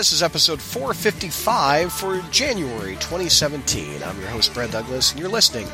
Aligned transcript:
this 0.00 0.12
is 0.12 0.22
episode 0.22 0.62
455 0.62 1.92
for 1.92 2.22
January 2.30 2.94
2017. 2.94 4.02
I'm 4.02 4.18
your 4.18 4.30
host, 4.30 4.54
Brad 4.54 4.70
Douglas, 4.70 5.10
and 5.10 5.20
you're 5.20 5.28
listening 5.28 5.68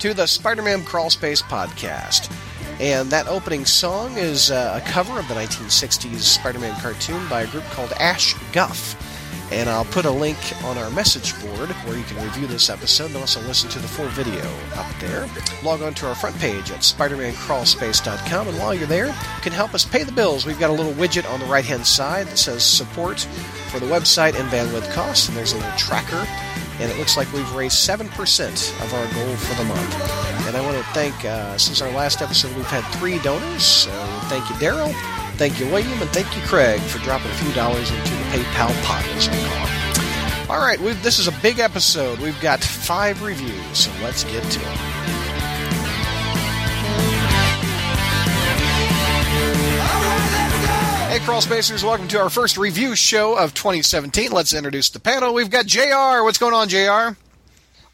to 0.00 0.12
the 0.14 0.26
Spider 0.26 0.62
Man 0.62 0.82
Crawl 0.82 1.10
Space 1.10 1.40
podcast. 1.40 2.28
And 2.80 3.08
that 3.12 3.28
opening 3.28 3.64
song 3.64 4.16
is 4.16 4.50
uh, 4.50 4.82
a 4.82 4.90
cover 4.90 5.20
of 5.20 5.28
the 5.28 5.34
1960s 5.34 6.18
Spider 6.18 6.58
Man 6.58 6.74
cartoon 6.80 7.24
by 7.28 7.42
a 7.42 7.46
group 7.46 7.62
called 7.66 7.92
Ash 8.00 8.34
Guff. 8.50 8.96
And 9.50 9.68
I'll 9.68 9.86
put 9.86 10.04
a 10.04 10.10
link 10.10 10.36
on 10.64 10.76
our 10.76 10.90
message 10.90 11.32
board 11.40 11.70
where 11.70 11.96
you 11.96 12.04
can 12.04 12.22
review 12.22 12.46
this 12.46 12.68
episode 12.68 13.06
and 13.06 13.16
also 13.16 13.40
listen 13.42 13.70
to 13.70 13.78
the 13.78 13.88
full 13.88 14.06
video 14.08 14.44
up 14.74 14.86
there. 15.00 15.26
Log 15.62 15.80
on 15.80 15.94
to 15.94 16.06
our 16.06 16.14
front 16.14 16.38
page 16.38 16.70
at 16.70 16.80
SpiderManCrawlspace.com, 16.80 18.48
and 18.48 18.58
while 18.58 18.74
you're 18.74 18.86
there, 18.86 19.06
you 19.06 19.40
can 19.40 19.52
help 19.52 19.74
us 19.74 19.86
pay 19.86 20.02
the 20.02 20.12
bills. 20.12 20.44
We've 20.44 20.60
got 20.60 20.70
a 20.70 20.74
little 20.74 20.92
widget 20.92 21.30
on 21.32 21.40
the 21.40 21.46
right 21.46 21.64
hand 21.64 21.86
side 21.86 22.26
that 22.26 22.36
says 22.36 22.62
support 22.62 23.20
for 23.70 23.80
the 23.80 23.86
website 23.86 24.38
and 24.38 24.48
bandwidth 24.50 24.92
costs, 24.92 25.28
and 25.28 25.36
there's 25.36 25.52
a 25.52 25.56
little 25.56 25.78
tracker. 25.78 26.26
And 26.80 26.92
it 26.92 26.98
looks 26.98 27.16
like 27.16 27.32
we've 27.32 27.54
raised 27.54 27.76
7% 27.76 28.04
of 28.84 28.94
our 28.94 29.14
goal 29.14 29.36
for 29.36 29.54
the 29.56 29.64
month. 29.64 30.46
And 30.46 30.56
I 30.56 30.60
want 30.60 30.76
to 30.76 30.84
thank, 30.92 31.24
uh, 31.24 31.58
since 31.58 31.82
our 31.82 31.90
last 31.90 32.22
episode, 32.22 32.54
we've 32.54 32.66
had 32.66 32.84
three 32.98 33.18
donors. 33.18 33.64
So 33.64 33.90
thank 34.28 34.48
you, 34.48 34.56
Daryl. 34.56 34.92
Thank 35.36 35.58
you, 35.58 35.66
William, 35.66 36.00
and 36.00 36.10
thank 36.10 36.34
you, 36.36 36.42
Craig, 36.42 36.80
for 36.80 36.98
dropping 36.98 37.30
a 37.30 37.34
few 37.34 37.52
dollars 37.52 37.90
into 37.90 38.17
PayPal 38.30 38.82
pot, 38.84 39.04
as 39.16 39.28
we 39.28 39.36
call 39.36 39.66
it. 39.66 40.50
All 40.50 40.58
right, 40.58 40.78
this 41.02 41.18
is 41.18 41.28
a 41.28 41.32
big 41.40 41.58
episode. 41.58 42.18
We've 42.18 42.40
got 42.40 42.60
five 42.60 43.22
reviews, 43.22 43.78
so 43.78 43.90
let's 44.02 44.24
get 44.24 44.42
to 44.42 44.58
them. 44.58 44.76
Hey, 51.08 51.18
Crawl 51.20 51.40
Spacers, 51.40 51.82
welcome 51.82 52.06
to 52.08 52.20
our 52.20 52.30
first 52.30 52.58
review 52.58 52.94
show 52.94 53.34
of 53.34 53.54
2017. 53.54 54.30
Let's 54.30 54.52
introduce 54.52 54.90
the 54.90 55.00
panel. 55.00 55.32
We've 55.32 55.50
got 55.50 55.66
JR. 55.66 56.22
What's 56.22 56.38
going 56.38 56.54
on, 56.54 56.68
JR? 56.68 57.16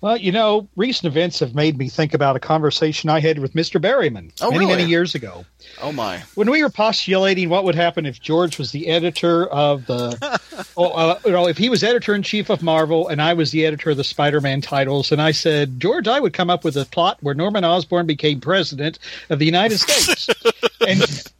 Well, 0.04 0.18
you 0.18 0.32
know, 0.32 0.68
recent 0.76 1.10
events 1.10 1.40
have 1.40 1.54
made 1.54 1.78
me 1.78 1.88
think 1.88 2.12
about 2.12 2.36
a 2.36 2.38
conversation 2.38 3.08
I 3.08 3.20
had 3.20 3.38
with 3.38 3.54
Mr. 3.54 3.80
Berryman 3.80 4.32
Oh, 4.42 4.50
many, 4.50 4.66
really? 4.66 4.76
many 4.76 4.84
years 4.90 5.14
ago. 5.14 5.46
Oh, 5.80 5.92
my. 5.92 6.18
When 6.34 6.50
we 6.50 6.62
were 6.62 6.68
postulating 6.68 7.48
what 7.48 7.64
would 7.64 7.74
happen 7.74 8.04
if 8.04 8.20
George 8.20 8.58
was 8.58 8.70
the 8.70 8.88
editor 8.88 9.46
of 9.46 9.86
the, 9.86 10.68
oh, 10.76 10.90
uh, 10.90 11.18
you 11.24 11.30
know, 11.32 11.48
if 11.48 11.56
he 11.56 11.70
was 11.70 11.82
editor 11.82 12.14
in 12.14 12.22
chief 12.22 12.50
of 12.50 12.62
Marvel 12.62 13.08
and 13.08 13.22
I 13.22 13.32
was 13.32 13.50
the 13.50 13.64
editor 13.64 13.92
of 13.92 13.96
the 13.96 14.04
Spider-Man 14.04 14.60
titles, 14.60 15.10
and 15.10 15.22
I 15.22 15.30
said, 15.30 15.80
George, 15.80 16.06
I 16.06 16.20
would 16.20 16.34
come 16.34 16.50
up 16.50 16.64
with 16.64 16.76
a 16.76 16.84
plot 16.84 17.16
where 17.22 17.34
Norman 17.34 17.64
Osborn 17.64 18.04
became 18.04 18.42
president 18.42 18.98
of 19.30 19.38
the 19.38 19.46
United 19.46 19.78
States, 19.78 20.28
and 20.86 21.32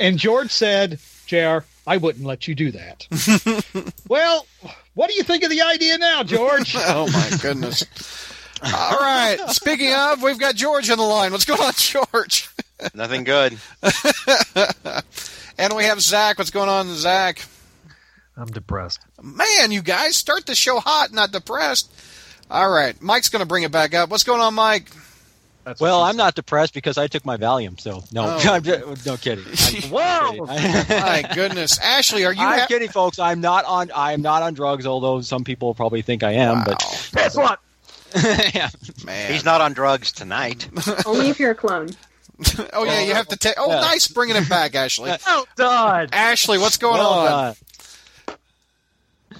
and 0.00 0.18
George 0.18 0.50
said, 0.50 0.98
Jr., 1.26 1.58
I 1.86 1.96
wouldn't 1.96 2.26
let 2.26 2.48
you 2.48 2.54
do 2.56 2.72
that. 2.72 3.94
well, 4.08 4.44
what 4.98 5.08
do 5.08 5.14
you 5.14 5.22
think 5.22 5.44
of 5.44 5.50
the 5.50 5.62
idea 5.62 5.96
now, 5.96 6.24
George? 6.24 6.74
Oh, 6.76 7.06
my 7.12 7.38
goodness. 7.40 7.84
All 8.62 8.98
right. 8.98 9.38
Speaking 9.48 9.94
of, 9.94 10.22
we've 10.22 10.38
got 10.38 10.56
George 10.56 10.90
on 10.90 10.98
the 10.98 11.04
line. 11.04 11.30
What's 11.30 11.44
going 11.44 11.60
on, 11.60 11.72
George? 11.76 12.48
Nothing 12.94 13.24
good. 13.24 13.58
And 15.58 15.74
we 15.74 15.84
have 15.84 16.00
Zach. 16.00 16.38
What's 16.38 16.52
going 16.52 16.68
on, 16.68 16.86
Zach? 16.94 17.42
I'm 18.36 18.46
depressed. 18.46 19.00
Man, 19.20 19.72
you 19.72 19.82
guys 19.82 20.14
start 20.14 20.46
the 20.46 20.54
show 20.54 20.78
hot, 20.78 21.12
not 21.12 21.32
depressed. 21.32 21.92
All 22.48 22.70
right. 22.70 23.00
Mike's 23.02 23.28
going 23.28 23.40
to 23.40 23.46
bring 23.46 23.64
it 23.64 23.72
back 23.72 23.92
up. 23.92 24.08
What's 24.08 24.22
going 24.22 24.40
on, 24.40 24.54
Mike? 24.54 24.88
That's 25.68 25.80
Well, 25.82 26.00
I'm 26.02 26.16
not 26.16 26.34
depressed 26.34 26.72
because 26.72 26.96
I 26.96 27.08
took 27.08 27.26
my 27.26 27.36
Valium. 27.36 27.78
So 27.78 28.02
no, 28.10 28.24
Oh. 28.24 28.38
I'm 28.54 28.62
just, 28.62 29.04
no 29.06 29.16
kidding. 29.18 29.44
I'm, 29.84 29.90
Whoa! 29.90 30.46
kidding. 30.56 30.88
My 31.00 31.30
goodness. 31.34 31.78
Ashley, 31.78 32.24
are 32.24 32.32
you 32.32 32.40
I'm 32.42 32.60
ha- 32.60 32.66
kidding, 32.66 32.88
folks. 32.88 33.18
I'm 33.18 33.40
not 33.42 33.66
on. 33.66 33.90
I'm 33.94 34.22
not 34.22 34.42
on 34.42 34.54
drugs. 34.54 34.86
Although 34.86 35.20
some 35.20 35.44
people 35.44 35.74
probably 35.74 36.00
think 36.02 36.22
I 36.22 36.32
am. 36.32 36.64
Wow. 36.64 36.76
said. 36.78 37.12
Guess 37.18 37.36
what? 37.36 37.60
But 38.14 38.54
yeah. 38.54 38.70
Man. 39.04 39.30
He's 39.32 39.44
not 39.44 39.60
on 39.60 39.74
drugs 39.74 40.12
tonight. 40.12 40.68
Only 41.04 41.28
if 41.28 41.38
you're 41.38 41.50
a 41.50 41.54
clone. 41.54 41.90
oh, 42.72 42.84
yeah, 42.84 43.00
you 43.00 43.12
have 43.14 43.28
to 43.28 43.36
take. 43.36 43.54
Oh, 43.58 43.68
Yeah. 43.68 43.80
nice 43.80 44.08
bringing 44.08 44.36
it 44.36 44.48
back, 44.48 44.74
Ashley. 44.74 45.12
Well 45.26 45.46
done. 45.56 46.08
Ashley, 46.12 46.56
what's 46.56 46.78
going 46.78 46.96
well 46.98 47.08
on? 47.10 47.26
done. 47.26 47.54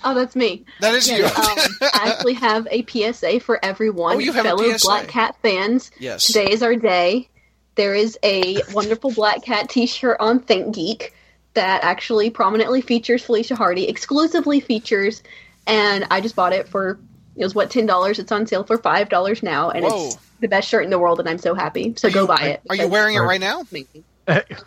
Oh, 0.04 0.14
that's 0.14 0.36
me. 0.36 0.64
That 0.80 0.94
is 0.94 1.08
you. 1.08 1.24
Um, 1.24 1.30
I 1.34 1.90
actually 2.12 2.34
have 2.34 2.66
a 2.70 2.84
PSA 2.86 3.40
for 3.40 3.62
everyone, 3.64 4.16
Oh, 4.16 4.18
you 4.18 4.32
have 4.32 4.44
a 4.44 4.48
fellow. 4.48 4.74
Black 4.82 5.08
Cat 5.08 5.36
fans. 5.42 5.90
yes. 5.98 6.26
Today 6.26 6.50
is 6.50 6.62
our 6.62 6.76
day. 6.76 7.28
There 7.74 7.94
is 7.94 8.18
a 8.22 8.58
wonderful 8.72 9.12
Black 9.12 9.42
Cat 9.42 9.68
T-shirt 9.68 10.16
on 10.20 10.40
ThinkGeek 10.40 11.10
that 11.54 11.82
actually 11.84 12.30
prominently 12.30 12.80
features 12.80 13.24
Felicia 13.24 13.54
Hardy, 13.56 13.88
exclusively 13.88 14.60
features, 14.60 15.22
and 15.66 16.06
I 16.10 16.20
just 16.20 16.34
bought 16.36 16.52
it 16.52 16.68
for 16.68 16.98
it 17.36 17.44
was 17.44 17.54
what 17.54 17.70
ten 17.70 17.86
dollars. 17.86 18.18
It's 18.18 18.32
on 18.32 18.46
sale 18.48 18.64
for 18.64 18.78
five 18.78 19.08
dollars 19.08 19.42
now, 19.44 19.70
and 19.70 19.84
Whoa. 19.84 20.06
it's 20.06 20.18
the 20.40 20.48
best 20.48 20.68
shirt 20.68 20.82
in 20.84 20.90
the 20.90 20.98
world, 20.98 21.20
and 21.20 21.28
I'm 21.28 21.38
so 21.38 21.54
happy. 21.54 21.94
So 21.96 22.10
go 22.10 22.26
buy 22.26 22.48
it. 22.48 22.60
Are 22.68 22.74
you 22.74 22.88
wearing 22.88 23.14
it 23.14 23.20
Right. 23.20 23.40
now? 23.40 23.60
amazing. 23.70 24.04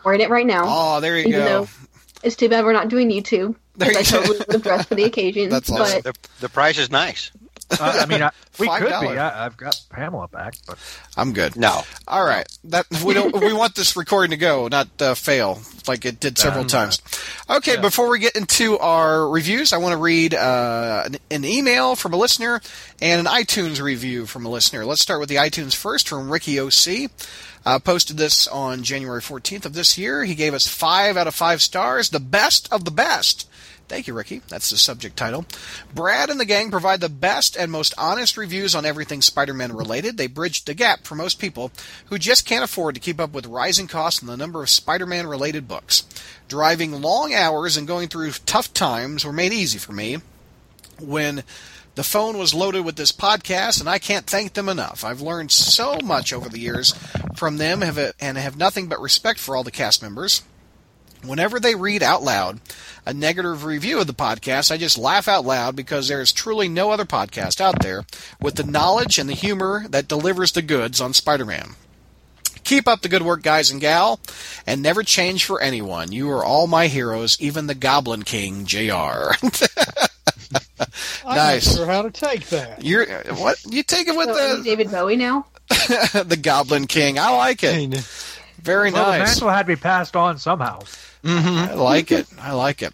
wearing 0.05 0.21
it 0.21 0.29
right 0.29 0.45
now. 0.45 0.63
Oh, 0.65 0.99
there 1.01 1.17
you 1.17 1.27
even 1.27 1.31
go. 1.41 1.67
Though 2.21 2.27
it's 2.27 2.35
too 2.35 2.49
bad 2.49 2.63
we're 2.65 2.73
not 2.73 2.89
doing 2.89 3.09
YouTube. 3.09 3.55
There 3.75 3.89
because 3.89 4.11
you 4.11 4.17
I 4.17 4.21
go. 4.21 4.27
totally 4.27 4.37
would 4.39 4.51
have 4.53 4.63
dressed 4.63 4.89
for 4.89 4.95
the 4.95 5.03
occasion. 5.05 5.49
That's 5.49 5.69
but 5.69 5.81
awesome. 5.81 6.01
the, 6.03 6.13
the 6.41 6.49
price 6.49 6.77
is 6.77 6.89
nice. 6.91 7.31
Uh, 7.79 7.99
I 8.01 8.05
mean, 8.05 8.21
I, 8.21 8.31
we 8.59 8.67
Five 8.67 8.81
could 8.81 9.01
be. 9.01 9.17
I, 9.17 9.45
I've 9.45 9.57
got 9.57 9.79
Pamela 9.89 10.27
back, 10.27 10.55
but 10.67 10.77
I'm 11.15 11.33
good. 11.33 11.55
No. 11.55 11.81
All 12.07 12.23
right. 12.25 12.45
That 12.65 12.85
we 13.05 13.13
don't. 13.13 13.33
we 13.39 13.53
want 13.53 13.75
this 13.75 13.95
recording 13.95 14.31
to 14.31 14.37
go, 14.37 14.67
not 14.67 14.87
uh, 15.01 15.13
fail, 15.15 15.61
like 15.87 16.05
it 16.05 16.19
did 16.19 16.37
several 16.37 16.63
Um, 16.63 16.67
times. 16.67 17.01
Okay. 17.49 17.77
Before 17.79 18.09
we 18.09 18.19
get 18.19 18.35
into 18.35 18.77
our 18.79 19.27
reviews, 19.27 19.73
I 19.73 19.77
want 19.77 19.93
to 19.93 19.97
read 19.97 20.33
uh, 20.33 21.03
an, 21.05 21.17
an 21.29 21.45
email 21.45 21.95
from 21.95 22.13
a 22.13 22.17
listener 22.17 22.61
and 23.01 23.25
an 23.25 23.33
iTunes 23.33 23.81
review 23.81 24.25
from 24.25 24.45
a 24.45 24.49
listener. 24.49 24.85
Let's 24.85 25.01
start 25.01 25.19
with 25.19 25.29
the 25.29 25.35
iTunes 25.35 25.75
first 25.75 26.07
from 26.07 26.29
Ricky 26.31 26.59
OC. 26.59 27.09
Uh, 27.63 27.77
posted 27.77 28.17
this 28.17 28.47
on 28.47 28.81
January 28.81 29.21
14th 29.21 29.65
of 29.65 29.73
this 29.73 29.95
year. 29.95 30.25
He 30.25 30.33
gave 30.33 30.53
us 30.55 30.67
five 30.67 31.15
out 31.15 31.27
of 31.27 31.35
five 31.35 31.61
stars, 31.61 32.09
the 32.09 32.19
best 32.19 32.71
of 32.73 32.85
the 32.85 32.91
best. 32.91 33.47
Thank 33.91 34.07
you, 34.07 34.13
Ricky. 34.13 34.41
That's 34.47 34.69
the 34.69 34.77
subject 34.77 35.17
title. 35.17 35.45
Brad 35.93 36.29
and 36.29 36.39
the 36.39 36.45
gang 36.45 36.71
provide 36.71 37.01
the 37.01 37.09
best 37.09 37.57
and 37.57 37.69
most 37.69 37.93
honest 37.97 38.37
reviews 38.37 38.73
on 38.73 38.85
everything 38.85 39.21
Spider 39.21 39.53
Man 39.53 39.75
related. 39.75 40.15
They 40.15 40.27
bridge 40.27 40.63
the 40.63 40.73
gap 40.73 41.03
for 41.03 41.15
most 41.15 41.39
people 41.39 41.73
who 42.05 42.17
just 42.17 42.45
can't 42.45 42.63
afford 42.63 42.95
to 42.95 43.01
keep 43.01 43.19
up 43.19 43.33
with 43.33 43.45
rising 43.47 43.87
costs 43.87 44.21
and 44.21 44.29
the 44.29 44.37
number 44.37 44.63
of 44.63 44.69
Spider 44.69 45.05
Man 45.05 45.27
related 45.27 45.67
books. 45.67 46.05
Driving 46.47 47.01
long 47.01 47.33
hours 47.33 47.75
and 47.75 47.85
going 47.85 48.07
through 48.07 48.31
tough 48.45 48.73
times 48.73 49.25
were 49.25 49.33
made 49.33 49.51
easy 49.51 49.77
for 49.77 49.91
me 49.91 50.19
when 50.97 51.43
the 51.95 52.03
phone 52.03 52.37
was 52.37 52.53
loaded 52.53 52.85
with 52.85 52.95
this 52.95 53.11
podcast, 53.11 53.81
and 53.81 53.89
I 53.89 53.99
can't 53.99 54.25
thank 54.25 54.53
them 54.53 54.69
enough. 54.69 55.03
I've 55.03 55.19
learned 55.19 55.51
so 55.51 55.99
much 56.01 56.31
over 56.31 56.47
the 56.47 56.59
years 56.59 56.93
from 57.35 57.57
them 57.57 57.83
and 57.83 58.37
have 58.37 58.55
nothing 58.55 58.87
but 58.87 59.01
respect 59.01 59.37
for 59.37 59.53
all 59.53 59.65
the 59.65 59.69
cast 59.69 60.01
members. 60.01 60.43
Whenever 61.23 61.59
they 61.59 61.75
read 61.75 62.01
out 62.03 62.23
loud 62.23 62.59
a 63.05 63.13
negative 63.13 63.63
review 63.65 63.99
of 63.99 64.07
the 64.07 64.13
podcast, 64.13 64.71
I 64.71 64.77
just 64.77 64.97
laugh 64.97 65.27
out 65.27 65.45
loud 65.45 65.75
because 65.75 66.07
there 66.07 66.21
is 66.21 66.31
truly 66.33 66.67
no 66.67 66.91
other 66.91 67.05
podcast 67.05 67.61
out 67.61 67.79
there 67.81 68.05
with 68.39 68.55
the 68.55 68.63
knowledge 68.63 69.17
and 69.19 69.29
the 69.29 69.33
humor 69.33 69.85
that 69.89 70.07
delivers 70.07 70.51
the 70.51 70.61
goods 70.61 70.99
on 71.01 71.13
Spider 71.13 71.45
Man. 71.45 71.71
Keep 72.63 72.87
up 72.87 73.01
the 73.01 73.09
good 73.09 73.23
work, 73.23 73.41
guys 73.41 73.71
and 73.71 73.81
gal, 73.81 74.19
and 74.67 74.81
never 74.81 75.03
change 75.03 75.45
for 75.45 75.59
anyone. 75.61 76.11
You 76.11 76.29
are 76.31 76.45
all 76.45 76.67
my 76.67 76.87
heroes, 76.87 77.35
even 77.39 77.67
the 77.67 77.75
Goblin 77.75 78.23
King, 78.23 78.65
JR. 78.65 79.33
I'm 81.25 81.35
Nice. 81.35 81.67
not 81.67 81.75
sure 81.75 81.85
how 81.85 82.01
to 82.03 82.11
take 82.11 82.47
that. 82.49 82.83
You're 82.83 83.05
what? 83.35 83.63
You 83.67 83.83
take 83.83 84.07
it 84.07 84.15
with 84.15 84.27
so 84.27 84.57
the 84.57 84.63
David 84.63 84.91
Bowie 84.91 85.15
now. 85.15 85.45
the 85.69 86.39
Goblin 86.41 86.87
King. 86.87 87.17
I 87.19 87.35
like 87.35 87.63
it. 87.63 87.95
Very 88.61 88.91
well, 88.91 89.11
the 89.11 89.17
nice. 89.19 89.27
mantle 89.29 89.49
had 89.49 89.63
to 89.63 89.67
be 89.67 89.75
passed 89.75 90.15
on 90.15 90.37
somehow. 90.37 90.79
I 91.23 91.73
like 91.73 92.11
it. 92.11 92.27
I 92.39 92.53
like 92.53 92.81
it. 92.81 92.93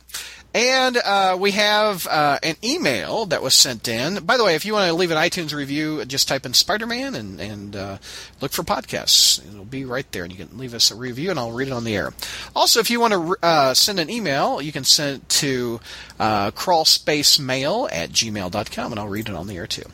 And 0.53 0.97
uh, 0.97 1.37
we 1.39 1.51
have 1.51 2.07
uh, 2.07 2.39
an 2.41 2.55
email 2.63 3.27
that 3.27 3.43
was 3.43 3.53
sent 3.53 3.87
in. 3.87 4.23
By 4.23 4.37
the 4.37 4.43
way, 4.43 4.55
if 4.55 4.65
you 4.65 4.73
want 4.73 4.87
to 4.87 4.93
leave 4.93 5.11
an 5.11 5.17
iTunes 5.17 5.53
review, 5.53 6.03
just 6.05 6.27
type 6.27 6.47
in 6.47 6.53
Spider 6.53 6.87
Man 6.87 7.13
and, 7.13 7.39
and 7.39 7.75
uh, 7.75 7.97
look 8.41 8.51
for 8.51 8.63
podcasts. 8.63 9.45
It'll 9.47 9.65
be 9.65 9.85
right 9.85 10.11
there, 10.11 10.23
and 10.23 10.33
you 10.33 10.43
can 10.43 10.57
leave 10.57 10.73
us 10.73 10.89
a 10.89 10.95
review, 10.95 11.29
and 11.29 11.37
I'll 11.37 11.51
read 11.51 11.67
it 11.67 11.73
on 11.73 11.83
the 11.83 11.95
air. 11.95 12.11
Also, 12.55 12.79
if 12.79 12.89
you 12.89 12.99
want 12.99 13.13
to 13.13 13.35
uh, 13.43 13.73
send 13.75 13.99
an 13.99 14.09
email, 14.09 14.59
you 14.59 14.71
can 14.71 14.83
send 14.83 15.17
it 15.17 15.29
to 15.29 15.79
uh, 16.19 16.49
crawlspacemail 16.51 17.89
at 17.91 18.09
gmail.com, 18.09 18.91
and 18.91 18.99
I'll 18.99 19.09
read 19.09 19.29
it 19.29 19.35
on 19.35 19.45
the 19.45 19.57
air 19.57 19.67
too. 19.67 19.85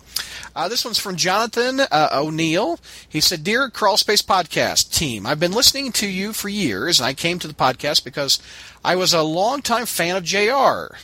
Uh, 0.56 0.70
this 0.70 0.86
one's 0.86 1.00
from 1.00 1.16
Jonathan 1.16 1.80
uh, 1.80 2.10
O'Neill. 2.14 2.80
He 3.10 3.20
said, 3.20 3.44
Dear 3.44 3.70
Crawlspace 3.70 4.24
Podcast 4.24 4.94
team, 4.94 5.26
I've 5.26 5.40
been 5.40 5.52
listening 5.52 5.92
to 5.94 6.08
you 6.08 6.32
for 6.34 6.50
years, 6.50 7.00
and 7.00 7.08
I 7.08 7.14
came 7.14 7.40
to 7.40 7.48
the 7.48 7.54
podcast 7.56 8.04
because 8.04 8.40
I 8.86 8.96
was 8.96 9.14
a 9.14 9.24
longtime 9.24 9.88
fan 9.88 10.16
of 10.16 10.24
JR. 10.24 10.96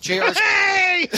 JR's, 0.00 0.38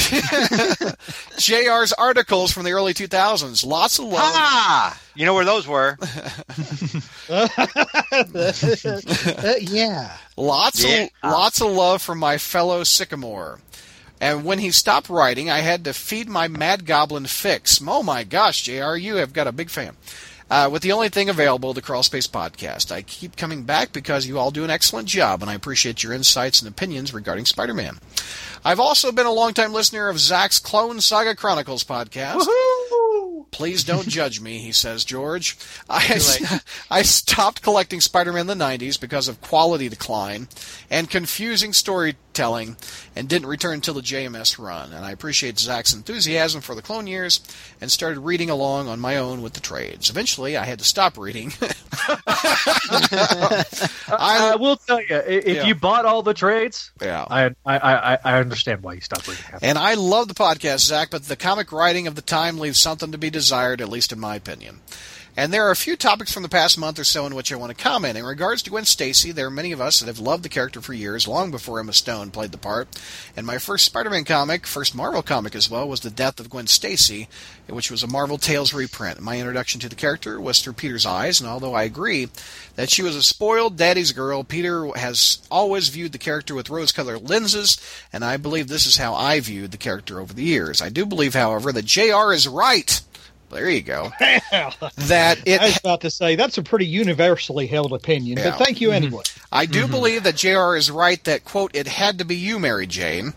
JR's 1.38 1.92
articles 1.94 2.52
from 2.52 2.64
the 2.64 2.72
early 2.72 2.94
2000s. 2.94 3.66
Lots 3.66 3.98
of 3.98 4.04
love. 4.06 4.20
Ah! 4.22 4.98
You 5.14 5.26
know 5.26 5.34
where 5.34 5.44
those 5.44 5.66
were? 5.66 5.98
Uh, 7.30 7.48
yeah. 9.60 10.16
Lots 10.36 10.84
Yeah. 10.84 11.04
of 11.04 11.10
lots 11.30 11.60
of 11.60 11.70
love 11.70 12.02
from 12.02 12.18
my 12.18 12.38
fellow 12.38 12.82
Sycamore. 12.84 13.60
And 14.20 14.44
when 14.44 14.58
he 14.58 14.70
stopped 14.70 15.08
writing, 15.08 15.48
I 15.48 15.60
had 15.60 15.84
to 15.84 15.94
feed 15.94 16.28
my 16.28 16.46
Mad 16.46 16.84
Goblin 16.84 17.26
fix. 17.26 17.80
Oh 17.86 18.02
my 18.02 18.22
gosh, 18.24 18.62
JR, 18.62 18.94
you 18.94 19.16
have 19.16 19.32
got 19.32 19.46
a 19.46 19.52
big 19.52 19.70
fan. 19.70 19.96
Uh, 20.50 20.68
with 20.70 20.82
the 20.82 20.90
only 20.90 21.08
thing 21.08 21.28
available, 21.28 21.72
the 21.72 21.80
Crawl 21.80 22.02
Space 22.02 22.26
Podcast. 22.26 22.90
I 22.90 23.02
keep 23.02 23.36
coming 23.36 23.62
back 23.62 23.92
because 23.92 24.26
you 24.26 24.36
all 24.36 24.50
do 24.50 24.64
an 24.64 24.70
excellent 24.70 25.06
job, 25.06 25.42
and 25.42 25.50
I 25.50 25.54
appreciate 25.54 26.02
your 26.02 26.12
insights 26.12 26.60
and 26.60 26.68
opinions 26.68 27.14
regarding 27.14 27.44
Spider 27.44 27.72
Man. 27.72 27.98
I've 28.64 28.80
also 28.80 29.12
been 29.12 29.26
a 29.26 29.32
longtime 29.32 29.72
listener 29.72 30.08
of 30.08 30.18
Zach's 30.18 30.58
Clone 30.58 31.00
Saga 31.00 31.36
Chronicles 31.36 31.84
podcast. 31.84 32.46
Please 33.52 33.84
don't 33.84 34.08
judge 34.08 34.40
me, 34.40 34.58
he 34.58 34.72
says, 34.72 35.04
George. 35.04 35.56
I, 35.88 36.60
I 36.90 37.02
stopped 37.02 37.62
collecting 37.62 38.00
Spider 38.00 38.32
Man 38.32 38.50
in 38.50 38.58
the 38.58 38.64
90s 38.64 39.00
because 39.00 39.28
of 39.28 39.40
quality 39.40 39.88
decline 39.88 40.48
and 40.90 41.08
confusing 41.08 41.72
storytelling 42.40 42.76
and 43.14 43.28
didn't 43.28 43.48
return 43.48 43.74
until 43.74 43.94
the 43.94 44.00
JMS 44.00 44.58
run. 44.58 44.92
And 44.92 45.04
I 45.04 45.10
appreciate 45.10 45.58
Zach's 45.58 45.92
enthusiasm 45.92 46.60
for 46.62 46.74
the 46.74 46.82
clone 46.82 47.06
years 47.06 47.40
and 47.80 47.90
started 47.90 48.20
reading 48.20 48.48
along 48.50 48.88
on 48.88 48.98
my 48.98 49.16
own 49.16 49.42
with 49.42 49.52
the 49.52 49.60
trades. 49.60 50.08
Eventually, 50.10 50.56
I 50.56 50.64
had 50.64 50.78
to 50.78 50.84
stop 50.84 51.18
reading. 51.18 51.52
I, 52.00 53.64
I, 54.08 54.56
will 54.56 54.76
tell 54.76 55.00
you, 55.00 55.16
if 55.16 55.46
Yeah. 55.46 55.66
you 55.66 55.74
bought 55.74 56.04
all 56.06 56.22
the 56.22 56.34
trades, 56.34 56.90
yeah. 57.00 57.24
I 57.28 57.50
I, 57.66 58.18
I, 58.24 58.38
understand 58.40 58.82
why 58.82 58.94
you 58.94 59.00
stopped 59.00 59.28
reading. 59.28 59.44
And 59.62 59.76
I 59.76 59.94
love 59.94 60.28
the 60.28 60.34
podcast, 60.34 60.80
Zach, 60.80 61.10
but 61.10 61.24
the 61.24 61.36
comic 61.36 61.72
writing 61.72 62.06
of 62.06 62.14
the 62.14 62.22
time 62.22 62.58
leaves 62.58 62.80
something 62.80 63.12
to 63.12 63.18
be 63.18 63.30
desired, 63.30 63.80
at 63.80 63.88
least 63.88 64.12
in 64.12 64.20
my 64.20 64.36
opinion. 64.36 64.80
And 65.40 65.54
there 65.54 65.66
are 65.66 65.70
a 65.70 65.74
few 65.74 65.96
topics 65.96 66.30
from 66.30 66.42
the 66.42 66.50
past 66.50 66.76
month 66.76 66.98
or 66.98 67.04
so 67.04 67.24
in 67.24 67.34
which 67.34 67.50
I 67.50 67.56
want 67.56 67.70
to 67.74 67.82
comment. 67.82 68.18
In 68.18 68.26
regards 68.26 68.60
to 68.60 68.68
Gwen 68.68 68.84
Stacy, 68.84 69.32
there 69.32 69.46
are 69.46 69.50
many 69.50 69.72
of 69.72 69.80
us 69.80 69.98
that 69.98 70.06
have 70.06 70.18
loved 70.18 70.42
the 70.42 70.50
character 70.50 70.82
for 70.82 70.92
years, 70.92 71.26
long 71.26 71.50
before 71.50 71.80
Emma 71.80 71.94
Stone 71.94 72.30
played 72.30 72.52
the 72.52 72.58
part. 72.58 72.88
And 73.34 73.46
my 73.46 73.56
first 73.56 73.86
Spider-Man 73.86 74.24
comic, 74.26 74.66
first 74.66 74.94
Marvel 74.94 75.22
comic 75.22 75.54
as 75.54 75.70
well, 75.70 75.88
was 75.88 76.00
The 76.00 76.10
Death 76.10 76.40
of 76.40 76.50
Gwen 76.50 76.66
Stacy, 76.66 77.26
which 77.70 77.90
was 77.90 78.02
a 78.02 78.06
Marvel 78.06 78.36
Tales 78.36 78.74
reprint. 78.74 79.22
My 79.22 79.38
introduction 79.38 79.80
to 79.80 79.88
the 79.88 79.94
character 79.94 80.38
was 80.38 80.60
through 80.60 80.74
Peter's 80.74 81.06
eyes, 81.06 81.40
and 81.40 81.48
although 81.48 81.72
I 81.72 81.84
agree 81.84 82.28
that 82.74 82.90
she 82.90 83.02
was 83.02 83.16
a 83.16 83.22
spoiled 83.22 83.78
daddy's 83.78 84.12
girl, 84.12 84.44
Peter 84.44 84.88
has 84.88 85.38
always 85.50 85.88
viewed 85.88 86.12
the 86.12 86.18
character 86.18 86.54
with 86.54 86.68
rose-colored 86.68 87.30
lenses, 87.30 87.80
and 88.12 88.26
I 88.26 88.36
believe 88.36 88.68
this 88.68 88.84
is 88.84 88.98
how 88.98 89.14
I 89.14 89.40
viewed 89.40 89.70
the 89.70 89.78
character 89.78 90.20
over 90.20 90.34
the 90.34 90.44
years. 90.44 90.82
I 90.82 90.90
do 90.90 91.06
believe, 91.06 91.32
however, 91.32 91.72
that 91.72 91.86
JR 91.86 92.30
is 92.30 92.46
right. 92.46 93.00
There 93.50 93.68
you 93.68 93.82
go. 93.82 94.10
That 94.96 95.38
it 95.46 95.60
I 95.60 95.66
was 95.66 95.76
about 95.78 96.00
to 96.02 96.10
say 96.10 96.36
that's 96.36 96.58
a 96.58 96.62
pretty 96.62 96.86
universally 96.86 97.66
held 97.66 97.92
opinion, 97.92 98.38
Yeah. 98.38 98.50
but 98.50 98.64
thank 98.64 98.80
you 98.80 98.88
mm-hmm. 98.88 99.04
anyway. 99.04 99.22
I 99.52 99.66
do 99.66 99.82
mm-hmm. 99.82 99.90
believe 99.90 100.22
that 100.24 100.36
JR 100.36 100.76
is 100.76 100.90
right 100.90 101.22
that, 101.24 101.44
quote, 101.44 101.74
it 101.74 101.86
had 101.86 102.18
to 102.18 102.24
be 102.24 102.36
you, 102.36 102.58
Mary 102.58 102.86
Jane. 102.86 103.34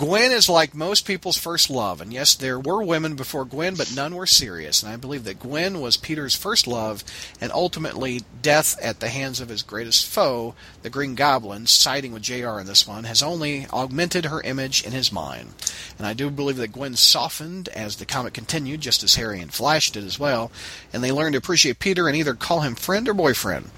Gwen 0.00 0.32
is 0.32 0.48
like 0.48 0.74
most 0.74 1.04
people's 1.04 1.36
first 1.36 1.68
love, 1.68 2.00
and 2.00 2.10
yes, 2.10 2.34
there 2.34 2.58
were 2.58 2.82
women 2.82 3.16
before 3.16 3.44
Gwen, 3.44 3.74
but 3.74 3.92
none 3.94 4.14
were 4.14 4.24
serious. 4.24 4.82
And 4.82 4.90
I 4.90 4.96
believe 4.96 5.24
that 5.24 5.40
Gwen 5.40 5.78
was 5.78 5.98
Peter's 5.98 6.34
first 6.34 6.66
love, 6.66 7.04
and 7.38 7.52
ultimately 7.52 8.22
death 8.40 8.78
at 8.80 9.00
the 9.00 9.10
hands 9.10 9.42
of 9.42 9.50
his 9.50 9.60
greatest 9.62 10.06
foe, 10.06 10.54
the 10.80 10.88
Green 10.88 11.16
Goblin, 11.16 11.66
siding 11.66 12.12
with 12.12 12.22
JR 12.22 12.58
in 12.58 12.66
this 12.66 12.88
one, 12.88 13.04
has 13.04 13.22
only 13.22 13.66
augmented 13.74 14.24
her 14.24 14.40
image 14.40 14.82
in 14.82 14.92
his 14.92 15.12
mind. 15.12 15.50
And 15.98 16.06
I 16.06 16.14
do 16.14 16.30
believe 16.30 16.56
that 16.56 16.72
Gwen 16.72 16.96
softened 16.96 17.68
as 17.68 17.96
the 17.96 18.06
comic 18.06 18.32
continued, 18.32 18.80
just 18.80 19.02
as 19.02 19.16
Harry 19.16 19.38
and 19.38 19.52
Flash 19.52 19.90
did 19.90 20.04
as 20.04 20.18
well, 20.18 20.50
and 20.94 21.04
they 21.04 21.12
learned 21.12 21.34
to 21.34 21.38
appreciate 21.38 21.78
Peter 21.78 22.08
and 22.08 22.16
either 22.16 22.32
call 22.32 22.60
him 22.60 22.74
friend 22.74 23.06
or 23.06 23.12
boyfriend. 23.12 23.70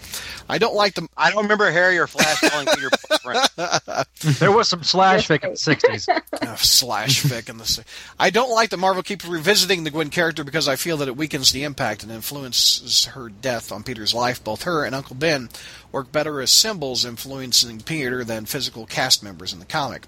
I 0.48 0.58
don't 0.58 0.74
like 0.74 0.94
the 0.94 1.08
I 1.16 1.30
don't 1.30 1.42
remember 1.44 1.70
Harry 1.70 1.98
or 1.98 2.06
Flash 2.06 2.40
calling 2.40 2.66
Peter 2.66 2.90
boyfriend. 3.08 3.48
There 4.38 4.52
was 4.52 4.68
some 4.68 4.84
slash 4.84 5.26
fic 5.26 5.42
in 5.42 5.50
the 5.50 5.56
'60s. 5.56 6.08
uh, 6.08 6.56
slash 6.56 7.24
fic 7.24 7.48
and 7.48 7.58
the. 7.58 7.84
I 8.20 8.30
don't 8.30 8.50
like 8.50 8.70
that 8.70 8.76
Marvel 8.76 9.02
keeps 9.02 9.24
revisiting 9.26 9.82
the 9.82 9.90
Gwen 9.90 10.10
character 10.10 10.44
because 10.44 10.68
I 10.68 10.76
feel 10.76 10.96
that 10.98 11.08
it 11.08 11.16
weakens 11.16 11.50
the 11.50 11.64
impact 11.64 12.04
and 12.04 12.12
influences 12.12 13.06
her 13.06 13.28
death 13.28 13.72
on 13.72 13.82
Peter's 13.82 14.14
life. 14.14 14.42
Both 14.44 14.62
her 14.62 14.84
and 14.84 14.94
Uncle 14.94 15.16
Ben 15.16 15.48
work 15.90 16.12
better 16.12 16.40
as 16.40 16.52
symbols 16.52 17.04
influencing 17.04 17.80
Peter 17.80 18.22
than 18.22 18.46
physical 18.46 18.86
cast 18.86 19.24
members 19.24 19.52
in 19.52 19.58
the 19.58 19.64
comic, 19.64 20.06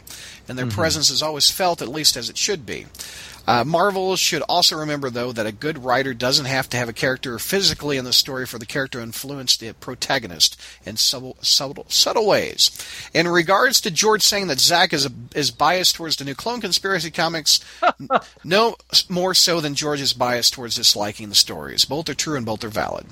and 0.49 0.57
their 0.57 0.67
presence 0.67 1.11
is 1.11 1.23
always 1.23 1.51
felt 1.51 1.83
at 1.83 1.89
least 1.89 2.17
as 2.17 2.31
it 2.31 2.39
should 2.39 2.65
be. 2.65 2.87
Uh, 3.46 3.64
Marvel 3.64 4.17
should 4.17 4.43
also 4.43 4.76
remember, 4.76 5.11
though, 5.11 5.32
that 5.32 5.46
a 5.46 5.52
good 5.52 5.85
writer 5.85 6.14
doesn't 6.14 6.46
have 6.46 6.69
to 6.70 6.76
have 6.76 6.88
a 6.88 6.94
character 6.94 7.38
physically 7.38 7.99
in 7.99 8.05
the 8.05 8.12
story 8.12 8.46
for 8.46 8.58
the 8.58 8.67
character 8.67 8.99
to 8.99 9.05
influence 9.05 9.56
the 9.56 9.73
protagonist 9.75 10.61
in 10.87 10.96
subtle, 10.96 11.37
subtle, 11.43 11.85
subtle 11.88 12.26
ways. 12.26 12.70
In 13.12 13.29
regards 13.29 13.81
to 13.82 13.91
George 13.91 14.23
saying 14.23 14.46
that 14.46 14.61
Zach 14.61 14.93
is, 14.93 15.06
a, 15.06 15.11
is 15.35 15.50
biased 15.50 15.96
towards 15.96 16.17
the 16.17 16.25
new 16.25 16.35
Clone 16.35 16.61
Conspiracy 16.61 17.11
comics, 17.11 17.61
n- 17.82 18.08
no 18.44 18.76
more 19.08 19.35
so 19.35 19.61
than 19.61 19.75
George 19.75 20.00
is 20.00 20.14
biased 20.14 20.55
towards 20.55 20.76
disliking 20.76 21.29
the 21.29 21.35
stories. 21.35 21.85
Both 21.85 22.08
are 22.08 22.14
true 22.14 22.37
and 22.37 22.46
both 22.46 22.64
are 22.64 22.69
valid. 22.69 23.06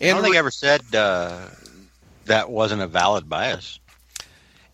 I 0.00 0.08
don't 0.08 0.22
think 0.22 0.32
re- 0.32 0.36
I 0.36 0.40
ever 0.40 0.50
said 0.50 0.82
uh, 0.94 1.48
that 2.26 2.50
wasn't 2.50 2.82
a 2.82 2.86
valid 2.86 3.28
bias. 3.28 3.78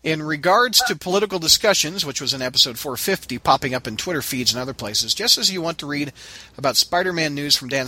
In 0.03 0.21
regards 0.21 0.81
to 0.83 0.97
political 0.97 1.39
discussions, 1.39 2.05
which 2.05 2.19
was 2.19 2.33
in 2.33 2.41
episode 2.41 2.77
450, 2.77 3.39
popping 3.39 3.73
up 3.73 3.87
in 3.87 3.95
Twitter 3.95 4.21
feeds 4.21 4.51
and 4.51 4.61
other 4.61 4.73
places, 4.73 5.13
just 5.13 5.37
as 5.37 5.49
you 5.49 5.61
want 5.61 5.77
to 5.77 5.85
read 5.85 6.11
about 6.57 6.75
Spider-Man 6.75 7.33
news 7.33 7.55
from 7.55 7.69
Dan, 7.69 7.87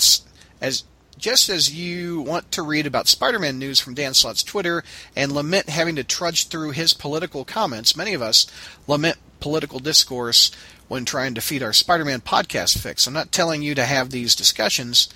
as 0.61 0.85
just 1.17 1.49
as 1.49 1.75
you 1.75 2.21
want 2.21 2.53
to 2.53 2.63
read 2.63 2.85
about 2.85 3.09
Spider-Man 3.09 3.59
news 3.59 3.81
from 3.81 3.95
Dan 3.95 4.13
Slott's 4.13 4.43
Twitter 4.43 4.81
and 5.13 5.33
lament 5.33 5.67
having 5.67 5.97
to 5.97 6.05
trudge 6.05 6.47
through 6.47 6.71
his 6.71 6.93
political 6.93 7.43
comments, 7.43 7.97
many 7.97 8.13
of 8.13 8.21
us 8.21 8.47
lament 8.87 9.17
political 9.41 9.79
discourse 9.79 10.51
when 10.87 11.03
trying 11.03 11.33
to 11.35 11.41
feed 11.41 11.61
our 11.61 11.73
Spider-Man 11.73 12.21
podcast 12.21 12.77
fix. 12.77 13.07
I'm 13.07 13.13
not 13.13 13.33
telling 13.33 13.61
you 13.61 13.75
to 13.75 13.83
have 13.83 14.11
these 14.11 14.35
discussions. 14.35 15.09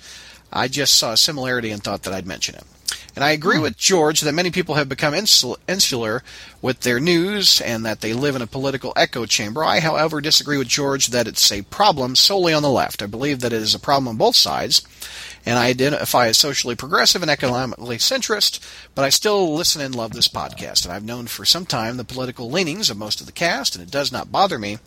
I 0.52 0.68
just 0.68 0.96
saw 0.96 1.12
a 1.12 1.16
similarity 1.16 1.70
and 1.70 1.82
thought 1.82 2.02
that 2.02 2.12
I'd 2.12 2.26
mention 2.26 2.56
it. 2.56 2.64
And 3.14 3.24
I 3.24 3.32
agree 3.32 3.56
hmm. 3.56 3.62
with 3.62 3.76
George 3.76 4.20
that 4.20 4.32
many 4.32 4.50
people 4.50 4.76
have 4.76 4.88
become 4.88 5.14
insular 5.14 6.22
with 6.62 6.80
their 6.80 7.00
news 7.00 7.60
and 7.60 7.84
that 7.84 8.00
they 8.00 8.12
live 8.12 8.36
in 8.36 8.42
a 8.42 8.46
political 8.46 8.92
echo 8.96 9.26
chamber. 9.26 9.64
I, 9.64 9.80
however, 9.80 10.20
disagree 10.20 10.58
with 10.58 10.68
George 10.68 11.08
that 11.08 11.26
it's 11.26 11.50
a 11.50 11.62
problem 11.62 12.16
solely 12.16 12.52
on 12.52 12.62
the 12.62 12.70
left. 12.70 13.02
I 13.02 13.06
believe 13.06 13.40
that 13.40 13.52
it 13.52 13.62
is 13.62 13.74
a 13.74 13.80
problem 13.80 14.08
on 14.08 14.16
both 14.16 14.36
sides, 14.36 14.82
and 15.46 15.58
I 15.58 15.66
identify 15.66 16.26
as 16.26 16.38
socially 16.38 16.74
progressive 16.74 17.22
and 17.22 17.30
economically 17.30 17.96
centrist, 17.96 18.60
but 18.94 19.04
I 19.04 19.08
still 19.08 19.54
listen 19.54 19.80
and 19.80 19.94
love 19.94 20.12
this 20.12 20.28
podcast. 20.28 20.84
And 20.84 20.92
I've 20.92 21.04
known 21.04 21.26
for 21.26 21.44
some 21.44 21.66
time 21.66 21.96
the 21.96 22.04
political 22.04 22.50
leanings 22.50 22.90
of 22.90 22.96
most 22.96 23.20
of 23.20 23.26
the 23.26 23.32
cast, 23.32 23.74
and 23.74 23.82
it 23.82 23.90
does 23.90 24.12
not 24.12 24.32
bother 24.32 24.58
me. 24.58 24.78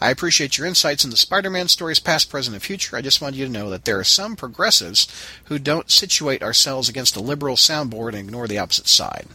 I 0.00 0.10
appreciate 0.10 0.58
your 0.58 0.66
insights 0.66 1.04
into 1.04 1.16
Spider-Man 1.16 1.68
stories 1.68 2.00
past, 2.00 2.30
present, 2.30 2.54
and 2.54 2.62
future. 2.62 2.96
I 2.96 3.02
just 3.02 3.20
want 3.20 3.36
you 3.36 3.46
to 3.46 3.52
know 3.52 3.70
that 3.70 3.84
there 3.84 3.98
are 3.98 4.04
some 4.04 4.36
progressives 4.36 5.06
who 5.44 5.58
don't 5.58 5.90
situate 5.90 6.42
ourselves 6.42 6.88
against 6.88 7.16
a 7.16 7.20
liberal 7.20 7.56
soundboard 7.56 8.10
and 8.10 8.18
ignore 8.18 8.46
the 8.46 8.58
opposite 8.58 8.88
side. 8.88 9.26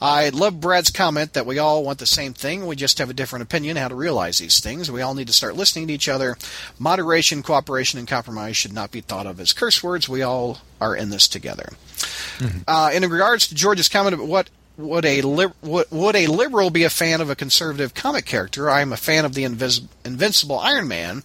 I 0.00 0.30
love 0.30 0.60
Brad's 0.60 0.90
comment 0.90 1.34
that 1.34 1.46
we 1.46 1.58
all 1.58 1.84
want 1.84 1.98
the 1.98 2.06
same 2.06 2.32
thing. 2.32 2.66
We 2.66 2.76
just 2.76 2.98
have 2.98 3.10
a 3.10 3.14
different 3.14 3.42
opinion 3.42 3.76
how 3.76 3.88
to 3.88 3.94
realize 3.94 4.38
these 4.38 4.60
things. 4.60 4.90
We 4.90 5.02
all 5.02 5.14
need 5.14 5.26
to 5.26 5.32
start 5.32 5.56
listening 5.56 5.88
to 5.88 5.92
each 5.92 6.08
other. 6.08 6.36
Moderation, 6.78 7.42
cooperation, 7.42 7.98
and 7.98 8.08
compromise 8.08 8.56
should 8.56 8.72
not 8.72 8.90
be 8.90 9.00
thought 9.02 9.26
of 9.26 9.38
as 9.40 9.52
curse 9.52 9.82
words. 9.82 10.08
We 10.08 10.22
all 10.22 10.60
are 10.80 10.96
in 10.96 11.10
this 11.10 11.28
together. 11.28 11.70
Uh, 12.66 12.90
in 12.94 13.02
regards 13.08 13.48
to 13.48 13.54
George's 13.54 13.88
comment 13.88 14.14
about 14.14 14.26
what 14.28 14.50
would 14.78 15.04
a 15.04 15.20
li- 15.20 15.52
would, 15.60 15.90
would 15.90 16.16
a 16.16 16.26
liberal 16.26 16.70
be 16.70 16.84
a 16.84 16.90
fan 16.90 17.20
of 17.20 17.28
a 17.28 17.36
conservative 17.36 17.92
comic 17.92 18.24
character? 18.24 18.70
I 18.70 18.80
am 18.80 18.94
a 18.94 18.96
fan 18.96 19.26
of 19.26 19.34
the 19.34 19.44
invis- 19.44 19.86
Invincible 20.04 20.58
Iron 20.58 20.88
Man 20.88 21.22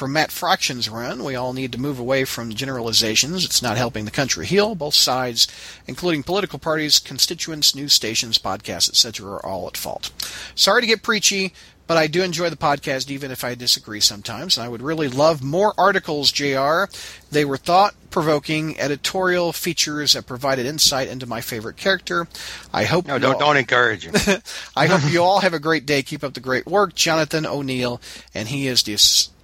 from 0.00 0.14
Matt 0.14 0.32
Fraction's 0.32 0.88
run. 0.88 1.22
We 1.22 1.34
all 1.34 1.52
need 1.52 1.72
to 1.72 1.78
move 1.78 1.98
away 1.98 2.24
from 2.24 2.54
generalizations. 2.54 3.44
It's 3.44 3.60
not 3.60 3.76
helping 3.76 4.06
the 4.06 4.10
country 4.10 4.46
heal. 4.46 4.74
Both 4.74 4.94
sides, 4.94 5.46
including 5.86 6.22
political 6.22 6.58
parties, 6.58 6.98
constituents, 6.98 7.74
news 7.74 7.92
stations, 7.92 8.38
podcasts, 8.38 8.88
etc., 8.88 9.30
are 9.30 9.44
all 9.44 9.68
at 9.68 9.76
fault. 9.76 10.10
Sorry 10.54 10.80
to 10.80 10.86
get 10.86 11.02
preachy. 11.02 11.52
But 11.86 11.98
I 11.98 12.06
do 12.06 12.22
enjoy 12.22 12.50
the 12.50 12.56
podcast, 12.56 13.10
even 13.10 13.32
if 13.32 13.42
I 13.42 13.56
disagree 13.56 13.98
sometimes. 13.98 14.56
And 14.56 14.64
I 14.64 14.68
would 14.68 14.80
really 14.80 15.08
love 15.08 15.42
more 15.42 15.74
articles, 15.76 16.30
JR. 16.30 16.84
They 17.30 17.44
were 17.44 17.56
thought 17.56 17.94
provoking 18.10 18.78
editorial 18.80 19.52
features 19.52 20.14
that 20.14 20.26
provided 20.26 20.66
insight 20.66 21.06
into 21.06 21.26
my 21.26 21.40
favorite 21.40 21.76
character. 21.76 22.26
I 22.72 22.82
hope 22.84 23.06
No, 23.06 23.18
don't 23.20 23.34
all- 23.34 23.40
don't 23.40 23.56
encourage 23.56 24.04
him. 24.04 24.14
I 24.76 24.86
hope 24.86 25.12
you 25.12 25.22
all 25.22 25.38
have 25.40 25.54
a 25.54 25.60
great 25.60 25.86
day. 25.86 26.02
Keep 26.02 26.24
up 26.24 26.34
the 26.34 26.40
great 26.40 26.66
work, 26.66 26.94
Jonathan 26.94 27.46
O'Neill, 27.46 28.00
and 28.34 28.48
he 28.48 28.66
is 28.66 28.82
the. 28.82 28.94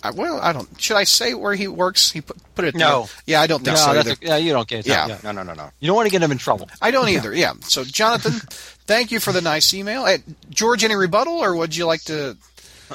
uh, 0.03 0.13
Well, 0.17 0.41
I 0.41 0.53
don't. 0.53 0.69
Should 0.81 0.97
I 0.97 1.05
say 1.05 1.33
where 1.35 1.55
he 1.55 1.69
works? 1.69 2.11
He 2.11 2.21
put, 2.23 2.37
put 2.57 2.65
it. 2.65 2.75
No. 2.75 3.09
Yeah, 3.25 3.41
I 3.41 3.47
don't 3.47 3.65
think 3.65 3.77
No, 3.77 3.83
so 3.85 3.95
that's 3.95 4.09
either. 4.09 4.19
a, 4.21 4.27
yeah, 4.31 4.37
you 4.37 4.53
don't 4.53 4.67
get 4.67 4.85
Yeah. 4.85 5.07
yeah. 5.07 5.19
no, 5.23 5.31
no, 5.31 5.45
no, 5.45 5.55
no. 5.55 5.71
You 5.79 5.87
don't 5.87 5.97
want 5.97 6.07
to 6.09 6.11
get 6.13 6.23
him 6.23 6.33
in 6.33 6.39
trouble. 6.39 6.69
I 6.83 6.91
don't 6.91 7.09
either. 7.09 7.33
Yeah. 7.33 7.53
So, 7.61 7.85
Jonathan, 7.85 8.33
thank 8.87 9.13
you 9.13 9.21
for 9.21 9.31
the 9.33 9.41
nice 9.43 9.73
email. 9.75 10.03
Uh, 10.03 10.19
George, 10.51 10.83
any 10.83 10.97
rebuttal, 10.97 11.35
or 11.39 11.55
would 11.55 11.77
you 11.77 11.87
like 11.87 12.03
to? 12.05 12.37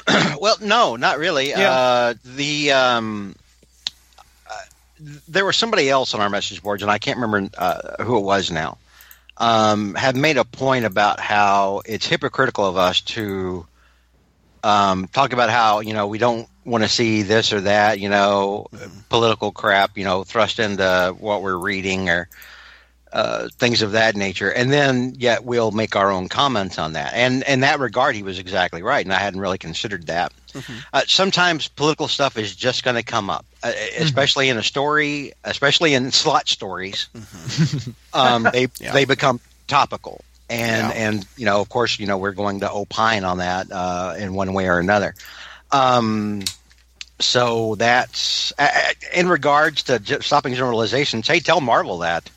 Well, 0.40 0.56
no, 0.60 0.96
not 0.96 1.18
really. 1.18 1.48
Yeah. 1.50 1.70
Uh, 1.70 2.14
the 2.24 2.72
um, 2.72 3.36
there 5.28 5.44
was 5.44 5.56
somebody 5.56 5.88
else 5.90 6.14
on 6.14 6.20
our 6.20 6.30
message 6.30 6.62
boards, 6.62 6.82
and 6.82 6.90
I 6.90 6.98
can't 6.98 7.18
remember 7.18 7.50
uh, 7.58 8.02
who 8.02 8.18
it 8.18 8.22
was 8.22 8.50
now. 8.50 8.78
Um, 9.36 9.94
have 9.94 10.14
made 10.14 10.36
a 10.36 10.44
point 10.44 10.84
about 10.84 11.18
how 11.18 11.82
it's 11.86 12.06
hypocritical 12.06 12.66
of 12.66 12.76
us 12.76 13.00
to 13.00 13.66
um, 14.62 15.08
talk 15.08 15.32
about 15.32 15.50
how 15.50 15.80
you 15.80 15.94
know 15.94 16.06
we 16.06 16.18
don't 16.18 16.48
want 16.64 16.84
to 16.84 16.88
see 16.88 17.22
this 17.22 17.52
or 17.52 17.62
that, 17.62 17.98
you 17.98 18.08
know, 18.08 18.66
political 19.08 19.50
crap, 19.50 19.98
you 19.98 20.04
know, 20.04 20.24
thrust 20.24 20.58
into 20.58 21.14
what 21.18 21.42
we're 21.42 21.56
reading 21.56 22.08
or 22.08 22.28
uh, 23.12 23.48
things 23.58 23.82
of 23.82 23.92
that 23.92 24.16
nature, 24.16 24.50
and 24.50 24.72
then 24.72 25.14
yet 25.18 25.44
we'll 25.44 25.70
make 25.70 25.94
our 25.96 26.10
own 26.10 26.28
comments 26.28 26.78
on 26.78 26.94
that. 26.94 27.12
And 27.14 27.42
in 27.46 27.60
that 27.60 27.78
regard, 27.78 28.14
he 28.14 28.22
was 28.22 28.38
exactly 28.38 28.82
right, 28.82 29.04
and 29.04 29.12
I 29.12 29.18
hadn't 29.18 29.40
really 29.40 29.58
considered 29.58 30.06
that. 30.06 30.32
Uh, 30.92 31.02
sometimes 31.06 31.68
political 31.68 32.08
stuff 32.08 32.36
is 32.36 32.54
just 32.54 32.84
going 32.84 32.96
to 32.96 33.02
come 33.02 33.30
up, 33.30 33.44
uh, 33.62 33.72
especially 33.98 34.48
in 34.50 34.58
a 34.58 34.62
story, 34.62 35.32
especially 35.44 35.94
in 35.94 36.10
Slott 36.12 36.48
stories. 36.48 37.08
um, 38.12 38.46
they 38.52 38.68
Yeah. 38.78 38.92
they 38.92 39.04
become 39.04 39.40
topical, 39.66 40.22
and 40.50 40.88
Yeah. 40.88 41.06
and 41.08 41.26
you 41.36 41.44
know, 41.46 41.60
of 41.60 41.68
course, 41.68 41.98
you 41.98 42.06
know, 42.06 42.18
we're 42.18 42.32
going 42.32 42.60
to 42.60 42.70
opine 42.70 43.24
on 43.24 43.38
that 43.38 43.70
uh, 43.72 44.14
in 44.18 44.34
one 44.34 44.52
way 44.52 44.68
or 44.68 44.78
another. 44.78 45.14
Um, 45.70 46.42
so 47.18 47.76
that's 47.76 48.52
uh, 48.58 48.68
in 49.14 49.28
regards 49.28 49.84
to 49.84 49.98
j- 49.98 50.20
stopping 50.20 50.54
generalizations. 50.54 51.26
Hey, 51.28 51.40
tell 51.40 51.60
Marvel 51.60 51.98
that. 51.98 52.28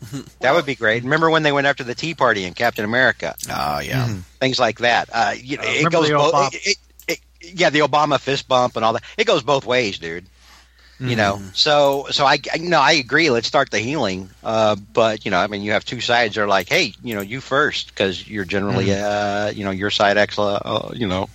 That 0.40 0.54
would 0.54 0.66
be 0.66 0.74
great. 0.74 1.02
Remember 1.02 1.30
when 1.30 1.42
they 1.42 1.52
went 1.52 1.66
after 1.66 1.82
the 1.84 1.94
Tea 1.94 2.14
Party 2.14 2.44
in 2.44 2.54
Captain 2.54 2.84
America? 2.84 3.34
Oh 3.50 3.78
yeah. 3.80 4.06
Things 4.40 4.58
like 4.58 4.78
that. 4.80 5.08
Uh, 5.12 5.34
you 5.36 5.56
know, 5.56 5.62
Uh, 5.64 5.66
it 5.66 5.82
goes 5.90 6.08
both. 6.18 6.54
It, 6.54 6.66
it, 6.66 6.76
it, 7.08 7.20
yeah, 7.60 7.70
the 7.70 7.80
Obama 7.80 8.18
fist 8.20 8.46
bump 8.48 8.76
and 8.76 8.84
all 8.84 8.92
that. 8.92 9.02
It 9.16 9.26
goes 9.26 9.42
both 9.42 9.64
ways, 9.66 9.98
dude. 9.98 10.24
You 10.98 11.14
know, 11.14 11.42
so 11.52 12.06
so 12.10 12.24
I 12.24 12.38
I- 12.50 12.56
you 12.56 12.70
know 12.70 12.80
I 12.80 12.92
agree. 12.92 13.28
Let's 13.28 13.46
start 13.46 13.70
the 13.70 13.78
healing. 13.80 14.30
Uh, 14.42 14.76
but 14.76 15.26
you 15.26 15.30
know, 15.30 15.38
I 15.38 15.46
mean, 15.46 15.60
you 15.60 15.72
have 15.72 15.84
two 15.84 16.00
sides. 16.00 16.36
that 16.36 16.40
are 16.42 16.46
like, 16.46 16.70
hey, 16.70 16.94
you 17.02 17.14
know, 17.14 17.20
you 17.20 17.42
first 17.42 17.88
because 17.88 18.26
you're 18.26 18.46
generally, 18.46 18.90
uh, 18.94 19.50
you 19.50 19.64
know, 19.64 19.72
your 19.72 19.90
side 19.90 20.16
X, 20.16 20.38
uh, 20.38 20.90
you 20.94 21.06
know, 21.06 21.28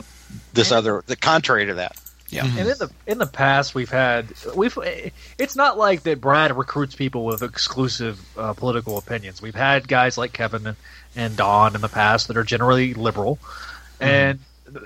this 0.53 0.71
other 0.71 1.03
the 1.05 1.15
contrary 1.15 1.67
to 1.67 1.75
that. 1.75 1.95
Yeah. 2.31 2.45
And 2.45 2.59
in 2.59 2.77
the 2.77 2.91
in 3.05 3.17
the 3.17 3.25
past, 3.25 3.75
we've 3.75 3.89
had 3.89 4.33
we've. 4.55 4.77
It's 5.37 5.55
not 5.55 5.77
like 5.77 6.03
that. 6.03 6.21
Brad 6.21 6.55
recruits 6.57 6.95
people 6.95 7.25
with 7.25 7.43
exclusive 7.43 8.19
uh, 8.37 8.53
political 8.53 8.97
opinions. 8.97 9.41
We've 9.41 9.55
had 9.55 9.87
guys 9.87 10.17
like 10.17 10.31
Kevin 10.31 10.65
and, 10.65 10.77
and 11.15 11.35
Don 11.35 11.75
in 11.75 11.81
the 11.81 11.89
past 11.89 12.29
that 12.29 12.37
are 12.37 12.43
generally 12.43 12.93
liberal, 12.93 13.37
and 13.99 14.39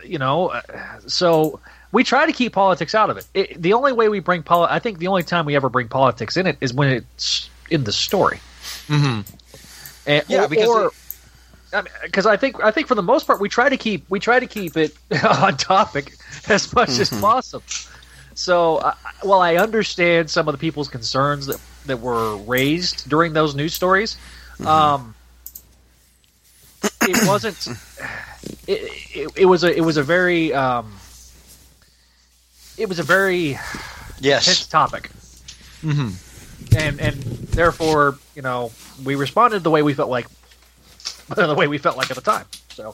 you 0.04 0.18
know, 0.18 0.48
uh, 0.48 0.62
so 1.06 1.60
we 1.92 2.04
try 2.04 2.25
to 2.25 2.34
keep 2.34 2.54
politics 2.54 2.96
out 2.96 3.10
of 3.10 3.18
it. 3.18 3.28
it 3.34 3.62
the 3.62 3.74
only 3.74 3.94
way 3.94 4.10
we 4.10 4.20
bring 4.20 4.44
poli- 4.44 4.68
I 4.70 4.80
think 4.80 4.98
the 4.98 5.08
only 5.08 5.24
time 5.24 5.46
we 5.46 5.56
ever 5.56 5.70
bring 5.70 5.88
politics 5.88 6.38
in 6.38 6.48
it 6.48 6.58
is 6.62 6.74
when 6.74 6.90
it's 6.90 7.50
in 7.70 7.84
the 7.84 7.92
story. 7.92 8.40
Mm-hmm. 8.88 9.22
And, 10.08 10.24
Yeah, 10.28 10.46
or, 10.46 10.50
because 10.50 10.68
or, 10.68 10.92
because 12.04 12.26
I 12.26 12.38
think 12.38 12.64
I 12.64 12.72
think 12.72 12.88
for 12.88 12.96
the 12.96 13.04
most 13.04 13.28
part 13.28 13.40
we 13.42 13.50
try 13.50 13.70
to 13.70 13.78
keep 13.78 14.10
we 14.10 14.20
try 14.20 14.40
to 14.40 14.48
keep 14.48 14.78
it 14.78 14.96
on 15.24 15.58
topic 15.58 16.16
as 16.48 16.74
much 16.74 16.90
as 17.00 17.10
possible. 17.10 17.64
So, 18.38 18.78
uh, 18.78 18.94
while 19.24 19.40
I 19.42 19.56
understand 19.56 20.30
some 20.30 20.48
of 20.48 20.54
the 20.54 20.58
people's 20.58 20.88
concerns 20.90 21.46
that 21.48 21.60
that 21.86 22.02
were 22.02 22.36
raised 22.38 23.10
during 23.10 23.34
those 23.34 23.56
news 23.56 23.74
stories, 23.74 24.18
um, 24.66 25.16
it 27.02 27.28
wasn't. 27.28 27.68
It, 28.68 28.92
it, 29.16 29.32
it 29.38 29.46
was 29.46 29.64
a 29.64 29.72
it 29.76 29.82
was 29.82 29.98
a 29.98 30.04
very 30.04 30.52
um, 30.54 30.92
it 32.78 32.90
was 32.90 32.98
a 33.00 33.04
very 33.04 33.58
Yes. 34.20 34.68
topic, 34.68 35.10
Mm-hmm. 35.84 36.76
and 36.78 37.00
and 37.00 37.16
therefore 37.54 38.18
you 38.36 38.42
know 38.42 38.72
we 39.04 39.14
responded 39.16 39.64
the 39.64 39.70
way 39.70 39.84
we 39.84 39.94
felt 39.94 40.10
like 40.10 40.26
the 41.36 41.55
way 41.55 41.67
we 41.67 41.77
felt 41.77 41.98
like 41.98 42.10
at 42.12 42.15
the 42.15 42.22
time. 42.22 42.46
So 42.74 42.94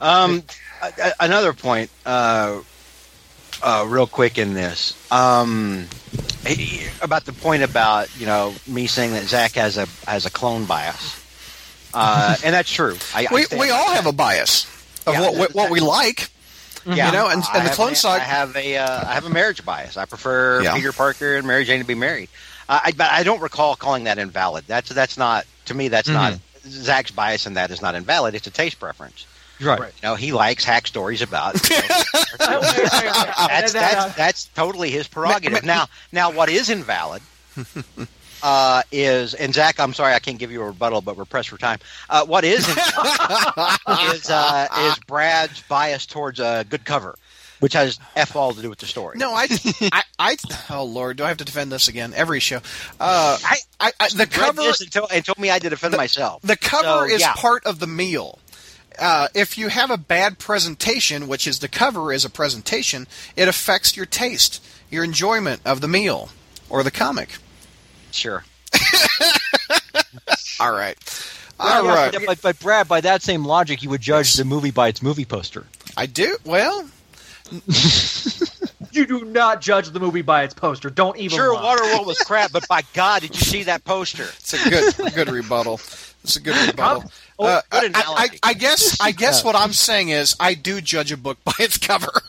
Um, 0.00 0.42
a- 0.82 0.92
a- 1.08 1.14
another 1.24 1.52
point, 1.52 1.90
uh, 2.06 2.60
uh, 3.62 3.84
real 3.88 4.06
quick 4.06 4.38
in 4.38 4.54
this, 4.54 4.94
um, 5.10 5.88
about 7.02 7.24
the 7.24 7.32
point 7.32 7.62
about 7.64 8.08
you 8.18 8.26
know 8.26 8.54
me 8.66 8.86
saying 8.86 9.12
that 9.12 9.24
Zach 9.24 9.52
has 9.54 9.76
a 9.76 9.86
has 10.06 10.24
a 10.26 10.30
clone 10.30 10.64
bias, 10.66 11.16
uh, 11.94 12.36
and 12.44 12.54
that's 12.54 12.70
true. 12.70 12.96
I, 13.14 13.26
I 13.28 13.34
We 13.34 13.42
stand 13.44 13.60
we 13.60 13.70
all 13.70 13.88
that. 13.88 13.96
have 13.96 14.06
a 14.06 14.12
bias 14.12 14.66
of 15.06 15.14
Yeah, 15.14 15.20
what, 15.22 15.34
what 15.36 15.54
what 15.54 15.70
we 15.70 15.80
like. 15.80 16.28
Yeah, 16.86 17.06
you 17.06 17.12
know, 17.12 17.26
and- 17.28 17.42
and 17.54 17.66
the 17.66 17.70
clone 17.74 17.92
a- 17.92 17.96
side- 17.96 18.20
I 18.22 18.24
have 18.24 18.56
a 18.56 18.76
uh, 18.76 19.10
I 19.10 19.14
have 19.14 19.26
a 19.26 19.30
marriage 19.30 19.64
bias. 19.64 19.96
I 19.96 20.04
prefer 20.04 20.62
Yeah. 20.62 20.74
Peter 20.76 20.92
Parker 20.92 21.36
and 21.36 21.46
Mary 21.46 21.64
Jane 21.64 21.80
to 21.80 21.84
be 21.86 21.96
married. 21.96 22.28
Uh, 22.68 22.80
I, 22.84 22.92
but 22.92 23.10
I 23.10 23.24
don't 23.24 23.40
recall 23.42 23.74
calling 23.74 24.04
that 24.04 24.18
invalid. 24.18 24.64
That's 24.68 24.88
that's 24.90 25.18
not 25.18 25.44
to 25.66 25.74
me. 25.74 25.88
That's 25.88 26.08
not 26.08 26.34
Mm-hmm. 26.34 26.47
Zach's 26.70 27.10
bias, 27.10 27.46
in 27.46 27.54
that 27.54 27.70
is 27.70 27.82
not 27.82 27.94
invalid. 27.94 28.34
It's 28.34 28.46
a 28.46 28.50
taste 28.50 28.78
preference. 28.78 29.26
Right. 29.60 29.80
Right. 29.80 29.92
You 30.02 30.08
know, 30.08 30.14
he 30.14 30.32
likes 30.32 30.64
hack 30.64 30.86
stories 30.86 31.20
about. 31.20 31.54
that's 32.38 33.72
that's 33.72 34.14
that's 34.14 34.44
totally 34.54 34.90
his 34.90 35.08
prerogative. 35.08 35.64
Now, 35.64 35.86
now, 36.12 36.30
what 36.30 36.48
is 36.48 36.70
invalid 36.70 37.22
uh, 38.42 38.82
is, 38.92 39.34
and 39.34 39.52
Zach, 39.52 39.80
I'm 39.80 39.94
sorry, 39.94 40.14
I 40.14 40.20
can't 40.20 40.38
give 40.38 40.52
you 40.52 40.62
a 40.62 40.66
rebuttal, 40.66 41.00
but 41.00 41.16
we're 41.16 41.24
pressed 41.24 41.48
for 41.48 41.58
time. 41.58 41.80
Uh, 42.08 42.24
what 42.24 42.44
is 42.44 42.68
invalid 42.68 43.80
is 44.14 44.30
uh, 44.30 44.68
is 44.80 44.98
Brad's 45.06 45.60
bias 45.62 46.06
towards 46.06 46.38
a 46.38 46.64
good 46.68 46.84
cover, 46.84 47.16
which 47.60 47.72
has 47.74 47.98
f 48.16 48.36
all 48.36 48.52
to 48.52 48.62
do 48.62 48.68
with 48.70 48.78
the 48.78 48.86
story. 48.86 49.18
No, 49.18 49.32
I, 49.32 49.46
I, 49.92 50.02
I, 50.18 50.36
oh 50.70 50.84
Lord, 50.84 51.16
do 51.16 51.24
I 51.24 51.28
have 51.28 51.38
to 51.38 51.44
defend 51.44 51.72
this 51.72 51.88
again 51.88 52.12
every 52.14 52.40
show? 52.40 52.58
Uh, 53.00 53.38
I, 53.44 53.56
I, 53.80 53.92
I 54.00 54.08
the 54.10 54.26
cover, 54.26 54.62
and, 54.62 54.92
told, 54.92 55.10
and 55.12 55.24
told 55.24 55.38
me 55.38 55.50
I 55.50 55.54
had 55.54 55.62
to 55.62 55.70
defend 55.70 55.96
myself. 55.96 56.42
the 56.42 56.56
cover 56.56 57.08
So, 57.08 57.14
is 57.14 57.20
yeah. 57.20 57.32
part 57.34 57.64
of 57.66 57.78
the 57.80 57.86
meal. 57.86 58.38
Uh, 58.98 59.28
if 59.34 59.56
you 59.56 59.68
have 59.68 59.90
a 59.92 59.96
bad 59.96 60.38
presentation, 60.38 61.28
which 61.28 61.46
is 61.46 61.60
the 61.60 61.68
cover 61.68 62.12
is 62.12 62.24
a 62.24 62.30
presentation, 62.30 63.06
it 63.36 63.46
affects 63.46 63.96
your 63.96 64.06
taste, 64.06 64.64
your 64.90 65.04
enjoyment 65.04 65.60
of 65.64 65.80
the 65.80 65.86
meal 65.88 66.30
or 66.68 66.82
the 66.82 66.90
comic. 66.90 67.36
Sure. 68.10 68.44
All 70.60 70.72
right, 70.72 70.96
all 71.60 71.84
right. 71.86 72.14
But, 72.26 72.42
but 72.42 72.58
Brad, 72.58 72.88
by 72.88 73.00
that 73.02 73.22
same 73.22 73.44
logic, 73.44 73.82
you 73.82 73.90
would 73.90 74.00
judge 74.00 74.34
the 74.34 74.44
movie 74.44 74.72
by 74.72 74.88
its 74.88 75.02
movie 75.02 75.24
poster. 75.24 75.66
I 75.96 76.06
do 76.06 76.36
well. 76.44 76.88
you 78.92 79.06
do 79.06 79.24
not 79.24 79.60
judge 79.60 79.88
the 79.90 80.00
movie 80.00 80.22
by 80.22 80.42
its 80.44 80.54
poster. 80.54 80.90
Don't 80.90 81.16
even. 81.18 81.36
Sure, 81.36 81.54
lie. 81.54 81.76
Waterworld 81.76 82.06
was 82.06 82.18
crap, 82.18 82.52
but 82.52 82.66
by 82.68 82.82
God, 82.94 83.22
did 83.22 83.34
you 83.34 83.40
see 83.40 83.62
that 83.64 83.84
poster? 83.84 84.24
It's 84.24 84.52
a 84.54 84.70
good, 84.70 85.14
good 85.14 85.30
rebuttal. 85.30 85.74
It's 86.24 86.36
a 86.36 86.40
good 86.40 86.56
rebuttal. 86.68 87.04
Oh, 87.38 87.46
Uh, 87.46 87.60
good 87.70 87.92
I, 87.94 88.02
I. 88.06 88.28
I 88.50 88.54
guess, 88.54 89.00
I 89.00 89.12
guess 89.12 89.44
what 89.44 89.54
I'm 89.54 89.72
saying 89.72 90.08
is, 90.08 90.34
I 90.40 90.54
do 90.54 90.80
judge 90.80 91.12
a 91.12 91.16
book 91.16 91.38
by 91.44 91.52
its 91.60 91.78
cover. 91.78 92.10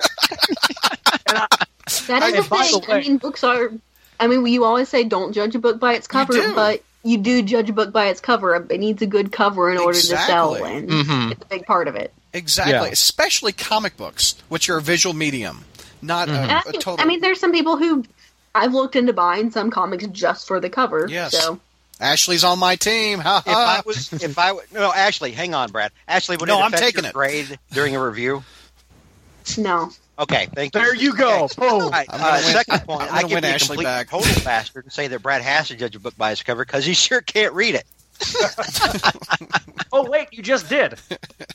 That 2.08 2.24
is 2.24 2.34
the 2.34 2.38
And 2.40 2.50
by 2.50 2.70
the 2.72 2.80
thing. 2.86 2.96
I 2.96 3.00
mean, 3.02 3.18
books 3.18 3.44
are. 3.44 3.72
I 4.20 4.28
mean, 4.28 4.46
you 4.46 4.64
always 4.64 4.90
say 4.90 5.04
don't 5.06 5.34
judge 5.34 5.56
a 5.56 5.60
book 5.60 5.80
by 5.80 5.94
its 5.94 6.08
cover, 6.08 6.34
do. 6.34 6.54
but 6.54 6.84
you 7.04 7.18
do 7.18 7.42
judge 7.42 7.70
a 7.70 7.74
book 7.74 7.92
by 7.92 8.08
its 8.08 8.20
cover. 8.20 8.54
It 8.56 8.80
needs 8.80 9.02
a 9.02 9.08
good 9.08 9.32
cover 9.32 9.72
in 9.72 9.78
order 9.80 9.98
to 9.98 10.06
sell, 10.06 10.54
Exactly. 10.56 10.78
and 10.78 10.90
Mhm. 10.90 11.32
it's 11.32 11.42
a 11.44 11.48
big 11.48 11.66
part 11.66 11.88
of 11.88 11.96
it. 11.96 12.14
Exactly, 12.34 12.74
Yeah. 12.74 12.84
especially 12.86 13.52
comic 13.54 13.98
books, 13.98 14.36
which 14.50 14.70
are 14.70 14.78
a 14.78 14.82
visual 14.82 15.16
medium, 15.16 15.66
not 16.02 16.30
And 16.30 16.38
a, 16.38 16.42
I, 16.54 16.60
a 16.60 16.62
think, 16.64 16.84
total. 16.84 17.04
I 17.04 17.08
mean, 17.08 17.22
there's 17.22 17.40
some 17.40 17.52
people 17.52 17.78
who 17.78 18.04
I've 18.54 18.74
looked 18.74 18.96
into 18.96 19.14
buying 19.14 19.52
some 19.52 19.72
comics 19.72 20.06
just 20.08 20.48
for 20.48 20.60
the 20.60 20.70
cover. 20.70 21.08
Yes. 21.10 21.32
So 21.38 21.60
Ashley's 22.00 22.44
on 22.44 22.60
my 22.60 22.76
team. 22.76 23.20
Ha 23.20 23.44
If 23.46 23.48
I 23.48 23.54
ha. 23.76 23.82
was, 23.86 24.14
if 24.14 24.38
I 24.38 24.48
w- 24.50 24.68
no, 24.74 24.94
Ashley, 24.94 25.32
hang 25.32 25.54
on, 25.54 25.72
Brad. 25.72 25.92
Ashley, 26.08 26.38
would 26.38 26.48
No, 26.48 26.60
it 26.60 26.64
I'm 26.64 26.72
taking 26.72 27.04
your 27.04 27.10
it. 27.10 27.14
grade 27.14 27.60
during 27.72 27.96
a 27.96 28.04
review? 28.04 28.44
no. 29.58 29.92
Okay, 30.18 30.50
thank 30.54 30.76
you. 30.76 30.82
There 30.82 30.94
you 30.94 31.16
go. 31.16 31.46
Okay. 31.46 31.56
Boom. 31.62 31.82
All 31.84 31.90
right, 31.92 32.06
I'm 32.10 32.20
uh, 32.22 32.42
win- 32.44 32.54
second 32.54 32.80
point, 32.82 33.04
I'm 33.04 33.08
I 33.08 33.22
gonna 33.22 33.28
give 33.30 33.36
win 33.38 33.44
you 33.46 33.50
a 33.50 33.54
Ashley 33.54 33.68
complete 33.78 33.84
back. 33.86 34.10
total 34.10 34.44
bastard 34.44 34.84
and 34.84 34.92
say 34.92 35.08
that 35.08 35.22
Brad 35.22 35.42
has 35.42 35.70
to 35.70 35.76
judge 35.78 35.96
a 35.96 36.00
book 36.00 36.18
by 36.18 36.34
its 36.34 36.44
cover 36.44 36.66
because 36.66 36.86
he 36.86 36.94
sure 36.94 37.22
can't 37.22 37.54
read 37.54 37.74
it. 37.76 37.86
Oh 39.92 40.08
wait, 40.10 40.28
you 40.32 40.44
just 40.44 40.70
did. 40.70 41.00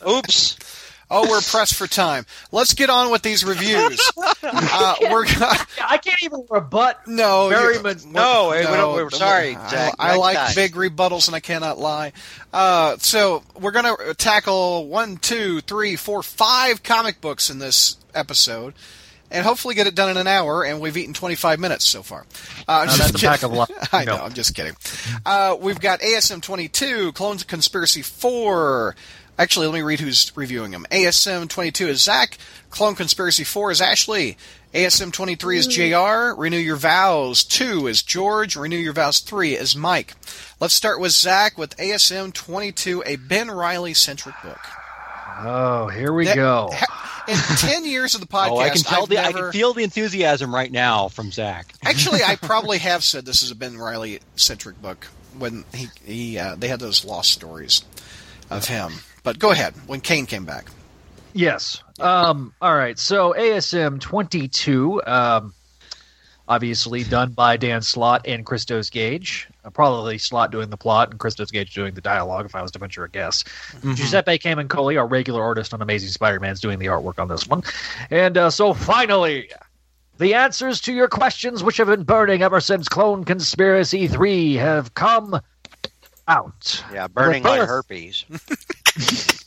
Oops. 0.08 0.56
Oh, 1.10 1.28
we're 1.30 1.40
pressed 1.42 1.74
for 1.74 1.86
time. 1.86 2.26
Let's 2.50 2.74
get 2.74 2.90
on 2.90 3.10
with 3.12 3.22
these 3.22 3.44
reviews. 3.44 4.00
Uh, 4.46 4.94
we're 5.10 5.24
gonna, 5.24 5.46
I 5.82 5.96
can't 5.98 6.22
even 6.22 6.44
rebut. 6.50 7.06
no, 7.06 7.48
Very 7.48 7.76
you- 7.76 7.82
much- 7.82 8.04
No, 8.04 8.50
we 8.50 8.62
don't- 8.62 8.92
we're 8.94 9.08
sorry, 9.10 9.56
I- 9.56 9.70
Jack. 9.70 9.94
I, 9.98 10.08
Next 10.08 10.18
like 10.18 10.36
time. 10.36 10.54
big 10.54 10.74
rebuttals, 10.74 11.28
and 11.28 11.34
I 11.34 11.40
cannot 11.40 11.78
lie. 11.78 12.12
Uh, 12.52 12.96
so 12.98 13.42
we're 13.58 13.70
gonna 13.70 13.96
tackle 14.14 14.86
one, 14.88 15.16
two, 15.16 15.60
three, 15.62 15.96
four, 15.96 16.22
five 16.22 16.82
comic 16.82 17.20
books 17.22 17.48
in 17.48 17.58
this 17.58 17.96
episode. 18.14 18.74
And 19.30 19.44
hopefully 19.44 19.74
get 19.74 19.86
it 19.88 19.94
done 19.96 20.10
in 20.10 20.16
an 20.16 20.26
hour, 20.28 20.62
and 20.64 20.80
we've 20.80 20.96
eaten 20.96 21.12
25 21.12 21.58
minutes 21.58 21.84
so 21.84 22.02
far. 22.04 22.20
Uh, 22.68 22.72
I'm 22.82 22.86
No, 22.86 22.92
just 22.96 23.12
that's 23.14 23.22
a 23.22 23.26
pack 23.26 23.42
of 23.42 23.50
kidding. 23.50 23.66
li- 23.76 23.86
I 23.92 24.04
no. 24.04 24.16
know, 24.16 24.22
I'm 24.24 24.32
just 24.34 24.54
kidding. 24.54 24.76
Uh, 25.26 25.56
we've 25.58 25.80
got 25.80 26.00
ASM 26.00 26.40
22, 26.40 27.12
Clones 27.12 27.42
Conspiracy 27.42 28.02
4. 28.02 28.94
Actually, 29.36 29.66
let 29.66 29.74
me 29.74 29.82
read 29.82 29.98
who's 29.98 30.30
reviewing 30.36 30.70
them. 30.70 30.86
ASM 30.92 31.48
22 31.48 31.88
is 31.88 32.02
Zach. 32.02 32.38
Clone 32.70 32.94
Conspiracy 32.94 33.42
4 33.42 33.72
is 33.72 33.80
Ashley. 33.80 34.36
ASM 34.72 35.12
23 35.12 35.58
is 35.58 35.66
JR. 35.66 36.34
Renew 36.40 36.58
Your 36.58 36.76
Vows 36.76 37.42
2 37.44 37.88
is 37.88 38.02
George. 38.02 38.54
Renew 38.56 38.76
Your 38.76 38.92
Vows 38.92 39.18
3 39.20 39.54
is 39.56 39.74
Mike. 39.74 40.14
Let's 40.60 40.74
start 40.74 41.00
with 41.00 41.10
Zach 41.12 41.58
with 41.58 41.76
ASM 41.76 42.32
22, 42.32 43.02
a 43.06 43.16
Ben 43.16 43.50
Reilly 43.50 43.94
centric 43.94 44.34
book. 44.44 44.60
Oh, 45.36 45.88
here 45.88 46.12
we 46.12 46.26
That- 46.26 46.36
go. 46.36 46.70
in 47.28 47.36
ten 47.58 47.84
years 47.84 48.14
of 48.14 48.20
the 48.20 48.26
podcast, 48.26 48.48
oh, 48.50 48.58
I 48.58 48.68
can 48.70 48.82
tell 48.82 49.02
I've 49.02 49.08
the 49.08 49.18
I 49.18 49.32
can 49.32 49.52
feel 49.52 49.72
the 49.74 49.82
enthusiasm 49.82 50.54
right 50.54 50.70
now 50.70 51.08
from 51.08 51.32
Zach. 51.32 51.72
Actually, 51.84 52.22
I 52.22 52.36
probably 52.42 52.78
have 52.78 53.02
said 53.04 53.24
this 53.24 53.42
is 53.42 53.50
a 53.50 53.54
Ben 53.54 53.76
Reilly 53.78 54.20
centric 54.36 54.80
book 54.80 55.06
when 55.38 55.64
he 55.74 55.88
he 56.04 56.38
uh, 56.38 56.54
they 56.56 56.68
had 56.68 56.80
those 56.80 57.04
lost 57.04 57.32
stories 57.32 57.82
of 58.50 58.66
him. 58.66 58.92
But 59.22 59.38
go 59.38 59.50
ahead 59.50 59.74
when 59.86 60.00
Kane 60.00 60.26
came 60.26 60.44
back. 60.44 60.66
Yes. 61.32 61.82
Um, 61.98 62.52
all 62.60 62.74
right. 62.76 62.96
So 62.98 63.34
ASM 63.36 63.98
22, 64.00 65.02
um, 65.04 65.54
obviously 66.46 67.02
done 67.04 67.32
by 67.32 67.56
Dan 67.56 67.82
Slott 67.82 68.26
and 68.28 68.44
Christos 68.46 68.90
Gage. 68.90 69.48
Probably 69.72 70.18
Slott 70.18 70.50
doing 70.50 70.70
the 70.70 70.76
plot 70.76 71.10
and 71.10 71.18
Christos 71.18 71.50
Gage 71.50 71.74
doing 71.74 71.94
the 71.94 72.00
dialogue, 72.00 72.44
if 72.46 72.54
I 72.54 72.62
was 72.62 72.70
to 72.72 72.78
venture 72.78 73.04
a 73.04 73.08
guess. 73.08 73.44
Giuseppe 73.82 74.38
Camuncoli, 74.38 74.98
our 74.98 75.06
regular 75.06 75.42
artist 75.42 75.72
on 75.72 75.80
Amazing 75.80 76.10
Spider-Man, 76.10 76.52
is 76.52 76.60
doing 76.60 76.78
the 76.78 76.86
artwork 76.86 77.18
on 77.18 77.28
this 77.28 77.46
one. 77.46 77.62
And 78.10 78.36
uh, 78.36 78.50
so 78.50 78.74
finally, 78.74 79.50
the 80.18 80.34
answers 80.34 80.80
to 80.82 80.92
your 80.92 81.08
questions, 81.08 81.62
which 81.62 81.78
have 81.78 81.86
been 81.86 82.04
burning 82.04 82.42
ever 82.42 82.60
since 82.60 82.88
Clone 82.88 83.24
Conspiracy 83.24 84.06
3, 84.06 84.54
have 84.54 84.94
come 84.94 85.40
out. 86.28 86.84
Yeah, 86.92 87.08
burning 87.08 87.42
like 87.42 87.62
herpes. 87.62 88.24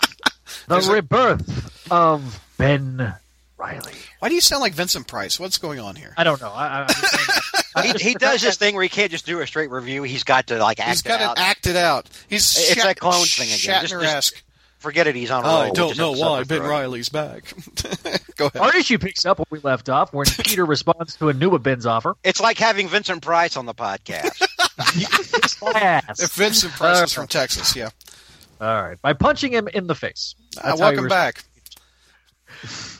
The 0.67 0.81
rebirth 0.81 1.89
of 1.91 2.41
Ben 2.57 3.13
Reilly. 3.57 3.93
Why 4.19 4.29
do 4.29 4.35
you 4.35 4.41
sound 4.41 4.61
like 4.61 4.73
Vincent 4.73 5.07
Price? 5.07 5.39
What's 5.39 5.57
going 5.57 5.79
on 5.79 5.95
here? 5.95 6.13
I 6.17 6.23
don't 6.23 6.39
know. 6.41 6.51
I, 6.51 6.67
I, 6.67 6.81
I'm 6.81 6.87
just 6.87 7.09
saying- 7.09 7.63
I'm 7.75 7.85
He, 7.85 7.91
just- 7.93 8.03
he 8.03 8.13
does 8.15 8.41
this 8.41 8.57
thing 8.57 8.73
where 8.75 8.83
he 8.83 8.89
can't 8.89 9.11
just 9.11 9.25
do 9.25 9.39
a 9.41 9.47
straight 9.47 9.71
review. 9.71 10.03
He's 10.03 10.23
got 10.23 10.47
to 10.47 10.57
like 10.59 10.79
act 10.79 10.89
He's 10.89 10.99
it 11.01 11.05
got 11.07 11.21
out. 11.21 11.35
to 11.37 11.41
act 11.41 11.67
it 11.67 11.75
out. 11.75 12.07
He's 12.29 12.41
It's 12.57 12.73
Shat- 12.73 12.83
that 12.83 12.99
clone 12.99 13.25
thing 13.25 13.47
again. 13.47 13.81
Just- 13.81 13.93
Shatner-esque. 13.93 14.43
Forget 14.79 15.07
it. 15.07 15.15
He's 15.15 15.31
on 15.31 15.43
I 15.43 15.65
roll. 15.65 15.73
don't 15.73 15.97
know 15.97 16.11
why 16.11 16.43
for 16.43 16.49
Ben 16.49 16.57
throwing. 16.59 16.69
Reilly's 16.71 17.09
back. 17.09 17.51
go 18.35 18.45
ahead. 18.45 18.57
Our 18.61 18.75
issue 18.77 18.99
picks 18.99 19.25
up 19.25 19.39
where 19.39 19.45
we 19.49 19.57
left 19.59 19.89
off 19.89 20.13
when 20.13 20.25
Peter 20.43 20.65
responds 20.65 21.15
to 21.15 21.29
a 21.29 21.33
Nuba 21.33 21.61
Ben's 21.61 21.87
offer. 21.87 22.15
It's 22.23 22.39
like 22.39 22.59
having 22.59 22.87
Vincent 22.87 23.23
Price 23.23 23.57
on 23.57 23.65
the 23.65 23.73
podcast. 23.73 24.39
If 26.19 26.31
Vincent 26.33 26.73
Price 26.73 26.97
is 26.97 27.03
Uh, 27.17 27.21
from 27.21 27.27
Texas, 27.27 27.75
yeah. 27.75 27.89
All 28.61 28.81
right. 28.83 29.01
By 29.01 29.13
punching 29.13 29.51
him 29.51 29.67
in 29.67 29.87
the 29.87 29.95
face. 29.95 30.35
Uh, 30.57 30.61
That's 30.61 30.65
how 30.67 30.75
he 30.75 30.81
welcome 30.81 31.03
res- 31.05 31.09
back. 31.09 31.43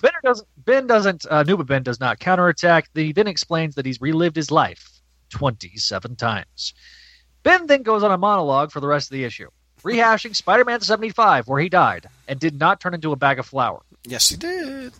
Ben 0.02 0.12
doesn't. 0.24 0.48
Ben 0.58 0.88
doesn't. 0.88 1.26
Uh, 1.30 1.44
Nuba 1.44 1.66
Ben 1.66 1.84
does 1.84 2.00
not 2.00 2.20
counterattack. 2.20 2.90
He 2.94 3.12
then 3.12 3.28
explains 3.28 3.76
that 3.76 3.86
he's 3.86 4.00
relived 4.02 4.36
his 4.36 4.52
life 4.52 4.90
twenty-seven 5.30 6.16
times. 6.16 6.74
Ben 7.44 7.68
then 7.68 7.84
goes 7.84 8.04
on 8.04 8.12
a 8.12 8.18
monologue 8.18 8.72
for 8.72 8.80
the 8.80 8.88
rest 8.88 9.10
of 9.10 9.14
the 9.14 9.24
issue, 9.24 9.50
rehashing 9.84 10.36
Spider-Man 10.44 10.82
seventy-five, 10.82 11.48
where 11.48 11.60
he 11.62 11.70
died 11.70 12.08
and 12.28 12.40
did 12.40 12.60
not 12.60 12.80
turn 12.80 12.94
into 12.94 13.12
a 13.12 13.16
bag 13.16 13.40
of 13.40 13.46
flour. 13.46 13.82
Yes, 14.06 14.30
he 14.30 14.36
did. 14.38 14.94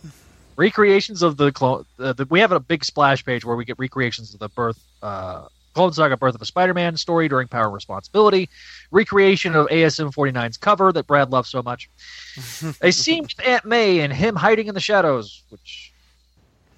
recreations 0.56 1.22
of 1.22 1.36
the 1.36 1.52
clone. 1.52 1.84
Uh, 1.98 2.12
the, 2.12 2.26
we 2.26 2.40
have 2.40 2.52
a 2.52 2.60
big 2.60 2.84
splash 2.84 3.24
page 3.24 3.44
where 3.44 3.56
we 3.56 3.64
get 3.64 3.78
recreations 3.78 4.34
of 4.34 4.40
the 4.40 4.48
birth, 4.48 4.82
uh, 5.02 5.46
Clone 5.74 5.92
Saga 5.92 6.16
Birth 6.16 6.34
of 6.34 6.42
a 6.42 6.46
Spider-Man 6.46 6.96
story 6.96 7.28
during 7.28 7.48
Power 7.48 7.70
Responsibility, 7.70 8.48
recreation 8.90 9.54
of 9.54 9.66
ASM 9.68 10.12
49's 10.12 10.56
cover 10.56 10.92
that 10.92 11.06
Brad 11.06 11.30
loves 11.30 11.48
so 11.48 11.62
much, 11.62 11.88
a 12.80 12.90
scene 12.90 13.22
with 13.22 13.46
Aunt 13.46 13.64
May 13.64 14.00
and 14.00 14.12
him 14.12 14.36
hiding 14.36 14.66
in 14.66 14.74
the 14.74 14.80
shadows, 14.80 15.42
which, 15.50 15.92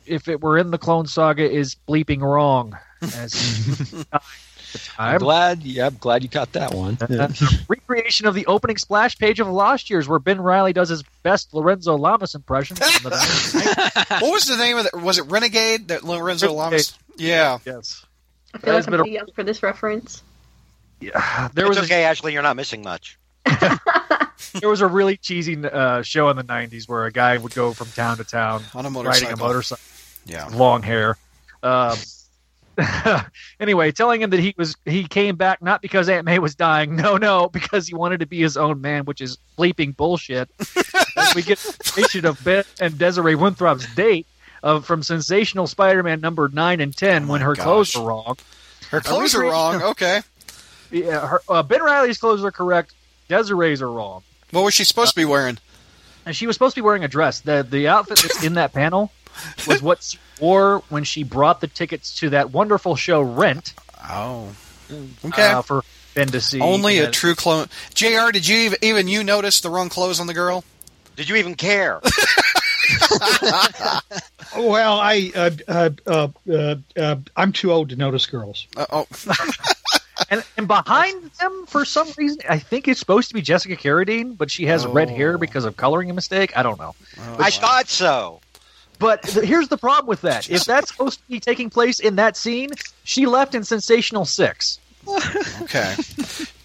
if 0.06 0.28
it 0.28 0.40
were 0.40 0.58
in 0.58 0.70
the 0.70 0.78
Clone 0.78 1.06
Saga, 1.06 1.50
is 1.50 1.76
bleeping 1.88 2.20
wrong. 2.20 2.76
As 3.02 3.32
the 4.12 4.20
I'm 4.98 5.18
glad. 5.18 5.62
Yeah, 5.62 5.86
I'm 5.86 5.96
glad 5.96 6.22
you 6.22 6.28
caught 6.28 6.52
that 6.52 6.74
one. 6.74 6.98
Uh, 7.00 7.28
recreation 7.68 8.26
of 8.26 8.34
the 8.34 8.46
opening 8.46 8.76
splash 8.76 9.18
page 9.18 9.40
of 9.40 9.48
Lost 9.48 9.90
Years, 9.90 10.08
where 10.08 10.18
Ben 10.18 10.40
Reilly 10.40 10.72
does 10.72 10.88
his 10.88 11.02
best 11.22 11.52
Lorenzo 11.54 11.96
Lamas 11.96 12.34
impression. 12.34 12.76
What 12.76 14.22
was 14.22 14.44
the 14.44 14.56
name 14.56 14.78
of 14.78 14.86
it? 14.86 14.94
Was 14.94 15.18
it 15.18 15.22
Renegade? 15.22 15.88
That 15.88 16.04
Lorenzo 16.04 16.46
Renegade. 16.46 16.58
Lamas? 16.58 16.98
Yeah. 17.16 17.58
yes. 17.64 18.04
I 18.54 18.58
feel 18.58 18.74
That's 18.74 18.86
like 18.86 18.86
I'm 18.86 18.90
been 18.92 19.00
a- 19.00 19.04
too 19.04 19.10
young 19.10 19.28
for 19.34 19.42
this 19.44 19.62
reference. 19.62 20.22
Yeah, 21.00 21.48
there 21.54 21.66
it's 21.66 21.78
was 21.78 21.78
a 21.78 21.82
okay, 21.92 22.04
Ashley. 22.04 22.32
You're 22.32 22.42
not 22.42 22.56
missing 22.56 22.82
much. 22.82 23.16
there 24.60 24.68
was 24.68 24.80
a 24.80 24.86
really 24.86 25.16
cheesy 25.16 25.56
uh, 25.64 26.02
show 26.02 26.28
in 26.30 26.36
the 26.36 26.44
'90s 26.44 26.88
where 26.88 27.04
a 27.06 27.12
guy 27.12 27.36
would 27.38 27.54
go 27.54 27.72
from 27.72 27.88
town 27.88 28.16
to 28.18 28.24
town 28.24 28.62
On 28.74 28.84
a 28.84 28.88
riding 28.88 28.92
motorcycle. 28.92 29.34
a 29.34 29.36
motorcycle, 29.38 29.84
Yeah. 30.26 30.46
long 30.52 30.82
hair. 30.82 31.16
Um, 31.62 31.96
anyway, 33.60 33.92
telling 33.92 34.22
him 34.22 34.30
that 34.30 34.40
he 34.40 34.54
was 34.56 34.76
he 34.86 35.04
came 35.06 35.36
back 35.36 35.62
not 35.62 35.82
because 35.82 36.08
Aunt 36.08 36.24
May 36.24 36.38
was 36.38 36.54
dying, 36.54 36.96
no, 36.96 37.16
no, 37.16 37.48
because 37.48 37.86
he 37.86 37.94
wanted 37.94 38.20
to 38.20 38.26
be 38.26 38.40
his 38.40 38.56
own 38.56 38.80
man, 38.80 39.04
which 39.04 39.20
is 39.20 39.38
bleeping 39.58 39.96
bullshit. 39.96 40.48
We 41.34 41.42
get 41.42 41.64
information 41.64 42.26
of 42.26 42.42
Ben 42.44 42.64
and 42.80 42.96
Desiree 42.98 43.34
Winthrop's 43.34 43.92
date 43.94 44.26
of 44.62 44.84
from 44.86 45.02
Sensational 45.02 45.66
Spider-Man 45.66 46.20
number 46.20 46.48
nine 46.52 46.80
and 46.80 46.96
ten 46.96 47.24
Oh 47.24 47.28
when 47.32 47.40
my 47.40 47.46
her 47.46 47.54
clothes 47.56 47.92
gosh. 47.92 48.02
were 48.02 48.08
wrong. 48.08 48.36
Her 48.90 49.00
clothes 49.00 49.34
are 49.34 49.42
wrong. 49.42 49.82
Okay. 49.82 50.20
Yeah, 50.90 51.26
her, 51.26 51.40
uh, 51.48 51.62
Ben 51.62 51.82
Reilly's 51.82 52.18
clothes 52.18 52.42
are 52.44 52.50
correct. 52.50 52.92
Desiree's 53.28 53.80
are 53.80 53.90
wrong. 53.90 54.22
What 54.50 54.64
was 54.64 54.74
she 54.74 54.84
supposed 54.84 55.10
to 55.10 55.16
be 55.20 55.24
wearing? 55.24 55.58
and 56.26 56.36
she 56.36 56.46
was 56.46 56.54
supposed 56.54 56.74
to 56.74 56.82
be 56.82 56.84
wearing 56.84 57.02
a 57.04 57.08
dress. 57.08 57.40
the 57.40 57.66
The 57.68 57.88
outfit 57.88 58.18
that's 58.22 58.44
in 58.44 58.54
that 58.54 58.72
panel 58.72 59.10
was 59.66 59.80
what 59.80 60.02
she 60.02 60.18
wore 60.40 60.80
when 60.88 61.04
she 61.04 61.22
brought 61.22 61.60
the 61.60 61.66
tickets 61.66 62.18
to 62.18 62.30
that 62.30 62.50
wonderful 62.50 62.94
show 62.96 63.20
Rent 63.22 63.72
Oh. 64.08 64.48
Okay. 65.24 65.42
uh, 65.52 65.62
for 65.62 65.82
Ben 66.14 66.26
to 66.28 66.40
see. 66.40 66.60
Only 66.60 66.98
a 66.98 67.10
true 67.10 67.34
clone. 67.36 67.68
Jr. 67.94 68.30
Did 68.32 68.46
you 68.48 68.56
even, 68.58 68.78
even 68.82 69.08
you 69.08 69.22
notice 69.22 69.60
the 69.60 69.70
wrong 69.70 69.88
clothes 69.88 70.18
on 70.20 70.26
the 70.26 70.34
girl? 70.34 70.64
Did 71.16 71.28
you 71.28 71.36
even 71.36 71.54
care? 71.54 72.00
Well, 74.56 74.98
I 74.98 75.30
uh, 75.36 75.50
uh, 75.68 75.90
uh, 76.06 76.28
uh, 76.52 76.74
uh, 76.98 77.16
I'm 77.36 77.52
too 77.52 77.70
old 77.70 77.90
to 77.90 77.96
notice 77.96 78.26
girls. 78.26 78.66
Uh, 78.76 78.86
oh, 78.90 79.06
and, 80.30 80.42
and 80.56 80.66
behind 80.66 81.30
them, 81.40 81.66
for 81.68 81.84
some 81.84 82.08
reason, 82.18 82.40
I 82.48 82.58
think 82.58 82.88
it's 82.88 82.98
supposed 82.98 83.28
to 83.28 83.34
be 83.34 83.42
Jessica 83.42 83.76
Carradine, 83.76 84.36
but 84.36 84.50
she 84.50 84.66
has 84.66 84.84
red 84.86 85.08
Oh. 85.10 85.14
hair 85.14 85.38
because 85.38 85.64
of 85.64 85.76
coloring 85.76 86.10
a 86.10 86.14
mistake. 86.14 86.56
I 86.56 86.64
don't 86.64 86.80
know. 86.80 86.96
oh, 87.18 87.34
I 87.38 87.42
wow. 87.42 87.48
thought 87.50 87.88
so. 87.88 88.40
But 88.98 89.22
th- 89.22 89.46
here's 89.46 89.68
the 89.68 89.78
problem 89.78 90.08
with 90.08 90.22
that: 90.22 90.50
if 90.50 90.64
that's 90.64 90.90
supposed 90.90 91.20
to 91.20 91.28
be 91.28 91.38
taking 91.38 91.70
place 91.70 92.00
in 92.00 92.16
that 92.16 92.36
scene, 92.36 92.70
she 93.04 93.26
left 93.26 93.54
in 93.54 93.62
Sensational 93.62 94.24
Six, 94.24 94.80
Okay. 95.62 95.94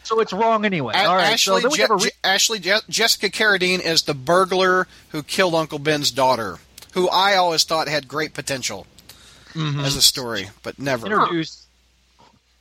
so 0.06 0.20
it's 0.20 0.32
wrong 0.34 0.66
anyway. 0.66 0.94
A- 0.96 1.06
All 1.08 1.16
right, 1.16 1.34
Ashley, 1.34 1.62
so 1.62 1.70
Je- 1.70 1.86
re- 1.90 2.12
Ashley 2.24 2.60
Je- 2.60 2.80
Jessica 2.90 3.30
Carradine 3.30 3.80
is 3.82 4.04
the 4.04 4.14
burglar 4.14 4.88
who 5.10 5.24
killed 5.24 5.56
Uncle 5.56 5.80
Ben's 5.80 6.12
daughter, 6.12 6.58
who 6.94 7.10
I 7.10 7.36
always 7.36 7.64
thought 7.64 7.88
had 7.88 8.08
great 8.08 8.34
potential 8.34 8.88
as 9.56 9.96
a 9.96 10.02
story, 10.02 10.50
but 10.64 10.78
never. 10.80 11.08
introduced. 11.08 11.62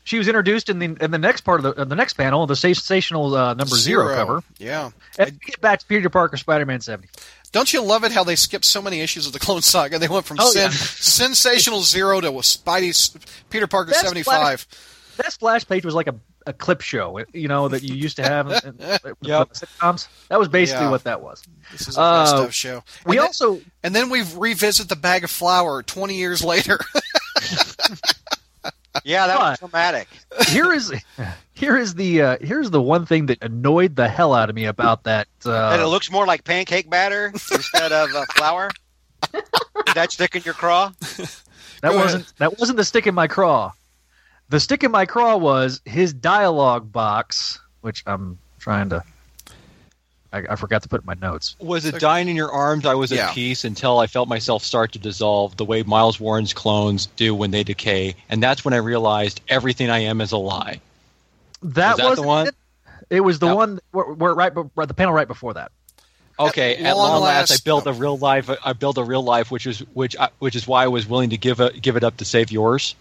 She 0.05 0.19
was 0.19 0.29
introduced 0.29 0.69
in 0.69 0.79
the 0.79 0.97
in 1.03 1.11
the 1.11 1.19
next 1.19 1.41
part 1.43 1.65
of 1.65 1.75
the 1.77 1.85
the 1.87 1.95
next 1.97 2.13
panel, 2.13 2.47
the 2.47 2.55
sensational 2.57 3.35
uh, 3.35 3.55
number 3.55 3.75
zero, 3.75 4.15
cover. 4.15 4.43
Yeah. 4.59 4.91
And 5.19 5.41
get 5.41 5.61
back 5.63 5.79
to 5.81 5.87
Peter 5.87 6.11
Parker, 6.11 6.37
Spider-Man 6.37 6.83
seventy. 6.83 7.09
Don't 7.53 7.73
you 7.73 7.83
love 7.83 8.05
it 8.05 8.13
how 8.13 8.23
they 8.23 8.37
skipped 8.37 8.65
so 8.67 8.83
many 8.83 9.01
issues 9.01 9.27
of 9.27 9.33
the 9.33 9.39
Clone 9.39 9.63
Saga? 9.63 9.99
They 9.99 10.09
went 10.09 10.27
from 10.27 10.39
Oh, 10.41 10.51
sen- 10.51 10.65
yeah. 10.65 10.69
sensational 10.77 11.81
zero 11.81 12.21
to 12.21 12.31
Spidey, 12.33 13.17
Peter 13.49 13.67
Parker 13.67 13.95
seventy 13.95 14.23
five. 14.23 14.67
That 15.17 15.33
splash 15.33 15.67
page 15.67 15.85
was 15.87 15.95
like 15.95 16.09
a, 16.09 16.15
a 16.47 16.53
clip 16.53 16.81
show, 16.83 17.21
you 17.33 17.49
know, 17.49 17.69
that 17.69 17.83
you 17.83 17.95
used 17.95 18.17
to 18.17 18.23
have 18.23 18.49
in, 18.51 18.55
in, 18.65 18.77
with 19.05 19.17
Yep. 19.23 19.51
sitcoms. 19.55 20.09
That 20.29 20.39
was 20.39 20.49
basically 20.49 20.85
Yeah. 20.85 20.91
what 20.91 21.05
that 21.05 21.23
was. 21.23 21.43
This 21.73 21.89
is 21.89 21.97
a 21.97 22.01
best 22.01 22.35
Uh, 22.35 22.43
of 22.45 22.55
show. 22.55 22.83
We 23.07 23.17
then, 23.17 23.25
also 23.27 23.61
and 23.83 23.95
then 23.95 24.11
we 24.11 24.23
revisit 24.37 24.89
the 24.89 24.97
bag 24.97 25.25
of 25.25 25.31
flour 25.31 25.83
twenty 25.83 26.17
years 26.17 26.43
later. 26.45 26.79
Yeah, 29.03 29.27
that 29.27 29.39
was 29.39 29.59
But- 29.61 29.71
traumatic. 29.71 30.09
here 30.49 30.73
is 30.73 30.93
here 31.53 31.77
is 31.77 31.95
the 31.95 32.23
uh, 32.23 32.37
here's 32.41 32.71
the 32.71 32.81
one 32.81 33.05
thing 33.07 33.27
that 33.27 33.43
annoyed 33.43 33.97
the 33.97 34.09
hell 34.09 34.33
out 34.33 34.49
of 34.49 34.55
me 34.55 34.67
about 34.67 35.03
that. 35.05 35.27
and 35.45 35.81
it 35.81 35.85
Uh, 35.85 35.87
looks 35.89 36.11
more 36.13 36.27
like 36.27 36.45
pancake 36.45 36.89
batter 36.89 37.27
instead 37.35 37.91
of 37.91 38.15
uh, 38.15 38.25
flour. 38.37 38.71
Did 39.33 39.95
that 39.95 40.13
stick 40.13 40.37
in 40.37 40.43
your 40.45 40.55
craw? 40.55 40.93
that 41.01 41.91
go 41.91 41.97
wasn't 41.97 42.33
that 42.39 42.59
wasn't 42.61 42.77
the 42.77 42.85
stick 42.85 43.07
in 43.09 43.15
my 43.17 43.27
craw. 43.27 43.73
The 44.49 44.61
stick 44.61 44.85
in 44.85 44.91
my 44.91 45.07
craw 45.07 45.37
was 45.37 45.81
his 45.85 46.13
dialogue 46.13 46.93
box, 46.93 47.59
which 47.81 48.03
I'm 48.07 48.39
trying 48.59 48.91
to. 48.91 49.03
I, 50.33 50.39
I 50.51 50.57
forgot 50.57 50.83
to 50.83 50.89
put 50.89 51.01
in 51.03 51.07
my 51.07 51.15
notes. 51.15 51.55
Was 51.61 51.85
it 51.85 51.99
dying 52.01 52.29
in 52.29 52.35
your 52.37 52.51
arms? 52.51 52.85
I 52.87 52.95
was 52.95 53.11
Yeah. 53.13 53.29
at 53.29 53.35
peace 53.35 53.65
until 53.65 53.99
I 54.01 54.07
felt 54.09 54.29
myself 54.29 54.65
start 54.65 54.93
to 54.93 54.99
dissolve 54.99 55.57
the 55.57 55.65
way 55.65 55.83
Miles 55.85 56.19
Warren's 56.19 56.53
clones 56.53 57.07
do 57.17 57.35
when 57.35 57.53
they 57.53 57.63
decay, 57.65 58.17
and 58.29 58.43
that's 58.43 58.65
when 58.65 58.75
I 58.75 58.79
realized 58.79 59.41
everything 59.49 59.91
I 59.91 60.01
am 60.01 60.21
is 60.21 60.33
a 60.33 60.37
lie. 60.37 60.81
That 61.63 61.93
Was 61.93 61.97
that 61.97 62.03
the 62.03 62.09
wasn't 62.09 62.27
one? 62.27 62.47
It. 62.49 62.55
It 63.11 63.21
was 63.21 63.39
the 63.39 63.47
That- 63.49 63.57
one 63.57 63.81
where, 63.93 64.05
where 64.07 64.35
right, 64.35 64.55
be- 64.55 64.63
right 64.75 64.89
the 64.89 64.95
panel 64.95 65.15
right 65.15 65.29
before 65.29 65.55
that. 65.55 65.71
Okay, 66.39 66.77
At 66.77 66.87
at, 66.87 66.97
long 66.97 67.13
long 67.13 67.23
last, 67.23 67.51
I 67.51 67.55
last- 67.55 67.65
built 67.65 67.87
a 67.87 67.93
real 67.93 68.19
life. 68.19 68.51
I 68.65 68.73
built 68.73 68.99
a 68.99 69.05
real 69.05 69.23
life, 69.23 69.53
which 69.53 69.67
is 69.69 69.79
which 69.95 70.17
I, 70.19 70.31
which 70.41 70.57
is 70.57 70.67
why 70.67 70.83
I 70.83 70.89
was 70.89 71.07
willing 71.07 71.31
to 71.31 71.37
give 71.39 71.61
a, 71.61 71.71
give 71.71 71.97
it 71.97 72.03
up 72.03 72.17
to 72.17 72.25
save 72.25 72.51
yours. 72.51 72.97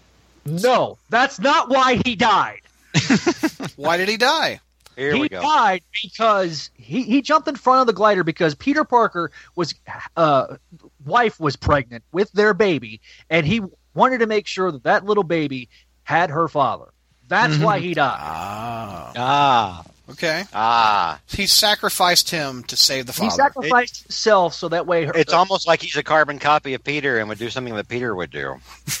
No, 0.46 0.98
that's 1.08 1.38
not 1.38 1.68
why 1.68 2.00
he 2.04 2.16
died. 2.16 2.60
Why 3.76 3.96
did 3.96 4.08
he 4.08 4.16
die? 4.16 4.60
Here 4.96 5.14
he 5.14 5.22
we 5.22 5.28
go. 5.28 5.40
died 5.42 5.82
because 6.02 6.70
he 6.74 7.02
he 7.02 7.22
jumped 7.22 7.48
in 7.48 7.56
front 7.56 7.80
of 7.80 7.86
the 7.88 7.92
glider 7.92 8.22
because 8.22 8.54
Peter 8.54 8.84
Parker 8.84 9.32
was 9.56 9.74
uh 10.16 10.56
wife 11.04 11.40
was 11.40 11.56
pregnant 11.56 12.04
with 12.12 12.30
their 12.32 12.54
baby, 12.54 13.00
and 13.28 13.44
he 13.44 13.62
wanted 13.94 14.18
to 14.18 14.26
make 14.26 14.46
sure 14.46 14.70
that 14.70 14.84
that 14.84 15.04
little 15.04 15.24
baby 15.24 15.68
had 16.04 16.30
her 16.30 16.46
father. 16.46 16.92
That's 17.26 17.56
why 17.58 17.80
he 17.80 17.94
died. 17.94 18.18
Ah. 18.20 19.12
Ah, 19.16 19.84
Okay. 20.10 20.44
Ah, 20.52 21.18
He 21.28 21.46
sacrificed 21.46 22.30
him 22.30 22.62
to 22.64 22.76
save 22.76 23.06
the 23.06 23.12
father. 23.14 23.24
He 23.24 23.30
father. 23.30 23.42
sacrificed 23.42 24.02
himself 24.02 24.52
so 24.54 24.68
that 24.68 24.86
way 24.86 25.04
her, 25.06 25.12
it's 25.16 25.32
almost 25.32 25.66
like 25.66 25.80
he's 25.80 25.96
a 25.96 26.02
carbon 26.02 26.38
copy 26.38 26.74
of 26.74 26.84
Peter 26.84 27.18
and 27.18 27.28
would 27.30 27.38
do 27.38 27.48
something 27.48 27.74
that 27.74 27.88
Peter 27.88 28.14
would 28.14 28.30
do. 28.30 28.56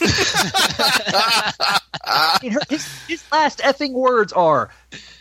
I 2.06 2.38
mean, 2.42 2.52
her, 2.52 2.60
his, 2.68 2.86
his 3.06 3.24
last 3.32 3.58
effing 3.58 3.92
words 3.92 4.32
are, 4.32 4.70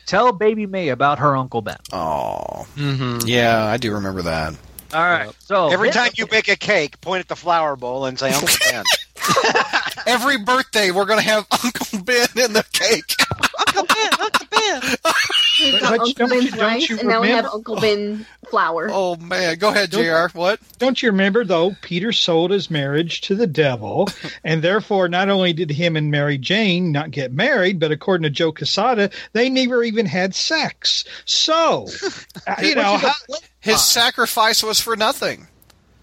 "Tell 0.06 0.32
baby 0.32 0.66
May 0.66 0.90
about 0.90 1.20
her 1.20 1.36
uncle 1.36 1.62
Ben." 1.62 1.78
oh. 1.92 2.66
mm-hmm. 2.76 3.28
Yeah, 3.28 3.66
I 3.66 3.78
do 3.78 3.94
remember 3.94 4.22
that. 4.24 4.54
All 4.94 5.02
right, 5.02 5.32
so 5.40 5.70
Every 5.70 5.90
time 5.90 6.12
you 6.18 6.28
bake 6.28 6.48
a 6.50 6.56
cake, 6.56 7.02
point 7.02 7.20
at 7.22 7.28
the 7.28 7.36
flour 7.36 7.76
bowl 7.76 8.06
and 8.06 8.18
say 8.20 8.32
Uncle 8.32 8.56
Ben. 8.70 8.84
Every 10.06 10.38
birthday, 10.38 10.92
we're 10.92 11.06
going 11.06 11.18
to 11.20 11.26
have 11.26 11.48
Uncle 11.64 12.04
Ben 12.04 12.28
in 12.38 12.54
the 12.54 12.64
cake. 12.74 13.16
Uncle 13.84 13.96
Ben, 13.96 14.20
Uncle 14.20 14.48
Ben. 14.52 14.82
We've 15.60 15.74
But 15.74 15.82
got 15.82 15.92
Uncle 16.00 16.14
don't 16.14 16.32
you- 16.44 16.52
Ben's 16.52 16.58
don't 16.58 16.90
you 16.90 17.00
and 17.00 17.08
now 17.10 17.22
we 17.22 17.30
have 17.30 17.46
Uncle 17.46 17.80
Ben 17.80 18.26
flour. 18.50 18.90
Oh, 18.92 19.16
man. 19.18 19.58
Go 19.58 19.70
ahead, 19.70 19.92
JR. 19.92 20.28
What? 20.38 20.60
Don't 20.80 21.02
you 21.02 21.10
remember, 21.12 21.44
though, 21.46 21.76
Peter 21.82 22.12
sold 22.12 22.52
his 22.52 22.70
marriage 22.72 23.22
to 23.22 23.36
the 23.36 23.48
devil, 23.48 24.10
and 24.44 24.62
therefore 24.62 25.08
not 25.10 25.30
only 25.30 25.54
did 25.54 25.70
him 25.70 25.96
and 25.96 26.10
Mary 26.12 26.38
Jane 26.38 26.92
not 26.92 27.12
get 27.12 27.32
married, 27.34 27.80
but 27.80 27.92
according 27.92 28.24
to 28.24 28.30
Joe 28.30 28.52
Quesada, 28.52 29.10
they 29.34 29.50
never 29.50 29.84
even 29.84 30.06
had 30.06 30.34
sex. 30.36 31.04
So, 31.26 31.88
uh, 32.48 32.56
you 32.62 32.76
know, 32.76 32.98
how, 32.98 33.14
His 33.60 33.82
sacrifice 33.84 34.64
was 34.64 34.80
for 34.80 34.96
nothing. 34.96 35.48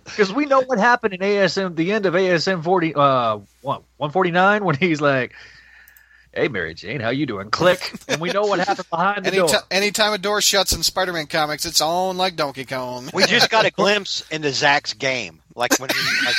because 0.04 0.32
we 0.32 0.46
know 0.46 0.62
what 0.62 0.78
happened 0.78 1.14
in 1.14 1.20
ASM, 1.20 1.76
the 1.76 1.92
end 1.92 2.06
of 2.06 2.14
ASM 2.14 2.62
forty, 2.64 2.94
uh, 2.94 3.38
one 3.62 3.82
one 3.96 4.10
forty 4.10 4.30
nine, 4.30 4.64
when 4.64 4.74
he's 4.76 5.00
like, 5.00 5.34
"Hey, 6.32 6.48
Mary 6.48 6.74
Jane, 6.74 7.00
how 7.00 7.10
you 7.10 7.26
doing?" 7.26 7.50
Click, 7.50 7.92
and 8.08 8.20
we 8.20 8.30
know 8.30 8.42
what 8.42 8.58
happened 8.60 8.88
behind 8.90 9.24
the 9.24 9.30
door. 9.30 9.40
Anytime, 9.42 9.62
anytime 9.70 10.12
a 10.12 10.18
door 10.18 10.40
shuts 10.40 10.72
in 10.72 10.82
Spider-Man 10.82 11.26
comics, 11.26 11.66
it's 11.66 11.80
on 11.80 12.16
like 12.16 12.36
Donkey 12.36 12.64
Kong. 12.64 13.10
We 13.12 13.24
just 13.26 13.50
got 13.50 13.64
a 13.66 13.70
glimpse 13.76 14.22
into 14.30 14.50
Zach's 14.52 14.92
game, 14.94 15.40
like 15.54 15.78
when 15.78 15.90
he, 15.90 16.26
like, 16.26 16.36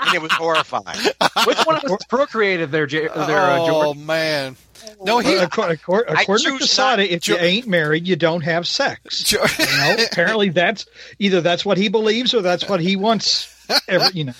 and 0.00 0.14
it 0.14 0.22
was 0.22 0.32
horrifying. 0.32 0.98
Which 1.46 1.58
one 1.64 1.76
of 1.76 1.84
us 1.84 2.04
procreated 2.08 2.70
their, 2.70 2.86
J- 2.86 3.08
their 3.08 3.38
uh, 3.38 3.58
oh 3.60 3.94
man, 3.94 4.56
no, 5.02 5.18
he. 5.18 5.34
according, 5.34 5.74
according, 5.76 6.14
to 6.16 6.38
Joe 6.38 6.56
Quesada, 6.58 7.02
not- 7.02 7.10
if 7.10 7.28
you 7.28 7.36
ain't 7.36 7.66
married, 7.66 8.06
you 8.06 8.16
don't 8.16 8.42
have 8.42 8.66
sex. 8.66 9.32
You 9.58 9.66
know, 9.78 9.96
apparently 10.10 10.48
that's 10.50 10.86
either 11.18 11.40
that's 11.40 11.64
what 11.64 11.76
he 11.78 11.88
believes 11.88 12.34
or 12.34 12.42
that's 12.42 12.68
what 12.68 12.80
he 12.80 12.96
wants. 12.96 13.52
Ever, 13.88 14.10
you 14.12 14.24
know, 14.24 14.32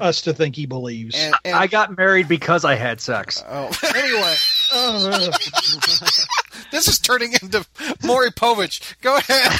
us 0.00 0.22
to 0.22 0.32
think 0.34 0.56
he 0.56 0.66
believes. 0.66 1.14
and, 1.16 1.34
and, 1.44 1.54
I 1.54 1.66
got 1.66 1.96
married 1.96 2.28
because 2.28 2.64
I 2.64 2.74
had 2.74 3.00
sex. 3.00 3.42
oh, 3.48 3.70
anyway, 3.94 4.34
Uh, 4.72 5.30
this 6.72 6.88
is 6.88 6.98
turning 6.98 7.32
into 7.34 7.66
Maury 8.04 8.30
Povich. 8.30 8.94
Go 9.00 9.16
ahead. 9.16 9.50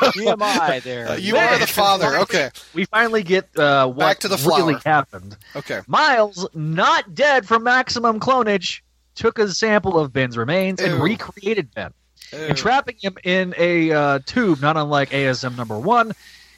TMI 0.00 0.82
there. 0.82 1.08
Uh, 1.08 1.14
you 1.16 1.36
are 1.36 1.58
the 1.58 1.66
father. 1.66 2.18
Okay, 2.18 2.50
We 2.74 2.84
finally 2.86 3.22
get 3.22 3.48
uh, 3.58 3.86
what 3.86 3.98
Back 3.98 4.18
to 4.20 4.28
the 4.28 4.36
really 4.36 4.74
flower. 4.74 4.82
happened. 4.84 5.36
okay. 5.54 5.80
Miles, 5.86 6.46
not 6.54 7.14
dead 7.14 7.46
from 7.46 7.62
maximum 7.64 8.20
clonage, 8.20 8.80
took 9.14 9.38
a 9.38 9.48
sample 9.48 9.98
of 9.98 10.12
Ben's 10.12 10.36
remains 10.36 10.80
and 10.80 10.94
recreated 11.02 11.72
Ben. 11.74 11.92
Ew. 12.32 12.38
Entrapping 12.40 12.96
him 13.00 13.16
in 13.24 13.54
a 13.56 13.92
uh, 13.92 14.18
tube, 14.26 14.60
not 14.60 14.76
unlike 14.76 15.10
ASM 15.10 15.56
number 15.56 15.78
one, 15.78 16.12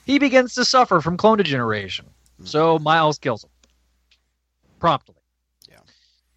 he 0.07 0.19
begins 0.19 0.55
to 0.55 0.65
suffer 0.65 1.01
from 1.01 1.17
clone 1.19 1.37
degeneration. 1.39 2.07
Mm-hmm. 2.39 2.47
So 2.47 2.79
Miles 2.79 3.19
kills 3.19 3.45
him. 3.45 3.51
Promptly. 4.79 5.17
Yeah. 5.69 5.79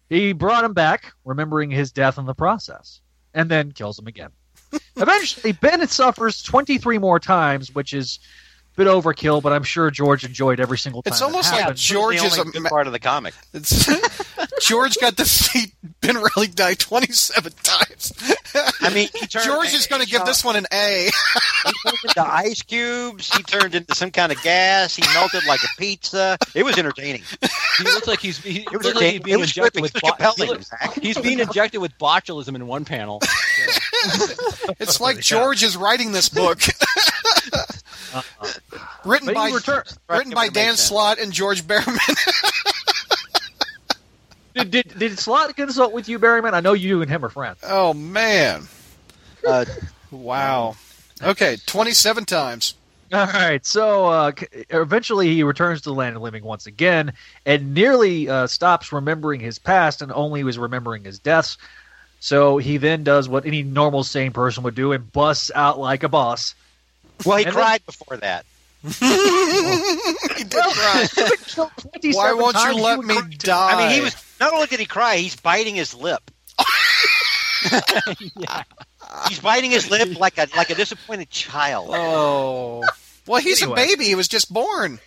He 0.08 0.32
brought 0.32 0.64
him 0.64 0.72
back, 0.72 1.12
remembering 1.24 1.70
his 1.70 1.92
death 1.92 2.18
in 2.18 2.26
the 2.26 2.34
process, 2.34 3.00
and 3.34 3.50
then 3.50 3.72
kills 3.72 3.98
him 3.98 4.06
again. 4.06 4.30
Eventually, 4.96 5.52
Ben 5.52 5.86
suffers 5.86 6.42
23 6.42 6.98
more 6.98 7.20
times, 7.20 7.74
which 7.74 7.92
is 7.92 8.18
bit 8.76 8.86
overkill, 8.86 9.42
but 9.42 9.52
I'm 9.52 9.62
sure 9.64 9.90
George 9.90 10.24
enjoyed 10.24 10.60
every 10.60 10.78
single 10.78 11.02
time. 11.02 11.12
It's 11.12 11.20
it 11.20 11.24
almost 11.24 11.50
like 11.52 11.60
happened. 11.60 11.78
George 11.78 12.16
is 12.22 12.38
a 12.38 12.44
good 12.44 12.62
ma- 12.62 12.68
part 12.68 12.86
of 12.86 12.92
the 12.92 12.98
comic. 12.98 13.34
It's, 13.52 13.88
George 14.66 14.96
got 15.00 15.16
to 15.18 15.24
see 15.24 15.72
Ben 16.00 16.16
Reilly 16.16 16.48
die 16.48 16.74
27 16.74 17.52
times. 17.62 18.12
I 18.80 18.90
mean, 18.92 19.08
he 19.14 19.26
turned, 19.26 19.44
George 19.44 19.74
is 19.74 19.86
going 19.86 20.02
to 20.02 20.08
give 20.08 20.20
know, 20.20 20.26
this 20.26 20.44
one 20.44 20.56
an 20.56 20.66
A. 20.72 21.10
He 21.64 21.72
turned 21.84 21.98
into 22.16 22.26
ice 22.32 22.62
cubes. 22.62 23.32
He 23.32 23.42
turned 23.44 23.74
into 23.76 23.94
some 23.94 24.10
kind 24.10 24.32
of 24.32 24.42
gas. 24.42 24.96
He 24.96 25.02
melted 25.14 25.44
like 25.46 25.60
a 25.62 25.68
pizza. 25.78 26.36
It 26.56 26.64
was 26.64 26.76
entertaining. 26.76 27.22
He 27.78 27.84
looks 27.84 28.08
like 28.08 28.18
he's 28.18 28.38
he 28.38 28.62
It 28.62 28.72
was, 28.72 28.84
looks 28.84 28.96
like 28.96 29.12
he's 29.12 29.20
being 29.20 29.40
injected 29.40 29.80
with 29.82 29.92
bo- 29.92 30.00
he 30.02 30.10
compelling. 30.10 30.48
looks- 30.50 30.70
he's 31.00 31.18
being 31.18 31.38
injected 31.38 31.80
with 31.80 31.96
botulism 31.98 32.56
in 32.56 32.66
one 32.66 32.84
panel. 32.84 33.20
It's 34.80 35.00
like 35.00 35.20
George 35.20 35.62
is 35.62 35.76
writing 35.76 36.10
this 36.12 36.28
book. 36.28 36.60
Written 39.04 39.26
But 39.26 39.34
by 39.34 39.50
return- 39.50 39.82
written 40.08 40.32
by 40.32 40.48
Dan 40.48 40.76
sense. 40.76 40.80
Slott 40.82 41.18
and 41.18 41.32
George 41.32 41.62
Berryman. 41.64 41.98
Did, 44.54 44.70
did, 44.70 44.98
did 44.98 45.18
Slott 45.18 45.56
consult 45.56 45.94
with 45.94 46.10
you, 46.10 46.18
Berryman? 46.18 46.52
I 46.52 46.60
know 46.60 46.74
you 46.74 47.00
and 47.00 47.10
him 47.10 47.24
are 47.24 47.30
friends. 47.30 47.58
oh 47.62 47.94
man. 47.94 48.68
Uh, 49.46 49.64
Wow. 50.10 50.76
Okay, 51.24 51.56
27 51.66 52.24
times. 52.24 52.74
All 53.12 53.26
right, 53.26 53.64
so 53.64 54.06
uh, 54.06 54.32
eventually 54.70 55.28
he 55.32 55.44
returns 55.44 55.80
to 55.82 55.90
the 55.90 55.94
land 55.94 56.16
of 56.16 56.20
the 56.20 56.24
living 56.24 56.42
once 56.42 56.66
again, 56.66 57.12
and 57.46 57.74
nearly 57.74 58.28
uh, 58.28 58.48
stops 58.48 58.90
remembering 58.92 59.38
his 59.38 59.56
past 59.60 60.02
and 60.02 60.10
only 60.10 60.42
was 60.42 60.58
remembering 60.58 61.04
his 61.04 61.20
deaths. 61.20 61.58
So 62.18 62.58
he 62.58 62.76
then 62.76 63.04
does 63.04 63.28
what 63.28 63.46
any 63.46 63.62
normal 63.62 64.02
sane 64.02 64.32
person 64.32 64.64
would 64.64 64.74
do 64.74 64.90
and 64.90 65.12
busts 65.12 65.52
out 65.54 65.78
like 65.78 66.02
a 66.02 66.08
boss. 66.08 66.56
Well, 67.24 67.38
he 67.38 67.44
And 67.44 67.54
cried 67.54 67.84
before 67.86 68.16
that. 68.18 68.44
he 68.82 70.44
did 70.44 70.52
cry. 70.60 71.06
Why 72.12 72.32
won't 72.32 72.56
you 72.56 72.74
let 72.82 72.98
me 73.00 73.16
die? 73.38 73.72
I 73.72 73.76
mean, 73.78 73.90
he 73.96 74.00
was 74.00 74.16
not 74.40 74.52
only 74.52 74.66
did 74.66 74.80
he 74.80 74.86
cry, 74.86 75.16
he's 75.18 75.36
biting 75.36 75.74
his 75.76 75.94
lip. 75.94 76.22
He's 79.28 79.40
biting 79.40 79.70
his 79.70 79.90
lip 79.90 80.18
like 80.18 80.38
a 80.38 80.48
like 80.56 80.70
a 80.70 80.74
disappointed 80.74 81.30
child. 81.30 81.90
Oh. 81.92 82.82
Well, 83.26 83.40
he's 83.40 83.62
Anyway. 83.62 83.80
a 83.82 83.86
baby. 83.86 84.04
He 84.06 84.14
was 84.14 84.26
just 84.26 84.52
born. 84.52 84.98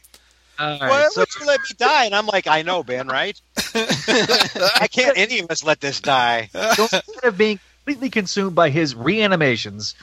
All 0.58 0.78
Why 0.80 0.88
right, 0.88 1.12
so 1.12 1.22
would 1.22 1.28
you 1.40 1.46
let 1.46 1.60
me 1.60 1.66
die? 1.78 2.06
And 2.06 2.16
I'm 2.16 2.28
like, 2.28 2.48
I 2.48 2.62
know, 2.62 2.82
Ben, 2.82 3.08
right? 3.10 3.40
I 3.76 4.88
can't 4.90 5.18
any 5.18 5.40
of 5.40 5.52
us 5.52 5.66
let 5.66 5.82
this 5.82 6.00
die. 6.00 6.50
so 6.76 6.84
instead 6.84 7.24
of 7.26 7.38
being 7.38 7.60
completely 7.84 8.10
consumed 8.10 8.56
by 8.56 8.70
his 8.70 8.96
reanimations, 8.96 9.96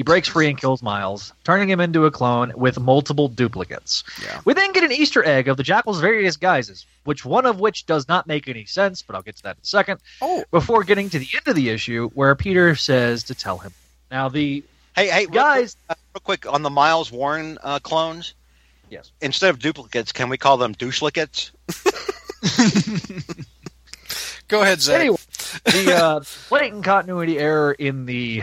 he 0.00 0.02
breaks 0.02 0.28
free 0.28 0.48
and 0.48 0.56
kills 0.56 0.82
Miles, 0.82 1.34
turning 1.44 1.68
him 1.68 1.78
into 1.78 2.06
a 2.06 2.10
clone 2.10 2.54
with 2.56 2.80
multiple 2.80 3.28
duplicates. 3.28 4.02
Yeah. 4.22 4.40
We 4.46 4.54
then 4.54 4.72
get 4.72 4.82
an 4.82 4.92
Easter 4.92 5.22
egg 5.22 5.46
of 5.46 5.58
the 5.58 5.62
Jackal's 5.62 6.00
various 6.00 6.38
guises, 6.38 6.86
which 7.04 7.26
one 7.26 7.44
of 7.44 7.60
which 7.60 7.84
does 7.84 8.08
not 8.08 8.26
make 8.26 8.48
any 8.48 8.64
sense, 8.64 9.02
but 9.02 9.14
I'll 9.14 9.20
get 9.20 9.36
to 9.36 9.42
that 9.42 9.56
in 9.56 9.60
a 9.62 9.66
second. 9.66 10.00
Oh. 10.22 10.42
Before 10.50 10.84
getting 10.84 11.10
to 11.10 11.18
the 11.18 11.28
end 11.34 11.46
of 11.48 11.54
the 11.54 11.68
issue, 11.68 12.08
where 12.14 12.34
Peter 12.34 12.74
says 12.76 13.24
to 13.24 13.34
tell 13.34 13.58
him. 13.58 13.72
Now 14.10 14.30
the 14.30 14.64
Hey, 14.96 15.08
hey, 15.10 15.26
real 15.26 15.34
guys, 15.34 15.76
quick, 15.86 15.98
uh, 15.98 16.00
real 16.14 16.20
quick 16.24 16.46
on 16.50 16.62
the 16.62 16.70
Miles 16.70 17.12
Warren 17.12 17.58
uh, 17.62 17.78
clones. 17.80 18.32
Yes. 18.88 19.12
Instead 19.20 19.50
of 19.50 19.58
duplicates, 19.58 20.12
can 20.12 20.30
we 20.30 20.38
call 20.38 20.56
them 20.56 20.74
douchelicates? 20.74 21.50
Go 24.50 24.62
ahead, 24.62 24.80
Zach. 24.80 25.00
anyway, 25.00 25.16
the 25.64 25.94
uh, 25.96 26.20
blatant 26.50 26.84
continuity 26.84 27.38
error 27.38 27.72
in 27.72 28.04
the 28.06 28.42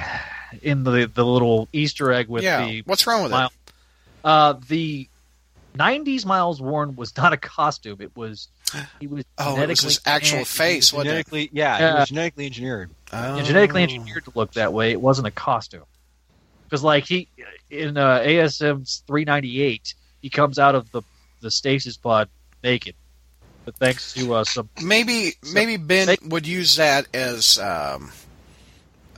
in 0.62 0.84
the 0.84 1.12
the 1.14 1.26
little 1.26 1.68
Easter 1.74 2.12
egg 2.12 2.28
with 2.30 2.44
yeah. 2.44 2.66
the 2.66 2.82
What's 2.86 3.06
wrong 3.06 3.24
with 3.24 3.32
Miles- 3.32 3.52
it? 3.68 3.74
uh, 4.24 4.54
the 4.68 5.08
'90s 5.78 6.26
Miles 6.26 6.62
Warren 6.62 6.96
was 6.96 7.16
not 7.18 7.34
a 7.34 7.38
costume; 7.38 7.98
it 8.02 8.16
was 8.16 8.48
he 9.00 9.08
was 9.08 9.24
Oh, 9.38 9.60
it 9.62 9.68
was 9.68 9.82
his 9.82 9.98
genetically 10.00 10.12
actual 10.12 10.38
and- 10.40 10.48
face, 10.48 10.94
wasn't 10.94 11.28
it? 11.34 11.50
yeah, 11.54 11.78
Yeah. 11.80 11.94
he 11.94 12.00
was 12.00 12.10
genetically 12.10 12.46
engineered. 12.48 12.90
Oh. 13.14 13.42
genetically 13.42 13.84
engineered 13.84 14.26
to 14.26 14.32
look 14.36 14.54
that 14.54 14.74
way. 14.74 14.92
It 14.92 15.00
wasn't 15.02 15.28
a 15.28 15.32
costume 15.32 15.84
because, 16.64 16.84
like 16.84 17.06
he 17.06 17.28
in 17.70 17.98
uh, 17.98 18.20
ASM 18.20 19.02
398, 19.08 19.94
he 20.22 20.30
comes 20.30 20.58
out 20.60 20.76
of 20.76 20.90
the 20.92 21.02
the 21.42 21.52
stasis 21.52 21.98
pod 21.98 22.30
naked, 22.64 22.96
but 23.68 23.76
thanks 23.76 24.14
to 24.14 24.34
uh, 24.34 24.44
some 24.46 24.70
Maybe 24.82 25.34
maybe 25.54 25.76
Ben 25.76 26.08
they- 26.08 26.18
would 26.24 26.48
use 26.48 26.78
that 26.78 27.06
as 27.14 27.60
um, 27.60 28.12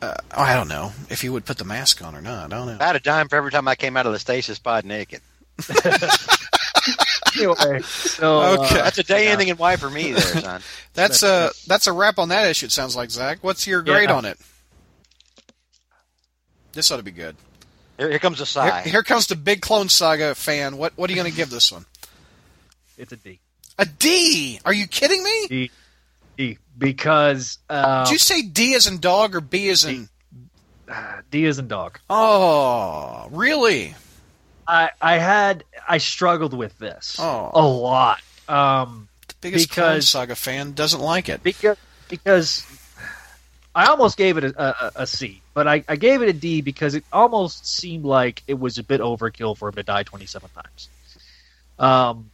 uh, 0.02 0.16
oh, 0.32 0.42
I 0.42 0.56
don't 0.56 0.68
know 0.68 0.92
if 1.12 1.22
he 1.22 1.30
would 1.30 1.46
put 1.46 1.60
the 1.60 1.66
mask 1.66 2.04
on 2.04 2.16
or 2.16 2.22
not. 2.22 2.52
I 2.52 2.58
don't 2.58 2.66
know. 2.66 2.78
I 2.80 2.88
had 2.88 2.96
a 2.96 3.00
dime 3.00 3.28
for 3.30 3.36
every 3.36 3.52
time 3.52 3.68
I 3.68 3.76
came 3.76 3.96
out 3.96 4.08
of 4.08 4.12
the 4.14 4.18
stasis 4.18 4.58
pod 4.58 4.86
naked. 4.86 5.22
anyway. 7.38 7.82
So 7.84 8.40
uh, 8.40 8.58
Okay. 8.62 8.76
That's 8.76 8.98
a 8.98 9.04
day 9.04 9.26
yeah. 9.26 9.32
ending 9.34 9.50
in 9.50 9.58
Y 9.58 9.76
for 9.76 9.90
me, 9.90 10.14
there, 10.14 10.22
son. 10.22 10.62
That's 10.96 11.22
a 11.22 11.52
that's 11.68 11.86
a 11.86 11.94
wrap 11.94 12.18
on 12.18 12.30
that 12.30 12.50
issue. 12.50 12.66
It 12.66 12.72
sounds 12.72 12.96
like 12.96 13.12
Zach. 13.12 13.38
What's 13.42 13.68
your 13.68 13.82
grade 13.84 14.10
Yeah. 14.10 14.16
on 14.16 14.26
it? 14.26 14.40
This 16.74 16.90
ought 16.92 16.98
to 16.98 17.04
be 17.04 17.12
good. 17.12 17.36
Here, 17.98 18.10
here 18.10 18.20
comes 18.20 18.38
a 18.40 18.42
Here, 18.42 18.46
sigh. 18.46 18.82
here 18.82 19.04
comes 19.04 19.28
the 19.28 19.36
big 19.36 19.62
Clone 19.62 19.90
Saga 19.90 20.34
fan. 20.34 20.78
What 20.78 20.94
what 20.98 21.10
are 21.10 21.14
you 21.14 21.20
going 21.22 21.30
to 21.32 21.36
give 21.38 21.50
this 21.52 21.72
one? 21.72 21.86
It's 22.98 23.12
a 23.12 23.18
D. 23.18 23.40
A 23.80 23.86
D? 23.86 24.60
Are 24.66 24.74
you 24.74 24.86
kidding 24.88 25.24
me? 25.24 25.48
D. 25.48 25.72
D. 26.38 26.58
Because 26.78 27.58
uh, 27.70 28.04
Did 28.06 28.12
you 28.12 28.18
say 28.20 28.42
D 28.44 28.76
as 28.76 28.86
in 28.86 29.00
dog 29.00 29.34
or 29.36 29.42
B 29.42 29.70
as 29.70 29.84
in? 29.86 30.08
D 31.32 31.46
is 31.46 31.58
in 31.60 31.68
dog. 31.68 32.00
Oh, 32.10 33.28
really? 33.32 33.96
I 34.68 34.92
I 35.02 35.18
had 35.18 35.64
I 35.88 35.98
struggled 35.98 36.54
with 36.54 36.78
this 36.78 37.16
Oh. 37.20 37.50
a 37.54 37.66
lot. 37.66 38.22
Um, 38.48 39.08
The 39.28 39.36
biggest 39.42 39.70
Because- 39.70 40.08
Saga 40.08 40.36
fan 40.36 40.74
doesn't 40.74 41.02
like 41.02 41.28
it. 41.30 41.42
because 41.44 41.78
because 42.08 42.66
I 43.76 43.86
almost 43.86 44.18
gave 44.18 44.38
it 44.38 44.44
a, 44.44 44.86
a, 44.88 44.92
a 45.04 45.08
C, 45.08 45.42
but 45.54 45.68
I, 45.68 45.84
I 45.88 45.96
gave 45.96 46.22
it 46.24 46.30
a 46.30 46.34
D 46.34 46.62
because 46.62 46.96
it 46.96 47.04
almost 47.14 47.68
seemed 47.68 48.04
like 48.04 48.42
it 48.48 48.60
was 48.60 48.78
a 48.80 48.84
bit 48.84 49.00
overkill 49.00 49.56
for 49.58 49.70
him 49.70 49.76
to 49.76 49.84
die 49.84 50.04
27 50.04 50.50
times. 50.56 50.90
Um, 51.78 52.32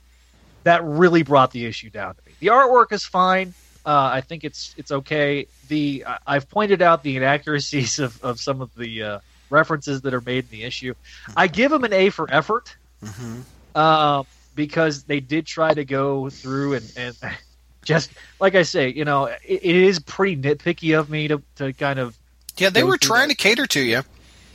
that 0.65 0.84
really 0.84 1.23
brought 1.23 1.51
the 1.51 1.65
issue 1.65 1.89
down 1.89 2.15
to 2.15 2.21
me. 2.28 2.36
The 2.41 2.47
artwork 2.47 2.91
is 2.91 3.06
fine. 3.06 3.56
Uh, 3.86 4.12
I 4.13 4.21
think 4.21 4.43
it's 4.43 4.73
it's 4.78 4.91
okay. 4.91 5.47
The 5.67 6.06
I've 6.28 6.49
pointed 6.49 6.82
out 6.84 7.04
the 7.04 7.17
inaccuracies 7.17 7.99
of, 8.01 8.19
of 8.21 8.39
some 8.39 8.62
of 8.62 8.73
the 8.75 9.04
uh, 9.04 9.19
references 9.49 10.01
that 10.04 10.13
are 10.13 10.21
made 10.21 10.45
in 10.45 10.51
the 10.51 10.63
issue. 10.63 10.93
I 11.36 11.47
give 11.47 11.71
them 11.71 11.86
an 11.86 11.93
A 11.93 12.10
for 12.12 12.32
effort 12.32 12.78
hmm 13.01 13.41
um, 13.75 14.25
because 14.54 15.04
they 15.04 15.19
did 15.19 15.45
try 15.45 15.73
to 15.73 15.86
go 15.86 16.30
through 16.30 16.75
and, 16.75 16.91
and 16.95 17.17
just 17.86 18.13
like 18.39 18.56
I 18.56 18.63
say, 18.63 18.89
you 18.91 19.06
know, 19.06 19.25
it, 19.25 19.39
it 19.47 19.75
is 19.75 19.99
pretty 19.99 20.38
nitpicky 20.38 20.97
of 20.99 21.10
me 21.10 21.28
to, 21.30 21.43
to 21.58 21.73
kind 21.73 21.99
of. 21.99 22.17
Yeah, 22.58 22.69
they 22.69 22.84
were 22.84 22.97
trying 22.97 23.30
that. 23.30 23.30
to 23.30 23.36
cater 23.36 23.65
to 23.67 23.82
you. 23.82 24.04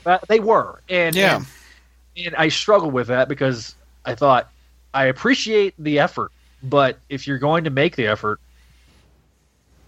But 0.04 0.24
they 0.28 0.40
were, 0.40 0.82
and 0.88 1.16
Yeah. 1.16 1.36
and, 1.36 1.46
and 2.16 2.34
I 2.36 2.48
struggled 2.48 2.94
with 2.94 3.08
that 3.08 3.28
because 3.28 3.76
I 4.04 4.14
thought 4.14 4.50
I 4.92 5.06
appreciate 5.06 5.74
the 5.78 5.98
effort, 6.00 6.32
but 6.62 6.98
if 7.08 7.26
you're 7.26 7.38
going 7.38 7.64
to 7.64 7.70
make 7.70 7.96
the 7.96 8.06
effort, 8.08 8.40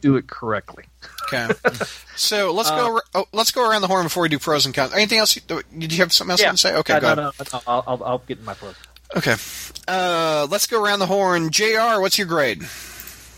do 0.00 0.16
it 0.16 0.26
correctly. 0.26 0.84
Okay. 1.32 1.48
so 2.16 2.52
let's 2.52 2.70
go. 2.70 3.00
Oh, 3.14 3.24
let's 3.32 3.50
go 3.52 3.68
around 3.68 3.82
the 3.82 3.88
horn 3.88 4.04
before 4.04 4.22
we 4.24 4.28
do 4.28 4.38
pros 4.38 4.66
and 4.66 4.74
cons. 4.74 4.92
Anything 4.92 5.18
else? 5.18 5.36
you- 5.36 5.42
Did 5.78 5.92
you 5.92 5.98
have 5.98 6.12
something 6.12 6.32
else 6.32 6.40
you 6.40 6.46
want 6.46 6.58
to 6.58 6.68
say? 6.68 6.74
Okay, 6.76 6.94
Uh, 6.94 7.00
go 7.00 7.14
no, 7.14 7.22
ahead. 7.28 7.34
no, 7.38 7.44
no, 7.44 7.46
no, 7.52 7.60
I'll, 7.66 7.84
I'll, 7.86 8.04
I'll 8.04 8.18
get 8.18 8.38
in 8.38 8.44
my 8.44 8.54
pros. 8.54 8.74
Okay. 9.16 9.36
Uh, 9.86 10.46
let's 10.50 10.66
go 10.66 10.82
around 10.82 10.98
the 11.00 11.06
horn. 11.06 11.50
Jr. 11.50 12.00
What's 12.00 12.16
your 12.18 12.26
grade? 12.26 12.62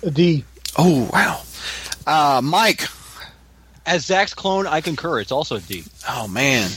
A 0.03 0.11
D. 0.11 0.45
Oh 0.77 1.09
wow. 1.13 1.43
Uh, 2.07 2.41
Mike. 2.43 2.85
As 3.87 4.07
Zach's 4.07 4.33
clone, 4.33 4.67
I 4.67 4.81
concur. 4.81 5.21
It's 5.21 5.33
also 5.33 5.57
a 5.57 5.61
D. 5.61 5.85
Oh 6.09 6.27
man. 6.29 6.71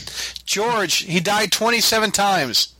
George. 0.44 0.96
He 0.96 1.20
died 1.20 1.50
twenty-seven 1.52 2.10
times. 2.10 2.74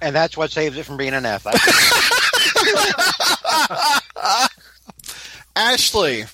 And 0.00 0.14
that's 0.14 0.36
what 0.36 0.50
saves 0.50 0.76
it 0.76 0.84
from 0.84 0.96
being 0.96 1.14
an 1.14 1.26
F. 1.26 1.46
Ashley. 5.56 6.24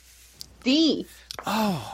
D. 0.63 1.07
Oh. 1.47 1.93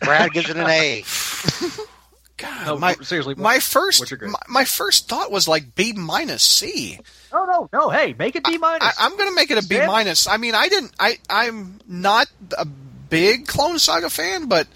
Brad 0.00 0.32
gives 0.32 0.50
it 0.50 0.56
an 0.56 0.66
A. 0.68 1.04
God, 2.36 2.66
No, 2.66 2.78
my 2.78 2.92
seriously, 2.94 3.34
my 3.34 3.60
first 3.60 4.12
my, 4.20 4.34
my 4.46 4.64
first 4.66 5.08
thought 5.08 5.32
was 5.32 5.48
like 5.48 5.74
B 5.74 5.94
minus 5.94 6.42
C. 6.42 7.00
No, 7.32 7.46
no, 7.46 7.68
no. 7.72 7.88
Hey, 7.88 8.14
make 8.18 8.36
it 8.36 8.44
B 8.44 8.58
minus. 8.58 8.82
I, 8.82 9.06
I'm 9.06 9.16
going 9.16 9.30
to 9.30 9.34
make 9.34 9.50
it 9.50 9.64
a 9.64 9.66
B 9.66 9.78
minus. 9.86 10.26
I 10.26 10.36
mean, 10.36 10.54
I 10.54 10.68
didn't. 10.68 10.92
I 11.00 11.16
I'm 11.30 11.80
not 11.88 12.26
a 12.58 12.66
big 12.66 13.46
Clone 13.46 13.78
Saga 13.78 14.10
fan, 14.10 14.48
but 14.48 14.66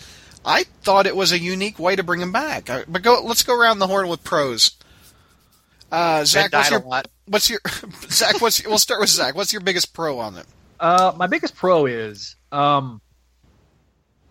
I 0.42 0.64
thought 0.82 1.06
it 1.06 1.14
was 1.14 1.32
a 1.32 1.38
unique 1.38 1.78
way 1.78 1.96
to 1.96 2.02
bring 2.02 2.22
him 2.22 2.32
back. 2.32 2.70
Uh, 2.70 2.84
But 2.88 3.02
go. 3.02 3.22
Let's 3.22 3.42
go 3.42 3.54
around 3.58 3.78
the 3.78 3.86
horn 3.86 4.08
with 4.08 4.24
pros. 4.24 4.70
Uh, 5.92 6.24
Zach, 6.24 6.52
what's 6.52 6.68
died 6.70 6.80
a 6.80 6.84
your 6.84 7.02
what's 7.26 7.50
your 7.50 7.60
Zach? 8.08 8.40
What's 8.40 8.64
we'll 8.66 8.78
start 8.78 9.00
with 9.00 9.10
Zach. 9.10 9.34
What's 9.34 9.52
your 9.52 9.62
biggest 9.62 9.92
pro 9.92 10.18
on 10.18 10.36
it? 10.36 10.46
Uh, 10.78 11.12
my 11.16 11.26
biggest 11.26 11.56
pro 11.56 11.86
is 11.86 12.36
um, 12.52 13.00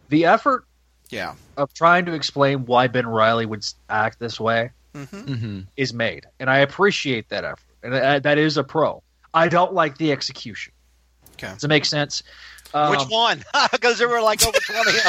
the 0.10 0.26
effort 0.26 0.66
Yeah. 1.10 1.36
of 1.58 1.74
trying 1.74 2.06
to 2.06 2.14
explain 2.14 2.66
why 2.66 2.88
Ben 2.88 3.06
Reilly 3.08 3.46
would 3.46 3.66
act 3.90 4.20
this 4.20 4.40
way 4.40 4.72
Mm-hmm. 4.96 5.18
Mm-hmm. 5.34 5.60
is 5.78 5.94
made, 5.94 6.26
and 6.40 6.50
I 6.50 6.60
appreciate 6.60 7.30
that 7.30 7.44
effort, 7.44 7.64
and 7.84 7.94
that 7.94 8.24
that 8.24 8.38
is 8.40 8.58
a 8.58 8.64
pro. 8.64 9.04
I 9.34 9.48
don't 9.48 9.72
like 9.74 10.00
the 10.00 10.12
execution. 10.12 10.74
Okay. 11.34 11.54
Does 11.54 11.64
it 11.64 11.68
make 11.68 11.86
sense? 11.86 12.24
Um, 12.74 12.92
Which 12.92 13.08
one? 13.10 13.44
Because 13.72 13.98
there 13.98 14.08
were 14.10 14.22
like 14.22 14.46
over 14.46 14.58
20 14.60 14.80
of 14.90 14.96
them. 14.96 15.04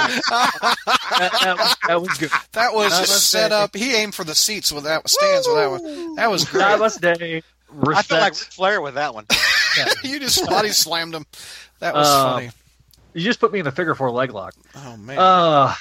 That, 0.00 1.30
that 1.42 1.56
was, 1.58 1.76
that 1.86 2.00
was 2.02 2.18
good. 2.18 2.30
That 2.52 2.72
was 2.74 2.92
That 2.92 3.00
just 3.00 3.12
was 3.12 3.24
set 3.24 3.50
good. 3.50 3.54
up. 3.54 3.74
He 3.76 3.94
aimed 3.94 4.14
for 4.14 4.24
the 4.24 4.34
seats 4.34 4.72
with 4.72 4.84
that 4.84 5.08
stands 5.08 5.46
with 5.46 5.56
that 5.56 5.70
one. 5.70 6.14
That 6.16 6.30
was 6.30 6.44
great. 6.44 6.62
Namaste. 6.64 7.04
I 7.04 7.42
Respect. 7.72 8.06
feel 8.08 8.18
like 8.18 8.32
Ric 8.32 8.34
Flair 8.38 8.80
with 8.80 8.94
that 8.94 9.14
one. 9.14 9.26
you 10.04 10.18
just 10.18 10.44
body 10.48 10.70
slammed 10.70 11.14
him. 11.14 11.24
That 11.78 11.94
was 11.94 12.08
Um, 12.08 12.32
funny. 12.34 12.50
you 13.14 13.22
just 13.22 13.38
put 13.40 13.52
me 13.52 13.60
in 13.60 13.64
the 13.64 13.70
figure 13.72 13.94
four 13.94 14.10
leg 14.10 14.32
lock. 14.32 14.54
Oh 14.74 14.96
man. 14.96 15.18
Uh, 15.18 15.74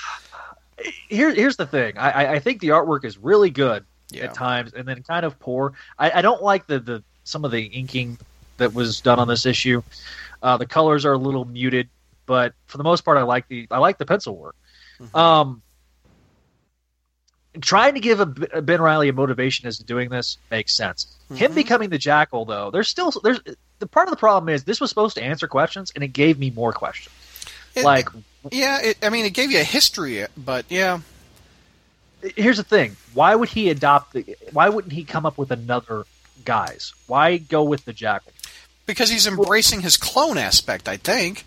here, 1.10 1.34
here's 1.34 1.58
the 1.58 1.66
thing. 1.66 1.98
I, 1.98 2.12
I, 2.12 2.32
I 2.34 2.40
think 2.40 2.62
the 2.62 2.70
artwork 2.70 3.06
is 3.06 3.18
really 3.18 3.50
good 3.50 3.86
yeah. 4.12 4.26
at 4.26 4.34
times, 4.36 4.74
and 4.74 4.88
then 4.88 5.02
kind 5.04 5.26
of 5.26 5.40
poor. 5.40 5.74
I, 5.98 6.12
I 6.12 6.22
don't 6.22 6.44
like 6.44 6.68
the, 6.68 6.80
the 6.80 7.04
some 7.24 7.44
of 7.44 7.52
the 7.52 7.64
inking 7.64 8.18
that 8.60 8.74
was 8.74 9.02
done 9.02 9.20
on 9.20 9.28
this 9.28 9.46
issue. 9.46 9.82
Uh, 10.42 10.56
the 10.58 10.66
colors 10.66 11.06
are 11.06 11.14
a 11.14 11.18
little 11.18 11.44
muted, 11.46 11.90
but 12.26 12.54
for 12.68 12.78
the 12.78 12.84
most 12.84 13.02
part, 13.02 13.18
I 13.18 13.24
like 13.24 13.48
the 13.48 13.68
I 13.72 13.80
like 13.80 13.98
the 13.98 14.06
pencil 14.06 14.36
work. 14.38 14.56
Mhm. 15.02 15.16
Um, 15.18 15.62
trying 17.62 17.96
to 17.96 18.00
give 18.00 18.20
a, 18.20 18.32
a 18.54 18.62
Ben 18.62 18.82
Reilly 18.82 19.10
a 19.10 19.14
motivation 19.14 19.68
as 19.68 19.78
to 19.80 19.84
doing 19.84 20.10
this 20.10 20.38
makes 20.52 20.76
sense. 20.76 21.08
Him 21.34 21.52
Mhm. 21.52 21.56
becoming 21.56 21.90
the 21.90 21.98
Jackal, 21.98 22.46
though, 22.46 22.72
there's 22.72 22.88
still 22.88 23.12
there's 23.24 23.40
the 23.80 23.88
part 23.88 24.08
of 24.08 24.12
the 24.12 24.18
problem 24.18 24.50
is 24.54 24.64
this 24.64 24.80
was 24.80 24.90
supposed 24.90 25.16
to 25.18 25.24
answer 25.24 25.48
questions, 25.48 25.92
and 25.96 26.04
it 26.04 26.10
gave 26.10 26.38
me 26.38 26.50
more 26.52 26.72
questions. 26.74 27.14
It- 27.76 27.84
like, 27.84 28.10
Yeah, 28.52 28.80
it, 28.82 28.98
I 29.04 29.10
mean, 29.10 29.26
it 29.26 29.32
gave 29.34 29.52
you 29.52 29.60
a 29.60 29.64
history, 29.64 30.26
but 30.38 30.66
yeah, 30.70 31.00
here's 32.36 32.58
the 32.58 32.64
thing: 32.64 32.96
why 33.14 33.36
would 33.36 33.50
he 33.50 33.70
adopt 33.70 34.14
the? 34.14 34.36
Why 34.54 34.70
wouldn't 34.70 34.94
he 34.94 35.04
come 35.04 35.26
up 35.26 35.38
with 35.38 35.52
another 35.52 36.06
guys? 36.46 36.94
Why 37.08 37.38
go 37.38 37.64
with 37.64 37.84
the 37.86 37.94
Jackal? 37.94 38.32
Because 38.90 39.10
he's 39.12 39.28
embracing 39.28 39.82
his 39.82 39.98
clone 39.98 40.38
aspect. 40.40 40.88
I 40.90 40.98
think. 40.98 41.46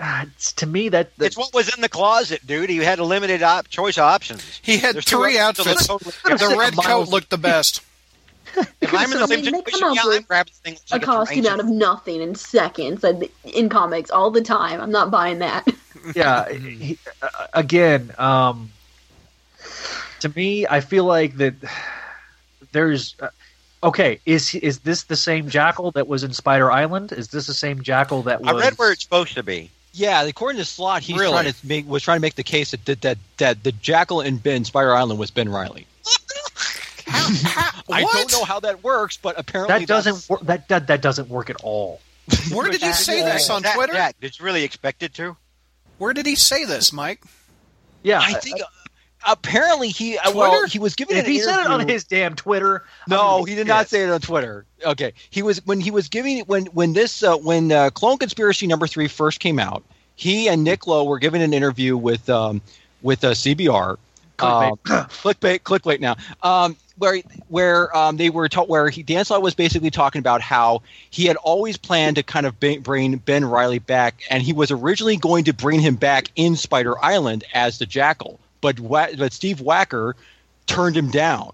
It's, 0.00 0.52
to 0.54 0.66
me, 0.66 0.88
that, 0.88 1.16
that 1.18 1.26
It's 1.26 1.36
what 1.36 1.54
was 1.54 1.72
in 1.72 1.80
the 1.80 1.88
closet, 1.88 2.44
dude. 2.44 2.68
He 2.68 2.78
had 2.78 2.98
a 2.98 3.04
limited 3.04 3.44
op- 3.44 3.68
choice 3.68 3.96
of 3.96 4.02
options. 4.02 4.42
He 4.60 4.78
had 4.78 4.96
There's 4.96 5.04
three 5.04 5.38
outfits. 5.38 5.86
totally 5.86 6.10
The 6.24 6.56
red 6.58 6.74
coat 6.74 6.84
Miles- 6.84 7.12
looked 7.12 7.30
the 7.30 7.38
best. 7.52 7.80
If 8.80 8.92
I'm 8.92 9.12
in 9.12 9.18
the 9.18 9.22
I 9.24 9.26
same 9.26 9.38
they 9.44 9.44
situation, 9.44 9.78
come 9.80 9.94
yeah, 9.94 10.02
I'm 10.16 10.22
grabbing 10.22 10.52
things 10.64 10.80
A 10.90 10.98
costume 10.98 11.46
out 11.46 11.60
of 11.60 11.66
nothing 11.66 12.20
in 12.22 12.34
seconds 12.34 13.04
and 13.04 13.28
in 13.44 13.68
comics 13.68 14.10
all 14.10 14.32
the 14.32 14.42
time. 14.42 14.80
I'm 14.80 14.90
not 14.90 15.12
buying 15.12 15.38
that. 15.38 15.66
yeah. 16.16 16.50
he- 16.52 16.98
uh, 17.22 17.28
again, 17.52 18.12
um, 18.18 18.72
to 20.20 20.28
me, 20.28 20.66
I 20.68 20.80
feel 20.80 21.04
like 21.04 21.36
that 21.36 21.54
there's. 22.72 23.14
Uh, 23.20 23.28
okay, 23.84 24.20
is 24.26 24.54
is 24.56 24.80
this 24.80 25.04
the 25.04 25.16
same 25.16 25.48
Jackal 25.48 25.92
that 25.92 26.08
was 26.08 26.24
in 26.24 26.32
Spider 26.32 26.72
Island? 26.72 27.12
Is 27.12 27.28
this 27.28 27.46
the 27.46 27.54
same 27.54 27.82
Jackal 27.82 28.22
that 28.22 28.40
was? 28.42 28.50
I 28.54 28.58
read 28.66 28.74
where 28.78 28.90
it's 28.92 29.02
supposed 29.04 29.34
to 29.34 29.42
be. 29.42 29.70
Yeah, 29.92 30.22
according 30.24 30.58
to 30.58 30.64
Slott, 30.64 31.02
he's 31.02 31.16
Really? 31.16 31.32
trying 31.32 31.52
to 31.52 31.66
make 31.66 31.86
was 31.88 32.02
trying 32.02 32.16
to 32.16 32.20
make 32.22 32.34
the 32.34 32.42
case 32.42 32.72
that 32.72 32.84
that 32.86 33.02
that, 33.02 33.18
that 33.36 33.62
the 33.62 33.70
Jackal 33.72 34.20
in 34.22 34.38
Ben 34.38 34.64
Spider 34.64 34.92
Island 34.94 35.20
was 35.20 35.30
Ben 35.30 35.48
Reilly. 35.48 35.86
I 37.06 38.06
don't 38.12 38.32
know 38.32 38.44
how 38.44 38.60
that 38.60 38.82
works, 38.82 39.16
but 39.16 39.38
apparently 39.38 39.78
that 39.80 39.86
doesn't 39.88 40.12
that's- 40.14 40.28
work. 40.28 40.40
That, 40.42 40.68
that 40.68 40.86
that 40.88 41.00
doesn't 41.02 41.28
work 41.28 41.50
at 41.50 41.56
all. 41.62 42.00
Where 42.52 42.70
did 42.70 42.82
he 42.82 42.92
say 42.92 43.20
Jack, 43.20 43.32
this 43.34 43.50
on 43.50 43.62
Jack, 43.62 43.74
Twitter? 43.74 43.92
Jack, 43.92 44.16
did 44.20 44.38
you 44.38 44.44
really 44.44 44.64
expect 44.64 45.02
it 45.02 45.12
to? 45.14 45.36
Where 45.98 46.14
did 46.14 46.26
he 46.26 46.34
say 46.36 46.64
this, 46.64 46.92
Mike? 46.92 47.22
Yeah, 48.02 48.20
I 48.22 48.32
think 48.34 48.60
uh, 48.60 48.64
apparently 49.26 49.88
he 49.88 50.18
uh, 50.18 50.32
well 50.32 50.66
he 50.66 50.78
was 50.78 50.94
given 50.94 51.16
if 51.16 51.26
he 51.26 51.40
said 51.40 51.60
it 51.60 51.66
on 51.66 51.88
his 51.88 52.04
damn 52.04 52.34
Twitter, 52.34 52.84
No, 53.08 53.44
he 53.44 53.54
did 53.54 53.66
not 53.66 53.80
pissed. 53.80 53.90
say 53.90 54.04
it 54.04 54.10
on 54.10 54.20
Twitter. 54.20 54.64
Okay, 54.84 55.12
he 55.30 55.42
was 55.42 55.64
when 55.66 55.80
he 55.80 55.90
was 55.90 56.08
giving 56.08 56.40
when 56.46 56.66
when 56.66 56.92
this 56.92 57.22
uh, 57.22 57.36
when 57.36 57.72
uh, 57.72 57.90
Clone 57.90 58.18
Conspiracy 58.18 58.66
number 58.66 58.86
three 58.86 59.08
first 59.08 59.40
came 59.40 59.58
out. 59.58 59.82
He 60.16 60.48
and 60.48 60.62
Nick 60.62 60.86
Lowe 60.86 61.04
were 61.04 61.18
giving 61.18 61.42
an 61.42 61.52
interview 61.52 61.96
with 61.96 62.28
um, 62.30 62.60
with 63.02 63.24
uh, 63.24 63.32
CBR. 63.32 63.96
Clickbait. 64.36 64.70
Um, 64.70 64.76
clickbait, 65.06 65.60
clickbait. 65.60 66.00
Now, 66.00 66.16
um, 66.42 66.76
where 66.98 67.20
where 67.48 67.96
um, 67.96 68.16
they 68.16 68.30
were 68.30 68.48
ta- 68.48 68.64
where 68.64 68.88
he 68.88 69.02
Dan 69.04 69.24
Slott 69.24 69.42
was 69.42 69.54
basically 69.54 69.90
talking 69.90 70.18
about 70.18 70.40
how 70.40 70.82
he 71.10 71.26
had 71.26 71.36
always 71.36 71.76
planned 71.76 72.16
to 72.16 72.22
kind 72.24 72.44
of 72.44 72.58
bring 72.58 73.16
Ben 73.16 73.44
Reilly 73.44 73.78
back, 73.78 74.22
and 74.30 74.42
he 74.42 74.52
was 74.52 74.70
originally 74.72 75.16
going 75.16 75.44
to 75.44 75.52
bring 75.52 75.78
him 75.80 75.94
back 75.94 76.30
in 76.34 76.56
Spider 76.56 76.98
Island 77.02 77.44
as 77.54 77.78
the 77.78 77.86
Jackal, 77.86 78.40
but 78.64 78.80
Wa- 78.80 79.14
but 79.18 79.34
Steve 79.34 79.58
Wacker 79.58 80.14
turned 80.66 80.96
him 80.96 81.10
down, 81.10 81.52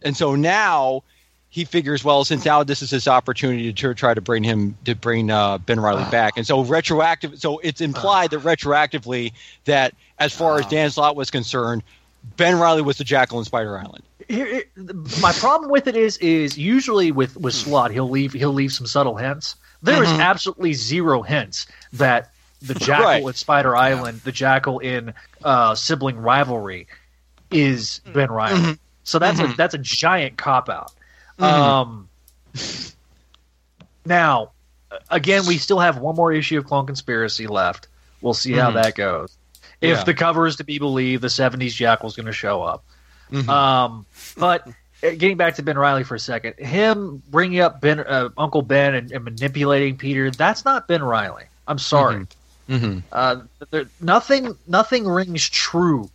and 0.00 0.16
so 0.16 0.34
now 0.34 1.02
he 1.50 1.66
figures, 1.66 2.02
well, 2.02 2.24
since 2.24 2.46
now 2.46 2.64
this 2.64 2.80
is 2.80 2.90
his 2.90 3.06
opportunity 3.06 3.70
to 3.70 3.92
try 3.92 4.14
to 4.14 4.20
bring 4.22 4.42
him 4.42 4.74
to 4.86 4.94
bring 4.94 5.30
uh, 5.30 5.58
Ben 5.58 5.78
Reilly 5.78 6.04
ah. 6.06 6.10
back, 6.10 6.38
and 6.38 6.46
so 6.46 6.64
retroactive. 6.64 7.38
So 7.38 7.58
it's 7.58 7.82
implied 7.82 8.30
that 8.30 8.38
ah. 8.38 8.48
retroactively 8.48 9.34
that 9.66 9.94
as 10.18 10.32
far 10.32 10.58
as 10.58 10.64
ah. 10.64 10.70
Dan 10.70 10.90
Slott 10.90 11.16
was 11.16 11.30
concerned, 11.30 11.82
Ben 12.38 12.58
Reilly 12.58 12.80
was 12.80 12.96
the 12.96 13.04
Jackal 13.04 13.38
in 13.38 13.44
Spider 13.44 13.76
Island. 13.76 14.02
Here, 14.26 14.46
here- 14.46 14.64
my 15.20 15.32
problem 15.32 15.70
with 15.70 15.86
it 15.86 15.96
is, 15.96 16.16
is 16.16 16.56
usually 16.56 17.12
with 17.12 17.36
with 17.36 17.52
hmm. 17.52 17.68
Slott, 17.68 17.90
he'll 17.90 18.08
leave 18.08 18.32
he'll 18.32 18.54
leave 18.54 18.72
some 18.72 18.86
subtle 18.86 19.16
hints. 19.16 19.54
There 19.82 20.02
is 20.02 20.08
mm-hmm. 20.08 20.20
absolutely 20.20 20.72
zero 20.72 21.20
hints 21.20 21.66
that 21.92 22.31
the 22.62 22.74
Jackal 22.80 23.04
Right. 23.06 23.26
at 23.26 23.36
Spider 23.36 23.76
Island, 23.76 24.20
the 24.24 24.32
Jackal 24.32 24.78
in 24.78 25.12
uh, 25.44 25.74
sibling 25.74 26.16
rivalry, 26.18 26.86
is 27.50 28.00
Ben 28.12 28.30
Reilly. 28.30 28.78
So 29.04 29.18
that's 29.18 29.40
a 29.40 29.48
that's 29.56 29.74
a 29.74 29.78
giant 29.78 30.36
cop 30.38 30.68
out. 30.68 30.92
Um, 31.38 32.08
now, 34.04 34.52
again, 35.10 35.46
we 35.46 35.58
still 35.58 35.78
have 35.78 35.98
one 35.98 36.16
more 36.16 36.32
issue 36.32 36.58
of 36.58 36.64
Clone 36.66 36.86
Conspiracy 36.86 37.46
left. 37.46 37.88
We'll 38.20 38.34
see 38.34 38.52
how 38.52 38.70
that 38.72 38.94
goes. 38.94 39.36
If 39.80 39.98
Yeah. 39.98 40.04
the 40.04 40.14
cover 40.14 40.46
is 40.46 40.56
to 40.56 40.64
be 40.64 40.78
believed, 40.78 41.22
the 41.22 41.28
'70s 41.28 41.74
Jackal's 41.74 42.14
going 42.16 42.26
to 42.26 42.32
show 42.32 42.62
up. 42.62 42.84
Um, 43.48 44.04
but 44.36 44.68
uh, 44.68 45.10
getting 45.10 45.36
back 45.38 45.54
to 45.56 45.62
Ben 45.62 45.78
Reilly 45.78 46.04
for 46.04 46.14
a 46.14 46.20
second, 46.20 46.54
him 46.58 47.22
bringing 47.30 47.60
up 47.60 47.80
Ben, 47.80 47.98
uh, 48.00 48.28
Uncle 48.36 48.62
Ben, 48.62 48.94
and, 48.94 49.10
and 49.10 49.24
manipulating 49.24 49.96
Peter—that's 49.96 50.64
not 50.64 50.86
Ben 50.86 51.02
Reilly. 51.02 51.44
I'm 51.66 51.78
sorry. 51.78 52.26
Mm-hmm. 52.68 52.98
Uh, 53.10 53.42
there, 53.70 53.86
nothing, 54.00 54.56
nothing 54.66 55.06
rings 55.06 55.48
true 55.48 56.10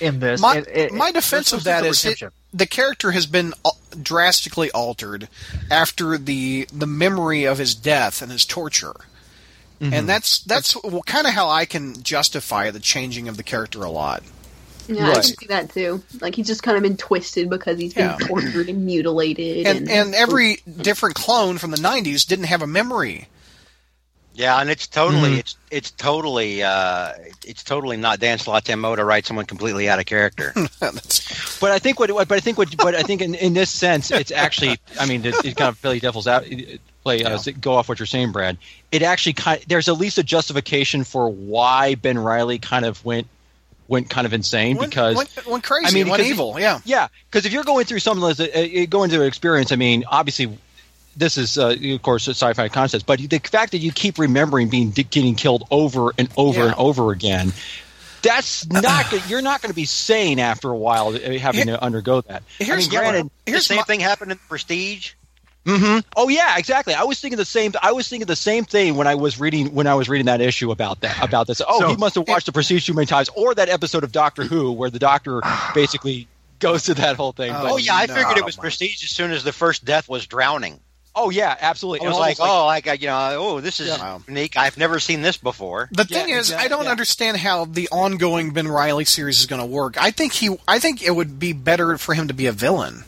in 0.00 0.20
this. 0.20 0.40
My, 0.40 0.58
It- 0.58 0.68
it- 0.68 0.92
my 0.92 1.10
defense 1.12 1.50
there's 1.50 1.60
of 1.60 1.64
that 1.64 1.84
is 1.84 2.04
it, 2.04 2.22
the 2.52 2.66
character 2.66 3.10
has 3.12 3.26
been 3.26 3.54
drastically 4.02 4.70
altered 4.72 5.28
after 5.70 6.16
the 6.18 6.66
the 6.72 6.86
memory 6.86 7.44
of 7.44 7.58
his 7.58 7.74
death 7.74 8.22
and 8.22 8.30
his 8.30 8.44
torture. 8.44 8.94
Mm-hmm. 9.80 9.94
And 9.94 10.08
that's 10.08 10.40
that's 10.40 10.76
kind 11.06 11.26
of 11.26 11.32
how 11.32 11.48
I 11.48 11.64
can 11.64 12.02
justify 12.02 12.70
the 12.70 12.80
changing 12.80 13.28
of 13.28 13.36
the 13.36 13.42
character 13.42 13.82
a 13.84 13.90
lot. 13.90 14.22
Yeah, 14.88 15.10
I 15.10 15.14
can 15.14 15.22
see 15.22 15.46
that 15.48 15.70
too. 15.72 16.02
Like 16.20 16.34
he's 16.34 16.46
just 16.46 16.62
kind 16.62 16.76
of 16.76 16.82
been 16.82 16.96
twisted 16.96 17.48
because 17.50 17.78
he's 17.78 17.94
been 17.94 18.14
Yeah. 18.18 18.26
tortured 18.26 18.68
and 18.68 18.84
mutilated. 18.86 19.66
And 19.66 19.88
and 19.90 20.14
every 20.14 20.60
different 20.80 21.14
clone 21.14 21.58
from 21.58 21.70
the 21.70 21.76
'90s 21.76 22.26
didn't 22.26 22.46
have 22.46 22.62
a 22.62 22.66
memory. 22.66 23.28
Yeah, 24.38 24.60
and 24.60 24.70
it's 24.70 24.86
totally 24.86 25.30
Mhm. 25.30 25.38
it's 25.38 25.56
it's 25.68 25.90
totally 25.90 26.62
uh, 26.62 27.12
it's 27.44 27.64
totally 27.64 27.96
not 27.96 28.20
Dan 28.20 28.38
MO 28.78 28.94
to 28.94 29.04
write 29.04 29.26
someone 29.26 29.46
completely 29.46 29.88
out 29.88 29.98
of 29.98 30.06
character. 30.06 30.54
But 31.60 31.72
I 31.72 31.80
think 31.80 31.98
what, 31.98 32.08
but 32.16 32.30
I 32.30 32.38
think 32.38 32.56
what, 32.56 32.76
but 32.76 32.94
I 32.94 33.02
think 33.02 33.20
in, 33.20 33.34
in 33.34 33.52
this 33.52 33.68
sense, 33.68 34.12
it's 34.12 34.30
actually, 34.30 34.78
I 35.00 35.06
mean, 35.06 35.24
it, 35.26 35.34
it 35.44 35.56
kind 35.56 35.70
of 35.70 35.82
play 35.82 35.98
devil's 35.98 36.28
out, 36.28 36.44
play 37.02 37.24
uh, 37.24 37.36
go 37.60 37.74
off 37.74 37.88
what 37.88 37.98
you're 37.98 38.06
saying, 38.06 38.30
Brad. 38.30 38.58
It 38.92 39.02
actually 39.02 39.32
kind, 39.32 39.60
there's 39.66 39.88
at 39.88 39.98
least 39.98 40.18
a 40.18 40.22
justification 40.22 41.02
for 41.02 41.28
why 41.28 41.96
Ben 41.96 42.16
Reilly 42.16 42.60
kind 42.60 42.84
of 42.84 43.04
went 43.04 43.26
went 43.88 44.08
kind 44.08 44.24
of 44.24 44.32
insane 44.32 44.76
went, 44.76 44.90
because 44.90 45.16
went, 45.16 45.46
went 45.46 45.64
crazy, 45.64 45.86
I 45.88 45.90
mean, 45.90 46.08
went 46.08 46.22
evil. 46.22 46.60
Yeah, 46.60 46.78
yeah, 46.84 47.08
because 47.28 47.44
if 47.44 47.52
you're 47.52 47.64
going 47.64 47.86
through 47.86 47.98
something 48.00 48.22
uh, 48.24 48.58
you 48.60 48.86
go 48.86 49.02
into 49.02 49.20
an 49.20 49.26
experience. 49.26 49.72
I 49.72 49.76
mean, 49.76 50.04
obviously, 50.06 50.56
this 51.18 51.36
is 51.36 51.58
uh, 51.58 51.76
of 51.80 52.02
course 52.02 52.26
a 52.28 52.30
sci-fi 52.30 52.68
concept, 52.68 53.04
but 53.06 53.18
the 53.18 53.38
fact 53.40 53.72
that 53.72 53.78
you 53.78 53.92
keep 53.92 54.18
remembering 54.18 54.68
being 54.68 54.90
getting 54.90 55.34
killed 55.34 55.66
over 55.70 56.12
and 56.16 56.28
over 56.36 56.60
Yeah. 56.60 56.66
and 56.66 56.74
over 56.76 57.12
again. 57.12 57.52
That's 58.20 58.66
not. 58.68 59.28
you're 59.30 59.42
not 59.42 59.62
going 59.62 59.70
to 59.70 59.76
be 59.76 59.84
sane 59.84 60.40
after 60.40 60.70
a 60.70 60.76
while, 60.76 61.14
uh, 61.14 61.38
having 61.38 61.66
to 61.66 61.80
undergo 61.80 62.20
that. 62.22 62.42
I 62.60 62.64
Here's 62.64 62.90
mean, 62.90 62.98
my- 62.98 63.10
granted, 63.10 63.30
the 63.46 63.60
same 63.60 63.76
my- 63.76 63.82
thing 63.84 64.00
happened 64.00 64.32
in 64.32 64.38
Prestige. 64.48 65.12
hmm 65.64 65.98
Oh 66.16 66.28
yeah, 66.28 66.58
exactly. 66.58 66.94
I 66.94 67.04
was 67.04 67.20
thinking 67.20 67.36
the 67.36 67.44
same. 67.44 67.72
I 67.80 67.92
was 67.92 68.08
thinking 68.08 68.26
the 68.26 68.34
same 68.34 68.64
thing 68.64 68.96
when 68.96 69.06
I 69.06 69.14
was 69.14 69.38
reading 69.38 69.72
when 69.74 69.86
I 69.86 69.94
was 69.94 70.08
reading 70.08 70.26
that 70.26 70.40
issue 70.40 70.72
about 70.72 71.00
that 71.02 71.22
about 71.22 71.46
this. 71.46 71.62
Oh, 71.66 71.78
So- 71.80 71.88
he 71.90 71.96
must 71.96 72.16
have 72.16 72.26
watched 72.26 72.46
the 72.46 72.52
Prestige 72.52 72.86
too 72.86 72.94
many 72.94 73.06
times, 73.06 73.28
or 73.36 73.54
that 73.54 73.68
episode 73.68 74.02
of 74.02 74.10
Doctor 74.10 74.42
Who 74.44 74.72
where 74.72 74.90
the 74.90 74.98
Doctor 74.98 75.40
basically 75.74 76.26
goes 76.58 76.84
to 76.84 76.94
that 76.94 77.14
whole 77.14 77.30
thing. 77.30 77.52
Oh, 77.54 77.74
But, 77.74 77.84
yeah, 77.84 77.94
I 77.94 78.06
no. 78.06 78.14
figured 78.14 78.36
it 78.36 78.44
was 78.44 78.56
Prestige 78.56 79.04
as 79.04 79.10
soon 79.10 79.30
as 79.30 79.44
the 79.44 79.52
first 79.52 79.84
death 79.84 80.08
was 80.08 80.26
drowning. 80.26 80.80
Oh 81.20 81.30
yeah, 81.30 81.56
absolutely. 81.60 82.06
I 82.06 82.08
was 82.10 82.16
And 82.16 82.20
like, 82.20 82.36
oh, 82.40 82.66
like 82.66 82.86
I- 82.86 82.92
you 82.94 83.08
know, 83.08 83.36
oh, 83.38 83.60
this 83.60 83.80
is 83.80 83.88
Yeah. 83.88 84.18
unique. 84.28 84.56
I've 84.56 84.76
never 84.78 85.00
seen 85.00 85.20
this 85.22 85.36
before. 85.36 85.88
The 85.92 86.06
Yeah, 86.08 86.18
thing 86.22 86.30
is, 86.32 86.50
exact- 86.50 86.62
I 86.64 86.68
don't 86.68 86.84
yeah. 86.84 86.90
understand 86.92 87.36
how 87.38 87.64
the 87.64 87.88
ongoing 87.90 88.52
Ben 88.52 88.68
Reilly 88.68 89.04
series 89.04 89.40
is 89.40 89.46
going 89.46 89.60
to 89.60 89.66
work. 89.66 89.96
I 90.00 90.10
think 90.12 90.32
he, 90.32 90.56
I 90.68 90.78
think 90.78 91.02
it 91.02 91.10
would 91.10 91.38
be 91.38 91.52
better 91.52 91.98
for 91.98 92.14
him 92.14 92.28
to 92.28 92.34
be 92.34 92.46
a 92.46 92.52
villain. 92.52 93.04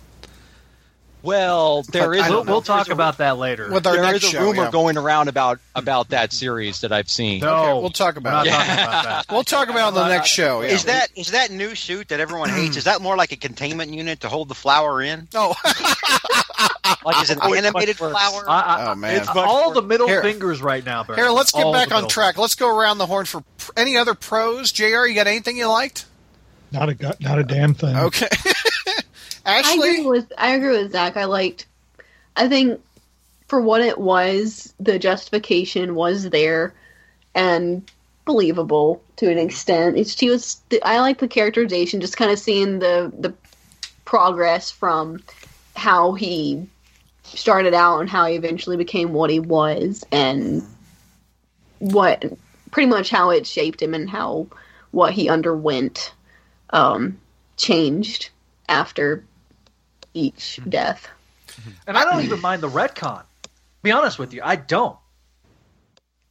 Well, 1.23 1.83
there 1.83 2.09
But 2.11 2.17
is. 2.19 2.23
I 2.23 2.29
a- 2.29 2.31
We'll, 2.31 2.45
we'll 2.45 2.63
talk 2.63 2.89
a- 2.89 2.93
about 2.93 3.19
that 3.19 3.37
later. 3.39 3.71
With 3.71 3.87
our 3.87 3.95
There 3.95 4.03
next 4.05 4.25
is 4.25 4.31
a 4.31 4.33
show, 4.33 4.43
rumor 4.43 4.65
yeah. 4.65 4.71
going 4.71 4.97
around 4.97 5.29
about 5.29 5.59
about 5.75 6.09
that 6.11 6.33
series 6.33 6.81
that 6.81 6.93
I've 6.93 7.11
seen. 7.11 7.41
no, 7.41 7.55
Okay, 7.55 7.81
we'll 7.81 7.91
talk 7.91 8.15
we're 8.15 8.21
about 8.21 8.47
not 8.47 8.47
it. 8.47 8.51
talking 8.51 8.73
about 8.73 9.05
that. 9.05 9.27
We'll 9.31 9.45
talk 9.45 9.69
about 9.69 9.89
on 9.89 9.95
the 9.95 10.09
next 10.09 10.29
show. 10.31 10.63
Yeah. 10.63 10.69
Is 10.69 10.85
that 10.85 11.09
is 11.17 11.31
that 11.33 11.51
new 11.51 11.75
suit 11.75 12.09
that 12.09 12.21
everyone 12.21 12.49
hates? 12.51 12.77
Is 12.77 12.85
that 12.91 13.03
more 13.03 13.17
like 13.17 13.33
a 13.33 13.37
containment 13.37 13.93
unit 13.93 14.21
to 14.21 14.29
hold 14.29 14.49
the 14.49 14.55
flour 14.55 15.03
in? 15.03 15.29
Oh, 15.35 15.55
Like 17.05 17.23
is 17.23 17.31
it 17.31 17.39
Oh, 17.41 17.53
an 17.55 17.65
it's 17.65 17.73
much 17.73 17.83
animated 17.85 17.97
flour? 17.97 18.45
I, 18.49 18.61
I, 18.61 18.91
Oh, 18.91 18.95
man. 18.95 19.17
it's 19.17 19.29
all 19.29 19.73
the 19.73 19.81
middle 19.83 20.07
Here. 20.09 20.23
fingers 20.23 20.61
right 20.61 20.85
now. 20.85 21.03
Barry. 21.05 21.21
here, 21.21 21.31
let's 21.31 21.53
get 21.53 21.65
All 21.65 21.73
back 21.73 21.93
on 21.93 22.09
track. 22.09 22.37
Let's 22.37 22.55
go 22.57 22.77
around 22.77 22.99
the 22.99 23.07
horn 23.07 23.25
for 23.27 23.43
pr- 23.59 23.71
any 23.77 23.97
other 23.97 24.15
pros. 24.15 24.71
Jr., 24.73 25.07
you 25.07 25.15
got 25.15 25.27
anything 25.27 25.57
you 25.57 25.67
liked? 25.69 26.05
Not 26.73 26.89
a 26.89 26.95
gu- 26.95 27.13
not 27.21 27.39
a 27.39 27.45
damn 27.45 27.75
thing. 27.75 27.97
Okay, 27.97 28.29
I 29.45 29.75
agree 29.75 30.05
with 30.05 30.33
I 30.37 30.55
agree 30.55 30.83
with 30.83 30.93
Zach. 30.93 31.17
I 31.17 31.25
liked. 31.25 31.67
I 32.37 32.49
think 32.49 32.81
for 33.49 33.61
what 33.61 33.81
it 33.81 33.99
was, 33.99 34.75
the 34.79 34.99
justification 34.99 35.95
was 35.95 36.31
there 36.31 36.75
and 37.35 37.91
believable 38.25 39.03
to 39.17 39.31
an 39.31 39.39
extent. 39.39 39.97
It's 39.99 40.17
she 40.17 40.31
was. 40.31 40.61
I 40.83 41.01
like 41.01 41.19
the 41.19 41.29
characterization, 41.29 42.01
just 42.01 42.17
kind 42.17 42.31
of 42.31 42.39
seeing 42.39 42.79
the 42.79 43.13
the 43.19 43.35
progress 44.05 44.71
from 44.71 45.23
how 45.77 46.13
he 46.13 46.69
started 47.25 47.75
out 47.75 48.01
and 48.01 48.11
how 48.11 48.27
he 48.27 48.35
eventually 48.35 48.77
became 48.77 49.13
what 49.13 49.31
he 49.31 49.41
was, 49.41 50.05
and 50.13 50.63
what 51.79 52.25
pretty 52.71 52.89
much 52.89 53.11
how 53.11 53.31
it 53.31 53.47
shaped 53.47 53.83
him 53.83 53.95
and 53.95 54.09
how 54.09 54.47
what 54.91 55.13
he 55.13 55.29
underwent 55.29 56.13
um, 56.71 57.19
changed 57.57 58.31
after 58.69 59.25
each 60.15 60.61
death. 60.69 61.09
And 61.87 61.97
I 61.99 62.05
don't 62.05 62.23
even 62.25 62.41
mind 62.41 62.63
the 62.63 62.69
retcon. 62.69 63.23
Be 63.83 63.93
honest 63.93 64.19
with 64.19 64.33
you, 64.33 64.41
I 64.45 64.57
don't. 64.57 64.97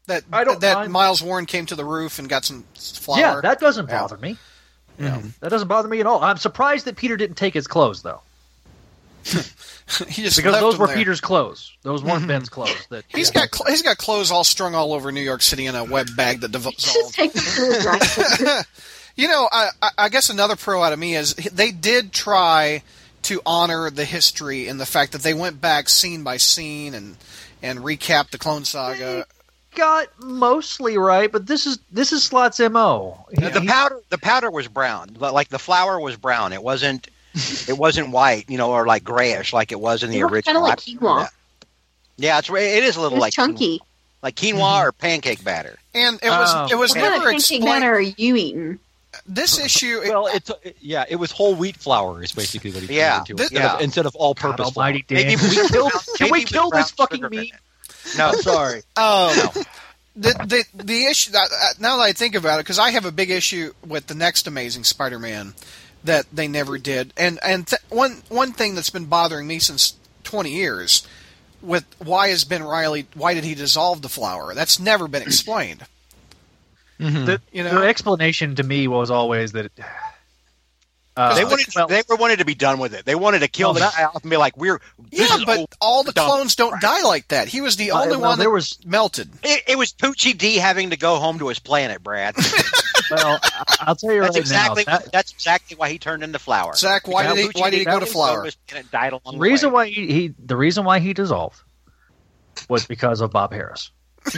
That 0.08 0.24
I 0.32 0.44
don't 0.44 0.60
that 0.62 0.74
mind- 0.76 0.92
Miles 0.92 1.22
Warren 1.22 1.46
came 1.46 1.66
to 1.68 1.76
the 1.76 1.86
roof 1.86 2.18
and 2.20 2.28
got 2.28 2.46
some 2.46 2.64
flour. 2.76 3.20
Yeah, 3.20 3.42
that 3.42 3.60
doesn't 3.60 3.90
Yeah. 3.90 4.00
bother 4.02 4.18
me. 4.18 4.38
Yeah. 4.98 5.18
Mm-hmm. 5.18 5.30
That 5.40 5.50
doesn't 5.50 5.68
bother 5.68 5.88
me 5.88 6.00
at 6.00 6.06
all. 6.08 6.24
I'm 6.24 6.38
surprised 6.38 6.86
that 6.86 6.96
Peter 6.98 7.16
didn't 7.16 7.36
take 7.38 7.54
his 7.54 7.68
clothes 7.68 8.02
though, 8.02 8.22
he 9.24 10.24
just 10.24 10.36
because 10.38 10.60
those 10.60 10.78
were 10.78 10.88
there. 10.88 10.96
Peter's 10.96 11.22
clothes. 11.22 11.72
Those 11.84 12.04
weren't 12.04 12.20
mm-hmm. 12.20 12.28
Ben's 12.28 12.50
clothes. 12.50 12.88
That 12.90 13.06
He's 13.08 13.32
got 13.32 13.54
cl- 13.54 13.70
he's 13.70 13.82
got 13.82 13.98
clothes 13.98 14.32
all 14.32 14.44
strung 14.44 14.76
all 14.76 14.94
over 14.94 15.12
New 15.12 15.22
York 15.22 15.42
City 15.42 15.68
in 15.68 15.76
a 15.76 15.84
web 15.84 16.08
bag 16.18 16.42
that 16.42 16.52
Just 16.52 17.14
take 17.14 17.34
the 17.34 18.40
dry. 18.42 18.62
You 19.16 19.28
know, 19.28 19.50
I, 19.52 19.70
I- 19.82 19.92
I 19.98 20.10
guess 20.10 20.30
another 20.30 20.56
pro 20.56 20.82
out 20.82 20.94
of 20.94 21.00
me 21.00 21.16
is 21.16 21.34
they 21.36 21.72
did 21.72 22.14
try 22.14 22.84
to 23.24 23.42
honor 23.46 23.90
the 23.90 24.06
history 24.06 24.68
and 24.68 24.80
the 24.80 24.86
fact 24.86 25.12
that 25.14 25.22
they 25.22 25.34
went 25.34 25.60
back 25.62 25.90
scene 25.90 26.24
by 26.24 26.38
scene 26.38 26.94
and 26.94 27.18
and 27.62 27.80
recapped 27.80 28.30
the 28.32 28.38
Clone 28.38 28.66
Saga. 28.66 29.26
got 29.76 30.08
mostly 30.24 30.98
right, 30.98 31.32
but 31.32 31.46
this 31.48 31.66
is 31.66 31.80
this 31.92 32.12
is 32.12 32.24
Slott's 32.24 32.60
mo. 32.60 33.26
The, 33.32 33.50
the 33.50 33.62
powder 33.68 34.00
the 34.10 34.18
powder 34.18 34.50
was 34.50 34.68
brown, 34.68 35.16
but 35.20 35.34
like 35.34 35.50
the 35.50 35.60
flour 35.60 36.00
was 36.00 36.16
brown. 36.18 36.54
It 36.54 36.64
wasn't 36.64 37.08
it 37.68 37.78
wasn't 37.78 38.10
white, 38.12 38.50
you 38.50 38.58
know, 38.58 38.72
or 38.72 38.86
like 38.88 39.04
grayish 39.04 39.54
like 39.54 39.72
it 39.72 39.80
was 39.80 40.04
in 40.04 40.10
the 40.10 40.20
It 40.20 40.24
original. 40.24 40.56
kinda 40.56 40.60
like 40.62 40.80
quinoa. 40.80 41.24
that. 41.24 41.34
Yeah, 42.18 42.40
it's 42.40 42.50
it 42.50 42.56
is 42.84 42.96
a 42.96 43.00
It 43.00 43.04
little 43.04 43.18
was 43.18 43.22
like 43.22 43.34
chunky. 43.34 43.80
like 44.22 44.36
quinoa 44.36 44.54
mm-hmm. 44.56 44.88
or 44.88 44.92
pancake 44.94 45.44
batter. 45.44 45.78
And 45.94 46.20
it 46.24 46.30
was 46.30 46.50
Oh. 46.54 46.68
it 46.72 46.78
was 46.78 46.92
What 46.92 47.00
kind 47.02 47.16
of 47.16 47.22
pancake 47.22 47.36
explained. 47.40 47.66
batter 47.66 47.94
are 47.96 48.02
you 48.02 48.36
eating? 48.36 48.80
This 49.26 49.58
issue, 49.60 50.02
Well, 50.06 50.28
it's 50.28 50.52
yeah, 50.80 51.06
it 51.10 51.16
was 51.16 51.32
whole 51.32 51.56
wheat 51.56 51.76
flour 51.78 52.24
is 52.24 52.32
basically 52.32 52.72
what 52.72 52.84
he 52.84 52.96
Yeah, 52.98 53.18
turned 53.18 53.30
into 53.32 53.34
this- 53.36 53.52
instead, 53.52 53.64
yeah. 53.64 53.74
of, 53.76 53.82
instead 53.82 54.06
of 54.06 54.16
all 54.16 54.36
purpose. 54.36 54.70
flour. 54.72 54.92
Maybe 55.10 55.36
Can 55.36 55.50
we 55.50 55.68
kill, 55.68 55.90
brown- 55.90 56.02
can 56.18 56.32
we 56.32 56.44
kill 56.44 56.70
this 56.70 56.92
fucking 56.92 57.18
sugar 57.18 57.30
meat? 57.30 57.54
No, 58.18 58.32
Sorry. 58.34 58.84
Oh, 58.96 59.52
the 60.16 60.34
the 60.46 60.84
the 60.84 61.06
issue. 61.06 61.32
that- 61.32 61.50
uh, 61.52 61.68
Now 61.80 61.98
that 61.98 62.04
I 62.04 62.14
think 62.14 62.36
about 62.36 62.60
it, 62.60 62.64
because 62.64 62.80
I 62.80 62.92
have 62.92 63.06
a 63.06 63.12
big 63.12 63.30
issue 63.32 63.74
with 63.86 64.08
the 64.08 64.16
next 64.16 64.48
Amazing 64.48 64.84
Spider-Man 64.84 65.54
that 66.04 66.26
they 66.32 66.48
never 66.48 66.78
did, 66.78 67.12
and 67.18 67.40
and 67.44 67.68
th- 67.68 67.82
one 67.90 68.22
one 68.30 68.54
thing 68.54 68.76
that's 68.76 68.90
been 68.90 69.06
bothering 69.06 69.48
me 69.48 69.60
since 69.60 69.94
twenty 70.24 70.52
years 70.52 71.04
with 71.62 71.84
why 71.98 72.28
is 72.28 72.46
Ben 72.46 72.64
Reilly? 72.64 73.08
Why 73.16 73.34
did 73.34 73.44
he 73.44 73.54
dissolve 73.56 74.02
the 74.02 74.10
flour? 74.10 74.54
That's 74.54 74.80
never 74.80 75.08
been 75.08 75.24
explained. 75.24 75.84
The, 77.00 77.42
You 77.54 77.64
know? 77.64 77.80
the 77.82 77.88
explanation 77.88 78.56
to 78.56 78.64
me 78.64 78.88
was 78.88 79.10
always 79.10 79.54
that 79.54 79.72
Uh, 81.18 81.34
They 81.36 81.44
wanted 81.44 81.68
well, 81.76 81.88
they 81.88 82.02
were 82.08 82.16
wanted 82.16 82.40
to 82.40 82.46
be 82.46 82.56
done 82.56 82.80
with 82.80 82.94
it. 82.94 83.04
They 83.06 83.16
wanted 83.16 83.40
to 83.40 83.50
kill 83.50 83.70
Well, 83.70 83.74
the 83.74 83.80
that- 83.82 83.94
guy 83.94 84.04
off 84.06 84.22
and 84.22 84.30
be 84.30 84.38
like, 84.38 84.56
"We're 84.56 84.80
Yeah, 85.12 85.28
but 85.46 85.58
over. 85.60 85.68
all 85.82 86.04
the 86.04 86.14
Done. 86.14 86.26
clones 86.30 86.56
don't 86.56 86.80
die 86.80 87.02
like 87.02 87.28
that. 87.30 87.50
He 87.50 87.60
was 87.60 87.76
the 87.76 87.92
Uh, 87.92 88.04
only 88.04 88.18
well, 88.18 88.30
one 88.30 88.40
there 88.40 88.46
that 88.48 88.52
was- 88.52 88.78
melted. 88.86 89.30
It, 89.44 89.64
it 89.68 89.78
was 89.78 89.92
Poochie 89.92 90.38
D 90.38 90.56
having 90.58 90.92
to 90.92 90.98
go 90.98 91.20
home 91.20 91.40
to 91.40 91.50
his 91.50 91.60
planet, 91.60 92.02
Brad. 92.04 92.36
well, 93.12 93.38
I- 93.44 93.76
I'll 93.82 93.96
tell 93.98 94.14
you 94.14 94.22
right 94.22 94.28
That's 94.28 94.38
exactly 94.38 94.86
now. 94.88 95.00
That, 95.00 95.12
that's 95.12 95.32
exactly 95.34 95.76
why 95.76 95.90
he 95.90 96.00
turned 96.00 96.24
into 96.24 96.40
flour. 96.40 96.74
Zach, 96.76 97.06
why 97.06 97.24
Because 97.24 97.36
did 97.38 97.52
he 97.56 97.62
why 97.62 97.70
did 97.70 97.80
he 97.80 97.86
go 97.86 98.00
to 98.00 98.06
got 98.06 98.10
flour? 98.10 98.50
died 98.92 99.12
along 99.12 99.22
the 99.26 99.32
the 99.34 99.38
reason 99.40 99.70
way. 99.72 99.74
why 99.74 99.88
he, 99.90 100.08
he 100.14 100.34
the 100.40 100.56
reason 100.56 100.86
why 100.86 101.00
he 101.00 101.14
dissolved 101.14 101.60
was 102.70 102.86
because 102.86 103.20
of 103.20 103.32
Bob 103.32 103.52
Harras. 103.52 103.90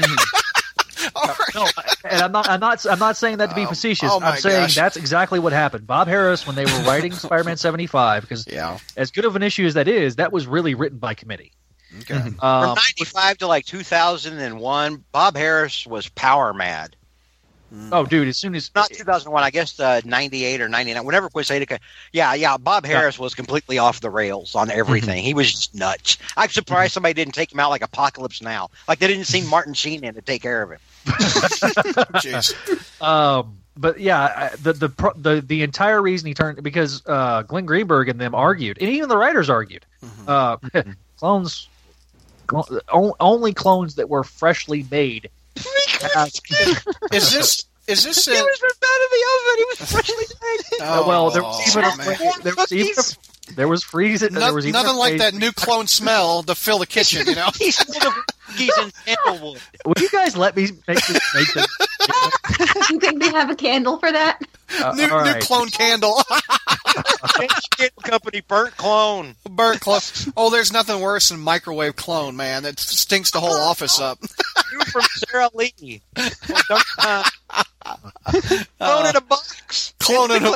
All 1.15 1.27
right. 1.27 1.55
No, 1.55 1.65
and 2.09 2.21
I'm 2.21 2.31
not. 2.31 2.49
I'm 2.49 2.59
not. 2.59 2.85
I'm 2.85 2.99
not 2.99 3.17
saying 3.17 3.37
that 3.37 3.49
to 3.49 3.55
be 3.55 3.63
Oh, 3.63 3.67
facetious. 3.69 4.09
oh 4.11 4.19
I'm 4.21 4.39
saying 4.39 4.63
gosh. 4.63 4.75
that's 4.75 4.97
exactly 4.97 5.39
what 5.39 5.53
happened. 5.53 5.85
Bob 5.87 6.07
Harras, 6.07 6.45
when 6.47 6.55
they 6.55 6.65
were 6.65 6.83
writing 6.87 7.11
Spider-Man 7.13 7.57
75, 7.57 8.21
because 8.23 8.45
Yeah. 8.47 8.77
as 8.97 9.11
good 9.11 9.25
of 9.25 9.35
an 9.35 9.43
issue 9.43 9.65
as 9.65 9.73
that 9.75 9.87
is, 9.87 10.15
that 10.17 10.31
was 10.31 10.47
really 10.47 10.75
written 10.75 10.97
by 10.99 11.13
committee. 11.13 11.51
Okay. 12.01 12.19
From 12.19 12.39
Um, 12.41 12.75
'95 12.75 13.39
to 13.39 13.47
like 13.47 13.65
2001, 13.65 15.03
Bob 15.11 15.35
Harras 15.35 15.85
was 15.85 16.07
power 16.09 16.53
mad. 16.53 16.95
oh, 17.93 18.05
dude! 18.05 18.27
As 18.27 18.37
soon 18.37 18.53
as 18.55 18.69
Not 18.75 18.89
2001, 18.89 19.43
I 19.43 19.49
guess 19.49 19.79
uh, 19.79 20.01
98 20.03 20.59
or 20.59 20.67
99. 20.67 21.05
Whenever 21.05 21.29
Quesada, 21.29 21.79
yeah, 22.11 22.33
yeah, 22.33 22.57
Bob 22.57 22.83
Harras 22.83 23.17
was 23.17 23.33
completely 23.33 23.77
off 23.77 24.01
the 24.01 24.09
rails 24.09 24.55
on 24.55 24.69
everything. 24.69 25.23
He 25.23 25.33
was 25.33 25.51
just 25.51 25.73
nuts. 25.75 26.17
I'm 26.35 26.49
surprised 26.49 26.91
somebody 26.93 27.13
didn't 27.13 27.33
take 27.33 27.51
him 27.53 27.59
out 27.61 27.69
like 27.69 27.81
Apocalypse 27.81 28.41
Now. 28.41 28.69
Like 28.89 28.99
they 28.99 29.07
didn't 29.07 29.23
see 29.27 29.41
Martin 29.49 29.73
Sheen 29.73 30.03
in 30.03 30.15
to 30.15 30.21
take 30.21 30.41
care 30.41 30.61
of 30.63 30.71
him. 30.71 30.79
Jeez. 31.05 33.01
Um, 33.01 33.57
but 33.77 33.99
yeah, 33.99 34.55
the 34.61 34.73
the 34.73 35.13
the 35.15 35.41
the 35.41 35.63
entire 35.63 36.01
reason 36.01 36.27
he 36.27 36.33
turned 36.33 36.61
because 36.61 37.01
uh, 37.05 37.43
Glenn 37.43 37.65
Greenberg 37.65 38.09
and 38.09 38.19
them 38.19 38.35
argued, 38.35 38.77
and 38.79 38.89
even 38.89 39.09
the 39.09 39.17
writers 39.17 39.49
argued. 39.49 39.85
Uh, 40.27 40.57
clones, 41.17 41.67
clone, 42.47 42.81
only 43.19 43.53
clones 43.53 43.95
that 43.95 44.09
were 44.09 44.23
freshly 44.23 44.85
made. 44.91 45.29
Is 47.11 47.31
this 47.31 47.65
is 47.87 48.03
this 48.03 48.25
He 48.25 48.31
a, 48.31 48.41
was 48.41 48.61
ripped 48.61 48.83
out 48.83 49.01
of 49.03 49.09
the 49.11 49.23
oven. 49.33 49.57
He 49.57 49.65
was 49.65 49.91
freshly 49.91 50.25
made. 50.41 50.81
Uh, 50.81 51.03
well, 51.07 51.29
there 51.31 51.43
was 51.43 51.67
even 51.67 51.83
a, 51.83 52.43
there 52.43 52.53
was 52.55 52.71
even 52.71 52.93
a, 52.97 53.03
there 53.55 53.67
was 53.67 53.83
freezing. 53.83 54.33
No- 54.33 54.39
there 54.39 54.53
was 54.53 54.65
nothing 54.65 54.95
like 54.95 55.17
that 55.19 55.33
new 55.33 55.51
clone 55.51 55.87
smell 55.87 56.43
to 56.43 56.55
fill 56.55 56.79
the 56.79 56.85
kitchen, 56.87 57.25
you 57.27 57.35
know. 57.35 57.49
He's 57.57 57.77
full 57.77 58.07
of 58.07 58.13
cookies 58.47 58.71
and 58.79 58.93
sandalwood. 59.05 59.59
Will 59.85 59.93
you 59.99 60.09
guys 60.09 60.35
let 60.37 60.55
me 60.55 60.67
make 60.87 61.05
this? 61.05 61.19
Make 61.35 61.53
this 61.53 61.67
you 62.89 62.99
think 62.99 63.21
they 63.21 63.29
have 63.29 63.49
a 63.49 63.55
candle 63.55 63.97
for 63.97 64.11
that? 64.11 64.41
uh, 64.83 64.93
new, 64.93 65.07
all 65.09 65.23
new 65.25 65.33
clone 65.41 65.69
candle. 65.69 66.15
Candle 67.77 68.01
Company 68.03 68.41
burnt 68.41 68.75
clone. 68.75 69.35
Burnt 69.49 69.79
clone. 69.79 70.01
Oh, 70.35 70.49
there's 70.49 70.73
nothing 70.73 70.99
worse 71.01 71.29
than 71.29 71.39
microwave 71.39 71.95
clone, 71.95 72.35
man. 72.35 72.63
That 72.63 72.79
stinks 72.79 73.31
the 73.31 73.39
whole 73.39 73.53
office 73.53 73.99
up. 73.99 74.19
You 74.73 74.79
from 74.91 75.03
Sara 75.03 75.49
Lee. 75.53 76.01
Uh, 76.17 77.23
clone 78.79 79.05
in 79.07 79.15
a 79.15 79.21
box. 79.21 79.93
Clone 79.99 80.31
in 80.31 80.45
a- 80.45 80.53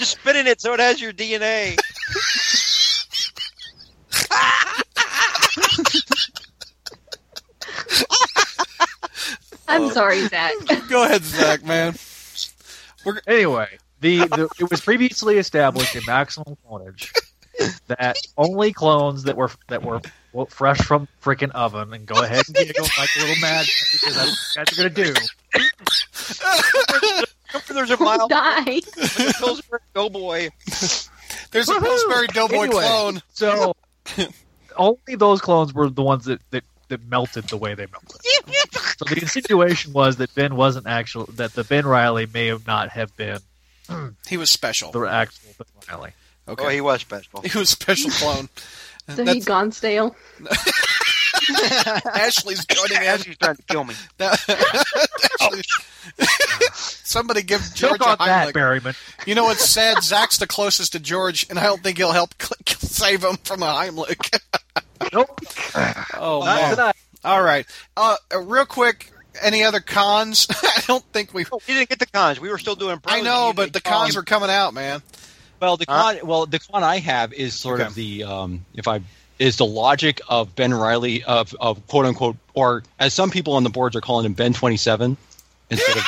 Just 0.00 0.12
spit 0.12 0.34
in 0.34 0.46
it 0.46 0.62
so 0.62 0.72
it 0.72 0.80
has 0.80 0.98
your 0.98 1.12
DNA. 1.12 1.76
I'm 9.68 9.90
sorry, 9.90 10.26
Zach. 10.28 10.54
Go 10.88 11.04
ahead, 11.04 11.22
Zach, 11.22 11.62
man. 11.62 11.94
We're... 13.04 13.20
Anyway, 13.26 13.68
the, 14.00 14.20
the 14.20 14.48
it 14.58 14.70
was 14.70 14.80
previously 14.80 15.36
established 15.36 15.94
in 15.94 16.02
maximum 16.06 16.56
clonage 16.66 17.12
that 17.88 18.16
only 18.38 18.72
clones 18.72 19.24
that 19.24 19.36
were 19.36 19.50
that 19.68 19.82
were 19.82 20.00
well, 20.32 20.46
fresh 20.46 20.78
from 20.78 21.08
frickin' 21.22 21.50
oven 21.50 21.92
and 21.92 22.06
go 22.06 22.22
ahead 22.22 22.44
and 22.46 22.56
giggle 22.56 22.88
like 22.96 23.10
a 23.16 23.18
little 23.18 23.36
mad 23.42 23.66
because 23.92 24.14
that's 24.14 24.56
what 24.56 24.56
you 24.56 24.64
guys 24.64 24.72
are 24.72 24.88
gonna 24.88 25.14
do. 27.12 27.24
There's 27.68 27.90
a 27.90 27.96
mile 27.98 28.28
Die. 28.28 28.80
Pillsbury 29.38 29.80
Doughboy. 29.94 30.50
There's 31.50 31.68
a 31.68 31.80
Pillsbury 31.80 32.26
Doughboy 32.28 32.56
Anyway. 32.64 32.82
clone. 32.82 33.22
So 33.34 33.74
only 34.76 35.14
those 35.16 35.40
clones 35.40 35.72
were 35.74 35.88
the 35.88 36.02
ones 36.02 36.24
that, 36.26 36.40
that, 36.50 36.64
that 36.88 37.04
melted 37.08 37.44
the 37.44 37.56
way 37.56 37.74
they 37.74 37.86
melted. 37.86 38.20
So 38.98 39.04
the 39.06 39.18
insinuation 39.20 39.92
was 39.92 40.16
that 40.16 40.34
Ben 40.34 40.56
wasn't 40.56 40.86
actual 40.86 41.26
that 41.34 41.52
the 41.54 41.64
Ben 41.64 41.86
Reilly 41.86 42.26
may 42.26 42.46
have 42.48 42.66
not 42.66 42.90
have 42.90 43.16
been 43.16 43.38
He 44.28 44.36
was 44.36 44.50
special. 44.50 44.90
the 44.92 45.06
actual 45.06 45.50
Ben 45.58 45.66
Reilly. 45.88 46.12
Okay. 46.48 46.64
Oh, 46.64 46.68
he 46.68 46.80
was 46.80 47.00
special. 47.00 47.40
He 47.42 47.56
was 47.58 47.68
a 47.68 47.72
special 47.72 48.10
clone. 48.10 48.48
So 49.14 49.24
he'd 49.24 49.44
gone 49.46 49.72
stale. 49.72 50.14
Ashley's 52.06 52.64
joining 52.66 52.98
As 53.06 53.20
in. 53.22 53.26
he's 53.30 53.38
trying 53.38 53.56
to 53.56 53.62
kill 53.64 53.84
me. 53.84 53.94
Ashley- 54.20 55.62
Somebody 56.72 57.42
give 57.42 57.60
George 57.74 57.98
Choke 58.00 58.06
on 58.06 58.14
a 58.14 58.16
that, 58.26 58.48
Heimlich. 58.48 58.52
Berryman. 58.82 59.26
You 59.26 59.34
know 59.34 59.44
what's 59.44 59.68
sad? 59.68 60.02
Zach's 60.02 60.38
the 60.38 60.46
closest 60.46 60.92
to 60.92 61.00
George, 61.00 61.46
and 61.50 61.58
I 61.58 61.64
don't 61.64 61.82
think 61.82 61.98
he'll 61.98 62.12
help 62.12 62.30
save 62.68 63.22
him 63.24 63.36
from 63.44 63.62
a 63.62 63.66
Heimlich. 63.66 64.38
Nope. 65.12 65.40
oh, 66.16 66.40
Not 66.44 66.60
man. 66.60 66.70
tonight. 66.70 66.96
All 67.24 67.42
right. 67.42 67.66
Uh, 67.96 68.16
uh, 68.34 68.40
real 68.40 68.64
quick, 68.66 69.10
any 69.42 69.62
other 69.64 69.80
cons? 69.80 70.46
I 70.50 70.82
don't 70.86 71.04
think 71.12 71.34
we. 71.34 71.44
Oh, 71.50 71.60
we 71.66 71.74
didn't 71.74 71.88
get 71.90 71.98
the 71.98 72.06
cons. 72.06 72.40
We 72.40 72.48
were 72.48 72.58
still 72.58 72.76
doing 72.76 72.98
pros. 73.00 73.14
I 73.16 73.20
know, 73.20 73.52
but 73.54 73.72
the 73.72 73.80
cons 73.80 74.16
are 74.16 74.22
coming 74.22 74.50
out, 74.50 74.72
man. 74.74 75.02
Well, 75.60 75.76
the 75.76 75.84
Huh? 75.88 76.14
con, 76.18 76.26
well, 76.26 76.46
the 76.46 76.58
con 76.58 76.82
I 76.84 76.98
have 77.00 77.32
is 77.34 77.54
sort 77.54 77.80
Okay. 77.80 77.86
of 77.88 77.94
the 77.94 78.24
um, 78.24 78.64
if 78.74 78.88
I 78.88 79.00
is 79.40 79.56
the 79.56 79.66
logic 79.66 80.20
of 80.28 80.54
Ben 80.54 80.72
Reilly 80.72 81.24
of, 81.24 81.56
of 81.58 81.84
quote 81.88 82.06
unquote, 82.06 82.36
or 82.54 82.84
as 83.00 83.12
some 83.14 83.30
people 83.30 83.54
on 83.54 83.64
the 83.64 83.70
boards 83.70 83.96
are 83.96 84.00
calling 84.00 84.26
him 84.26 84.34
Ben 84.34 84.52
twenty 84.52 84.76
seven 84.76 85.16
instead 85.70 85.96
of 85.96 86.04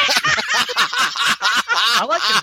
I 1.94 2.04
like 2.04 2.20
it. 2.28 2.42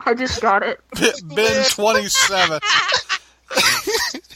I 0.00 0.14
just 0.14 0.40
got 0.40 0.62
it. 0.62 0.80
Ben 1.34 1.64
twenty 1.70 2.08
seven. 2.08 2.60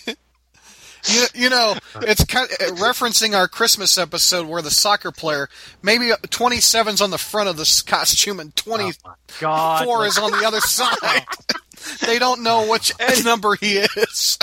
You, 1.07 1.25
you 1.35 1.51
know, 1.51 1.75
it's 1.97 2.25
kind 2.25 2.49
of 2.49 2.57
eh, 2.61 2.71
referencing 2.81 3.37
our 3.37 3.49
Christmas 3.49 3.99
episode 3.99 4.47
where 4.47 4.63
the 4.63 4.71
soccer 4.71 5.11
player, 5.11 5.49
maybe 5.83 6.07
27's 6.29 7.01
on 7.01 7.11
the 7.11 7.19
front 7.19 7.49
of 7.49 7.57
this 7.57 7.83
costume 7.83 8.39
and 8.39 8.55
24 8.55 9.17
Oh 9.45 10.03
is 10.03 10.19
on 10.19 10.31
the 10.31 10.47
other 10.47 10.61
side. 10.61 11.25
they 12.07 12.19
don't 12.19 12.43
know 12.43 12.69
which 12.71 12.93
number 13.25 13.57
he 13.57 13.79
is. 13.79 14.39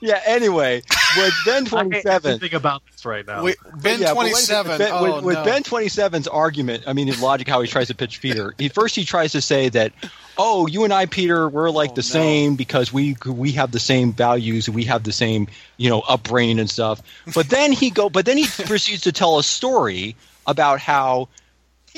yeah. 0.00 0.20
Anyway, 0.26 0.82
with 1.16 1.34
Ben 1.46 1.66
I 1.66 1.70
twenty 1.70 1.96
hate 1.96 2.02
seven, 2.02 2.32
everything 2.32 2.56
about 2.56 2.82
this 2.90 3.04
right 3.06 3.26
now. 3.26 3.42
We, 3.42 3.54
ben 3.80 4.00
Yeah, 4.00 4.12
but 4.12 4.24
wait 4.24 4.26
a 4.28 4.46
27. 4.46 4.72
second. 4.72 4.78
Ben- 4.78 4.92
oh, 4.92 5.14
with, 5.16 5.24
with 5.24 5.34
no. 5.36 5.44
Ben 5.44 5.62
27's 5.62 6.28
argument, 6.28 6.84
I 6.86 6.92
mean, 6.92 7.06
his 7.06 7.22
logic, 7.22 7.48
how 7.48 7.60
he 7.62 7.68
tries 7.68 7.88
to 7.88 7.94
pitch 7.94 8.20
Peter. 8.20 8.54
He 8.58 8.68
first 8.68 8.94
he 8.94 9.04
tries 9.04 9.32
to 9.32 9.40
say 9.40 9.68
that, 9.70 9.92
oh, 10.38 10.66
you 10.66 10.84
and 10.84 10.92
I, 10.92 11.06
Peter, 11.06 11.48
we're 11.48 11.70
like 11.70 11.90
Oh, 11.90 11.94
the 11.94 12.00
no. 12.00 12.02
same 12.02 12.56
because 12.56 12.92
we 12.92 13.16
we 13.26 13.52
have 13.52 13.70
the 13.72 13.80
same 13.80 14.12
values, 14.12 14.68
we 14.68 14.84
have 14.84 15.02
the 15.04 15.12
same 15.12 15.48
you 15.76 15.90
know 15.90 16.00
upbringing 16.00 16.58
and 16.58 16.70
stuff. 16.70 17.02
But 17.34 17.48
then 17.50 17.72
he 17.72 17.90
go, 17.90 18.08
but 18.10 18.26
then 18.26 18.36
he 18.36 18.46
proceeds 18.64 19.02
to 19.02 19.12
tell 19.12 19.38
a 19.38 19.42
story 19.42 20.16
about 20.46 20.80
how 20.80 21.28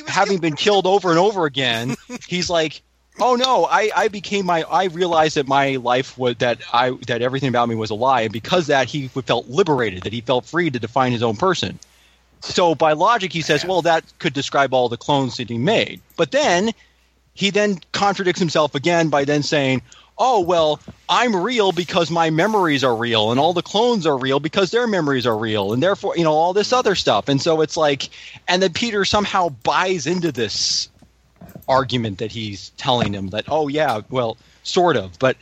having 0.07 0.39
been 0.39 0.57
killed 0.57 0.87
over 0.87 1.11
and 1.11 1.19
over 1.19 1.47
again, 1.47 1.97
he's 2.29 2.51
like. 2.51 2.83
Oh 3.19 3.35
no! 3.35 3.65
I, 3.65 3.91
I 3.97 4.09
became 4.09 4.45
my. 4.45 4.63
I 4.65 4.85
realized 4.89 5.37
that 5.39 5.49
my 5.49 5.77
life 5.77 6.19
was 6.19 6.37
that 6.37 6.59
I 6.71 6.91
that 7.07 7.23
everything 7.23 7.49
about 7.49 7.67
me 7.67 7.75
was 7.75 7.89
a 7.89 7.95
lie, 7.95 8.21
and 8.21 8.31
because 8.31 8.65
of 8.65 8.67
that 8.67 8.89
he 8.89 9.09
felt 9.09 9.49
liberated, 9.49 10.03
that 10.03 10.13
he 10.13 10.21
felt 10.21 10.45
free 10.45 10.69
to 10.69 10.79
define 10.79 11.13
his 11.13 11.23
own 11.23 11.35
person. 11.35 11.79
So 12.43 12.75
by 12.75 12.93
logic, 12.93 13.33
he 13.33 13.41
says, 13.41 13.65
well, 13.65 13.81
that 13.81 14.05
could 14.19 14.35
describe 14.35 14.75
all 14.75 14.91
the 14.91 14.99
clones 14.99 15.39
that 15.39 15.49
he 15.49 15.57
made. 15.57 16.03
But 16.19 16.31
then 16.31 16.73
he 17.37 17.51
then 17.51 17.79
contradicts 17.93 18.41
himself 18.41 18.75
again 18.75 19.09
by 19.09 19.25
then 19.25 19.43
saying, 19.43 19.83
oh, 20.19 20.41
well, 20.41 20.81
I'm 21.09 21.37
real 21.37 21.73
because 21.73 22.11
my 22.11 22.31
memories 22.31 22.83
are 22.83 22.97
real, 22.97 23.31
and 23.31 23.39
all 23.39 23.53
the 23.53 23.63
clones 23.63 24.07
are 24.07 24.17
real 24.17 24.41
because 24.41 24.71
their 24.71 24.87
memories 24.87 25.27
are 25.27 25.37
real, 25.37 25.73
and 25.73 25.83
therefore, 25.83 26.17
you 26.17 26.25
know, 26.25 26.33
all 26.33 26.53
this 26.53 26.73
other 26.73 26.95
stuff. 26.95 27.29
And 27.29 27.41
so 27.41 27.61
it's 27.61 27.77
like, 27.77 28.09
and 28.49 28.63
then 28.63 28.73
Peter 28.73 29.05
somehow 29.05 29.51
buys 29.51 30.07
into 30.07 30.33
this 30.33 30.89
argument 31.69 32.19
that 32.19 32.33
he's 32.33 32.71
telling 32.71 33.13
him 33.13 33.29
that, 33.29 33.45
oh, 33.49 33.69
yeah, 33.69 34.01
well, 34.11 34.39
sort 34.63 34.97
of. 34.97 35.19
But 35.19 35.37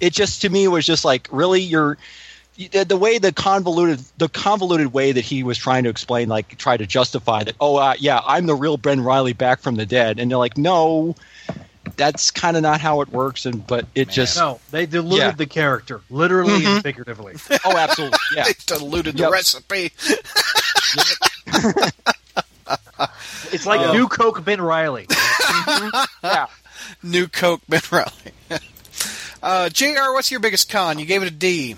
it 0.00 0.12
just, 0.12 0.42
to 0.42 0.48
me, 0.48 0.66
was 0.66 0.84
just 0.84 1.04
like, 1.04 1.28
really? 1.30 1.60
You're 1.60 1.96
the, 2.56 2.96
way 2.96 3.18
the 3.18 3.32
convoluted 3.32 4.00
the 4.16 4.28
convoluted 4.28 4.92
way 4.92 5.12
that 5.12 5.24
he 5.24 5.42
was 5.42 5.58
trying 5.58 5.84
to 5.84 5.90
explain 5.90 6.28
like 6.28 6.56
try 6.56 6.76
to 6.76 6.86
justify 6.86 7.44
that 7.44 7.54
oh 7.60 7.76
uh, 7.76 7.94
yeah 7.98 8.20
i'm 8.24 8.46
the 8.46 8.54
real 8.54 8.78
ben 8.78 9.02
reilly 9.02 9.34
back 9.34 9.60
from 9.60 9.74
the 9.74 9.84
dead 9.84 10.18
and 10.18 10.30
they're 10.30 10.38
like 10.38 10.56
no 10.56 11.14
that's 11.96 12.30
kind 12.30 12.56
of 12.56 12.62
not 12.62 12.80
how 12.80 13.00
it 13.00 13.08
works 13.08 13.46
and 13.46 13.66
but 13.66 13.86
it 13.94 14.08
just 14.08 14.36
no, 14.36 14.60
they 14.70 14.86
diluted 14.86 15.18
Yeah. 15.18 15.30
the 15.32 15.46
character, 15.46 16.00
literally 16.10 16.52
Mm-hmm. 16.60 16.66
and 16.66 16.82
figuratively. 16.82 17.34
oh 17.64 17.76
absolutely 17.76 18.18
yeah 18.34 18.44
They 18.44 18.52
diluted 18.66 19.16
the 19.16 19.30
recipe. 19.30 19.92
It's 23.52 23.66
like 23.66 23.80
Like 23.80 23.92
new 23.94 24.08
Coke 24.08 24.44
Ben 24.44 24.60
Reilly. 24.60 25.06
yeah. 26.22 26.46
New 27.02 27.28
Coke 27.28 27.62
Ben 27.68 27.80
Reilly. 27.90 28.60
uh, 29.42 29.68
Jr. 29.68 30.12
What's 30.12 30.30
your 30.30 30.40
biggest 30.40 30.70
con? 30.70 30.98
You 30.98 31.06
gave 31.06 31.22
it 31.22 31.28
a 31.28 31.32
D. 31.32 31.76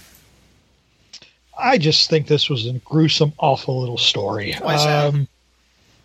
I 1.58 1.76
just 1.78 2.08
think 2.08 2.26
this 2.26 2.48
was 2.48 2.66
a 2.66 2.72
gruesome, 2.74 3.32
awful 3.38 3.80
little 3.80 3.98
story. 3.98 4.54
Why 4.60 4.74
is 4.76 4.84
that? 4.84 5.06
Um, 5.14 5.28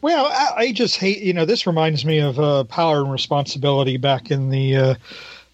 well, 0.03 0.25
I, 0.25 0.65
I 0.65 0.71
just 0.73 0.97
hate. 0.97 1.21
You 1.21 1.33
know, 1.33 1.45
this 1.45 1.65
reminds 1.65 2.03
me 2.03 2.19
of 2.19 2.37
uh, 2.37 2.65
Power 2.65 2.99
and 2.99 3.11
Responsibility 3.11 3.95
back 3.95 4.29
in 4.29 4.49
the 4.49 4.75
uh, 4.75 4.95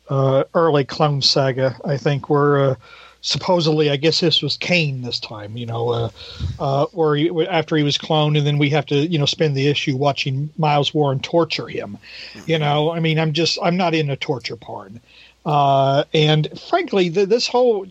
uh, 0.10 0.44
early 0.56 0.84
Clone 0.84 1.22
Saga. 1.22 1.80
I 1.86 1.98
think 1.98 2.32
where 2.32 2.72
uh, 2.72 2.76
supposedly, 3.22 3.92
I 3.92 3.96
guess 3.96 4.20
this 4.20 4.42
was 4.42 4.58
Kaine 4.58 5.04
this 5.04 5.20
time. 5.20 5.56
You 5.56 5.68
know, 5.68 5.90
uh, 5.90 6.10
uh, 6.60 6.86
where 6.88 7.16
he, 7.16 7.30
after 7.46 7.78
he 7.78 7.84
was 7.84 8.00
cloned, 8.00 8.40
and 8.40 8.48
then 8.48 8.58
we 8.58 8.72
have 8.72 8.88
to, 8.88 8.96
you 8.96 9.20
know, 9.20 9.28
spend 9.28 9.56
the 9.56 9.68
issue 9.68 9.96
watching 9.96 10.50
Miles 10.58 10.96
Warren 10.96 11.20
torture 11.20 11.68
him. 11.68 12.00
You 12.48 12.58
know, 12.58 12.92
I 12.92 13.00
mean, 13.00 13.20
I'm 13.20 13.34
just, 13.34 13.60
I'm 13.62 13.78
not 13.78 13.94
in 13.94 14.10
a 14.10 14.18
torture 14.18 14.56
porn. 14.56 15.00
Uh, 15.50 16.04
and 16.14 16.48
frankly, 16.70 17.10
the, 17.10 17.26
this 17.26 17.48
whole 17.48 17.84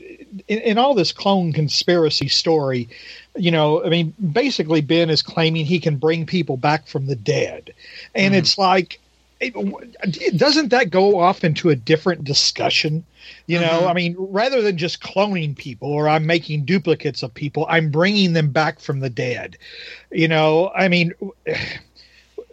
in, 0.47 0.59
in 0.61 0.79
all 0.79 0.95
this 0.95 1.11
clone 1.11 1.53
conspiracy 1.53 2.29
story, 2.29 2.89
you 3.35 3.51
know, 3.51 3.85
I 3.85 3.89
mean, 3.89 4.15
basically, 4.33 4.81
Ben 4.81 5.11
is 5.11 5.23
claiming 5.23 5.67
he 5.67 5.81
can 5.81 5.97
bring 5.97 6.25
people 6.25 6.57
back 6.57 6.87
from 6.87 7.07
the 7.07 7.17
dead, 7.17 7.75
and 8.15 8.37
it's 8.37 8.59
like, 8.59 9.01
it, 9.41 10.37
doesn't 10.37 10.69
that 10.69 10.91
go 10.91 11.19
off 11.19 11.43
into 11.43 11.69
a 11.71 11.75
different 11.75 12.23
discussion? 12.23 13.05
You 13.47 13.59
know, 13.59 13.89
I 13.89 13.93
mean, 13.93 14.15
rather 14.17 14.63
than 14.63 14.79
just 14.79 15.03
cloning 15.03 15.57
people 15.57 15.91
or 15.91 16.09
I'm 16.09 16.27
making 16.27 16.65
duplicates 16.65 17.25
of 17.25 17.35
people, 17.35 17.67
I'm 17.69 17.91
bringing 17.91 18.35
them 18.35 18.51
back 18.51 18.79
from 18.79 19.01
the 19.01 19.11
dead. 19.11 19.59
You 20.13 20.29
know, 20.29 20.71
I 20.77 20.87
mean. 20.87 21.13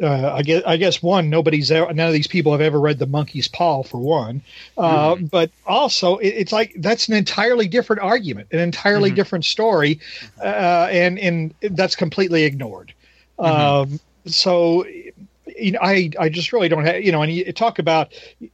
Uh, 0.01 0.33
I 0.33 0.41
guess, 0.41 0.61
I 0.65 0.75
guess 0.75 1.01
one, 1.01 1.29
nobody's 1.29 1.71
ever, 1.71 1.93
none 1.93 2.07
of 2.07 2.13
these 2.13 2.27
people 2.27 2.51
have 2.51 2.59
ever 2.59 2.79
read 2.81 2.99
the 2.99 3.05
Monkey's 3.05 3.47
Paw 3.47 3.81
for 3.83 3.97
one, 3.97 4.41
uh, 4.77 5.15
but 5.15 5.51
also 5.65 6.17
it, 6.17 6.27
it's 6.29 6.51
like 6.51 6.73
that's 6.79 7.07
an 7.07 7.13
entirely 7.13 7.69
different 7.69 8.01
argument, 8.01 8.49
an 8.51 8.59
entirely 8.59 9.09
different 9.11 9.45
story, 9.45 10.01
uh, 10.41 10.89
and 10.91 11.17
and 11.17 11.53
that's 11.61 11.95
completely 11.95 12.43
ignored. 12.43 12.93
Um, 13.39 13.99
so 14.25 14.85
you 14.85 15.71
know, 15.71 15.79
I 15.81 16.11
I 16.19 16.29
just 16.29 16.51
really 16.51 16.67
don't 16.67 16.85
have 16.85 17.03
you 17.03 17.11
know, 17.11 17.21
and 17.21 17.31
you 17.31 17.51
talk 17.53 17.79
about 17.79 18.13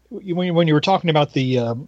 when 0.09 0.53
when 0.53 0.67
you 0.67 0.73
were 0.73 0.81
talking 0.81 1.09
about 1.09 1.33
the 1.33 1.57
um, 1.57 1.87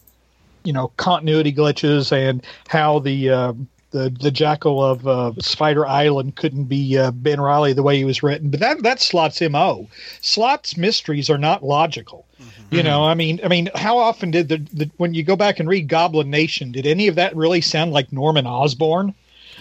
you 0.63 0.73
know 0.73 0.89
continuity 0.97 1.53
glitches 1.53 2.11
and 2.11 2.43
how 2.67 2.99
the 2.99 3.29
um, 3.29 3.67
the 3.93 4.09
the 4.09 4.31
jackal 4.31 4.83
of 4.83 5.07
uh, 5.07 5.31
Spider 5.39 5.85
Island 5.85 6.35
couldn't 6.35 6.65
be 6.65 6.97
uh, 6.97 7.11
Ben 7.11 7.39
Reilly 7.39 7.71
the 7.73 7.83
way 7.83 7.95
he 7.97 8.03
was 8.03 8.21
written, 8.21 8.49
but 8.49 8.59
that 8.59 8.83
that's 8.83 9.05
Slott's 9.05 9.39
mo. 9.39 9.87
Slott's 10.19 10.75
mysteries 10.75 11.29
are 11.29 11.37
not 11.37 11.63
logical. 11.63 12.25
You 12.71 12.81
know, 12.81 13.03
I 13.03 13.13
mean, 13.13 13.39
I 13.43 13.49
mean, 13.49 13.69
how 13.75 13.99
often 13.99 14.31
did 14.31 14.49
the, 14.49 14.57
the 14.73 14.89
when 14.97 15.13
you 15.13 15.23
go 15.23 15.35
back 15.35 15.59
and 15.59 15.69
read 15.69 15.87
Goblin 15.87 16.31
Nation, 16.31 16.71
did 16.71 16.87
any 16.87 17.07
of 17.07 17.15
that 17.15 17.35
really 17.35 17.61
sound 17.61 17.91
like 17.91 18.11
Norman 18.11 18.47
Osborn? 18.47 19.13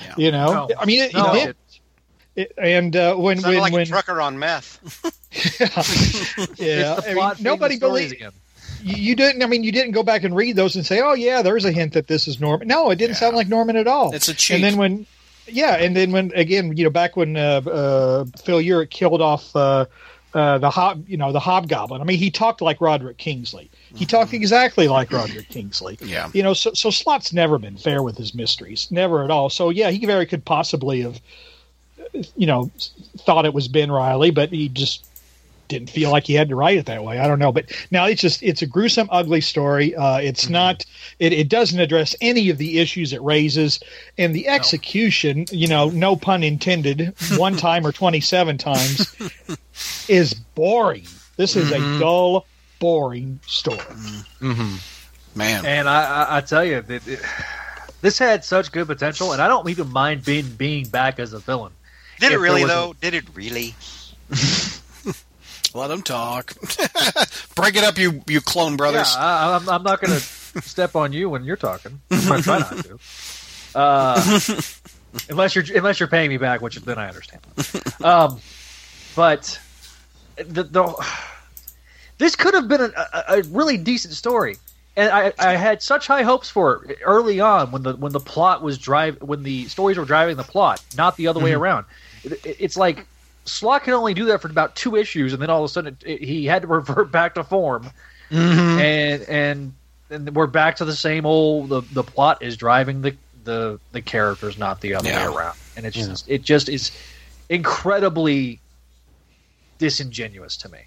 Yeah. 0.02 0.14
You 0.16 0.32
know, 0.32 0.66
No. 0.66 0.70
I 0.78 0.86
mean, 0.86 1.02
it, 1.02 1.14
No, 1.14 1.34
it 1.34 1.44
did. 1.44 1.56
It, 2.34 2.52
and 2.56 2.96
uh, 2.96 3.14
when 3.14 3.38
Sounded 3.38 3.56
when 3.56 3.62
like 3.62 3.72
when 3.74 3.82
a 3.82 3.86
trucker 3.86 4.18
on 4.22 4.38
meth. 4.38 4.80
yeah, 6.58 6.96
it's 6.96 7.04
the 7.04 7.10
I 7.10 7.14
mean, 7.14 7.34
nobody 7.40 7.78
believes 7.78 8.12
again. 8.12 8.32
You, 8.82 8.96
you 8.96 9.16
didn't. 9.16 9.42
I 9.42 9.46
mean, 9.46 9.64
you 9.64 9.72
didn't 9.72 9.92
go 9.92 10.02
back 10.02 10.24
and 10.24 10.34
read 10.34 10.56
those 10.56 10.76
and 10.76 10.84
say, 10.84 11.00
"Oh, 11.00 11.14
yeah, 11.14 11.42
there's 11.42 11.64
a 11.64 11.72
hint 11.72 11.92
that 11.94 12.06
this 12.06 12.28
is 12.28 12.40
Norman." 12.40 12.68
No, 12.68 12.90
it 12.90 12.96
didn't 12.96 13.16
sound 13.16 13.36
like 13.36 13.48
Norman 13.48 13.76
at 13.76 13.86
all. 13.86 14.14
It's 14.14 14.28
a 14.28 14.34
cheat. 14.34 14.56
And 14.56 14.64
then 14.64 14.76
when, 14.76 15.06
yeah, 15.46 15.76
and 15.76 15.96
then 15.96 16.12
when 16.12 16.32
again, 16.34 16.76
you 16.76 16.84
know, 16.84 16.90
back 16.90 17.16
when 17.16 17.36
uh, 17.36 17.62
uh, 17.66 18.24
Phil 18.44 18.58
Urich 18.58 18.90
killed 18.90 19.22
off 19.22 19.54
uh, 19.54 19.86
uh, 20.34 20.58
the 20.58 20.70
hob, 20.70 21.04
you 21.08 21.16
know, 21.16 21.32
the 21.32 21.40
hobgoblin. 21.40 22.00
I 22.00 22.04
mean, 22.04 22.18
he 22.18 22.30
talked 22.30 22.60
like 22.60 22.80
Roderick 22.80 23.18
Kingsley. 23.18 23.70
He 23.94 24.06
talked 24.06 24.32
exactly 24.32 24.88
like 24.88 25.12
Roderick 25.12 25.48
Kingsley. 25.48 25.98
Yeah. 26.00 26.30
You 26.32 26.42
know, 26.42 26.54
so 26.54 26.72
so 26.72 26.90
Slott's 26.90 27.32
never 27.32 27.58
been 27.58 27.76
fair 27.76 28.02
with 28.02 28.16
his 28.16 28.34
mysteries, 28.34 28.88
never 28.90 29.24
at 29.24 29.30
all. 29.30 29.50
So 29.50 29.70
yeah, 29.70 29.90
he 29.90 30.06
very 30.06 30.26
could 30.26 30.44
possibly 30.44 31.02
have, 31.02 31.20
you 32.36 32.46
know, 32.46 32.70
thought 33.18 33.44
it 33.44 33.52
was 33.52 33.68
Ben 33.68 33.90
Reilly, 33.90 34.30
but 34.30 34.50
he 34.50 34.68
just 34.68 35.06
didn't 35.72 35.90
feel 35.90 36.10
like 36.10 36.26
he 36.26 36.34
had 36.34 36.48
to 36.48 36.56
write 36.56 36.78
it 36.78 36.86
that 36.86 37.02
way. 37.02 37.18
I 37.18 37.26
don't 37.26 37.38
know, 37.38 37.52
but 37.52 37.72
now 37.90 38.06
it's 38.06 38.20
just 38.20 38.42
it's 38.42 38.62
a 38.62 38.66
gruesome, 38.66 39.08
ugly 39.10 39.40
story. 39.40 39.94
Uh, 39.94 40.18
it's 40.18 40.44
mm-hmm. 40.44 40.52
not. 40.52 40.84
It, 41.18 41.32
it 41.32 41.48
doesn't 41.48 41.80
address 41.80 42.14
any 42.20 42.50
of 42.50 42.58
the 42.58 42.78
issues 42.78 43.12
it 43.12 43.22
raises, 43.22 43.80
and 44.18 44.34
the 44.34 44.48
execution, 44.48 45.46
you 45.50 45.66
know, 45.66 45.90
no 45.90 46.16
pun 46.16 46.42
intended, 46.42 47.14
one 47.36 47.56
time 47.56 47.86
or 47.86 47.92
twenty 47.92 48.20
seven 48.20 48.58
times, 48.58 49.16
is 50.08 50.34
boring. 50.34 51.06
This 51.36 51.56
is 51.56 51.72
a 51.72 51.76
mm-hmm. 51.76 52.00
dull, 52.00 52.46
boring 52.78 53.40
story. 53.46 53.78
Mm-hmm. 53.78 54.76
Man. 55.34 55.64
And 55.64 55.88
I, 55.88 56.04
I, 56.04 56.36
I 56.36 56.40
tell 56.42 56.64
you, 56.64 56.82
that 56.82 57.08
it, 57.08 57.20
this 58.02 58.18
had 58.18 58.44
such 58.44 58.70
good 58.70 58.86
potential, 58.86 59.32
and 59.32 59.40
I 59.40 59.48
don't 59.48 59.68
even 59.70 59.90
mind 59.90 60.24
being 60.24 60.46
being 60.46 60.86
back 60.88 61.18
as 61.18 61.32
a 61.32 61.38
villain. 61.38 61.72
Did 62.20 62.32
it 62.32 62.38
really 62.38 62.64
though? 62.64 62.94
Did 63.00 63.14
it 63.14 63.24
really? 63.34 63.74
Let 65.74 65.88
them 65.88 66.02
talk. 66.02 66.52
Break 67.54 67.76
it 67.76 67.84
up, 67.84 67.98
you 67.98 68.22
you 68.26 68.40
clone 68.40 68.72
Yeah, 68.72 68.76
brothers. 68.76 69.14
I, 69.16 69.56
I'm, 69.56 69.68
I'm 69.68 69.82
not 69.82 70.00
going 70.00 70.12
to 70.20 70.62
step 70.62 70.96
on 70.96 71.12
you 71.12 71.30
when 71.30 71.44
you're 71.44 71.56
talking. 71.56 72.00
I'm 72.10 72.42
try 72.42 72.58
not 72.58 72.84
to. 72.84 72.98
Uh, 73.74 74.50
unless 75.30 75.54
you're 75.54 75.64
unless 75.74 75.98
you're 76.00 76.08
paying 76.08 76.28
me 76.28 76.36
back, 76.36 76.60
which 76.60 76.76
then 76.76 76.98
I 76.98 77.08
understand. 77.08 77.40
Um, 78.02 78.40
but 79.16 79.58
the, 80.36 80.64
the 80.64 81.06
this 82.18 82.36
could 82.36 82.54
have 82.54 82.68
been 82.68 82.80
a, 82.82 83.24
a, 83.28 83.42
really 83.44 83.76
decent 83.78 84.14
story, 84.14 84.56
and 84.96 85.10
I, 85.10 85.32
I 85.38 85.56
had 85.56 85.82
such 85.82 86.06
high 86.06 86.22
hopes 86.22 86.50
for 86.50 86.84
it 86.84 86.98
early 87.02 87.40
on 87.40 87.72
when 87.72 87.82
the 87.82 87.94
when 87.96 88.12
the 88.12 88.20
plot 88.20 88.62
was 88.62 88.78
drive 88.78 89.20
when 89.22 89.42
the 89.42 89.66
stories 89.68 89.98
were 89.98 90.04
driving 90.04 90.36
the 90.36 90.44
plot, 90.44 90.82
not 90.96 91.16
the 91.16 91.28
other 91.28 91.40
way 91.40 91.52
around. 91.52 91.86
It- 92.24 92.56
it's 92.60 92.76
like 92.76 93.06
Slott 93.44 93.84
can 93.84 93.94
only 93.94 94.14
do 94.14 94.26
that 94.26 94.40
for 94.40 94.48
about 94.48 94.76
two 94.76 94.96
issues, 94.96 95.32
and 95.32 95.42
then 95.42 95.50
all 95.50 95.64
of 95.64 95.70
a 95.70 95.72
sudden 95.72 95.96
it, 96.04 96.20
it- 96.20 96.24
he 96.26 96.46
had 96.46 96.62
to 96.62 96.68
revert 96.68 97.10
back 97.10 97.34
to 97.34 97.44
form, 97.44 97.90
mm-hmm. 98.30 98.78
and 98.80 99.22
and 99.22 99.72
and 100.10 100.34
we're 100.36 100.46
back 100.46 100.76
to 100.76 100.84
the 100.84 100.94
same 100.96 101.26
old. 101.26 101.68
The 101.68 101.80
the 101.92 102.02
plot 102.02 102.42
is 102.42 102.56
driving 102.56 103.02
the 103.02 103.16
the 103.44 103.80
the 103.92 104.00
characters, 104.02 104.58
not 104.58 104.80
the 104.80 104.94
other 104.94 105.08
Yeah. 105.08 105.28
way 105.28 105.34
around, 105.36 105.56
and 105.76 105.84
it's 105.86 105.96
just 105.96 106.28
it 106.28 106.42
just 106.42 106.68
is 106.68 106.92
incredibly 107.48 108.60
disingenuous 109.78 110.56
to 110.58 110.68
me. 110.68 110.78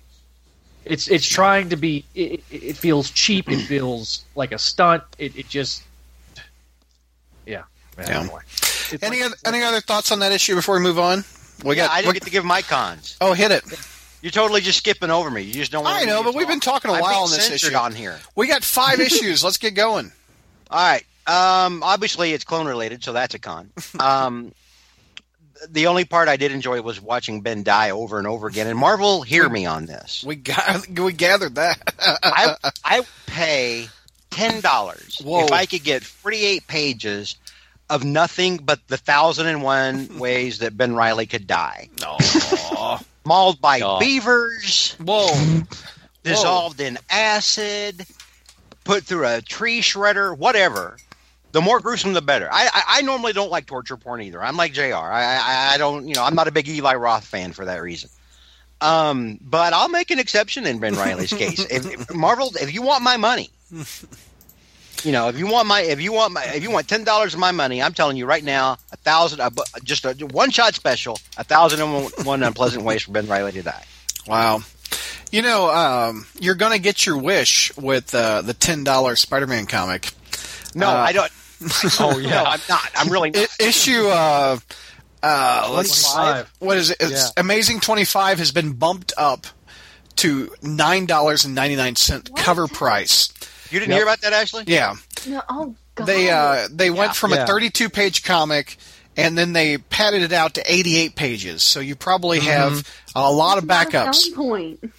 It's 0.85 1.07
it's 1.07 1.25
trying 1.27 1.69
to 1.69 1.75
be. 1.75 2.05
It, 2.13 2.43
it, 2.51 2.63
it 2.63 2.77
feels 2.77 3.09
cheap. 3.09 3.49
It 3.49 3.59
feels 3.61 4.23
like 4.35 4.51
a 4.51 4.59
stunt. 4.59 5.03
It, 5.17 5.35
it 5.35 5.49
just, 5.49 5.83
yeah. 7.47 7.63
Yeah. 7.97 8.21
Anyway. 8.21 8.41
Any 9.01 9.17
like- 9.21 9.25
other 9.25 9.35
any 9.45 9.63
other 9.63 9.81
thoughts 9.81 10.11
on 10.11 10.19
that 10.19 10.31
issue 10.31 10.53
before 10.55 10.75
we 10.75 10.81
move 10.81 10.99
on? 10.99 11.23
We 11.63 11.75
Yeah, 11.77 11.87
got. 11.87 11.91
I 11.91 12.01
didn't 12.01 12.07
we- 12.09 12.13
get 12.19 12.23
to 12.25 12.29
give 12.31 12.45
my 12.45 12.61
cons. 12.61 13.17
oh, 13.21 13.33
hit 13.33 13.51
it. 13.51 13.63
You're 14.21 14.31
totally 14.31 14.61
just 14.61 14.79
skipping 14.79 15.11
over 15.11 15.29
me. 15.29 15.41
You 15.43 15.53
just 15.53 15.71
don't. 15.71 15.83
want 15.83 16.01
I 16.01 16.05
know, 16.05 16.23
but 16.23 16.33
we've 16.33 16.47
been 16.47 16.59
talking 16.59 16.89
a 16.89 16.99
while 16.99 17.23
on 17.23 17.29
this 17.29 17.49
issue. 17.51 17.75
on 17.75 17.93
here. 17.93 18.17
We 18.35 18.47
got 18.47 18.63
five 18.63 18.99
issues. 19.09 19.43
Let's 19.43 19.57
get 19.57 19.75
going. 19.75 20.11
All 20.71 20.79
right. 20.91 21.05
Um, 21.27 21.83
obviously, 21.83 22.33
it's 22.33 22.43
clone 22.43 22.67
related, 22.67 23.03
so 23.03 23.13
that's 23.13 23.35
a 23.35 23.39
con. 23.39 23.71
Um, 23.99 24.51
the 25.69 25.87
only 25.87 26.05
part 26.05 26.27
I 26.27 26.37
did 26.37 26.51
enjoy 26.51 26.81
was 26.81 26.99
watching 27.01 27.41
Ben 27.41 27.63
die 27.63 27.91
over 27.91 28.17
and 28.17 28.27
over 28.27 28.47
again. 28.47 28.67
And 28.67 28.77
Marvel, 28.77 29.21
hear 29.21 29.47
me 29.47 29.65
on 29.65 29.85
this. 29.85 30.23
We 30.25 30.35
got 30.35 30.87
we 30.89 31.13
gathered 31.13 31.55
that. 31.55 31.93
I 31.99 32.55
I 32.83 33.01
pay 33.27 33.89
ten 34.31 34.59
dollars 34.61 35.21
if 35.23 35.51
I 35.51 35.65
could 35.65 35.83
get 35.83 36.03
forty 36.03 36.43
eight 36.43 36.67
pages 36.67 37.35
of 37.89 38.03
nothing 38.03 38.57
but 38.57 38.79
the 38.87 38.97
thousand 38.97 39.47
and 39.47 39.61
one 39.61 40.19
ways 40.19 40.59
that 40.59 40.77
Ben 40.77 40.95
Reilly 40.95 41.25
could 41.25 41.47
die. 41.47 41.89
Mauled 43.25 43.59
by 43.59 43.81
Aw. 43.81 43.99
beavers, 43.99 44.95
Whoa. 45.03 45.29
dissolved 46.23 46.79
in 46.79 46.97
acid, 47.09 48.05
put 48.83 49.03
through 49.03 49.27
a 49.27 49.41
tree 49.41 49.81
shredder, 49.81 50.37
whatever. 50.37 50.97
The 51.53 51.61
more 51.61 51.79
gruesome, 51.79 52.13
the 52.13 52.21
better. 52.21 52.49
I, 52.51 52.65
I, 52.71 52.83
I 52.87 53.01
normally 53.01 53.31
don't 53.31 53.49
like 53.49 53.65
torture 53.65 53.95
porn 53.97 54.21
either. 54.21 54.43
I'm 54.43 54.57
like 54.57 54.73
Jr. 54.73 54.95
I, 54.95 55.39
I 55.41 55.73
I 55.73 55.77
don't 55.77 56.07
you 56.07 56.13
know 56.13 56.23
I'm 56.23 56.35
not 56.35 56.47
a 56.47 56.51
big 56.51 56.67
Eli 56.67 56.95
Roth 56.95 57.25
fan 57.25 57.53
for 57.53 57.65
that 57.65 57.81
reason. 57.81 58.09
Um, 58.81 59.39
but 59.41 59.73
I'll 59.73 59.89
make 59.89 60.11
an 60.11 60.19
exception 60.19 60.67
in 60.67 60.79
Ben 60.79 60.95
Reilly's 60.95 61.31
case. 61.31 61.65
If, 61.71 61.85
if 61.85 62.13
Marvel, 62.13 62.51
if 62.59 62.73
you 62.73 62.81
want 62.81 63.03
my 63.03 63.15
money, 63.17 63.49
you 65.05 65.11
know, 65.11 65.29
if 65.29 65.37
you 65.37 65.47
want 65.47 65.67
my, 65.67 65.81
if 65.81 66.01
you 66.01 66.11
want 66.11 66.33
my, 66.33 66.43
if 66.45 66.63
you 66.63 66.71
want 66.71 66.87
ten 66.87 67.03
dollars 67.03 67.33
of 67.33 67.39
my 67.39 67.51
money, 67.51 67.81
I'm 67.81 67.93
telling 67.93 68.17
you 68.17 68.25
right 68.25 68.43
now, 68.43 68.77
a 68.91 68.97
thousand, 68.97 69.39
a, 69.39 69.49
bu- 69.51 69.63
just 69.83 70.03
a 70.05 70.13
one 70.31 70.49
shot 70.51 70.73
special, 70.75 71.17
a 71.37 71.43
thousand 71.43 71.81
and 71.81 71.93
one, 71.93 72.03
one 72.23 72.43
unpleasant 72.43 72.83
ways 72.83 73.03
for 73.03 73.11
Ben 73.11 73.27
Reilly 73.27 73.51
to 73.53 73.61
die. 73.63 73.83
Wow. 74.27 74.61
You 75.31 75.41
know, 75.41 75.69
um, 75.69 76.25
you're 76.39 76.55
going 76.55 76.71
to 76.71 76.79
get 76.79 77.05
your 77.05 77.17
wish 77.17 77.75
with 77.77 78.13
uh, 78.15 78.41
the 78.41 78.53
ten 78.53 78.83
dollars 78.83 79.19
Spider-Man 79.21 79.65
comic. 79.67 80.11
No, 80.73 80.87
Uh, 80.89 80.93
I 80.93 81.11
don't. 81.13 81.31
oh 81.99 82.17
yeah, 82.19 82.29
no, 82.31 82.43
I'm 82.43 82.59
not. 82.67 82.91
I'm 82.95 83.09
really 83.09 83.31
not. 83.31 83.47
I- 83.59 83.63
issue 83.63 84.07
uh, 84.07 84.57
Uh, 85.23 85.71
let's 85.73 86.11
25. 86.13 86.51
what 86.59 86.77
is 86.77 86.89
it? 86.91 86.97
It's 86.99 87.11
Yeah. 87.35 87.41
Amazing 87.41 87.79
Twenty 87.79 88.05
Five 88.05 88.39
has 88.39 88.51
been 88.51 88.73
bumped 88.73 89.13
up 89.17 89.47
to 90.17 90.53
nine 90.61 91.05
dollars 91.05 91.45
and 91.45 91.55
ninety 91.55 91.75
nine 91.75 91.95
cent 91.95 92.29
cover 92.35 92.67
price. 92.67 93.29
You 93.71 93.79
didn't 93.79 93.93
hear 93.93 94.03
about 94.03 94.21
that, 94.21 94.33
Ashley? 94.33 94.63
Yeah, 94.67 94.95
No, 95.27 95.41
oh 95.49 95.75
god. 95.95 96.05
they 96.07 96.29
uh, 96.29 96.67
they 96.71 96.89
went 96.89 97.15
from 97.15 97.31
Yeah. 97.31 97.43
a 97.43 97.47
thirty 97.47 97.69
two 97.69 97.89
page 97.89 98.23
comic. 98.23 98.77
And 99.17 99.37
then 99.37 99.53
they 99.53 99.77
padded 99.77 100.23
it 100.23 100.33
out 100.33 100.55
to 100.55 100.63
88 100.69 101.15
pages, 101.15 101.63
so 101.63 101.79
you 101.79 101.95
probably 101.95 102.41
have 102.41 102.85
a 103.15 103.31
lot 103.31 103.57
of 103.57 103.63
Not 103.63 103.85
a 103.85 103.89
backups. 103.89 104.35
point. 104.35 104.91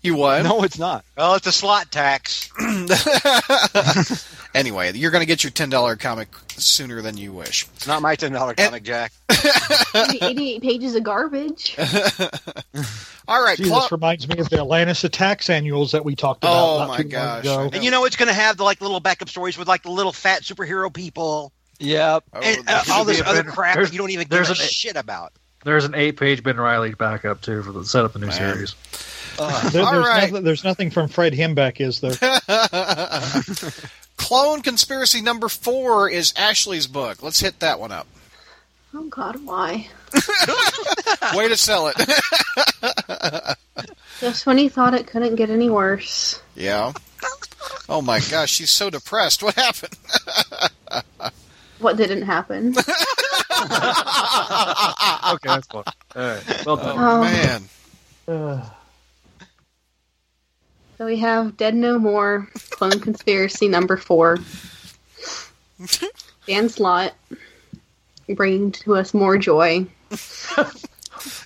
You 0.00 0.14
what? 0.14 0.44
No, 0.44 0.62
it's 0.62 0.78
not. 0.78 1.04
Well, 1.16 1.34
it's 1.34 1.48
a 1.48 1.50
slot 1.50 1.90
tax. 1.90 2.48
Anyway, 4.54 4.92
you're 4.94 5.10
going 5.10 5.22
to 5.22 5.26
get 5.26 5.44
your 5.44 5.50
$10 5.52 5.98
comic 6.00 6.28
sooner 6.50 7.02
than 7.02 7.16
you 7.16 7.32
wish. 7.32 7.66
It's 7.76 7.86
not 7.86 8.02
my 8.02 8.16
ten 8.16 8.32
dollar 8.32 8.54
comic, 8.54 8.82
Jack. 8.82 9.12
88 9.94 10.62
pages 10.62 10.94
of 10.94 11.02
garbage. 11.02 11.76
All 13.28 13.42
right, 13.42 13.56
Gee, 13.58 13.64
Cla- 13.64 13.82
this 13.82 13.92
reminds 13.92 14.26
me 14.28 14.38
of 14.38 14.48
the 14.48 14.56
Atlantis 14.58 15.04
Attacks 15.04 15.50
annuals 15.50 15.92
that 15.92 16.04
we 16.04 16.16
talked 16.16 16.42
about. 16.44 16.74
Oh, 16.74 16.78
not 16.78 16.88
my 16.88 16.96
too 16.96 17.02
long 17.04 17.10
gosh, 17.10 17.44
ago. 17.44 17.70
And 17.72 17.84
you 17.84 17.90
know 17.90 18.04
it's 18.06 18.16
going 18.16 18.28
to 18.28 18.34
have 18.34 18.56
the 18.56 18.64
like 18.64 18.80
little 18.80 19.00
backup 19.00 19.28
stories 19.28 19.58
with 19.58 19.68
like 19.68 19.82
the 19.82 19.90
little 19.90 20.12
fat 20.12 20.42
superhero 20.42 20.92
people 20.92 21.52
Yep. 21.80 22.24
Oh, 22.32 22.40
and 22.40 22.68
uh, 22.68 22.82
all 22.90 23.04
this 23.04 23.20
other 23.20 23.44
bit- 23.44 23.52
crap 23.52 23.76
that 23.76 23.92
you 23.92 23.98
don't 23.98 24.10
even 24.10 24.24
give 24.24 24.30
there's 24.30 24.48
a 24.48 24.52
an- 24.52 24.56
shit 24.68 24.96
about. 24.96 25.32
There's 25.64 25.84
an 25.84 25.94
eight-page 25.94 26.42
Ben 26.42 26.56
Reilly 26.56 26.94
backup 26.94 27.40
too 27.42 27.62
for 27.62 27.72
the 27.72 27.84
set 27.84 28.04
up 28.04 28.12
the 28.14 28.18
new 28.20 28.26
Man. 28.26 28.34
series. 28.36 28.74
There- 29.38 29.70
there's, 29.70 29.84
right. 29.84 30.30
nothing, 30.30 30.44
there's 30.44 30.64
nothing 30.64 30.90
from 30.90 31.08
Fred 31.08 31.32
Hembeck, 31.34 31.80
is 31.80 32.00
there? 32.00 32.14
Clone 34.18 34.60
Conspiracy 34.62 35.22
number 35.22 35.48
four 35.48 36.10
is 36.10 36.34
Ashley's 36.36 36.86
book. 36.86 37.22
Let's 37.22 37.40
hit 37.40 37.58
that 37.60 37.80
one 37.80 37.90
up. 37.92 38.06
Oh 38.94 39.04
god, 39.04 39.42
why? 39.44 39.88
Way 41.34 41.48
to 41.48 41.56
sell 41.56 41.90
it. 41.94 41.96
Just 44.20 44.44
when 44.46 44.58
he 44.58 44.68
thought 44.68 44.92
it 44.94 45.06
couldn't 45.06 45.36
get 45.36 45.48
any 45.50 45.70
worse. 45.70 46.40
yeah. 46.54 46.92
Oh 47.88 48.02
my 48.02 48.20
gosh, 48.30 48.50
she's 48.50 48.70
so 48.70 48.90
depressed. 48.90 49.42
What 49.42 49.54
happened? 49.54 49.96
What 51.80 51.96
didn't 51.96 52.22
happen? 52.22 52.74
okay, 52.76 52.86
that's 55.44 55.66
fun. 55.68 55.84
All 56.16 56.22
right, 56.22 56.66
well 56.66 56.76
done. 56.76 56.98
Oh, 56.98 57.18
Oh. 57.18 57.22
man. 57.22 57.62
Uh, 58.28 58.68
So 60.98 61.06
we 61.06 61.18
have 61.20 61.56
Dead 61.56 61.74
No 61.76 61.98
More, 61.98 62.48
Clone 62.70 62.98
Conspiracy 63.00 63.68
number 63.68 63.96
four. 63.96 64.38
Dan 66.46 66.68
Slott 66.68 67.14
bringing 68.34 68.72
to 68.72 68.96
us 68.96 69.14
more 69.14 69.38
joy. 69.38 69.86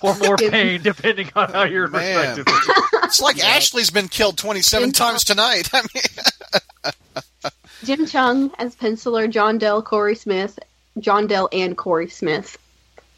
or 0.01 0.15
more 0.17 0.37
pain, 0.37 0.81
depending 0.81 1.29
on 1.35 1.51
how 1.51 1.63
your 1.65 1.87
Man. 1.87 2.43
perspective. 2.43 2.47
is. 2.47 3.03
It's 3.03 3.21
like 3.21 3.43
Ashley's 3.43 3.89
been 3.91 4.07
killed 4.07 4.37
27 4.37 4.87
In- 4.87 4.91
times 4.91 5.23
tonight. 5.23 5.69
I 5.73 5.81
mean, 5.93 6.93
Jim 7.83 8.05
Cheung 8.05 8.51
as 8.57 8.75
penciler, 8.75 9.29
John 9.29 9.57
Dell, 9.59 9.81
Corey 9.83 10.15
Smith, 10.15 10.57
John 10.99 11.27
Dell 11.27 11.47
and 11.51 11.77
Corey 11.77 12.09
Smith. 12.09 12.57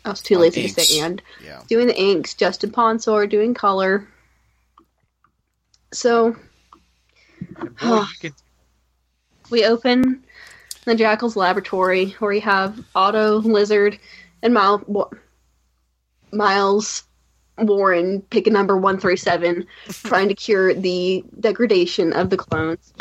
I 0.04 0.10
was 0.10 0.22
too 0.22 0.36
On 0.36 0.42
lazy 0.42 0.68
to 0.68 0.70
say 0.82 1.00
and. 1.00 1.22
yeah. 1.44 1.62
Doing 1.70 1.88
the 1.88 1.98
inks, 2.00 2.34
Justin 2.34 2.72
Ponsor 2.72 3.26
doing 3.28 3.54
color. 3.54 4.08
So 5.96 6.36
boy, 7.52 7.66
you 7.82 8.06
can- 8.20 8.34
we 9.50 9.66
open 9.66 10.24
the 10.86 10.96
Jackal's 10.96 11.36
laboratory 11.36 12.12
where 12.20 12.30
we 12.30 12.40
have 12.42 12.84
Otto, 12.96 13.38
Lizard, 13.38 14.00
and 14.42 14.54
Miles, 14.54 14.82
Miles 16.32 17.04
Warren, 17.58 18.22
pick 18.22 18.48
a 18.48 18.50
number 18.50 18.76
137, 18.76 19.68
trying 20.04 20.28
to 20.30 20.34
cure 20.36 20.74
the 20.74 21.24
degradation 21.40 22.12
of 22.14 22.30
the 22.30 22.38
clones. 22.38 22.92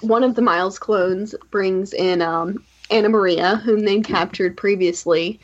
One 0.00 0.24
of 0.24 0.34
the 0.34 0.42
Miles 0.42 0.78
clones 0.78 1.34
brings 1.50 1.92
in 1.92 2.22
um, 2.22 2.64
Anna 2.90 3.08
Maria, 3.08 3.56
whom 3.56 3.80
they 3.80 4.00
captured 4.00 4.56
previously, 4.56 5.40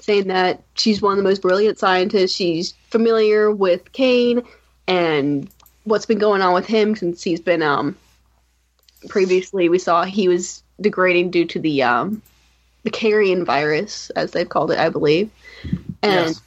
saying 0.00 0.28
that 0.28 0.62
she's 0.74 1.00
one 1.00 1.12
of 1.12 1.18
the 1.18 1.24
most 1.28 1.42
brilliant 1.42 1.78
scientists. 1.78 2.32
She's 2.32 2.74
familiar 2.90 3.50
with 3.50 3.92
Kaine 3.92 4.42
and 4.86 5.48
what's 5.84 6.06
been 6.06 6.18
going 6.18 6.42
on 6.42 6.54
with 6.54 6.66
him 6.66 6.96
since 6.96 7.22
he's 7.22 7.40
been 7.40 7.62
um, 7.62 7.96
previously 9.08 9.68
we 9.68 9.78
saw 9.78 10.04
he 10.04 10.28
was 10.28 10.62
degrading 10.80 11.30
due 11.30 11.46
to 11.46 11.58
the 11.58 11.82
um, 11.82 12.22
the 12.86 12.90
carrion 12.90 13.44
virus, 13.44 14.10
as 14.10 14.30
they've 14.30 14.48
called 14.48 14.70
it, 14.70 14.78
I 14.78 14.90
believe. 14.90 15.30
And 16.02 16.28
Yes. 16.28 16.40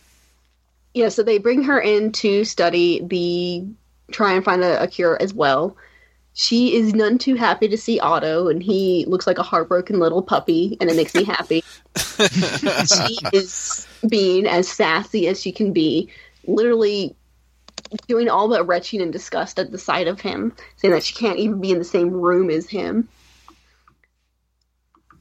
yeah, 0.94 1.10
so 1.10 1.22
they 1.22 1.38
bring 1.38 1.64
her 1.64 1.80
in 1.80 2.14
to 2.14 2.46
study 2.46 3.02
the 3.04 3.66
try 4.12 4.34
and 4.34 4.44
find 4.44 4.64
a, 4.64 4.82
a 4.82 4.88
cure 4.88 5.22
as 5.22 5.34
well. 5.34 5.76
She 6.34 6.76
is 6.76 6.94
none 6.94 7.18
too 7.18 7.36
happy 7.36 7.68
to 7.68 7.78
see 7.78 8.00
Otto, 8.00 8.48
and 8.48 8.64
he 8.64 9.04
looks 9.08 9.28
like 9.28 9.38
a 9.38 9.44
heartbroken 9.44 10.00
little 10.00 10.22
puppy, 10.22 10.78
and 10.80 10.90
it 10.90 10.96
makes 10.96 11.14
me 11.14 11.26
happy. 11.26 11.62
she 11.98 13.18
is 13.34 13.86
being 14.08 14.48
as 14.48 14.70
sassy 14.70 15.28
as 15.28 15.42
she 15.42 15.52
can 15.52 15.74
be, 15.74 16.10
literally 16.48 17.18
doing 18.08 18.30
all 18.30 18.50
but 18.50 18.68
retching 18.68 19.02
and 19.02 19.12
disgust 19.12 19.60
at 19.60 19.72
the 19.72 19.78
sight 19.78 20.08
of 20.08 20.22
him, 20.22 20.56
saying 20.78 20.94
that 20.94 21.04
she 21.04 21.14
can't 21.14 21.40
even 21.40 21.62
be 21.62 21.72
in 21.72 21.80
the 21.80 21.86
same 21.86 22.12
room 22.12 22.50
as 22.50 22.68
him. 22.68 23.08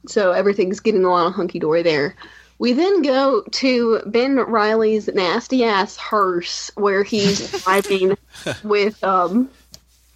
So 0.07 0.31
everything's 0.31 0.79
getting 0.79 1.03
a 1.03 1.09
lot 1.09 1.27
of 1.27 1.33
hunky 1.33 1.59
dory 1.59 1.83
there. 1.83 2.15
We 2.57 2.73
then 2.73 3.01
go 3.01 3.43
to 3.43 4.01
Ben 4.05 4.35
Reilly's 4.35 5.07
nasty 5.07 5.63
ass 5.63 5.95
hearse, 5.95 6.71
where 6.75 7.03
he's 7.03 7.51
driving 7.63 8.17
with 8.63 9.01
um 9.03 9.49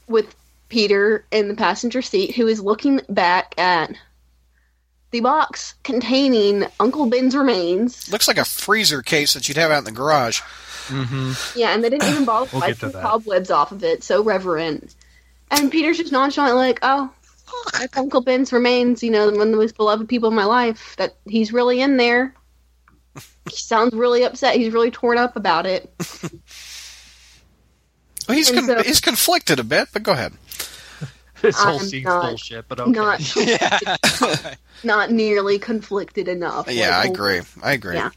with 0.07 0.35
Peter 0.69 1.25
in 1.31 1.47
the 1.47 1.55
passenger 1.55 2.01
seat, 2.01 2.35
who 2.35 2.47
is 2.47 2.59
looking 2.59 3.01
back 3.07 3.57
at 3.57 3.95
the 5.11 5.21
box 5.21 5.75
containing 5.83 6.65
Uncle 6.79 7.05
Ben's 7.05 7.35
remains. 7.35 8.11
Looks 8.11 8.27
like 8.27 8.39
a 8.39 8.45
freezer 8.45 9.01
case 9.01 9.33
that 9.35 9.47
you'd 9.47 9.57
have 9.57 9.71
out 9.71 9.79
in 9.79 9.83
the 9.83 9.91
garage. 9.91 10.41
Mm-hmm. 10.87 11.59
Yeah, 11.59 11.73
and 11.73 11.83
they 11.83 11.89
didn't 11.89 12.09
even 12.09 12.25
bother 12.25 12.49
We'll 12.53 12.61
to 12.61 12.67
get 12.67 12.81
wipe 12.83 12.91
the 12.93 12.99
cobwebs 13.01 13.51
off 13.51 13.71
of 13.71 13.83
it. 13.83 14.03
So 14.03 14.23
reverent. 14.23 14.95
And 15.51 15.71
Peter's 15.71 15.97
just 15.97 16.11
nonchalant, 16.11 16.55
like, 16.55 16.79
oh, 16.81 17.11
that's 17.73 17.95
Uncle 17.97 18.21
Ben's 18.21 18.51
remains. 18.51 19.03
You 19.03 19.11
know, 19.11 19.25
one 19.25 19.41
of 19.41 19.51
the 19.51 19.57
most 19.57 19.77
beloved 19.77 20.09
people 20.09 20.29
in 20.29 20.35
my 20.35 20.45
life. 20.45 20.95
That 20.97 21.15
he's 21.25 21.53
really 21.53 21.81
in 21.81 21.97
there. 21.97 22.33
He 23.49 23.55
sounds 23.55 23.93
really 23.93 24.23
upset. 24.23 24.55
He's 24.55 24.73
really 24.73 24.91
torn 24.91 25.17
up 25.17 25.35
about 25.35 25.65
it. 25.65 25.93
Well, 28.27 28.37
he's 28.37 28.51
con- 28.51 28.65
so- 28.65 28.83
he's 28.83 29.01
conflicted 29.01 29.59
a 29.59 29.63
bit, 29.65 29.89
but 29.91 30.03
go 30.03 30.13
ahead. 30.13 30.33
This 31.41 31.61
whole 31.61 31.77
I'm 31.77 31.85
scene's 31.85 32.05
not- 32.05 32.21
bullshit, 32.23 32.69
but 32.69 32.79
okay. 32.79 32.91
Not 32.91 34.55
not 34.85 35.11
nearly 35.11 35.59
conflicted 35.59 36.29
enough. 36.29 36.71
Yeah, 36.71 36.97
I 36.97 37.03
agree. 37.07 37.41
I 37.61 37.73
agree. 37.73 37.95
Yeah. 37.95 38.11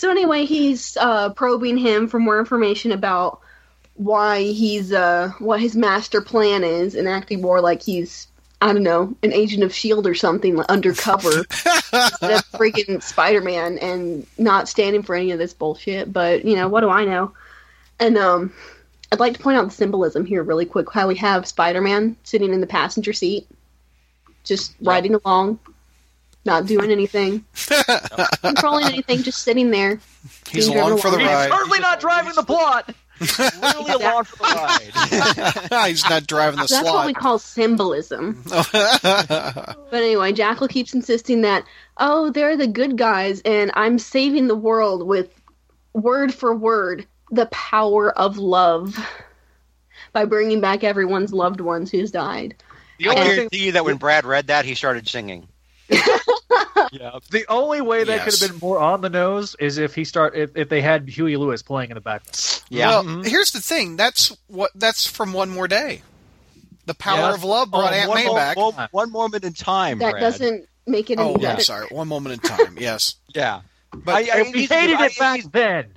So 0.00 0.10
anyway, 0.10 0.46
he's 0.46 0.96
uh, 0.96 1.28
probing 1.34 1.76
him 1.76 2.08
for 2.08 2.18
more 2.18 2.38
information 2.38 2.90
about 2.90 3.40
why 3.96 4.44
he's 4.44 4.94
uh, 4.94 5.32
what 5.40 5.60
his 5.60 5.76
master 5.76 6.22
plan 6.22 6.64
is, 6.64 6.94
and 6.94 7.06
acting 7.06 7.42
more 7.42 7.60
like 7.60 7.82
he's 7.82 8.26
I 8.62 8.72
don't 8.72 8.82
know 8.82 9.14
an 9.22 9.34
agent 9.34 9.62
of 9.62 9.74
Shield 9.74 10.06
or 10.06 10.14
something 10.14 10.56
like, 10.56 10.70
undercover 10.70 11.40
instead 11.92 12.30
of 12.30 12.50
freaking 12.52 13.02
Spider 13.02 13.42
Man, 13.42 13.76
and 13.76 14.26
not 14.38 14.70
standing 14.70 15.02
for 15.02 15.14
any 15.14 15.32
of 15.32 15.38
this 15.38 15.52
bullshit. 15.52 16.10
But 16.10 16.46
you 16.46 16.56
know 16.56 16.66
what 16.66 16.80
do 16.80 16.88
I 16.88 17.04
know? 17.04 17.34
And 17.98 18.16
um, 18.16 18.54
I'd 19.12 19.20
like 19.20 19.34
to 19.34 19.42
point 19.42 19.58
out 19.58 19.66
the 19.66 19.74
symbolism 19.74 20.24
here 20.24 20.42
really 20.42 20.64
quick. 20.64 20.90
How 20.90 21.08
we 21.08 21.16
have 21.16 21.46
Spider 21.46 21.82
Man 21.82 22.16
sitting 22.22 22.54
in 22.54 22.62
the 22.62 22.66
passenger 22.66 23.12
seat, 23.12 23.46
just 24.44 24.74
riding 24.80 25.14
along, 25.14 25.58
not 26.44 26.66
doing 26.66 26.90
anything, 26.90 27.44
controlling 28.42 28.86
anything, 28.86 29.22
just 29.22 29.42
sitting 29.42 29.70
there. 29.70 30.00
He's 30.50 30.68
Being 30.68 30.78
along 30.78 30.98
for 30.98 31.10
the 31.10 31.18
along. 31.18 31.28
He's 31.28 31.36
ride. 31.36 31.50
certainly 31.50 31.78
not 31.80 32.00
driving 32.00 32.32
the 32.34 32.42
plot. 32.42 32.94
Literally 33.38 33.92
along 33.92 34.24
for 34.24 34.36
the 34.38 35.68
ride. 35.70 35.88
he's 35.88 36.08
not 36.08 36.26
driving 36.26 36.60
the 36.60 36.66
plot. 36.66 36.84
That's 36.84 36.90
what 36.90 37.06
we 37.06 37.12
call 37.12 37.38
symbolism. 37.38 38.42
but 38.46 39.76
anyway, 39.92 40.32
Jackal 40.32 40.68
keeps 40.68 40.94
insisting 40.94 41.42
that, 41.42 41.64
oh, 41.98 42.30
they're 42.30 42.56
the 42.56 42.66
good 42.66 42.96
guys, 42.96 43.42
and 43.44 43.70
I'm 43.74 43.98
saving 43.98 44.48
the 44.48 44.56
world 44.56 45.06
with 45.06 45.28
word 45.92 46.32
for 46.32 46.54
word 46.56 47.06
the 47.30 47.46
power 47.46 48.10
of 48.18 48.38
love 48.38 48.98
by 50.12 50.24
bringing 50.24 50.60
back 50.60 50.82
everyone's 50.82 51.32
loved 51.32 51.60
ones 51.60 51.90
who's 51.90 52.10
died. 52.10 52.54
The 52.98 53.08
I 53.08 53.10
only, 53.10 53.20
thing, 53.22 53.34
guarantee 53.36 53.66
you 53.66 53.72
that 53.72 53.84
when 53.84 53.96
Brad 53.96 54.24
read 54.24 54.48
that, 54.48 54.64
he 54.64 54.74
started 54.74 55.08
singing. 55.08 55.46
Yeah. 56.92 57.18
the 57.30 57.44
only 57.48 57.80
way 57.80 58.04
that 58.04 58.12
Yes. 58.12 58.24
could 58.24 58.40
have 58.40 58.50
been 58.60 58.66
more 58.68 58.78
on 58.78 59.00
the 59.00 59.10
nose 59.10 59.54
is 59.58 59.78
if 59.78 59.94
he 59.94 60.04
start 60.04 60.36
if, 60.36 60.56
if 60.56 60.68
they 60.68 60.80
had 60.80 61.08
Huey 61.08 61.36
Lewis 61.36 61.62
playing 61.62 61.90
in 61.90 61.94
the 61.94 62.00
background. 62.00 62.62
Yeah. 62.68 62.88
Well, 62.88 63.04
Mhm. 63.04 63.26
here's 63.26 63.50
the 63.52 63.60
thing. 63.60 63.96
That's 63.96 64.36
what. 64.48 64.70
That's 64.74 65.06
from 65.06 65.32
One 65.32 65.50
More 65.50 65.68
Day. 65.68 66.02
The 66.86 66.94
power 66.94 67.18
Yeah. 67.28 67.34
of 67.34 67.44
love 67.44 67.70
brought 67.70 67.92
Oh, 67.92 67.96
Aunt 67.96 68.14
May 68.14 68.26
mo- 68.26 68.34
back. 68.34 68.56
one- 68.56 68.88
one 68.90 69.12
moment 69.12 69.44
in 69.44 69.52
time, 69.52 69.98
That 69.98 70.12
Brad. 70.12 70.20
doesn't 70.22 70.68
make 70.86 71.10
it 71.10 71.18
any 71.20 71.28
oh, 71.30 71.36
better. 71.36 71.58
I'm 71.58 71.60
sorry. 71.62 71.86
One 71.90 72.08
moment 72.08 72.42
in 72.42 72.48
time. 72.56 72.76
Yes. 72.80 73.14
Yeah. 73.34 73.60
But 73.92 74.14
I- 74.28 74.38
I- 74.38 74.42
we 74.42 74.60
he's- 74.60 74.70
hated 74.70 74.96
I- 74.96 75.06
it 75.06 75.18
back 75.18 75.36
he's- 75.40 75.48
then. 75.52 75.92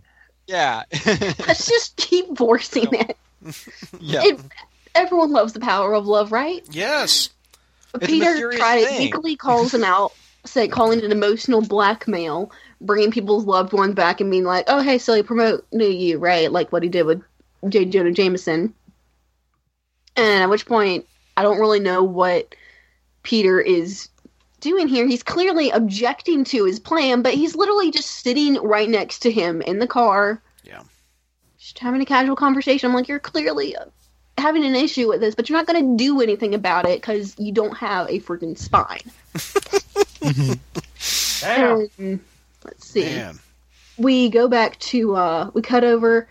Yeah. 0.47 0.83
Let's 1.47 1.67
just 1.67 1.95
keep 1.95 2.37
forcing 2.37 2.87
it. 2.93 3.17
yeah. 3.99 4.23
It- 4.23 4.39
Everyone 4.95 5.31
loves 5.31 5.53
the 5.53 5.59
power 5.59 5.93
of 5.95 6.05
love, 6.05 6.31
right? 6.31 6.63
Yes. 6.69 7.29
Peter 8.01 8.25
mysterious 8.31 8.59
tries 8.59 8.85
thing. 8.87 9.11
sneakily 9.11 9.37
calls 9.37 9.73
him 9.73 9.83
out, 9.83 10.13
say 10.45 10.67
calling 10.67 10.99
it 10.99 11.11
emotional 11.11 11.61
blackmail, 11.61 12.51
bringing 12.81 13.11
people's 13.11 13.45
loved 13.45 13.73
ones 13.73 13.95
back 13.95 14.21
and 14.21 14.31
being 14.31 14.43
like, 14.43 14.65
"Oh, 14.67 14.81
hey, 14.81 14.97
silly, 14.97 15.23
promote 15.23 15.65
new 15.71 15.87
you, 15.87 16.17
right?" 16.17 16.51
Like 16.51 16.71
what 16.71 16.83
he 16.83 16.89
did 16.89 17.05
with 17.05 17.23
J. 17.69 17.85
Jonah 17.85 18.11
Jameson. 18.11 18.73
And 20.15 20.43
at 20.43 20.49
which 20.49 20.65
point, 20.65 21.07
I 21.35 21.41
don't 21.43 21.59
really 21.59 21.79
know 21.79 22.03
what 22.03 22.55
Peter 23.23 23.59
is 23.59 24.09
doing 24.59 24.87
here. 24.87 25.07
He's 25.07 25.23
clearly 25.23 25.71
objecting 25.71 26.43
to 26.45 26.65
his 26.65 26.79
plan, 26.79 27.21
but 27.21 27.33
he's 27.33 27.55
literally 27.55 27.91
just 27.91 28.09
sitting 28.09 28.55
right 28.55 28.89
next 28.89 29.19
to 29.19 29.31
him 29.31 29.61
in 29.61 29.79
the 29.79 29.87
car. 29.87 30.41
Yeah. 30.63 30.83
Just 31.57 31.79
having 31.79 32.01
a 32.01 32.05
casual 32.05 32.35
conversation. 32.35 32.89
I'm 32.89 32.95
like, 32.95 33.07
you're 33.07 33.19
clearly 33.19 33.75
having 34.37 34.65
an 34.65 34.75
issue 34.75 35.09
with 35.09 35.21
this, 35.21 35.35
but 35.35 35.49
you're 35.49 35.57
not 35.57 35.67
going 35.67 35.97
to 35.97 36.03
do 36.03 36.21
anything 36.21 36.53
about 36.53 36.87
it 36.87 37.01
because 37.01 37.35
you 37.39 37.51
don't 37.51 37.77
have 37.77 38.07
a 38.09 38.19
freaking 38.19 38.57
spine. 38.57 39.01
Damn. 40.23 41.89
And, 41.97 42.19
let's 42.63 42.87
see. 42.87 43.03
Man. 43.03 43.39
We 43.97 44.29
go 44.29 44.47
back 44.47 44.79
to 44.79 45.15
uh, 45.15 45.51
we 45.53 45.61
cut 45.61 45.83
over 45.83 46.27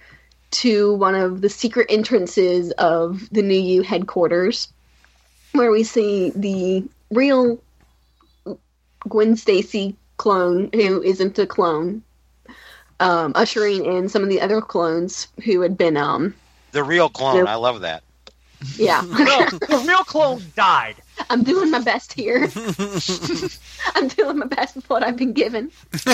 to 0.52 0.94
one 0.94 1.14
of 1.14 1.40
the 1.40 1.48
secret 1.48 1.86
entrances 1.90 2.70
of 2.72 3.28
the 3.30 3.42
New 3.42 3.60
U 3.60 3.82
headquarters, 3.82 4.68
where 5.52 5.70
we 5.70 5.84
see 5.84 6.30
the 6.34 6.84
real 7.10 7.58
Gwen 9.08 9.36
Stacy 9.36 9.96
clone 10.16 10.70
who 10.72 11.02
isn't 11.02 11.38
a 11.38 11.46
clone, 11.46 12.02
um, 13.00 13.32
ushering 13.34 13.84
in 13.84 14.08
some 14.08 14.22
of 14.22 14.28
the 14.28 14.40
other 14.40 14.60
clones 14.60 15.28
who 15.44 15.60
had 15.60 15.76
been 15.76 15.96
um 15.96 16.34
the 16.72 16.82
real 16.82 17.08
clone. 17.08 17.36
Yep. 17.36 17.48
I 17.48 17.54
love 17.56 17.80
that. 17.82 18.02
yeah. 18.76 19.02
No, 19.10 19.46
the 19.50 19.84
real 19.86 20.04
clone 20.04 20.42
died. 20.56 20.96
I'm 21.30 21.42
doing 21.42 21.70
my 21.70 21.80
best 21.80 22.12
here. 22.12 22.48
I'm 23.94 24.08
doing 24.08 24.38
my 24.38 24.46
best 24.46 24.76
with 24.76 24.88
what 24.88 25.02
I've 25.02 25.16
been 25.16 25.32
given. 25.32 25.70
He's 25.92 26.06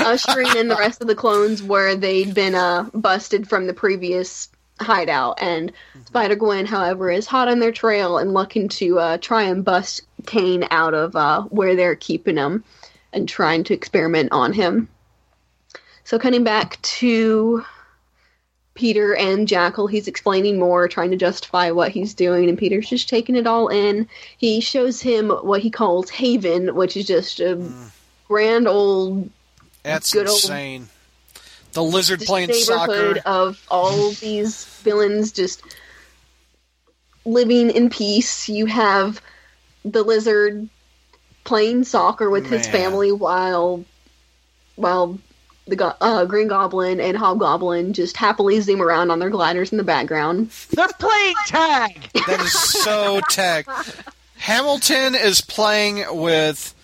ushering 0.00 0.56
in 0.56 0.68
the 0.68 0.76
rest 0.78 1.00
of 1.00 1.06
the 1.06 1.14
clones 1.14 1.62
where 1.62 1.94
they'd 1.94 2.34
been 2.34 2.54
uh, 2.54 2.84
busted 2.94 3.48
from 3.48 3.66
the 3.66 3.74
previous 3.74 4.48
hideout. 4.80 5.38
And 5.40 5.72
Spider 6.06 6.36
Gwen, 6.36 6.66
however, 6.66 7.10
is 7.10 7.26
hot 7.26 7.48
on 7.48 7.58
their 7.58 7.72
trail 7.72 8.18
and 8.18 8.34
looking 8.34 8.68
to 8.70 8.98
uh, 8.98 9.18
try 9.18 9.44
and 9.44 9.64
bust 9.64 10.02
Kaine 10.26 10.66
out 10.70 10.94
of 10.94 11.16
uh, 11.16 11.42
where 11.42 11.76
they're 11.76 11.96
keeping 11.96 12.36
him 12.36 12.64
and 13.12 13.28
trying 13.28 13.64
to 13.64 13.74
experiment 13.74 14.32
on 14.32 14.52
him. 14.52 14.88
So, 16.04 16.18
cutting 16.18 16.44
back 16.44 16.80
to 16.82 17.64
Peter 18.78 19.16
and 19.16 19.48
Jackal, 19.48 19.88
he's 19.88 20.06
explaining 20.06 20.56
more, 20.56 20.86
trying 20.86 21.10
to 21.10 21.16
justify 21.16 21.72
what 21.72 21.90
he's 21.90 22.14
doing, 22.14 22.48
and 22.48 22.56
Peter's 22.56 22.88
just 22.88 23.08
taking 23.08 23.34
it 23.34 23.44
all 23.44 23.66
in. 23.66 24.08
He 24.36 24.60
shows 24.60 25.00
him 25.00 25.30
what 25.30 25.62
he 25.62 25.68
calls 25.68 26.10
Haven, 26.10 26.76
which 26.76 26.96
is 26.96 27.04
just 27.04 27.40
a 27.40 27.56
hmm. 27.56 27.86
grand 28.28 28.68
old 28.68 29.30
That's 29.82 30.12
Good 30.12 30.28
old- 30.28 30.36
insane. 30.36 30.88
The 31.72 31.82
lizard 31.82 32.20
playing 32.20 32.50
neighborhood 32.50 33.16
soccer. 33.16 33.22
of 33.28 33.60
all 33.68 34.10
these 34.20 34.64
villains 34.64 35.32
just 35.32 35.60
living 37.24 37.70
in 37.70 37.90
peace. 37.90 38.48
You 38.48 38.66
have 38.66 39.20
the 39.84 40.04
lizard 40.04 40.68
playing 41.42 41.82
soccer 41.82 42.30
with 42.30 42.46
his 42.46 42.68
family 42.68 43.10
while 43.10 43.84
while 44.76 45.18
the 45.68 45.76
go- 45.76 45.94
uh, 46.00 46.24
Green 46.24 46.48
Goblin 46.48 47.00
and 47.00 47.16
Hobgoblin 47.16 47.92
just 47.92 48.16
happily 48.16 48.60
zoom 48.60 48.80
around 48.82 49.10
on 49.10 49.18
their 49.18 49.30
gliders 49.30 49.70
in 49.70 49.78
the 49.78 49.84
background. 49.84 50.50
They're 50.70 50.88
playing 50.98 51.34
tag. 51.46 52.08
That 52.26 52.40
is 52.40 52.52
so 52.52 53.20
tag. 53.30 53.66
Hamilton 54.38 55.14
is 55.14 55.40
playing 55.40 56.04
with 56.10 56.74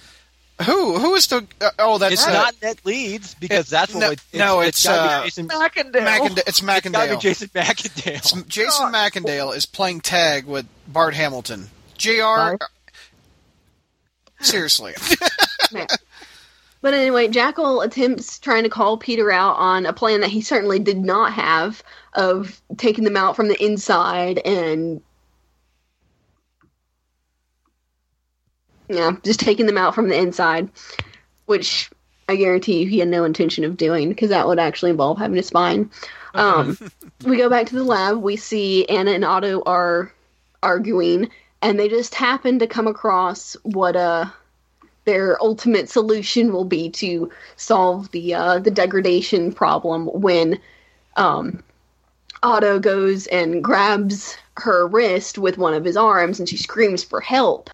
who? 0.64 0.98
Who 0.98 1.14
is 1.14 1.26
the? 1.26 1.46
Uh, 1.60 1.70
oh, 1.80 1.98
that's 1.98 2.14
It's 2.14 2.26
uh, 2.26 2.32
not 2.32 2.54
Ned 2.62 2.78
Leeds 2.84 3.34
because 3.34 3.68
that's 3.68 3.92
what 3.94 4.00
no, 4.00 4.10
it- 4.12 4.20
no, 4.32 4.60
it's, 4.60 4.84
gotta 4.84 5.20
uh, 5.20 5.24
Jason, 5.24 5.48
Macendale. 5.48 5.92
Mackenda- 6.06 6.38
It's 6.46 6.48
it's 6.48 6.60
gotta 6.60 6.82
be 6.82 6.90
Macendale. 7.16 7.20
Jason 7.20 7.48
Macendale. 7.48 8.14
It's 8.16 8.32
Jason 8.44 8.92
Macendale 8.92 9.56
is 9.56 9.66
playing 9.66 10.00
tag 10.00 10.44
with 10.46 10.66
Bart 10.86 11.14
Hamilton. 11.14 11.68
Jr. 11.98 12.12
Bart? 12.22 12.62
Seriously, 14.40 14.92
Yeah. 15.72 15.86
But 16.84 16.92
anyway, 16.92 17.28
Jackal 17.28 17.80
attempts 17.80 18.38
trying 18.38 18.64
to 18.64 18.68
call 18.68 18.98
Peter 18.98 19.32
out 19.32 19.56
on 19.56 19.86
a 19.86 19.94
plan 19.94 20.20
that 20.20 20.28
he 20.28 20.42
certainly 20.42 20.78
did 20.78 20.98
not 20.98 21.32
have 21.32 21.82
of 22.12 22.60
taking 22.76 23.04
them 23.04 23.16
out 23.16 23.36
from 23.36 23.48
the 23.48 23.64
inside 23.64 24.36
and 24.44 25.00
yeah, 28.90 29.12
just 29.24 29.40
taking 29.40 29.64
them 29.64 29.78
out 29.78 29.94
from 29.94 30.10
the 30.10 30.14
inside, 30.14 30.68
which 31.46 31.88
I 32.28 32.36
guarantee 32.36 32.82
you 32.82 32.88
he 32.90 32.98
had 32.98 33.08
no 33.08 33.24
intention 33.24 33.64
of 33.64 33.78
doing 33.78 34.10
because 34.10 34.28
that 34.28 34.46
would 34.46 34.58
actually 34.58 34.90
involve 34.90 35.16
having 35.16 35.38
a 35.38 35.42
spine. 35.42 35.90
Um, 36.34 36.76
we 37.24 37.36
go 37.36 37.48
back 37.48 37.66
to 37.66 37.76
the 37.76 37.84
lab. 37.84 38.18
We 38.18 38.34
see 38.34 38.86
Anna 38.86 39.12
and 39.12 39.24
Otto 39.24 39.62
are 39.66 40.12
arguing, 40.64 41.30
and 41.62 41.78
they 41.78 41.88
just 41.88 42.12
happen 42.12 42.58
to 42.58 42.66
come 42.66 42.88
across 42.88 43.56
what 43.62 43.94
uh 43.94 44.26
their 45.04 45.42
ultimate 45.42 45.88
solution 45.88 46.52
will 46.52 46.64
be 46.64 46.90
to 46.90 47.30
solve 47.56 48.10
the 48.12 48.34
uh, 48.34 48.58
the 48.58 48.70
degradation 48.70 49.52
problem 49.52 50.06
when 50.06 50.58
um, 51.16 51.62
Otto 52.42 52.78
goes 52.78 53.26
and 53.28 53.62
grabs 53.62 54.36
her 54.56 54.86
wrist 54.86 55.38
with 55.38 55.58
one 55.58 55.74
of 55.74 55.84
his 55.84 55.96
arms 55.96 56.38
and 56.38 56.48
she 56.48 56.56
screams 56.56 57.02
for 57.02 57.20
help. 57.20 57.70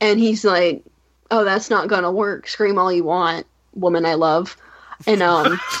And 0.00 0.18
he's 0.18 0.44
like, 0.44 0.84
"Oh, 1.30 1.44
that's 1.44 1.70
not 1.70 1.88
gonna 1.88 2.12
work. 2.12 2.48
Scream 2.48 2.78
all 2.78 2.92
you 2.92 3.04
want, 3.04 3.46
woman 3.74 4.04
I 4.04 4.14
love." 4.14 4.56
And 5.06 5.22
um, 5.22 5.60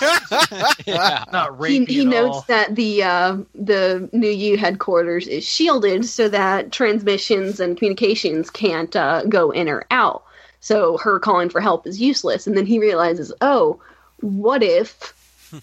yeah. 0.86 1.24
Not 1.32 1.64
he, 1.66 1.84
he 1.84 2.04
notes 2.04 2.36
all. 2.36 2.44
that 2.48 2.76
the 2.76 3.02
uh, 3.02 3.38
the 3.54 4.08
new 4.12 4.30
U 4.30 4.56
headquarters 4.56 5.26
is 5.26 5.44
shielded 5.44 6.04
so 6.04 6.28
that 6.28 6.70
transmissions 6.70 7.58
and 7.58 7.76
communications 7.76 8.48
can't 8.48 8.94
uh, 8.94 9.24
go 9.24 9.50
in 9.50 9.68
or 9.68 9.84
out. 9.90 10.22
So 10.60 10.98
her 10.98 11.18
calling 11.20 11.50
for 11.50 11.60
help 11.60 11.86
is 11.86 12.00
useless. 12.00 12.46
And 12.46 12.56
then 12.56 12.66
he 12.66 12.78
realizes, 12.78 13.32
oh, 13.40 13.80
what 14.20 14.62
if, 14.62 15.14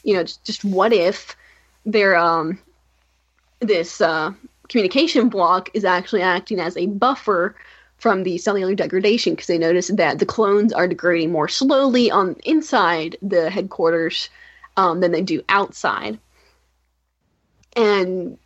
you 0.04 0.14
know, 0.14 0.24
just, 0.24 0.44
just 0.44 0.64
what 0.64 0.94
if 0.94 1.36
their 1.86 2.16
um 2.16 2.58
this 3.60 4.02
uh, 4.02 4.32
communication 4.70 5.30
block 5.30 5.70
is 5.74 5.86
actually 5.86 6.22
acting 6.22 6.60
as 6.60 6.76
a 6.78 6.88
buffer 6.88 7.56
from 7.98 8.24
the 8.24 8.38
cellular 8.38 8.76
degradation 8.76 9.34
because 9.34 9.48
they 9.48 9.58
noticed 9.58 9.96
that 9.96 10.20
the 10.20 10.26
clones 10.26 10.74
are 10.74 10.88
degrading 10.88 11.32
more 11.32 11.48
slowly 11.48 12.12
on 12.12 12.36
inside 12.44 13.16
the 13.22 13.50
headquarters 13.50 14.30
um, 14.78 15.00
than 15.00 15.12
they 15.12 15.22
do 15.22 15.42
outside. 15.48 16.20
And 17.76 18.38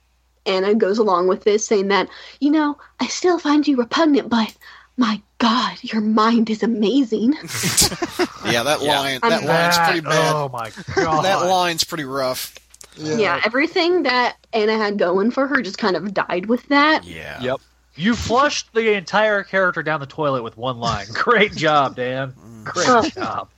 Anna 0.46 0.76
goes 0.76 0.98
along 0.98 1.28
with 1.28 1.44
this, 1.44 1.66
saying 1.66 1.88
that, 1.90 2.10
you 2.40 2.52
know, 2.52 2.78
I 3.00 3.08
still 3.08 3.40
find 3.40 3.68
you 3.68 3.78
repugnant, 3.78 4.30
but 4.30 4.56
my 4.98 5.22
God, 5.40 5.78
your 5.82 6.02
mind 6.02 6.50
is 6.50 6.64
amazing. 6.64 7.34
yeah, 8.46 8.64
that 8.64 8.80
Yeah. 8.82 9.00
line 9.00 9.20
I'm 9.24 9.30
that 9.32 9.44
line's 9.46 9.78
pretty 9.78 10.02
bad. 10.02 10.34
Oh 10.36 10.50
my 10.50 10.72
god. 10.96 11.24
that 11.24 11.46
line's 11.48 11.84
pretty 11.84 12.04
rough. 12.06 12.56
yeah. 12.98 13.42
everything 13.46 14.04
that 14.04 14.36
Anna 14.54 14.78
had 14.78 14.98
going 15.00 15.32
for 15.32 15.48
her 15.48 15.62
just 15.62 15.78
kind 15.78 15.96
of 15.96 16.14
died 16.14 16.48
with 16.48 16.68
that. 16.68 17.06
Yeah. 17.06 17.42
Yep. 17.42 17.62
You 17.96 18.16
flushed 18.16 18.74
the 18.74 18.94
entire 18.94 19.44
character 19.44 19.82
down 19.84 20.00
the 20.00 20.06
toilet 20.06 20.44
with 20.44 20.58
one 20.58 20.80
line. 20.80 21.08
Great 21.14 21.56
job, 21.56 21.96
Dan. 21.96 22.34
Mm. 22.34 22.64
Great 22.66 22.88
Oh. 22.90 23.10
job. 23.10 23.50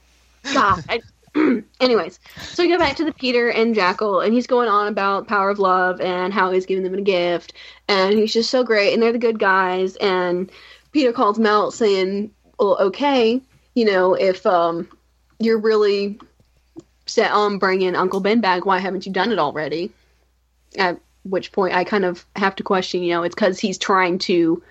God. 0.53 0.83
I- 0.89 1.01
Anyways, 1.79 2.19
so 2.41 2.61
we 2.63 2.67
go 2.69 2.77
back 2.77 2.97
to 2.97 3.05
the 3.05 3.13
Peter 3.13 3.49
and 3.49 3.73
Jackal, 3.73 4.19
and 4.19 4.33
he's 4.33 4.47
going 4.47 4.67
on 4.67 4.87
about 4.89 5.27
power 5.29 5.49
of 5.49 5.59
love 5.59 6.01
and 6.01 6.33
how 6.33 6.51
he's 6.51 6.65
giving 6.65 6.83
them 6.83 6.93
a 6.93 7.01
gift, 7.01 7.53
and 7.87 8.13
he's 8.17 8.33
just 8.33 8.49
so 8.49 8.65
great, 8.65 8.93
and 8.93 9.01
they're 9.01 9.13
the 9.13 9.17
good 9.17 9.39
guys. 9.39 9.95
And 9.95 10.51
Peter 10.91 11.13
calls 11.13 11.37
him 11.37 11.45
out, 11.45 11.73
saying, 11.73 12.31
"Well, 12.59 12.77
okay, 12.79 13.41
you 13.75 13.85
know, 13.85 14.13
if 14.13 14.45
um, 14.45 14.87
you're 15.39 15.59
really 15.59 16.19
set 17.05 17.31
on 17.31 17.57
bringing 17.57 17.95
Uncle 17.95 18.19
Ben 18.19 18.41
back, 18.41 18.65
why 18.65 18.79
haven't 18.79 19.05
you 19.05 19.11
done 19.11 19.31
it 19.31 19.39
already?" 19.39 19.91
At 20.77 20.99
which 21.23 21.51
point, 21.51 21.75
I 21.75 21.83
kind 21.83 22.05
of 22.05 22.25
have 22.35 22.55
to 22.55 22.63
question, 22.63 23.03
you 23.03 23.13
know, 23.13 23.23
it's 23.23 23.35
because 23.35 23.59
he's 23.59 23.77
trying 23.77 24.19
to 24.19 24.63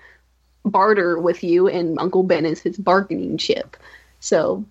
barter 0.65 1.17
with 1.19 1.43
you, 1.43 1.67
and 1.67 1.99
Uncle 1.99 2.23
Ben 2.23 2.45
is 2.45 2.61
his 2.61 2.77
bargaining 2.77 3.37
chip. 3.37 3.77
So 4.19 4.65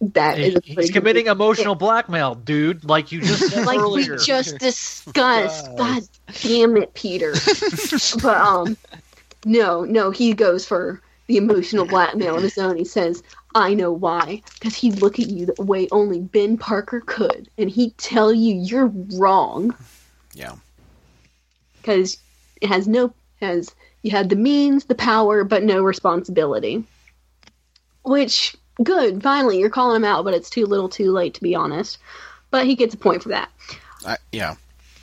that 0.00 0.38
is 0.38 0.56
a 0.56 0.60
He's 0.64 0.90
committing 0.90 1.26
emotional 1.26 1.74
blackmail, 1.74 2.34
dude. 2.34 2.84
Like 2.84 3.12
you 3.12 3.20
just 3.20 3.50
said 3.50 3.66
like 3.66 3.78
earlier. 3.78 4.16
we 4.16 4.24
just 4.24 4.58
discussed. 4.58 5.76
God 5.76 6.02
damn 6.42 6.76
it, 6.76 6.94
Peter. 6.94 7.32
but 8.22 8.36
um, 8.36 8.76
no, 9.44 9.84
no, 9.84 10.10
he 10.10 10.32
goes 10.34 10.66
for 10.66 11.00
the 11.26 11.36
emotional 11.36 11.86
blackmail 11.86 12.36
of 12.36 12.42
his 12.42 12.58
own. 12.58 12.76
He 12.76 12.84
says, 12.84 13.22
I 13.54 13.74
know 13.74 13.92
why. 13.92 14.42
Because 14.54 14.74
he'd 14.74 15.00
look 15.00 15.18
at 15.18 15.28
you 15.28 15.46
the 15.46 15.62
way 15.62 15.88
only 15.92 16.20
Ben 16.20 16.58
Parker 16.58 17.00
could, 17.00 17.48
and 17.58 17.70
he'd 17.70 17.96
tell 17.98 18.32
you 18.32 18.54
you're 18.54 18.92
wrong. 19.14 19.74
Yeah. 20.34 20.56
Because 21.76 22.18
it 22.60 22.68
has 22.68 22.86
no 22.86 23.12
has 23.40 23.74
you 24.02 24.10
had 24.10 24.28
the 24.28 24.36
means, 24.36 24.84
the 24.84 24.94
power, 24.94 25.44
but 25.44 25.62
no 25.62 25.82
responsibility. 25.82 26.84
Which 28.02 28.56
good, 28.82 29.22
finally 29.22 29.58
you're 29.58 29.70
calling 29.70 29.96
him 29.96 30.04
out, 30.04 30.24
but 30.24 30.34
it's 30.34 30.50
too 30.50 30.66
little, 30.66 30.88
too 30.88 31.12
late 31.12 31.34
to 31.34 31.42
be 31.42 31.54
honest. 31.54 31.98
But 32.50 32.66
he 32.66 32.74
gets 32.74 32.94
a 32.94 32.98
point 32.98 33.22
for 33.22 33.28
that. 33.30 33.50
I, 34.04 34.16
yeah. 34.32 34.56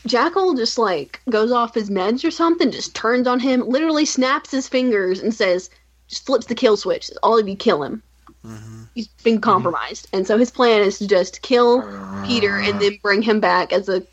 Jackal 0.07 0.55
just 0.55 0.77
like 0.77 1.21
goes 1.29 1.51
off 1.51 1.75
his 1.75 1.89
meds 1.89 2.23
or 2.23 2.31
something, 2.31 2.71
just 2.71 2.95
turns 2.95 3.27
on 3.27 3.39
him, 3.39 3.67
literally 3.67 4.05
snaps 4.05 4.51
his 4.51 4.67
fingers 4.67 5.19
and 5.19 5.33
says, 5.33 5.69
just 6.07 6.25
flips 6.25 6.45
the 6.45 6.55
kill 6.55 6.77
switch. 6.77 7.11
All 7.21 7.37
of 7.37 7.47
you 7.47 7.55
kill 7.55 7.83
him. 7.83 8.01
Mm-hmm. 8.45 8.83
He's 8.95 9.07
been 9.07 9.41
compromised. 9.41 10.07
And 10.13 10.25
so 10.25 10.37
his 10.37 10.51
plan 10.51 10.81
is 10.81 10.99
to 10.99 11.07
just 11.07 11.41
kill 11.41 11.81
Peter 12.25 12.57
and 12.57 12.79
then 12.79 12.97
bring 13.01 13.21
him 13.21 13.39
back 13.39 13.73
as 13.73 13.89
a 13.89 14.03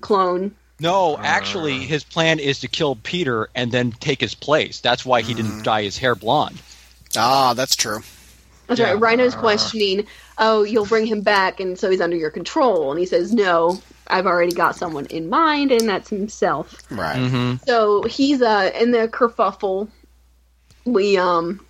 clone. 0.00 0.54
No, 0.78 1.18
actually, 1.18 1.76
uh. 1.76 1.80
his 1.80 2.04
plan 2.04 2.38
is 2.38 2.60
to 2.60 2.68
kill 2.68 2.96
Peter 2.96 3.50
and 3.54 3.70
then 3.70 3.92
take 3.92 4.20
his 4.20 4.34
place. 4.34 4.80
That's 4.80 5.04
why 5.04 5.20
he 5.20 5.34
didn't 5.34 5.60
mm. 5.60 5.62
dye 5.62 5.82
his 5.82 5.98
hair 5.98 6.14
blonde. 6.14 6.62
Ah, 7.16 7.54
that's 7.54 7.76
true. 7.76 8.00
That's 8.66 8.80
Yeah. 8.80 8.92
right. 8.92 9.00
Rhino's 9.00 9.34
questioning, 9.34 10.06
oh, 10.38 10.62
you'll 10.62 10.86
bring 10.86 11.04
him 11.04 11.22
back, 11.22 11.60
and 11.60 11.78
so 11.78 11.90
he's 11.90 12.00
under 12.00 12.16
your 12.16 12.30
control. 12.30 12.90
And 12.92 13.00
he 13.00 13.04
says, 13.04 13.34
no, 13.34 13.82
I've 14.10 14.26
already 14.26 14.52
got 14.52 14.76
someone 14.76 15.06
in 15.06 15.28
mind, 15.28 15.72
and 15.72 15.88
that's 15.88 16.10
himself. 16.10 16.82
Right. 16.90 17.16
Mm-hmm. 17.16 17.64
So 17.66 18.02
he's 18.02 18.42
uh 18.42 18.70
in 18.78 18.90
the 18.90 19.08
kerfuffle. 19.08 19.88
We 20.84 21.16
um 21.16 21.64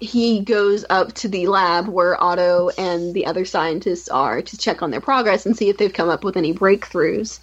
he 0.00 0.40
goes 0.40 0.84
up 0.90 1.12
to 1.12 1.28
the 1.28 1.46
lab 1.46 1.86
where 1.86 2.20
Otto 2.20 2.70
and 2.76 3.14
the 3.14 3.26
other 3.26 3.44
scientists 3.44 4.08
are 4.08 4.42
to 4.42 4.58
check 4.58 4.82
on 4.82 4.90
their 4.90 5.00
progress 5.00 5.46
and 5.46 5.56
see 5.56 5.68
if 5.68 5.76
they've 5.76 5.92
come 5.92 6.08
up 6.08 6.24
with 6.24 6.36
any 6.36 6.52
breakthroughs. 6.52 7.38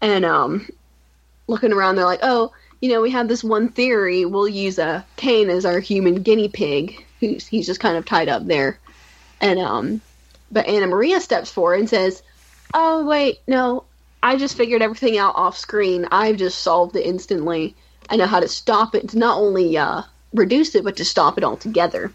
And 0.00 0.24
um 0.24 0.68
looking 1.46 1.72
around 1.72 1.96
they're 1.96 2.04
like, 2.04 2.20
"Oh, 2.22 2.52
you 2.80 2.88
know, 2.88 3.00
we 3.00 3.10
have 3.10 3.28
this 3.28 3.44
one 3.44 3.68
theory. 3.68 4.24
We'll 4.24 4.48
use 4.48 4.78
a 4.78 5.04
Kaine 5.16 5.50
as 5.50 5.64
our 5.64 5.78
human 5.78 6.22
guinea 6.22 6.48
pig 6.48 7.04
who's 7.20 7.46
he's 7.46 7.66
just 7.66 7.80
kind 7.80 7.96
of 7.96 8.04
tied 8.04 8.28
up 8.28 8.46
there." 8.46 8.78
And 9.40 9.58
um 9.58 10.00
but 10.50 10.66
Anna 10.66 10.86
Maria 10.86 11.20
steps 11.20 11.50
forward 11.50 11.80
and 11.80 11.88
says, 11.88 12.22
"Oh, 12.74 13.04
wait, 13.06 13.40
no. 13.46 13.84
I 14.22 14.36
just 14.36 14.56
figured 14.56 14.82
everything 14.82 15.18
out 15.18 15.34
off 15.34 15.58
screen. 15.58 16.06
I've 16.12 16.36
just 16.36 16.60
solved 16.60 16.94
it 16.96 17.04
instantly. 17.04 17.74
I 18.08 18.16
know 18.16 18.26
how 18.26 18.40
to 18.40 18.48
stop 18.48 18.94
it 18.94 19.08
to 19.10 19.18
not 19.18 19.38
only 19.38 19.76
uh, 19.76 20.02
reduce 20.32 20.74
it, 20.74 20.84
but 20.84 20.96
to 20.96 21.04
stop 21.04 21.38
it 21.38 21.44
altogether. 21.44 22.12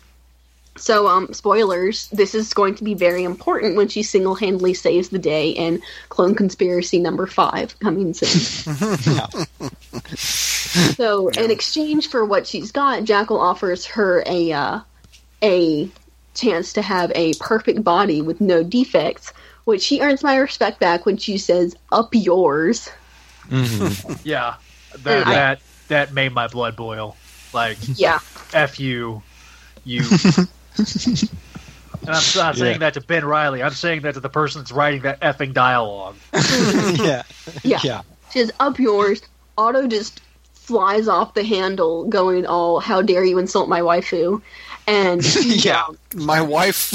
So, 0.78 1.08
um, 1.08 1.34
spoilers, 1.34 2.08
this 2.10 2.36
is 2.36 2.53
going 2.53 2.76
to 2.76 2.84
be 2.84 2.93
very 2.93 3.24
important 3.24 3.76
when 3.76 3.88
she 3.88 4.03
single 4.03 4.36
handedly 4.36 4.76
saves 4.76 5.10
the 5.10 5.18
day 5.18 5.49
in 5.49 5.82
Clone 6.10 6.36
Conspiracy 6.36 6.99
number 6.99 7.26
five 7.26 7.78
coming 7.80 8.14
soon. 8.14 8.68
so, 10.18 11.30
in 11.30 11.49
exchange 11.49 12.10
for 12.10 12.24
what 12.24 12.45
she's 12.45 12.72
got, 12.72 13.05
Jackal 13.05 13.39
offers 13.39 13.86
her 13.88 14.24
a, 14.28 14.51
uh, 14.51 14.80
a 15.41 15.89
chance 16.36 16.74
to 16.74 16.84
have 16.84 17.12
a 17.16 17.34
perfect 17.36 17.84
body 17.84 18.22
with 18.22 18.39
no 18.39 18.64
defects, 18.64 19.34
which 19.68 19.82
she 19.82 19.99
earns 19.99 20.24
my 20.24 20.38
respect 20.38 20.80
back 20.80 21.05
when 21.05 21.18
she 21.18 21.38
says, 21.38 21.76
Up 21.91 22.09
yours. 22.13 22.89
Mm-hmm. 23.49 24.13
Yeah, 24.24 24.55
that 25.03 25.28
I- 25.28 25.34
that 25.34 25.59
that 25.89 26.13
made 26.13 26.34
my 26.34 26.47
blood 26.47 26.78
boil. 26.78 27.18
Like 27.53 27.78
Yeah. 27.95 28.20
f 28.53 28.80
you, 28.80 29.22
you. 29.84 30.03
And 30.80 32.15
I'm 32.15 32.24
not 32.38 32.55
saying 32.55 32.80
that 32.80 32.93
to 32.93 33.01
Ben 33.01 33.26
Reilly. 33.26 33.61
I'm 33.61 33.72
saying 33.72 34.01
that 34.03 34.13
to 34.13 34.22
the 34.22 34.30
person 34.30 34.61
that's 34.61 34.72
writing 34.72 35.01
that 35.01 35.20
effing 35.20 35.51
dialogue. 35.51 36.15
yeah. 36.34 37.24
Yeah. 37.63 37.80
Yeah. 37.84 38.01
She 38.32 38.39
says, 38.39 38.51
Up 38.61 38.80
yours. 38.80 39.22
Otto 39.57 39.88
just 39.88 40.22
flies 40.53 41.09
off 41.09 41.34
the 41.34 41.43
handle, 41.43 42.05
going 42.07 42.45
all, 42.45 42.80
How 42.80 43.01
dare 43.01 43.26
you 43.26 43.38
insult 43.38 43.68
my 43.68 43.82
waifu? 43.82 44.41
And 44.88 45.26
Yeah. 45.45 45.86
My 46.15 46.39
wife. 46.39 46.93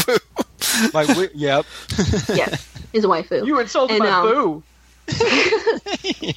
My 0.92 1.06
wi- 1.06 1.30
yep. 1.34 1.66
yeah, 2.34 2.56
his 2.92 3.04
waifu. 3.04 3.46
You 3.46 3.58
insulted 3.60 3.94
And, 3.94 4.04
my 4.04 4.10
um, 4.10 4.28
boo. 4.28 4.62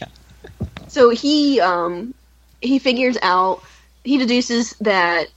So 0.87 1.09
he 1.09 1.59
um 1.59 2.13
he 2.61 2.79
figures 2.79 3.17
out 3.21 3.61
he 4.05 4.17
deduces 4.17 4.71
that 4.79 5.27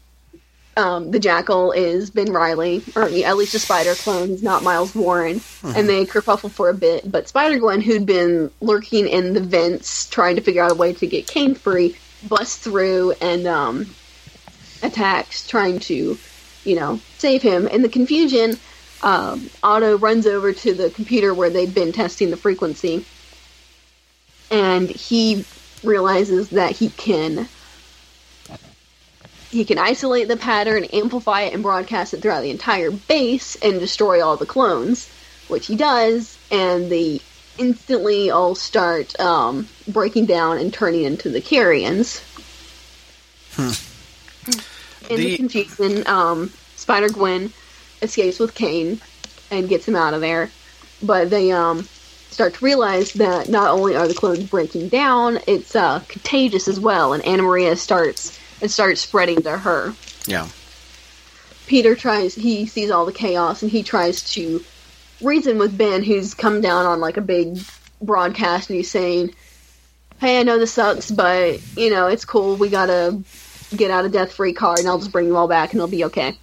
um, 0.77 1.11
the 1.11 1.19
jackal 1.19 1.73
is 1.73 2.11
Ben 2.11 2.33
Reilly, 2.33 2.83
or 2.95 3.03
at 3.03 3.37
least 3.37 3.55
a 3.55 3.59
spider 3.59 3.97
clone. 3.97 4.29
He's 4.29 4.45
not 4.45 4.63
Miles 4.63 4.95
Warren, 4.95 5.41
and 5.65 5.89
they 5.89 6.05
kerfuffle 6.07 6.53
for 6.53 6.69
a 6.69 6.75
bit. 6.75 7.11
But 7.11 7.29
Spider 7.29 7.59
Gwen, 7.59 7.81
who'd 7.81 8.07
been 8.07 8.53
lurking 8.61 9.09
in 9.09 9.33
the 9.33 9.41
vents 9.41 10.09
trying 10.09 10.37
to 10.37 10.43
figure 10.43 10.63
out 10.63 10.71
a 10.71 10.77
way 10.77 10.93
to 10.93 11.07
get 11.09 11.27
Kaine 11.27 11.57
free, 11.57 11.97
busts 12.29 12.59
through 12.59 13.15
and 13.21 13.49
um, 13.49 13.93
attacks, 14.81 15.45
trying 15.49 15.81
to, 15.81 16.17
you 16.65 16.77
know, 16.77 17.01
save 17.17 17.43
him. 17.43 17.67
In 17.67 17.83
the 17.83 17.89
confusion, 17.89 18.57
um, 19.03 19.49
Otto 19.63 19.99
runs 19.99 20.27
over 20.27 20.53
to 20.53 20.75
the 20.75 20.91
computer 20.91 21.33
where 21.33 21.51
they'd 21.51 21.75
been 21.75 21.93
testing 21.93 22.31
the 22.31 22.37
frequency. 22.37 23.05
And 24.51 24.89
he 24.89 25.45
realizes 25.83 26.51
that 26.51 26.73
he 26.73 26.91
can 26.91 27.49
he 29.51 29.65
can 29.65 29.79
isolate 29.79 30.29
the 30.29 30.37
pattern, 30.37 30.85
amplify 30.93 31.43
it, 31.43 31.55
and 31.55 31.63
broadcast 31.63 32.13
it 32.13 32.21
throughout 32.21 32.43
the 32.43 32.51
entire 32.51 32.91
base 32.91 33.57
and 33.57 33.81
destroy 33.81 34.23
all 34.23 34.37
the 34.37 34.45
clones, 34.45 35.11
which 35.49 35.67
he 35.67 35.77
does, 35.77 36.37
and 36.51 36.91
they 36.93 37.21
instantly 37.57 38.31
all 38.31 38.55
start 38.55 39.19
um, 39.19 39.67
breaking 39.87 40.27
down 40.27 40.59
and 40.59 40.73
turning 40.73 41.05
into 41.05 41.31
the 41.31 41.41
Carrions. 41.41 42.23
In 43.57 45.17
the, 45.17 45.17
The- 45.17 45.37
confusion, 45.37 46.07
um, 46.07 46.53
Spider 46.77 47.09
Gwen 47.09 47.53
escapes 48.03 48.39
with 48.39 48.55
Kaine 48.55 49.01
and 49.51 49.69
gets 49.69 49.87
him 49.87 49.97
out 49.97 50.15
of 50.15 50.21
there, 50.21 50.51
but 51.03 51.31
they 51.31 51.53
um, 51.53 51.83
start 52.31 52.55
to 52.55 52.65
realize 52.65 53.13
that 53.15 53.49
not 53.49 53.71
only 53.71 53.97
are 53.97 54.07
the 54.07 54.15
clones 54.15 54.45
breaking 54.45 54.89
down, 54.89 55.39
it's 55.47 55.75
uh, 55.75 56.01
contagious 56.09 56.69
as 56.69 56.79
well, 56.79 57.13
and 57.13 57.25
Anna 57.25 57.43
Maria 57.43 57.77
starts 57.77 58.39
it 58.61 58.71
starts 58.71 59.01
spreading 59.01 59.43
to 59.43 59.57
her. 59.57 59.95
yeah. 60.27 60.49
Peter 61.67 61.95
tries 61.95 62.35
he 62.35 62.65
sees 62.67 62.91
all 62.91 63.05
the 63.05 63.13
chaos 63.13 63.63
and 63.63 63.71
he 63.71 63.83
tries 63.83 64.23
to 64.33 64.65
reason 65.21 65.59
with 65.59 65.77
Ben 65.77 66.03
who's 66.03 66.33
come 66.33 66.63
down 66.63 66.87
on 66.87 66.99
like 66.99 67.19
a 67.19 67.21
big 67.21 67.59
broadcast 68.01 68.71
and 68.71 68.77
he's 68.79 68.91
saying, 68.91 69.35
Hey, 70.19 70.41
I 70.41 70.45
know 70.45 70.59
this 70.59 70.73
sucks, 70.73 71.11
but 71.11 71.61
you 71.77 71.91
know, 71.91 72.07
it's 72.07 72.25
cool, 72.25 72.57
we 72.57 72.71
gotta 72.71 73.21
get 73.77 73.91
out 73.91 74.07
of 74.07 74.13
death 74.13 74.33
free 74.33 74.55
card 74.55 74.79
and 74.79 74.89
I'll 74.89 74.99
just 74.99 75.13
bring 75.13 75.27
you 75.27 75.37
all 75.37 75.47
back 75.47 75.73
and 75.73 75.79
it'll 75.79 75.89
be 75.89 76.05
okay. 76.05 76.37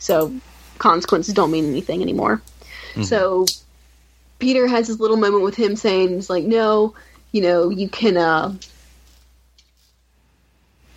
So 0.00 0.34
consequences 0.78 1.34
don't 1.34 1.50
mean 1.50 1.66
anything 1.66 2.02
anymore. 2.02 2.42
So 3.04 3.46
Peter 4.38 4.66
has 4.66 4.88
this 4.88 5.00
little 5.00 5.16
moment 5.16 5.42
with 5.42 5.56
him 5.56 5.76
saying, 5.76 6.10
he's 6.10 6.30
like, 6.30 6.44
no, 6.44 6.94
you 7.32 7.42
know, 7.42 7.70
you 7.70 7.88
can, 7.88 8.16
uh, 8.16 8.54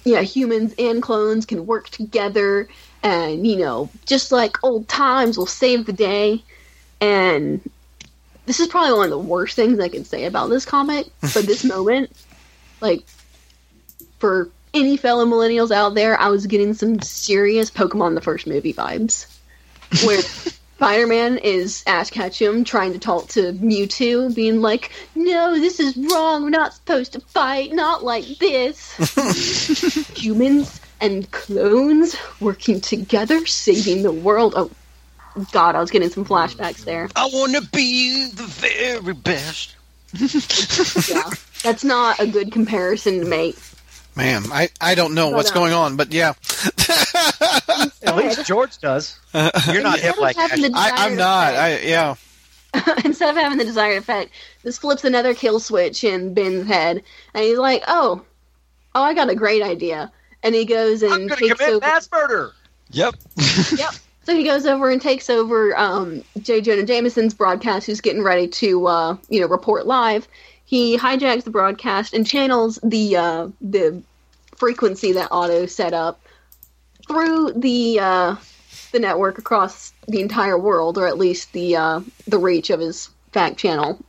yeah, 0.03 0.21
humans 0.21 0.73
and 0.79 1.01
clones 1.01 1.45
can 1.45 1.65
work 1.65 1.89
together, 1.89 2.67
and, 3.03 3.45
you 3.45 3.57
know, 3.57 3.89
just 4.05 4.31
like 4.31 4.63
old 4.63 4.87
times, 4.87 5.37
we'll 5.37 5.45
save 5.45 5.85
the 5.85 5.93
day. 5.93 6.43
And 6.99 7.67
this 8.45 8.59
is 8.59 8.67
probably 8.67 8.93
one 8.93 9.05
of 9.05 9.11
the 9.11 9.19
worst 9.19 9.55
things 9.55 9.79
I 9.79 9.89
can 9.89 10.05
say 10.05 10.25
about 10.25 10.49
this 10.49 10.65
comic, 10.65 11.07
but 11.21 11.45
this 11.45 11.63
moment, 11.75 12.11
like, 12.79 13.03
for 14.19 14.49
any 14.73 14.97
fellow 14.97 15.25
millennials 15.25 15.71
out 15.71 15.95
there, 15.95 16.19
I 16.19 16.29
was 16.29 16.45
getting 16.47 16.73
some 16.73 17.01
serious 17.01 17.69
Pokemon 17.71 18.15
the 18.15 18.21
first 18.21 18.47
movie 18.47 18.73
vibes. 18.73 19.25
Where 20.05 20.21
Spider-Man 20.21 21.37
is 21.37 21.83
Ash 21.85 22.09
Ketchum 22.09 22.63
trying 22.63 22.93
to 22.93 22.99
talk 22.99 23.27
to 23.29 23.53
Mewtwo, 23.53 24.33
being 24.33 24.61
like, 24.61 24.91
"No, 25.15 25.59
this 25.59 25.79
is 25.79 25.95
wrong. 25.95 26.43
We're 26.43 26.49
not 26.49 26.73
supposed 26.73 27.13
to 27.13 27.19
fight. 27.19 27.71
Not 27.73 28.03
like 28.03 28.25
this." 28.39 28.95
Humans 30.17 30.81
and 30.99 31.29
clones 31.31 32.15
working 32.39 32.81
together, 32.81 33.45
saving 33.45 34.03
the 34.03 34.11
world. 34.11 34.53
Oh, 34.55 34.71
God, 35.51 35.75
I 35.75 35.79
was 35.81 35.91
getting 35.91 36.09
some 36.09 36.25
flashbacks 36.25 36.83
there. 36.83 37.09
I 37.15 37.29
want 37.33 37.55
to 37.55 37.61
be 37.71 38.29
the 38.31 38.43
very 38.43 39.13
best. 39.13 39.75
Yeah, 41.09 41.29
that's 41.63 41.83
not 41.83 42.19
a 42.19 42.27
good 42.27 42.51
comparison 42.51 43.19
to 43.19 43.25
make. 43.25 43.57
Man, 44.15 44.43
I, 44.51 44.69
I 44.81 44.95
don't 44.95 45.15
know 45.15 45.29
But, 45.29 45.37
what's 45.37 45.51
uh, 45.51 45.53
going 45.53 45.73
on, 45.73 45.95
but 45.95 46.11
yeah. 46.11 46.33
At 48.03 48.15
least 48.15 48.45
George 48.45 48.77
does. 48.77 49.19
You're 49.33 49.83
not 49.83 49.99
hip 49.99 50.17
like 50.17 50.35
having 50.35 50.73
I, 50.75 50.91
I'm 50.93 51.15
not. 51.15 51.53
effect- 51.53 51.83
I 51.83 51.87
yeah. 51.87 52.15
instead 53.05 53.29
of 53.29 53.35
having 53.35 53.57
the 53.57 53.65
desired 53.65 53.97
effect, 53.97 54.31
this 54.63 54.77
flips 54.77 55.03
another 55.03 55.33
kill 55.33 55.59
switch 55.59 56.03
in 56.05 56.33
Ben's 56.33 56.67
head, 56.67 57.03
and 57.33 57.43
he's 57.43 57.57
like, 57.57 57.83
"Oh, 57.87 58.23
oh, 58.95 59.03
I 59.03 59.13
got 59.13 59.29
a 59.29 59.35
great 59.35 59.61
idea." 59.61 60.11
and 60.43 60.55
he 60.55 60.65
goes 60.65 61.03
I'm 61.03 61.11
and 61.13 61.29
going 61.29 61.29
to 61.29 61.35
takes 61.47 61.59
commit 61.59 61.73
over. 61.75 61.85
mass 61.85 62.09
murder. 62.11 62.51
Yep. 62.91 63.15
Yep. 63.77 63.91
So 64.23 64.35
he 64.35 64.43
goes 64.43 64.65
over 64.65 64.89
and 64.89 65.01
takes 65.01 65.29
over 65.29 65.77
um, 65.77 66.23
J. 66.41 66.61
Jonah 66.61 66.83
Jameson's 66.83 67.33
broadcast, 67.33 67.87
who's 67.87 68.01
getting 68.01 68.21
ready 68.23 68.47
to, 68.47 68.85
uh, 68.87 69.17
you 69.29 69.41
know, 69.41 69.47
report 69.47 69.85
live. 69.87 70.27
He 70.65 70.97
hijacks 70.97 71.43
the 71.43 71.49
broadcast 71.51 72.13
and 72.13 72.25
channels 72.25 72.79
the 72.83 73.17
uh, 73.17 73.47
the 73.61 74.01
frequency 74.55 75.13
that 75.13 75.29
Otto 75.31 75.65
set 75.65 75.93
up 75.93 76.20
through 77.07 77.53
the 77.55 77.99
uh, 77.99 78.35
the 78.91 78.99
network 78.99 79.37
across 79.37 79.93
the 80.07 80.21
entire 80.21 80.57
world, 80.57 80.97
or 80.97 81.07
at 81.07 81.17
least 81.17 81.51
the 81.53 81.75
uh, 81.75 82.01
the 82.27 82.37
reach 82.37 82.69
of 82.69 82.79
his 82.79 83.09
fact 83.31 83.57
channel. 83.57 83.99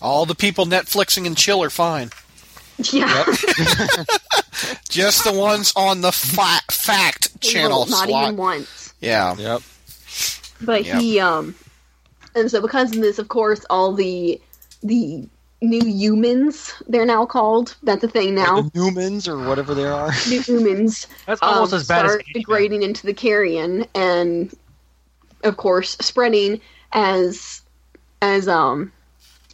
All 0.00 0.26
the 0.26 0.34
people 0.34 0.66
Netflixing 0.66 1.26
and 1.26 1.36
chill 1.36 1.62
are 1.62 1.70
fine. 1.70 2.10
Yeah, 2.90 3.24
Just 4.88 5.24
the 5.24 5.32
ones 5.32 5.72
on 5.76 6.00
the 6.00 6.10
fa- 6.12 6.62
fact 6.70 7.40
channel 7.40 7.86
not 7.86 8.08
slot. 8.08 8.24
even 8.24 8.36
once. 8.36 8.94
yeah. 9.00 9.34
Yep. 9.36 9.62
But 10.62 10.84
Yep. 10.84 11.00
he 11.00 11.20
um 11.20 11.54
and 12.34 12.50
so 12.50 12.60
because 12.62 12.94
of 12.96 13.02
this 13.02 13.18
of 13.18 13.28
course 13.28 13.64
all 13.70 13.92
the 13.92 14.40
the 14.82 15.28
new 15.62 15.84
humans 15.84 16.72
they're 16.88 17.06
now 17.06 17.24
called 17.24 17.76
that's 17.84 18.02
a 18.04 18.08
thing 18.08 18.34
now 18.34 18.62
The 18.62 18.70
Newmans 18.72 19.28
or 19.28 19.38
whatever 19.48 19.74
they 19.74 19.86
are. 19.86 20.10
new 20.28 20.40
humans 20.42 21.06
That's 21.26 21.40
almost 21.40 21.72
um, 21.72 21.76
as 21.78 21.88
bad 21.88 22.04
as 22.04 22.12
start 22.12 22.26
Candyman. 22.26 22.32
degrading 22.34 22.82
into 22.82 23.06
the 23.06 23.14
carrion 23.14 23.86
and 23.94 24.52
of 25.44 25.56
course 25.56 25.96
spreading 26.00 26.60
as 26.92 27.62
as 28.20 28.48
um 28.48 28.92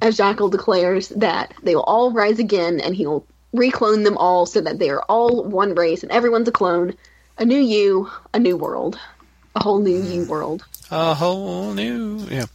as 0.01 0.17
Jackal 0.17 0.49
declares 0.49 1.09
that 1.11 1.53
they 1.63 1.75
will 1.75 1.83
all 1.85 2.11
rise 2.13 2.39
again 2.39 2.81
and 2.81 2.95
he'll 2.97 3.25
reclone 3.53 4.03
them 4.05 4.17
all 4.17 4.47
so 4.47 4.61
that 4.61 4.79
they 4.79 4.91
are 4.91 5.03
all 5.09 5.45
one 5.45 5.75
race 5.75 6.03
and 6.03 6.11
everyone's 6.13 6.49
a 6.49 6.53
clone 6.53 6.95
a 7.39 7.45
new 7.45 7.59
you 7.61 8.11
a 8.35 8.39
new 8.39 8.57
world 8.57 8.99
a 9.57 9.63
whole 9.63 9.79
new 9.81 10.03
you 10.03 10.25
world 10.25 10.65
A 10.91 11.15
whole 11.15 11.75
new. 11.75 12.27
Yeah. 12.31 12.47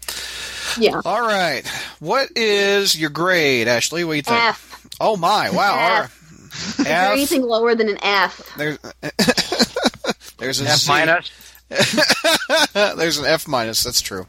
Yeah 0.77 1.01
All 1.05 1.21
right. 1.21 1.65
What 1.99 2.29
is 2.35 2.99
your 2.99 3.09
grade, 3.09 3.67
Ashley? 3.67 4.03
What 4.03 4.13
do 4.13 4.17
you 4.17 4.23
think? 4.23 4.41
F. 4.41 4.87
Oh 4.99 5.17
my! 5.17 5.49
Wow. 5.49 5.71
all 5.73 5.99
right. 6.01 6.09
Is 6.53 6.77
there 6.77 7.05
F. 7.07 7.11
anything 7.13 7.41
lower 7.41 7.73
than 7.75 7.89
an 7.89 7.97
F? 8.03 8.53
There's 8.57 8.77
there's 10.37 10.61
a 10.61 10.65
F 10.65 10.77
Z. 10.77 10.91
minus. 10.91 11.31
There's 12.73 13.17
an 13.17 13.25
F 13.25 13.47
minus. 13.47 13.83
That's 13.83 14.01
true. 14.01 14.27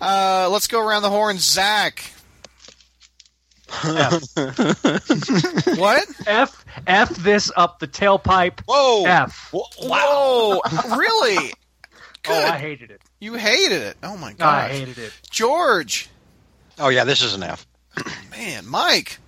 Uh, 0.00 0.48
let's 0.50 0.66
go 0.66 0.80
around 0.84 1.02
the 1.02 1.10
horn. 1.10 1.38
Zach. 1.38 2.12
what? 5.76 6.06
F 6.26 6.64
F 6.86 7.08
this 7.16 7.52
up 7.56 7.78
the 7.78 7.86
tailpipe. 7.86 8.60
Whoa. 8.66 9.04
F. 9.06 9.50
Whoa. 9.52 9.62
Whoa! 9.80 10.60
really? 10.96 11.52
Oh, 12.28 12.46
I 12.46 12.58
hated 12.58 12.90
it. 12.90 13.00
You 13.22 13.34
hated 13.34 13.82
it. 13.82 13.96
Oh 14.02 14.16
my 14.16 14.32
god. 14.32 14.48
I 14.48 14.68
gosh. 14.68 14.78
hated 14.78 14.98
it. 14.98 15.12
George. 15.30 16.10
Oh 16.76 16.88
yeah, 16.88 17.04
this 17.04 17.22
is 17.22 17.34
an 17.34 17.42
F. 17.44 17.64
Man, 18.32 18.66
Mike. 18.66 19.20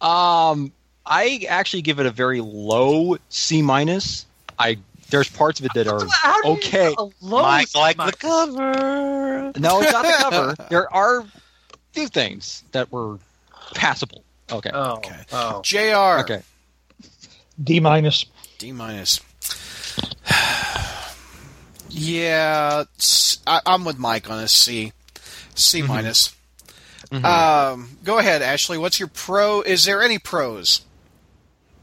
Um, 0.00 0.72
I 1.06 1.46
actually 1.48 1.82
give 1.82 2.00
it 2.00 2.06
a 2.06 2.10
very 2.10 2.40
low 2.40 3.16
C 3.28 3.62
minus. 3.62 4.26
I 4.58 4.78
there's 5.10 5.28
parts 5.28 5.60
of 5.60 5.66
it 5.66 5.74
that 5.76 5.86
are 5.86 6.04
How 6.10 6.42
do 6.42 6.48
you 6.48 6.54
okay. 6.56 6.88
get 6.88 6.98
a 6.98 7.08
low 7.20 7.42
Mike 7.42 7.72
like 7.76 8.00
C 8.00 8.04
the 8.04 8.16
cover. 8.16 9.52
No, 9.60 9.80
it's 9.80 9.92
not 9.92 10.02
the 10.02 10.16
cover. 10.18 10.54
There 10.68 10.92
are 10.92 11.20
a 11.20 11.26
few 11.92 12.08
things 12.08 12.64
that 12.72 12.90
were 12.90 13.20
passable. 13.76 14.24
Okay. 14.50 14.70
Oh, 14.74 14.96
Okay. 14.96 15.20
oh. 15.32 15.62
Jr. 15.62 16.20
Okay. 16.24 16.42
D 17.62 17.78
minus. 17.78 18.26
D 18.58 18.72
minus. 18.72 19.20
yeah, 21.94 22.84
I, 23.46 23.60
am 23.66 23.84
with 23.84 23.98
Mike 23.98 24.30
on 24.30 24.42
a 24.42 24.48
C. 24.48 24.92
C 25.54 25.80
Mm-hmm. 25.80 25.88
minus. 25.88 26.34
Um, 27.12 27.96
go 28.02 28.18
ahead, 28.18 28.42
Ashley. 28.42 28.76
What's 28.76 28.98
your 28.98 29.08
pro? 29.08 29.60
Is 29.60 29.84
there 29.84 30.02
any 30.02 30.18
pros? 30.18 30.80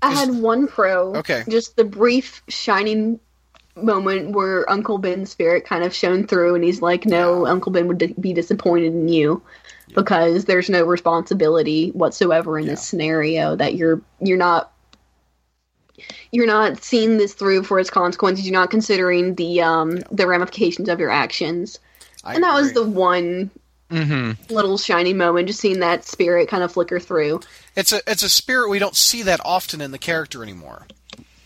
I 0.02 0.12
Is- 0.12 0.20
had 0.20 0.30
one 0.42 0.68
pro. 0.68 1.16
Okay. 1.18 1.44
Just 1.48 1.76
the 1.78 1.86
brief 1.86 2.42
shining 2.50 3.20
moment 3.76 4.32
where 4.32 4.70
Uncle 4.70 4.98
Ben's 4.98 5.30
spirit 5.32 5.66
kind 5.66 5.86
of 5.86 5.94
shone 5.94 6.28
through, 6.28 6.56
and 6.56 6.64
he's 6.64 6.82
like, 6.82 7.06
"No, 7.06 7.46
Uncle 7.48 7.72
Ben 7.72 7.88
would 7.88 8.00
di- 8.00 8.16
be 8.20 8.34
disappointed 8.34 8.94
in 8.94 9.08
you." 9.08 9.42
Because 9.94 10.46
there's 10.46 10.70
no 10.70 10.86
responsibility 10.86 11.90
whatsoever 11.90 12.58
in 12.58 12.66
this 12.66 12.82
scenario 12.82 13.56
that 13.58 13.76
you're 13.76 14.02
you're 14.22 14.38
not 14.38 14.71
you're 16.32 16.48
not 16.48 16.84
seeing 16.84 17.18
this 17.18 17.34
through 17.34 17.64
for 17.64 17.80
its 17.80 17.90
consequences. 17.90 18.46
You're 18.46 18.60
not 18.60 18.72
considering 18.72 19.36
the 19.36 19.62
um 19.62 20.00
the 20.12 20.28
ramifications 20.28 20.90
of 20.90 21.00
your 21.00 21.10
actions. 21.12 21.80
I 22.24 22.36
and 22.36 22.44
that 22.44 22.54
was 22.54 22.74
the 22.74 22.84
one 22.88 23.52
Mm-hmm. 23.90 24.54
little 24.54 24.78
shiny 24.78 25.12
moment, 25.14 25.48
just 25.48 25.60
seeing 25.60 25.82
that 25.82 26.06
spirit 26.06 26.48
kind 26.48 26.64
of 26.64 26.72
flicker 26.72 26.98
through. 26.98 27.42
It's 27.76 27.92
a 27.92 28.00
it's 28.08 28.24
a 28.24 28.30
spirit 28.30 28.70
we 28.70 28.80
don't 28.80 28.96
see 28.96 29.24
that 29.24 29.42
often 29.44 29.82
in 29.82 29.92
the 29.92 29.98
character 29.98 30.42
anymore. 30.44 30.88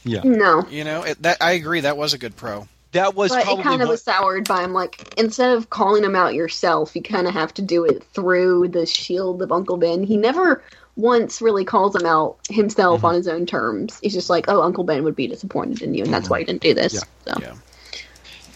Yeah. 0.04 0.22
No, 0.24 0.64
You 0.70 0.84
know, 0.84 1.02
it, 1.02 1.20
that 1.24 1.38
I 1.42 1.54
agree. 1.54 1.80
That 1.80 1.98
was 1.98 2.14
a 2.14 2.20
good 2.20 2.36
pro. 2.36 2.68
That 2.92 3.16
was 3.16 3.32
but 3.32 3.44
probably 3.46 3.62
it 3.62 3.64
kind 3.64 3.82
of 3.82 3.88
one- 3.88 3.94
was 3.94 4.04
soured 4.04 4.48
by 4.48 4.64
him. 4.64 4.74
Like 4.74 5.12
instead 5.18 5.58
of 5.58 5.72
calling 5.72 6.04
him 6.04 6.16
out 6.16 6.36
yourself, 6.36 6.96
you 6.96 7.02
kind 7.02 7.28
of 7.28 7.34
have 7.34 7.52
to 7.56 7.64
do 7.64 7.84
it 7.84 8.04
through 8.14 8.68
the 8.68 8.86
shield 8.86 9.42
of 9.42 9.52
Uncle 9.52 9.78
Ben. 9.78 10.04
He 10.04 10.16
never 10.16 10.64
once 10.96 11.42
really 11.42 11.66
calls 11.66 11.96
him 11.96 12.06
out 12.06 12.38
himself 12.50 12.98
Mm-hmm. 13.00 13.06
on 13.08 13.16
his 13.16 13.28
own 13.28 13.46
terms. 13.46 14.00
He's 14.02 14.14
just 14.14 14.30
like, 14.30 14.46
"Oh, 14.48 14.62
Uncle 14.62 14.84
Ben 14.84 15.04
would 15.04 15.16
be 15.16 15.28
disappointed 15.28 15.82
in 15.82 15.94
you, 15.94 16.04
and 16.04 16.14
that's 16.14 16.30
why 16.30 16.40
he 16.40 16.46
didn't 16.46 16.62
do 16.62 16.74
this." 16.74 16.94
Yeah. 16.94 17.34
So. 17.34 17.42
Yeah. 17.42 17.54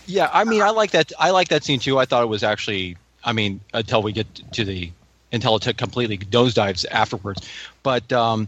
Yeah, 0.05 0.29
I 0.33 0.43
mean, 0.43 0.61
I 0.63 0.71
like 0.71 0.91
that. 0.91 1.11
I 1.19 1.29
like 1.29 1.49
that 1.49 1.63
scene 1.63 1.79
too. 1.79 1.99
I 1.99 2.05
thought 2.05 2.23
it 2.23 2.27
was 2.29 2.43
actually. 2.43 2.97
I 3.23 3.33
mean, 3.33 3.59
until 3.73 4.01
we 4.01 4.11
get 4.13 4.27
to 4.53 4.63
the 4.63 4.91
until 5.31 5.55
it 5.57 5.61
took 5.61 5.77
completely 5.77 6.17
nosedives 6.17 6.85
afterwards. 6.89 7.47
But 7.83 8.11
um, 8.11 8.47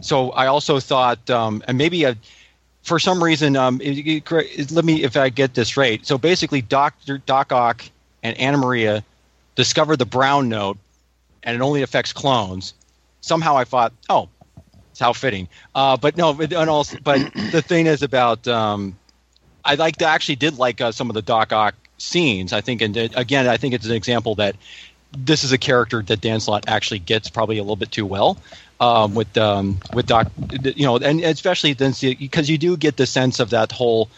so 0.00 0.30
I 0.30 0.46
also 0.46 0.80
thought, 0.80 1.28
um, 1.28 1.62
and 1.68 1.76
maybe 1.76 2.04
a, 2.04 2.16
for 2.82 2.98
some 2.98 3.22
reason, 3.22 3.56
um, 3.56 3.80
it, 3.82 3.98
it- 4.30 4.70
let 4.72 4.84
me 4.84 5.02
if 5.02 5.16
I 5.16 5.28
get 5.28 5.54
this 5.54 5.76
right. 5.76 6.04
So 6.06 6.16
basically, 6.16 6.62
Doctor 6.62 7.18
Doc 7.18 7.52
Ock 7.52 7.84
and 8.22 8.36
Anna 8.38 8.56
Maria 8.56 9.04
discovered 9.56 9.96
the 9.96 10.06
brown 10.06 10.48
note, 10.48 10.78
and 11.42 11.54
it 11.54 11.60
only 11.60 11.82
affects 11.82 12.12
clones. 12.12 12.72
Somehow, 13.22 13.56
I 13.56 13.64
thought, 13.64 13.92
oh, 14.10 14.28
it's 14.90 15.00
how 15.00 15.14
fitting. 15.14 15.48
Uh, 15.74 15.96
but 15.96 16.16
no, 16.18 16.34
but, 16.34 16.52
and 16.52 16.68
also, 16.68 16.98
but 17.02 17.32
the 17.50 17.62
thing 17.66 17.86
is 17.86 18.02
about. 18.02 18.46
Um, 18.46 18.96
I 19.64 19.76
like 19.76 20.02
I 20.02 20.12
actually 20.12 20.36
did 20.36 20.58
like 20.58 20.80
uh, 20.80 20.92
some 20.92 21.08
of 21.08 21.14
the 21.14 21.22
Doc 21.22 21.52
Ock 21.52 21.74
scenes. 21.96 22.52
I 22.52 22.60
think, 22.60 22.82
and 22.82 22.98
uh, 22.98 23.08
again, 23.14 23.48
I 23.48 23.56
think 23.56 23.74
it's 23.74 23.86
an 23.86 23.92
example 23.92 24.34
that 24.34 24.56
this 25.16 25.44
is 25.44 25.52
a 25.52 25.58
character 25.58 26.02
that 26.02 26.20
Dan 26.20 26.40
Slott 26.40 26.64
actually 26.66 26.98
gets 26.98 27.30
probably 27.30 27.58
a 27.58 27.62
little 27.62 27.76
bit 27.76 27.92
too 27.92 28.04
well 28.04 28.36
um, 28.80 29.14
with 29.14 29.36
um, 29.38 29.78
with 29.94 30.06
Doc. 30.06 30.30
You 30.50 30.84
know, 30.84 30.96
and 30.98 31.20
especially 31.20 31.74
then 31.74 31.94
because 32.00 32.50
you 32.50 32.58
do 32.58 32.76
get 32.76 32.96
the 32.96 33.06
sense 33.06 33.40
of 33.40 33.50
that 33.50 33.72
whole. 33.72 34.10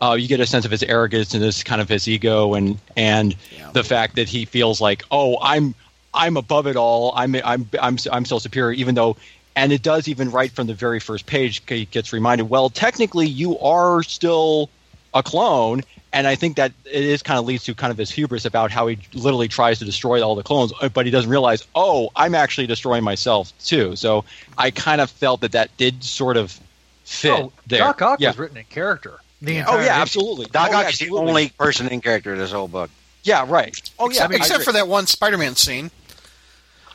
Uh, 0.00 0.14
you 0.14 0.28
get 0.28 0.38
a 0.38 0.46
sense 0.46 0.64
of 0.64 0.70
his 0.70 0.84
arrogance 0.84 1.34
and 1.34 1.42
this 1.42 1.64
kind 1.64 1.80
of 1.80 1.88
his 1.88 2.06
ego 2.06 2.54
and 2.54 2.78
and 2.96 3.34
Yeah. 3.50 3.72
the 3.72 3.82
fact 3.82 4.14
that 4.14 4.28
he 4.28 4.44
feels 4.44 4.80
like 4.80 5.02
oh 5.10 5.36
I'm 5.42 5.74
I'm 6.14 6.36
above 6.36 6.66
it 6.66 6.76
all 6.76 7.12
I'm 7.16 7.34
I'm 7.36 7.68
I'm 7.80 7.96
I'm 8.10 8.24
still 8.24 8.40
superior 8.40 8.72
even 8.72 8.94
though 8.94 9.16
and 9.56 9.72
it 9.72 9.82
does 9.82 10.08
even 10.08 10.30
right 10.30 10.50
from 10.50 10.66
the 10.66 10.74
very 10.74 11.00
first 11.00 11.26
page 11.26 11.62
he 11.68 11.84
gets 11.86 12.12
reminded 12.12 12.48
well 12.48 12.70
technically 12.70 13.26
you 13.26 13.58
are 13.58 14.02
still 14.02 14.70
a 15.14 15.22
clone 15.22 15.82
and 16.12 16.26
i 16.26 16.34
think 16.34 16.56
that 16.56 16.72
it 16.84 17.04
is 17.04 17.22
kind 17.22 17.38
of 17.38 17.44
leads 17.46 17.64
to 17.64 17.74
kind 17.74 17.90
of 17.90 17.98
his 17.98 18.10
hubris 18.10 18.44
about 18.44 18.70
how 18.70 18.86
he 18.86 18.98
literally 19.14 19.48
tries 19.48 19.78
to 19.78 19.84
destroy 19.84 20.22
all 20.22 20.34
the 20.34 20.42
clones 20.42 20.72
uh, 20.80 20.88
but 20.88 21.04
he 21.06 21.10
doesn't 21.10 21.30
realize 21.30 21.66
oh 21.74 22.10
i'm 22.16 22.34
actually 22.34 22.66
destroying 22.66 23.02
myself 23.02 23.52
too 23.64 23.96
so 23.96 24.24
i 24.58 24.70
kind 24.70 25.00
of 25.00 25.10
felt 25.10 25.40
that 25.40 25.52
that 25.52 25.74
did 25.76 26.02
sort 26.04 26.36
of 26.36 26.58
fit 27.04 27.32
Oh, 27.32 27.52
there 27.66 27.78
Doc 27.80 28.02
Ock 28.02 28.20
yeah. 28.20 28.28
was 28.28 28.38
written 28.38 28.58
in 28.58 28.64
character. 28.64 29.18
The 29.40 29.54
Yeah. 29.54 29.64
oh 29.66 29.76
yeah 29.76 29.82
issue. 29.84 29.90
absolutely 30.02 30.46
Doc 30.46 30.68
oh, 30.72 30.76
Ock 30.76 30.82
yeah, 30.84 30.88
is 30.90 30.98
the 30.98 31.10
only 31.10 31.48
person 31.50 31.88
in 31.88 32.00
character 32.02 32.32
in 32.34 32.38
this 32.38 32.52
whole 32.52 32.68
book. 32.68 32.90
Yeah 33.24 33.44
right 33.48 33.78
oh 33.98 34.06
yeah 34.10 34.24
except, 34.26 34.32
I 34.32 34.36
except 34.36 34.64
for 34.64 34.72
that 34.72 34.88
one 34.88 35.06
Spider-Man 35.06 35.54
scene. 35.56 35.90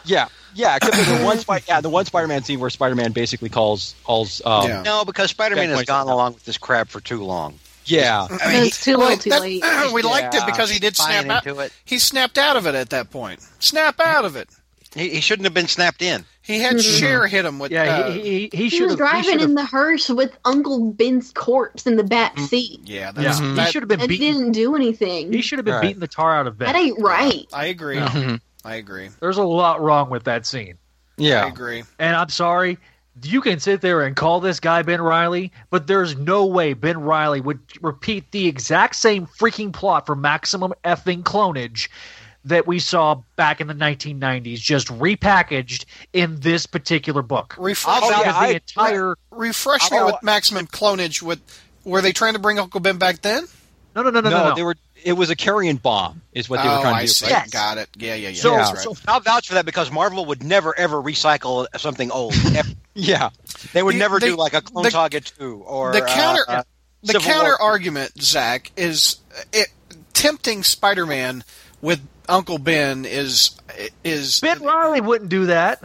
yeah 0.06 0.28
yeah 0.56 0.76
except 0.76 0.96
for 0.96 1.18
the 1.18 1.24
one 1.24 1.38
Spi- 1.40 1.64
yeah 1.68 1.82
the 1.82 1.90
one 1.90 2.06
spider-man 2.06 2.44
scene 2.44 2.60
where 2.60 2.70
spider-man 2.70 3.12
basically 3.12 3.50
calls 3.50 3.96
calls 4.04 4.42
um, 4.46 4.68
Yeah. 4.68 4.82
No, 4.84 5.06
because 5.06 5.32
Spider-Man 5.32 5.70
has 5.70 5.78
quite 5.78 5.88
gone 5.88 6.08
so. 6.08 6.14
along 6.14 6.34
with 6.36 6.46
this 6.46 6.58
crap 6.58 6.90
for 6.90 7.00
too 7.02 7.24
long. 7.24 7.58
yeah 7.86 8.28
I 8.30 8.54
mean, 8.54 8.66
It's 8.68 8.84
too 8.84 8.98
well, 8.98 9.10
little, 9.10 9.24
too 9.24 9.30
that- 9.32 9.42
late. 9.42 9.64
we 9.94 10.02
liked 10.04 10.36
it 10.36 10.46
because 10.46 10.70
he 10.70 10.80
did 10.80 10.96
snap 10.96 11.26
out. 11.26 11.46
into 11.46 11.60
it. 11.62 11.74
He 11.86 11.98
snapped 12.00 12.38
out 12.38 12.56
of 12.58 12.68
it 12.68 12.76
at 12.76 12.90
that 12.92 13.10
point. 13.12 13.42
Snap 13.60 14.00
out 14.00 14.26
of 14.26 14.36
it. 14.36 14.50
He, 14.96 15.10
he 15.10 15.22
shouldn't 15.22 15.46
have 15.46 15.54
been 15.56 15.68
snapped 15.68 16.02
in. 16.04 16.24
He 16.44 16.60
had 16.60 16.82
Cher 16.82 17.26
hit 17.26 17.46
him 17.46 17.58
with. 17.58 17.72
Yeah, 17.72 17.84
uh, 17.84 18.12
he, 18.12 18.22
he, 18.22 18.50
he 18.52 18.64
He 18.64 18.70
should 18.70 18.84
was 18.84 18.92
have. 18.92 18.98
driving 19.00 19.40
in 19.40 19.56
the 19.56 19.64
hearse 19.66 20.10
with 20.10 20.38
Uncle 20.46 20.92
Ben's 20.92 21.32
corpse 21.32 21.88
in 21.88 21.96
the 21.96 22.04
back 22.04 22.38
seat. 22.38 22.82
yeah, 22.84 23.00
Yeah, 23.00 23.12
that's, 23.14 23.40
he 23.40 23.54
that- 23.56 23.72
should 23.72 23.82
have 23.84 23.88
been 23.90 24.02
It 24.02 24.10
beaten. 24.10 24.34
didn't 24.38 24.52
do 24.52 24.76
anything. 24.76 25.32
He 25.32 25.42
should 25.42 25.58
have 25.60 25.66
been 25.66 25.76
Right. 25.76 25.82
beating 25.82 26.00
the 26.02 26.08
tar 26.08 26.36
out 26.36 26.46
of 26.48 26.58
Ben. 26.58 26.68
that 26.68 26.76
ain't 26.78 27.02
right. 27.02 27.46
I 27.54 27.66
agree. 27.68 27.96
Mhm. 27.98 28.42
I 28.66 28.76
agree. 28.76 29.10
There's 29.22 29.38
a 29.38 29.44
lot 29.44 29.82
wrong 29.82 30.10
with 30.10 30.26
that 30.26 30.46
scene, 30.46 30.78
Yeah, 31.18 31.46
I 31.46 31.48
agree. 31.48 31.84
and 31.98 32.16
I'm 32.16 32.30
sorry. 32.30 32.78
you 33.22 33.42
can 33.42 33.60
sit 33.60 33.80
there 33.82 34.02
and 34.02 34.16
call 34.16 34.40
this 34.40 34.60
guy 34.60 34.82
Ben 34.82 35.00
Reilly, 35.02 35.52
but 35.70 35.86
there's 35.86 36.18
no 36.18 36.46
way 36.48 36.74
Ben 36.74 37.00
Reilly 37.00 37.42
would 37.42 37.60
repeat 37.82 38.32
the 38.32 38.48
exact 38.48 38.96
same 38.96 39.28
freaking 39.28 39.72
plot 39.72 40.08
for 40.08 40.16
maximum 40.16 40.74
effing 40.84 41.22
clonage 41.22 41.90
that 42.46 42.68
we 42.68 42.80
saw 42.80 43.22
back 43.36 43.62
in 43.62 43.68
the 43.68 43.74
1990s, 43.74 44.60
just 44.60 44.88
repackaged 44.90 45.86
in 46.12 46.40
this 46.42 46.66
particular 46.66 47.22
book. 47.22 47.56
Refresh, 47.58 48.00
Oh, 48.04 48.10
Because 48.10 48.26
yeah, 48.26 48.32
the 48.34 48.38
I- 48.38 48.48
entire 48.50 49.16
refresh 49.32 49.92
me 49.92 50.04
with 50.04 50.16
maximum 50.24 50.68
clonage. 50.68 51.22
With 51.22 51.40
were 51.84 52.02
they 52.02 52.12
trying 52.12 52.34
to 52.34 52.40
bring 52.40 52.60
Uncle 52.60 52.80
Ben 52.80 52.98
back 52.98 53.22
then? 53.22 53.46
no 53.96 54.02
no 54.02 54.10
no 54.10 54.22
no 54.22 54.30
no, 54.30 54.38
no, 54.44 54.50
no. 54.50 54.56
they 54.56 54.64
were. 54.64 54.76
It 55.06 55.14
was 55.14 55.30
a 55.30 55.36
carrion 55.36 55.76
bomb, 55.78 56.22
is 56.32 56.50
what 56.50 56.64
they 56.64 56.70
were 56.70 56.76
oh, 56.76 56.82
trying 56.82 56.96
to 57.02 57.02
do. 57.02 57.08
see. 57.08 57.26
right? 57.26 57.32
Yes. 57.32 57.50
Got 57.50 57.78
it. 57.78 57.90
Yeah, 57.98 58.16
yeah, 58.16 58.30
yeah. 58.30 58.40
So- 58.42 58.52
Yeah, 58.54 58.72
right. 58.72 58.78
so 58.78 58.96
I'll 59.06 59.20
vouch 59.20 59.50
for 59.50 59.56
that 59.56 59.66
because 59.66 59.92
Marvel 59.92 60.26
would 60.28 60.42
never 60.44 60.78
ever 60.80 60.96
recycle 61.02 61.68
something 61.78 62.10
old. 62.12 62.34
Yeah, 62.96 63.32
They 63.74 63.82
would 63.84 63.96
The- 63.96 64.00
never 64.00 64.20
the- 64.20 64.28
do 64.28 64.36
like 64.38 64.54
a 64.54 64.62
Clone 64.62 64.84
the- 64.84 64.92
Saga 64.92 65.20
two 65.20 65.64
or 65.66 65.92
the 65.94 66.02
counter 66.02 66.46
uh, 66.48 66.52
uh, 66.54 66.64
the 67.02 67.14
Civil 67.14 67.28
counter 67.28 67.56
War. 67.60 67.62
argument, 67.72 68.12
Zach, 68.22 68.72
is 68.78 69.18
it, 69.52 69.68
tempting 70.14 70.64
Spider-Man 70.64 71.44
with 71.82 72.00
Uncle 72.30 72.58
Ben 72.58 73.06
is 73.06 73.58
is 74.04 74.40
Ben 74.40 74.62
Reilly 74.62 75.02
wouldn't 75.02 75.30
do 75.30 75.48
that. 75.48 75.82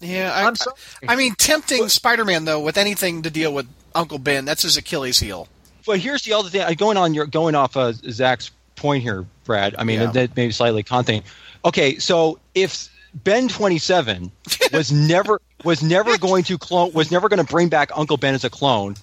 yeah. 0.00 0.32
I, 0.32 0.44
I'm 0.46 0.56
sorry. 0.56 0.76
I 1.08 1.16
mean, 1.16 1.34
tempting 1.34 1.88
Spider-Man 1.88 2.44
though 2.44 2.60
with 2.60 2.76
anything 2.78 3.22
to 3.22 3.30
deal 3.30 3.52
with 3.52 3.66
Uncle 3.94 4.18
Ben. 4.18 4.44
That's 4.44 4.62
his 4.62 4.76
Achilles 4.76 5.18
heel. 5.20 5.48
But 5.86 5.98
here's 6.00 6.22
the 6.22 6.32
other 6.32 6.48
thing. 6.48 6.62
uh, 6.62 6.72
Going 6.74 6.96
on 6.96 7.12
your 7.14 7.26
going 7.26 7.54
off 7.54 7.76
uh, 7.76 7.92
Zach's 7.92 8.50
point 8.76 9.02
here, 9.02 9.26
Brad. 9.44 9.74
I 9.78 9.84
mean, 9.84 10.00
Yeah. 10.00 10.10
that 10.12 10.36
maybe 10.36 10.52
slightly 10.52 10.82
content. 10.82 11.24
Okay, 11.64 11.98
so 11.98 12.38
if 12.54 12.88
Ben 13.14 13.48
27 13.48 14.32
was 14.72 14.90
never 14.92 15.40
was 15.64 15.82
never 15.82 16.16
going 16.18 16.42
to 16.44 16.58
clone 16.58 16.92
was 16.92 17.10
never 17.10 17.28
going 17.28 17.44
to 17.44 17.50
bring 17.50 17.68
back 17.68 17.90
Uncle 17.94 18.16
Ben 18.16 18.34
as 18.34 18.44
a 18.44 18.50
clone, 18.50 18.96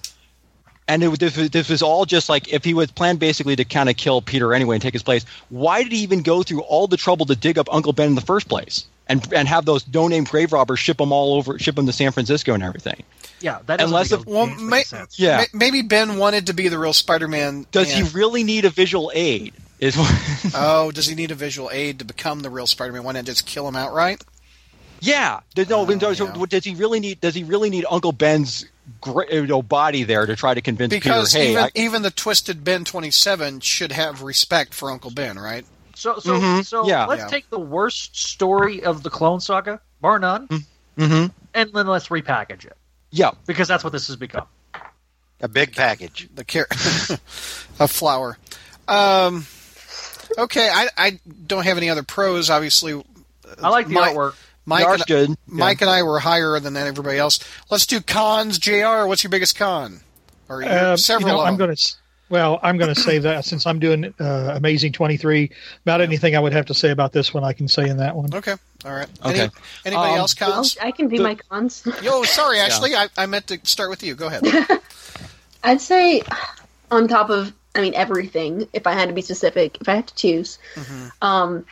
and 0.88 1.02
it, 1.02 1.18
this, 1.20 1.36
was- 1.36 1.50
this 1.50 1.68
was 1.68 1.82
all 1.82 2.04
just 2.04 2.28
like 2.28 2.52
if 2.52 2.64
he 2.64 2.74
was 2.74 2.90
planned 2.90 3.18
basically 3.20 3.56
to 3.56 3.64
kind 3.64 3.88
of 3.88 3.96
kill 3.96 4.20
Peter 4.22 4.52
anyway 4.54 4.76
and 4.76 4.82
take 4.82 4.92
his 4.94 5.02
place. 5.02 5.24
Why 5.48 5.82
did 5.82 5.92
he 5.92 5.98
even 5.98 6.22
go 6.22 6.42
through 6.42 6.60
all 6.62 6.86
the 6.86 6.96
trouble 6.96 7.26
to 7.26 7.36
dig 7.36 7.58
up 7.58 7.68
Uncle 7.72 7.92
Ben 7.92 8.08
in 8.08 8.14
the 8.14 8.20
first 8.20 8.48
place? 8.48 8.86
And, 9.08 9.30
and 9.32 9.48
have 9.48 9.64
those 9.66 9.86
no 9.92 10.06
name 10.08 10.24
grave 10.24 10.52
robbers 10.52 10.78
ship 10.78 10.96
them 10.98 11.12
all 11.12 11.34
over, 11.34 11.58
ship 11.58 11.74
them 11.74 11.86
to 11.86 11.92
San 11.92 12.12
Francisco 12.12 12.54
and 12.54 12.62
everything. 12.62 13.02
Yeah, 13.40 13.58
that 13.66 13.78
doesn't 13.78 13.88
Unless 13.92 14.10
make 14.12 14.20
if- 14.20 14.26
Well, 14.26 14.46
any 14.46 14.62
may. 14.62 14.84
Yeah. 15.16 15.38
may- 15.38 15.46
maybe 15.52 15.82
Ben 15.82 16.16
wanted 16.18 16.46
to 16.46 16.54
be 16.54 16.68
the 16.68 16.78
real 16.78 16.92
Spider-Man. 16.92 17.66
Does 17.72 17.92
and- 17.92 18.06
he 18.06 18.16
really 18.16 18.44
need 18.44 18.64
a 18.64 18.70
visual 18.70 19.10
aid? 19.12 19.54
Is 19.80 19.96
Oh, 20.54 20.92
does 20.92 21.08
he 21.08 21.16
need 21.16 21.32
a 21.32 21.34
visual 21.34 21.68
aid 21.72 21.98
to 21.98 22.04
become 22.04 22.40
the 22.40 22.48
real 22.48 22.68
Spider-Man? 22.68 23.02
Why 23.02 23.12
not 23.12 23.24
just 23.24 23.44
kill 23.44 23.66
him 23.66 23.74
outright? 23.74 24.22
Yeah, 25.00 25.40
There's 25.56 25.68
no. 25.68 25.80
Oh, 25.80 25.84
does, 25.86 26.20
yeah. 26.20 26.44
does 26.48 26.64
he 26.64 26.74
really 26.76 27.00
need? 27.00 27.20
Does 27.20 27.34
he 27.34 27.42
really 27.42 27.70
need 27.70 27.84
Uncle 27.90 28.12
Ben's 28.12 28.64
gr- 29.00 29.30
you 29.30 29.46
know, 29.46 29.62
body 29.62 30.02
there 30.04 30.26
to 30.26 30.34
try 30.36 30.54
to 30.54 30.60
convince 30.60 30.90
Because 30.90 31.32
Peter? 31.32 31.42
Hey, 31.44 31.50
even 31.52 31.62
I, 31.64 31.70
even 31.74 32.02
the 32.02 32.10
twisted 32.10 32.64
Ben 32.64 32.84
twenty 32.84 33.10
seven 33.10 33.60
should 33.60 33.92
have 33.92 34.22
respect 34.22 34.74
for 34.74 34.90
Uncle 34.90 35.10
Ben, 35.10 35.38
right? 35.38 35.64
So 35.94 36.18
so 36.18 36.38
Mhm. 36.40 36.64
so 36.64 36.86
Yeah. 36.86 37.06
let's 37.06 37.22
Yeah. 37.22 37.28
take 37.28 37.48
the 37.50 37.60
worst 37.60 38.16
story 38.16 38.82
of 38.82 39.02
the 39.02 39.10
Clone 39.10 39.40
Saga, 39.40 39.80
bar 40.00 40.18
none, 40.18 40.48
hmm 40.96 41.26
and 41.54 41.72
then 41.72 41.86
let's 41.86 42.08
repackage 42.08 42.64
it 42.64 42.76
yeah, 43.10 43.30
because 43.46 43.68
that's 43.68 43.84
what 43.84 43.92
this 43.92 44.06
has 44.08 44.16
become. 44.16 44.46
a 45.40 45.48
big 45.48 45.74
package. 45.74 46.28
The 46.34 46.44
car- 46.44 46.66
a 47.80 47.88
flower. 47.88 48.38
Um, 48.88 49.46
okay, 50.38 50.68
I 50.72 50.88
I 50.96 51.18
don't 51.46 51.64
have 51.64 51.76
any 51.76 51.90
other 51.90 52.02
pros. 52.02 52.48
Obviously, 52.50 53.00
I 53.62 53.68
like 53.68 53.88
the 53.88 53.94
My- 53.94 54.12
artwork. 54.12 54.34
Mike 54.64 54.84
the 54.84 54.92
and, 54.92 55.04
good. 55.06 55.36
Mike 55.46 55.80
and 55.80 55.90
I 55.90 56.02
were 56.02 56.18
higher 56.20 56.58
than 56.60 56.76
everybody 56.76 57.18
else. 57.18 57.40
Let's 57.70 57.86
do 57.86 58.00
cons. 58.00 58.58
Jr. 58.58 59.06
What's 59.06 59.22
your 59.24 59.30
biggest 59.30 59.56
con? 59.58 60.00
Or 60.48 60.62
Uh, 60.62 60.96
several. 60.96 61.28
you 61.30 61.34
know, 61.36 61.40
of 61.42 61.46
I'm 61.48 61.56
going 61.56 61.74
to. 61.74 61.92
Well, 62.28 62.58
I'm 62.62 62.78
going 62.78 62.94
to 62.94 62.98
say 62.98 63.18
that 63.18 63.44
since 63.44 63.66
I'm 63.66 63.78
doing 63.78 64.14
uh, 64.18 64.54
Amazing 64.56 64.92
23, 64.92 65.50
about 65.84 66.00
anything 66.00 66.34
I 66.34 66.40
would 66.40 66.54
have 66.54 66.64
to 66.66 66.74
say 66.74 66.90
about 66.90 67.12
this 67.12 67.34
one, 67.34 67.44
I 67.44 67.52
can 67.52 67.68
say 67.68 67.86
in 67.86 67.98
that 67.98 68.16
one. 68.16 68.32
Okay. 68.34 68.54
All 68.86 68.92
right. 68.92 69.06
Okay. 69.22 69.40
Any, 69.42 69.50
anybody 69.84 70.12
Um, 70.12 70.18
else 70.18 70.40
Well, 70.40 70.52
cons? 70.52 70.78
I 70.80 70.92
can 70.92 71.08
do 71.08 71.18
The- 71.18 71.22
my 71.24 71.34
cons. 71.34 71.86
Yo, 72.02 72.22
sorry, 72.22 72.58
Ashley. 72.58 72.94
I, 72.94 73.08
I 73.18 73.26
meant 73.26 73.48
to 73.48 73.60
start 73.64 73.90
with 73.90 74.02
you. 74.02 74.14
Go 74.14 74.28
ahead. 74.28 74.44
I'd 75.64 75.80
say 75.82 76.22
on 76.90 77.06
top 77.06 77.28
of 77.30 77.52
I 77.74 77.80
mean 77.82 77.94
everything, 77.94 78.66
if 78.72 78.86
I 78.86 78.92
had 78.92 79.08
to 79.08 79.14
be 79.14 79.22
specific, 79.22 79.78
if 79.80 79.88
I 79.88 79.96
had 79.96 80.06
to 80.08 80.14
choose. 80.14 80.58
Um 81.20 81.66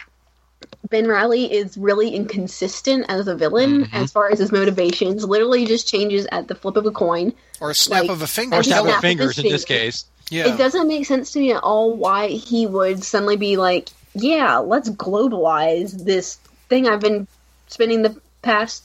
Ben 0.91 1.07
Reilly 1.07 1.53
is 1.53 1.78
really 1.78 2.11
inconsistent 2.11 3.07
as 3.09 3.28
a 3.28 3.36
villain 3.36 3.88
as 3.93 4.11
far 4.11 4.30
as 4.30 4.41
his 4.41 4.51
motivations. 4.51 5.24
Literally 5.24 5.64
just 5.64 5.88
changes 5.88 6.26
at 6.32 6.49
the 6.49 6.55
flip 6.57 6.76
of 6.76 6.84
a 6.84 6.91
coin. 6.91 7.32
Or 7.61 7.70
a 7.70 7.74
snap 7.74 8.03
Like, 8.03 8.11
of 8.11 8.22
a 8.22 8.26
finger. 8.26 8.57
or 8.57 8.61
or 8.61 8.62
snap 8.64 8.80
snap 8.82 8.91
of 8.91 8.95
of 8.97 9.01
fingers 9.01 9.36
his 9.36 9.45
in 9.45 9.53
this 9.53 9.64
case. 9.64 10.05
Yeah. 10.30 10.53
It 10.53 10.59
doesn't 10.59 10.88
make 10.88 11.07
sense 11.07 11.30
to 11.32 11.38
me 11.38 11.53
at 11.53 11.62
all 11.62 11.95
why 11.97 12.28
he 12.28 12.66
would 12.66 13.05
suddenly 13.05 13.36
be 13.36 13.57
like, 13.57 13.88
"Yeah, 14.14 14.59
let's 14.59 14.91
globalize 14.91 16.05
this 16.05 16.38
thing 16.68 16.88
I've 16.88 17.01
been 17.01 17.26
spending 17.68 18.03
the 18.03 18.16
past 18.43 18.82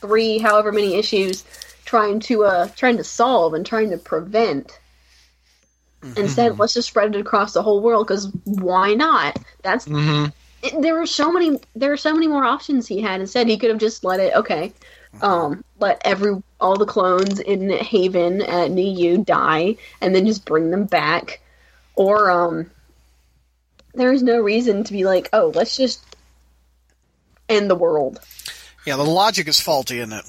three, 0.00 0.38
however 0.38 0.72
many 0.72 0.96
issues, 0.96 1.44
trying 1.84 2.18
to 2.20 2.44
uh 2.44 2.68
trying 2.76 2.96
to 2.96 3.04
solve 3.04 3.54
and 3.54 3.64
trying 3.64 3.90
to 3.90 3.98
prevent." 3.98 4.78
Instead, 6.16 6.58
let's 6.58 6.74
just 6.74 6.88
spread 6.88 7.14
it 7.14 7.20
across 7.20 7.52
the 7.52 7.62
whole 7.62 7.80
world 7.80 8.06
because 8.06 8.28
why 8.44 8.94
not? 8.94 9.36
That's 9.62 9.84
hmm 9.84 10.26
it, 10.62 10.80
there 10.82 10.94
were 10.94 11.06
so 11.06 11.30
many 11.32 11.58
there 11.76 11.92
are 11.92 11.96
so 11.96 12.12
many 12.12 12.26
more 12.28 12.44
options 12.44 12.86
he 12.86 13.00
had 13.00 13.20
instead 13.20 13.46
he 13.48 13.56
could 13.58 13.70
have 13.70 13.78
just 13.78 14.04
let 14.04 14.20
it 14.20 14.34
okay 14.34 14.72
um 15.22 15.64
let 15.80 16.00
every 16.04 16.42
all 16.60 16.76
the 16.76 16.84
clones 16.86 17.40
in 17.40 17.70
haven 17.70 18.42
at 18.42 18.70
new 18.70 18.82
u 18.84 19.24
die 19.24 19.76
and 20.00 20.14
then 20.14 20.26
just 20.26 20.44
bring 20.44 20.70
them 20.70 20.84
back 20.84 21.40
or 21.96 22.30
um 22.30 22.70
there's 23.94 24.22
no 24.22 24.40
reason 24.40 24.84
to 24.84 24.92
be 24.92 25.04
like 25.04 25.28
oh 25.32 25.50
let's 25.54 25.76
just 25.76 26.04
end 27.48 27.70
the 27.70 27.74
world 27.74 28.20
yeah, 28.88 28.96
the 28.96 29.04
logic 29.04 29.48
is 29.48 29.60
faulty, 29.60 29.98
isn't 29.98 30.12
it? 30.14 30.24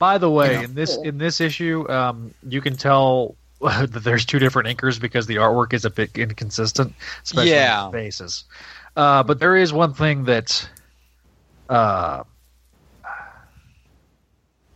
By 0.00 0.18
the 0.18 0.28
way, 0.28 0.54
Yeah. 0.54 0.62
in 0.62 0.74
this 0.74 0.96
Cool. 0.96 1.04
in 1.04 1.18
this 1.18 1.40
issue, 1.40 1.88
um, 1.88 2.34
you 2.48 2.60
can 2.60 2.74
tell 2.76 3.36
that 3.60 4.02
there's 4.02 4.24
two 4.24 4.40
different 4.40 4.68
inkers 4.68 5.00
because 5.00 5.26
the 5.26 5.36
artwork 5.36 5.72
is 5.74 5.84
a 5.84 5.90
bit 5.90 6.18
inconsistent, 6.18 6.94
especially 7.22 7.50
Yeah. 7.52 7.86
in 7.86 7.92
the 7.92 7.98
faces. 7.98 8.44
Uh, 8.96 9.22
but 9.22 9.38
there 9.38 9.56
is 9.56 9.72
one 9.72 9.94
thing 9.94 10.24
that 10.24 10.68
uh, 11.68 12.24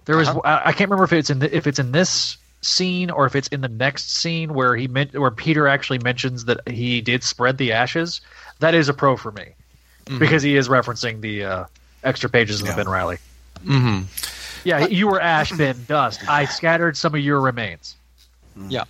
there 0.04 0.20
is. 0.20 0.28
Uh-huh. 0.28 0.40
I, 0.44 0.68
I 0.68 0.72
can't 0.72 0.90
remember 0.90 1.04
if 1.04 1.12
it's 1.12 1.30
in 1.30 1.38
the, 1.40 1.54
if 1.54 1.66
it's 1.66 1.78
in 1.78 1.92
this 1.92 2.36
scene 2.62 3.10
or 3.10 3.26
if 3.26 3.34
it's 3.36 3.48
in 3.48 3.60
the 3.60 3.68
next 3.68 4.10
scene 4.10 4.54
where 4.54 4.74
he 4.76 4.88
meant 4.88 5.18
where 5.18 5.30
Peter 5.30 5.68
actually 5.68 5.98
mentions 5.98 6.46
that 6.46 6.66
he 6.68 7.00
did 7.00 7.22
spread 7.22 7.58
the 7.58 7.72
ashes. 7.72 8.20
That 8.60 8.74
is 8.74 8.88
a 8.88 8.94
pro 8.94 9.16
for 9.16 9.32
me 9.32 9.54
because 10.18 10.42
he 10.42 10.56
is 10.56 10.68
referencing 10.68 11.20
the 11.20 11.44
uh, 11.44 11.64
extra 12.04 12.30
pages 12.30 12.60
of 12.60 12.66
Yeah. 12.68 12.74
the 12.74 12.84
Ben 12.84 12.92
Reilly. 12.92 13.18
hmm 13.64 14.02
Yeah, 14.62 14.86
you 14.86 15.08
were 15.08 15.20
ash, 15.20 15.50
Ben, 15.52 15.84
dust. 15.88 16.20
I 16.28 16.44
scattered 16.44 16.96
some 16.96 17.14
of 17.14 17.20
your 17.20 17.40
remains. 17.40 17.96
Yeah. 18.68 18.84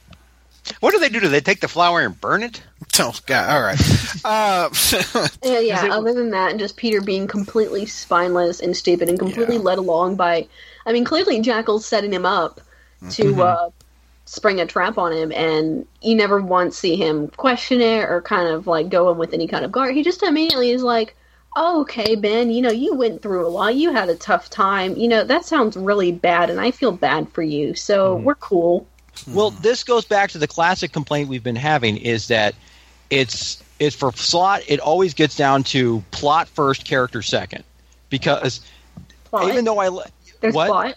What 0.81 0.93
do 0.93 0.99
they 0.99 1.09
do? 1.09 1.21
Do 1.21 1.29
they 1.29 1.41
take 1.41 1.61
the 1.61 1.69
flour 1.69 2.01
and 2.01 2.19
burn 2.21 2.43
it? 2.43 2.63
Oh, 3.01 3.13
God. 3.27 3.51
All 3.51 3.63
right. 3.63 4.25
Uh, 4.25 4.69
yeah, 5.45 5.59
yeah 5.61 5.85
it- 5.87 5.91
other 5.91 6.13
than 6.15 6.31
that 6.31 6.51
and 6.51 6.59
just 6.61 6.77
peter 6.77 7.01
being 7.01 7.27
completely 7.27 7.87
spineless 7.87 8.61
and 8.61 8.77
stupid 8.77 9.09
and 9.09 9.19
completely 9.19 9.57
Yeah. 9.57 9.63
led 9.63 9.79
along 9.79 10.17
by 10.17 10.47
i 10.87 10.93
mean 10.93 11.05
clearly 11.05 11.41
jackal's 11.41 11.85
setting 11.87 12.13
him 12.13 12.25
up 12.27 12.61
to 13.11 13.25
Mm-hmm. 13.25 13.41
uh 13.41 13.71
spring 14.27 14.59
a 14.61 14.65
trap 14.67 14.97
on 14.97 15.13
him 15.13 15.31
and 15.33 15.87
you 16.01 16.15
never 16.15 16.41
once 16.41 16.79
see 16.79 16.97
him 16.97 17.29
question 17.37 17.83
it 17.83 18.05
or 18.09 18.23
kind 18.23 18.49
of 18.49 18.67
like 18.67 18.89
go 18.89 19.11
in 19.13 19.19
with 19.19 19.35
any 19.35 19.47
kind 19.47 19.65
of 19.67 19.71
guard 19.73 19.95
he 19.95 20.03
just 20.03 20.23
immediately 20.23 20.71
is 20.71 20.83
like 20.83 21.15
oh, 21.57 21.83
okay 21.83 22.15
ben 22.17 22.51
you 22.51 22.63
know 22.63 22.71
you 22.71 22.95
went 22.95 23.21
through 23.21 23.47
a 23.47 23.49
lot 23.49 23.75
you 23.75 23.93
had 23.93 24.09
a 24.09 24.15
tough 24.17 24.49
time 24.49 24.97
you 24.97 25.07
know 25.09 25.23
that 25.25 25.45
sounds 25.45 25.77
really 25.77 26.11
bad 26.11 26.49
and 26.49 26.59
i 26.61 26.71
feel 26.71 26.91
bad 26.93 27.29
for 27.33 27.43
you 27.43 27.75
so 27.75 28.15
Mm-hmm. 28.17 28.25
we're 28.25 28.35
cool 28.37 28.87
Well, 29.29 29.51
this 29.51 29.85
goes 29.85 30.07
back 30.07 30.31
to 30.31 30.39
the 30.39 30.49
classic 30.49 30.91
complaint 30.93 31.29
we've 31.29 31.45
been 31.45 31.55
having 31.55 31.99
is 31.99 32.27
that 32.29 32.55
it's 33.11 33.63
it's 33.79 33.97
for 33.97 34.13
Slott. 34.13 34.63
It 34.69 34.81
always 34.81 35.15
gets 35.15 35.37
down 35.37 35.65
to 35.65 36.03
plot 36.11 36.49
first, 36.49 36.85
character 36.85 37.23
second, 37.23 37.65
because 38.11 38.61
plot. 39.25 39.49
even 39.49 39.65
though 39.65 39.79
I 39.79 39.91
there's 40.41 40.55
what? 40.55 40.67
plot 40.69 40.95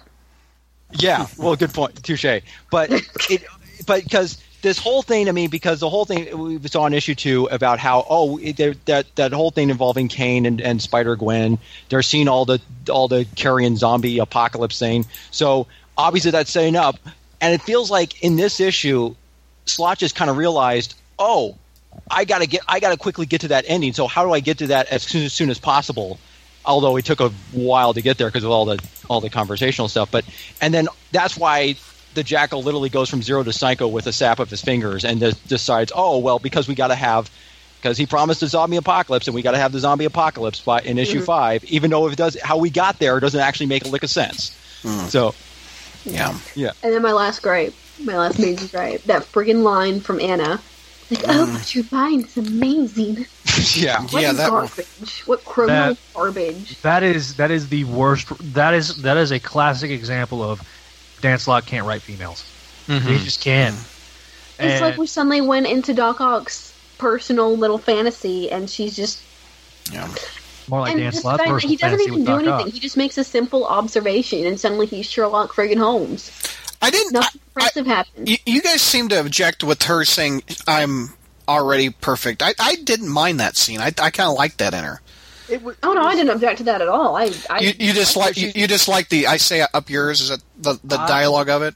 Yeah, 0.93 1.27
well, 1.38 1.55
good 1.55 1.73
point, 1.73 2.01
touche. 2.03 2.25
But 2.71 2.91
it, 3.29 3.43
but 3.85 4.03
because 4.03 4.38
this 4.61 4.79
whole 4.79 5.01
thing, 5.01 5.29
I 5.29 5.31
mean, 5.31 5.49
because 5.49 5.79
the 5.79 5.89
whole 5.89 6.05
thing 6.05 6.38
we 6.38 6.67
saw 6.67 6.85
in 6.85 6.93
issue 6.93 7.15
two 7.15 7.45
about 7.51 7.79
how 7.79 8.05
oh 8.09 8.38
it- 8.38 8.85
that 8.85 9.15
that 9.15 9.34
whole 9.34 9.51
thing 9.51 9.69
involving 9.69 10.07
Kaine 10.07 10.45
and, 10.45 10.61
and 10.61 10.81
Spider 10.81 11.15
Gwen, 11.15 11.57
they're 11.89 12.01
seeing 12.01 12.27
all 12.27 12.45
the 12.45 12.59
all 12.89 13.07
the 13.07 13.25
carrion 13.35 13.77
zombie 13.77 14.19
apocalypse 14.19 14.79
thing. 14.79 15.05
So 15.31 15.67
obviously 15.97 16.31
that's 16.31 16.51
setting 16.51 16.75
up, 16.75 16.97
and 17.41 17.53
it 17.53 17.61
feels 17.61 17.89
like 17.91 18.23
in 18.23 18.35
this 18.35 18.59
issue, 18.59 19.15
Slott 19.65 19.97
just 19.99 20.15
kind 20.15 20.29
of 20.29 20.38
realized, 20.38 20.95
oh, 21.19 21.55
I 22.09 22.25
gotta 22.25 22.45
get, 22.47 22.61
I 22.67 22.79
gotta 22.79 22.97
quickly 22.97 23.25
get 23.25 23.41
to 23.41 23.49
that 23.49 23.65
ending. 23.67 23.93
So 23.93 24.07
how 24.07 24.23
do 24.25 24.31
I 24.33 24.39
get 24.39 24.59
to 24.59 24.67
that 24.67 24.87
as 24.87 25.03
soon 25.03 25.23
as, 25.23 25.33
soon 25.33 25.49
as 25.49 25.59
possible? 25.59 26.19
although 26.65 26.97
it 26.97 27.05
took 27.05 27.21
a 27.21 27.29
while 27.53 27.93
to 27.93 28.01
get 28.01 28.17
there 28.17 28.27
because 28.27 28.43
of 28.43 28.51
all 28.51 28.65
the 28.65 28.77
all 29.09 29.21
the 29.21 29.29
conversational 29.29 29.87
stuff. 29.87 30.11
But 30.11 30.25
and 30.59 30.73
then 30.73 30.89
that's 31.13 31.37
why 31.37 31.75
the 32.13 32.23
jackal 32.23 32.61
literally 32.61 32.89
goes 32.89 33.09
from 33.09 33.21
zero 33.23 33.41
to 33.43 33.53
psycho 33.53 33.87
with 33.87 34.05
a 34.05 34.11
sap 34.11 34.39
of 34.39 34.49
his 34.49 34.61
fingers 34.61 35.05
and 35.05 35.21
de- 35.21 35.31
decides, 35.47 35.93
oh 35.95 36.17
well, 36.17 36.39
because 36.39 36.67
we 36.67 36.75
got 36.75 36.89
to 36.89 36.95
have 36.95 37.31
because 37.77 37.97
he 37.97 38.05
promised 38.05 38.43
a 38.43 38.47
zombie 38.47 38.75
apocalypse 38.75 39.27
and 39.29 39.33
we 39.35 39.41
got 39.43 39.51
to 39.51 39.57
have 39.59 39.71
the 39.71 39.79
zombie 39.79 40.03
apocalypse 40.03 40.59
by 40.59 40.81
in 40.81 40.97
issue 40.97 41.21
Mhm. 41.21 41.25
five, 41.25 41.63
even 41.63 41.89
though 41.89 42.05
if 42.05 42.11
it 42.11 42.17
does 42.17 42.35
how 42.43 42.57
we 42.57 42.69
got 42.69 42.99
there 42.99 43.17
doesn't 43.21 43.39
actually 43.39 43.67
make 43.67 43.85
a 43.85 43.87
lick 43.87 44.03
of 44.03 44.09
sense. 44.09 44.51
So 45.07 45.35
yeah. 46.03 46.37
Yeah. 46.53 46.71
And 46.83 46.93
then 46.93 47.01
my 47.01 47.13
last 47.13 47.41
gripe, 47.41 47.73
my 48.03 48.17
last 48.17 48.39
major 48.39 48.67
gripe, 48.67 49.03
that 49.03 49.23
friggin' 49.23 49.63
line 49.63 50.01
from 50.01 50.19
Anna. 50.19 50.59
Like, 51.09 51.23
oh, 51.27 51.45
Mm. 51.47 51.53
what 51.53 51.75
you're 51.75 51.84
buying 51.85 52.21
is 52.25 52.35
amazing. 52.38 53.25
yeah, 53.81 54.01
What 54.01 54.21
Yeah, 54.21 54.34
that- 54.34 54.49
garbage. 54.49 55.23
What 55.25 55.45
criminal 55.45 55.93
That- 55.93 55.97
garbage. 56.13 56.81
That 56.81 57.03
is 57.03 57.35
that 57.35 57.49
is 57.51 57.69
the 57.69 57.85
worst. 57.85 58.27
That 58.53 58.73
is 58.73 58.97
that 59.03 59.15
is 59.17 59.31
a 59.31 59.39
classic 59.39 59.89
example 59.91 60.43
of 60.43 60.61
Dan 61.21 61.39
Slott 61.39 61.65
can't 61.65 61.85
write 61.88 62.01
females. 62.01 62.43
He 62.88 62.99
just 63.19 63.41
can't. 63.41 63.75
It's 63.75 64.59
And- 64.59 64.81
like 64.81 64.97
we 64.97 65.07
suddenly 65.07 65.41
went 65.41 65.67
into 65.67 65.93
Doc 65.93 66.19
Ock's 66.21 66.73
personal 66.97 67.55
little 67.55 67.77
fantasy, 67.77 68.49
and 68.51 68.69
she's 68.69 68.95
just. 68.95 69.19
Yeah. 69.91 70.07
more 70.69 70.81
like 70.81 70.91
and 70.91 70.99
Dan 70.99 71.11
just 71.11 71.23
the 71.23 71.29
Slott's 71.29 71.38
fact 71.38 71.47
that 71.47 71.53
personal 71.53 71.69
he 71.69 71.77
doesn't 71.77 72.01
even 72.01 72.19
do 72.19 72.25
Doc 72.25 72.39
anything. 72.41 72.53
Ock. 72.67 72.67
He 72.73 72.79
just 72.81 72.97
makes 72.97 73.17
a 73.17 73.23
simple 73.23 73.65
observation, 73.65 74.45
and 74.45 74.59
suddenly 74.59 74.85
he's 74.85 75.05
Sherlock 75.09 75.53
friggin' 75.53 75.77
Holmes. 75.77 76.29
I 76.81 76.89
didn't. 76.91 77.15
I, 77.15 77.19
Nothing 77.21 77.41
impressive 77.47 77.85
happened. 77.87 78.29
you, 78.29 78.37
you 78.45 78.61
guys 78.61 78.81
seem 78.81 79.09
to 79.09 79.19
object 79.19 79.63
with 79.63 79.83
her 79.83 80.05
saying 80.05 80.43
I'm 80.67 81.13
already 81.47 81.89
perfect. 81.89 82.41
I, 82.43 82.53
I 82.59 82.75
didn't 82.75 83.09
mind 83.09 83.39
that 83.39 83.57
scene. 83.57 83.79
I, 83.79 83.87
I 83.87 84.09
kind 84.11 84.29
of 84.29 84.35
liked 84.37 84.59
that 84.59 84.73
in 84.73 84.83
her. 84.83 85.01
It 85.49 85.61
was, 85.63 85.75
Oh 85.81 85.93
no, 85.93 86.01
I 86.03 86.13
didn't 86.13 86.31
object 86.31 86.57
to 86.59 86.63
that 86.65 86.81
at 86.81 86.87
all. 86.89 87.15
I, 87.15 87.31
I 87.49 87.59
You, 87.59 87.73
you 87.79 87.93
just 87.93 88.17
like 88.17 88.35
you, 88.37 88.51
you 88.53 88.67
just 88.67 88.87
like 88.89 89.07
the 89.09 89.27
I 89.27 89.37
say 89.37 89.65
up 89.73 89.89
yours 89.89 90.19
is 90.21 90.29
it 90.29 90.41
the 90.57 90.77
the 90.83 90.99
Uh, 90.99 91.07
dialogue 91.07 91.49
of 91.49 91.61
it. 91.61 91.75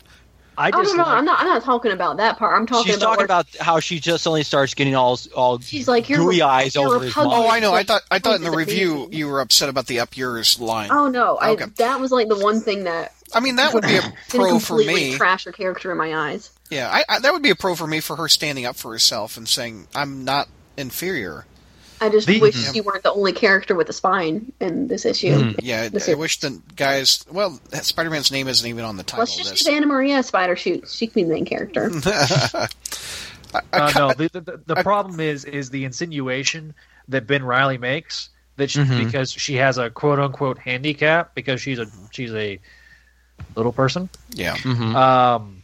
I 0.58 0.68
Oh 0.74 0.84
just 0.84 0.96
no, 0.96 1.04
no, 1.04 1.10
like- 1.10 1.18
I'm 1.20 1.26
not. 1.26 1.40
I'm 1.40 1.48
not 1.48 1.64
talking 1.64 1.94
about 1.94 2.18
that 2.18 2.38
part. 2.38 2.54
I'm 2.60 2.68
talking 2.68 2.88
she's 2.92 2.98
about. 2.98 3.12
talking 3.12 3.24
about 3.26 3.48
how 3.62 3.80
she 3.80 4.00
just 4.02 4.24
suddenly 4.26 4.44
starts 4.44 4.74
getting 4.74 4.94
all 4.94 5.18
all 5.34 5.58
She's 5.60 5.88
like, 5.88 6.10
you're 6.10 6.20
gooey 6.20 6.42
eyes 6.42 6.76
you're 6.76 6.86
over 6.86 7.00
his 7.06 7.16
repugnant. 7.16 7.46
Oh. 7.46 7.50
I 7.50 7.60
know. 7.62 7.74
I 7.74 7.84
thought 7.84 8.02
I 8.12 8.20
thought 8.20 8.36
in 8.36 8.44
the 8.44 8.52
points 8.52 8.70
at 8.74 8.76
the 8.76 8.82
review 8.84 9.08
you 9.18 9.28
were 9.30 9.40
upset 9.40 9.70
about 9.70 9.88
the 9.88 10.02
up 10.02 10.18
yours 10.18 10.60
line. 10.60 10.90
Oh 10.92 11.08
no, 11.08 11.38
I, 11.40 11.56
that 11.56 12.02
was 12.02 12.12
like 12.12 12.28
the 12.28 12.38
one 12.38 12.60
thing 12.60 12.84
that 12.84 13.14
I 13.34 13.40
mean 13.40 13.56
that 13.58 13.74
would 13.74 13.84
be 13.84 13.96
a 13.98 14.02
didn't 14.02 14.16
pro 14.30 14.60
for 14.60 14.76
completely 14.78 15.12
me. 15.12 15.18
trash 15.18 15.46
her 15.46 15.52
character 15.52 15.92
in 15.92 15.98
my 15.98 16.14
eyes. 16.14 16.52
Yeah, 16.70 16.90
I, 16.92 17.04
I, 17.10 17.20
that 17.20 17.34
would 17.34 17.44
be 17.44 17.50
a 17.50 17.56
pro 17.56 17.76
for 17.76 17.88
me 17.88 18.00
for 18.00 18.16
her 18.16 18.28
standing 18.28 18.66
up 18.66 18.76
for 18.76 18.92
herself 18.92 19.38
and 19.38 19.48
saying 19.48 19.88
I'm 19.96 20.24
not 20.26 20.48
inferior. 20.78 21.46
I 22.00 22.10
just 22.10 22.26
The- 22.28 22.40
wish 22.42 22.56
Yeah. 22.56 22.72
she 22.72 22.82
weren't 22.82 23.04
the 23.04 23.12
only 23.14 23.32
character 23.34 23.76
with 23.76 23.88
a 23.90 23.94
spine 23.94 24.52
in 24.60 24.88
this 24.88 25.06
issue. 25.06 25.36
Mhm. 25.36 25.60
Yeah, 25.62 25.88
This 25.90 26.08
I 26.10 26.14
is- 26.14 26.18
wish 26.18 26.40
the 26.40 26.60
guys. 26.76 27.24
Well, 27.30 27.60
Spider-Man's 27.74 28.32
name 28.32 28.48
isn't 28.48 28.68
even 28.68 28.84
on 28.86 28.98
the 28.98 29.04
title. 29.04 29.20
Let's 29.20 29.36
just 29.36 29.50
this. 29.52 29.68
Anna 29.68 29.86
Maria 29.86 30.24
spider 30.24 30.56
shoot. 30.56 30.88
She 30.90 31.06
can 31.08 31.14
be 31.14 31.24
the 31.26 31.34
main 31.34 31.46
character. 31.46 31.92
I- 32.06 32.68
I 33.54 33.60
Uh, 33.80 33.92
ca- 33.92 34.00
no, 34.00 34.14
the, 34.14 34.30
the, 34.40 34.62
the 34.66 34.78
I- 34.78 34.84
problem 34.84 35.20
is 35.20 35.46
is 35.46 35.70
the 35.70 35.84
insinuation 35.86 36.74
that 37.10 37.28
Ben 37.28 37.44
Reilly 37.44 37.78
makes 37.78 38.30
that 38.58 38.72
she, 38.72 38.80
Mhm. 38.80 39.06
because 39.06 39.32
she 39.32 39.56
has 39.56 39.78
a 39.78 39.90
quote 39.90 40.20
unquote 40.20 40.58
handicap 40.58 41.36
because 41.36 41.62
she's 41.62 41.78
a 41.80 41.88
she's 42.12 42.34
a 42.34 42.60
little 43.56 43.72
person. 43.72 44.10
yeah. 44.32 44.56
Mhm. 44.58 44.96
Um, 44.96 45.58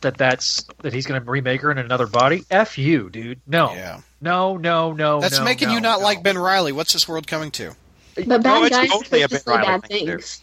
that 0.00 0.16
that's 0.18 0.64
that 0.82 0.92
he's 0.92 1.06
going 1.06 1.22
to 1.22 1.30
remake 1.30 1.60
her 1.62 1.70
in 1.70 1.78
another 1.78 2.06
body. 2.06 2.44
F 2.50 2.76
you, 2.78 3.08
dude. 3.10 3.40
No, 3.46 3.72
Yeah. 3.74 4.00
no, 4.20 4.56
no, 4.56 4.92
no. 4.92 5.20
That's 5.20 5.38
no, 5.38 5.44
making 5.44 5.68
no, 5.68 5.74
you 5.74 5.80
not 5.80 6.00
no. 6.00 6.04
like 6.04 6.22
Ben 6.22 6.36
Reilly. 6.36 6.72
What's 6.72 6.92
this 6.92 7.06
world 7.08 7.26
coming 7.26 7.50
to? 7.52 7.74
But 8.16 8.26
No, 8.26 8.38
bad 8.38 8.62
it's 8.64 8.76
guys 8.76 8.90
totally 8.90 9.22
a 9.22 9.28
Ben 9.28 9.40
say 9.40 9.50
Reilly 9.52 9.64
bad 9.66 9.82
thing, 9.84 10.06
too. 10.06 10.12
things. 10.12 10.40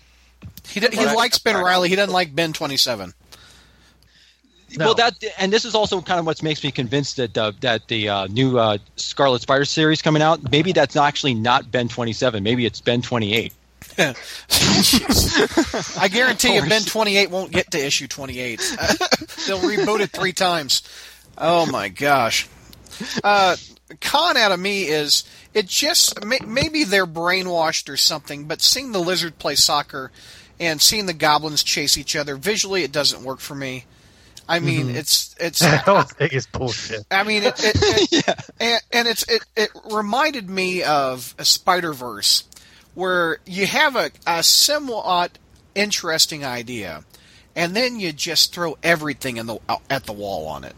He, 0.67 0.79
d- 0.79 0.87
he 0.91 1.05
likes 1.05 1.37
Ben 1.39 1.55
Reilly. 1.61 1.89
He 1.89 1.95
doesn't 1.95 2.13
like 2.13 2.33
Ben 2.33 2.53
27. 2.53 3.13
No. 4.77 4.85
Well, 4.85 4.93
that 4.95 5.21
and 5.37 5.51
this 5.51 5.65
is 5.65 5.75
also 5.75 6.01
kind 6.01 6.19
of 6.19 6.25
what 6.25 6.41
makes 6.41 6.63
me 6.63 6.71
convinced 6.71 7.17
that 7.17 7.37
uh, 7.37 7.51
that 7.59 7.89
the 7.89 8.07
uh, 8.07 8.27
new 8.27 8.57
uh, 8.57 8.77
Scarlet 8.95 9.41
Spider 9.41 9.65
series 9.65 10.01
coming 10.01 10.21
out, 10.21 10.49
maybe 10.49 10.71
that's 10.71 10.95
actually 10.95 11.33
not 11.33 11.69
Ben 11.69 11.89
twenty 11.89 12.13
seven. 12.13 12.41
Maybe 12.41 12.65
it's 12.65 12.79
Ben 12.79 13.01
twenty 13.01 13.35
eight. 13.35 13.53
I 15.97 16.09
guarantee 16.11 16.55
you, 16.55 16.61
Ben 16.67 16.83
28 16.83 17.29
won't 17.29 17.51
get 17.51 17.71
to 17.71 17.83
issue 17.83 18.07
28. 18.07 18.59
They'll 19.47 19.59
reboot 19.59 19.99
it 20.01 20.11
three 20.11 20.33
times. 20.33 20.83
Oh 21.37 21.65
my 21.65 21.89
gosh. 21.89 22.47
Uh, 23.23 23.55
con 23.99 24.37
out 24.37 24.51
of 24.51 24.59
me 24.59 24.83
is 24.83 25.23
it 25.53 25.67
just 25.67 26.23
may, 26.23 26.39
maybe 26.45 26.83
they're 26.83 27.07
brainwashed 27.07 27.89
or 27.89 27.97
something, 27.97 28.45
but 28.45 28.61
seeing 28.61 28.91
the 28.91 28.99
lizard 28.99 29.37
play 29.39 29.55
soccer 29.55 30.11
and 30.59 30.81
seeing 30.81 31.07
the 31.07 31.13
goblins 31.13 31.63
chase 31.63 31.97
each 31.97 32.15
other 32.15 32.35
visually, 32.35 32.83
it 32.83 32.91
doesn't 32.91 33.23
work 33.23 33.39
for 33.39 33.55
me. 33.55 33.85
I 34.47 34.59
mean, 34.59 34.89
it's 34.89 35.33
it's 35.39 35.59
That 35.61 35.85
whole 35.85 36.01
thing 36.01 36.29
is 36.31 36.45
bullshit. 36.45 37.05
I 37.09 37.23
mean, 37.23 37.43
it, 37.43 37.53
it, 37.63 38.11
it, 38.11 38.51
and, 38.59 38.81
and 38.91 39.07
it's 39.07 39.23
it, 39.29 39.43
it 39.55 39.69
reminded 39.91 40.49
me 40.49 40.83
of 40.83 41.33
a 41.39 41.45
Spider 41.45 41.93
Verse, 41.93 42.43
where 42.93 43.39
you 43.45 43.65
have 43.67 43.95
a, 43.95 44.11
a 44.27 44.43
somewhat 44.43 45.37
interesting 45.75 46.43
idea, 46.45 47.03
and 47.55 47.75
then 47.75 47.99
you 47.99 48.11
just 48.11 48.53
throw 48.53 48.77
everything 48.83 49.37
in 49.37 49.45
the 49.45 49.57
uh, 49.67 49.77
at 49.89 50.05
the 50.05 50.13
wall 50.13 50.47
on 50.47 50.63
it. 50.63 50.75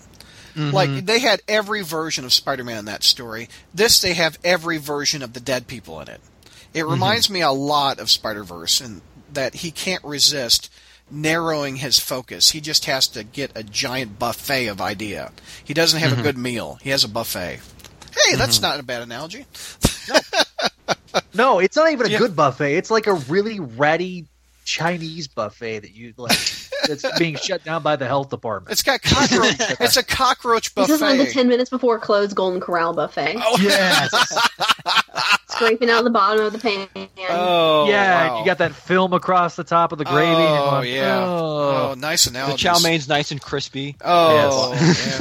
Mm-hmm. 0.55 0.75
Like 0.75 1.05
they 1.05 1.19
had 1.19 1.41
every 1.47 1.81
version 1.81 2.25
of 2.25 2.33
Spider-Man 2.33 2.77
in 2.77 2.85
that 2.85 3.03
story. 3.03 3.49
This 3.73 4.01
they 4.01 4.13
have 4.13 4.37
every 4.43 4.77
version 4.77 5.23
of 5.23 5.33
the 5.33 5.39
dead 5.39 5.67
people 5.67 5.99
in 5.99 6.07
it. 6.07 6.21
It 6.73 6.81
mm-hmm. 6.81 6.91
reminds 6.91 7.29
me 7.29 7.41
a 7.41 7.51
lot 7.51 7.99
of 7.99 8.09
Spider-Verse, 8.09 8.81
and 8.81 9.01
that 9.33 9.55
he 9.55 9.71
can't 9.71 10.03
resist 10.03 10.71
narrowing 11.09 11.77
his 11.77 11.99
focus. 11.99 12.51
He 12.51 12.61
just 12.61 12.85
has 12.85 13.07
to 13.09 13.23
get 13.23 13.51
a 13.55 13.63
giant 13.63 14.19
buffet 14.19 14.67
of 14.67 14.81
idea. 14.81 15.31
He 15.63 15.73
doesn't 15.73 15.99
have 15.99 16.11
a 16.11 16.15
mm-hmm. 16.15 16.23
good 16.23 16.37
meal. 16.37 16.79
He 16.81 16.89
has 16.91 17.03
a 17.03 17.09
buffet. 17.09 17.59
Hey, 18.25 18.35
that's 18.35 18.61
not 18.61 18.79
a 18.79 18.83
bad 18.83 19.01
analogy. 19.01 19.45
No, 20.07 20.15
it's 21.59 21.75
not 21.75 21.91
even 21.91 22.07
a 22.07 22.09
Yeah. 22.09 22.17
good 22.19 22.35
buffet. 22.35 22.75
It's 22.75 22.91
like 22.91 23.07
a 23.07 23.13
really 23.13 23.59
ratty 23.59 24.25
Chinese 24.65 25.27
buffet 25.27 25.79
that 25.79 25.91
you 25.91 26.13
like. 26.17 26.37
That's 26.87 27.19
being 27.19 27.35
shut 27.35 27.63
down 27.63 27.83
by 27.83 27.95
the 27.95 28.07
health 28.07 28.29
department. 28.29 28.71
It's 28.71 28.83
got 28.83 29.01
cockroach. 29.01 29.55
it's 29.79 29.97
a 29.97 30.03
cockroach 30.03 30.73
buffet. 30.75 30.87
This 30.87 30.95
is 30.95 31.01
like 31.01 31.17
the 31.19 31.31
ten 31.31 31.47
minutes 31.47 31.69
before 31.69 31.99
closed 31.99 32.35
Golden 32.35 32.59
Corral 32.59 32.93
buffet. 32.93 33.35
Oh, 33.37 33.57
Yes. 33.61 34.13
Scraping 35.49 35.89
out 35.89 36.03
the 36.03 36.09
bottom 36.09 36.43
of 36.45 36.51
the 36.51 36.57
pan. 36.57 36.87
oh 37.29 37.87
yeah, 37.87 38.29
wow. 38.29 38.39
you 38.39 38.45
got 38.45 38.57
that 38.57 38.73
film 38.73 39.13
across 39.13 39.55
the 39.55 39.63
top 39.63 39.91
of 39.91 39.99
the 39.99 40.03
gravy. 40.05 40.31
Oh 40.35 40.71
going, 40.71 40.93
yeah. 40.93 41.23
Oh. 41.23 41.53
Oh, 41.73 41.95
nice 41.95 42.25
The 42.25 42.55
chow 42.57 42.79
main's 42.79 43.07
nice 43.07 43.31
and 43.31 43.41
crispy. 43.41 43.95
Oh, 44.03 44.73
yeah. 44.73 45.17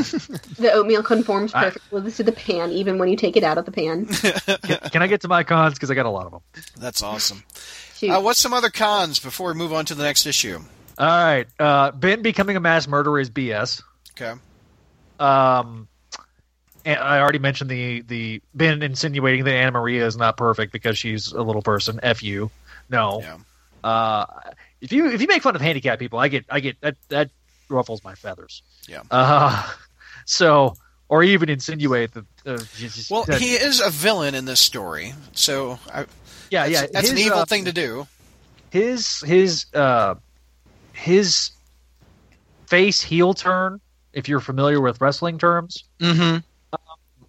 The 0.58 0.70
oatmeal 0.72 1.02
conforms 1.02 1.52
I- 1.54 1.64
perfectly 1.64 2.10
to 2.12 2.22
the 2.22 2.32
pan, 2.32 2.70
even 2.70 2.98
when 2.98 3.08
you 3.08 3.16
take 3.16 3.36
it 3.36 3.44
out 3.44 3.58
of 3.58 3.64
the 3.66 3.72
pan. 3.72 4.06
Can, 4.62 4.78
can 4.90 5.02
I 5.02 5.06
get 5.06 5.20
to 5.22 5.28
my 5.28 5.44
cons? 5.44 5.74
Because 5.74 5.90
I 5.90 5.94
got 5.94 6.06
a 6.06 6.10
lot 6.10 6.26
of 6.26 6.32
them. 6.32 6.40
that's 6.78 7.02
awesome. 7.02 7.42
Uh, 8.02 8.20
what's 8.20 8.40
some 8.40 8.52
other 8.52 8.70
cons 8.70 9.18
before 9.18 9.52
we 9.52 9.54
move 9.58 9.72
on 9.72 9.84
to 9.86 9.94
the 9.94 10.02
next 10.02 10.26
issue? 10.26 10.60
All 10.98 11.06
right. 11.06 11.46
Uh, 11.58 11.90
ben 11.92 12.22
becoming 12.22 12.56
a 12.56 12.60
mass 12.60 12.86
murderer 12.86 13.20
is 13.20 13.30
BS. 13.30 13.82
Okay. 14.12 14.34
Um, 15.18 15.88
I 16.84 17.20
already 17.20 17.38
mentioned 17.38 17.70
the 17.70 18.02
the 18.02 18.42
Ben 18.54 18.82
insinuating 18.82 19.44
that 19.44 19.54
Anna 19.54 19.70
Maria 19.72 20.06
is 20.06 20.16
not 20.16 20.36
perfect 20.36 20.72
because 20.72 20.98
she's 20.98 21.30
a 21.32 21.42
little 21.42 21.62
person. 21.62 22.00
F 22.02 22.22
you. 22.22 22.50
No. 22.90 23.20
Yeah. 23.20 23.38
Uh, 23.88 24.26
if 24.80 24.92
you 24.92 25.08
if 25.10 25.20
you 25.20 25.28
make 25.28 25.42
fun 25.42 25.54
of 25.54 25.60
handicapped 25.62 26.00
people, 26.00 26.18
I 26.18 26.28
get 26.28 26.44
I 26.50 26.60
get 26.60 26.80
that 26.80 26.96
that 27.08 27.30
ruffles 27.68 28.02
my 28.02 28.14
feathers. 28.14 28.62
Yeah. 28.88 29.02
Uh, 29.10 29.70
so 30.26 30.74
or 31.08 31.22
even 31.22 31.48
insinuate 31.48 32.12
that. 32.14 32.24
Uh, 32.44 32.58
Well, 33.10 33.24
that- 33.24 33.40
he 33.40 33.54
is 33.54 33.80
a 33.80 33.90
villain 33.90 34.34
in 34.34 34.44
this 34.44 34.60
story, 34.60 35.14
so 35.32 35.78
I, 35.92 36.06
yeah 36.50 36.66
yeah 36.66 36.86
that's 36.92 37.10
an 37.10 37.18
evil 37.18 37.38
uh, 37.38 37.44
thing 37.44 37.66
to 37.66 37.72
do. 37.72 38.06
his 38.70 39.20
his 39.20 39.66
uh 39.74 40.16
his 41.02 41.50
face 42.66 43.02
heel 43.02 43.34
turn 43.34 43.80
if 44.12 44.28
you're 44.28 44.40
familiar 44.40 44.80
with 44.80 45.00
wrestling 45.00 45.38
terms 45.38 45.84
Mm-hmm. 46.00 46.38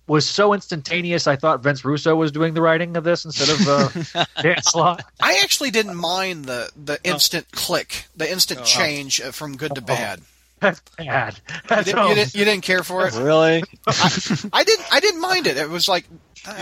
was 0.07 0.27
so 0.27 0.53
instantaneous 0.53 1.27
i 1.27 1.35
thought 1.35 1.61
vince 1.63 1.83
russo 1.85 2.15
was 2.15 2.31
doing 2.31 2.53
the 2.53 2.61
writing 2.61 2.95
of 2.97 3.03
this 3.03 3.25
instead 3.25 3.49
of 3.49 3.67
uh 4.15 4.25
dan 4.41 4.61
slott 4.61 5.03
I 5.19 5.39
actually 5.43 5.71
didn't 5.71 5.95
mind 5.95 6.45
the 6.45 6.69
the 6.75 6.99
instant 7.03 7.51
click, 7.51 8.05
the 8.15 8.29
instant 8.29 8.61
Oh. 8.61 8.63
change 8.65 9.21
uh, 9.21 9.31
from 9.31 9.55
good 9.57 9.75
to 9.75 9.81
bad. 9.81 10.19
That's 10.59 10.81
bad 10.97 11.35
You 11.45 11.59
that's 11.67 11.85
didn't, 11.85 12.07
you, 12.09 12.15
didn't, 12.15 12.33
you 12.35 12.45
didn't 12.45 12.63
care 12.63 12.83
for 12.83 13.05
it. 13.05 13.13
Really? 13.15 13.63
I 13.87 14.63
didn't. 14.63 14.85
I 14.93 14.99
didn't 15.01 15.19
mind 15.21 15.47
it. 15.47 15.57
It 15.57 15.69
was 15.69 15.89
like 15.89 16.05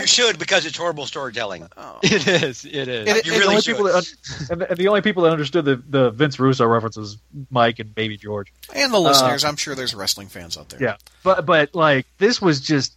You 0.00 0.06
should 0.08 0.38
because 0.40 0.66
it's 0.66 0.76
horrible 0.76 1.06
storytelling. 1.06 1.68
oh. 1.76 2.00
it 2.02 2.26
is. 2.26 2.64
It 2.64 2.88
is. 2.88 3.08
It- 3.08 3.26
You 3.26 3.32
it- 3.32 3.38
really 3.38 3.40
the 3.40 3.46
only 3.48 3.60
should. 3.62 3.76
people 3.76 3.84
that, 3.84 4.14
and, 4.50 4.60
the, 4.60 4.70
and 4.70 4.78
the 4.78 4.88
only 4.88 5.02
people 5.02 5.22
that 5.22 5.30
understood 5.30 5.64
the, 5.64 5.76
the 5.88 6.10
Vince 6.10 6.40
Russo 6.40 6.66
references, 6.66 7.18
Mike 7.50 7.78
and 7.78 7.94
Baby 7.94 8.16
George. 8.16 8.52
and 8.74 8.92
the 8.92 8.98
listeners. 8.98 9.44
I'm 9.44 9.56
sure 9.56 9.74
there's 9.76 9.94
wrestling 9.94 10.26
fans 10.28 10.56
out 10.58 10.68
there. 10.70 10.82
Yeah, 10.82 10.96
but 11.22 11.46
but 11.46 11.72
like 11.74 12.06
this 12.18 12.42
was 12.42 12.60
just 12.60 12.96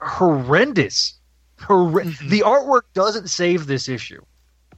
horrendous. 0.00 1.14
Horre- 1.60 2.18
The 2.28 2.40
artwork 2.40 2.82
doesn't 2.94 3.28
save 3.28 3.66
this 3.66 3.88
issue. 3.88 4.22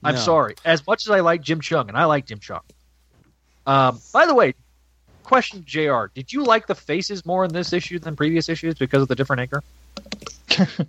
I'm 0.04 0.16
No. 0.16 0.20
sorry. 0.20 0.56
As 0.64 0.84
much 0.86 1.06
as 1.06 1.10
I 1.10 1.20
like 1.20 1.40
Jim 1.42 1.60
Cheung, 1.60 1.88
and 1.88 1.96
I 1.96 2.04
like 2.06 2.26
Jim 2.26 2.40
Cheung. 2.40 2.60
Um, 3.66 4.00
by 4.12 4.26
the 4.26 4.34
way, 4.34 4.54
question, 5.32 5.64
Jr. 5.66 6.08
Did 6.12 6.30
you 6.30 6.44
like 6.44 6.66
the 6.66 6.74
faces 6.74 7.24
more 7.24 7.42
in 7.46 7.54
this 7.54 7.72
issue 7.72 7.98
than 7.98 8.14
previous 8.14 8.50
issues 8.50 8.74
because 8.74 9.00
of 9.00 9.08
the 9.08 9.14
different 9.14 9.40
anchor? 9.40 9.62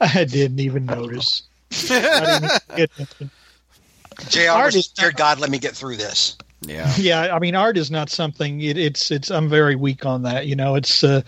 I 0.00 0.24
didn't 0.24 0.60
even 0.60 0.86
notice. 0.86 1.42
I 1.90 2.60
didn't 2.76 2.90
even. 3.18 3.30
JR 4.28 4.50
Art 4.50 4.76
is 4.76 4.86
dear 4.86 5.10
God, 5.10 5.40
let 5.40 5.50
me 5.50 5.58
get 5.58 5.74
through 5.74 5.96
this. 5.96 6.36
Yeah. 6.60 6.92
yeah, 6.98 7.34
I 7.34 7.40
mean, 7.40 7.56
art 7.56 7.76
is 7.76 7.90
not 7.90 8.10
something. 8.10 8.60
It, 8.60 8.78
it's 8.78 9.10
it's. 9.10 9.28
I'm 9.28 9.48
very 9.48 9.74
weak 9.74 10.06
on 10.06 10.22
that. 10.22 10.46
You 10.46 10.54
know, 10.54 10.76
it's 10.76 11.02
uh, 11.02 11.22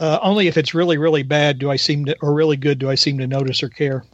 uh, 0.00 0.18
only 0.20 0.48
if 0.48 0.56
it's 0.56 0.74
really 0.74 0.98
really 0.98 1.22
bad 1.22 1.60
do 1.60 1.70
I 1.70 1.76
seem 1.76 2.06
to, 2.06 2.16
or 2.20 2.34
really 2.34 2.56
good 2.56 2.80
do 2.80 2.90
I 2.90 2.96
seem 2.96 3.18
to 3.18 3.28
notice 3.28 3.62
or 3.62 3.68
care. 3.68 4.04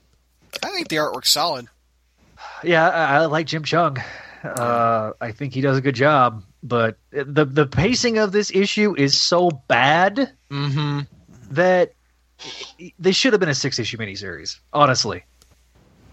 I 0.63 0.71
think 0.71 0.89
the 0.89 0.97
artwork's 0.97 1.31
solid. 1.31 1.67
Yeah, 2.63 2.87
I, 2.87 3.23
I 3.23 3.27
like 3.27 3.47
Jim 3.47 3.63
Cheung. 3.63 4.03
Uh, 4.45 5.13
I 5.19 5.33
think 5.33 5.55
he 5.55 5.63
does 5.63 5.79
a 5.79 5.81
good 5.81 5.95
job, 5.95 6.43
but 6.63 6.97
the 7.11 7.45
the 7.45 7.67
pacing 7.67 8.19
of 8.19 8.33
this 8.33 8.51
issue 8.55 8.95
is 8.97 9.19
so 9.21 9.51
bad 9.69 10.33
Mm-hmm. 10.51 11.01
that 11.53 11.93
they 12.99 13.13
should 13.13 13.33
have 13.33 13.41
been 13.41 13.49
a 13.49 13.55
six 13.55 13.79
issue 13.79 13.97
miniseries. 13.99 14.59
Honestly, 14.73 15.25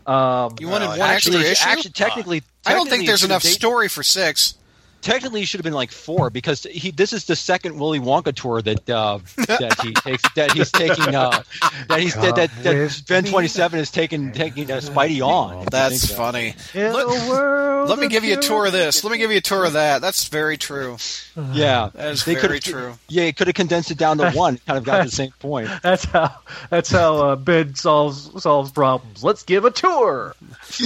um, 0.06 0.56
You 0.60 0.68
wanted 0.68 0.90
Well, 0.90 0.99
one 0.99 1.10
Actually, 1.10 1.38
extra 1.38 1.52
issue? 1.52 1.68
actually, 1.69 1.91
technically, 1.91 2.44
I 2.65 2.74
don't 2.74 2.90
think 2.90 3.07
there's 3.07 3.24
enough 3.24 3.44
have- 3.44 3.52
story 3.52 3.88
for 3.88 4.03
six. 4.03 4.56
Technically, 5.02 5.41
he 5.41 5.45
should 5.45 5.60
have 5.60 5.64
been 5.64 5.74
like 5.74 5.91
four 5.91 6.30
because 6.30 6.64
he. 6.64 6.91
This 6.91 7.14
is 7.14 7.26
the 7.26 7.36
second 7.36 7.80
Willy 7.80 7.99
Wonka 7.99 8.34
tour 8.36 8.61
that 8.61 8.90
uh, 8.90 9.19
that 9.48 9.78
he 9.82 9.94
takes. 9.94 10.24
That 10.34 10.52
he's 10.52 10.72
taking. 10.72 11.15
Uh, 11.15 11.44
that 11.88 11.99
he's 11.99 12.14
that 12.15 12.36
that, 12.36 12.52
that 12.64 13.03
Ben. 13.07 13.24
Twenty 13.24 13.48
Seven 13.48 13.80
is 13.80 13.90
taking 13.91 14.32
taking 14.34 14.69
uh, 14.72 14.78
Spidey 14.78 15.26
on. 15.26 15.64
if 15.64 15.69
That's 15.69 16.11
funny. 16.14 16.56
in 16.74 16.91
Let- 16.94 17.88
Let 17.88 17.99
me 17.99 18.07
give 18.10 18.24
you 18.26 18.38
a 18.38 18.41
tour 18.41 18.65
of 18.65 18.74
this. 18.74 19.03
Let 19.03 19.11
me 19.11 19.18
give 19.18 19.32
you 19.32 19.38
a 19.38 19.41
tour 19.41 19.64
of 19.65 19.74
that. 19.74 20.02
That's 20.02 20.28
very 20.28 20.57
true. 20.57 20.98
Yeah, 21.53 21.91
That 21.94 22.14
is 22.14 22.26
They 22.26 22.34
very 22.34 22.60
could've- 22.60 22.64
true. 22.64 22.94
Yeah, 23.10 23.26
it 23.26 23.38
could 23.38 23.45
have 23.45 23.53
condensed 23.56 23.91
it 23.91 23.98
down 23.99 24.18
to 24.18 24.32
one. 24.32 24.57
Kind 24.65 24.80
of 24.80 24.84
got 24.84 24.98
to 25.03 25.03
the 25.06 25.15
same 25.15 25.32
point. 25.40 25.69
That's 25.84 26.03
how 26.06 26.36
that's 26.72 26.90
how 26.90 27.18
uh, 27.18 27.36
Ben 27.36 27.76
solves 27.76 28.41
solves 28.41 28.72
problems. 28.72 29.24
Let's 29.24 29.44
give 29.44 29.64
a 29.64 29.69
tour. 29.69 30.36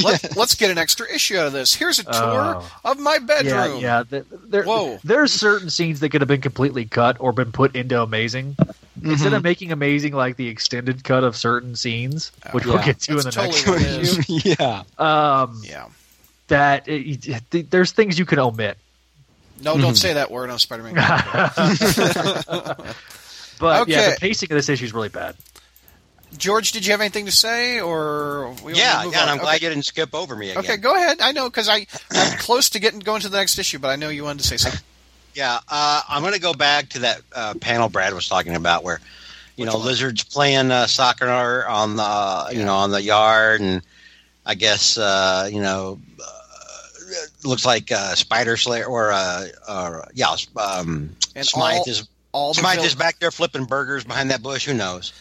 Let, 0.04 0.36
let's 0.36 0.56
get 0.56 0.70
an 0.70 0.78
extra 0.78 1.10
issue 1.12 1.38
out 1.38 1.48
of 1.48 1.54
this. 1.54 1.74
Here's 1.74 2.00
a 2.00 2.04
tour 2.04 2.12
Oh. 2.62 2.72
of 2.84 3.00
my 3.00 3.18
bedroom. 3.20 3.80
Yeah, 3.80 4.00
yeah. 4.00 4.01
Th- 4.10 4.26
There, 4.48 4.64
Whoa. 4.64 5.00
There's 5.04 5.32
certain 5.34 5.70
scenes 5.70 6.00
that 6.02 6.10
could 6.10 6.22
have 6.22 6.28
been 6.28 6.42
completely 6.42 6.86
cut 6.86 7.18
or 7.20 7.32
been 7.34 7.52
put 7.52 7.76
into 7.76 8.02
Amazing. 8.02 8.56
Instead 9.04 9.28
Mm-hmm. 9.28 9.36
of 9.36 9.44
making 9.44 9.72
Amazing 9.72 10.14
like 10.14 10.36
the 10.36 10.48
extended 10.48 11.04
cut 11.04 11.24
of 11.24 11.36
certain 11.36 11.76
scenes, 11.76 12.32
which 12.52 12.66
we'll 12.66 12.76
Yeah. 12.76 12.86
get 12.86 13.00
to 13.02 13.12
in 13.12 13.18
the 13.18 13.24
That's 13.24 13.36
next 13.38 13.64
totally 13.64 13.86
one. 13.86 13.94
what 13.94 14.00
it 14.00 14.30
is. 14.30 14.46
yeah, 14.60 14.84
Um, 14.98 15.62
Yeah. 15.64 15.86
that 16.50 16.88
it, 16.88 17.28
it- 17.54 17.72
there's 17.72 17.92
things 17.94 18.20
you 18.20 18.26
can 18.26 18.40
omit, 18.40 18.78
No, 19.64 19.74
Mm-hmm. 19.74 19.82
don't 19.82 19.96
say 19.96 20.14
that 20.14 20.30
word 20.32 20.50
on 20.50 20.60
Spider-Man. 20.60 20.96
but 20.96 21.54
yeah, 23.60 23.82
Okay. 23.82 24.12
the 24.12 24.18
pacing 24.20 24.52
of 24.52 24.56
this 24.56 24.70
issue 24.70 24.86
is 24.86 24.94
really 24.94 25.10
bad. 25.10 25.36
George, 26.38 26.72
did 26.72 26.86
you 26.86 26.92
have 26.92 27.02
anything 27.02 27.26
to 27.26 27.32
say, 27.32 27.80
or 27.82 28.54
we 28.64 28.74
Yeah, 28.74 29.04
move 29.04 29.14
yeah, 29.14 29.22
and? 29.22 29.30
I'm 29.32 29.38
glad 29.38 29.62
you 29.62 29.70
didn't 29.70 29.86
skip 29.86 30.16
over 30.16 30.36
me 30.36 30.52
again. 30.52 30.64
Okay, 30.64 30.78
go 30.78 30.96
ahead. 30.96 31.20
I 31.22 31.32
know 31.34 31.50
because 31.50 31.68
I 31.70 31.86
I'm 32.12 32.38
close 32.38 32.70
to 32.72 32.80
getting 32.80 33.00
going 33.00 33.22
to 33.22 33.30
the 33.30 33.38
next 33.38 33.58
issue, 33.60 33.80
but 33.80 33.90
I 33.90 33.96
know 33.96 34.10
you 34.10 34.24
wanted 34.24 34.42
to 34.42 34.48
say 34.48 34.58
something. 34.58 34.82
Yeah, 35.34 35.60
uh, 35.70 36.02
I'm 36.10 36.24
going 36.24 36.34
to 36.34 36.42
go 36.42 36.54
back 36.54 36.90
to 36.90 37.00
that 37.00 37.22
uh, 37.34 37.54
panel 37.62 37.88
Brad 37.88 38.14
was 38.14 38.28
talking 38.28 38.54
about, 38.54 38.84
where 38.84 39.00
you 39.56 39.64
know 39.66 39.78
lizards 39.78 40.26
playing 40.26 40.72
uh, 40.72 40.88
soccer 40.88 41.66
on 41.66 41.96
the 41.96 42.50
you 42.52 42.66
know 42.66 42.76
on 42.76 42.92
the 42.92 43.02
yard, 43.02 43.62
and 43.62 43.82
I 44.46 44.56
guess 44.56 44.98
uh, 44.98 45.48
you 45.50 45.62
know 45.62 46.02
uh, 46.22 46.84
looks 47.46 47.66
like 47.66 47.94
uh, 47.94 48.14
Spider 48.16 48.58
Slayer 48.58 48.86
or 48.86 49.12
uh, 49.14 49.48
uh, 49.70 50.02
yeah, 50.14 50.36
um, 50.58 51.16
Smythe 51.42 51.78
all- 51.78 51.90
is 51.90 52.10
All 52.34 52.54
the 52.54 52.62
Smythe 52.62 52.78
vil- 52.78 52.86
is 52.86 52.96
back 52.96 53.20
there 53.20 53.30
flipping 53.32 53.66
burgers 53.66 54.04
behind 54.06 54.32
that 54.32 54.42
bush. 54.42 54.66
Who 54.66 54.74
knows? 54.74 55.12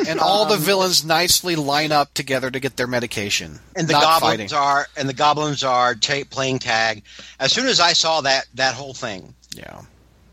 and 0.06 0.20
all 0.20 0.44
the 0.46 0.56
villains 0.58 1.04
nicely 1.04 1.56
line 1.56 1.90
up 1.92 2.12
together 2.14 2.50
to 2.50 2.60
get 2.60 2.76
their 2.76 2.86
medication. 2.86 3.58
And 3.76 3.88
the 3.88 3.92
not 3.94 4.02
goblins 4.02 4.52
fighting. 4.52 4.54
are 4.54 4.86
and 4.96 5.08
the 5.08 5.14
goblins 5.14 5.64
are 5.64 5.94
ta- 5.94 6.24
playing 6.28 6.58
tag. 6.58 7.02
As 7.38 7.50
soon 7.52 7.66
as 7.66 7.80
I 7.80 7.92
saw 7.94 8.20
that 8.22 8.46
that 8.54 8.74
whole 8.74 8.92
thing, 8.94 9.34
Yeah. 9.54 9.80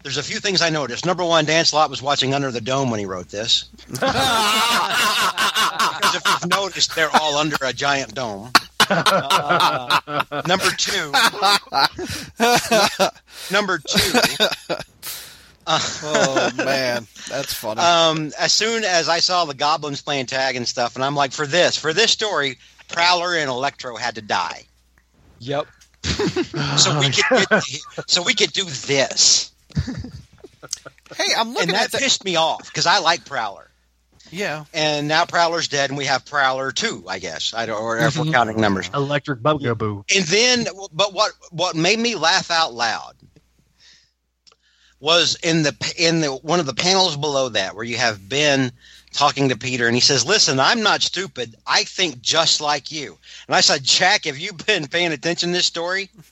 there's 0.03 0.17
a 0.17 0.23
few 0.23 0.39
things 0.39 0.61
I 0.61 0.69
noticed. 0.69 1.05
Number 1.05 1.23
one, 1.23 1.45
Dan 1.45 1.63
Slott 1.65 1.89
was 1.89 2.01
watching 2.01 2.33
Under 2.33 2.51
the 2.51 2.61
Dome 2.61 2.89
when 2.91 2.99
he 2.99 3.05
wrote 3.05 3.29
this. 3.29 3.63
because 3.87 4.11
if 6.15 6.23
you've 6.25 6.47
noticed, 6.49 6.95
they're 6.95 7.13
all 7.15 7.37
under 7.37 7.55
a 7.61 7.71
giant 7.73 8.13
dome. 8.15 8.51
Uh, 8.89 10.23
number 10.47 10.69
two. 10.77 11.11
number 13.51 13.79
two. 13.79 14.19
Oh 15.67 16.51
man, 16.57 17.05
that's 17.29 17.53
funny. 17.53 17.81
Um, 17.81 18.31
as 18.39 18.53
soon 18.53 18.83
as 18.85 19.09
I 19.09 19.19
saw 19.19 19.45
the 19.45 19.53
goblins 19.53 20.01
playing 20.01 20.27
tag 20.27 20.55
and 20.55 20.67
stuff, 20.67 20.95
and 20.95 21.03
I'm 21.03 21.15
like, 21.15 21.33
for 21.33 21.45
this, 21.45 21.75
for 21.75 21.91
this 21.91 22.11
story, 22.11 22.57
Prowler 22.87 23.35
and 23.35 23.49
Electro 23.49 23.97
had 23.97 24.15
to 24.15 24.21
die, 24.21 24.63
yep. 25.39 25.67
so 26.03 26.99
we 26.99 27.09
could 27.09 27.49
get, 27.49 27.63
so 28.07 28.23
we 28.23 28.33
could 28.33 28.53
do 28.53 28.63
this, 28.63 29.51
hey, 31.15 31.25
I'm 31.37 31.49
looking 31.53 31.69
and 31.69 31.77
at 31.77 31.91
that 31.91 31.91
the 31.91 31.97
pissed 31.97 32.23
me 32.23 32.37
off 32.37 32.65
because 32.65 32.85
I 32.85 32.99
like 32.99 33.25
Prowler. 33.25 33.69
yeah. 34.31 34.63
and 34.73 35.09
now 35.09 35.25
Prowler's 35.25 35.67
dead, 35.67 35.89
and 35.89 35.97
we 35.97 36.05
have 36.05 36.23
Prowler 36.25 36.71
two, 36.71 37.03
I 37.09 37.19
guess. 37.19 37.53
I 37.53 37.65
don't, 37.65 37.81
or 37.81 37.97
if 37.97 38.17
we're 38.17 38.31
counting 38.31 38.61
numbers. 38.61 38.89
Electric 38.93 39.41
Bugaboo. 39.41 40.05
And 40.15 40.25
then, 40.25 40.65
but 40.93 41.13
what 41.13 41.33
what 41.51 41.75
made 41.75 41.99
me 41.99 42.15
laugh 42.15 42.51
out 42.51 42.73
loud 42.73 43.15
was 44.99 45.37
in 45.43 45.63
the 45.63 45.93
in 45.97 46.21
the 46.21 46.31
one 46.31 46.59
of 46.59 46.65
the 46.65 46.73
panels 46.73 47.17
below 47.17 47.49
that 47.49 47.75
where 47.75 47.83
you 47.83 47.97
have 47.97 48.27
Ben 48.27 48.71
talking 49.13 49.49
to 49.49 49.57
Peter, 49.57 49.87
and 49.87 49.95
he 49.95 50.01
says, 50.01 50.25
"Listen, 50.25 50.59
I'm 50.59 50.81
not 50.81 51.01
stupid. 51.01 51.55
I 51.65 51.83
think 51.83 52.21
just 52.21 52.61
like 52.61 52.91
you." 52.91 53.17
And 53.47 53.55
I 53.55 53.61
said, 53.61 53.83
"Jack, 53.83 54.25
have 54.25 54.37
you 54.37 54.53
been 54.53 54.87
paying 54.87 55.11
attention 55.11 55.49
to 55.49 55.53
this 55.53 55.65
story?" 55.65 56.09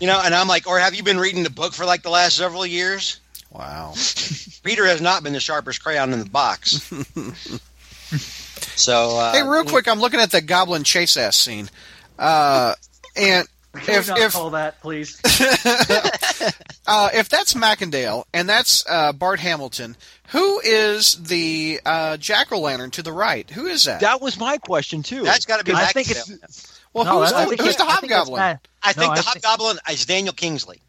you 0.00 0.06
know, 0.06 0.20
and 0.22 0.34
I'm 0.34 0.48
like, 0.48 0.66
"Or 0.66 0.78
have 0.78 0.94
you 0.94 1.02
been 1.02 1.18
reading 1.18 1.42
the 1.42 1.50
book 1.50 1.74
for 1.74 1.84
like 1.84 2.02
the 2.02 2.10
last 2.10 2.36
several 2.36 2.66
years?" 2.66 3.20
Wow. 3.50 3.94
Peter 4.62 4.86
has 4.86 5.00
not 5.00 5.22
been 5.22 5.32
the 5.32 5.40
sharpest 5.40 5.82
crayon 5.82 6.12
in 6.12 6.18
the 6.18 6.28
box. 6.28 6.82
so, 8.76 9.16
uh, 9.18 9.32
Hey, 9.32 9.42
real 9.42 9.64
quick, 9.64 9.88
I'm 9.88 10.00
looking 10.00 10.20
at 10.20 10.30
the 10.30 10.42
goblin 10.42 10.84
chase 10.84 11.16
ass 11.16 11.36
scene, 11.36 11.70
uh, 12.18 12.74
and 13.16 13.48
Can 13.74 13.94
if 13.96 14.06
we 14.06 14.14
not 14.14 14.18
if 14.20 14.32
call 14.32 14.50
that, 14.50 14.80
please? 14.80 15.20
uh, 16.86 17.10
if 17.14 17.28
that's 17.28 17.54
Macendale 17.54 18.24
and 18.32 18.48
that's 18.48 18.84
uh, 18.88 19.12
Bart 19.12 19.40
Hamilton, 19.40 19.96
who 20.28 20.60
is 20.60 21.14
the 21.22 21.80
uh, 21.84 22.16
jack 22.16 22.50
o' 22.52 22.58
lantern 22.60 22.90
to 22.92 23.02
the 23.02 23.12
right? 23.12 23.48
Who 23.50 23.66
is 23.66 23.84
that? 23.84 24.00
That 24.00 24.20
was 24.20 24.38
my 24.38 24.58
question 24.58 25.02
too. 25.02 25.22
that's 25.22 25.44
got 25.46 25.58
to 25.58 25.64
be. 25.64 25.72
I 25.72 25.82
Mac- 25.82 25.92
think 25.94 26.10
it's 26.10 26.80
well, 26.92 27.04
no, 27.04 27.20
who's, 27.20 27.32
I 27.32 27.42
the, 27.44 27.48
think 27.50 27.60
who's 27.60 27.74
it- 27.74 27.78
the 27.78 27.84
I 27.84 27.96
think 27.96 28.10
that's 28.12 28.28
hobgoblin? 28.28 28.58
I 28.82 28.92
think 28.92 28.96
No, 29.10 29.14
the 29.14 29.20
I 29.20 29.32
think- 29.32 29.44
hobgoblin 29.44 29.78
is 29.90 30.06
Daniel 30.06 30.32
Kingsley. 30.34 30.82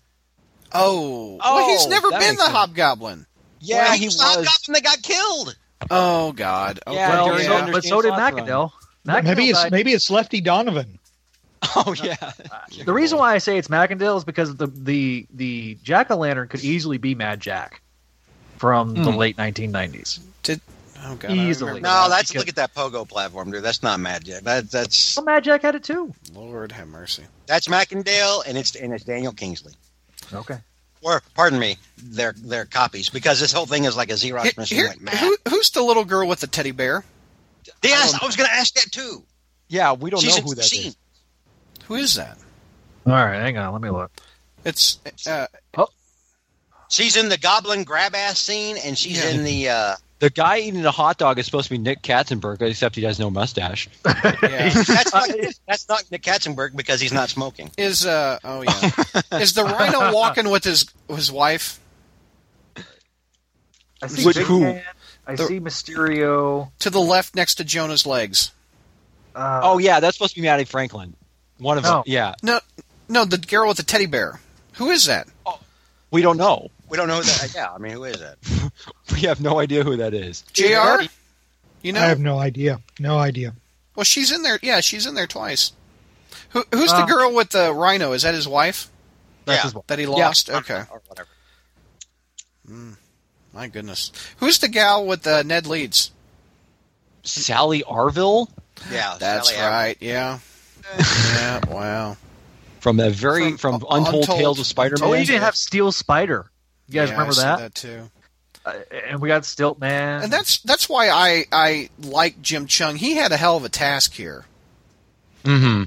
Oh, 0.72 1.38
well, 1.43 1.68
he's 1.69 1.85
Oh, 1.85 1.89
never 1.89 2.10
been 2.11 2.35
the 2.35 2.41
sense. 2.43 2.51
hobgoblin. 2.51 3.26
yeah, 3.60 3.89
Well, 3.89 3.97
he 3.97 4.06
was 4.06 4.15
was. 4.15 4.19
the 4.19 4.23
hobgoblin 4.45 4.73
that 4.73 4.84
got 4.84 5.01
killed. 5.03 5.57
Oh 5.89 6.31
God. 6.31 6.80
Okay. 6.88 6.95
Yeah, 6.95 7.10
Well, 7.10 7.27
during 7.30 7.45
so, 7.45 7.72
but 7.72 7.84
so 7.84 8.01
did 8.01 8.10
James 8.11 8.19
Lot's. 8.19 8.72
Macendale. 9.06 9.23
maybe 9.23 9.49
it's 9.49 9.64
died- 9.64 9.72
maybe 9.72 9.93
it's 9.93 10.10
Lefty 10.10 10.41
Donovan. 10.41 10.98
Oh 11.76 11.94
yeah. 12.02 12.31
The 12.86 12.94
reason 12.94 13.18
why 13.18 13.34
I 13.36 13.38
say 13.40 13.57
it's 13.57 13.68
Macendale 13.68 14.18
is 14.18 14.23
because 14.23 14.56
the 14.56 14.68
the 14.68 15.27
the 15.34 15.77
jack 15.84 16.10
o' 16.11 16.15
lantern 16.15 16.48
could 16.48 16.64
easily 16.64 16.98
be 16.98 17.15
Mad 17.15 17.40
Jack 17.41 17.81
from 18.57 18.94
the 18.94 19.11
Hmm. 19.11 19.18
late 19.18 19.38
1990s. 19.38 20.19
Oh 21.02 21.15
God. 21.15 21.31
Easily. 21.31 21.80
No, 21.80 21.81
that. 21.81 22.10
that's 22.10 22.30
because- 22.31 22.41
look 22.41 22.49
at 22.49 22.56
that 22.57 22.73
pogo 22.73 23.07
platform, 23.07 23.52
dude. 23.52 23.64
That's 23.64 23.81
not 23.84 23.99
Mad 24.02 24.26
Jack. 24.26 24.44
That, 24.44 24.69
that's 24.69 25.15
Well, 25.15 25.26
Mad 25.26 25.44
Jack 25.45 25.61
had 25.61 25.76
it 25.76 25.84
too. 25.84 26.14
Lord 26.34 26.72
have 26.73 26.88
mercy. 26.90 27.23
that's 27.48 27.68
Macendale, 27.69 28.44
and 28.45 28.57
it's 28.57 28.76
and 28.76 28.94
it's 28.94 29.03
Daniel 29.06 29.31
Kingsley. 29.31 29.73
Okay. 30.34 30.57
Or 31.02 31.22
pardon 31.36 31.57
me, 31.60 31.77
they're 31.98 32.34
they're 32.38 32.65
copies 32.65 33.10
because 33.10 33.40
this 33.40 33.53
whole 33.53 33.65
thing 33.65 33.86
is 33.86 33.95
like 33.95 34.10
a 34.10 34.15
Xerox 34.15 34.57
machine, 34.57 34.77
here- 34.80 34.94
like 35.02 35.15
who, 35.15 35.38
who's 35.48 35.69
the 35.72 35.81
little 35.81 36.03
girl 36.06 36.27
with 36.27 36.40
the 36.41 36.48
teddy 36.48 36.72
bear? 36.72 37.06
yes, 37.84 38.14
I 38.22 38.26
was 38.26 38.36
going 38.36 38.49
to 38.49 38.56
ask 38.56 38.73
that 38.73 38.91
too. 38.91 39.23
Yeah, 39.69 39.94
we 39.94 40.10
don't 40.10 40.19
She's 40.19 40.31
know 40.31 40.38
in 40.38 40.44
who 40.44 40.49
the 40.49 40.56
that 40.56 40.73
is. 40.73 40.98
Scene. 41.89 41.97
Who 41.97 42.03
is 42.03 42.15
that? 42.15 42.37
All 43.05 43.13
right, 43.13 43.39
hang 43.39 43.57
on. 43.57 43.73
Let 43.73 43.81
me 43.81 43.89
look. 43.89 44.11
It's 44.65 44.99
uh, 45.27 45.47
She's 46.89 47.17
in 47.17 47.29
the 47.29 47.37
goblin 47.37 47.83
grab 47.83 48.15
ass 48.15 48.39
scene, 48.39 48.77
and 48.77 48.97
she's 48.97 49.23
Yeah. 49.23 49.29
in 49.29 49.43
the. 49.43 49.69
uh 49.69 49.95
The 50.19 50.29
guy 50.31 50.57
eating 50.59 50.81
the 50.81 50.91
hot 50.91 51.17
dog 51.17 51.37
is 51.39 51.45
supposed 51.45 51.67
to 51.67 51.71
be 51.71 51.77
Nick 51.77 52.01
Katzenberg, 52.01 52.61
except 52.63 52.95
he 52.95 53.03
has 53.03 53.19
no 53.19 53.29
mustache. 53.29 53.87
yeah. 54.05 54.69
That's 54.73 55.13
not 55.13 55.29
that's 55.67 55.87
not 55.87 56.03
Nick 56.11 56.23
Katzenberg 56.23 56.75
because 56.75 56.99
he's 56.99 57.13
not 57.13 57.29
smoking. 57.29 57.69
is 57.77 58.05
uh 58.05 58.39
oh 58.43 58.63
yeah. 58.63 58.91
is 59.39 59.53
the 59.53 59.63
rhino 59.63 60.13
walking 60.13 60.49
with 60.49 60.63
his 60.63 60.85
his 61.07 61.31
wife 61.31 61.79
I 64.01 64.07
see 64.07 64.25
Which 64.25 64.37
Big 64.37 64.45
who? 64.45 64.61
Man, 64.61 64.83
I 65.27 65.35
The- 65.35 65.45
see 65.45 65.59
Mysterio. 65.59 66.71
to 66.79 66.89
the 66.89 67.01
left 67.01 67.35
next 67.35 67.55
to 67.55 67.63
Jonah's 67.63 68.05
legs? 68.05 68.51
Uh, 69.35 69.59
oh 69.63 69.77
yeah, 69.77 69.99
that's 69.99 70.17
supposed 70.17 70.33
to 70.35 70.41
be 70.41 70.47
Maddie 70.47 70.65
Franklin. 70.65 71.15
One 71.60 71.77
of 71.77 71.84
No. 71.84 71.90
them. 71.91 72.03
Yeah, 72.07 72.34
No, 72.41 72.60
no, 73.07 73.26
the 73.26 73.38
girl 73.38 73.68
with 73.68 73.77
the 73.77 73.84
teddy 73.84 74.06
bear. 74.06 74.40
Who 74.73 74.90
is 74.90 75.06
that? 75.06 75.27
we 76.11 76.22
don't 76.22 76.38
know. 76.38 76.69
We 76.90 76.98
don't 76.98 77.07
know 77.07 77.22
that. 77.22 77.52
Yeah, 77.53 77.69
I 77.72 77.77
mean, 77.77 77.91
who 77.94 78.03
is 78.06 78.19
that? 78.19 78.38
We 79.11 79.22
have 79.22 79.41
no 79.41 79.60
idea 79.60 79.84
who 79.84 79.98
that 79.98 80.14
is. 80.14 80.41
Jr. 80.53 81.03
You 81.81 81.94
know? 81.94 82.02
I 82.02 82.06
have 82.06 82.19
no 82.19 82.40
idea. 82.40 82.80
No 82.99 83.18
idea. 83.18 83.53
well, 83.95 84.03
she's 84.03 84.31
in 84.31 84.41
there. 84.44 84.57
Yeah, 84.61 84.80
she's 84.81 85.06
in 85.06 85.14
there 85.15 85.27
twice. 85.27 85.72
Who, 86.52 86.64
who's 86.72 86.91
the 86.91 87.02
Um, 87.03 87.07
girl 87.10 87.34
with 87.34 87.49
the 87.49 87.73
rhino? 87.73 88.14
Is 88.14 88.22
that 88.23 88.34
his 88.34 88.48
wife 88.48 88.90
that's 89.45 89.57
yeah. 89.57 89.64
his 89.64 89.73
one. 89.76 89.84
that 89.88 89.99
he 89.99 90.06
lost? 90.06 90.49
Okay. 90.49 90.84
Or 90.90 91.02
whatever. 91.07 91.27
My 93.53 93.68
goodness. 93.68 94.11
Who's 94.38 94.60
the 94.60 94.68
gal 94.68 95.06
with 95.06 95.23
the 95.23 95.44
Ned 95.44 95.65
Leeds? 95.68 96.11
Sally 97.23 97.84
Avril 97.84 98.49
Yeah, 98.91 99.18
That's 99.19 99.49
Sally 99.49 99.60
Adams. 99.61 99.73
right. 99.73 99.98
Yeah. 99.99 100.40
Yeah. 100.97 101.59
Wow. 101.69 102.17
from 102.79 102.97
the 102.97 103.09
very 103.09 103.51
From 103.57 103.79
from, 103.79 103.85
Untold, 103.89 104.23
Untold- 104.23 104.25
Tales 104.39 104.59
of 104.59 104.65
Spider-Man. 104.65 105.07
Oh, 105.09 105.13
you 105.13 105.25
didn't 105.25 105.41
have 105.43 105.55
Steel 105.55 105.91
Spider. 105.91 106.49
You 106.87 106.95
guys 106.95 107.09
Yeah, 107.09 107.13
remember 107.15 107.33
I 107.39 107.43
that? 107.43 107.57
that 107.59 107.75
too. 107.75 108.09
Uh, 108.65 108.73
and 109.09 109.21
we 109.21 109.27
got 109.29 109.45
Stilt 109.45 109.79
Man. 109.79 110.23
And 110.23 110.33
that's 110.33 110.59
that's 110.59 110.89
why 110.89 111.09
I 111.09 111.45
I 111.51 111.89
like 111.99 112.41
Jim 112.41 112.65
Cheung. 112.67 112.95
He 112.97 113.15
had 113.15 113.31
a 113.31 113.37
hell 113.37 113.55
of 113.57 113.63
a 113.63 113.69
task 113.69 114.13
here. 114.13 114.45
hmm 115.45 115.83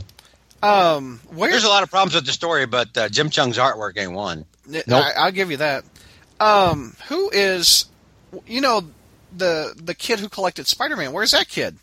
Um, 0.62 1.20
where 1.30 1.50
There's 1.50 1.64
a 1.64 1.68
lot 1.68 1.82
of 1.82 1.90
problems 1.90 2.14
with 2.14 2.24
the 2.26 2.32
story, 2.32 2.66
but 2.66 2.96
uh, 2.96 3.08
Jim 3.08 3.28
Cheung's 3.30 3.58
artwork 3.58 3.98
ain't 3.98 4.12
one. 4.12 4.44
Nope. 4.66 4.84
I, 4.90 5.12
I'll 5.16 5.32
give 5.32 5.50
you 5.50 5.56
that. 5.58 5.84
Um, 6.40 6.94
who 7.08 7.30
is, 7.30 7.86
you 8.46 8.60
know, 8.60 8.82
the 9.36 9.74
the 9.76 9.94
kid 9.94 10.20
who 10.20 10.28
collected 10.28 10.66
Spider 10.66 10.96
Man? 10.96 11.12
Where's 11.12 11.32
that 11.32 11.48
kid? 11.48 11.76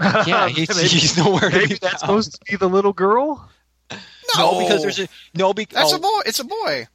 Yeah, 0.00 0.48
he's, 0.48 0.68
maybe, 0.68 0.88
he's 0.88 1.16
nowhere 1.16 1.50
to 1.50 1.56
maybe 1.56 1.74
be 1.74 1.74
that's 1.74 1.82
found. 1.82 2.00
supposed 2.00 2.32
to 2.34 2.40
be 2.50 2.56
the 2.56 2.68
little 2.68 2.92
girl. 2.92 3.48
No, 4.36 4.60
because 4.60 4.82
there's 4.82 4.98
a 4.98 5.08
no. 5.34 5.54
Because 5.54 5.74
that's 5.74 5.92
oh, 5.92 5.96
a 5.96 6.00
boy. 6.00 6.20
It's 6.26 6.40
a 6.40 6.44
boy. 6.44 6.86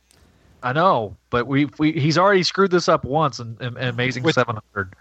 I 0.62 0.72
know, 0.72 1.18
but 1.30 1.48
we, 1.48 1.66
we 1.78 1.92
he's 1.92 2.18
already 2.18 2.44
screwed 2.44 2.72
this 2.72 2.88
up 2.88 3.04
once 3.04 3.40
in, 3.40 3.58
in, 3.60 3.76
in 3.76 3.90
Amazing 3.90 4.32
Seven 4.32 4.56
Hundred 4.56 4.96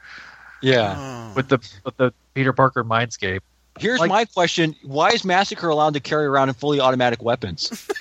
yeah. 0.62 0.94
Oh. 0.96 1.32
with 1.36 1.48
the 1.48 1.58
with 1.84 1.96
the 1.96 2.14
Peter 2.34 2.52
Parker 2.52 2.84
Mindscape. 2.84 3.40
Here's 3.78 4.00
Like- 4.00 4.08
my 4.08 4.24
question: 4.26 4.76
Why 4.82 5.10
is 5.10 5.24
Massacre 5.24 5.68
allowed 5.68 5.94
to 5.94 6.00
carry 6.00 6.26
around 6.26 6.48
in 6.48 6.54
fully 6.54 6.80
automatic 6.80 7.22
weapons? 7.22 7.70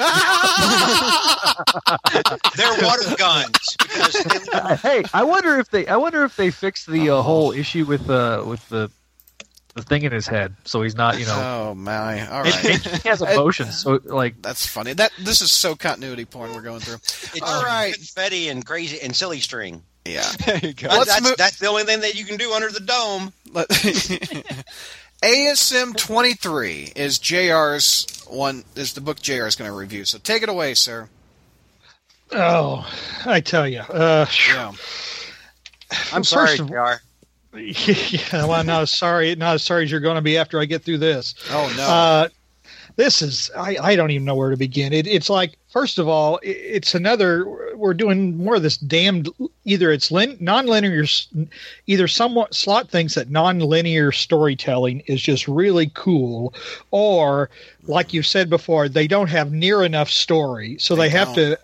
They're 2.55 2.77
water 2.81 3.15
guns 3.17 3.77
because 3.79 4.13
they, 4.23 4.75
hey, 4.81 5.03
I 5.13 5.23
wonder 5.23 5.59
if 5.59 5.69
they 5.69 5.87
I 5.87 5.95
wonder 5.95 6.23
if 6.23 6.35
they 6.35 6.51
fixed 6.51 6.87
the 6.87 7.09
uh, 7.09 7.21
whole 7.21 7.51
issue 7.51 7.85
with 7.85 8.09
uh, 8.09 8.43
with 8.45 8.67
the 8.69 8.91
the 9.75 9.81
thing 9.83 10.03
in 10.03 10.11
his 10.11 10.27
head, 10.27 10.55
so 10.65 10.81
he's 10.81 10.95
not 10.95 11.17
you 11.19 11.25
know 11.25 11.69
Oh 11.69 11.75
my! 11.75 12.27
All 12.27 12.43
he 12.43 12.51
right, 12.51 12.81
has 13.03 13.21
emotions. 13.21 13.77
So 13.81 13.99
like 14.03 14.41
that's 14.41 14.65
funny. 14.67 14.93
That 14.93 15.11
this 15.19 15.41
is 15.41 15.51
so 15.51 15.75
continuity 15.75 16.25
porn 16.25 16.53
we're 16.53 16.61
going 16.61 16.79
through. 16.81 16.95
it's 16.95 17.41
All 17.41 17.63
right. 17.63 17.93
confetti 17.93 18.49
and 18.49 18.65
crazy 18.65 18.99
and 19.01 19.15
silly 19.15 19.39
string. 19.39 19.83
Yeah. 20.05 20.23
there 20.45 20.57
you 20.57 20.73
go. 20.73 20.87
That- 20.89 21.07
that's, 21.07 21.21
move- 21.23 21.37
that's 21.37 21.59
the 21.59 21.67
only 21.67 21.83
thing 21.83 22.01
that 22.01 22.15
you 22.15 22.25
can 22.25 22.37
do 22.37 22.51
under 22.53 22.69
the 22.71 22.79
dome. 22.81 23.31
Let- 23.53 23.67
ASM 25.23 25.95
twenty 25.97 26.33
three 26.33 26.91
is 26.95 27.19
Jr's 27.19 28.23
one. 28.27 28.63
Is 28.75 28.93
the 28.93 29.01
book 29.01 29.21
Jr 29.21 29.45
is 29.45 29.55
going 29.55 29.69
to 29.69 29.75
review? 29.75 30.03
So 30.05 30.17
take 30.17 30.41
it 30.43 30.49
away, 30.49 30.73
sir. 30.73 31.07
Oh, 32.31 32.89
I 33.25 33.41
tell 33.41 33.67
you. 33.67 33.79
Uh, 33.81 34.25
Yeah. 34.49 34.71
I'm 36.13 36.23
sorry, 36.23 36.57
of- 36.57 36.67
Jr. 36.67 36.93
yeah, 37.55 38.45
well, 38.45 38.63
not 38.63 38.83
as 38.83 38.91
sorry, 38.91 39.35
not 39.35 39.55
as 39.55 39.63
sorry 39.63 39.83
as 39.83 39.91
you're 39.91 39.99
going 39.99 40.15
to 40.15 40.21
be 40.21 40.37
after 40.37 40.59
I 40.59 40.65
get 40.65 40.83
through 40.83 40.99
this. 40.99 41.35
Oh 41.49 41.73
no. 41.75 41.83
Uh, 41.83 42.27
this 42.97 43.21
is 43.21 43.49
I, 43.57 43.77
I 43.81 43.95
don't 43.95 44.11
even 44.11 44.25
know 44.25 44.35
where 44.35 44.49
to 44.51 44.57
begin. 44.57 44.91
It, 44.93 45.07
it's 45.07 45.29
like 45.29 45.57
first 45.69 45.97
of 45.97 46.07
all, 46.07 46.35
i- 46.43 46.47
it's 46.47 46.93
another. 46.95 47.45
We're 47.75 47.93
doing 47.93 48.37
more 48.37 48.55
of 48.55 48.63
this 48.63 48.77
damned. 48.77 49.29
Either 49.65 49.91
it's 49.91 50.11
lin, 50.11 50.37
non-linear, 50.39 51.03
s- 51.03 51.27
either 51.87 52.07
somewhat 52.07 52.53
Slott 52.53 52.89
thinks 52.89 53.15
that 53.15 53.29
non-linear 53.29 54.11
storytelling 54.11 55.01
is 55.07 55.21
just 55.21 55.47
really 55.47 55.89
cool, 55.93 56.53
or 56.91 57.49
like 57.83 58.13
you 58.13 58.23
said 58.23 58.49
before, 58.49 58.87
they 58.89 59.07
don't 59.07 59.29
have 59.29 59.51
near 59.51 59.83
enough 59.83 60.09
story, 60.09 60.77
so 60.79 60.95
They 60.95 61.03
they, 61.03 61.09
have 61.17 61.27
don't. 61.29 61.35
to 61.35 61.59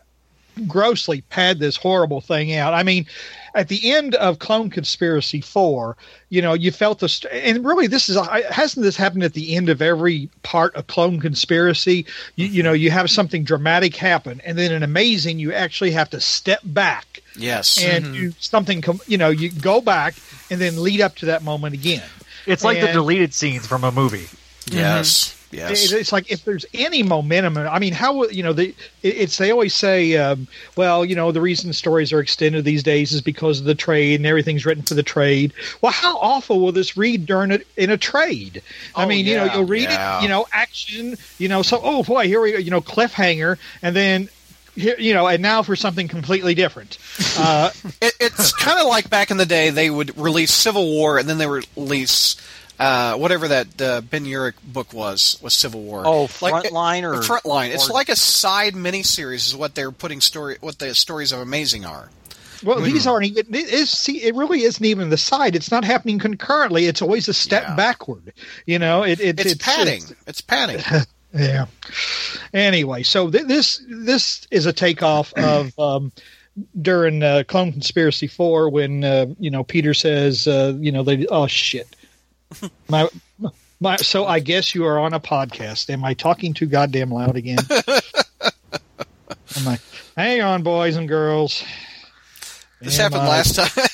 grossly 0.66 1.22
pad 1.22 1.60
this 1.60 1.76
horrible 1.76 2.22
thing 2.22 2.54
out. 2.56 2.74
I 2.74 2.84
mean, 2.84 3.06
at 3.54 3.68
the 3.68 3.92
end 3.92 4.16
of 4.16 4.40
Clone 4.40 4.70
Conspiracy 4.70 5.42
4, 5.42 5.98
you 6.30 6.42
know, 6.42 6.54
you 6.54 6.72
felt 6.72 7.00
the, 7.00 7.10
st- 7.10 7.34
and 7.34 7.66
really 7.66 7.88
this 7.88 8.10
is, 8.10 8.18
hasn't 8.50 8.84
this 8.84 8.96
happened 8.96 9.24
at 9.24 9.34
the 9.34 9.56
end 9.56 9.70
of 9.70 9.82
every 9.82 10.30
part 10.44 10.76
of 10.76 10.88
Clone 10.88 11.20
Conspiracy? 11.20 12.06
You, 12.36 12.48
you 12.48 12.64
know, 12.64 12.74
you 12.74 12.92
have 12.92 13.10
something 13.10 13.44
dramatic 13.44 13.96
happen, 13.96 14.42
and 14.46 14.58
then 14.58 14.72
an 14.72 14.84
amazing, 14.84 15.40
you 15.40 15.54
actually 15.54 15.92
have 15.92 16.10
to 16.12 16.22
step 16.22 16.62
back 16.64 17.22
yes. 17.36 17.84
and 17.84 18.06
mm-hmm. 18.06 18.14
do 18.14 18.34
something, 18.40 18.82
com- 18.82 19.02
you 19.08 19.18
know, 19.18 19.30
you 19.30 19.52
go 19.52 19.82
back 19.82 20.16
and 20.52 20.62
then 20.62 20.82
lead 20.82 21.02
up 21.02 21.16
to 21.16 21.28
that 21.28 21.44
moment 21.44 21.74
again. 21.74 22.04
it's 22.46 22.64
like 22.64 22.80
the 22.80 22.88
deleted 22.88 23.34
scenes 23.34 23.66
from 23.66 23.84
a 23.84 23.92
movie. 23.92 24.28
yes. 24.68 25.30
Mm-hmm. 25.30 25.37
Yes. 25.52 25.92
It- 25.92 26.00
It's 26.00 26.12
like 26.12 26.30
if 26.32 26.44
there's 26.44 26.66
any 26.74 27.04
momentum, 27.04 27.58
I 27.58 27.80
mean, 27.80 27.94
how 27.94 28.26
you 28.28 28.44
know? 28.44 28.54
They, 28.54 28.68
it- 28.68 28.76
it's 29.04 29.38
they 29.38 29.52
always 29.52 29.74
say, 29.74 30.18
um, 30.18 30.48
well, 30.76 31.06
you 31.06 31.16
know, 31.16 31.32
the 31.32 31.40
reason 31.42 31.72
stories 31.74 32.12
are 32.12 32.20
extended 32.20 32.66
these 32.66 32.84
days 32.84 33.14
is 33.14 33.22
because 33.22 33.60
of 33.60 33.66
the 33.66 33.76
trade 33.76 34.20
and 34.20 34.26
everything's 34.26 34.66
written 34.66 34.84
for 34.84 34.94
the 34.94 35.04
trade. 35.04 35.54
Well, 35.82 35.92
how 35.94 36.18
awful 36.18 36.60
will 36.60 36.72
this 36.74 36.98
read 36.98 37.26
during 37.26 37.52
it 37.52 37.66
in 37.78 37.90
a 37.90 37.98
trade? 37.98 38.62
I 38.96 39.06
Oh, 39.06 39.08
mean, 39.08 39.26
you 39.26 39.36
know, 39.38 39.46
you'll 39.46 39.64
read 39.66 39.84
yeah. 39.84 40.20
it, 40.20 40.24
you 40.24 40.30
know, 40.30 40.46
action, 40.52 41.16
you 41.38 41.48
know, 41.48 41.62
so 41.62 41.80
oh 41.82 42.04
boy, 42.04 42.26
here 42.28 42.42
we 42.42 42.52
go, 42.52 42.58
you 42.58 42.72
know, 42.72 42.82
cliffhanger, 42.82 43.58
and 43.82 43.96
then. 43.96 44.30
Here, 44.76 44.96
you 45.00 45.16
know, 45.16 45.26
and 45.26 45.42
now 45.42 45.64
for 45.64 45.76
something 45.76 46.08
completely 46.08 46.54
different. 46.54 47.00
Uh, 47.40 47.72
It, 48.00 48.14
it's 48.20 48.54
kind 48.54 48.80
of 48.80 48.86
like 48.88 49.10
back 49.10 49.32
in 49.32 49.38
the 49.38 49.46
day, 49.48 49.72
they 49.72 49.90
would 49.90 50.16
release 50.20 50.54
Civil 50.54 50.86
War 50.86 51.18
and 51.18 51.28
then 51.28 51.40
they 51.40 51.48
would 51.48 51.66
release 51.76 52.36
uh, 52.80 53.16
whatever 53.16 53.48
that 53.48 53.82
uh, 53.82 54.02
Ben 54.02 54.26
Urich 54.26 54.54
book 54.64 54.94
was 54.94 55.40
was 55.42 55.54
Civil 55.54 55.82
War. 55.82 56.04
Oh, 56.06 56.22
Like, 56.42 56.66
Frontline 56.66 57.04
or- 57.04 57.22
Frontline. 57.22 57.74
It's 57.74 57.90
or- 57.90 57.94
like 57.94 58.10
a 58.10 58.16
side 58.16 58.74
miniseries 58.74 59.48
is 59.48 59.56
what 59.56 59.76
they're 59.76 59.92
putting 59.92 60.22
story. 60.22 60.58
What 60.62 60.80
the 60.80 60.94
stories 60.96 61.32
of 61.32 61.40
Amazing 61.40 61.86
are. 61.86 62.10
Well, 62.64 62.82
these 62.82 63.06
aren't 63.06 63.26
even. 63.28 63.54
It 63.54 63.70
is. 63.70 63.90
See, 63.92 64.24
it 64.24 64.34
really 64.34 64.64
isn't 64.64 64.84
even 64.84 65.10
the 65.10 65.18
side. 65.18 65.56
It's 65.56 65.70
not 65.70 65.86
happening 65.86 66.18
concurrently. 66.18 66.86
It's 66.86 67.04
always 67.04 67.28
a 67.28 67.34
step 67.34 67.64
Yeah. 67.68 67.76
backward. 67.76 68.34
You 68.66 68.80
know, 68.80 69.04
it, 69.04 69.20
it, 69.20 69.40
It's, 69.40 69.54
padding. 69.56 70.02
It's, 70.26 70.42
padding. 70.42 70.80
yeah. 71.34 71.68
Anyway, 72.54 73.04
so 73.04 73.30
th- 73.30 73.46
this 73.46 73.84
this 73.88 74.48
is 74.50 74.66
a 74.66 74.74
takeoff 74.74 75.34
of 75.38 75.78
um, 75.78 76.12
during 76.82 77.22
uh, 77.22 77.44
Clone 77.48 77.72
Conspiracy 77.74 78.26
Four 78.28 78.70
when 78.70 79.04
uh, 79.04 79.28
you 79.40 79.52
know 79.52 79.64
Peter 79.64 79.94
says 79.94 80.48
uh, 80.48 80.74
you 80.80 80.92
know 80.92 81.04
they 81.04 81.28
oh 81.28 81.48
shit 81.48 81.96
my. 82.90 83.08
My, 83.80 83.96
so 83.98 84.26
I 84.26 84.40
guess 84.40 84.74
you 84.74 84.86
are 84.86 84.98
on 84.98 85.14
a 85.14 85.20
podcast. 85.20 85.92
Am 85.92 86.04
I 86.04 86.16
talking 86.16 86.56
too 86.56 86.66
goddamn 86.66 87.12
loud 87.12 87.36
again? 87.36 87.60
Am 89.58 89.68
I? 89.68 89.80
Hang 90.16 90.42
on, 90.42 90.64
boys 90.64 90.96
and 90.96 91.08
girls. 91.08 91.64
This 92.82 93.00
Am 93.00 93.12
happened 93.12 93.28
I- 93.30 93.38
last 93.38 93.56
time. 93.56 93.88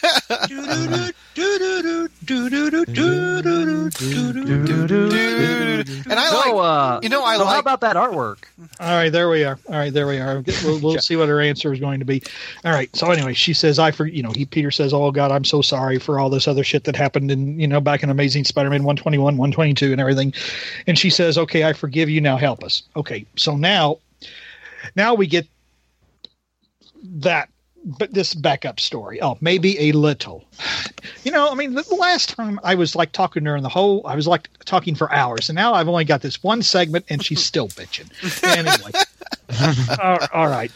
And 6.08 6.20
I 6.20 6.30
so, 6.30 6.38
like. 6.38 6.54
uh, 6.56 7.00
you 7.04 7.10
know, 7.10 7.24
I 7.24 7.38
so 7.38 7.44
like- 7.44 7.54
how 7.54 7.60
about 7.60 7.82
that 7.82 7.96
artwork? 7.96 8.44
All 8.80 8.96
right, 8.96 9.10
there 9.12 9.30
we 9.30 9.44
are. 9.44 9.60
All 9.68 9.76
right, 9.76 9.94
there 9.94 10.08
we 10.08 10.18
are. 10.20 10.44
We'll, 10.64 10.80
we'll 10.80 11.00
see 11.00 11.16
what 11.16 11.30
her 11.30 11.42
answer 11.42 11.74
is 11.74 11.80
going 11.80 12.00
to 12.00 12.06
be. 12.06 12.24
All 12.64 12.72
right. 12.72 12.94
So 12.96 13.12
anyway, 13.12 13.34
she 13.34 13.54
says, 13.54 13.80
"I 13.80 13.92
for 13.92 14.06
you 14.06 14.24
know." 14.24 14.32
He 14.32 14.46
Peter 14.46 14.72
says, 14.72 14.94
"Oh 14.94 15.12
God, 15.12 15.32
I'm 15.32 15.44
so 15.44 15.62
sorry 15.62 16.00
for 16.00 16.20
all 16.20 16.30
this 16.30 16.48
other 16.48 16.64
shit 16.64 16.86
that 16.86 16.96
happened 16.96 17.32
in 17.32 17.60
you 17.60 17.68
know 17.68 17.82
back 17.82 18.04
in 18.04 18.10
Amazing 18.10 18.46
Spider-Man 18.46 18.84
121, 18.84 19.38
122, 19.38 19.92
and 19.92 20.00
everything." 20.00 20.34
And 20.88 20.98
she 20.98 21.10
says, 21.10 21.38
"Okay, 21.38 21.64
I 21.66 21.74
forgive 21.74 22.10
you. 22.10 22.22
Now 22.22 22.38
help 22.38 22.64
us." 22.64 22.84
Okay, 22.96 23.26
so 23.36 23.56
now, 23.58 23.98
now 24.96 25.14
we 25.14 25.28
get 25.28 25.48
that, 27.04 27.50
but 27.86 28.14
this 28.14 28.34
backup 28.34 28.80
story. 28.80 29.22
Oh, 29.22 29.38
maybe 29.42 29.80
a 29.80 29.92
little. 29.92 30.44
You 31.24 31.32
know, 31.32 31.52
I 31.52 31.56
mean, 31.56 31.74
the, 31.74 31.84
the 31.84 31.96
last 31.96 32.30
time 32.30 32.60
I 32.64 32.76
was 32.76 32.96
like 32.96 33.12
talking 33.12 33.44
to 33.44 33.52
her 33.52 33.56
in 33.56 33.64
the 33.64 33.70
whole, 33.70 34.06
I 34.06 34.16
was 34.16 34.28
like 34.28 34.50
talking 34.66 34.96
for 34.96 35.12
hours, 35.12 35.50
and 35.50 35.56
now 35.56 35.74
I've 35.74 35.88
only 35.88 36.06
got 36.06 36.22
this 36.22 36.42
one 36.44 36.62
segment, 36.62 37.06
and 37.10 37.24
she's 37.24 37.44
still 37.44 37.68
bitching. 37.70 38.10
Anyway, 38.54 38.92
Uh, 39.50 40.28
all 40.34 40.48
right. 40.48 40.72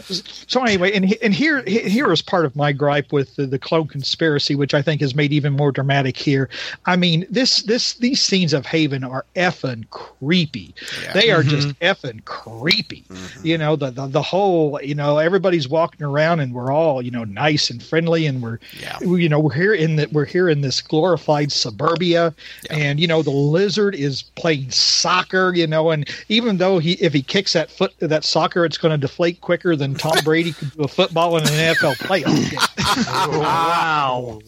So 0.47 0.63
anyway, 0.63 0.91
and 0.93 1.13
and 1.21 1.33
here 1.33 1.63
here 1.63 2.11
is 2.11 2.21
part 2.21 2.45
of 2.45 2.55
my 2.55 2.71
gripe 2.71 3.11
with 3.11 3.35
the, 3.35 3.45
the 3.47 3.57
clone 3.59 3.87
conspiracy, 3.87 4.55
which 4.55 4.73
I 4.73 4.81
think 4.81 5.01
is 5.01 5.15
made 5.15 5.33
even 5.33 5.53
more 5.53 5.71
dramatic 5.71 6.15
here. 6.17 6.49
I 6.85 6.95
mean, 6.95 7.25
this 7.29 7.63
this 7.63 7.93
these 7.95 8.21
scenes 8.21 8.53
of 8.53 8.65
Haven 8.65 9.03
are 9.03 9.25
effing 9.35 9.89
creepy. 9.89 10.75
Yeah. 11.01 11.13
They 11.13 11.31
are 11.31 11.43
just 11.43 11.69
effing 11.79 12.23
creepy. 12.25 13.03
You 13.43 13.57
know, 13.57 13.75
the, 13.75 13.89
the 13.91 14.07
the 14.07 14.21
whole 14.21 14.79
you 14.83 14.95
know 14.95 15.17
everybody's 15.17 15.67
walking 15.67 16.05
around 16.05 16.39
and 16.39 16.53
we're 16.53 16.71
all 16.71 17.01
you 17.01 17.11
know 17.11 17.23
nice 17.23 17.69
and 17.69 17.81
friendly 17.81 18.25
and 18.27 18.41
we're 18.41 18.59
Yeah. 18.79 18.97
we- 19.03 19.23
you 19.23 19.29
know 19.29 19.39
we're 19.39 19.53
here 19.53 19.73
in 19.73 19.95
that 19.95 20.13
we're 20.13 20.25
here 20.25 20.47
in 20.49 20.61
this 20.61 20.79
glorified 20.81 21.51
suburbia 21.51 22.33
and 22.69 22.99
you 22.99 23.07
know 23.07 23.21
the 23.23 23.31
lizard 23.31 23.95
is 23.95 24.21
playing 24.35 24.69
soccer 24.69 25.53
you 25.55 25.65
know 25.65 25.89
and 25.89 26.07
even 26.29 26.57
though 26.57 26.77
he 26.79 26.93
if 26.93 27.13
he 27.13 27.21
kicks 27.23 27.53
that 27.53 27.71
foot 27.71 27.93
that 27.99 28.23
soccer 28.37 28.63
it's 28.65 28.77
going 28.77 28.91
to 28.91 28.97
deflate 28.99 29.41
quicker 29.41 29.75
than 29.75 29.95
Tom 29.95 30.17
Brady 30.23 30.51
could 30.51 30.71
do 30.75 30.83
a 30.83 30.87
football 30.87 31.37
in 31.37 31.43
an 31.43 31.49
NFL 31.49 31.95
playoff 31.95 33.31
game. 33.31 33.39
wow. 33.39 34.39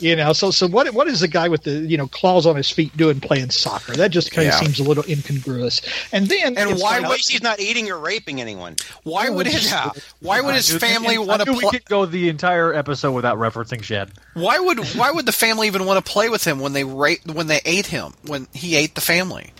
you 0.00 0.14
know 0.14 0.32
so 0.34 0.50
so 0.50 0.66
what 0.68 0.92
what 0.94 1.06
is 1.08 1.20
the 1.20 1.28
guy 1.28 1.48
with 1.48 1.62
the 1.62 1.70
you 1.70 1.96
know 1.96 2.06
claws 2.06 2.44
on 2.46 2.54
his 2.56 2.68
feet 2.70 2.94
doing 2.98 3.18
playing 3.20 3.48
soccer 3.50 3.92
that 3.94 4.10
just 4.10 4.30
kind 4.30 4.46
of 4.48 4.54
Yeah. 4.54 4.60
seems 4.60 4.78
a 4.78 4.82
little 4.84 5.04
incongruous 5.08 5.80
and 6.12 6.26
then 6.28 6.56
And 6.58 6.70
it's 6.70 6.82
why 6.82 6.98
like- 6.98 7.20
At 7.20 7.26
he's 7.26 7.42
not 7.42 7.60
eating 7.60 7.90
or 7.90 7.98
raping 7.98 8.40
anyone. 8.42 8.76
Why 9.04 9.28
oh, 9.28 9.32
would 9.34 9.46
his 9.46 9.70
Yeah. 9.70 9.90
Why 10.20 10.40
would 10.42 10.54
his 10.54 10.70
family 10.74 11.16
want 11.18 11.42
to 11.42 11.50
knew 11.52 11.58
we 11.58 11.70
could 11.70 11.84
go 11.86 12.04
the 12.06 12.28
entire 12.28 12.72
episode 12.74 13.12
without 13.12 13.38
referencing 13.38 13.82
Shed. 13.82 14.10
Why 14.34 14.58
would 14.58 14.80
Why 14.96 15.10
would 15.10 15.26
the 15.26 15.32
family 15.32 15.66
even 15.66 15.86
want 15.86 16.04
to 16.04 16.10
play 16.12 16.28
with 16.28 16.44
him 16.44 16.58
when 16.58 16.72
they 16.74 16.84
ra- 16.84 17.22
when 17.32 17.46
they 17.46 17.60
ate 17.64 17.86
him 17.86 18.12
when 18.26 18.48
he 18.52 18.76
ate 18.76 18.94
the 18.94 19.00
family? 19.00 19.52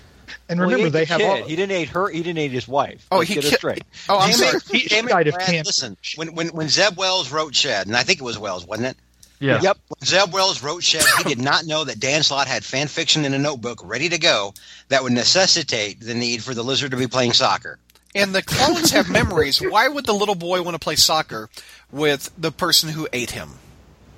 And 0.49 0.59
Well, 0.61 0.69
he 0.69 0.75
remember 0.75 0.87
ate 0.89 0.93
they 1.01 1.05
the 1.05 1.13
have 1.13 1.21
kid. 1.21 1.43
all, 1.43 1.49
he 1.49 1.57
didn't 1.57 1.77
eat 1.81 1.89
her. 1.89 2.09
He 2.09 2.23
didn't 2.23 2.39
eat 2.39 2.51
his 2.53 2.69
wife. 2.69 3.07
Oh, 3.11 3.19
Let's 3.19 3.29
he 3.29 3.35
get 3.37 3.45
it 3.45 3.51
ki- 3.51 3.57
straight. 3.57 3.85
Oh, 4.09 4.19
I'm 4.19 4.33
sorry. 4.33 4.57
it, 4.59 4.63
He- 4.71 4.79
he 4.97 5.03
died 5.03 5.27
of 5.29 5.39
cancer. 5.39 5.69
Listen, 5.69 5.97
when, 6.17 6.35
when 6.35 6.49
when 6.49 6.69
Zeb 6.69 6.97
Wells 6.97 7.31
wrote 7.33 7.55
Shed, 7.55 7.87
and 7.87 7.97
I 7.97 8.03
think 8.03 8.21
it 8.21 8.25
was 8.25 8.39
Wells, 8.39 8.67
wasn't 8.67 8.89
it? 8.89 8.97
Yeah. 9.41 9.61
Yep. 9.61 9.79
When 9.89 10.07
Zeb 10.07 10.33
Wells 10.33 10.63
wrote 10.63 10.83
Shed, 10.85 11.03
he 11.19 11.25
did 11.25 11.41
not 11.41 11.65
know 11.67 11.85
that 11.85 11.99
Dan 12.01 12.23
Slott 12.23 12.47
had 12.47 12.65
fan 12.65 12.87
fiction 12.89 13.25
in 13.25 13.35
a 13.35 13.39
notebook 13.39 13.81
ready 13.85 14.09
to 14.11 14.19
go 14.19 14.55
that 14.89 15.03
would 15.03 15.13
necessitate 15.13 16.01
the 16.01 16.15
need 16.15 16.43
for 16.43 16.55
the 16.55 16.63
lizard 16.63 16.93
to 16.93 16.97
be 16.97 17.07
playing 17.09 17.33
soccer. 17.33 17.79
And 18.15 18.33
the 18.35 18.43
clones 18.43 18.93
have 18.93 19.11
memories. 19.11 19.59
Why 19.61 19.89
would 19.89 20.07
the 20.07 20.13
little 20.15 20.37
boy 20.37 20.63
want 20.63 20.77
to 20.77 20.79
play 20.79 20.95
soccer 20.95 21.51
with 21.91 22.31
the 22.39 22.53
person 22.53 22.89
who 22.91 23.09
ate 23.13 23.33
him? 23.33 23.51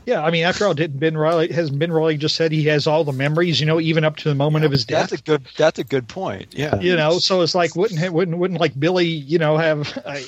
Yeah, 0.06 0.22
I 0.22 0.30
mean, 0.30 0.44
after 0.44 0.64
all, 0.64 0.72
didn't 0.72 1.00
Ben 1.00 1.16
Reilly 1.18 1.52
has 1.52 1.68
Ben 1.68 1.90
Reilly 1.90 2.16
just 2.16 2.36
said 2.36 2.52
he 2.52 2.62
has 2.66 2.86
all 2.86 3.02
the 3.02 3.12
memories, 3.12 3.58
you 3.58 3.66
know, 3.66 3.80
even 3.80 4.04
up 4.04 4.16
to 4.18 4.28
the 4.28 4.36
moment 4.36 4.64
of 4.64 4.70
his 4.70 4.84
death. 4.84 5.10
That's 5.10 5.20
a 5.20 5.24
good. 5.24 5.42
That's 5.56 5.78
a 5.80 5.84
good 5.84 6.06
point. 6.06 6.54
Yeah. 6.56 6.78
you 6.78 6.94
know, 6.94 7.18
so 7.18 7.40
it's 7.42 7.56
like 7.56 7.74
wouldn't 7.74 8.12
wouldn't 8.12 8.38
wouldn't 8.38 8.60
like 8.60 8.78
Billy, 8.78 9.06
you 9.06 9.38
know, 9.38 9.56
have? 9.56 9.98
Uh, 10.06 10.20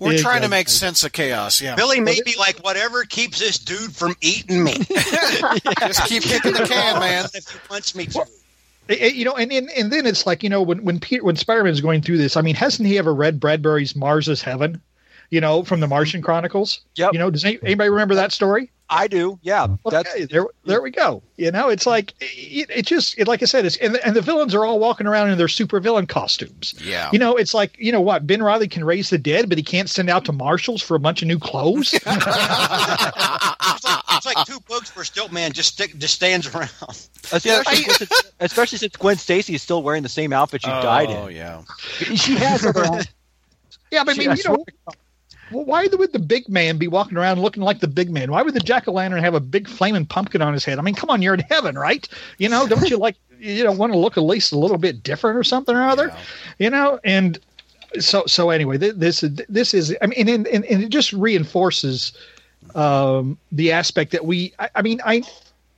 We're 0.00 0.12
yeah, 0.12 0.18
trying 0.18 0.42
to 0.42 0.46
yeah. 0.46 0.48
make 0.48 0.68
sense 0.68 1.02
of 1.02 1.12
chaos. 1.12 1.60
Yeah, 1.60 1.74
Billy 1.74 1.98
may 1.98 2.20
be 2.24 2.36
like 2.38 2.60
whatever 2.60 3.02
keeps 3.04 3.40
this 3.40 3.58
dude 3.58 3.94
from 3.94 4.14
eating 4.20 4.62
me. 4.62 4.74
just 5.80 6.06
keep 6.06 6.22
kicking 6.22 6.52
the 6.52 6.64
can, 6.68 7.00
man. 7.00 7.24
if 7.34 7.52
you 7.52 7.60
punch 7.68 7.94
me 7.96 8.06
too. 8.06 8.20
It- 8.86 9.00
it- 9.00 9.14
you 9.14 9.24
know, 9.24 9.34
and, 9.34 9.50
and 9.52 9.70
and 9.70 9.90
then 9.92 10.06
it's 10.06 10.24
like 10.26 10.42
you 10.44 10.48
know 10.50 10.62
when 10.62 10.84
when 10.84 11.00
Peter 11.00 11.24
when 11.24 11.34
Spider 11.34 11.64
Man's 11.64 11.80
going 11.80 12.00
through 12.02 12.18
this, 12.18 12.36
I 12.36 12.42
mean, 12.42 12.54
hasn't 12.54 12.86
he 12.86 12.96
ever 12.98 13.12
read 13.12 13.40
Bradbury's 13.40 13.96
Mars 13.96 14.28
is 14.28 14.40
Heaven? 14.42 14.80
You 15.30 15.40
know, 15.40 15.64
from 15.64 15.80
the 15.80 15.88
Martian 15.88 16.22
Chronicles. 16.22 16.80
Yeah. 16.94 17.08
You 17.12 17.18
know, 17.18 17.30
does 17.30 17.44
any, 17.44 17.58
anybody 17.62 17.90
remember 17.90 18.14
that 18.14 18.30
story? 18.30 18.70
I 18.88 19.08
do. 19.08 19.38
Yeah. 19.42 19.68
That's 19.84 20.08
Okay, 20.08 20.24
there, 20.26 20.46
there 20.64 20.82
we 20.82 20.90
go. 20.90 21.22
You 21.36 21.50
know, 21.50 21.68
it's 21.68 21.86
like 21.86 22.12
it, 22.20 22.68
it 22.70 22.86
just, 22.86 23.18
it, 23.18 23.26
like 23.26 23.42
I 23.42 23.46
said, 23.46 23.64
it's 23.64 23.76
and, 23.76 23.96
and 23.96 24.14
the 24.14 24.20
villains 24.20 24.54
are 24.54 24.64
all 24.64 24.78
walking 24.78 25.06
around 25.06 25.30
in 25.30 25.38
their 25.38 25.48
super 25.48 25.80
villain 25.80 26.06
costumes. 26.06 26.74
Yeah. 26.82 27.10
You 27.12 27.18
know, 27.18 27.36
it's 27.36 27.54
like 27.54 27.76
you 27.78 27.92
know 27.92 28.00
what 28.00 28.26
Ben 28.26 28.42
Reilly 28.42 28.68
can 28.68 28.84
raise 28.84 29.10
the 29.10 29.18
dead, 29.18 29.48
but 29.48 29.58
he 29.58 29.64
can't 29.64 29.88
send 29.88 30.10
out 30.10 30.24
to 30.26 30.32
Marshalls 30.32 30.82
for 30.82 30.94
a 30.94 31.00
bunch 31.00 31.22
of 31.22 31.28
new 31.28 31.38
clothes. 31.38 31.94
It's 33.66 33.84
like, 33.84 34.04
it's 34.10 34.26
like 34.26 34.46
two 34.46 34.60
books 34.60 34.94
where 34.94 35.04
Stiltman 35.04 35.52
just 35.52 35.72
stick, 35.72 35.96
just 35.98 36.14
stands 36.14 36.46
around. 36.46 36.70
especially, 37.32 37.76
since, 37.76 38.22
especially 38.40 38.78
since 38.78 38.96
Gwen 38.96 39.16
Stacy 39.16 39.54
is 39.54 39.62
still 39.62 39.82
wearing 39.82 40.02
the 40.02 40.08
same 40.08 40.32
outfit 40.32 40.62
she 40.62 40.68
died 40.68 41.10
in. 41.10 41.16
Oh 41.16 41.28
yeah. 41.28 41.62
She 41.98 42.34
has 42.36 42.64
other. 42.64 42.82
yeah, 43.90 44.04
but 44.04 44.14
I 44.14 44.18
mean, 44.18 44.30
I 44.30 44.34
you 44.34 44.42
know, 44.44 44.64
well, 44.86 44.94
why 45.54 45.86
would 45.86 46.12
the 46.12 46.18
big 46.18 46.48
man 46.48 46.78
be 46.78 46.88
walking 46.88 47.16
around 47.16 47.40
looking 47.40 47.62
like 47.62 47.80
the 47.80 47.88
big 47.88 48.10
man? 48.10 48.30
Why 48.30 48.42
would 48.42 48.54
the 48.54 48.60
jack 48.60 48.88
o' 48.88 48.92
lantern 48.92 49.22
have 49.22 49.34
a 49.34 49.40
big 49.40 49.68
flaming 49.68 50.06
pumpkin 50.06 50.42
on 50.42 50.52
his 50.52 50.64
head? 50.64 50.78
I 50.78 50.82
mean, 50.82 50.94
come 50.94 51.10
on, 51.10 51.22
you're 51.22 51.34
in 51.34 51.40
heaven, 51.40 51.76
right? 51.76 52.06
You 52.38 52.48
know, 52.48 52.66
don't 52.66 52.88
you 52.90 52.96
like 52.96 53.16
you 53.38 53.64
know 53.64 53.72
want 53.72 53.92
to 53.92 53.98
look 53.98 54.16
at 54.16 54.22
least 54.22 54.52
a 54.52 54.58
little 54.58 54.78
bit 54.78 55.02
different 55.02 55.38
or 55.38 55.44
something 55.44 55.74
or 55.74 55.82
other? 55.82 56.08
Yeah. 56.08 56.18
You 56.58 56.70
know, 56.70 57.00
and 57.04 57.38
so 58.00 58.24
so 58.26 58.50
anyway, 58.50 58.76
this 58.76 59.24
this 59.48 59.74
is 59.74 59.96
I 60.02 60.06
mean, 60.06 60.28
and, 60.28 60.46
and, 60.48 60.64
and 60.64 60.82
it 60.82 60.88
just 60.88 61.12
reinforces 61.12 62.12
um, 62.74 63.38
the 63.52 63.72
aspect 63.72 64.12
that 64.12 64.24
we. 64.24 64.52
I, 64.58 64.70
I 64.76 64.82
mean, 64.82 65.00
I 65.04 65.22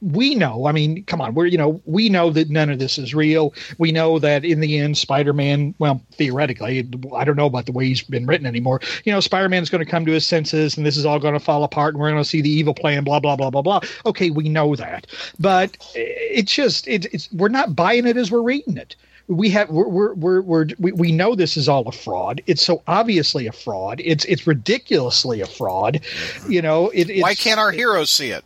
we 0.07 0.35
know. 0.35 0.67
I 0.67 0.73
mean, 0.73 1.05
come 1.05 1.21
on, 1.21 1.35
we're 1.35 1.47
you 1.47 1.59
know 1.59 1.81
we 1.85 2.09
know 2.09 2.31
that 2.31 2.49
none 2.49 2.71
of 2.71 2.79
this 2.79 2.99
is 2.99 3.15
real. 3.15 3.53
We 3.79 3.93
know 3.93 4.19
that 4.19 4.45
in 4.45 4.61
the 4.61 4.79
end, 4.79 4.97
Spider-Man. 4.97 5.75
Well, 5.79 6.01
theoretically, 6.13 6.89
I 7.15 7.25
don't 7.25 7.37
know 7.37 7.47
about 7.47 7.67
the 7.67 7.73
way 7.73 7.87
he's 7.87 8.03
been 8.03 8.27
written 8.27 8.47
anymore. 8.47 8.81
You 9.05 9.13
know, 9.13 9.21
Spider-Man's 9.21 9.71
going 9.71 9.85
to 9.85 9.91
come 9.91 10.07
to 10.07 10.13
his 10.13 10.27
senses, 10.27 10.77
and 10.77 10.87
this 10.87 10.97
is 10.97 11.05
all 11.05 11.19
going 11.19 11.35
to 11.35 11.41
fall 11.41 11.65
apart, 11.65 11.95
and 11.95 12.01
we're 12.01 12.11
going 12.11 12.23
to 12.23 12.29
see 12.29 12.41
the 12.41 12.51
evil 12.51 12.75
plan. 12.75 13.05
Blah 13.05 13.21
blah 13.21 13.37
blah 13.37 13.51
blah 13.51 13.63
blah. 13.63 13.81
Okay, 14.05 14.31
we 14.31 14.49
know 14.49 14.77
that, 14.77 15.07
but 15.39 15.77
it's 15.95 16.53
just 16.53 16.87
it, 16.87 17.07
it's 17.13 17.31
we're 17.33 17.49
not 17.49 17.75
buying 17.75 18.07
it 18.07 18.17
as 18.17 18.31
we're 18.31 18.43
reading 18.43 18.77
it 18.77 18.97
we 19.29 19.51
have 19.51 19.69
we're, 19.71 20.15
we're, 20.15 20.41
we're, 20.41 20.67
we, 20.79 20.93
we 20.93 21.11
know 21.11 21.35
this 21.35 21.57
is 21.57 21.69
all 21.69 21.87
a 21.89 21.93
fraud 21.93 22.41
it's 22.47 22.65
so 22.65 22.81
obviously 22.87 23.49
a 23.49 23.53
fraud 23.53 24.01
it's 24.05 24.25
it's 24.27 24.47
ridiculously 24.47 25.41
a 25.41 25.47
fraud 25.47 26.01
you 26.49 26.63
know 26.63 26.91
it, 26.91 27.21
Why 27.21 27.35
can't 27.35 27.59
our 27.59 27.73
heroes 27.73 28.11
see 28.11 28.31
it? 28.31 28.45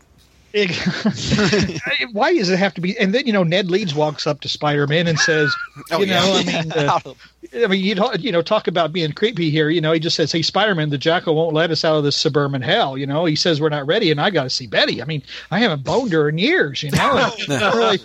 why 2.12 2.35
does 2.35 2.51
it 2.51 2.59
have 2.59 2.74
to 2.74 2.81
be 2.81 2.98
and 2.98 3.14
then 3.14 3.27
you 3.27 3.32
know 3.32 3.44
ned 3.44 3.70
leeds 3.70 3.94
walks 3.94 4.27
up 4.27 4.40
to 4.40 4.48
spider-man 4.48 5.06
and 5.06 5.18
says 5.18 5.55
Oh, 5.90 6.01
you 6.01 6.06
yeah. 6.06 6.20
know 6.20 6.35
i 6.35 6.44
mean 6.44 6.72
uh, 6.77 7.01
I 7.55 7.66
mean, 7.66 7.82
you 7.82 7.94
talk, 7.94 8.20
you 8.20 8.31
know, 8.31 8.43
talk 8.43 8.68
about 8.68 8.93
being 8.93 9.12
creepy 9.12 9.51
here. 9.51 9.70
You 9.70 9.81
know, 9.81 9.93
he 9.93 9.98
just 9.98 10.14
says, 10.14 10.31
"Hey, 10.31 10.43
Spider-Man, 10.43 10.90
the 10.90 10.98
Jackal 10.98 11.35
won't 11.35 11.55
let 11.55 11.70
us 11.70 11.85
out 11.85 11.97
of 11.97 12.05
this 12.05 12.16
suburban 12.16 12.62
hell." 12.62 12.98
You 12.98 13.06
know, 13.06 13.24
he 13.24 13.35
says 13.35 13.60
we're 13.60 13.70
not 13.70 13.86
ready, 13.86 14.10
and 14.10 14.20
I 14.20 14.31
got 14.31 14.44
to 14.44 14.51
see 14.51 14.66
Betty. 14.66 15.02
I 15.02 15.06
mean, 15.06 15.22
I 15.51 15.59
haven't 15.59 15.82
boned 15.82 16.12
her 16.12 16.28
in 16.28 16.39
years. 16.39 16.82
You 16.82 16.90
know, 16.93 17.32
really, 17.48 17.98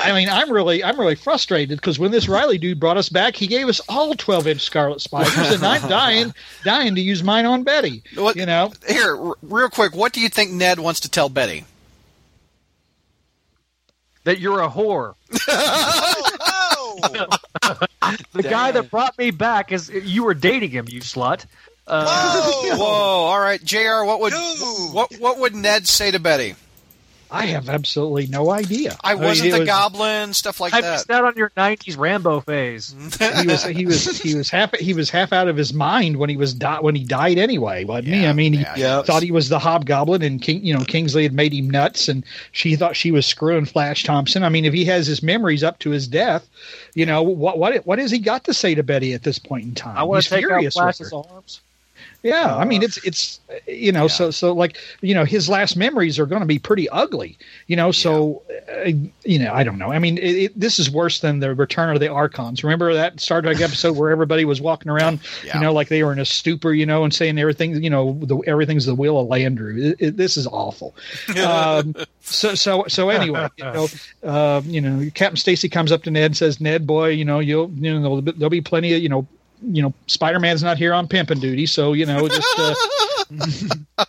I 0.00 0.12
mean, 0.12 0.28
I'm 0.28 0.50
really, 0.52 0.82
I'm 0.84 0.98
really 0.98 1.14
frustrated 1.14 1.78
because 1.78 1.98
when 1.98 2.10
this 2.10 2.28
Reilly 2.28 2.58
dude 2.58 2.78
brought 2.80 2.96
us 2.96 3.08
back, 3.08 3.34
he 3.36 3.46
gave 3.46 3.68
us 3.68 3.80
all 3.88 4.14
12-inch 4.14 4.60
Scarlet 4.60 5.00
Spiders, 5.00 5.36
and 5.52 5.64
I'm 5.64 5.82
dying, 5.88 6.32
dying 6.64 6.94
to 6.94 7.00
use 7.00 7.22
mine 7.22 7.46
on 7.46 7.62
Betty. 7.64 8.02
What- 8.14 8.36
You 8.36 8.46
know, 8.46 8.72
Here, 8.88 9.16
r- 9.16 9.34
real 9.42 9.68
quick, 9.68 9.94
what 9.94 10.12
do 10.12 10.20
you 10.20 10.28
think 10.28 10.50
Ned 10.52 10.78
wants 10.78 11.00
to 11.00 11.10
tell 11.10 11.28
Betty? 11.28 11.64
That 14.24 14.38
you're 14.40 14.60
a 14.60 14.68
whore. 14.68 15.14
Oh, 17.00 17.86
The 18.32 18.42
guy 18.42 18.72
that 18.72 18.90
brought 18.90 19.16
me 19.18 19.30
back 19.30 19.70
is 19.72 19.88
you 19.88 20.24
were 20.24 20.34
dating 20.34 20.70
him, 20.70 20.86
you 20.88 21.00
slut. 21.00 21.44
Uh, 21.86 22.42
whoa, 22.44 22.76
Whoa! 22.76 22.84
All 22.86 23.38
right, 23.40 23.62
Jr. 23.62 24.04
What 24.04 24.20
would 24.20 24.32
Dude. 24.32 24.94
what 24.94 25.12
what 25.20 25.38
would 25.38 25.54
Ned 25.54 25.86
say 25.86 26.10
to 26.10 26.18
Betty? 26.18 26.54
I 27.30 27.46
have 27.46 27.68
absolutely 27.68 28.26
no 28.26 28.50
idea. 28.50 28.96
I 29.04 29.14
wasn't 29.14 29.48
it 29.48 29.52
the 29.52 29.58
was- 29.60 29.66
goblin, 29.68 30.32
stuff 30.34 30.60
like 30.60 30.72
I 30.72 30.80
that. 30.80 30.92
missed 30.92 31.10
out 31.10 31.24
on 31.24 31.34
your 31.36 31.50
'90s 31.50 31.98
Rambo 31.98 32.40
phase. 32.40 32.94
he 33.18 33.46
was 33.46 33.64
he 33.64 33.86
was 33.86 34.20
he 34.20 34.34
was 34.34 34.50
half 34.50 34.74
he 34.76 34.94
was 34.94 35.10
half 35.10 35.32
out 35.32 35.48
of 35.48 35.56
his 35.56 35.72
mind 35.74 36.16
when 36.16 36.30
he 36.30 36.36
was 36.36 36.54
di- 36.54 36.80
when 36.80 36.94
he 36.94 37.04
died 37.04 37.38
anyway, 37.38 37.84
wasn't 37.84 38.08
he? 38.14 38.26
I 38.26 38.32
mean, 38.32 38.52
he 38.54 38.60
yeah, 38.60 38.74
he 38.74 38.80
Yeah. 38.82 38.98
was. 38.98 39.06
thought 39.06 39.22
he 39.22 39.30
was 39.32 39.48
the 39.48 39.58
hobgoblin, 39.58 40.22
and 40.22 40.40
King, 40.40 40.64
you 40.64 40.72
know, 40.74 40.84
Kingsley 40.84 41.22
had 41.22 41.32
made 41.32 41.52
him 41.52 41.68
nuts, 41.68 42.08
and 42.08 42.24
she 42.52 42.76
thought 42.76 42.96
she 42.96 43.10
was 43.10 43.26
screwing 43.26 43.64
Flash 43.66 44.04
Thompson. 44.04 44.42
I 44.42 44.48
mean, 44.48 44.64
if 44.64 44.72
he 44.72 44.84
has 44.86 45.06
his 45.06 45.22
memories 45.22 45.62
up 45.62 45.78
to 45.80 45.90
his 45.90 46.08
death, 46.08 46.48
you 46.94 47.04
know, 47.06 47.22
what 47.22 47.58
what 47.58 47.76
what 47.86 47.98
has 47.98 48.10
he 48.10 48.18
got 48.18 48.44
to 48.44 48.54
say 48.54 48.74
to 48.74 48.82
Betty 48.82 49.12
at 49.12 49.22
this 49.22 49.38
point 49.38 49.64
in 49.64 49.74
time? 49.74 49.96
I 49.96 50.02
want 50.02 50.22
to 50.24 50.30
take 50.30 50.44
out 50.44 50.48
furious 50.48 50.74
Flash's 50.74 51.12
arms. 51.12 51.60
Yeah, 52.24 52.56
I 52.56 52.64
mean, 52.64 52.82
it's 52.82 52.96
it's 53.06 53.38
you 53.68 53.92
know, 53.92 54.08
so 54.08 54.32
so 54.32 54.52
like 54.52 54.76
you 55.00 55.14
know, 55.14 55.24
his 55.24 55.48
last 55.48 55.76
memories 55.76 56.18
are 56.18 56.26
going 56.26 56.40
to 56.40 56.46
be 56.46 56.58
pretty 56.58 56.88
ugly, 56.88 57.38
you 57.68 57.76
know. 57.76 57.92
So 57.92 58.42
uh, 58.84 58.90
you 59.24 59.38
know, 59.38 59.52
I 59.52 59.62
don't 59.62 59.78
know. 59.78 59.92
I 59.92 60.00
mean, 60.00 60.18
it, 60.18 60.36
it, 60.36 60.58
this 60.60 60.80
is 60.80 60.90
worse 60.90 61.20
than 61.20 61.38
the 61.38 61.54
Return 61.54 61.94
of 61.94 62.00
the 62.00 62.08
Archons. 62.08 62.64
Remember 62.64 62.92
that 62.92 63.20
Star 63.20 63.40
Trek 63.40 63.60
episode 63.60 63.96
where 63.96 64.10
everybody 64.10 64.44
was 64.44 64.60
walking 64.60 64.90
around, 64.90 65.20
Yeah. 65.44 65.54
you 65.54 65.60
know, 65.60 65.72
like 65.72 65.88
they 65.88 66.02
were 66.02 66.12
in 66.12 66.18
a 66.18 66.24
stupor, 66.24 66.72
you 66.74 66.86
know, 66.86 67.04
and 67.04 67.14
saying 67.14 67.38
everything, 67.38 67.80
you 67.82 67.90
know, 67.90 68.18
the, 68.22 68.36
everything's 68.48 68.84
the 68.86 68.96
will 68.96 69.20
of 69.20 69.28
Landru. 69.28 69.94
It, 70.00 70.16
this 70.16 70.36
is 70.36 70.48
awful. 70.48 70.96
um, 71.40 71.94
so 72.20 72.56
so 72.56 72.84
so 72.88 73.10
anyway, 73.10 73.48
you 73.56 73.64
know, 73.64 73.86
uh, 74.24 74.60
you 74.64 74.80
know, 74.80 75.08
Captain 75.14 75.36
Stacy 75.36 75.68
comes 75.68 75.92
up 75.92 76.02
to 76.02 76.10
Ned 76.10 76.24
and 76.26 76.36
says, 76.36 76.60
"Ned, 76.60 76.84
boy, 76.84 77.10
you 77.10 77.24
know, 77.24 77.38
you'll 77.38 77.70
you 77.70 77.94
know 77.94 78.00
there'll 78.00 78.22
there'll 78.22 78.50
be 78.50 78.60
plenty 78.60 78.92
of 78.94 79.00
you 79.02 79.08
know." 79.08 79.26
You 79.62 79.82
know, 79.82 79.94
Spider 80.06 80.40
Man's 80.40 80.62
not 80.62 80.78
here 80.78 80.92
on 80.94 81.08
pimping 81.08 81.40
duty, 81.40 81.66
so 81.66 81.92
you 81.92 82.06
know, 82.06 82.28
just 82.28 82.58
uh, 82.58 82.74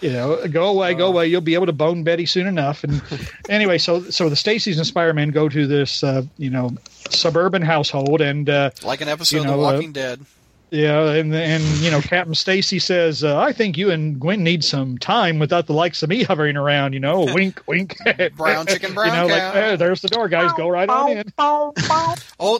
you 0.00 0.12
know, 0.12 0.46
go 0.48 0.68
away, 0.68 0.94
go 0.94 1.06
away. 1.08 1.26
You'll 1.26 1.40
be 1.40 1.54
able 1.54 1.66
to 1.66 1.72
bone 1.72 2.04
Betty 2.04 2.26
soon 2.26 2.46
enough. 2.46 2.84
And 2.84 3.02
anyway, 3.48 3.78
so 3.78 4.02
so 4.10 4.28
the 4.28 4.36
Stacys 4.36 4.76
and 4.76 4.86
Spider-Man 4.86 5.30
go 5.30 5.48
to 5.48 5.66
this, 5.66 6.04
uh, 6.04 6.22
you 6.38 6.50
know, 6.50 6.70
suburban 7.10 7.62
household, 7.62 8.20
and 8.20 8.48
uh, 8.48 8.70
Like 8.84 9.00
an 9.00 9.08
episode 9.08 9.36
You 9.36 9.40
of 9.42 9.46
know, 9.46 9.56
The 9.56 9.62
uh, 9.62 9.72
Walking 9.72 9.92
Dead. 9.92 10.20
Yeah, 10.70 11.10
and 11.10 11.34
and 11.34 11.62
you 11.78 11.90
know, 11.90 12.00
Captain 12.00 12.34
Stacy 12.34 12.78
says, 12.78 13.24
uh, 13.24 13.38
"I 13.38 13.52
think 13.52 13.76
you 13.76 13.90
and 13.90 14.18
Gwen 14.20 14.42
need 14.44 14.62
some 14.64 14.98
time 14.98 15.38
without 15.38 15.66
the 15.66 15.72
likes 15.72 16.02
of 16.02 16.08
me 16.08 16.22
hovering 16.22 16.56
around." 16.56 16.92
You 16.92 17.00
know, 17.00 17.20
wink, 17.34 17.62
wink. 17.66 17.96
Brown 18.36 18.66
chicken, 18.66 18.94
brown 18.94 19.06
you 19.28 19.28
know, 19.28 19.28
cow. 19.28 19.48
like, 19.48 19.54
"Eh, 19.56 19.76
there's 19.76 20.00
the 20.00 20.08
door, 20.08 20.28
guys. 20.28 20.52
Go 20.56 20.68
right 20.68 20.88
on 20.88 21.10
in. 21.18 21.32
Oh, 21.38 21.72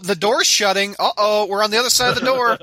the 0.02 0.16
door's 0.18 0.46
shutting. 0.46 0.94
Uh 0.98 1.10
oh, 1.16 1.46
we're 1.46 1.62
on 1.62 1.70
the 1.70 1.78
other 1.78 1.90
side 1.90 2.10
of 2.10 2.20
the 2.20 2.26
door. 2.26 2.58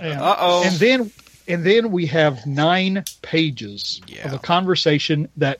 Yeah. 0.00 0.22
Uh 0.22 0.36
oh. 0.38 0.62
And 0.64 0.74
then 0.76 1.10
and 1.48 1.64
then 1.64 1.90
we 1.90 2.06
have 2.06 2.46
nine 2.46 3.02
pages 3.22 4.00
Yeah. 4.06 4.26
of 4.26 4.34
a 4.34 4.38
conversation 4.38 5.28
that 5.38 5.58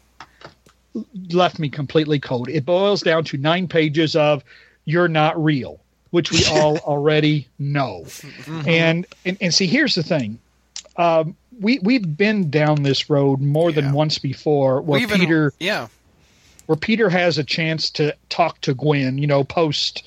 left 1.32 1.58
me 1.58 1.68
completely 1.68 2.18
cold. 2.20 2.48
It 2.48 2.64
boils 2.64 3.02
down 3.02 3.24
to 3.24 3.36
nine 3.38 3.68
pages 3.68 4.14
of 4.16 4.44
"You're 4.84 5.08
not 5.08 5.42
real," 5.42 5.79
which 6.10 6.30
we 6.32 6.44
all 6.50 6.78
already 6.78 7.46
know. 7.58 8.02
Mm-hmm. 8.06 8.68
And, 8.68 9.06
and 9.24 9.36
and 9.40 9.54
see, 9.54 9.66
here's 9.66 9.94
the 9.94 10.02
thing. 10.02 10.38
Um, 10.96 11.36
we 11.60 11.78
we've 11.82 12.16
been 12.16 12.50
down 12.50 12.82
this 12.82 13.08
road 13.10 13.40
more 13.40 13.70
Yeah. 13.70 13.80
than 13.82 13.92
once 13.92 14.18
before, 14.18 14.80
where 14.80 15.00
even- 15.00 15.20
Peter 15.20 15.52
yeah. 15.60 15.88
where 16.66 16.76
Peter 16.76 17.08
has 17.10 17.38
a 17.38 17.44
chance 17.44 17.90
to 17.90 18.14
talk 18.28 18.60
to 18.62 18.74
Gwen, 18.74 19.18
you 19.18 19.26
know, 19.26 19.44
post 19.44 20.02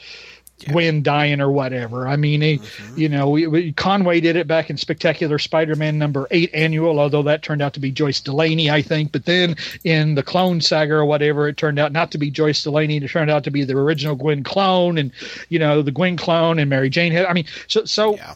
Gwen 0.67 1.03
dying 1.03 1.41
or 1.41 1.51
whatever. 1.51 2.07
I 2.07 2.15
mean, 2.15 2.41
he, 2.41 2.57
Mm-hmm. 2.57 2.97
you 2.99 3.09
know, 3.09 3.29
we, 3.29 3.47
we, 3.47 3.71
Conway 3.73 4.19
did 4.19 4.35
it 4.35 4.47
back 4.47 4.69
in 4.69 4.77
Spectacular 4.77 5.37
Spider-Man 5.39 5.97
number 5.97 6.27
eight 6.31 6.49
annual, 6.53 6.99
although 6.99 7.23
that 7.23 7.41
turned 7.43 7.61
out 7.61 7.73
to 7.73 7.79
be 7.79 7.91
Joyce 7.91 8.21
Delaney, 8.21 8.69
I 8.69 8.81
think. 8.81 9.11
But 9.11 9.25
then 9.25 9.55
in 9.83 10.15
the 10.15 10.23
Clone 10.23 10.61
Saga 10.61 10.93
or 10.95 11.05
whatever, 11.05 11.47
it 11.47 11.57
turned 11.57 11.79
out 11.79 11.91
not 11.91 12.11
to 12.11 12.17
be 12.17 12.29
Joyce 12.31 12.63
Delaney. 12.63 12.97
It 12.97 13.07
turned 13.09 13.31
out 13.31 13.43
to 13.45 13.51
be 13.51 13.63
the 13.63 13.77
original 13.77 14.15
Gwen 14.15 14.43
clone, 14.43 14.97
and 14.97 15.11
you 15.49 15.59
know, 15.59 15.81
the 15.81 15.91
Gwen 15.91 16.17
clone 16.17 16.59
and 16.59 16.69
Mary 16.69 16.89
Jane 16.89 17.11
had. 17.11 17.25
I 17.25 17.33
mean, 17.33 17.45
so 17.67 17.85
so 17.85 18.15
Yeah. 18.15 18.33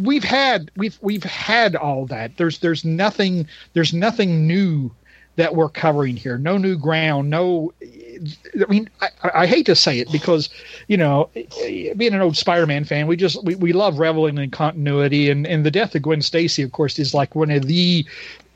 we've 0.00 0.24
had 0.24 0.70
we've 0.76 0.98
we've 1.00 1.24
had 1.24 1.76
all 1.76 2.06
that. 2.06 2.36
There's 2.36 2.58
there's 2.58 2.84
nothing 2.84 3.46
there's 3.72 3.92
nothing 3.94 4.46
new 4.46 4.90
that 5.36 5.54
we're 5.54 5.68
covering 5.68 6.16
here. 6.16 6.38
No 6.38 6.56
new 6.58 6.76
ground. 6.78 7.28
No, 7.30 7.72
I 8.60 8.70
mean 8.70 8.88
I, 9.00 9.08
I 9.34 9.46
hate 9.46 9.66
to 9.66 9.74
say 9.76 9.98
it 9.98 10.10
because 10.10 10.48
you 10.88 10.96
know 10.96 11.30
being 11.96 12.14
an 12.14 12.20
old 12.20 12.36
Spider-Man 12.36 12.84
fan, 12.84 13.06
we 13.06 13.16
just 13.16 13.42
we, 13.44 13.54
we 13.54 13.72
love 13.72 13.98
reveling 13.98 14.38
in 14.38 14.50
continuity 14.50 15.30
and 15.30 15.46
and 15.46 15.64
the 15.64 15.70
death 15.70 15.94
of 15.94 16.02
Gwen 16.02 16.22
Stacy, 16.22 16.62
of 16.62 16.72
course, 16.72 16.98
is 16.98 17.14
like 17.14 17.34
one 17.34 17.50
of 17.50 17.66
the 17.66 18.06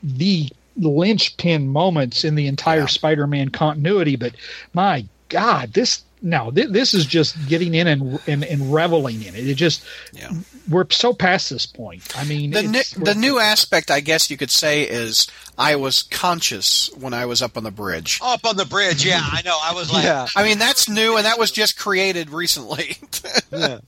the 0.03 0.49
linchpin 0.77 1.67
moments 1.67 2.23
in 2.23 2.35
the 2.35 2.47
entire 2.47 2.81
Yeah. 2.81 2.85
Spider-Man 2.87 3.49
continuity. 3.49 4.15
But 4.15 4.33
my 4.73 5.05
God, 5.29 5.73
this. 5.73 6.03
No, 6.23 6.51
th- 6.51 6.69
this 6.69 6.93
is 6.93 7.07
just 7.07 7.35
getting 7.47 7.73
in 7.73 7.87
and, 7.87 8.19
and 8.27 8.43
and 8.43 8.71
reveling 8.71 9.23
in 9.23 9.33
it. 9.33 9.47
It 9.47 9.55
just 9.55 9.83
Yeah. 10.13 10.31
We're 10.69 10.85
so 10.89 11.13
past 11.13 11.49
this 11.49 11.65
point. 11.65 12.03
I 12.17 12.23
mean, 12.23 12.51
The 12.51 12.63
new, 12.63 12.81
the 12.97 13.15
new 13.15 13.39
aspect, 13.39 13.89
I 13.91 13.99
guess 13.99 14.29
you 14.29 14.37
could 14.37 14.51
say, 14.51 14.83
is 14.83 15.27
I 15.57 15.75
was 15.75 16.03
conscious 16.03 16.89
when 16.99 17.13
I 17.13 17.25
was 17.25 17.41
up 17.41 17.57
on 17.57 17.63
the 17.63 17.71
bridge. 17.71 18.19
Up 18.21 18.45
on 18.45 18.57
the 18.57 18.65
bridge, 18.65 19.05
yeah, 19.05 19.21
I 19.21 19.41
know. 19.43 19.57
I 19.63 19.73
was 19.73 19.91
like, 19.91 20.03
Yeah. 20.03 20.27
I 20.35 20.43
mean, 20.43 20.59
that's 20.59 20.87
new, 20.89 21.17
and 21.17 21.25
that 21.25 21.39
was 21.39 21.51
just 21.51 21.77
created 21.77 22.29
recently. 22.29 22.97
yeah. 23.51 23.79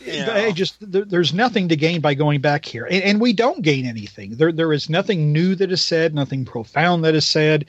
you 0.00 0.24
I 0.30 0.52
just 0.52 0.76
there, 0.80 1.04
there's 1.04 1.32
nothing 1.34 1.68
to 1.68 1.76
gain 1.76 2.00
by 2.00 2.14
going 2.14 2.40
back 2.40 2.64
here, 2.64 2.84
and, 2.86 3.02
and 3.02 3.20
we 3.20 3.32
don't 3.32 3.62
gain 3.62 3.86
anything. 3.86 4.36
There 4.36 4.52
there 4.52 4.72
is 4.72 4.88
nothing 4.88 5.32
new 5.32 5.54
that 5.56 5.70
is 5.72 5.82
said, 5.82 6.14
nothing 6.14 6.44
profound 6.44 7.04
that 7.04 7.14
is 7.14 7.26
said. 7.26 7.66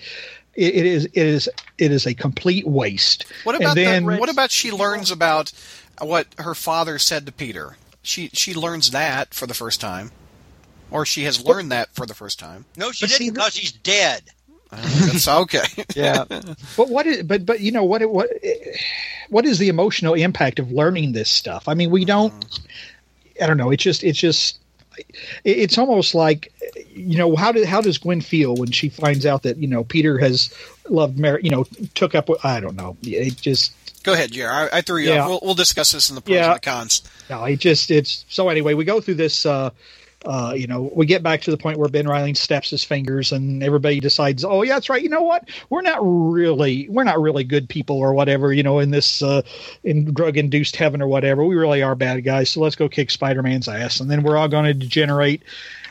It, 0.53 0.75
it 0.75 0.85
is 0.85 1.05
it 1.05 1.15
is 1.15 1.49
it 1.77 1.91
is 1.91 2.05
a 2.05 2.13
complete 2.13 2.67
waste. 2.67 3.25
What 3.43 3.55
And 3.55 3.63
about 3.63 3.75
then- 3.75 4.05
the, 4.05 4.17
what 4.17 4.29
about 4.29 4.51
she 4.51 4.71
learns 4.71 5.11
about 5.11 5.51
what 5.99 6.27
her 6.39 6.55
father 6.55 6.99
said 6.99 7.25
to 7.25 7.31
Peter? 7.31 7.77
She 8.01 8.29
she 8.33 8.53
learns 8.53 8.91
that 8.91 9.33
for 9.33 9.45
the 9.47 9.53
first 9.53 9.79
time, 9.81 10.11
or 10.89 11.05
she 11.05 11.23
has 11.23 11.43
learned 11.45 11.71
that 11.71 11.93
for 11.93 12.05
the 12.05 12.13
first 12.15 12.39
time. 12.39 12.65
no, 12.77 12.91
she 12.91 13.05
But 13.05 13.17
didn't 13.17 13.33
because 13.33 13.53
she's 13.53 13.71
dead. 13.71 14.23
That's 14.71 15.27
okay. 15.43 15.63
Yeah. 15.95 16.25
But 16.77 16.89
what 16.89 17.05
is 17.05 17.23
but 17.23 17.45
but 17.45 17.59
you 17.59 17.71
know 17.71 17.83
what 17.83 18.03
what 18.09 18.29
what 19.29 19.45
is 19.45 19.59
the 19.59 19.69
emotional 19.69 20.13
impact 20.13 20.59
of 20.59 20.71
learning 20.71 21.11
this 21.11 21.29
stuff? 21.29 21.67
I 21.67 21.73
mean, 21.73 21.91
we 21.91 22.05
don't. 22.05 22.33
Mm-hmm. 22.33 23.43
I 23.43 23.47
don't 23.47 23.57
know. 23.57 23.71
It's 23.71 23.83
just 23.83 24.03
it's 24.03 24.17
just 24.19 24.59
it's 25.43 25.77
almost 25.77 26.15
like 26.15 26.51
you 26.93 27.17
know 27.17 27.35
how 27.35 27.51
did 27.51 27.65
how 27.67 27.81
does 27.81 27.97
Gwen 27.97 28.21
feel 28.21 28.55
when 28.55 28.71
she 28.71 28.89
finds 28.89 29.25
out 29.25 29.43
that 29.43 29.57
you 29.57 29.67
know 29.67 29.83
Peter 29.83 30.17
has 30.19 30.53
loved 30.89 31.19
Mary? 31.19 31.41
You 31.43 31.49
know, 31.51 31.63
took 31.93 32.15
up. 32.15 32.29
with 32.29 32.43
I 32.45 32.59
don't 32.59 32.75
know. 32.75 32.97
It 33.03 33.35
just 33.37 33.73
Go 34.03 34.13
ahead, 34.13 34.31
Jer. 34.31 34.49
I, 34.49 34.69
I 34.77 34.81
threw 34.81 34.99
you 35.01 35.09
Yeah. 35.09 35.21
off. 35.23 35.29
We'll, 35.29 35.39
we'll 35.43 35.53
discuss 35.55 35.91
this 35.91 36.09
in 36.09 36.15
the 36.15 36.21
pros 36.21 36.35
Yeah. 36.35 36.47
and 36.47 36.55
the 36.55 36.59
cons. 36.59 37.03
no. 37.29 37.43
It 37.45 37.59
just 37.59 37.91
it's 37.91 38.25
so 38.29 38.49
anyway. 38.49 38.73
We 38.73 38.85
go 38.85 38.99
through 39.01 39.15
this. 39.15 39.45
uh 39.45 39.71
uh, 40.23 40.53
you 40.55 40.67
know, 40.67 40.91
we 40.95 41.07
get 41.07 41.23
back 41.23 41.41
to 41.41 41.49
the 41.49 41.57
point 41.57 41.79
where 41.79 41.89
Ben 41.89 42.07
Reilly 42.07 42.35
snaps 42.35 42.69
his 42.69 42.83
fingers, 42.83 43.31
and 43.31 43.63
everybody 43.63 43.99
decides, 43.99 44.45
"Oh, 44.45 44.61
yeah, 44.61 44.75
that's 44.75 44.87
right. 44.87 45.01
You 45.01 45.09
know 45.09 45.23
what? 45.23 45.49
We're 45.71 45.81
not 45.81 45.97
really, 46.03 46.87
we're 46.89 47.03
not 47.05 47.19
really 47.19 47.43
good 47.43 47.67
people, 47.67 47.97
or 47.97 48.13
whatever. 48.13 48.53
You 48.53 48.61
know, 48.61 48.77
in 48.77 48.91
this, 48.91 49.23
uh, 49.23 49.41
in 49.83 50.13
drug-induced 50.13 50.75
heaven 50.75 51.01
or 51.01 51.07
whatever, 51.07 51.43
we 51.43 51.55
really 51.55 51.81
are 51.81 51.95
bad 51.95 52.23
guys. 52.23 52.51
So 52.51 52.59
let's 52.61 52.75
go 52.75 52.87
kick 52.87 53.09
Spider-Man's 53.09 53.67
ass, 53.67 53.99
and 53.99 54.11
then 54.11 54.21
we're 54.21 54.37
all 54.37 54.47
going 54.47 54.65
to 54.65 54.75
degenerate." 54.75 55.41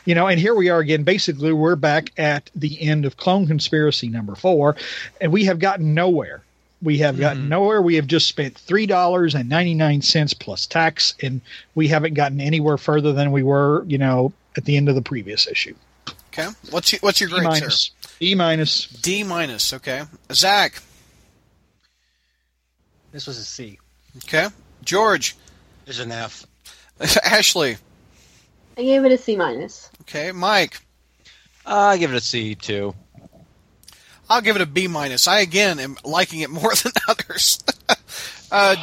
You 0.05 0.15
know, 0.15 0.27
and 0.27 0.39
here 0.39 0.55
we 0.55 0.69
are 0.69 0.79
again. 0.79 1.03
Basically, 1.03 1.51
we're 1.51 1.75
back 1.75 2.11
at 2.17 2.49
the 2.55 2.81
end 2.81 3.03
of 3.03 3.17
Clone 3.17 3.47
Conspiracy 3.47 4.07
number 4.07 4.35
four, 4.35 4.77
and 5.19 5.33
we 5.33 5.43
have 5.43 5.59
gotten 5.59 5.93
nowhere. 5.93 6.41
We 6.81 6.97
have 6.99 7.19
gotten 7.19 7.47
nowhere. 7.47 7.81
We 7.81 7.95
have 7.95 8.07
just 8.07 8.27
spent 8.27 8.57
three 8.57 8.87
dollars 8.87 9.35
and 9.35 9.47
ninety 9.47 9.75
nine 9.75 10.01
cents 10.01 10.33
plus 10.33 10.65
tax, 10.65 11.13
and 11.21 11.41
we 11.75 11.87
haven't 11.87 12.15
gotten 12.15 12.41
anywhere 12.41 12.77
further 12.77 13.13
than 13.13 13.31
we 13.31 13.43
were, 13.43 13.83
you 13.87 13.97
know, 13.99 14.33
at 14.57 14.65
the 14.65 14.77
end 14.77 14.89
of 14.89 14.95
the 14.95 15.01
previous 15.01 15.47
issue. 15.47 15.75
Okay. 16.33 16.47
What's 16.69 16.93
your, 16.93 16.99
what's 17.01 17.19
your 17.19 17.29
grade, 17.29 17.43
sir? 17.43 17.49
minus. 17.49 17.91
E 18.21 18.35
minus. 18.35 18.87
D 18.87 19.23
minus. 19.23 19.73
Okay. 19.73 20.03
Zach. 20.31 20.81
This 23.11 23.27
was 23.27 23.37
a 23.37 23.43
C. 23.43 23.77
Okay. 24.17 24.47
George. 24.83 25.35
Is 25.85 25.99
an 25.99 26.11
F. 26.11 26.45
Ashley. 27.25 27.77
I 28.77 28.83
gave 28.83 29.03
it 29.03 29.11
a 29.11 29.17
C 29.17 29.35
minus. 29.35 29.89
Okay. 30.01 30.31
Mike. 30.31 30.81
Uh, 31.65 31.75
I 31.75 31.97
give 31.97 32.11
it 32.13 32.17
a 32.17 32.21
C 32.21 32.55
too. 32.55 32.95
I'll 34.31 34.41
give 34.41 34.55
it 34.55 34.61
a 34.61 34.65
B 34.65 34.87
minus. 34.87 35.27
I 35.27 35.41
again 35.41 35.79
am 35.79 35.97
liking 36.05 36.39
it 36.39 36.49
more 36.49 36.73
than 36.83 36.93
others. 37.07 37.63
uh, 38.51 38.75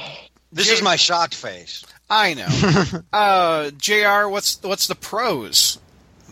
This 0.53 0.67
Jay- 0.69 0.75
is 0.75 0.83
my 0.83 0.97
shocked 0.97 1.35
face. 1.35 1.85
I 2.11 2.35
know. 2.35 3.01
uh, 3.13 3.71
Jr. 3.79 4.29
What's 4.29 4.63
what's 4.63 4.87
the 4.87 4.95
pros? 4.95 5.79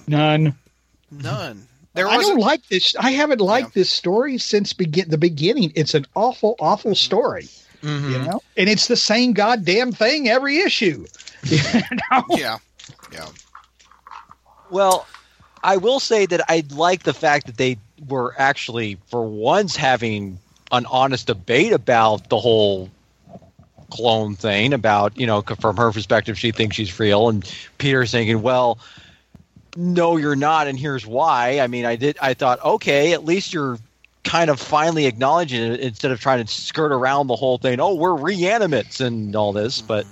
None. 0.07 0.55
None. 1.11 1.67
There 1.95 2.07
I 2.07 2.19
don't 2.19 2.39
like 2.39 2.67
this. 2.69 2.95
I 2.99 3.13
haven't 3.13 3.41
liked 3.41 3.69
Yeah. 3.69 3.81
this 3.81 3.91
story 3.91 4.37
since 4.39 4.73
begin 4.75 5.09
the 5.09 5.17
beginning. 5.19 5.73
It's 5.75 5.95
an 5.95 6.07
awful, 6.15 6.55
awful 6.61 6.95
story. 6.95 7.49
Mm-hmm. 7.83 8.11
You 8.11 8.19
know, 8.19 8.43
and 8.57 8.69
it's 8.69 8.87
the 8.87 8.97
same 8.97 9.33
goddamn 9.33 9.93
thing 9.93 10.29
every 10.29 10.59
issue. 10.59 11.07
You 11.45 11.59
know? 12.11 12.25
yeah, 12.31 12.59
yeah. 13.13 13.29
Well, 14.71 15.07
I 15.63 15.77
will 15.77 16.01
say 16.01 16.27
that 16.27 16.43
I 16.51 16.65
like 16.71 17.03
the 17.05 17.15
fact 17.15 17.47
that 17.47 17.57
they 17.57 17.79
were 18.09 18.35
actually, 18.39 18.99
for 19.09 19.27
once, 19.27 19.77
having 19.77 20.39
an 20.73 20.87
honest 20.87 21.27
debate 21.29 21.73
about 21.73 22.29
the 22.29 22.39
whole 22.39 22.91
clone 23.91 24.35
thing. 24.35 24.73
About 24.73 25.17
you 25.17 25.27
know, 25.27 25.43
from 25.43 25.77
her 25.77 25.93
perspective, 25.93 26.39
she 26.39 26.53
thinks 26.53 26.77
she's 26.77 26.99
real, 26.99 27.29
and 27.29 27.51
Peter's 27.79 28.11
thinking, 28.11 28.43
well, 28.43 28.79
no, 29.77 30.17
you're 30.17 30.37
not, 30.37 30.67
and 30.67 30.79
here's 30.79 31.07
why. 31.07 31.61
I 31.61 31.67
mean, 31.67 31.85
I 31.85 31.97
did. 31.97 32.17
I 32.21 32.35
thought, 32.35 32.65
okay, 32.65 33.13
at 33.13 33.25
least 33.25 33.53
you're 33.53 33.79
kind 34.25 34.51
of 34.51 34.61
finally 34.61 35.07
acknowledging 35.07 35.73
it 35.73 35.81
instead 35.81 36.11
of 36.11 36.21
trying 36.21 36.45
to 36.45 36.53
skirt 36.53 36.93
around 36.93 37.29
the 37.29 37.37
whole 37.37 37.59
thing. 37.59 37.79
Oh, 37.81 37.95
we're 37.95 38.17
reanimates 38.17 39.01
and 39.01 39.37
all 39.37 39.53
this, 39.53 39.81
but 39.81 40.05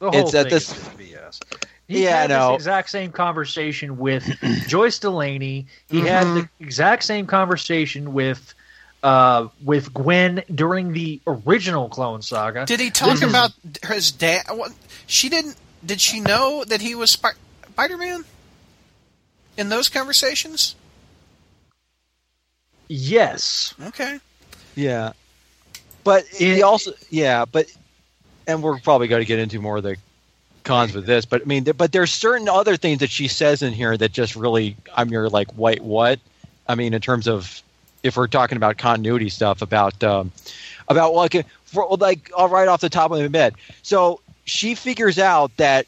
whole 0.00 0.14
It's 0.14 0.34
at 0.34 0.50
this-. 0.50 0.74
He 1.88 2.04
Yeah, 2.04 2.16
had 2.18 2.30
I 2.30 2.34
know. 2.34 2.52
this 2.52 2.62
exact 2.62 2.90
same 2.90 3.12
conversation 3.12 3.98
with 3.98 4.24
Joyce 4.68 4.98
Delaney. 4.98 5.66
He 5.88 6.00
had 6.00 6.24
the 6.34 6.48
exact 6.60 7.04
same 7.04 7.26
conversation 7.26 8.12
with 8.14 8.54
uh, 9.02 9.48
with 9.62 9.92
Gwen 9.92 10.42
during 10.54 10.92
the 10.92 11.20
original 11.26 11.90
Clone 11.90 12.22
Saga. 12.22 12.64
Did 12.64 12.80
he 12.80 12.90
talk 12.90 13.20
about 13.20 13.50
his 13.86 14.10
dad? 14.12 14.44
What, 14.50 14.72
she 15.06 15.28
didn't. 15.28 15.56
Did 15.84 16.00
she 16.00 16.20
know 16.20 16.64
that 16.64 16.80
he 16.80 16.94
was 16.94 17.10
Spi- 17.10 17.32
Spider-Man 17.72 18.24
in 19.58 19.68
those 19.68 19.90
conversations? 19.90 20.74
yes. 22.88 23.74
Okay. 23.88 24.18
Yeah, 24.74 25.12
but 26.02 26.24
he 26.26 26.62
also 26.62 26.92
yeah, 27.10 27.44
but 27.44 27.66
and 28.46 28.62
we're 28.62 28.78
probably 28.80 29.08
going 29.08 29.20
to 29.20 29.26
get 29.26 29.38
into 29.38 29.60
more 29.60 29.76
of 29.76 29.82
the 29.82 29.96
cons 30.64 30.94
with 30.94 31.06
this, 31.06 31.24
but 31.24 31.42
I 31.42 31.44
mean, 31.44 31.64
but 31.64 31.92
there's 31.92 32.12
certain 32.12 32.48
other 32.48 32.76
things 32.76 33.00
that 33.00 33.10
she 33.10 33.28
says 33.28 33.62
in 33.62 33.72
here 33.72 33.96
that 33.96 34.12
just 34.12 34.34
really, 34.34 34.76
I'm 34.94 35.10
you're 35.10 35.28
like, 35.28 35.56
wait, 35.56 35.82
what? 35.82 36.18
I 36.66 36.74
mean, 36.74 36.94
in 36.94 37.00
terms 37.00 37.28
of 37.28 37.62
if 38.02 38.16
we're 38.16 38.26
talking 38.26 38.56
about 38.56 38.78
continuity 38.78 39.28
stuff 39.28 39.62
about 39.62 40.02
um, 40.02 40.32
about 40.88 41.14
like 41.14 41.46
for, 41.66 41.86
like 41.96 42.30
all 42.36 42.48
right 42.48 42.68
off 42.68 42.80
the 42.80 42.88
top 42.88 43.10
of 43.10 43.18
the 43.18 43.38
head. 43.38 43.54
So 43.82 44.20
she 44.44 44.74
figures 44.74 45.18
out 45.18 45.56
that 45.58 45.86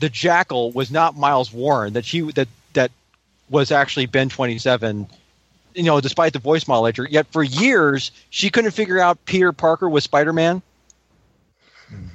the 0.00 0.08
jackal 0.08 0.72
was 0.72 0.90
not 0.90 1.16
Miles 1.16 1.52
Warren, 1.52 1.92
that 1.92 2.04
she 2.04 2.22
that 2.32 2.48
that 2.72 2.90
was 3.50 3.70
actually 3.70 4.06
Ben 4.06 4.28
27 4.28 5.06
you 5.74 5.82
know, 5.82 6.00
despite 6.00 6.32
the 6.32 6.38
voice 6.38 6.68
modulator. 6.68 7.04
Yet 7.04 7.26
for 7.32 7.42
years, 7.42 8.12
she 8.30 8.48
couldn't 8.48 8.70
figure 8.70 9.00
out 9.00 9.24
Peter 9.24 9.52
Parker 9.52 9.88
was 9.88 10.04
Spider 10.04 10.32
Man. 10.32 10.62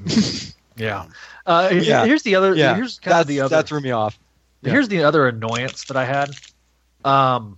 Yeah. 0.79 1.07
Uh, 1.45 1.69
Yeah. 1.71 2.05
Here's 2.05 2.23
the 2.23 2.35
other. 2.35 2.53
Yeah, 2.55 2.75
Here's 2.75 2.99
kind 2.99 3.15
that, 3.15 3.21
of 3.21 3.27
the 3.27 3.41
other. 3.41 3.55
that 3.55 3.67
threw 3.67 3.79
me 3.81 3.91
off. 3.91 4.17
Yeah. 4.61 4.71
Here's 4.71 4.87
the 4.89 5.03
other 5.03 5.27
annoyance 5.27 5.85
that 5.85 5.97
I 5.97 6.05
had. 6.05 6.31
Um, 7.05 7.57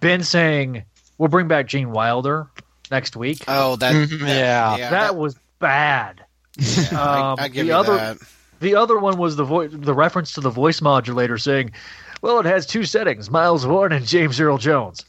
Ben 0.00 0.22
saying 0.22 0.84
we'll 1.18 1.28
bring 1.28 1.48
back 1.48 1.66
Gene 1.66 1.90
Wilder 1.92 2.48
next 2.90 3.16
week. 3.16 3.44
Oh, 3.48 3.76
that. 3.76 3.94
Mhm, 3.94 4.20
that- 4.20 4.78
yeah. 4.78 4.90
that 4.90 5.16
was 5.16 5.36
bad. 5.58 6.24
yeah, 6.58 6.82
um, 6.90 7.36
I, 7.38 7.44
I 7.44 7.48
give 7.48 7.66
the 7.66 7.72
you 7.72 7.76
other- 7.78 7.96
that. 7.96 8.18
The 8.60 8.76
other 8.76 8.96
one 8.96 9.16
was 9.18 9.34
the 9.34 9.44
vo- 9.44 9.66
the 9.66 9.94
reference 9.94 10.34
to 10.34 10.40
the 10.40 10.50
voice 10.50 10.80
modulator 10.80 11.36
saying, 11.36 11.72
"Well, 12.20 12.38
it 12.38 12.46
has 12.46 12.64
two 12.64 12.84
settings: 12.84 13.28
Miles 13.28 13.66
Warren 13.66 13.90
and 13.90 14.06
James 14.06 14.38
Earl 14.38 14.58
Jones." 14.58 15.04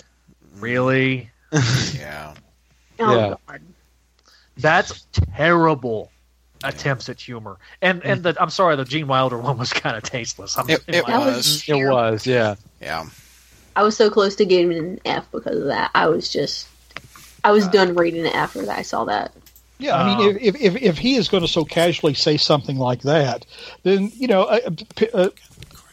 Really? 0.55 1.29
Yeah. 1.93 2.33
Oh, 2.99 3.15
Yeah. 3.15 3.35
God. 3.47 3.61
That's 4.57 5.05
terrible 5.35 6.09
attempts 6.63 7.09
at 7.09 7.19
humor. 7.19 7.57
And 7.81 8.03
and 8.03 8.23
the 8.23 8.35
I'm 8.39 8.49
sorry, 8.49 8.75
the 8.75 8.85
Gene 8.85 9.07
Wilder 9.07 9.37
one 9.37 9.57
was 9.57 9.73
kind 9.73 9.95
of 9.97 10.03
tasteless. 10.03 10.57
I'm, 10.57 10.69
It, 10.69 10.83
it 10.87 11.03
was 11.07 11.15
was. 11.35 11.63
It 11.67 11.75
was, 11.75 12.27
yeah. 12.27 12.55
Yeah. 12.81 13.05
I 13.75 13.83
was 13.83 13.97
so 13.97 14.09
close 14.09 14.35
to 14.35 14.45
getting 14.45 14.73
an 14.73 14.99
F 15.05 15.29
because 15.31 15.57
of 15.57 15.65
that. 15.65 15.91
I 15.95 16.07
was 16.07 16.29
just, 16.29 16.67
I 17.43 17.51
was 17.51 17.67
done 17.67 17.95
reading 17.95 18.25
it 18.25 18.35
after 18.35 18.63
that. 18.65 18.77
I 18.77 18.83
saw 18.83 19.05
that. 19.05 19.31
Yeah, 19.79 19.97
I 19.97 20.17
mean, 20.17 20.37
if, 20.37 20.55
if 20.55 20.75
if 20.81 20.97
he 20.97 21.15
is 21.15 21.27
going 21.27 21.41
to 21.41 21.47
so 21.47 21.65
casually 21.65 22.13
say 22.13 22.37
something 22.37 22.77
like 22.77 23.01
that, 23.01 23.45
then 23.81 24.11
you 24.15 24.27
know, 24.27 24.43
uh, 24.43 24.69
P- 24.95 25.09
uh, 25.13 25.29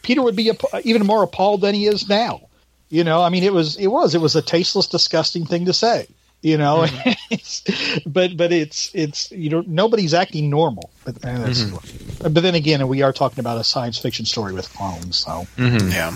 Peter 0.03 0.21
would 0.21 0.35
be 0.35 0.49
app- 0.51 0.85
even 0.85 1.05
more 1.05 1.23
appalled 1.23 1.61
than 1.61 1.75
he 1.75 1.87
is 1.87 2.07
now. 2.07 2.41
You 2.89 3.03
know, 3.03 3.21
I 3.21 3.29
mean, 3.29 3.43
it 3.43 3.51
was 3.51 3.75
it 3.77 3.87
was 3.87 4.15
it 4.15 4.21
was 4.21 4.35
a 4.35 4.41
tasteless, 4.41 4.87
disgusting 4.87 5.45
thing 5.45 5.65
to 5.65 5.73
say. 5.73 6.07
You 6.41 6.57
know, 6.57 6.83
It's- 7.29 7.61
but 8.05 8.35
but 8.35 8.51
it's 8.51 8.89
it's 8.93 9.31
you 9.31 9.49
know 9.49 9.63
nobody's 9.67 10.13
acting 10.13 10.49
normal. 10.49 10.89
But 11.05 11.23
and 11.23 11.43
that's, 11.45 11.63
but 12.19 12.33
then 12.41 12.55
again, 12.55 12.87
we 12.87 13.01
are 13.03 13.13
talking 13.13 13.39
about 13.39 13.57
a 13.59 13.63
science 13.63 13.97
fiction 13.99 14.25
story 14.25 14.53
with 14.53 14.71
clones, 14.73 15.17
so 15.17 15.45
Yeah. 15.57 16.15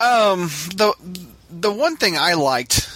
Um. 0.00 0.48
The 0.74 0.92
the 1.50 1.72
one 1.72 1.96
thing 1.96 2.16
I 2.18 2.34
liked, 2.34 2.88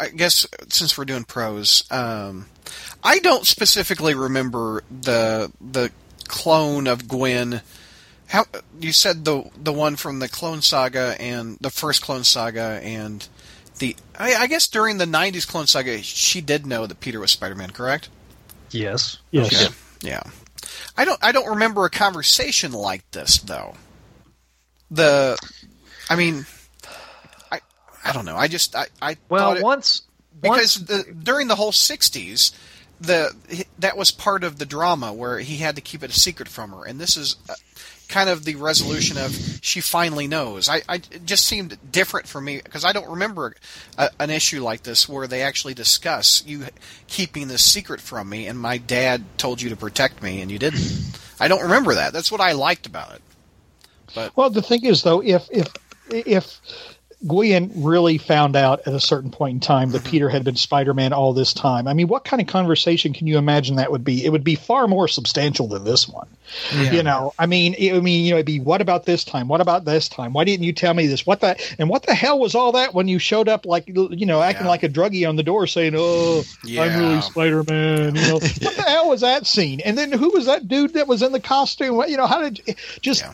I 0.00 0.08
guess, 0.08 0.46
since 0.68 0.96
we're 0.96 1.04
doing 1.04 1.24
pros, 1.24 1.84
um, 1.90 2.46
I 3.04 3.18
don't 3.18 3.46
specifically 3.46 4.14
remember 4.14 4.82
the 4.90 5.50
the 5.60 5.90
clone 6.28 6.86
of 6.86 7.08
Gwen. 7.08 7.60
How 8.28 8.44
you 8.80 8.92
said 8.92 9.24
the 9.26 9.50
the 9.62 9.72
one 9.72 9.96
from 9.96 10.20
the 10.20 10.28
Clone 10.28 10.62
Saga 10.62 11.16
and 11.20 11.58
the 11.60 11.68
first 11.70 12.00
Clone 12.00 12.24
Saga 12.24 12.80
and 12.82 13.26
the 13.82 13.96
I, 14.16 14.34
I 14.34 14.46
guess 14.46 14.68
during 14.68 14.98
the 14.98 15.04
'90s 15.06 15.46
Clone 15.46 15.66
Saga, 15.66 16.00
she 16.02 16.40
did 16.40 16.64
know 16.66 16.86
that 16.86 17.00
Peter 17.00 17.18
was 17.18 17.32
Spider-Man, 17.32 17.70
correct? 17.70 18.08
yes. 18.70 19.18
yes. 19.32 19.46
Okay. 19.66 19.74
Yeah. 20.02 20.22
I 20.96 21.04
don't 21.04 21.18
I 21.22 21.32
don't 21.32 21.48
remember 21.50 21.84
a 21.84 21.90
conversation 21.90 22.72
like 22.72 23.08
this 23.10 23.38
though. 23.38 23.74
The 24.90 25.36
I 26.08 26.16
mean 26.16 26.46
I 27.50 27.60
I 28.04 28.12
don't 28.12 28.24
know. 28.24 28.36
I 28.36 28.48
just 28.48 28.74
I, 28.76 28.86
I 29.00 29.16
Well, 29.28 29.54
it- 29.54 29.62
once 29.62 30.02
because 30.40 30.78
once, 30.78 30.88
the 30.88 31.12
during 31.12 31.48
the 31.48 31.56
whole 31.56 31.72
60s 31.72 32.52
the 33.00 33.34
that 33.80 33.96
was 33.96 34.10
part 34.12 34.44
of 34.44 34.58
the 34.58 34.66
drama 34.66 35.12
where 35.12 35.40
he 35.40 35.56
had 35.58 35.74
to 35.76 35.82
keep 35.82 36.02
it 36.04 36.10
a 36.10 36.18
secret 36.18 36.48
from 36.48 36.70
her 36.70 36.84
and 36.84 37.00
this 37.00 37.16
is 37.16 37.36
uh, 37.48 37.54
kind 38.12 38.28
of 38.28 38.44
the 38.44 38.54
resolution 38.56 39.16
of 39.16 39.58
she 39.62 39.80
finally 39.80 40.28
knows. 40.28 40.68
I, 40.68 40.82
I 40.88 40.96
it 40.96 41.24
just 41.24 41.46
seemed 41.46 41.78
different 41.90 42.28
for 42.28 42.40
me 42.40 42.60
because 42.62 42.84
I 42.84 42.92
don't 42.92 43.08
remember 43.08 43.54
a, 43.96 44.10
an 44.20 44.30
issue 44.30 44.62
like 44.62 44.82
this 44.82 45.08
where 45.08 45.26
they 45.26 45.42
actually 45.42 45.74
discuss 45.74 46.44
you 46.46 46.66
keeping 47.08 47.48
this 47.48 47.64
secret 47.64 48.00
from 48.00 48.28
me 48.28 48.46
and 48.46 48.58
my 48.58 48.76
dad 48.76 49.24
told 49.38 49.62
you 49.62 49.70
to 49.70 49.76
protect 49.76 50.22
me 50.22 50.42
and 50.42 50.50
you 50.50 50.58
didn't. 50.58 51.18
I 51.40 51.48
don't 51.48 51.62
remember 51.62 51.94
that. 51.94 52.12
That's 52.12 52.30
what 52.30 52.40
I 52.40 52.52
liked 52.52 52.86
about 52.86 53.14
it. 53.14 53.22
Well, 54.36 54.50
the 54.50 54.62
thing 54.62 54.84
is, 54.84 55.02
though, 55.02 55.22
if 55.22 55.48
if 55.50 55.72
if 56.10 56.60
Gwen 57.26 57.70
really 57.76 58.18
found 58.18 58.56
out 58.56 58.80
at 58.86 58.94
a 58.94 59.00
certain 59.00 59.30
point 59.30 59.54
in 59.54 59.60
time 59.60 59.90
that 59.90 60.02
mm-hmm. 60.02 60.10
Peter 60.10 60.28
had 60.28 60.44
been 60.44 60.56
Spider-Man 60.56 61.12
all 61.12 61.32
this 61.32 61.52
time, 61.52 61.86
I 61.86 61.94
mean, 61.94 62.08
what 62.08 62.24
kind 62.24 62.40
of 62.40 62.48
conversation 62.48 63.12
can 63.12 63.26
you 63.26 63.38
imagine 63.38 63.76
that 63.76 63.92
would 63.92 64.04
be? 64.04 64.24
It 64.24 64.30
would 64.30 64.44
be 64.44 64.54
far 64.56 64.88
more 64.88 65.08
substantial 65.08 65.68
than 65.68 65.84
this 65.84 66.08
one. 66.08 66.26
You 66.72 67.02
know, 67.02 67.32
I 67.38 67.46
mean, 67.46 67.74
it, 67.78 67.94
I 67.94 68.00
mean, 68.00 68.24
you 68.24 68.32
know, 68.32 68.36
it'd 68.36 68.46
be 68.46 68.60
what 68.60 68.82
about 68.82 69.06
this 69.06 69.24
time? 69.24 69.48
What 69.48 69.60
about 69.62 69.84
this 69.84 70.08
time? 70.08 70.34
Why 70.34 70.44
didn't 70.44 70.64
you 70.64 70.72
tell 70.72 70.92
me 70.92 71.06
this? 71.06 71.24
What 71.26 71.40
the 71.40 71.58
and 71.78 71.88
what 71.88 72.02
the 72.02 72.14
hell 72.14 72.38
was 72.38 72.54
all 72.54 72.72
that 72.72 72.92
when 72.92 73.08
you 73.08 73.18
showed 73.18 73.48
up 73.48 73.64
like 73.64 73.88
you 73.88 74.26
know 74.26 74.42
acting 74.42 74.66
Yeah. 74.66 74.70
like 74.70 74.82
a 74.82 74.88
druggie 74.88 75.26
on 75.26 75.36
the 75.36 75.42
door 75.42 75.66
saying, 75.66 75.94
"Oh, 75.96 76.42
I'm 76.68 76.98
really 76.98 77.20
Spider-Man." 77.22 78.16
You 78.16 78.22
know, 78.22 78.34
what 78.40 78.42
the 78.42 78.84
hell 78.86 79.08
was 79.08 79.22
that 79.22 79.46
scene? 79.46 79.80
And 79.80 79.96
then 79.96 80.12
who 80.12 80.30
was 80.30 80.46
that 80.46 80.68
dude 80.68 80.92
that 80.94 81.08
was 81.08 81.22
in 81.22 81.32
the 81.32 81.40
costume? 81.40 81.96
What- 81.96 82.10
You 82.10 82.18
know, 82.18 82.26
how 82.26 82.46
did 82.48 82.76
just 83.00 83.22
Yeah. 83.22 83.32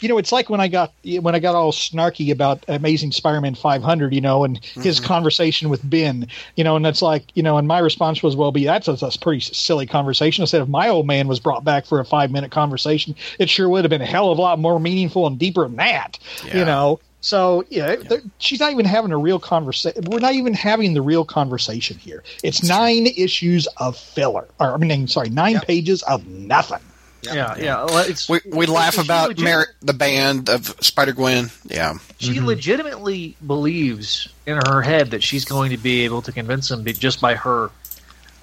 You 0.00 0.08
know, 0.08 0.18
it's 0.18 0.32
like 0.32 0.50
when 0.50 0.60
I 0.60 0.68
got 0.68 0.92
when 1.20 1.34
I 1.34 1.38
got 1.38 1.54
all 1.54 1.72
snarky 1.72 2.30
about 2.32 2.64
Amazing 2.68 3.12
Spider-Man 3.12 3.54
500, 3.54 4.14
you 4.14 4.20
know, 4.20 4.44
and 4.44 4.62
his 4.64 4.98
mm-hmm. 4.98 5.06
conversation 5.06 5.68
with 5.68 5.88
Ben, 5.88 6.26
you 6.56 6.64
know, 6.64 6.76
and 6.76 6.84
that's 6.84 7.02
like, 7.02 7.24
you 7.34 7.42
know, 7.42 7.58
and 7.58 7.66
my 7.66 7.78
response 7.78 8.22
was, 8.22 8.36
well, 8.36 8.52
be 8.52 8.64
that's 8.64 8.88
a, 8.88 8.94
that's 8.94 9.16
a 9.16 9.18
pretty 9.18 9.40
silly 9.40 9.86
conversation. 9.86 10.42
I 10.42 10.46
said, 10.46 10.62
if 10.62 10.68
my 10.68 10.88
old 10.88 11.06
man 11.06 11.28
was 11.28 11.40
brought 11.40 11.64
back 11.64 11.86
for 11.86 12.00
a 12.00 12.04
five 12.04 12.30
minute 12.30 12.50
conversation, 12.50 13.14
it 13.38 13.48
sure 13.48 13.68
would 13.68 13.84
have 13.84 13.90
been 13.90 14.02
a 14.02 14.06
hell 14.06 14.30
of 14.30 14.38
a 14.38 14.42
lot 14.42 14.58
more 14.58 14.78
meaningful 14.78 15.26
and 15.26 15.38
deeper 15.38 15.62
than 15.62 15.76
that, 15.76 16.18
Yeah. 16.46 16.58
you 16.58 16.64
know. 16.64 17.00
So 17.22 17.64
yeah, 17.70 17.96
there- 17.96 18.22
she's 18.38 18.60
not 18.60 18.72
even 18.72 18.84
having 18.84 19.12
a 19.12 19.16
real 19.16 19.38
conversation. 19.38 20.04
We're 20.06 20.18
not 20.18 20.34
even 20.34 20.54
having 20.54 20.92
the 20.92 21.02
real 21.02 21.24
conversation 21.24 21.96
here. 21.98 22.24
It's 22.42 22.64
nine 22.68 23.06
issues 23.06 23.66
of 23.78 23.96
filler, 23.96 24.48
or 24.58 24.74
I 24.74 24.76
mean, 24.76 25.06
sorry, 25.06 25.30
nine 25.30 25.60
pages 25.60 26.02
of 26.02 26.26
nothing. 26.26 26.80
Yeah, 27.22 27.54
yeah. 27.56 27.84
well, 27.84 27.98
It's, 28.08 28.28
we, 28.28 28.40
we 28.46 28.66
laugh 28.66 28.98
about 28.98 29.28
legit- 29.28 29.44
Mer- 29.44 29.66
the 29.80 29.92
band 29.94 30.48
of 30.48 30.66
Spider-Gwen 30.80 31.50
yeah 31.66 31.94
She 32.18 32.40
legitimately 32.40 33.36
believes 33.46 34.28
in 34.46 34.58
her 34.68 34.82
head 34.82 35.10
that 35.12 35.22
she's 35.22 35.44
going 35.44 35.70
to 35.70 35.76
be 35.78 36.04
able 36.04 36.22
to 36.22 36.32
convince 36.32 36.70
him 36.70 36.84
just 36.84 37.20
by 37.20 37.34
her 37.34 37.70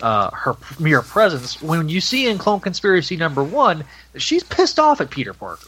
uh, 0.01 0.31
her 0.31 0.55
mere 0.79 1.01
presence. 1.01 1.61
When 1.61 1.89
you 1.89 1.99
see 1.99 2.27
in 2.29 2.37
Clone 2.37 2.61
Conspiracy 2.61 3.17
number 3.17 3.43
one, 3.43 3.83
that 4.13 4.21
she's 4.21 4.43
pissed 4.43 4.79
off 4.79 5.01
at 5.01 5.09
Peter 5.09 5.33
Parker. 5.33 5.67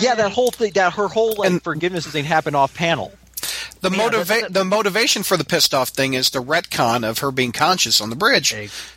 Yeah, 0.00 0.14
that 0.14 0.32
whole 0.32 0.50
thing, 0.50 0.72
that 0.74 0.94
her 0.94 1.08
whole 1.08 1.34
like, 1.36 1.50
And- 1.50 1.62
forgiveness 1.62 2.06
thing 2.06 2.24
happened 2.24 2.56
off 2.56 2.74
panel. 2.74 3.12
The 3.80 3.90
Yeah, 3.90 3.98
motiva- 3.98 4.26
that's- 4.26 4.52
the 4.52 4.64
motivation 4.64 5.22
for 5.22 5.36
the 5.36 5.44
pissed 5.44 5.72
off 5.74 5.88
thing 5.90 6.14
is 6.14 6.30
the 6.30 6.42
retcon 6.42 7.08
of 7.08 7.18
her 7.20 7.30
being 7.30 7.52
conscious 7.52 8.00
on 8.00 8.10
the 8.10 8.16
bridge. 8.16 8.52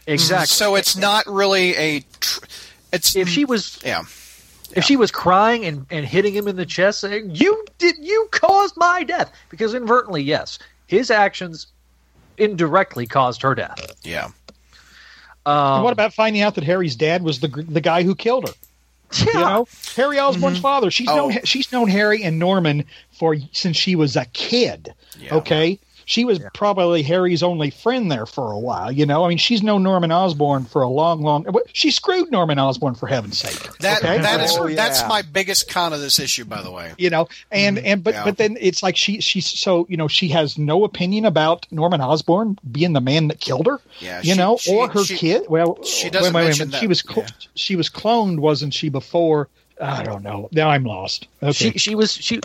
Exactly. 0.07 0.45
So 0.47 0.75
it's 0.75 0.95
not 0.95 1.25
really 1.27 1.75
a. 1.75 2.05
Tr- 2.19 2.43
it's 2.91 3.15
if 3.15 3.27
she 3.27 3.43
was 3.43 3.79
yeah 3.83 4.03
if 4.75 4.83
she 4.83 4.95
was 4.97 5.09
crying 5.11 5.65
and, 5.65 5.85
and 5.89 6.05
hitting 6.05 6.33
him 6.33 6.47
in 6.47 6.55
the 6.55 6.65
chest 6.65 6.99
saying 6.99 7.31
you 7.33 7.65
did 7.79 7.95
you 7.99 8.27
caused 8.31 8.77
my 8.77 9.03
death 9.03 9.31
because 9.49 9.73
inadvertently 9.73 10.21
yes 10.21 10.59
his 10.85 11.09
actions 11.09 11.65
indirectly 12.37 13.07
caused 13.07 13.41
her 13.41 13.55
death 13.55 13.95
yeah 14.03 14.27
um, 15.47 15.83
what 15.83 15.91
about 15.91 16.13
finding 16.13 16.41
out 16.43 16.53
that 16.55 16.63
Harry's 16.63 16.95
dad 16.95 17.23
was 17.23 17.39
the 17.39 17.47
the 17.47 17.81
guy 17.81 18.03
who 18.03 18.13
killed 18.15 18.47
her? 18.47 18.53
Yeah, 19.21 19.33
You 19.33 19.39
know, 19.39 19.67
Harry 19.95 20.19
Osborn's 20.19 20.57
mm-hmm. 20.57 20.61
father. 20.61 20.91
She's 20.91 21.09
Oh. 21.09 21.15
known 21.29 21.39
she's 21.43 21.71
known 21.71 21.87
Harry 21.89 22.23
and 22.23 22.39
Norman 22.39 22.85
for 23.11 23.35
since 23.51 23.77
she 23.77 23.95
was 23.95 24.15
a 24.15 24.25
kid. 24.25 24.93
Yeah. 25.19 25.35
Okay. 25.35 25.79
She 26.05 26.25
was 26.25 26.39
probably 26.53 27.03
Harry's 27.03 27.43
only 27.43 27.69
friend 27.69 28.11
there 28.11 28.25
for 28.25 28.51
a 28.51 28.59
while, 28.59 28.91
you 28.91 29.05
know. 29.05 29.25
I 29.25 29.29
mean, 29.29 29.37
she's 29.37 29.63
known 29.63 29.83
Norman 29.83 30.11
Osborn 30.11 30.65
for 30.65 30.81
a 30.81 30.87
long, 30.89 31.21
long. 31.21 31.45
She 31.73 31.91
screwed 31.91 32.31
Norman 32.31 32.59
Osborn 32.59 32.95
for 32.95 33.07
heaven's 33.07 33.37
sake. 33.37 33.77
that 33.79 34.03
okay? 34.03 34.17
that 34.19 34.39
is 34.41 34.55
Oh, 34.57 34.67
that's 34.69 35.07
my 35.07 35.21
biggest 35.21 35.69
con 35.69 35.93
of 35.93 35.99
this 36.01 36.19
issue 36.19 36.45
by 36.45 36.61
the 36.61 36.71
way 36.71 36.93
you 36.97 37.09
know 37.09 37.27
and 37.51 37.77
mm-hmm. 37.77 37.85
and 37.85 38.03
but 38.03 38.13
Yeah. 38.13 38.23
but 38.25 38.37
then 38.37 38.57
it's 38.59 38.81
like 38.83 38.95
she 38.97 39.19
she's 39.21 39.47
so 39.47 39.85
you 39.89 39.97
know 39.97 40.07
she 40.07 40.27
has 40.29 40.57
no 40.57 40.83
opinion 40.83 41.25
about 41.25 41.65
Norman 41.71 42.01
Osborn 42.01 42.57
being 42.71 42.93
the 42.93 43.01
man 43.01 43.27
that 43.29 43.39
killed 43.39 43.65
her 43.67 43.79
Yeah, 43.99 44.19
you 44.21 44.33
she- 44.33 44.37
know 44.37 44.57
she- 44.57 44.71
or 44.71 44.89
her 44.89 45.03
she- 45.03 45.17
kid 45.17 45.43
well 45.49 45.81
she 45.83 46.09
doesn't 46.09 46.33
wait, 46.33 46.41
wait, 46.41 46.47
mention 46.47 46.71
wait. 46.71 46.79
she 46.79 46.87
was 46.87 46.99
cl- 47.01 47.21
Yeah. 47.25 47.47
she 47.55 47.75
was 47.75 47.89
cloned 47.89 48.39
wasn't 48.39 48.73
she 48.73 48.89
before 48.89 49.49
I 49.81 50.03
don't 50.03 50.23
know 50.23 50.49
now 50.51 50.69
I'm 50.69 50.83
lost 50.85 51.27
okay 51.41 51.51
she 51.71 51.71
she 51.77 51.95
was 51.95 52.13
she 52.13 52.39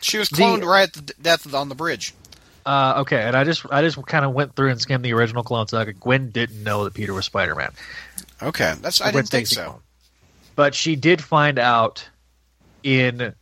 she 0.00 0.18
was 0.18 0.28
The- 0.28 0.36
cloned 0.36 0.64
right 0.64 0.84
at 0.88 0.92
the 0.94 1.02
d- 1.02 1.14
death 1.22 1.52
on 1.54 1.68
the 1.68 1.74
bridge 1.74 2.12
uh, 2.66 2.94
okay 2.98 3.22
and 3.22 3.34
i 3.36 3.44
just 3.44 3.64
i 3.70 3.80
just 3.80 3.96
kind 4.06 4.24
of 4.24 4.32
went 4.34 4.54
through 4.54 4.70
and 4.70 4.80
skimmed 4.80 5.04
the 5.04 5.12
original 5.14 5.42
clone 5.42 5.66
saga 5.68 5.92
gwen 5.92 6.30
didn't 6.30 6.62
know 6.62 6.84
that 6.84 6.92
peter 6.94 7.14
was 7.14 7.24
spider-man 7.24 7.70
Okay, 8.42 8.74
that's 8.82 9.00
I 9.00 9.12
Gwen 9.12 9.22
didn't 9.22 9.30
think 9.30 9.46
Stacy 9.46 9.60
so. 9.62 9.70
clone. 9.70 9.80
But 10.56 10.74
she 10.74 10.94
did 10.94 11.22
find 11.22 11.58
out 11.58 12.06
in 12.82 13.34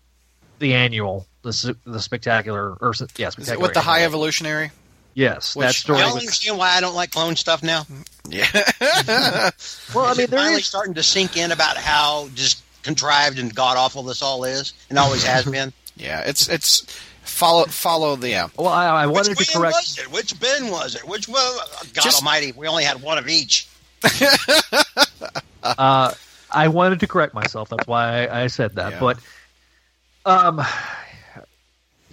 the 0.61 0.75
annual, 0.75 1.27
the 1.43 1.77
the 1.85 2.01
spectacular, 2.01 2.75
or 2.81 2.91
s- 2.91 3.03
yeah, 3.17 3.31
spectacular. 3.31 3.61
with 3.61 3.75
the 3.75 3.81
high 3.81 4.05
evolutionary? 4.05 4.71
Yes, 5.15 5.57
Which- 5.57 5.67
that 5.67 5.75
story 5.75 5.99
Y'all 5.99 6.15
was. 6.15 6.23
understand 6.23 6.59
why 6.59 6.77
I 6.77 6.81
don't 6.81 6.95
like 6.95 7.11
clone 7.11 7.35
stuff 7.35 7.63
now? 7.65 7.87
Yeah. 8.29 8.47
Well, 9.95 10.05
I 10.07 10.13
mean, 10.13 10.21
it 10.21 10.31
there 10.31 10.39
finally 10.39 10.61
is. 10.61 10.67
starting 10.67 10.95
to 10.95 11.03
sink 11.03 11.37
in 11.37 11.51
about 11.51 11.77
how 11.77 12.29
just 12.35 12.63
contrived 12.85 13.39
and 13.41 13.53
god 13.55 13.77
awful 13.77 14.03
this 14.05 14.23
all 14.23 14.45
is, 14.45 14.75
and 14.91 14.99
always 14.99 15.25
has 15.25 15.45
been. 15.51 15.73
yeah, 15.97 16.21
it's 16.21 16.49
it's 16.49 16.87
follow 17.45 17.65
follow 17.67 18.17
the 18.17 18.31
yeah. 18.31 18.49
Well, 18.57 18.69
I, 18.69 18.87
I 18.87 19.07
wanted 19.07 19.37
Which 19.39 19.49
to 19.49 19.59
Gwen 19.59 19.63
correct. 19.73 19.77
was 19.77 19.99
it? 19.99 20.11
Which 20.13 20.41
Ben 20.41 20.71
was 20.71 20.95
it? 20.95 21.07
Which 21.07 21.29
well, 21.29 21.59
God 21.95 22.03
Just- 22.05 22.23
Almighty, 22.23 22.53
we 22.53 22.67
only 22.67 22.85
had 22.85 23.01
one 23.03 23.19
of 23.19 23.29
each. 23.29 23.69
Uh, 25.63 26.13
I 26.51 26.69
wanted 26.69 27.01
to 27.01 27.07
correct 27.07 27.33
myself. 27.33 27.71
That's 27.71 27.87
why 27.87 28.27
I, 28.27 28.43
I 28.43 28.47
said 28.49 28.75
that. 28.75 28.93
Yeah. 28.93 29.01
But 29.01 29.19
um, 30.27 30.61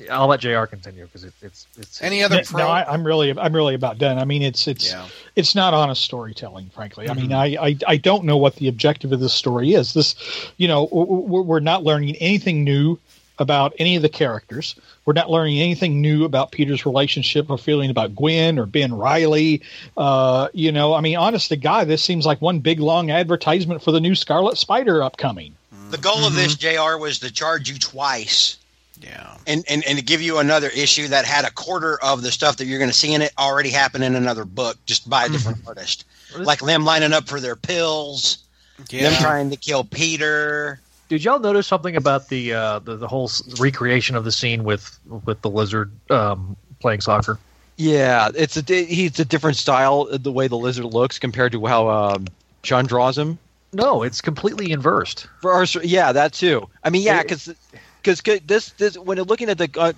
I'll 0.10 0.28
let 0.28 0.40
Jr. 0.40 0.64
continue 0.66 1.04
because 1.06 1.26
it, 1.26 1.34
it's 1.42 1.68
it's. 1.78 2.02
Any 2.02 2.24
other 2.24 2.38
No, 2.38 2.42
pro? 2.44 2.64
I, 2.66 2.92
I'm 2.92 3.06
really, 3.06 3.38
I'm 3.38 3.54
really 3.54 3.76
about 3.76 3.98
done. 3.98 4.18
I 4.18 4.24
mean, 4.26 4.42
it's, 4.42 4.68
it's, 4.70 4.90
Yeah. 4.92 5.06
it's 5.36 5.54
not 5.54 5.74
honest 5.74 6.02
storytelling, 6.04 6.70
frankly. 6.74 7.10
I 7.10 7.14
mean, 7.14 7.34
I, 7.34 7.58
I, 7.62 7.78
I 7.88 7.98
don't 7.98 8.24
know 8.24 8.38
what 8.38 8.56
the 8.56 8.70
objective 8.70 9.12
of 9.12 9.20
this 9.20 9.34
story 9.34 9.74
is. 9.74 9.94
This, 9.94 10.16
you 10.56 10.68
know, 10.70 10.88
w- 10.88 11.24
w- 11.24 11.44
we're 11.44 11.60
not 11.60 11.84
learning 11.84 12.16
anything 12.16 12.64
new 12.64 12.98
about 13.42 13.74
any 13.80 13.96
of 13.98 14.02
the 14.02 14.10
characters. 14.10 14.76
We're 15.06 15.14
not 15.14 15.30
learning 15.30 15.60
anything 15.60 16.00
new 16.00 16.24
about 16.26 16.52
Peter's 16.52 16.86
relationship 16.86 17.50
or 17.50 17.58
feeling 17.58 17.90
about 17.90 18.16
Gwen 18.16 18.58
or 18.60 18.66
Ben 18.66 18.94
Reilly. 18.94 19.62
Uh, 19.98 20.48
you 20.54 20.72
know, 20.72 20.94
I 20.94 21.02
mean, 21.02 21.18
honest 21.18 21.50
to 21.50 21.58
God, 21.58 21.88
this 21.88 22.04
seems 22.04 22.26
like 22.26 22.42
one 22.42 22.60
big 22.60 22.80
long 22.80 23.12
advertisement 23.12 23.82
for 23.84 23.92
the 23.92 24.00
new 24.00 24.16
Scarlet 24.16 24.58
Spider 24.58 25.02
upcoming. 25.04 25.56
The 25.90 25.98
goal 25.98 26.20
of 26.26 26.34
Mm-hmm. 26.34 26.36
this, 26.38 26.56
Jr., 26.56 26.98
was 26.98 27.20
to 27.20 27.32
charge 27.32 27.70
you 27.70 27.78
twice. 27.78 28.58
yeah. 29.02 29.36
And, 29.48 29.66
and, 29.68 29.84
and 29.88 29.98
to 29.98 30.04
give 30.04 30.22
you 30.22 30.38
another 30.38 30.70
issue 30.70 31.08
that 31.10 31.26
had 31.26 31.44
a 31.44 31.52
quarter 31.52 31.98
of 32.04 32.22
the 32.22 32.32
stuff 32.32 32.58
that 32.58 32.66
you're 32.66 32.78
going 32.80 32.92
to 32.92 32.96
see 32.96 33.14
in 33.14 33.22
it 33.24 33.34
already 33.38 33.70
happen 33.72 34.04
in 34.04 34.16
another 34.16 34.46
book, 34.46 34.78
just 34.86 35.10
by 35.10 35.26
a 35.26 35.30
different 35.30 35.58
artist. 35.68 36.06
Like 36.38 36.60
them 36.60 36.86
lining 36.86 37.12
up 37.12 37.28
for 37.28 37.40
their 37.42 37.56
pills, 37.58 38.38
them 38.78 38.86
Yeah. 39.12 39.18
trying 39.20 39.50
to 39.50 39.58
kill 39.58 39.84
Peter. 39.84 40.80
Did 41.12 41.26
y'all 41.26 41.40
notice 41.40 41.68
something 41.68 41.98
about 41.98 42.30
the 42.30 42.54
uh, 42.54 42.80
the, 42.80 42.96
the 42.96 43.06
whole 43.06 43.30
recreation 43.60 44.16
of 44.16 44.24
the 44.24 44.32
scene 44.32 44.64
with 44.64 44.98
with 45.26 45.42
the 45.42 45.50
lizard 45.50 45.92
um, 46.10 46.56
playing 46.80 47.02
soccer? 47.02 47.38
Yeah, 47.76 48.30
it's 48.34 48.56
a 48.56 48.62
he's 48.86 49.20
a 49.20 49.26
different 49.26 49.58
style 49.58 50.08
uh, 50.10 50.18
the 50.18 50.32
way 50.32 50.48
the 50.48 50.56
lizard 50.56 50.86
looks 50.86 51.20
compared 51.20 51.52
to 51.52 51.66
how 51.66 51.90
um, 51.90 52.28
draws 52.64 53.18
him. 53.18 53.38
No, 53.74 54.04
it's 54.04 54.22
completely 54.22 54.72
inversed. 54.72 55.28
For 55.42 55.52
our, 55.52 55.66
yeah, 55.84 56.14
that 56.14 56.32
too. 56.32 56.70
I 56.86 56.90
mean, 56.90 57.02
yeah, 57.02 57.24
because 57.24 57.54
because 58.02 58.22
this 58.46 58.70
this 58.78 58.98
when 58.98 59.18
looking 59.18 59.50
at 59.50 59.58
the 59.58 59.70
uh, 59.78 59.92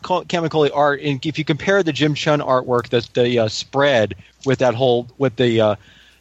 art, 0.73 0.99
and 0.99 1.23
if 1.23 1.37
you 1.37 1.45
compare 1.45 1.83
the 1.83 1.93
Jim 1.93 2.15
Cheung 2.15 2.43
artwork, 2.43 2.89
the 2.89 3.07
the 3.13 3.37
uh, 3.37 3.47
spread 3.49 4.15
with 4.47 4.57
that 4.57 4.73
whole 4.73 5.07
with 5.19 5.35
the 5.35 5.61
uh, 5.61 5.75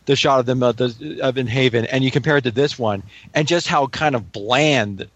the 0.07 0.17
shot 0.17 0.41
of 0.41 0.47
them 0.47 0.63
uh, 0.63 0.73
the, 0.73 1.21
of 1.23 1.39
in 1.39 1.47
Haven, 1.47 1.85
and 1.87 2.03
you 2.05 2.11
compare 2.11 2.37
it 2.39 2.45
to 2.45 2.51
this 2.51 2.79
one, 2.79 3.03
and 3.35 3.47
just 3.47 3.67
how 3.69 3.87
kind 3.87 4.15
of 4.15 4.33
bland 4.33 5.09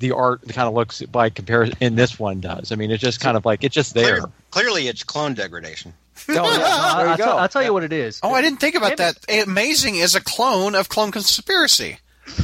the 0.00 0.12
art 0.12 0.42
kind 0.48 0.68
of 0.68 0.74
looks 0.74 1.02
by 1.02 1.28
comparison 1.30 1.76
in 1.80 1.96
this 1.96 2.18
one 2.18 2.40
does. 2.40 2.70
I 2.72 2.76
mean, 2.76 2.90
it's 2.90 3.02
just 3.02 3.20
kind 3.20 3.36
of 3.36 3.44
like 3.44 3.64
it's 3.64 3.74
just 3.74 3.94
there. 3.94 4.18
Clear- 4.20 4.32
clearly, 4.50 4.88
it's 4.88 5.02
clone 5.02 5.34
degradation. 5.34 5.92
Oh, 6.28 6.32
yeah. 6.34 6.40
I, 6.42 6.96
There 6.96 7.06
you 7.06 7.10
I'll, 7.12 7.16
go. 7.16 7.24
tell, 7.24 7.38
I'll 7.38 7.48
tell 7.48 7.62
you 7.62 7.72
what 7.72 7.84
it 7.84 7.92
is. 7.92 8.20
Oh, 8.22 8.32
I 8.32 8.42
didn't 8.42 8.58
think 8.60 8.74
about 8.74 8.96
Damn 8.96 9.14
that. 9.28 9.46
Amazing 9.48 9.96
is 9.96 10.14
a 10.14 10.20
clone 10.20 10.74
of 10.74 10.88
Clone 10.88 11.10
Conspiracy. 11.12 11.98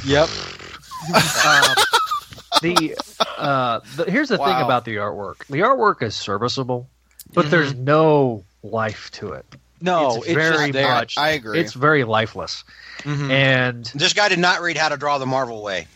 Yep. 0.06 0.28
Um, 1.08 1.74
the, 2.62 2.96
uh, 3.36 3.80
the 3.96 4.04
here's 4.08 4.28
the 4.28 4.38
thing 4.38 4.46
about 4.60 4.84
the 4.84 4.96
artwork. 4.96 5.46
The 5.48 5.60
artwork 5.60 6.02
is 6.02 6.14
serviceable, 6.14 6.88
but 7.32 7.42
Mm-hmm. 7.42 7.50
there's 7.50 7.74
no 7.74 8.44
life 8.62 9.10
to 9.12 9.32
it. 9.32 9.44
No, 9.80 10.16
it's 10.16 10.26
it's, 10.26 10.34
very 10.34 10.56
just 10.56 10.72
there. 10.72 10.88
much. 10.88 11.18
I 11.18 11.30
agree. 11.30 11.58
It's 11.60 11.72
very 11.74 12.04
lifeless, 12.04 12.64
Mhm. 13.02 13.30
and 13.30 13.84
This 13.94 14.12
guy 14.12 14.28
did 14.28 14.38
not 14.38 14.60
read 14.62 14.76
how 14.76 14.88
to 14.88 14.96
draw 14.96 15.18
the 15.18 15.26
Marvel 15.26 15.62
way. 15.62 15.86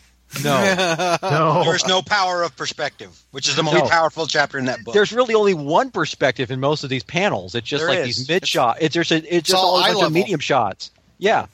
no. 0.43 1.17
no, 1.23 1.63
There 1.63 1.75
is 1.75 1.87
no 1.87 2.01
power 2.03 2.43
of 2.43 2.55
perspective, 2.55 3.17
which 3.31 3.47
is 3.47 3.55
the 3.55 3.63
most 3.63 3.73
No. 3.75 3.89
powerful 3.89 4.27
chapter 4.27 4.59
in 4.59 4.65
that 4.65 4.83
book. 4.83 4.93
There's 4.93 5.11
really 5.11 5.33
only 5.33 5.55
one 5.55 5.89
perspective 5.89 6.51
in 6.51 6.59
most 6.59 6.83
of 6.83 6.89
these 6.91 7.03
panels. 7.03 7.55
It's 7.55 7.67
just 7.67 7.81
There 7.81 7.89
like 7.89 7.99
is. 8.07 8.17
these 8.17 8.29
mid 8.29 8.47
shot. 8.47 8.77
It's 8.79 8.93
just 8.93 9.11
it's, 9.11 9.47
just 9.47 9.55
all 9.55 9.71
all 9.71 9.77
a 9.79 9.81
bunch 9.81 9.93
level. 9.95 10.05
of 10.07 10.13
medium 10.13 10.39
shots. 10.39 10.91
Yeah, 11.17 11.47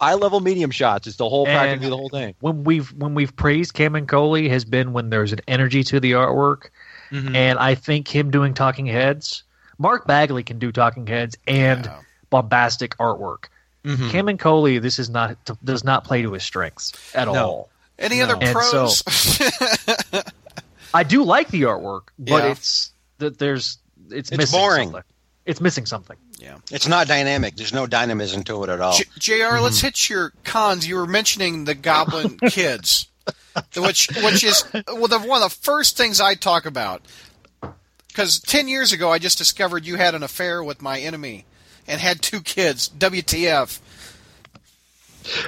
eye 0.00 0.14
level 0.14 0.40
medium 0.40 0.70
shots. 0.70 1.06
It's 1.06 1.16
the 1.16 1.28
whole 1.28 1.46
And- 1.46 1.58
practically 1.58 1.90
the 1.90 1.96
whole 1.96 2.08
thing. 2.08 2.34
when 2.40 2.64
we've 2.64 2.90
when 2.94 3.14
we've 3.14 3.36
praised 3.36 3.74
Kamen 3.74 4.08
Coley 4.08 4.48
has 4.48 4.64
been 4.64 4.94
when 4.94 5.10
there's 5.10 5.32
an 5.32 5.40
energy 5.46 5.84
to 5.84 6.00
the 6.00 6.12
artwork, 6.12 6.68
Mm-hmm. 7.12 7.36
and 7.36 7.58
I 7.58 7.74
think 7.74 8.08
him 8.08 8.30
doing 8.30 8.54
talking 8.54 8.86
heads. 8.86 9.42
Mark 9.78 10.06
Bagley 10.06 10.42
can 10.42 10.58
do 10.58 10.72
talking 10.72 11.06
heads 11.06 11.36
and 11.46 11.84
Yeah. 11.86 11.98
bombastic 12.30 12.96
artwork. 12.98 13.44
Mhm. 13.84 14.28
and 14.28 14.38
Coley, 14.38 14.78
this 14.78 14.98
is 15.00 15.10
not 15.10 15.36
does 15.64 15.82
not 15.82 16.04
play 16.04 16.22
to 16.22 16.32
his 16.34 16.44
strengths 16.44 16.92
at 17.14 17.26
No. 17.26 17.34
all. 17.34 17.70
Any 17.98 18.18
No. 18.18 18.24
other 18.24 18.36
And 18.40 18.52
pros? 18.54 19.02
I 20.94 21.02
do 21.04 21.24
like 21.24 21.48
the 21.48 21.62
artwork, 21.62 22.02
but 22.18 22.44
Yeah. 22.44 22.50
it's 22.52 22.90
that 23.18 23.38
there's 23.38 23.78
it's, 24.10 24.28
It's 24.30 24.36
missing 24.38 24.58
boring. 24.60 24.88
something. 24.90 25.02
It's 25.46 25.60
missing 25.60 25.86
something. 25.86 26.16
Yeah, 26.38 26.56
it's 26.70 26.86
not 26.86 27.08
dynamic. 27.08 27.56
There's 27.56 27.72
no 27.72 27.86
dynamism 27.86 28.44
to 28.44 28.62
it 28.64 28.70
at 28.70 28.80
all. 28.80 28.96
J- 28.96 29.04
Jr. 29.18 29.58
Let's 29.60 29.80
hit 29.80 30.08
your 30.10 30.32
cons. 30.44 30.86
You 30.86 30.96
were 30.96 31.06
mentioning 31.06 31.64
the 31.64 31.74
Goblin 31.74 32.38
Kids, 32.50 33.08
which 33.76 34.08
which 34.22 34.44
is 34.44 34.64
well 34.86 35.08
the 35.08 35.18
one 35.18 35.42
of 35.42 35.50
the 35.50 35.56
first 35.62 35.96
things 35.96 36.20
I 36.20 36.34
talk 36.34 36.66
about. 36.66 37.02
Because 38.12 38.38
ten 38.40 38.68
years 38.68 38.92
ago, 38.92 39.10
I 39.10 39.18
just 39.18 39.38
discovered 39.38 39.86
you 39.86 39.96
had 39.96 40.14
an 40.14 40.22
affair 40.22 40.62
with 40.62 40.82
my 40.82 41.00
enemy 41.00 41.46
and 41.88 41.98
had 41.98 42.20
two 42.20 42.42
kids. 42.42 42.90
WTF? 42.98 43.80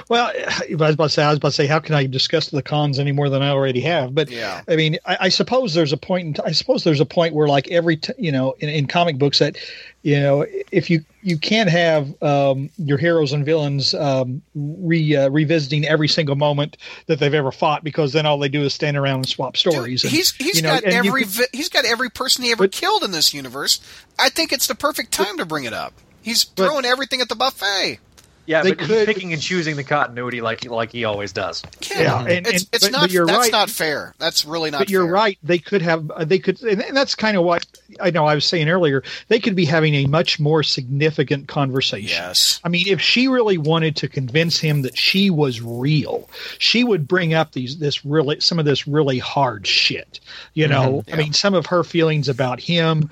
Well, 0.09 0.31
I 0.35 0.75
was 0.75 0.93
about 0.95 1.03
to 1.05 1.09
say, 1.09 1.23
I 1.23 1.29
was 1.29 1.37
about 1.37 1.49
to 1.49 1.53
say, 1.55 1.67
how 1.67 1.79
can 1.79 1.95
I 1.95 2.05
discuss 2.05 2.49
the 2.49 2.61
cons 2.61 2.99
any 2.99 3.11
more 3.11 3.29
than 3.29 3.41
I 3.41 3.49
already 3.49 3.81
have? 3.81 4.13
But 4.15 4.29
Yeah. 4.29 4.61
I 4.67 4.75
mean, 4.75 4.97
I, 5.05 5.17
I 5.21 5.29
suppose 5.29 5.73
there's 5.73 5.93
a 5.93 5.97
point. 5.97 6.39
In, 6.39 6.45
I 6.45 6.51
suppose 6.51 6.83
there's 6.83 6.99
a 7.01 7.05
point 7.05 7.33
where, 7.33 7.47
like 7.47 7.69
every, 7.69 7.97
t- 7.97 8.13
you 8.17 8.31
know, 8.31 8.55
in, 8.59 8.69
in 8.69 8.87
comic 8.87 9.17
books, 9.17 9.39
that 9.39 9.57
you 10.03 10.19
know, 10.19 10.45
if 10.71 10.89
you 10.89 11.03
you 11.23 11.37
can't 11.39 11.69
have 11.69 12.21
um, 12.21 12.69
your 12.77 12.99
heroes 12.99 13.33
and 13.33 13.43
villains 13.43 13.95
um, 13.95 14.41
re, 14.53 15.15
uh, 15.15 15.29
revisiting 15.29 15.83
every 15.85 16.07
single 16.07 16.35
moment 16.35 16.77
that 17.07 17.17
they've 17.19 17.33
ever 17.33 17.51
fought, 17.51 17.83
because 17.83 18.13
then 18.13 18.25
all 18.27 18.37
they 18.37 18.49
do 18.49 18.61
is 18.61 18.73
stand 18.73 18.97
around 18.97 19.15
and 19.15 19.27
swap 19.27 19.55
Dude, 19.55 19.73
stories. 19.73 20.03
and, 20.03 20.11
he's 20.13 20.31
he's 20.35 20.57
you 20.57 20.61
know, 20.61 20.69
got 20.79 20.83
every 20.83 21.23
vi- 21.23 21.47
he's 21.51 21.69
got 21.69 21.85
every 21.85 22.09
person 22.11 22.43
he 22.43 22.51
ever 22.51 22.67
killed 22.67 23.03
in 23.03 23.11
this 23.11 23.33
universe. 23.33 23.79
I 24.19 24.29
think 24.29 24.53
it's 24.53 24.67
the 24.67 24.75
perfect 24.75 25.11
time 25.11 25.37
to 25.39 25.45
bring 25.45 25.63
it 25.63 25.73
up. 25.73 25.93
He's 26.21 26.45
But- 26.45 26.67
throwing 26.67 26.85
everything 26.85 27.21
at 27.21 27.29
the 27.29 27.35
buffet. 27.35 27.99
Yeah, 28.47 28.61
They 28.63 28.71
but 28.71 28.79
he's 28.81 28.87
could- 28.89 29.05
picking 29.07 29.33
and 29.33 29.41
choosing 29.41 29.75
the 29.75 29.83
continuity 29.83 30.41
like 30.41 30.65
like 30.65 30.91
he 30.91 31.03
always 31.05 31.31
does. 31.31 31.63
Yeah, 31.89 32.19
and- 32.19 32.45
it's 32.47 32.63
and- 32.63 32.69
it's 32.73 32.83
but- 32.85 32.91
not 32.91 33.01
but 33.01 33.11
you're 33.11 33.25
that's 33.25 33.37
right. 33.39 33.51
not 33.51 33.69
fair. 33.69 34.13
That's 34.19 34.45
really 34.45 34.71
not. 34.71 34.79
but 34.79 34.89
you're 34.89 35.05
fair. 35.05 35.13
right. 35.13 35.37
They 35.43 35.57
could 35.59 35.81
have. 35.81 36.09
uh, 36.11 36.25
They 36.25 36.39
could, 36.39 36.61
and 36.63 36.81
and 36.83 36.95
that's 36.95 37.15
kind 37.15 37.37
of 37.37 37.43
what 37.43 37.65
I 37.99 38.11
know. 38.11 38.25
I 38.25 38.35
was 38.35 38.45
saying 38.45 38.69
earlier. 38.69 39.03
They 39.29 39.39
could 39.39 39.55
be 39.55 39.65
having 39.65 39.95
a 39.95 40.05
much 40.05 40.39
more 40.39 40.63
significant 40.63 41.47
conversation. 41.47 42.09
Yes. 42.09 42.59
I 42.63 42.69
mean, 42.69 42.87
if 42.87 43.01
she 43.01 43.27
really 43.27 43.57
wanted 43.57 43.95
to 43.97 44.07
convince 44.07 44.59
him 44.59 44.81
that 44.83 44.97
she 44.97 45.29
was 45.29 45.61
real, 45.61 46.29
she 46.59 46.83
would 46.83 47.07
bring 47.07 47.33
up 47.33 47.53
these 47.53 47.77
this 47.79 48.05
really 48.05 48.39
some 48.39 48.59
of 48.59 48.65
this 48.65 48.87
really 48.87 49.19
hard 49.19 49.65
shit. 49.65 50.19
You 50.53 50.67
know, 50.67 51.03
yeah. 51.07 51.15
I 51.15 51.17
mean, 51.17 51.33
some 51.33 51.53
of 51.53 51.65
her 51.67 51.83
feelings 51.83 52.29
about 52.29 52.59
him, 52.59 53.09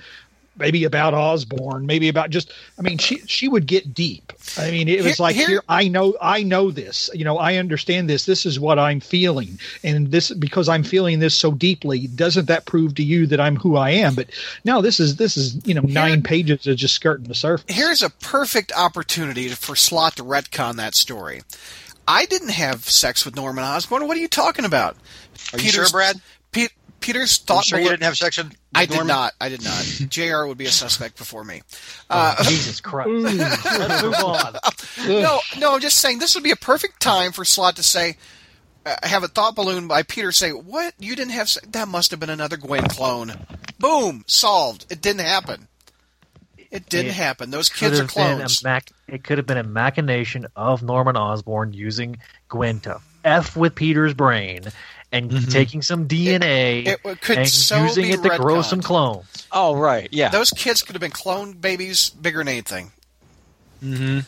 maybe 0.57 0.83
about 0.83 1.13
Osborn, 1.13 1.85
maybe 1.85 2.09
about 2.09 2.29
just. 2.29 2.51
I 2.77 2.81
mean, 2.81 2.97
she 2.97 3.17
she 3.25 3.47
would 3.47 3.65
get 3.65 3.93
deep. 3.93 4.33
I 4.57 4.71
mean, 4.71 4.87
it 4.87 4.97
was 5.03 5.17
Here- 5.17 5.23
like 5.23 5.35
here- 5.35 5.47
here 5.47 5.63
I 5.69 5.87
know 5.87 6.15
I 6.21 6.43
know 6.43 6.71
this. 6.71 7.09
You 7.13 7.23
know, 7.25 7.37
I 7.37 7.55
understand 7.57 8.09
this. 8.09 8.25
This 8.25 8.45
is 8.45 8.59
what 8.59 8.77
I'm 8.79 8.99
feeling, 8.99 9.59
and 9.83 10.11
this 10.11 10.31
because 10.31 10.69
I'm 10.69 10.83
feeling 10.83 11.19
this 11.19 11.35
so 11.35 11.51
deeply. 11.51 12.07
Doesn't 12.07 12.47
that 12.47 12.65
prove 12.65 12.95
to 12.95 13.03
you 13.03 13.25
that 13.27 13.39
I'm 13.39 13.55
who 13.55 13.75
I 13.77 13.91
am? 13.91 14.15
But 14.15 14.27
no, 14.65 14.81
this 14.81 14.99
is 14.99 15.15
this 15.17 15.37
is 15.37 15.65
you 15.65 15.73
know 15.73 15.81
nine 15.81 16.21
pages 16.23 16.67
of 16.67 16.77
just 16.77 16.95
skirting 16.95 17.27
the 17.27 17.35
surface. 17.35 17.65
Here's 17.75 18.01
a 18.03 18.09
perfect 18.09 18.71
opportunity 18.75 19.49
for 19.49 19.75
Slott 19.75 20.15
to 20.17 20.23
retcon 20.23 20.75
that 20.75 20.95
story. 20.95 21.41
I 22.07 22.25
didn't 22.25 22.49
have 22.49 22.89
sex 22.89 23.23
with 23.25 23.35
Norman 23.35 23.63
Osborn. 23.63 24.07
What 24.07 24.17
are 24.17 24.19
you 24.19 24.27
talking 24.27 24.65
about? 24.65 24.97
Are 25.53 25.59
you 25.59 25.69
sure, 25.69 25.87
Brad? 25.89 26.19
Pe- 26.51 26.67
Peter's 27.03 27.37
Are 27.37 27.41
you 27.41 27.45
thought. 27.45 27.65
sure 27.65 27.79
you 27.79 27.89
didn't 27.89 28.03
have 28.03 28.17
sex 28.17 28.37
with 28.37 28.55
I 28.73 28.85
did 28.85 29.05
not. 29.05 29.33
I 29.39 29.49
did 29.49 29.63
not. 29.63 29.83
Jr. 30.09 30.45
would 30.47 30.57
be 30.57 30.65
a 30.65 30.71
suspect 30.71 31.17
before 31.17 31.43
me. 31.43 31.61
Uh, 32.09 32.41
Jesus 32.47 32.81
Christ. 32.81 33.09
Let's 33.37 34.03
move 34.03 34.15
on. 34.15 34.55
no, 35.07 35.39
no. 35.59 35.75
I'm 35.75 35.81
just 35.81 35.97
saying 35.97 36.19
this 36.19 36.33
would 36.35 36.43
be 36.43 36.51
a 36.51 36.55
perfect 36.55 36.99
time 37.01 37.31
for 37.31 37.45
Slott 37.45 37.75
to 37.75 37.83
say, 37.83 38.17
uh, 38.85 38.95
have 39.03 39.23
a 39.23 39.27
thought 39.27 39.55
balloon 39.55 39.87
by 39.87 40.03
Peter 40.03 40.31
say, 40.31 40.51
"What? 40.51 40.93
You 40.99 41.15
didn't 41.15 41.31
have? 41.33 41.49
Se- 41.49 41.61
that 41.69 41.87
must 41.87 42.11
have 42.11 42.19
been 42.19 42.29
another 42.29 42.57
Gwen 42.57 42.87
clone." 42.87 43.33
Boom, 43.79 44.23
solved. 44.27 44.85
It 44.89 45.01
didn't 45.01 45.25
happen. 45.25 45.67
It 46.71 46.89
didn't 46.89 47.11
It 47.11 47.13
happen. 47.15 47.51
Those 47.51 47.69
kids 47.69 47.99
are 47.99 48.03
have 48.03 48.09
clones. 48.11 48.63
mac- 48.63 48.89
it 49.07 49.23
could 49.23 49.37
have 49.37 49.45
been 49.45 49.57
a 49.59 49.63
machination 49.63 50.47
of 50.55 50.81
Norman 50.81 51.15
Osborn 51.15 51.71
using 51.73 52.17
Gwen 52.49 52.79
to 52.81 52.99
f 53.23 53.55
with 53.55 53.75
Peter's 53.75 54.13
brain 54.15 54.61
and 55.13 55.49
taking 55.51 55.81
some 55.81 56.07
DNA 56.07 56.85
It 56.87 56.97
w- 57.03 57.15
could 57.15 57.37
and 57.37 57.47
so 57.47 57.83
using 57.83 58.09
it 58.09 58.21
to 58.23 58.37
grow 58.37 58.55
retconned. 58.57 58.65
some 58.65 58.81
clones. 58.81 59.47
Oh 59.51 59.75
right, 59.75 60.09
yeah. 60.11 60.29
Those 60.29 60.49
kids 60.49 60.81
could 60.81 60.95
have 60.95 61.01
been 61.01 61.11
clone 61.11 61.53
babies 61.53 62.09
bigger 62.09 62.39
than 62.39 62.49
anything. 62.49 62.91
hmm 63.79 64.19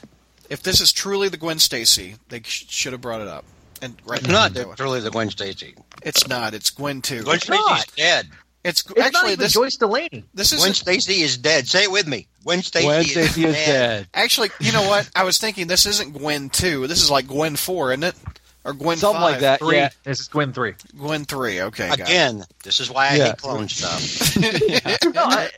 If 0.49 0.61
this 0.63 0.79
is 0.79 0.91
truly 0.91 1.27
the 1.29 1.37
Gwen 1.37 1.59
Stacy, 1.59 2.15
they 2.29 2.41
sh- 2.43 2.65
should 2.69 2.93
have 2.93 3.01
brought 3.01 3.21
it 3.21 3.27
up. 3.27 3.43
And 3.81 3.95
right 4.05 4.19
It's 4.19 4.27
now 4.27 4.47
not 4.47 4.55
it. 4.55 4.67
truly 4.77 4.99
the 5.01 5.11
Gwen 5.11 5.29
Stacy. 5.29 5.75
It's 6.03 6.27
not. 6.27 6.53
It's 6.53 6.69
Gwen 6.69 7.01
too. 7.01 7.23
Gwen 7.23 7.35
It's 7.37 7.49
not. 7.49 7.79
Stacy's 7.79 7.95
dead. 7.95 8.27
It's, 8.63 8.81
It's 8.81 8.95
not 8.97 9.05
actually 9.07 9.31
even 9.33 9.43
this. 9.43 9.53
Joyce 9.53 9.75
Delaney. 9.75 10.23
This 10.33 10.51
is 10.53 10.59
Gwen 10.61 10.73
Stacy 10.73 11.21
is 11.21 11.37
dead. 11.37 11.67
Say 11.67 11.83
it 11.83 11.91
with 11.91 12.07
me. 12.07 12.27
Gwen 12.43 12.61
Stacy, 12.63 12.85
Gwen 12.85 13.01
is, 13.01 13.15
is 13.17 13.35
dead. 13.35 13.53
dead. 13.53 14.07
actually. 14.13 14.49
You 14.59 14.71
know 14.71 14.87
what? 14.87 15.09
I 15.15 15.23
was 15.23 15.37
thinking 15.37 15.67
this 15.67 15.85
isn't 15.85 16.13
Gwen 16.13 16.49
two. 16.49 16.87
This 16.87 17.01
is 17.03 17.11
like 17.11 17.27
Gwen 17.27 17.55
four, 17.57 17.91
isn't 17.91 18.03
it? 18.03 18.15
Or 18.65 18.73
Gwen 18.73 18.97
Something 18.97 19.21
like 19.21 19.41
that. 19.41 19.59
Three. 19.59 19.75
Yeah. 19.75 19.89
This 20.03 20.19
is 20.19 20.27
Gwen 20.27 20.51
three. 20.51 20.73
Gwen 20.97 21.23
three. 21.23 21.61
Okay. 21.61 21.87
got. 21.89 21.99
Again, 21.99 22.43
this 22.63 22.79
is 22.79 22.89
why 22.89 23.09
I 23.09 23.15
Yeah. 23.15 23.25
hate 23.27 23.37
clone 23.37 23.69
stuff. 23.69 24.35
No, 25.15 25.23
I, 25.23 25.49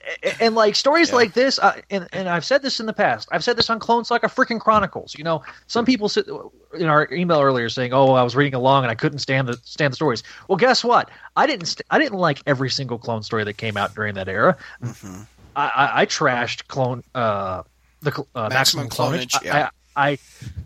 and 0.41 0.53
like 0.55 0.75
stories 0.75 1.09
Yeah. 1.09 1.15
like 1.15 1.33
this, 1.33 1.57
uh, 1.57 1.79
and, 1.89 2.07
and 2.13 2.27
I've 2.29 2.43
said 2.45 2.61
this 2.61 2.79
in 2.79 2.85
the 2.85 2.93
past. 2.93 3.27
I've 3.31 3.43
said 3.43 3.57
this 3.57 3.69
on 3.69 3.79
Clone 3.79 4.03
Saga 4.05 4.27
freaking 4.27 4.59
Chronicles. 4.59 5.15
You 5.17 5.23
know, 5.23 5.41
some 5.67 5.83
people 5.85 6.09
sit 6.09 6.27
in 6.77 6.87
our 6.87 7.07
email 7.11 7.41
earlier 7.41 7.69
saying, 7.69 7.93
"Oh, 7.93 8.11
I 8.11 8.21
was 8.23 8.35
reading 8.35 8.53
along 8.53 8.83
and 8.83 8.91
I 8.91 8.95
couldn't 8.95 9.19
stand 9.19 9.47
the 9.47 9.57
stand 9.63 9.93
the 9.93 9.95
stories." 9.95 10.21
Well, 10.47 10.57
guess 10.57 10.83
what? 10.83 11.09
I 11.37 11.47
didn't. 11.47 11.65
St- 11.67 11.87
I 11.89 11.97
didn't 11.97 12.19
like 12.19 12.41
every 12.45 12.69
single 12.69 12.97
clone 12.99 13.23
story 13.23 13.43
that 13.45 13.53
came 13.53 13.77
out 13.77 13.95
during 13.95 14.13
that 14.15 14.27
era. 14.27 14.57
Mhm. 14.83 15.25
I, 15.55 15.65
I, 15.67 16.01
I 16.01 16.05
trashed 16.05 16.67
clone 16.67 17.03
uh, 17.15 17.63
the 18.01 18.11
uh, 18.35 18.49
Maximum 18.49 18.85
maximum, 18.85 18.89
Clonage, 18.89 19.27
clonage. 19.31 19.43
yeah. 19.43 19.69
I, 19.97 20.19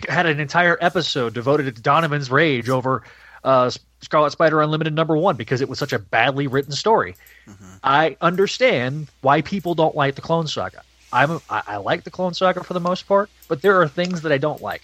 had 0.09 0.25
an 0.25 0.39
entire 0.39 0.77
episode 0.81 1.33
devoted 1.33 1.73
to 1.73 1.81
Donovan's 1.81 2.29
rage 2.29 2.69
over 2.69 3.03
uh, 3.43 3.71
Scarlet 4.01 4.31
Spider 4.31 4.61
Unlimited 4.61 4.93
number 4.93 5.15
one 5.15 5.35
because 5.35 5.61
it 5.61 5.69
was 5.69 5.79
such 5.79 5.93
a 5.93 5.99
badly 5.99 6.47
written 6.47 6.73
story. 6.73 7.15
Mm-hmm. 7.47 7.75
I 7.83 8.17
understand 8.21 9.07
why 9.21 9.41
people 9.41 9.73
don't 9.73 9.95
like 9.95 10.15
the 10.15 10.21
Clone 10.21 10.47
Saga. 10.47 10.83
I'm 11.13 11.39
I, 11.49 11.63
I 11.67 11.77
like 11.77 12.03
the 12.03 12.11
Clone 12.11 12.33
Saga 12.33 12.63
for 12.63 12.73
the 12.73 12.79
most 12.79 13.07
part, 13.07 13.29
but 13.47 13.61
there 13.61 13.81
are 13.81 13.87
things 13.87 14.21
that 14.21 14.31
I 14.31 14.37
don't 14.37 14.61
like. 14.61 14.81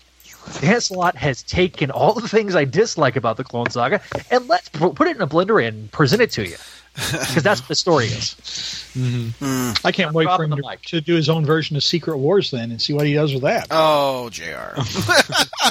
Dan 0.61 0.79
Slott 0.79 1.17
has 1.17 1.43
taken 1.43 1.91
all 1.91 2.13
the 2.13 2.27
things 2.27 2.55
I 2.55 2.63
dislike 2.63 3.15
about 3.15 3.37
the 3.37 3.43
Clone 3.43 3.69
Saga 3.69 4.01
and 4.31 4.47
let's 4.47 4.69
put 4.69 5.07
it 5.07 5.15
in 5.15 5.21
a 5.21 5.27
blender 5.27 5.65
and 5.65 5.91
present 5.91 6.21
it 6.21 6.31
to 6.31 6.47
you 6.47 6.55
because 6.97 7.43
that's 7.43 7.61
what 7.61 7.67
the 7.67 7.75
story 7.75 8.05
is. 8.05 8.35
Mm. 8.95 9.85
I 9.85 9.91
can't 9.91 10.13
wait 10.13 10.27
for 10.27 10.43
him 10.43 10.55
to, 10.55 10.77
to 10.87 11.01
do 11.01 11.13
his 11.13 11.29
own 11.29 11.45
version 11.45 11.77
of 11.77 11.83
Secret 11.83 12.17
Wars 12.17 12.49
then 12.49 12.71
and 12.71 12.81
see 12.81 12.93
what 12.93 13.05
he 13.05 13.13
does 13.13 13.33
with 13.33 13.43
that. 13.43 13.67
Oh, 13.69 14.29
Jr. 14.29 14.81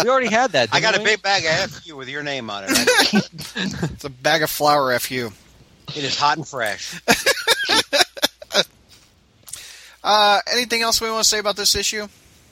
We 0.00 0.10
already 0.10 0.28
had 0.28 0.52
that. 0.52 0.68
I 0.72 0.80
got 0.80 0.94
a 0.96 1.02
big 1.02 1.22
bag 1.22 1.44
of 1.44 1.70
FU 1.72 1.96
with 1.96 2.08
your 2.08 2.22
name 2.22 2.50
on 2.50 2.64
it. 2.64 2.70
it's 2.70 4.04
a 4.04 4.10
bag 4.10 4.42
of 4.42 4.50
flour. 4.50 4.96
Fu. 5.00 5.32
it 5.88 6.04
is 6.04 6.16
hot 6.16 6.36
and 6.36 6.46
fresh. 6.46 7.00
Uh, 10.08 10.40
anything 10.52 10.82
else 10.82 11.00
we 11.00 11.10
want 11.10 11.24
to 11.24 11.28
say 11.28 11.40
about 11.40 11.56
this 11.56 11.74
issue? 11.74 12.06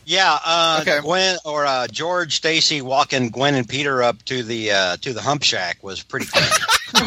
Yeah, 0.06 0.38
uh, 0.44 0.78
Okay. 0.82 1.00
Gwen 1.00 1.38
or 1.44 1.64
uh, 1.66 1.86
George 1.88 2.36
Stacy 2.36 2.80
walking 2.82 3.30
Gwen 3.30 3.54
and 3.54 3.68
Peter 3.68 4.02
up 4.02 4.22
to 4.24 4.42
the 4.42 4.70
uh, 4.72 4.96
to 4.98 5.12
the 5.12 5.20
hump 5.22 5.42
shack 5.42 5.82
was 5.82 6.02
pretty 6.02 6.26
cool. 6.26 6.42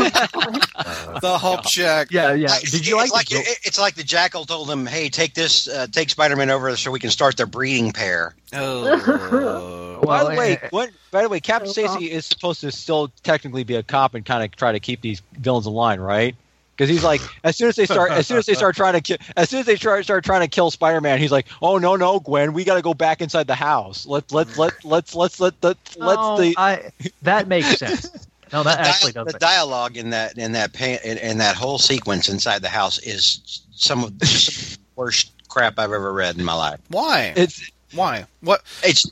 The 1.22 1.38
Hump 1.40 1.64
Shack. 1.66 2.10
Yeah, 2.12 2.34
yeah. 2.34 2.52
I- 2.52 2.60
Did 2.60 2.86
you 2.86 2.96
like, 2.98 3.06
it's 3.06 3.14
like 3.14 3.30
the- 3.30 3.38
it- 3.38 3.60
it's 3.64 3.80
like 3.80 3.96
the 3.96 4.04
jackal 4.04 4.46
told 4.46 4.68
them, 4.68 4.86
"Hey, 4.86 5.10
take 5.10 5.34
this, 5.34 5.68
uh, 5.68 5.88
take 5.92 6.10
Spider-Man 6.10 6.50
over 6.50 6.76
so 6.76 6.92
we 6.92 7.00
can 7.00 7.10
start 7.10 7.38
their 7.38 7.46
breeding 7.48 7.92
pair." 7.94 8.36
Oh. 8.54 10.00
By 10.06 10.24
the 10.24 10.30
way, 10.38 10.58
Gwen, 10.70 10.90
by 11.12 11.24
the 11.24 11.30
way, 11.30 11.40
Captain 11.40 11.70
Oh, 11.70 11.72
Stacy 11.72 12.12
is 12.12 12.26
supposed 12.26 12.62
to 12.62 12.72
still 12.72 13.10
technically 13.24 13.64
be 13.64 13.76
a 13.76 13.84
cop 13.84 14.14
and 14.14 14.24
kind 14.26 14.44
of 14.44 14.56
try 14.56 14.72
to 14.74 14.80
keep 14.80 15.02
these 15.02 15.22
villains 15.34 15.66
in 15.68 15.74
line, 15.74 16.00
right? 16.00 16.36
Because 16.78 16.90
he's 16.90 17.04
like, 17.04 17.22
as 17.44 17.58
soon 17.58 17.70
as 17.70 17.76
they 17.76 17.86
start, 17.86 18.12
as 18.12 18.28
soon 18.28 18.38
as 18.38 18.46
they 18.46 18.54
start 18.54 18.76
trying 18.78 18.94
to, 18.94 19.02
ki- 19.02 19.18
as 19.36 19.50
soon 19.50 19.62
as 19.62 19.66
they 19.66 19.76
try, 19.76 20.00
start 20.02 20.24
trying 20.24 20.42
to 20.42 20.48
kill 20.48 20.70
Spider-Man, 20.70 21.18
he's 21.18 21.32
like, 21.32 21.48
"Oh 21.60 21.80
no, 21.80 21.96
no, 21.96 22.20
Gwen, 22.20 22.54
we 22.54 22.64
got 22.64 22.76
to 22.76 22.84
go 22.84 22.94
back 22.94 23.20
inside 23.20 23.48
the 23.48 23.56
house. 23.56 24.06
Let's 24.06 24.32
let, 24.32 24.56
let, 24.58 24.86
let's, 24.86 25.16
let's, 25.16 25.40
let, 25.40 25.56
let, 25.64 25.78
let's 25.98 25.98
No, 25.98 26.38
the." 26.38 26.54
I, 26.56 26.92
that 27.24 27.48
makes 27.48 27.66
sense. 27.80 28.28
No, 28.54 28.64
that 28.64 28.80
actually 28.80 29.12
does. 29.12 29.26
the 29.26 29.40
dialogue 29.40 29.98
in 29.98 30.12
that 30.12 30.38
in 30.38 30.52
that 30.52 30.72
pan, 30.74 31.00
in, 31.04 31.18
in 31.18 31.38
that 31.40 31.56
whole 31.56 31.80
sequence 31.80 32.30
inside 32.30 32.62
the 32.62 32.70
house 32.70 33.00
is 33.00 33.64
some 33.76 34.04
of 34.04 34.20
the 34.20 34.78
worst 34.96 35.32
crap 35.50 35.80
I've 35.80 35.92
ever 35.92 36.14
read 36.14 36.38
in 36.38 36.46
my 36.46 36.54
life. 36.54 36.80
Why? 36.90 37.34
It's 37.36 37.70
Why? 37.94 38.26
What? 38.42 38.62
It's 38.84 39.10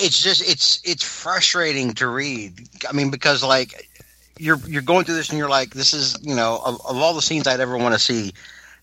it's 0.00 0.22
just 0.22 0.48
it's 0.48 0.80
it's 0.84 1.02
frustrating 1.02 1.92
to 1.94 2.06
read. 2.06 2.68
I 2.88 2.92
mean, 2.92 3.10
because 3.10 3.42
like 3.42 3.87
you're 4.38 4.58
you're 4.66 4.82
going 4.82 5.04
through 5.04 5.16
this 5.16 5.28
and 5.30 5.38
you're 5.38 5.48
like, 5.48 5.70
this 5.74 5.92
is 5.94 6.16
you 6.22 6.34
know 6.34 6.60
of, 6.64 6.74
of 6.86 6.96
all 6.96 7.14
the 7.14 7.22
scenes 7.22 7.46
I'd 7.46 7.60
ever 7.60 7.76
want 7.76 7.94
to 7.94 7.98
see, 7.98 8.32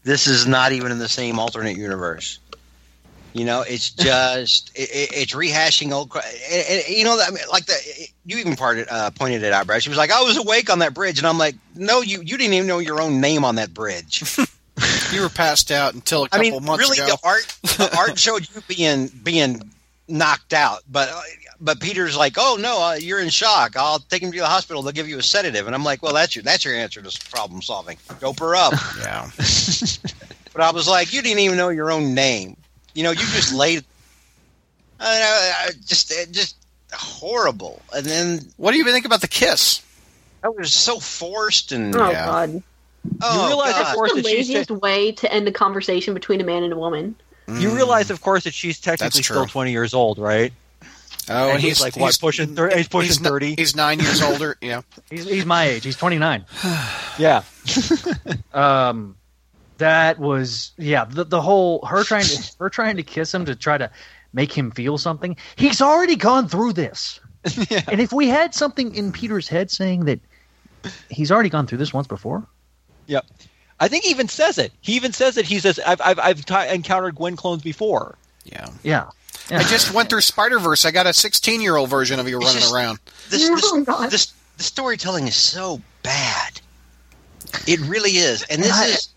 this 0.04 0.28
is 0.28 0.46
not 0.48 0.72
even 0.72 0.92
in 0.92 1.00
the 1.00 1.10
same 1.10 1.40
alternate 1.40 1.78
universe. 1.78 2.40
You 3.34 3.44
know, 3.46 3.62
it's 3.68 3.90
just 4.06 4.72
it, 4.76 4.90
it, 4.90 5.10
it's 5.14 5.34
rehashing 5.34 5.92
old. 5.92 6.10
cra- 6.10 6.24
and- 6.52 6.68
and, 6.88 6.88
you 6.90 7.04
know, 7.04 7.20
I 7.22 7.32
mean, 7.32 7.44
like 7.52 7.66
the 7.66 7.76
you 8.26 8.38
even 8.38 8.56
parted, 8.56 8.88
uh, 8.90 9.12
pointed 9.12 9.44
it 9.44 9.52
out, 9.52 9.68
Brad. 9.68 9.84
She 9.84 9.90
was 9.90 9.98
like, 9.98 10.12
"I 10.12 10.22
was 10.22 10.38
awake 10.38 10.70
on 10.70 10.80
that 10.80 10.94
bridge," 10.94 11.18
and 11.18 11.28
I'm 11.28 11.38
like, 11.38 11.56
"No, 11.76 12.02
you 12.02 12.22
you 12.22 12.38
didn't 12.38 12.54
even 12.54 12.68
know 12.68 12.80
your 12.80 13.02
own 13.02 13.20
name 13.22 13.44
on 13.44 13.56
that 13.56 13.74
bridge." 13.74 14.24
You 15.14 15.22
were 15.22 15.30
passed 15.30 15.72
out 15.72 15.94
until 15.94 16.26
a 16.26 16.30
couple 16.30 16.52
mean, 16.52 16.66
months 16.66 16.84
really, 16.84 16.98
ago. 16.98 17.16
Really, 17.24 17.42
the 17.64 17.80
art 17.80 17.88
the 17.92 17.98
art 17.98 18.20
showed 18.26 18.46
you 18.54 18.62
being 18.68 19.08
being 19.08 19.72
knocked 20.10 20.52
out, 20.52 20.82
but 20.92 21.10
but 21.62 21.80
Peter's 21.80 22.18
like, 22.18 22.34
"Oh 22.38 22.58
no, 22.60 22.82
uh, 22.82 22.94
you're 22.94 23.20
in 23.20 23.30
shock. 23.30 23.76
I'll 23.78 24.00
take 24.00 24.22
him 24.22 24.32
to 24.32 24.38
the 24.40 24.46
hospital. 24.46 24.82
They'll 24.82 24.92
give 24.94 25.08
you 25.10 25.18
a 25.20 25.24
sedative." 25.24 25.66
And 25.68 25.76
I'm 25.76 25.84
like, 25.84 26.02
"Well, 26.04 26.14
that's 26.14 26.36
your 26.36 26.44
that's 26.44 26.66
your 26.66 26.76
answer 26.76 27.02
to 27.02 27.30
problem 27.32 27.62
solving. 27.62 27.98
Dope 28.20 28.40
her 28.40 28.56
up." 28.56 28.74
yeah. 29.00 29.30
but 30.54 30.62
I 30.62 30.72
was 30.72 30.88
like, 30.88 31.14
"You 31.14 31.22
didn't 31.22 31.40
even 31.40 31.58
know 31.58 31.70
your 31.70 31.92
own 31.92 32.14
name. 32.14 32.58
You 32.94 33.04
know, 33.04 33.12
you 33.12 33.18
just 33.18 33.54
laid." 33.54 33.84
I, 35.00 35.68
I, 35.68 35.72
just 35.86 36.10
just 36.32 36.56
horrible. 36.94 37.82
And 37.94 38.06
then 38.06 38.40
What 38.58 38.72
do 38.72 38.78
you 38.78 38.86
think 38.86 39.06
about 39.06 39.22
the 39.22 39.28
kiss? 39.28 39.82
that 40.42 40.56
was 40.56 40.74
so 40.74 41.00
forced 41.00 41.72
and 41.72 41.96
Oh 41.96 42.12
Yeah. 42.12 42.26
god. 42.26 42.64
oh, 43.22 43.48
realize, 43.48 43.76
of 43.76 43.84
God. 43.84 43.96
course, 43.96 44.14
That's 44.14 44.28
the 44.28 44.34
that 44.34 44.38
she's 44.38 44.50
laziest 44.50 44.72
way 44.72 45.12
to 45.14 45.32
end 45.34 45.48
a 45.48 45.52
conversation 45.52 46.14
between 46.14 46.40
a 46.40 46.44
man 46.44 46.64
and 46.64 46.72
a 46.72 46.78
woman. 46.78 47.16
you 47.48 47.70
Mm. 47.70 47.76
realize, 47.76 48.10
of 48.10 48.22
course, 48.22 48.44
that 48.46 48.54
she's 48.54 48.80
technically 48.80 49.22
still 49.24 49.46
20 49.46 49.72
years 49.72 49.94
old, 49.94 50.18
right? 50.18 50.54
Oh, 51.30 51.50
and 51.52 51.60
he's 51.62 51.82
like, 51.82 51.96
what, 51.98 52.18
pushing 52.20 52.56
thir- 52.56 52.76
he's 52.76 52.88
pushing 52.88 53.18
n- 53.26 53.30
30? 53.32 53.56
He's 53.56 53.76
nine 53.76 54.00
years 54.00 54.22
older. 54.22 54.58
Yeah. 54.62 54.82
He's, 55.10 55.26
he's 55.26 55.46
my 55.46 55.66
age. 55.66 55.84
He's 55.84 55.98
29. 55.98 56.46
Yeah. 57.18 57.44
Um, 58.54 59.16
that 59.78 60.20
was 60.20 60.72
yeah. 60.78 61.06
The 61.06 61.24
the 61.26 61.42
whole 61.42 61.86
her 61.86 62.04
trying 62.04 62.24
to 62.26 62.52
her 62.60 62.70
trying 62.70 62.96
to 62.98 63.04
kiss 63.04 63.34
him 63.34 63.46
to 63.46 63.56
try 63.56 63.78
to 63.78 63.90
make 64.34 64.52
him 64.52 64.72
feel 64.72 64.98
something. 64.98 65.36
He's 65.58 65.82
already 65.82 66.16
gone 66.16 66.48
through 66.48 66.74
this. 66.74 67.20
Yeah. 67.70 67.82
And 67.88 68.02
if 68.02 68.12
we 68.12 68.28
had 68.28 68.56
something 68.56 68.96
in 68.96 69.12
Peter's 69.12 69.48
head 69.48 69.70
saying 69.70 70.06
that 70.06 70.20
he's 71.10 71.32
already 71.32 71.50
gone 71.50 71.68
through 71.68 71.78
this 71.78 71.94
once 71.94 72.08
before, 72.08 72.46
Yep. 73.08 73.26
I 73.80 73.88
think 73.88 74.04
he 74.06 74.10
even 74.10 74.28
says 74.30 74.58
it. 74.58 74.72
He 74.82 74.94
even 74.96 75.12
says 75.14 75.38
it. 75.38 75.46
He 75.46 75.60
says, 75.60 75.80
"I've 75.86 76.02
I've, 76.02 76.20
I've 76.20 76.46
t- 76.46 76.74
encountered 76.74 77.16
Gwen 77.16 77.36
clones 77.36 77.62
before." 77.62 78.18
Yeah. 78.46 78.68
yeah. 78.84 79.10
Yeah. 79.50 79.60
I 79.60 79.64
just 79.64 79.94
went 79.94 80.10
through 80.10 80.22
Spider 80.22 80.60
Verse. 80.60 80.86
I 80.86 80.92
got 80.92 81.08
a 81.08 81.14
16 81.14 81.62
year 81.62 81.76
old 81.76 81.90
version 81.90 82.20
of 82.20 82.28
you 82.28 82.38
It's 82.38 82.46
running 82.46 82.62
just- 82.62 82.74
around. 82.74 83.00
this, 83.30 83.48
Oh, 83.50 83.56
this, 83.56 83.86
God. 83.86 84.12
this 84.12 84.34
the 84.58 84.64
storytelling 84.64 85.28
is 85.28 85.36
so 85.36 85.82
bad. 86.04 86.62
It 87.68 87.80
really 87.82 88.12
is, 88.18 88.44
and 88.44 88.62
this 88.64 88.72
I- 88.72 88.86
is. 88.86 89.10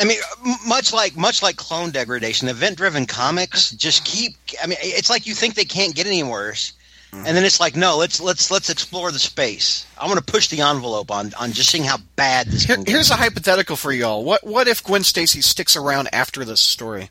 I 0.00 0.04
mean, 0.04 0.18
much 0.66 0.92
like 0.94 1.16
much 1.16 1.42
like 1.42 1.56
clone 1.56 1.90
degradation, 1.90 2.48
event-driven 2.48 3.04
comics 3.04 3.72
just 3.72 4.06
keep. 4.06 4.36
I 4.62 4.66
mean, 4.66 4.78
it's 4.80 5.10
like 5.10 5.26
you 5.26 5.34
think 5.34 5.54
they 5.54 5.66
can't 5.66 5.94
get 5.94 6.06
any 6.06 6.22
worse, 6.22 6.72
mm-hmm. 7.12 7.26
and 7.26 7.36
then 7.36 7.44
it's 7.44 7.60
like, 7.60 7.76
no, 7.76 7.98
let's 7.98 8.18
let's 8.18 8.50
let's 8.50 8.70
explore 8.70 9.12
the 9.12 9.18
space. 9.18 9.84
I 9.98 10.06
want 10.06 10.16
to 10.18 10.24
push 10.32 10.48
the 10.48 10.62
envelope 10.62 11.10
on 11.10 11.34
on 11.38 11.52
just 11.52 11.68
seeing 11.68 11.84
how 11.84 11.98
bad 12.16 12.46
this. 12.46 12.62
Here, 12.62 12.78
get. 12.78 12.88
here's 12.88 13.10
a 13.10 13.16
hypothetical 13.16 13.76
for 13.76 13.92
y'all. 13.92 14.24
What 14.24 14.46
what 14.46 14.66
if 14.66 14.82
Gwen 14.82 15.04
Stacy 15.04 15.42
sticks 15.42 15.76
around 15.76 16.08
after 16.14 16.42
this 16.42 16.62
story? 16.62 17.10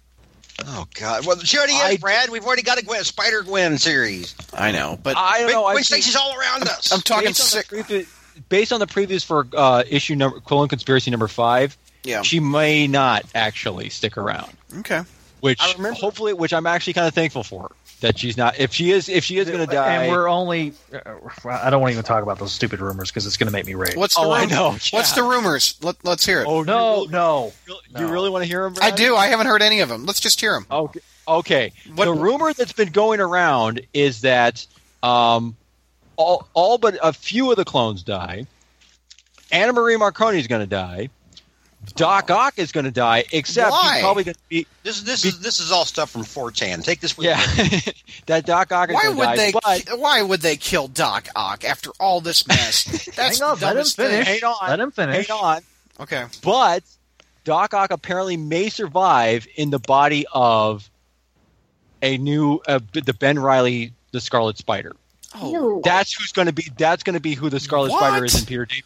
Oh 0.67 0.87
God! 0.93 1.25
Well, 1.25 1.39
she 1.39 1.57
already 1.57 1.73
is, 1.73 1.81
I- 1.81 1.97
Brad. 1.97 2.29
We've 2.29 2.45
already 2.45 2.61
got 2.63 2.77
a 2.79 2.85
Gwen, 2.85 3.03
Spider 3.03 3.41
Gwen 3.43 3.77
series. 3.77 4.35
I 4.53 4.71
know, 4.71 4.97
but 5.01 5.17
I 5.17 5.39
don't 5.41 5.51
know. 5.51 5.63
Gwen 5.63 5.77
I 5.77 5.81
Stacy's 5.81 6.15
all 6.15 6.37
around 6.37 6.63
us. 6.63 6.91
I'm 6.91 7.01
talking 7.01 7.29
based 7.29 7.41
on, 7.41 7.47
sick. 7.47 7.67
the 7.67 7.83
previous, 7.83 8.07
based 8.49 8.73
on 8.73 8.79
the 8.79 8.87
previews 8.87 9.25
for 9.25 9.47
uh, 9.55 9.83
issue 9.89 10.15
number 10.15 10.39
Clone 10.39 10.67
Conspiracy 10.67 11.11
number 11.11 11.27
five, 11.27 11.77
Yeah. 12.03 12.21
she 12.21 12.39
may 12.39 12.87
not 12.87 13.25
actually 13.35 13.89
stick 13.89 14.17
around. 14.17 14.51
Okay. 14.79 15.01
Which 15.41 15.59
hopefully, 15.59 16.33
which 16.33 16.53
I'm 16.53 16.67
actually 16.67 16.93
kind 16.93 17.07
of 17.07 17.13
thankful 17.15 17.43
for. 17.43 17.71
That 18.01 18.17
she's 18.17 18.35
not. 18.35 18.59
If 18.59 18.73
she 18.73 18.91
is, 18.91 19.07
if 19.09 19.23
she 19.23 19.37
is 19.37 19.47
going 19.47 19.59
to 19.65 19.71
die, 19.71 19.93
and 20.03 20.11
we're 20.11 20.27
only. 20.27 20.73
Uh, 20.93 20.99
I 21.47 21.69
don't 21.69 21.81
want 21.81 21.91
to 21.91 21.93
even 21.93 22.03
talk 22.03 22.23
about 22.23 22.39
those 22.39 22.51
stupid 22.51 22.79
rumors 22.81 23.09
because 23.11 23.25
it's 23.27 23.37
going 23.37 23.47
to 23.47 23.53
make 23.53 23.65
me 23.67 23.75
rage. 23.75 23.95
What's 23.95 24.15
the 24.15 24.21
Oh, 24.21 24.31
I 24.31 24.41
rum- 24.41 24.49
know, 24.49 24.69
What's 24.71 24.91
yeah. 24.91 25.15
the 25.15 25.23
rumors? 25.23 25.77
Let, 25.83 25.97
let's 26.03 26.25
hear 26.25 26.41
it. 26.41 26.47
oh 26.47 26.63
no, 26.63 27.03
you 27.03 27.09
no. 27.11 27.53
really, 27.67 27.81
you 27.99 28.07
really 28.11 28.29
want 28.31 28.43
to 28.43 28.47
hear 28.47 28.65
him? 28.65 28.73
I 28.81 28.89
do. 28.91 29.15
I 29.15 29.27
haven't 29.27 29.45
heard 29.47 29.61
any 29.61 29.81
of 29.81 29.89
them. 29.89 30.05
Let's 30.07 30.19
just 30.19 30.41
hear 30.41 30.53
them. 30.53 30.65
Okay. 30.71 30.99
Okay. 31.27 31.73
What- 31.95 32.05
the 32.05 32.13
rumor 32.13 32.51
that's 32.53 32.73
been 32.73 32.89
going 32.91 33.19
around 33.19 33.81
is 33.93 34.21
that 34.21 34.65
um, 35.03 35.55
all, 36.15 36.47
all 36.55 36.79
but 36.79 36.97
a 37.03 37.13
few 37.13 37.51
of 37.51 37.57
the 37.57 37.65
clones 37.65 38.01
die. 38.03 38.47
Anna 39.51 39.73
Maria 39.73 39.99
Marconi 39.99 40.39
is 40.39 40.47
going 40.47 40.61
to 40.61 40.67
die. 40.67 41.09
Doc 41.95 42.29
Ock 42.29 42.59
is 42.59 42.71
going 42.71 42.85
to 42.85 42.91
die, 42.91 43.23
except 43.31 43.71
Why? 43.71 43.93
he's 43.95 44.01
probably 44.03 44.23
going 44.23 44.35
to 44.35 44.39
be. 44.49 44.67
This 44.83 45.01
this 45.01 45.25
is 45.25 45.39
this 45.39 45.59
is 45.59 45.71
all 45.71 45.83
stuff 45.85 46.11
from 46.11 46.21
4chan. 46.21 46.83
Take 46.83 46.99
this 46.99 47.17
with 47.17 47.25
Yeah, 47.25 47.41
you. 47.63 47.79
that 48.27 48.45
Doc 48.45 48.71
Ock 48.71 48.89
is 48.89 48.95
Why 48.95 49.03
going 49.03 49.13
to 49.15 49.19
would 49.19 49.25
die. 49.25 49.35
they? 49.35 49.51
but 49.89 49.99
Why 49.99 50.21
would 50.21 50.41
they 50.41 50.55
kill 50.57 50.87
Doc 50.87 51.27
Ock 51.35 51.63
after 51.65 51.89
all 51.99 52.21
this 52.21 52.47
mess? 52.47 52.83
That's 53.15 53.39
Hang 53.39 53.49
on, 53.49 53.59
the 53.59 53.65
let 53.65 53.77
him 53.77 53.85
finish. 53.85 54.27
Hang 54.27 54.43
on. 54.43 54.69
Let 54.69 54.79
him 54.79 54.91
finish. 54.91 55.27
hang 55.27 55.37
on, 55.37 55.61
Okay. 55.99 56.25
but 56.43 56.83
Doc 57.45 57.73
Ock 57.73 57.89
apparently 57.91 58.37
may 58.37 58.69
survive 58.69 59.47
in 59.55 59.71
the 59.71 59.79
body 59.79 60.25
of 60.31 60.87
a 62.03 62.17
new 62.19 62.61
uh, 62.67 62.79
the 62.93 63.13
Ben 63.13 63.39
Reilly, 63.39 63.93
the 64.11 64.21
Scarlet 64.21 64.57
Spider. 64.57 64.95
Oh, 65.33 65.81
That's 65.83 66.13
who's 66.13 66.31
going 66.31 66.47
to 66.47 66.53
be. 66.53 66.67
That's 66.77 67.03
going 67.03 67.13
to 67.15 67.19
be 67.21 67.33
who 67.35 67.49
the 67.49 67.59
Scarlet 67.59 67.89
What? 67.91 67.99
Spider 67.99 68.25
is 68.25 68.39
in 68.39 68.45
Peter 68.45 68.65
David, 68.65 68.83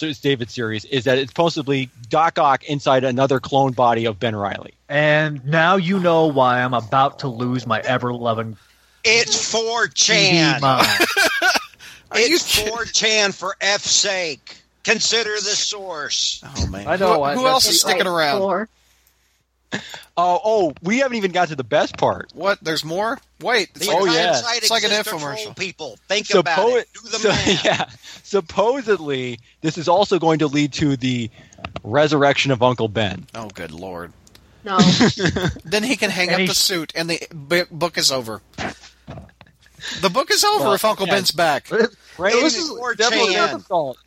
David 0.00 0.50
series. 0.50 0.84
Is 0.86 1.04
that 1.04 1.18
it's 1.18 1.30
supposedly 1.30 1.90
Doc 2.08 2.38
Ock 2.38 2.64
inside 2.64 3.04
another 3.04 3.40
clone 3.40 3.72
body 3.72 4.06
of 4.06 4.18
Ben 4.18 4.34
Reilly? 4.36 4.74
And 4.88 5.44
now 5.46 5.76
you 5.76 5.98
know 6.00 6.26
why 6.26 6.62
I'm 6.62 6.74
about 6.74 7.20
to 7.20 7.28
lose 7.28 7.66
my 7.66 7.80
ever 7.80 8.12
loving 8.12 8.56
It's 9.04 9.52
TV 9.52 9.88
4chan. 9.88 10.60
mind. 10.60 10.86
Are 12.10 12.20
you 12.20 12.34
It's 12.34 12.56
kidding? 12.56 12.72
4chan 12.74 13.34
for 13.34 13.54
F's 13.60 13.90
sake. 13.90 14.56
Consider 14.84 15.30
the 15.36 15.40
source. 15.40 16.42
Oh 16.56 16.66
man. 16.66 16.86
I 16.88 16.96
know, 16.96 17.14
Who, 17.14 17.22
I- 17.22 17.34
who 17.34 17.42
that's 17.42 17.52
else 17.52 17.68
is 17.68 17.80
sticking 17.80 18.06
Right, 18.06 18.26
around? 18.32 18.38
four. 18.40 18.68
Oh, 20.14 20.38
oh, 20.44 20.72
we 20.82 20.98
haven't 20.98 21.16
even 21.16 21.32
got 21.32 21.48
to 21.48 21.56
the 21.56 21.64
best 21.64 21.96
part. 21.96 22.30
What? 22.34 22.58
There's 22.62 22.84
more. 22.84 23.18
Wait. 23.40 23.70
It's 23.74 23.86
The 23.86 23.92
like, 23.92 24.02
Oh, 24.02 24.04
yeah. 24.04 24.38
It's 24.56 24.70
like 24.70 24.82
an 24.82 24.90
infomercial. 24.90 25.56
People, 25.56 25.96
think 26.08 26.28
about 26.34 26.58
Suppo- 26.58 26.78
it. 26.80 26.88
Do 26.92 27.08
the 27.08 27.18
so- 27.18 27.28
math. 27.30 27.64
yeah, 27.64 27.84
supposedly 28.32 29.38
this 29.60 29.76
is 29.76 29.88
also 29.88 30.18
going 30.18 30.38
to 30.38 30.46
lead 30.46 30.72
to 30.72 30.96
the 30.96 31.30
resurrection 31.84 32.50
of 32.50 32.62
Uncle 32.62 32.88
Ben. 32.88 33.26
oh, 33.34 33.48
good 33.50 33.70
lord. 33.70 34.12
No. 34.64 34.78
Then 35.64 35.82
he 35.82 35.96
can 35.96 36.10
hang 36.10 36.30
And 36.30 36.42
up 36.42 36.48
the 36.48 36.54
suit, 36.54 36.92
and 36.94 37.10
the 37.10 37.20
b- 37.48 37.64
book 37.70 37.98
is 37.98 38.10
over. 38.10 38.40
The 40.00 40.08
book 40.08 40.30
is 40.30 40.44
over 40.44 40.64
Well, 40.64 40.72
if 40.74 40.84
Uncle 40.84 41.06
yeah. 41.08 41.14
Ben's 41.14 41.32
back. 41.32 41.66
4chan. 41.66 41.94
several 42.96 43.26
grains 43.26 43.54
of 43.54 43.66
salt. 43.66 43.98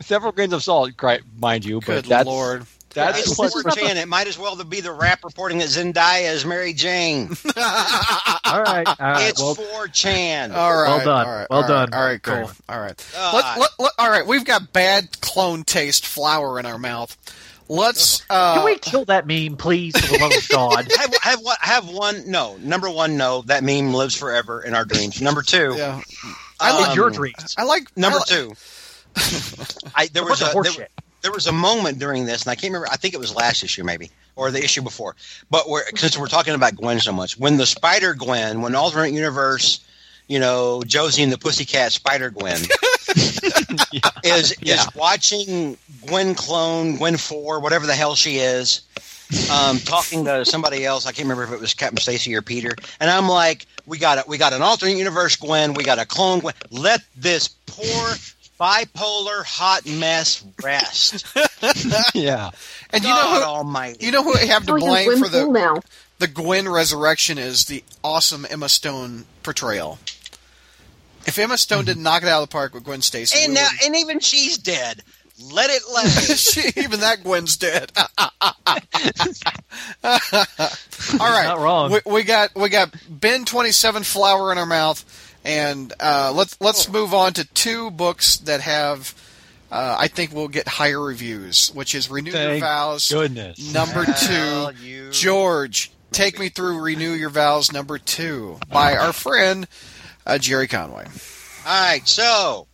several 0.00 0.32
grains 0.32 0.52
of 0.52 0.62
salt, 0.62 0.90
mind 1.38 1.64
you, 1.64 1.80
but 1.80 1.86
Good 1.86 2.04
that's 2.06 2.26
lord. 2.26 2.66
That's 2.94 3.20
It's 3.20 3.38
what. 3.38 3.52
4chan. 3.52 3.96
It 3.96 4.08
might 4.08 4.26
as 4.26 4.38
well 4.38 4.62
be 4.64 4.80
the 4.80 4.92
rap 4.92 5.24
reporting 5.24 5.58
that 5.58 5.68
Zendaya 5.68 6.32
is 6.32 6.44
Mary 6.44 6.72
Jane. 6.72 7.28
all 7.56 8.62
right, 8.62 8.86
all 8.86 8.94
right. 8.98 9.28
it's 9.28 9.40
Well, 9.40 9.54
4chan. 9.54 10.54
All 10.54 10.70
right. 10.82 10.88
Well 10.88 11.04
done. 11.04 11.26
All 11.26 11.34
right, 11.34 11.46
Well 11.50 11.62
all 11.62 11.68
right, 11.68 11.68
done, 11.68 11.94
All 11.94 12.04
right. 12.06 12.22
Cool. 12.22 12.34
Graham. 12.34 12.54
All 12.68 12.80
right. 12.80 13.06
God. 13.12 13.34
Let, 13.34 13.58
let, 13.58 13.70
let- 13.78 13.92
all 13.98 14.10
right. 14.10 14.26
We've 14.26 14.44
got 14.44 14.72
bad 14.72 15.20
clone 15.20 15.62
taste 15.64 16.06
flour 16.06 16.58
in 16.58 16.66
our 16.66 16.78
mouth. 16.78 17.16
Let's. 17.68 18.24
Uh, 18.28 18.54
can 18.56 18.64
we 18.64 18.78
kill 18.78 19.04
that 19.04 19.26
meme, 19.28 19.56
please, 19.56 19.96
for 19.96 20.12
the 20.12 20.18
love 20.18 20.32
of 20.36 20.48
God? 20.48 20.90
have, 20.98 21.14
have 21.22 21.40
one. 21.40 21.56
Have 21.60 21.88
one. 21.88 22.28
No. 22.28 22.56
Number 22.56 22.90
one. 22.90 23.16
No. 23.16 23.42
That 23.42 23.62
meme 23.62 23.94
lives 23.94 24.16
forever 24.16 24.60
in 24.62 24.74
our 24.74 24.84
dreams. 24.84 25.22
Number 25.22 25.42
two. 25.42 25.74
Yeah. 25.76 26.00
I 26.58 26.76
In 26.76 26.82
like 26.82 26.96
your 26.96 27.10
dreams. 27.10 27.54
I 27.56 27.62
like 27.64 27.96
Number 27.96 28.18
I 28.18 28.20
li- 28.20 28.26
two. 28.26 28.52
I, 29.94 30.06
there 30.08 30.24
was 30.24 30.40
bunch 30.40 30.54
a 30.54 30.58
of 30.58 30.64
there, 30.64 30.86
horseshit. 30.86 30.88
There 31.22 31.32
was 31.32 31.46
a 31.46 31.52
moment 31.52 31.98
during 31.98 32.26
this, 32.26 32.42
and 32.42 32.50
I 32.50 32.54
can't 32.54 32.72
remember. 32.72 32.88
I 32.90 32.96
think 32.96 33.14
it 33.14 33.20
was 33.20 33.34
last 33.34 33.62
issue, 33.62 33.84
maybe, 33.84 34.10
or 34.36 34.50
the 34.50 34.62
issue 34.62 34.82
before. 34.82 35.16
But 35.50 35.68
we're, 35.68 35.84
since 35.96 36.16
we're 36.18 36.28
talking 36.28 36.54
about 36.54 36.76
Gwen 36.76 37.00
so 37.00 37.12
much, 37.12 37.38
when 37.38 37.56
the 37.56 37.66
Spider 37.66 38.14
Gwen, 38.14 38.60
when 38.62 38.74
alternate 38.74 39.12
universe, 39.12 39.80
you 40.28 40.38
know, 40.38 40.82
Josie 40.86 41.22
and 41.22 41.32
the 41.32 41.38
Pussycat 41.38 41.92
Spider 41.92 42.30
Gwen 42.30 42.60
is 44.24 44.54
Yeah. 44.60 44.74
is 44.74 44.94
watching 44.94 45.76
Gwen 46.06 46.34
clone 46.34 46.96
Gwen 46.96 47.16
four, 47.16 47.60
whatever 47.60 47.86
the 47.86 47.94
hell 47.94 48.14
she 48.14 48.36
is. 48.36 48.82
Um, 49.50 49.78
talking 49.84 50.24
to 50.24 50.44
somebody 50.44 50.84
else, 50.84 51.06
I 51.06 51.12
can't 51.12 51.28
remember 51.28 51.44
if 51.44 51.52
it 51.52 51.60
was 51.60 51.74
Captain 51.74 51.98
Stacy 51.98 52.34
or 52.34 52.42
Peter, 52.42 52.74
and 52.98 53.10
I'm 53.10 53.28
like, 53.28 53.66
"We 53.86 53.98
got 53.98 54.18
it. 54.18 54.26
We 54.26 54.38
got 54.38 54.52
an 54.52 54.62
alternate 54.62 54.96
universe 54.96 55.36
Gwen. 55.36 55.74
We 55.74 55.84
got 55.84 55.98
a 55.98 56.06
clone 56.06 56.40
Gwen. 56.40 56.54
Let 56.70 57.00
this 57.16 57.48
poor 57.66 58.14
bipolar 58.60 59.44
hot 59.44 59.86
mess 59.86 60.44
rest." 60.62 61.26
yeah. 62.14 62.50
And 62.92 63.02
you 63.02 63.08
know 63.08 63.34
who? 63.34 63.42
Almighty! 63.42 64.04
You 64.06 64.12
know 64.12 64.22
who 64.22 64.34
I 64.34 64.44
have 64.46 64.66
to 64.66 64.72
Oh, 64.74 64.78
blame 64.78 65.18
for 65.18 65.28
the 65.28 65.46
now. 65.48 65.80
the 66.18 66.26
Gwen 66.28 66.68
resurrection 66.68 67.38
is 67.38 67.64
the 67.66 67.82
awesome 68.04 68.46
Emma 68.50 68.68
Stone 68.68 69.24
portrayal. 69.42 69.98
If 71.26 71.38
Emma 71.38 71.58
Stone 71.58 71.84
didn't 71.84 72.02
knock 72.02 72.22
it 72.22 72.28
out 72.28 72.42
of 72.42 72.48
the 72.48 72.52
park 72.52 72.72
with 72.74 72.84
Gwen 72.84 73.02
Stacy, 73.02 73.44
and 73.44 73.54
now, 73.54 73.62
wouldn't- 73.62 73.82
and 73.86 73.96
even 73.96 74.20
she's 74.20 74.56
dead. 74.58 75.02
Let 75.52 75.70
it 75.70 75.80
lay. 75.94 76.04
she, 76.36 76.68
even 76.80 77.00
that 77.00 77.22
Gwen's 77.24 77.56
dead. 77.56 77.90
All 77.96 78.08
right, 81.18 81.44
Not 81.46 81.58
wrong. 81.60 81.92
We, 81.92 82.00
we 82.06 82.22
got 82.24 82.54
we 82.54 82.68
got 82.68 82.94
Ben 83.08 83.44
twenty 83.44 83.72
seven 83.72 84.02
flour 84.02 84.52
in 84.52 84.58
our 84.58 84.66
mouth, 84.66 85.29
and 85.44 85.92
uh, 86.00 86.32
let's 86.34 86.56
let's 86.60 86.88
move 86.88 87.14
on 87.14 87.32
to 87.34 87.44
two 87.44 87.90
books 87.90 88.38
that 88.38 88.60
have. 88.60 89.14
Uh, 89.72 89.96
I 90.00 90.08
think 90.08 90.32
we'll 90.34 90.48
get 90.48 90.66
higher 90.66 91.00
reviews, 91.00 91.70
which 91.74 91.94
is 91.94 92.10
Renew 92.10 92.32
Your 92.32 92.58
Vows 92.58 93.08
Goodness. 93.08 93.72
number 93.72 94.04
Well, 94.04 94.72
two. 94.72 94.84
you- 94.84 95.10
George, 95.12 95.92
take 96.10 96.40
me 96.40 96.48
through 96.48 96.80
Renew 96.80 97.12
Your 97.12 97.30
Vows 97.30 97.72
number 97.72 97.96
two 97.96 98.58
by 98.68 98.96
our 98.96 99.12
friend 99.12 99.68
uh, 100.26 100.38
Jerry 100.38 100.66
Conway. 100.66 101.04
All 101.64 101.84
right, 101.88 102.06
so 102.08 102.66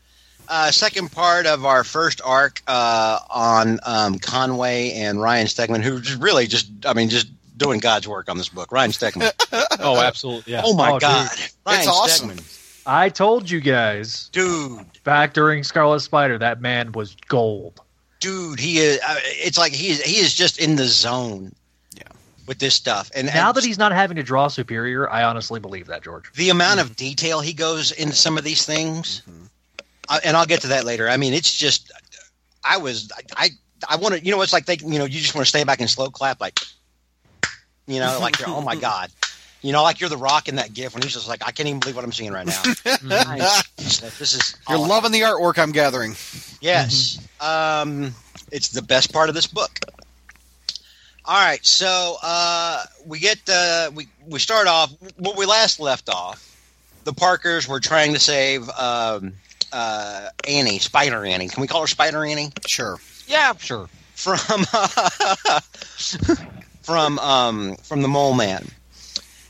uh, 0.48 0.70
second 0.70 1.12
part 1.12 1.44
of 1.44 1.66
our 1.66 1.84
first 1.84 2.22
arc 2.24 2.62
uh, 2.66 3.18
on 3.28 3.78
um, 3.84 4.18
Conway 4.18 4.92
and 4.92 5.20
Ryan 5.20 5.48
Stegman, 5.48 5.82
who's 5.82 6.14
really 6.16 6.46
just, 6.46 6.70
I 6.86 6.94
mean, 6.94 7.10
just 7.10 7.26
doing 7.56 7.80
God's 7.80 8.06
work 8.08 8.28
on 8.30 8.36
this 8.38 8.48
book. 8.48 8.70
Ryan 8.72 8.90
Stegman. 8.90 9.32
Oh, 9.78 10.00
absolutely. 10.00 10.52
Yeah. 10.52 10.62
oh 10.64 10.74
my 10.74 10.92
Oh, 10.92 10.98
God, 10.98 11.30
Ryan 11.66 11.78
It's 11.80 11.88
awesome. 11.88 12.30
Stegman, 12.30 12.82
I 12.86 13.08
told 13.08 13.50
you 13.50 13.60
guys 13.60 14.28
dude, 14.30 14.84
back 15.04 15.32
during 15.34 15.62
Scarlet 15.64 16.00
Spider 16.00 16.38
that 16.38 16.60
man 16.60 16.92
was 16.92 17.14
gold. 17.28 17.80
dude, 18.20 18.58
he 18.58 18.78
is. 18.78 18.98
Uh, 19.06 19.16
it's 19.22 19.58
like 19.58 19.72
he 19.72 19.88
is. 19.90 20.02
He 20.02 20.16
is 20.18 20.34
just 20.34 20.58
in 20.58 20.76
the 20.76 20.86
zone. 20.86 21.52
Yeah. 21.96 22.02
With 22.46 22.58
this 22.58 22.74
stuff, 22.74 23.10
and 23.14 23.26
Now 23.28 23.48
and 23.48 23.56
that 23.56 23.64
he's 23.64 23.78
not 23.78 23.92
having 23.92 24.16
to 24.16 24.22
draw 24.22 24.48
Superior, 24.48 25.10
I 25.10 25.24
honestly 25.24 25.60
believe 25.60 25.86
that, 25.88 26.02
George. 26.02 26.32
the 26.34 26.50
amount 26.50 26.80
of 26.80 26.96
detail 26.96 27.40
he 27.40 27.52
goes 27.52 27.92
into 27.92 28.14
some 28.14 28.38
of 28.38 28.44
these 28.44 28.64
things, 28.64 29.22
I, 30.08 30.20
and 30.24 30.36
I'll 30.36 30.46
get 30.46 30.60
to 30.62 30.68
that 30.68 30.84
later. 30.84 31.08
I 31.08 31.16
mean, 31.16 31.32
it's 31.34 31.56
just, 31.56 31.90
I 32.64 32.76
was, 32.78 33.10
I, 33.36 33.50
I 33.88 33.96
want 33.96 34.14
to, 34.14 34.24
you 34.24 34.30
know, 34.30 34.40
it's 34.42 34.52
like 34.52 34.66
they, 34.66 34.76
you 34.80 34.98
know, 34.98 35.04
you 35.06 35.20
just 35.20 35.34
want 35.34 35.44
to 35.44 35.48
stay 35.48 35.64
back 35.64 35.80
and 35.80 35.90
slow 35.90 36.08
clap, 36.08 36.40
like, 36.40 36.60
you 37.86 38.00
know, 38.00 38.18
like 38.20 38.38
you're, 38.38 38.48
oh 38.48 38.60
my 38.60 38.76
god, 38.88 39.10
you 39.62 39.72
know, 39.72 39.82
like 39.82 40.00
you're 40.00 40.08
the 40.10 40.16
Rock 40.16 40.48
in 40.48 40.56
that 40.56 40.72
gif 40.74 40.94
when 40.94 41.02
he's 41.02 41.12
just 41.14 41.28
like, 41.28 41.42
I 41.46 41.50
can't 41.50 41.68
even 41.68 41.80
believe 41.80 41.96
what 41.96 42.04
I'm 42.04 42.12
seeing 42.12 42.32
right 42.32 42.46
now. 42.46 42.62
It's 43.78 44.00
this 44.18 44.34
is 44.34 44.56
You're 44.68 44.78
awesome. 44.78 44.88
loving 44.88 45.12
the 45.12 45.20
artwork 45.20 45.58
I'm 45.58 45.72
gathering. 45.72 46.14
Yes. 46.60 47.18
Um, 47.40 48.14
it's 48.52 48.68
the 48.68 48.82
best 48.82 49.12
part 49.12 49.28
of 49.28 49.34
this 49.34 49.46
book. 49.46 49.78
All 51.24 51.34
right, 51.44 51.64
so 51.66 52.16
uh, 52.22 52.84
we 53.04 53.18
get 53.18 53.38
uh, 53.48 53.90
we 53.94 54.06
we 54.28 54.38
start 54.38 54.68
off 54.68 54.92
where 55.16 55.34
we 55.36 55.44
last 55.44 55.80
left 55.80 56.08
off. 56.08 56.56
The 57.02 57.12
Parkers 57.12 57.66
were 57.66 57.80
trying 57.80 58.12
to 58.14 58.20
save 58.20 58.68
um, 58.70 59.32
uh, 59.72 60.28
Annie, 60.46 60.78
Spider 60.78 61.24
Annie. 61.24 61.48
Can 61.48 61.60
we 61.60 61.66
call 61.66 61.80
her 61.80 61.86
Spider 61.88 62.24
Annie? 62.24 62.52
Sure. 62.66 62.98
Yeah, 63.26 63.54
sure. 63.58 63.88
From 64.14 64.38
from 66.86 67.18
um, 67.18 67.76
from 67.82 68.00
the 68.00 68.08
Mole 68.08 68.34
Man. 68.34 68.66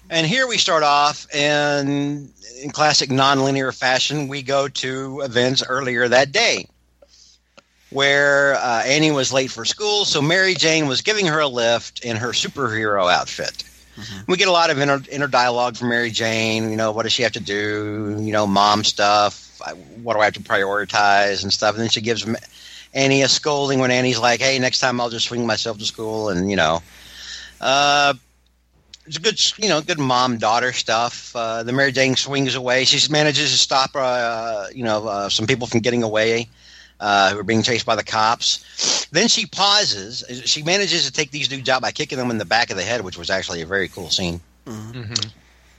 And 0.08 0.26
here 0.26 0.46
we 0.46 0.56
start 0.56 0.82
off, 0.82 1.26
and 1.34 2.32
in 2.62 2.70
classic 2.70 3.10
nonlinear 3.10 3.76
fashion, 3.76 4.28
we 4.28 4.42
go 4.42 4.68
to 4.68 5.20
events 5.20 5.62
earlier 5.68 6.08
that 6.08 6.32
day 6.32 6.66
where 7.90 8.54
uh, 8.54 8.82
Annie 8.84 9.10
was 9.10 9.32
late 9.32 9.50
for 9.50 9.64
school, 9.64 10.04
so 10.04 10.20
Mary 10.22 10.54
Jane 10.54 10.86
was 10.86 11.02
giving 11.02 11.26
her 11.26 11.40
a 11.40 11.46
lift 11.46 12.04
in 12.04 12.16
her 12.16 12.28
superhero 12.28 13.12
outfit. 13.12 13.64
We 14.26 14.36
get 14.36 14.48
a 14.48 14.52
lot 14.52 14.70
of 14.70 14.78
inner, 14.78 15.00
inner 15.10 15.26
dialogue 15.26 15.76
from 15.76 15.88
Mary 15.88 16.10
Jane. 16.10 16.70
You 16.70 16.76
know, 16.76 16.92
what 16.92 17.04
does 17.04 17.12
she 17.12 17.22
have 17.22 17.32
to 17.32 17.40
do? 17.40 18.18
You 18.20 18.32
know, 18.32 18.46
mom 18.46 18.84
stuff. 18.84 19.60
I, 19.64 19.72
what 19.72 20.14
do 20.14 20.20
I 20.20 20.24
have 20.24 20.34
to 20.34 20.40
prioritize 20.40 21.42
and 21.42 21.52
stuff? 21.52 21.74
And 21.74 21.82
then 21.82 21.88
she 21.88 22.02
gives 22.02 22.26
Annie 22.92 23.22
a 23.22 23.28
scolding 23.28 23.78
when 23.78 23.90
Annie's 23.90 24.18
like, 24.18 24.40
"Hey, 24.40 24.58
next 24.58 24.80
time 24.80 25.00
I'll 25.00 25.08
just 25.08 25.28
swing 25.28 25.46
myself 25.46 25.78
to 25.78 25.86
school." 25.86 26.28
And 26.28 26.50
you 26.50 26.56
know, 26.56 26.82
uh, 27.60 28.14
it's 29.06 29.16
a 29.16 29.20
good, 29.20 29.40
you 29.58 29.68
know, 29.68 29.80
good 29.80 29.98
mom 29.98 30.38
daughter 30.38 30.72
stuff. 30.72 31.34
Uh, 31.34 31.62
the 31.62 31.72
Mary 31.72 31.92
Jane 31.92 32.16
swings 32.16 32.54
away. 32.54 32.84
She 32.84 33.10
manages 33.10 33.52
to 33.52 33.58
stop, 33.58 33.90
uh, 33.94 34.66
you 34.74 34.82
know, 34.82 35.06
uh, 35.06 35.28
some 35.28 35.46
people 35.46 35.66
from 35.66 35.80
getting 35.80 36.02
away 36.02 36.48
uh, 37.00 37.32
who 37.32 37.38
are 37.38 37.44
being 37.44 37.62
chased 37.62 37.86
by 37.86 37.94
the 37.94 38.04
cops. 38.04 39.06
Then 39.12 39.28
she 39.28 39.46
pauses. 39.46 40.24
She 40.44 40.62
manages 40.62 41.06
to 41.06 41.12
take 41.12 41.30
these 41.30 41.48
dudes 41.48 41.68
out 41.68 41.82
by 41.82 41.92
kicking 41.92 42.18
them 42.18 42.30
in 42.30 42.38
the 42.38 42.44
back 42.44 42.70
of 42.70 42.76
the 42.76 42.82
head, 42.82 43.02
which 43.02 43.16
was 43.16 43.30
actually 43.30 43.62
a 43.62 43.66
very 43.66 43.88
cool 43.88 44.10
scene. 44.10 44.40
Mhm. 44.66 45.30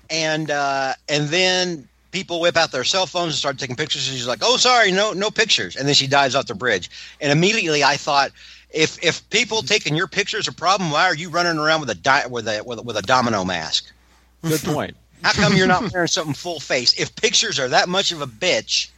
And 0.10 0.50
uh, 0.50 0.94
and 1.10 1.28
then 1.28 1.88
people 2.12 2.40
whip 2.40 2.56
out 2.56 2.72
their 2.72 2.86
cell 2.86 3.06
phones 3.06 3.34
and 3.34 3.36
start 3.36 3.58
taking 3.58 3.76
pictures. 3.76 4.08
And 4.08 4.18
she's 4.18 4.28
like, 4.28 4.40
"Oh, 4.42 4.56
sorry, 4.58 4.92
no, 4.92 5.12
no 5.12 5.30
pictures." 5.30 5.76
And 5.76 5.88
then 5.88 5.96
she 5.96 6.08
dives 6.08 6.34
off 6.34 6.46
the 6.46 6.56
bridge. 6.56 6.90
And 7.20 7.32
immediately, 7.32 7.84
I 7.84 7.98
thought, 7.98 8.32
if 8.78 9.04
if 9.04 9.28
people 9.30 9.62
taking 9.64 9.96
your 9.96 10.08
pictures 10.08 10.48
are 10.48 10.52
a 10.52 10.54
problem, 10.54 10.92
why 10.92 11.06
are 11.06 11.16
you 11.16 11.30
running 11.30 11.58
around 11.58 11.82
with 11.82 11.90
a 11.90 11.96
di- 11.96 12.28
with 12.28 12.48
a 12.48 12.62
with 12.64 12.80
a, 12.80 12.82
with 12.82 12.96
a 12.98 13.02
domino 13.02 13.44
mask? 13.44 13.92
Good 14.44 14.62
point. 14.62 14.96
How 15.24 15.34
come 15.34 15.56
you're 15.58 15.68
not 15.68 15.92
wearing 15.92 16.08
something 16.08 16.36
full 16.36 16.60
face? 16.60 16.94
If 17.00 17.16
pictures 17.16 17.60
are 17.60 17.68
that 17.70 17.90
much 17.90 18.12
of 18.12 18.22
a 18.22 18.28
bitch 18.28 18.90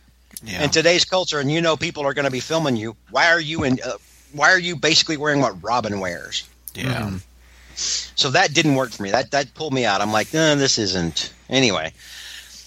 Yeah. 0.44 0.64
in 0.64 0.70
today's 0.70 1.06
culture, 1.06 1.40
and 1.40 1.50
you 1.52 1.62
know 1.62 1.78
people 1.78 2.06
are 2.06 2.14
going 2.14 2.26
to 2.26 2.32
be 2.32 2.42
filming 2.42 2.76
you, 2.76 2.96
why 3.10 3.28
are 3.32 3.40
you 3.40 3.64
in? 3.64 3.80
Uh, 3.84 3.94
why 4.34 4.52
are 4.52 4.60
you 4.60 4.76
basically 4.76 5.18
wearing 5.18 5.40
what 5.42 5.62
Robin 5.64 6.00
wears? 6.00 6.44
yeah. 6.76 7.18
So 7.76 8.30
that 8.32 8.54
didn't 8.54 8.76
work 8.76 8.92
for 8.92 9.04
me. 9.04 9.12
That 9.12 9.32
that 9.32 9.54
pulled 9.54 9.74
me 9.74 9.86
out. 9.86 10.02
I'm 10.02 10.12
like, 10.12 10.34
no, 10.34 10.56
this 10.56 10.78
isn't. 10.78 11.32
Anyway, 11.50 11.94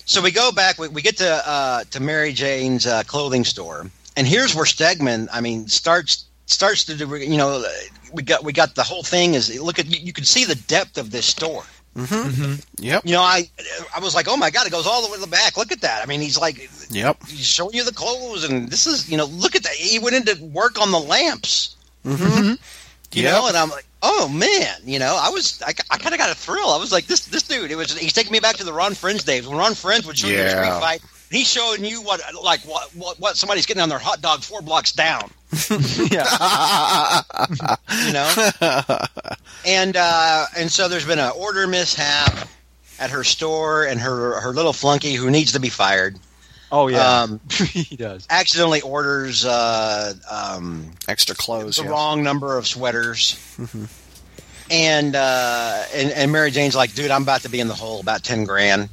so 0.06 0.22
we 0.22 0.30
go 0.30 0.50
back. 0.50 0.78
We, 0.78 0.88
we 0.88 1.02
get 1.02 1.18
to 1.18 1.48
uh, 1.48 1.84
to 1.90 2.00
Mary 2.00 2.32
Jane's 2.32 2.86
uh, 2.86 3.02
clothing 3.06 3.44
store, 3.44 3.90
and 4.16 4.26
here's 4.26 4.54
where 4.54 4.64
Stegman, 4.64 5.28
I 5.30 5.42
mean, 5.42 5.68
starts 5.68 6.24
starts 6.52 6.84
to 6.84 6.96
do. 6.96 7.16
You 7.16 7.36
know, 7.36 7.64
we 8.12 8.22
got 8.22 8.44
we 8.44 8.52
got 8.52 8.74
the 8.74 8.82
whole 8.82 9.02
thing. 9.02 9.34
Is 9.34 9.60
look 9.60 9.78
at 9.78 9.86
you, 9.86 9.98
you 10.00 10.12
can 10.12 10.24
see 10.24 10.44
the 10.44 10.54
depth 10.54 10.98
of 10.98 11.10
this 11.10 11.26
store. 11.26 11.64
Mm-hmm. 11.96 12.54
Yep. 12.78 13.04
You 13.04 13.12
know, 13.12 13.20
I 13.20 13.50
I 13.94 14.00
was 14.00 14.14
like, 14.14 14.26
oh 14.28 14.36
my 14.36 14.50
god, 14.50 14.66
it 14.66 14.70
goes 14.70 14.86
all 14.86 15.02
the 15.02 15.08
way 15.08 15.16
to 15.16 15.20
the 15.20 15.26
back. 15.26 15.56
Look 15.56 15.72
at 15.72 15.82
that. 15.82 16.02
I 16.02 16.06
mean, 16.06 16.20
he's 16.20 16.38
like 16.38 16.70
Yep. 16.90 17.26
he's 17.26 17.46
showing 17.46 17.74
you 17.74 17.84
the 17.84 17.92
clothes, 17.92 18.44
and 18.44 18.68
this 18.68 18.86
is 18.86 19.10
you 19.10 19.16
know, 19.16 19.26
look 19.26 19.56
at 19.56 19.62
that. 19.64 19.72
He 19.72 19.98
went 19.98 20.16
into 20.16 20.42
work 20.44 20.80
on 20.80 20.90
the 20.90 21.00
lamps. 21.00 21.76
Mm-hmm. 22.04 22.54
You 23.12 23.24
know, 23.24 23.46
and 23.46 23.56
I'm 23.56 23.68
like, 23.68 23.86
oh 24.02 24.28
man, 24.28 24.74
you 24.84 24.98
know, 24.98 25.18
I 25.20 25.28
was, 25.28 25.60
I, 25.62 25.74
I 25.90 25.98
kind 25.98 26.14
of 26.14 26.18
got 26.18 26.30
a 26.30 26.34
thrill. 26.34 26.70
I 26.70 26.78
was 26.78 26.92
like, 26.92 27.06
this, 27.06 27.26
this 27.26 27.42
dude, 27.42 27.70
it 27.70 27.76
was, 27.76 27.96
he's 27.96 28.12
taking 28.12 28.32
me 28.32 28.40
back 28.40 28.56
to 28.56 28.64
the 28.64 28.72
Ron 28.72 28.94
Frenz 28.94 29.22
days 29.24 29.46
when 29.46 29.58
Ron 29.58 29.74
Frenz 29.74 30.06
would 30.06 30.18
show 30.18 30.28
you 30.28 30.40
a 30.40 30.48
street 30.48 30.80
fight. 30.80 31.02
He's 31.30 31.48
showing 31.50 31.84
you 31.84 32.02
what, 32.02 32.22
like, 32.42 32.60
what, 32.60 32.94
what, 32.96 33.20
what 33.20 33.36
somebody's 33.36 33.66
getting 33.66 33.82
on 33.82 33.88
their 33.88 33.98
hot 33.98 34.20
dog 34.20 34.42
four 34.42 34.62
blocks 34.62 34.92
down. 34.92 35.30
yeah. 36.10 37.20
You 38.06 38.12
know, 38.12 38.48
and 39.66 39.96
uh, 39.96 40.46
and 40.56 40.70
so 40.70 40.88
there's 40.88 41.06
been 41.06 41.18
an 41.18 41.32
order 41.36 41.66
mishap 41.66 42.48
at 42.98 43.10
her 43.10 43.22
store, 43.22 43.84
and 43.84 44.00
her 44.00 44.40
her 44.40 44.50
little 44.50 44.72
flunky 44.72 45.12
who 45.14 45.30
needs 45.30 45.52
to 45.52 45.60
be 45.60 45.68
fired 45.68 46.18
Oh 46.72 46.88
yeah. 46.88 47.20
um, 47.20 47.40
he 47.50 47.96
does. 47.96 48.26
accidentally 48.30 48.80
orders 48.80 49.44
uh, 49.44 50.14
um, 50.30 50.90
Extra 51.06 51.36
clothes. 51.36 51.76
the 51.76 51.84
yeah. 51.84 51.90
wrong 51.90 52.22
number 52.22 52.56
of 52.56 52.66
sweaters. 52.66 53.38
And, 54.70 55.14
uh, 55.14 55.84
and 55.94 56.10
and 56.12 56.32
Mary 56.32 56.50
Jane's 56.50 56.74
like, 56.74 56.94
dude, 56.94 57.10
I'm 57.10 57.22
about 57.24 57.42
to 57.42 57.50
be 57.50 57.60
in 57.60 57.68
the 57.68 57.74
hole, 57.74 58.00
about 58.00 58.24
ten 58.24 58.44
grand. 58.44 58.88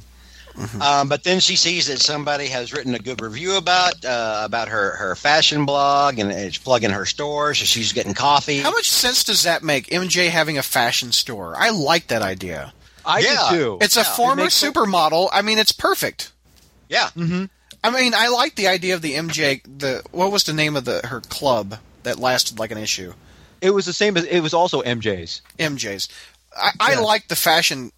Um, 0.80 1.08
but 1.08 1.24
then 1.24 1.40
she 1.40 1.56
sees 1.56 1.86
that 1.86 2.00
somebody 2.00 2.46
has 2.48 2.72
written 2.72 2.94
a 2.94 2.98
good 2.98 3.20
review 3.20 3.56
about 3.56 4.04
uh, 4.04 4.42
about 4.44 4.68
her, 4.68 4.96
her 4.96 5.14
fashion 5.16 5.64
blog, 5.64 6.18
and 6.18 6.30
it's 6.30 6.58
plugging 6.58 6.90
her 6.90 7.06
store, 7.06 7.54
so 7.54 7.64
she's 7.64 7.92
getting 7.92 8.14
coffee. 8.14 8.58
How 8.58 8.70
much 8.70 8.90
sense 8.90 9.24
does 9.24 9.42
that 9.44 9.62
make? 9.62 9.86
MJ 9.88 10.28
having 10.28 10.58
a 10.58 10.62
fashion 10.62 11.12
store. 11.12 11.54
I 11.56 11.70
like 11.70 12.08
that 12.08 12.22
idea. 12.22 12.72
I 13.04 13.20
Yeah. 13.20 13.48
do 13.50 13.56
too. 13.56 13.78
It's 13.80 13.96
a 13.96 14.04
former 14.04 14.42
it 14.42 14.44
makes 14.44 14.54
sense. 14.54 14.76
supermodel. 14.76 15.30
I 15.32 15.42
mean, 15.42 15.58
it's 15.58 15.72
perfect. 15.72 16.32
Yeah, 16.88 17.08
I 17.16 17.90
mean, 17.90 18.12
I 18.14 18.28
like 18.28 18.56
the 18.56 18.68
idea 18.68 18.94
of 18.94 19.02
the 19.02 19.14
MJ. 19.14 19.62
The 19.78 20.02
what 20.10 20.30
was 20.32 20.44
the 20.44 20.52
name 20.52 20.76
of 20.76 20.84
the 20.84 21.00
her 21.06 21.20
club 21.20 21.76
that 22.02 22.18
lasted 22.18 22.58
like 22.58 22.70
an 22.70 22.78
issue? 22.78 23.14
It 23.60 23.70
was 23.70 23.86
the 23.86 23.92
same 23.92 24.16
as 24.16 24.24
it 24.24 24.40
was 24.40 24.52
also 24.54 24.82
MJ's. 24.82 25.40
MJ's. 25.58 26.08
I, 26.56 26.70
I 26.80 26.94
like 27.00 27.28
the 27.28 27.36
fashion, 27.36 27.92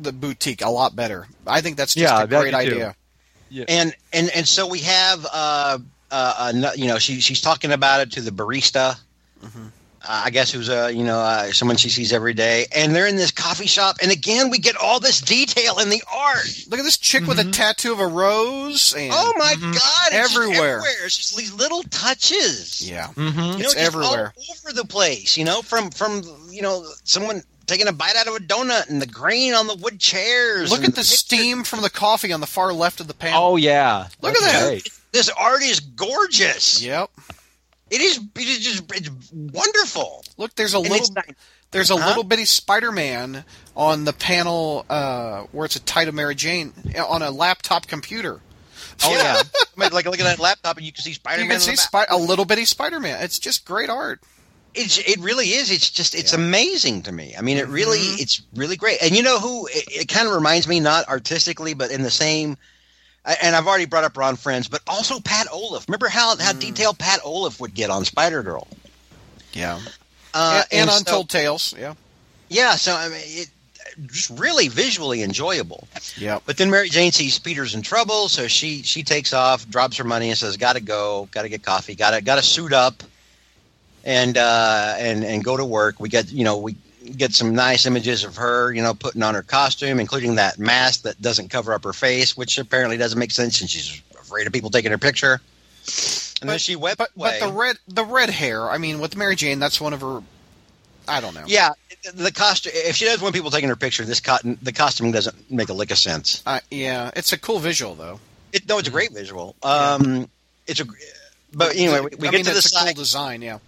the 0.00 0.12
boutique 0.12 0.62
a 0.62 0.70
lot 0.70 0.94
better. 0.96 1.26
I 1.46 1.60
think 1.60 1.76
that's 1.76 1.94
just 1.94 2.02
Yeah, 2.12 2.22
a 2.22 2.26
that 2.26 2.40
great 2.40 2.54
I 2.54 2.64
do 2.64 2.70
too. 2.70 2.76
idea. 3.50 3.64
and 3.68 3.94
and 4.12 4.30
and 4.34 4.46
so 4.48 4.66
we 4.66 4.80
have, 4.80 5.24
uh, 5.26 5.78
uh, 6.10 6.52
uh, 6.54 6.70
you 6.76 6.86
know, 6.88 6.98
she 6.98 7.20
she's 7.20 7.40
talking 7.40 7.72
about 7.72 8.00
it 8.00 8.12
to 8.12 8.20
the 8.20 8.30
barista. 8.30 8.96
Uh, 10.00 10.22
I 10.24 10.30
guess 10.30 10.52
who's 10.52 10.68
a 10.68 10.92
you 10.92 11.02
know 11.02 11.18
uh, 11.18 11.50
someone 11.52 11.76
she 11.76 11.88
sees 11.90 12.12
every 12.12 12.32
day, 12.32 12.66
and 12.74 12.94
they're 12.94 13.08
in 13.08 13.16
this 13.16 13.32
coffee 13.32 13.66
shop, 13.66 13.96
and 14.00 14.12
again 14.12 14.48
we 14.48 14.58
get 14.58 14.76
all 14.76 15.00
this 15.00 15.20
detail 15.20 15.80
in 15.80 15.88
the 15.90 16.02
art. 16.14 16.46
Look 16.70 16.78
at 16.78 16.84
this 16.84 16.96
chick 16.98 17.26
with 17.26 17.38
a 17.40 17.50
tattoo 17.50 17.92
of 17.92 17.98
a 18.00 18.06
rose. 18.06 18.94
And, 18.96 19.10
Oh 19.12 19.32
my 19.36 19.54
god! 19.60 19.72
It's 19.72 19.74
just 20.12 20.36
Everywhere. 20.36 20.54
everywhere. 20.76 21.04
It's 21.04 21.16
just 21.16 21.36
these 21.36 21.52
little 21.52 21.82
touches. 21.84 22.88
Yeah. 22.88 23.08
Mm-hmm. 23.08 23.38
you 23.38 23.44
know, 23.44 23.54
It's 23.56 23.74
just 23.74 23.76
everywhere. 23.76 24.32
all 24.36 24.44
over 24.64 24.72
the 24.72 24.84
place. 24.86 25.36
You 25.36 25.44
know, 25.44 25.62
from 25.62 25.90
from 25.90 26.22
you 26.48 26.62
know 26.62 26.86
someone 27.02 27.42
taking 27.68 27.86
a 27.86 27.92
bite 27.92 28.16
out 28.16 28.26
of 28.26 28.34
a 28.34 28.38
donut 28.40 28.88
and 28.90 29.00
the 29.00 29.06
grain 29.06 29.54
on 29.54 29.68
the 29.68 29.76
wood 29.76 30.00
chairs. 30.00 30.70
Look 30.72 30.80
at 30.80 30.86
the 30.86 31.02
picture- 31.02 31.16
steam 31.16 31.62
from 31.62 31.82
the 31.82 31.90
coffee 31.90 32.32
on 32.32 32.40
the 32.40 32.46
far 32.48 32.72
left 32.72 32.98
of 32.98 33.06
the 33.06 33.14
panel. 33.14 33.40
Oh 33.52 33.56
yeah. 33.56 34.08
Look 34.20 34.34
at 34.34 34.40
that. 34.42 34.66
great. 34.66 34.88
This 35.12 35.28
art 35.30 35.62
is 35.62 35.78
gorgeous. 35.80 36.82
Yep. 36.82 37.10
It 37.90 38.00
is. 38.00 38.18
It 38.18 38.48
is 38.48 38.58
just. 38.58 38.84
It's 38.94 39.10
wonderful. 39.32 40.24
Look, 40.36 40.54
there's 40.56 40.74
a 40.74 40.78
And 40.78 40.88
little 40.90 41.12
not- 41.14 41.26
there's 41.70 41.90
a 41.90 41.96
Huh? 41.96 42.08
little 42.08 42.24
bitty 42.24 42.44
Spider-Man 42.46 43.44
on 43.76 44.04
the 44.04 44.12
panel 44.12 44.84
uh, 44.90 45.42
where 45.52 45.64
it's 45.66 45.76
a 45.76 45.80
tight 45.80 46.08
of 46.08 46.14
Mary 46.14 46.34
Jane 46.34 46.72
on 46.98 47.22
a 47.22 47.30
laptop 47.30 47.86
computer. 47.86 48.40
Oh 49.04 49.12
yeah. 49.12 49.42
like 49.76 49.92
like 49.92 50.06
look 50.06 50.18
at 50.20 50.24
that 50.24 50.38
laptop 50.38 50.76
and 50.76 50.84
you 50.86 50.92
can 50.92 51.02
see 51.02 51.12
Spider 51.14 51.42
You 51.42 51.48
Man. 51.48 51.58
can 51.58 51.60
see 51.60 51.76
Spi- 51.76 52.06
a 52.10 52.16
little 52.18 52.44
bitty 52.44 52.64
Spider-Man. 52.64 53.22
It's 53.22 53.38
just 53.38 53.64
great 53.64 53.88
art. 53.90 54.20
It's 54.74 54.98
it 54.98 55.18
really 55.20 55.46
is. 55.54 55.70
It's 55.70 55.90
just 55.90 56.14
it's 56.14 56.32
Yeah. 56.32 56.38
amazing 56.38 57.02
to 57.02 57.12
me. 57.12 57.34
I 57.36 57.40
mean, 57.40 57.56
it 57.58 57.66
really 57.68 57.98
Mhm. 57.98 58.20
it's 58.20 58.42
really 58.54 58.76
great. 58.76 58.98
And 59.02 59.16
you 59.16 59.22
know 59.22 59.40
who? 59.40 59.66
It, 59.66 59.84
it 59.88 60.08
kind 60.08 60.28
of 60.28 60.34
reminds 60.34 60.68
me 60.68 60.78
not 60.80 61.08
artistically, 61.08 61.74
but 61.74 61.90
in 61.90 62.02
the 62.02 62.10
same. 62.10 62.56
And 63.42 63.54
I've 63.56 63.66
already 63.66 63.84
brought 63.86 64.04
up 64.04 64.16
Ron 64.16 64.36
Frenz, 64.36 64.68
but 64.68 64.80
also 64.86 65.20
Pat 65.20 65.48
Olliffe. 65.52 65.86
Remember 65.88 66.08
how 66.08 66.36
how 66.36 66.52
Mm. 66.52 66.60
detailed 66.60 66.98
Pat 66.98 67.20
Olliffe 67.24 67.60
would 67.60 67.74
get 67.74 67.90
on 67.90 68.04
Spider 68.04 68.42
Girl, 68.42 68.66
Yeah. 69.52 69.80
uh, 70.34 70.62
and, 70.70 70.82
and 70.82 70.90
so- 70.90 70.96
Untold 70.98 71.28
Tales. 71.30 71.74
Yeah. 71.78 71.94
yeah, 72.48 72.76
so 72.76 72.94
I 72.94 73.08
mean, 73.08 73.20
it 73.24 73.48
just 74.06 74.30
really 74.30 74.68
visually 74.68 75.22
enjoyable. 75.22 75.88
Yeah. 76.16 76.38
But 76.46 76.56
then 76.56 76.70
Mary 76.70 76.88
Jane 76.88 77.10
sees 77.10 77.38
Peter's 77.38 77.74
in 77.74 77.82
trouble, 77.82 78.28
so 78.28 78.46
she 78.48 78.82
she 78.82 79.02
takes 79.02 79.32
off, 79.32 79.68
drops 79.68 79.96
her 79.96 80.04
money, 80.04 80.28
and 80.28 80.38
says, 80.38 80.56
"Got 80.56 80.74
to 80.74 80.80
go, 80.80 81.28
got 81.32 81.42
to 81.42 81.48
get 81.48 81.62
coffee, 81.64 81.94
got 81.96 82.10
to 82.12 82.20
got 82.20 82.36
to 82.36 82.42
suit 82.42 82.72
up, 82.72 83.02
and 84.08 84.36
uh, 84.36 84.94
and 84.98 85.22
and 85.24 85.44
go 85.44 85.56
to 85.56 85.64
work." 85.64 86.00
We 86.00 86.08
get 86.08 86.32
you 86.32 86.42
know 86.44 86.58
we 86.58 86.74
get 87.16 87.32
some 87.32 87.54
nice 87.54 87.86
images 87.86 88.24
of 88.24 88.36
her, 88.36 88.72
you 88.72 88.82
know, 88.82 88.92
putting 88.94 89.22
on 89.22 89.34
her 89.34 89.42
costume, 89.42 89.98
including 90.00 90.34
that 90.34 90.58
mask 90.58 91.02
that 91.02 91.20
doesn't 91.22 91.48
cover 91.48 91.72
up 91.72 91.84
her 91.84 91.92
face, 91.92 92.36
which 92.36 92.58
apparently 92.58 92.96
doesn't 92.96 93.18
make 93.18 93.30
sense, 93.30 93.60
and 93.60 93.70
she's 93.70 94.02
afraid 94.20 94.46
of 94.46 94.52
people 94.52 94.68
taking 94.70 94.90
her 94.90 94.98
picture. 94.98 95.40
And 96.40 96.48
then 96.50 96.58
she 96.58 96.76
went 96.76 96.98
But 96.98 97.10
away. 97.16 97.38
but 97.40 97.46
the 97.46 97.52
red 97.52 97.76
the 97.88 98.04
red 98.04 98.30
hair. 98.30 98.68
I 98.70 98.78
mean, 98.78 99.00
with 99.00 99.16
Mary 99.16 99.36
Jane, 99.36 99.58
that's 99.58 99.80
one 99.80 99.92
of 99.92 100.00
her. 100.02 100.22
I 101.08 101.20
don't 101.22 101.34
know. 101.34 101.44
yeah, 101.46 101.70
the 102.14 102.30
costume. 102.30 102.72
If 102.74 102.96
she 102.96 103.06
doesn't 103.06 103.22
want 103.22 103.34
people 103.34 103.50
taking 103.50 103.70
her 103.70 103.76
picture, 103.76 104.04
this 104.04 104.20
cotton 104.20 104.58
the 104.62 104.72
costume 104.72 105.10
doesn't 105.10 105.50
make 105.50 105.70
a 105.70 105.72
lick 105.72 105.90
of 105.90 105.98
sense. 105.98 106.42
Uh, 106.44 106.60
yeah. 106.70 107.10
It's 107.16 107.32
a 107.32 107.38
cool 107.38 107.58
visual 107.58 107.94
though. 107.94 108.20
It, 108.52 108.68
no, 108.68 108.78
it's 108.78 108.88
a 108.88 108.90
great 108.90 109.12
visual. 109.12 109.56
Um, 109.62 110.28
it's 110.66 110.80
a, 110.80 110.84
but 111.54 111.74
anyway, 111.76 112.00
we, 112.00 112.10
we 112.10 112.16
get 112.28 112.32
mean, 112.34 112.44
to 112.44 112.52
the 112.52 112.60
side. 112.62 112.94
cool 112.94 113.02
design. 113.02 113.40
Yeah. 113.42 113.58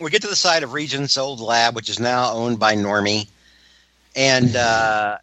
We 0.00 0.10
get 0.10 0.22
to 0.22 0.28
the 0.28 0.36
side 0.36 0.62
of 0.62 0.72
Regent's 0.72 1.18
old 1.18 1.40
lab, 1.40 1.74
which 1.76 1.90
is 1.90 2.00
now 2.00 2.32
owned 2.32 2.58
by 2.58 2.74
Normie, 2.74 3.28
and 4.16 4.56
uh, 4.56 5.18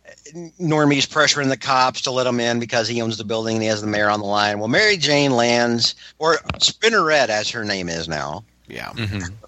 Normie's 0.61 1.07
pressuring 1.07 1.49
the 1.49 1.57
cops 1.57 2.01
to 2.01 2.11
let 2.11 2.27
him 2.27 2.39
in 2.39 2.59
because 2.59 2.87
he 2.87 3.01
owns 3.01 3.17
the 3.17 3.23
building 3.23 3.55
and 3.55 3.63
he 3.63 3.69
has 3.69 3.81
the 3.81 3.87
mayor 3.87 4.09
on 4.09 4.19
the 4.19 4.25
line. 4.27 4.59
Well, 4.59 4.67
Mary 4.67 4.97
Jane 4.97 5.31
lands, 5.31 5.95
or 6.19 6.35
Spinneret, 6.59 7.29
as 7.29 7.49
her 7.49 7.65
name 7.65 7.89
is 7.89 8.07
now, 8.07 8.43
Yeah. 8.67 8.93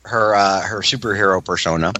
her 0.06 0.34
uh, 0.34 0.62
her 0.62 0.80
superhero 0.80 1.46
persona. 1.46 1.94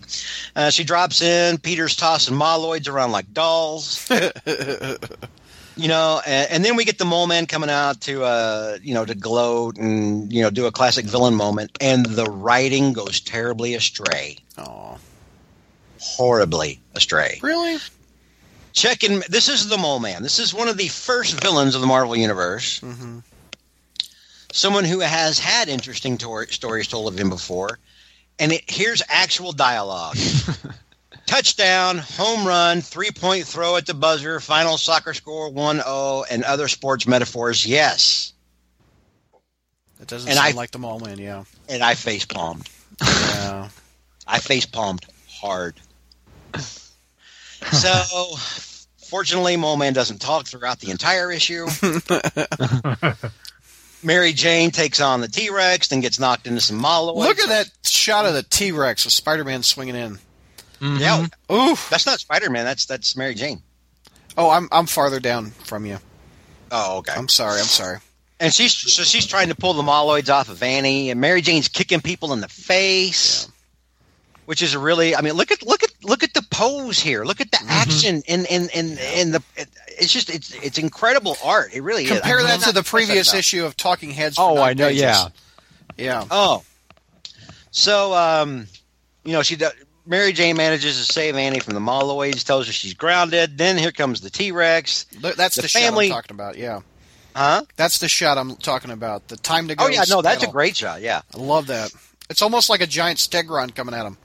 Uh, 0.56 0.72
she 0.72 0.84
drops 0.84 1.22
in. 1.22 1.60
Peter's 1.60 1.96
tossing 1.96 2.36
moloids 2.36 2.90
around 2.92 3.12
like 3.12 3.32
dolls. 3.32 4.10
you 5.80 5.88
know, 5.88 6.22
and, 6.26 6.52
and 6.52 6.66
then 6.66 6.76
we 6.76 6.84
get 6.86 6.98
the 6.98 7.06
mole 7.06 7.26
man 7.28 7.46
coming 7.46 7.70
out 7.70 8.02
to, 8.02 8.24
uh, 8.24 8.78
you 8.82 8.94
know, 8.94 9.06
to 9.06 9.16
gloat 9.16 9.78
and 9.78 10.32
you 10.32 10.42
know 10.42 10.50
do 10.50 10.66
a 10.66 10.72
classic 10.72 11.06
villain 11.06 11.34
moment, 11.36 11.72
and 11.82 12.06
the 12.06 12.26
writing 12.26 12.94
goes 12.94 13.20
terribly 13.22 13.76
astray, 13.76 14.38
Oh. 14.58 14.98
horribly 16.00 16.80
astray. 16.96 17.40
Really? 17.42 17.78
Check 18.74 19.04
in. 19.04 19.24
This 19.30 19.48
is 19.50 19.68
the 19.68 19.78
mole 19.78 20.00
man. 20.00 20.22
This 20.24 20.40
is 20.40 20.54
one 20.54 20.68
of 20.68 20.78
the 20.78 20.88
first 20.90 21.40
villains 21.42 21.76
of 21.76 21.82
the 21.82 21.88
Marvel 21.88 22.16
universe. 22.16 22.80
hmm 22.80 23.20
Someone 24.52 24.84
who 24.84 25.00
has 25.00 25.38
had 25.38 25.70
interesting 25.70 26.18
tor- 26.18 26.48
stories 26.48 26.88
told 26.88 27.12
of 27.14 27.20
him 27.20 27.30
before, 27.30 27.78
and 28.40 28.52
it, 28.52 28.64
here's 28.68 29.04
actual 29.08 29.52
dialogue. 29.52 30.18
touchdown, 31.30 32.00
home 32.00 32.46
run, 32.48 32.82
three 32.82 33.12
point 33.12 33.46
throw 33.46 33.76
at 33.78 33.86
the 33.86 33.94
buzzer, 33.94 34.40
final 34.40 34.78
soccer 34.78 35.14
score 35.14 35.50
1 35.52 35.76
0, 35.78 36.24
and 36.32 36.44
other 36.44 36.68
sports 36.68 37.06
metaphors. 37.08 37.66
Yes. 37.66 38.34
It 40.02 40.08
doesn't 40.08 40.30
And 40.30 40.38
sound 40.38 40.54
I- 40.54 40.58
like 40.58 40.72
the 40.72 40.80
mole 40.80 41.00
man. 41.00 41.18
Yeah. 41.20 41.44
And 41.68 41.84
I 41.84 41.94
face 41.96 42.26
palmed. 42.26 42.68
Yeah. 43.02 43.70
I 44.28 44.40
face 44.40 44.66
palmed 44.66 45.06
hard. 45.30 45.80
So, 47.74 47.92
fortunately, 49.10 49.58
Mole 49.58 49.76
Man 49.78 49.94
doesn't 49.94 50.22
talk 50.22 50.48
throughout 50.48 50.80
the 50.80 50.92
entire 50.92 51.32
issue. 51.32 51.68
Mary 54.04 54.32
Jane 54.34 54.72
takes 54.72 55.02
on 55.02 55.20
the 55.22 55.28
T 55.28 55.50
Rex, 55.50 55.90
then 55.90 56.00
gets 56.00 56.20
knocked 56.20 56.48
into 56.48 56.62
some 56.62 56.80
moloids. 56.82 57.18
Look 57.18 57.40
at 57.40 57.50
that 57.50 57.70
shot 57.84 58.26
of 58.26 58.34
the 58.34 58.44
T 58.44 58.72
Rex 58.72 59.04
with 59.04 59.14
Spider 59.14 59.44
Man 59.44 59.62
swinging 59.64 59.96
in. 59.96 60.20
Yeah, 60.82 61.26
Oof. 61.52 61.90
that's 61.90 62.06
not 62.06 62.20
Spider 62.20 62.50
Man. 62.50 62.66
That's 62.66 62.86
that's 62.86 63.16
Mary 63.16 63.34
Jane. 63.36 63.62
Oh, 64.38 64.50
I'm 64.50 64.68
I'm 64.72 64.86
farther 64.86 65.20
down 65.20 65.52
from 65.52 65.86
you. 65.86 65.98
Oh, 66.72 67.00
okay. 67.00 67.14
I'm 67.14 67.28
sorry. 67.28 67.60
I'm 67.60 67.66
sorry. 67.66 67.98
And 68.40 68.54
she's 68.54 68.74
so 68.74 69.04
she's 69.04 69.26
trying 69.26 69.50
to 69.50 69.56
pull 69.56 69.74
the 69.74 69.84
moloids 69.84 70.30
off 70.34 70.48
of 70.50 70.64
Annie, 70.64 71.10
and 71.12 71.20
Mary 71.20 71.42
Jane's 71.42 71.68
kicking 71.68 72.00
people 72.00 72.32
in 72.32 72.40
the 72.40 72.48
face, 72.48 73.50
which 74.46 74.62
is 74.62 74.74
a 74.76 74.80
really. 74.80 75.16
I 75.16 75.22
mean, 75.22 75.34
look 75.34 75.52
at 75.52 75.62
look 75.66 75.84
at 75.84 75.92
look 76.04 76.24
at 76.24 76.34
the 76.34 76.44
pose 76.50 77.00
here. 77.00 77.26
Look 77.26 77.42
at 77.42 77.52
the 77.52 77.60
action 77.68 78.22
in 78.28 78.46
in 78.46 78.70
in 78.70 78.98
in 78.98 79.32
the. 79.32 79.44
It, 79.58 79.68
it's 79.88 80.14
just 80.14 80.30
it's 80.30 80.54
it's 80.64 80.78
incredible 80.78 81.36
art. 81.44 81.74
It 81.74 81.82
really 81.84 82.06
Compare 82.06 82.40
is. 82.40 82.46
I 82.46 82.58
that 82.58 82.62
to 82.68 82.72
the 82.72 82.84
previous 82.84 83.34
issue 83.34 83.66
of 83.66 83.76
Talking 83.76 84.12
Heads. 84.12 84.38
for 84.38 84.44
Oh, 84.44 84.54
nine 84.56 84.64
I 84.70 84.74
know. 84.76 84.88
pages. 84.88 85.02
Yeah. 85.02 85.28
Yeah. 85.98 86.24
Oh, 86.32 86.64
so 87.72 88.14
um, 88.14 88.68
you 89.26 89.34
know 89.34 89.42
she 89.44 89.58
do- 89.58 89.68
Mary 90.10 90.34
Jane 90.34 90.58
manages 90.58 90.98
to 90.98 91.14
save 91.14 91.36
Annie 91.36 91.60
from 91.60 91.76
the 91.76 91.80
moloids, 91.80 92.44
tells 92.44 92.66
her 92.66 92.74
she's 92.74 92.96
grounded. 92.96 93.60
Then 93.60 93.78
here 93.78 93.92
comes 93.92 94.22
the 94.22 94.32
T 94.32 94.52
Rex. 94.52 95.04
That's 95.22 95.56
the, 95.56 95.62
The 95.62 95.68
shot 95.68 95.82
family- 95.82 96.08
I'm 96.08 96.12
talking 96.14 96.36
about. 96.36 96.58
Yeah. 96.58 96.80
Huh? 97.36 97.64
That's 97.76 98.00
the 98.00 98.08
shot 98.10 98.40
I'm 98.40 98.56
talking 98.56 98.90
about. 98.90 99.28
The 99.28 99.38
time 99.38 99.68
to 99.68 99.76
go. 99.76 99.86
Oh 99.86 99.88
yeah, 99.88 100.04
no, 100.10 100.24
that's 100.24 100.44
a 100.44 100.48
great 100.48 100.76
shot. 100.76 101.02
Yeah, 101.02 101.22
I 101.34 101.38
love 101.38 101.68
that. 101.68 101.94
It's 102.28 102.42
almost 102.42 102.70
like 102.72 102.82
a 102.82 102.88
giant 102.88 103.20
Stegron 103.20 103.74
coming 103.74 103.94
at 103.94 104.06
him. 104.06 104.18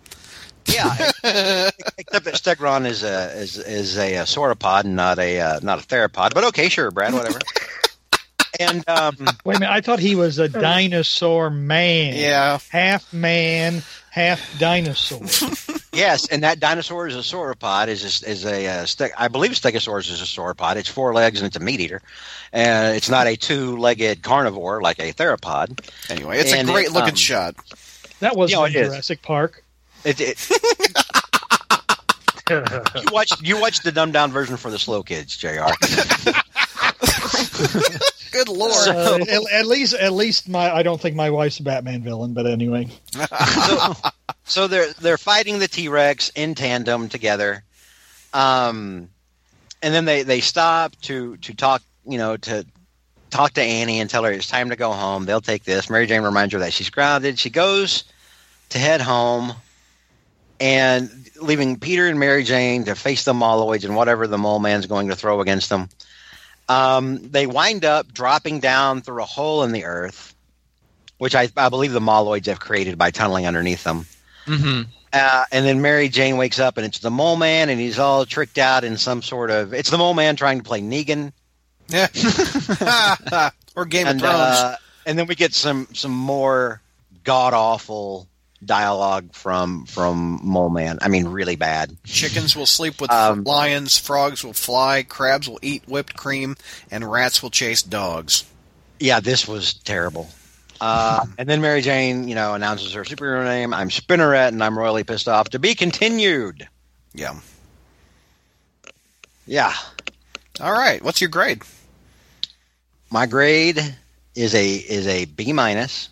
yeah. 0.67 0.95
Except 1.99 2.25
that 2.25 2.35
Stegron 2.35 2.87
is 2.87 3.03
a 3.05 3.33
is 3.39 3.59
is 3.59 3.99
a, 3.99 4.17
uh 4.17 4.25
sauropod 4.25 4.85
and 4.85 4.97
not 4.97 5.19
a 5.19 5.39
uh, 5.39 5.61
not 5.63 5.85
a 5.85 5.87
theropod. 5.87 6.33
But 6.33 6.45
okay, 6.45 6.71
sure, 6.71 6.91
Brad, 6.91 7.13
whatever. 7.13 7.39
and 8.59 8.89
um, 8.89 9.17
Wait 9.45 9.57
a 9.57 9.61
minute, 9.61 9.73
I 9.73 9.83
thought 9.83 9.99
he 9.99 10.15
was 10.15 10.39
a 10.39 10.49
dinosaur 10.49 11.51
man. 11.51 12.17
Yeah. 12.17 12.59
Half 12.71 13.13
man, 13.13 13.83
half 14.15 14.59
dinosaur. 14.61 15.21
yes, 15.93 16.29
and 16.29 16.45
that 16.45 16.61
dinosaur 16.61 17.09
is 17.09 17.17
a 17.17 17.19
sauropod. 17.19 17.89
Is 17.89 18.23
a, 18.23 18.31
is 18.31 18.47
a 18.47 18.67
uh, 18.69 18.87
ste- 18.87 19.13
I 19.19 19.27
believe 19.27 19.51
Stegosaurus 19.53 20.09
is 20.11 20.23
a 20.23 20.25
sauropod. 20.25 20.77
It's 20.77 20.89
four 20.89 21.13
legs 21.13 21.41
and 21.41 21.49
it's 21.49 21.57
a 21.57 21.61
meat 21.61 21.81
eater, 21.81 22.01
and 22.53 22.97
it's 22.97 23.11
not 23.11 23.27
a 23.27 23.35
two-legged 23.35 24.23
carnivore 24.23 24.81
like 24.81 25.01
a 25.01 25.13
theropod. 25.13 25.81
Anyway, 26.09 26.39
it's 26.39 26.53
And 26.53 26.69
a 26.69 26.73
great 26.73 26.87
it, 26.87 26.93
looking 26.93 27.11
um, 27.11 27.17
shot. 27.17 27.57
That 28.21 28.37
was 28.37 28.53
Yeah, 28.53 28.67
in 28.67 28.67
it 28.67 28.77
is. 28.77 28.93
Jurassic 28.93 29.23
Park. 29.23 29.65
It, 30.05 30.21
it, 30.21 30.51
you 32.51 32.63
watch 33.11 33.33
you 33.43 33.61
watch 33.61 33.81
the 33.81 33.91
dumbed 33.91 34.13
down 34.13 34.31
version 34.31 34.57
for 34.57 34.71
the 34.71 34.79
slow 34.79 35.03
kids, 35.03 35.37
Jr. 35.37 35.49
Good 38.35 38.49
lord. 38.49 38.89
Uh, 38.89 39.19
at, 39.29 39.53
at 39.53 39.67
least, 39.67 39.95
at 39.95 40.13
least 40.13 40.49
my 40.49 40.69
I 40.69 40.83
don't 40.83 41.01
think 41.01 41.15
my 41.15 41.31
wife's 41.31 41.61
a 41.61 41.63
Batman 41.63 42.03
villain, 42.03 42.35
but 42.35 42.47
anyway. 42.47 42.89
so, 43.63 43.93
so 44.45 44.67
they're 44.67 44.93
they're 44.95 45.19
fighting 45.19 45.61
the 45.61 45.69
T 45.69 45.89
Rex 45.89 46.31
in 46.35 46.57
tandem 46.57 47.09
together, 47.09 47.63
um, 48.33 49.09
and 49.83 49.95
then 49.95 50.05
they 50.05 50.25
they 50.25 50.41
stop 50.41 50.97
to 51.03 51.37
to 51.37 51.55
talk, 51.55 51.81
you 52.05 52.19
know, 52.19 52.37
to 52.39 52.67
talk 53.31 53.53
to 53.53 53.63
Annie 53.63 54.01
and 54.01 54.11
tell 54.11 54.25
her 54.25 54.33
it's 54.33 54.49
time 54.49 54.71
to 54.71 54.77
go 54.77 54.91
home. 54.91 55.27
They'll 55.27 55.41
take 55.41 55.63
this. 55.63 55.89
Mary 55.89 56.09
Jane 56.09 56.23
reminds 56.23 56.53
her 56.55 56.59
that 56.59 56.73
she's 56.73 56.91
grounded. 56.91 57.39
She 57.39 57.51
goes 57.51 58.03
to 58.71 58.79
head 58.79 59.01
home, 59.01 59.53
and 60.59 61.09
leaving 61.41 61.79
Peter 61.79 62.09
and 62.09 62.19
Mary 62.19 62.43
Jane 62.43 62.83
to 62.87 62.97
face 62.97 63.25
the 63.25 63.33
moloids 63.33 63.85
and 63.85 63.95
whatever 63.95 64.27
the 64.27 64.39
mole 64.39 64.59
man's 64.59 64.87
going 64.87 65.07
to 65.07 65.15
throw 65.15 65.41
against 65.41 65.69
them. 65.69 65.89
Um, 66.69 67.29
they 67.31 67.47
wind 67.47 67.85
up 67.85 68.13
dropping 68.13 68.61
down 68.61 69.03
through 69.03 69.23
a 69.23 69.27
hole 69.27 69.65
in 69.65 69.73
the 69.73 69.85
earth, 69.85 70.35
which 71.19 71.35
I, 71.35 71.49
I 71.57 71.69
believe 71.69 71.93
the 71.93 72.01
moloids 72.01 72.47
have 72.47 72.61
created 72.61 72.97
by 72.97 73.11
tunneling 73.11 73.47
underneath 73.47 73.85
them. 73.85 74.07
Mm-hmm. 74.47 74.83
Uh, 75.13 75.45
and 75.53 75.65
then 75.65 75.81
Mary 75.81 76.09
Jane 76.09 76.37
wakes 76.37 76.59
up 76.59 76.77
and 76.77 76.85
it's 76.85 76.99
the 76.99 77.11
mole 77.11 77.37
man 77.37 77.69
and 77.69 77.79
he's 77.79 77.99
all 77.99 78.27
tricked 78.27 78.59
out 78.59 78.83
in 78.83 78.97
some 78.97 79.23
sort 79.23 79.51
of 79.51 79.73
it's 79.73 79.89
the 79.89 79.97
mole 79.97 80.13
man 80.13 80.35
trying 80.37 80.59
to 80.59 80.65
play 80.65 80.81
Negan. 80.81 81.33
Yeah. 81.89 82.09
or 83.77 83.85
Game 83.85 84.09
and 84.09 84.17
of 84.17 84.23
Thrones. 84.23 84.37
uh, 84.37 84.77
and 85.07 85.19
then 85.19 85.27
we 85.27 85.35
get 85.35 85.55
some 85.55 85.87
some 85.93 86.11
more 86.11 86.81
god 87.23 87.55
awful 87.55 88.27
dialogue 88.67 89.33
from 89.35 89.87
from 89.87 90.41
Mole 90.43 90.71
Man. 90.71 90.99
I 91.03 91.09
mean, 91.09 91.27
really 91.29 91.57
bad. 91.57 91.97
Chickens 92.05 92.57
will 92.57 92.67
sleep 92.67 93.01
with 93.01 93.11
um, 93.11 93.45
lions, 93.45 93.97
frogs 93.99 94.45
will 94.45 94.53
fly, 94.53 95.03
crabs 95.03 95.49
will 95.49 95.59
eat 95.63 95.83
whipped 95.87 96.17
cream, 96.17 96.57
and 96.91 97.11
rats 97.11 97.43
will 97.43 97.51
chase 97.51 97.83
dogs. 97.83 98.45
Yeah, 99.01 99.21
this 99.21 99.47
was 99.47 99.75
terrible. 99.75 100.29
Uh, 100.81 101.25
and 101.39 101.49
then 101.49 101.61
Mary 101.61 101.81
Jane, 101.81 102.29
you 102.29 102.35
know, 102.35 102.55
announces 102.55 102.93
her 102.93 103.05
superhero 103.05 103.45
name. 103.45 103.73
I'm 103.73 103.89
Spinneret, 103.89 104.49
and 104.49 104.63
I'm 104.63 104.79
royally 104.79 105.05
pissed 105.05 105.29
off. 105.29 105.51
To 105.51 105.59
be 105.59 105.75
continued. 105.75 106.67
Yeah. 107.15 107.39
Yeah, 109.47 109.73
All 110.61 110.73
right. 110.73 111.03
What's 111.03 111.21
your 111.21 111.29
grade? 111.31 111.63
my 113.11 113.27
grade 113.27 113.79
is 114.35 114.55
a 114.55 114.75
is 114.75 115.07
a 115.07 115.27
B 115.27 115.53
minus. 115.53 116.09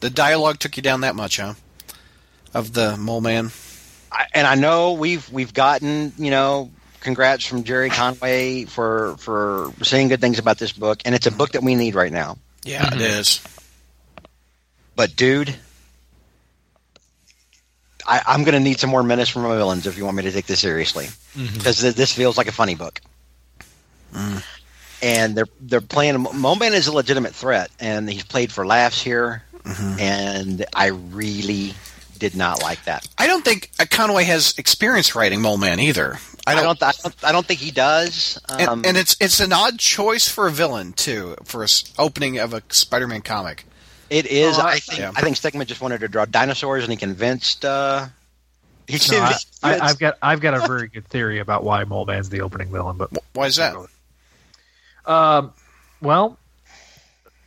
The 0.00 0.10
dialogue 0.10 0.58
took 0.58 0.76
you 0.76 0.82
down 0.82 1.02
that 1.02 1.16
much, 1.16 1.38
huh? 1.38 1.54
Of 2.54 2.72
the 2.72 2.96
mole 2.96 3.20
man. 3.20 3.50
I, 4.10 4.26
and 4.34 4.46
I 4.46 4.54
know 4.54 4.94
we've 4.94 5.30
we've 5.30 5.52
gotten 5.52 6.12
you 6.16 6.30
know 6.30 6.70
congrats 7.00 7.44
from 7.44 7.64
Gerry 7.64 7.90
Conway 7.90 8.64
for 8.64 9.16
for 9.18 9.72
saying 9.82 10.08
good 10.08 10.20
things 10.20 10.38
about 10.38 10.58
this 10.58 10.72
book, 10.72 11.02
and 11.04 11.14
it's 11.14 11.26
a 11.26 11.30
book 11.30 11.52
that 11.52 11.62
we 11.62 11.74
need 11.74 11.94
right 11.94 12.12
now. 12.12 12.38
Yeah, 12.64 12.86
it 12.86 12.92
mm-hmm. 12.94 13.00
is. 13.00 13.40
But 14.96 15.14
dude, 15.14 15.54
I, 18.06 18.22
I'm 18.26 18.44
going 18.44 18.54
to 18.54 18.60
need 18.60 18.80
some 18.80 18.90
more 18.90 19.02
menace 19.02 19.28
from 19.28 19.42
my 19.42 19.56
villains 19.56 19.86
if 19.86 19.98
you 19.98 20.04
want 20.04 20.16
me 20.16 20.22
to 20.24 20.32
take 20.32 20.46
this 20.46 20.60
seriously, 20.60 21.06
mm-hmm. 21.06 21.54
because 21.54 21.80
th- 21.80 21.94
this 21.94 22.12
feels 22.12 22.36
like 22.36 22.48
a 22.48 22.52
funny 22.52 22.74
book. 22.74 23.00
Mm. 24.12 24.42
And 25.02 25.36
they're 25.36 25.48
they're 25.60 25.80
playing. 25.80 26.26
Mole 26.34 26.56
Man 26.56 26.72
is 26.72 26.86
a 26.86 26.92
legitimate 26.92 27.34
threat, 27.34 27.70
and 27.78 28.08
he's 28.08 28.24
played 28.24 28.50
for 28.50 28.66
laughs 28.66 29.02
here. 29.02 29.42
And 30.00 30.64
I 30.74 30.86
really 30.88 31.74
did 32.18 32.34
not 32.34 32.62
like 32.62 32.82
that. 32.84 33.06
I 33.18 33.26
don't 33.26 33.44
think 33.44 33.70
uh, 33.78 33.84
Conway 33.90 34.24
has 34.24 34.54
experience 34.58 35.14
writing 35.14 35.40
Mole 35.42 35.58
Man 35.58 35.80
either. 35.80 36.18
I 36.46 36.52
I 36.52 36.54
don't. 36.62 36.78
don't. 36.78 36.82
I 36.82 36.92
don't, 37.02 37.24
I 37.24 37.32
don't 37.32 37.46
think 37.46 37.60
he 37.60 37.70
does. 37.72 38.40
and, 38.48 38.68
Um, 38.68 38.82
and 38.86 38.96
it's 38.96 39.16
it's 39.20 39.40
an 39.40 39.52
odd 39.52 39.78
choice 39.78 40.28
for 40.28 40.46
a 40.46 40.50
villain 40.52 40.92
too 40.92 41.36
for 41.44 41.62
a 41.62 41.64
s- 41.64 41.92
opening 41.98 42.38
of 42.38 42.54
a 42.54 42.62
Spider-Man 42.68 43.22
comic. 43.22 43.64
It 44.08 44.26
is. 44.26 44.56
Oh, 44.58 44.62
I- 44.62 44.72
I 44.74 44.78
think. 44.78 45.00
yeah. 45.00 45.12
I 45.16 45.22
think 45.22 45.36
Stegman 45.36 45.66
just 45.66 45.80
wanted 45.80 46.00
to 46.00 46.08
draw 46.08 46.24
dinosaurs, 46.24 46.84
and 46.84 46.92
he 46.92 46.96
convinced. 46.96 47.64
Uh, 47.64 48.06
he 48.86 48.98
No, 49.10 49.16
I, 49.18 49.20
convinced- 49.20 49.58
I, 49.64 49.78
I've 49.80 49.98
got 49.98 50.18
I've 50.22 50.40
got 50.40 50.54
a 50.54 50.60
very 50.68 50.86
good 50.88 51.06
theory 51.08 51.40
about 51.40 51.64
why 51.64 51.82
Mole 51.84 52.06
Man's 52.06 52.28
the 52.28 52.42
opening 52.42 52.70
villain, 52.70 52.96
but 52.96 53.10
Why 53.32 53.46
is 53.46 53.56
that? 53.56 53.74
um, 55.04 55.52
well, 56.00 56.38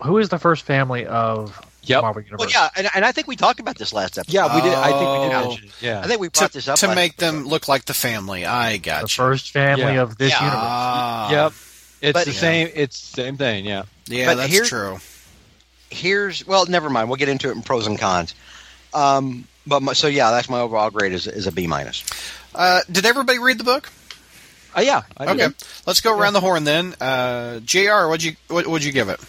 who 0.03 0.17
is 0.17 0.29
the 0.29 0.37
first 0.39 0.65
family 0.65 1.05
of 1.05 1.59
Yep. 1.83 2.01
Marvel 2.01 2.21
Universe? 2.21 2.39
well, 2.39 2.49
yeah, 2.49 2.69
and, 2.75 2.89
and 2.93 3.05
I 3.05 3.11
think 3.11 3.27
we 3.27 3.35
talked 3.35 3.59
about 3.59 3.77
this 3.77 3.93
last 3.93 4.17
episode. 4.17 4.33
Yeah, 4.33 4.53
we 4.55 4.61
did. 4.61 4.73
I 4.73 4.87
think 4.89 4.99
we 4.99 5.27
did 5.29 5.35
Oh. 5.35 5.47
mention 5.49 5.65
it. 5.67 5.71
Yeah. 5.81 6.01
I 6.01 6.07
think 6.07 6.19
we 6.21 6.27
To, 6.29 6.39
brought 6.39 6.51
this 6.53 6.67
up 6.67 6.77
to 6.79 6.87
last 6.87 6.95
make 6.95 7.13
episode. 7.13 7.25
them 7.37 7.47
look 7.47 7.67
like 7.67 7.85
the 7.85 7.93
family. 7.93 8.45
I 8.45 8.77
got 8.77 9.01
the 9.03 9.05
you. 9.09 9.15
first 9.15 9.51
family 9.51 9.93
Yeah. 9.93 10.01
of 10.01 10.17
this 10.17 10.31
Yeah. 10.31 10.39
universe. 10.43 10.59
Ah, 10.61 11.31
yep. 11.31 11.53
It's 12.01 12.13
But- 12.13 12.25
the 12.25 12.31
Yeah. 12.31 12.39
same. 12.39 12.71
It's 12.75 13.11
the 13.11 13.21
same 13.23 13.37
thing. 13.37 13.65
Yeah. 13.65 13.83
Yeah, 14.07 14.25
But 14.27 14.35
that's 14.35 14.51
here- 14.51 14.65
true. 14.65 14.99
Here's 15.89 16.45
well, 16.45 16.65
never 16.67 16.89
mind. 16.89 17.09
We'll 17.09 17.17
get 17.17 17.29
into 17.29 17.49
it 17.49 17.53
in 17.55 17.61
pros 17.63 17.87
and 17.87 17.97
cons. 17.97 18.35
Um, 18.93 19.45
but 19.65 19.81
my, 19.81 19.93
so 19.93 20.07
yeah, 20.07 20.31
that's 20.31 20.49
my 20.49 20.59
overall 20.59 20.89
grade 20.91 21.13
is 21.13 21.25
is 21.27 21.47
a 21.47 21.51
B 21.51 21.65
minus. 21.65 22.03
Uh, 22.53 22.81
did 22.91 23.05
everybody 23.05 23.39
read 23.39 23.57
the 23.57 23.63
book? 23.63 23.89
Uh, 24.77 24.81
yeah. 24.81 25.01
I 25.17 25.25
Okay, 25.25 25.37
did. 25.37 25.53
let's 25.87 26.01
go 26.01 26.15
around 26.17 26.33
the 26.33 26.41
horn 26.41 26.63
then. 26.63 26.93
Uh, 27.01 27.59
Jr. 27.61 28.05
What'd 28.07 28.23
you 28.23 28.35
what 28.49 28.67
would 28.67 28.83
you 28.83 28.91
give 28.91 29.09
it? 29.09 29.19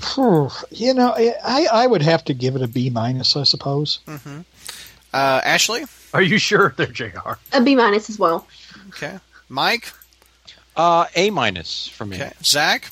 Phew, 0.00 0.48
you 0.70 0.94
know, 0.94 1.12
I 1.16 1.66
I 1.72 1.86
would 1.86 2.02
have 2.02 2.24
to 2.26 2.34
give 2.34 2.54
it 2.56 2.62
a 2.62 2.68
B 2.68 2.88
minus, 2.90 3.36
I 3.36 3.42
suppose. 3.44 3.98
Uh, 4.06 5.40
Ashley. 5.44 5.84
Are 6.14 6.22
you 6.22 6.38
sure 6.38 6.72
they're 6.76 6.86
Jr. 6.86 7.32
A 7.52 7.60
B 7.60 7.74
minus 7.74 8.08
as 8.10 8.18
well. 8.18 8.46
Okay. 8.88 9.18
Mike. 9.48 9.92
Uh, 10.76 11.06
a 11.16 11.30
minus 11.30 11.88
for 11.88 12.04
me. 12.06 12.16
Okay. 12.16 12.32
Zach. 12.44 12.90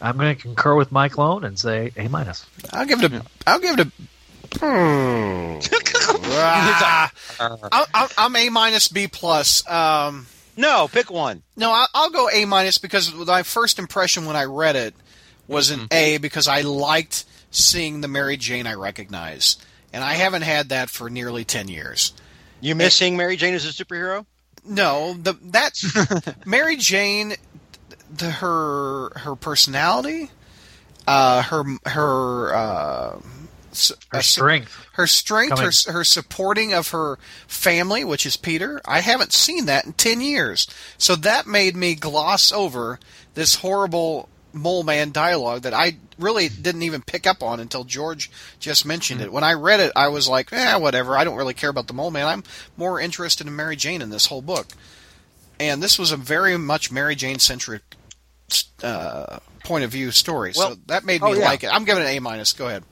I'm 0.00 0.16
going 0.16 0.34
to 0.34 0.40
concur 0.40 0.74
with 0.76 0.90
Mike 0.92 1.18
Lone 1.18 1.44
and 1.44 1.58
say 1.58 1.92
A 1.96 2.08
minus. 2.08 2.46
I'll 2.72 2.86
give 2.86 3.02
it 3.02 3.12
a. 3.12 3.22
I'll 3.46 3.58
give 3.60 3.78
it 3.78 3.86
a. 3.86 3.92
Ah, 6.40 7.10
I'm, 7.40 7.84
I'm- 7.92 8.08
I'm 8.16 8.36
A 8.36 8.48
minus 8.48 8.88
B 8.88 9.08
plus. 9.08 9.68
Um, 9.68 10.26
No, 10.56 10.88
pick 10.88 11.10
one. 11.10 11.42
no, 11.56 11.70
I- 11.70 11.86
I'll 11.94 12.10
go 12.10 12.28
A 12.30 12.44
minus 12.44 12.78
because 12.78 13.12
my 13.14 13.42
first 13.42 13.78
impression 13.78 14.24
when 14.24 14.36
I 14.36 14.44
read 14.44 14.76
it 14.76 14.94
was 15.48 15.70
an 15.70 15.88
A 15.90 16.18
because 16.18 16.46
I 16.46 16.60
liked 16.60 17.24
seeing 17.50 18.00
the 18.02 18.08
Mary 18.08 18.36
Jane 18.36 18.66
I 18.66 18.74
recognize, 18.74 19.56
and 19.92 20.04
I 20.04 20.12
haven't 20.12 20.42
had 20.42 20.68
that 20.68 20.90
for 20.90 21.10
nearly 21.10 21.44
ten 21.44 21.66
years. 21.68 22.12
You 22.60 22.74
miss 22.74 22.94
seeing 22.94 23.16
Mary 23.16 23.36
Jane 23.36 23.54
as 23.54 23.64
a 23.64 23.68
superhero? 23.84 24.26
No, 24.64 25.14
the 25.14 25.32
that 25.50 26.36
Mary 26.46 26.76
Jane, 26.76 27.34
the, 28.14 28.30
her 28.30 29.10
her 29.18 29.34
personality, 29.36 30.30
uh, 31.06 31.42
her 31.42 31.64
her 31.86 32.54
uh, 32.54 33.18
Her 34.10 34.18
uh, 34.18 34.20
strength. 34.20 34.86
her 34.92 35.06
strength, 35.06 35.50
Coming- 35.56 35.64
her 35.86 35.92
her 35.92 36.04
supporting 36.04 36.74
of 36.74 36.88
her 36.90 37.18
family, 37.46 38.04
which 38.04 38.26
is 38.26 38.36
Peter. 38.36 38.80
I 38.84 39.00
haven't 39.00 39.32
seen 39.32 39.66
that 39.66 39.86
in 39.86 39.92
ten 39.94 40.20
years, 40.20 40.66
so 40.98 41.14
that 41.16 41.46
made 41.46 41.76
me 41.76 41.94
gloss 41.94 42.52
over 42.52 42.98
this 43.34 43.54
horrible 43.56 44.28
mole 44.58 44.82
man 44.82 45.10
dialogue 45.10 45.62
that 45.62 45.74
I 45.74 45.96
really 46.18 46.48
didn't 46.48 46.82
even 46.82 47.02
pick 47.02 47.26
up 47.26 47.42
on 47.42 47.60
until 47.60 47.84
George 47.84 48.30
just 48.60 48.84
mentioned 48.84 49.20
it. 49.20 49.32
When 49.32 49.44
I 49.44 49.54
read 49.54 49.80
it, 49.80 49.92
I 49.96 50.08
was 50.08 50.28
like, 50.28 50.52
eh, 50.52 50.76
whatever. 50.76 51.16
I 51.16 51.24
don't 51.24 51.36
really 51.36 51.54
care 51.54 51.70
about 51.70 51.86
the 51.86 51.94
mole 51.94 52.10
man. 52.10 52.26
I'm 52.26 52.44
more 52.76 53.00
interested 53.00 53.46
in 53.46 53.56
Mary 53.56 53.76
Jane 53.76 54.02
in 54.02 54.10
this 54.10 54.26
whole 54.26 54.42
book, 54.42 54.66
and 55.58 55.82
this 55.82 55.98
was 55.98 56.12
a 56.12 56.16
very 56.16 56.56
much 56.56 56.92
Mary 56.92 57.14
Jane 57.14 57.38
centric. 57.38 57.82
Uh, 58.82 59.40
point 59.64 59.84
of 59.84 59.90
view 59.90 60.10
story, 60.10 60.54
so 60.54 60.76
that 60.86 61.04
made 61.04 61.20
me 61.20 61.28
oh, 61.28 61.32
yeah. 61.34 61.44
like 61.44 61.62
it. 61.62 61.66
I'm 61.66 61.84
giving 61.84 62.02
it 62.02 62.06
an 62.06 62.16
A 62.16 62.20
minus. 62.20 62.54
Go 62.54 62.68
ahead. 62.68 62.82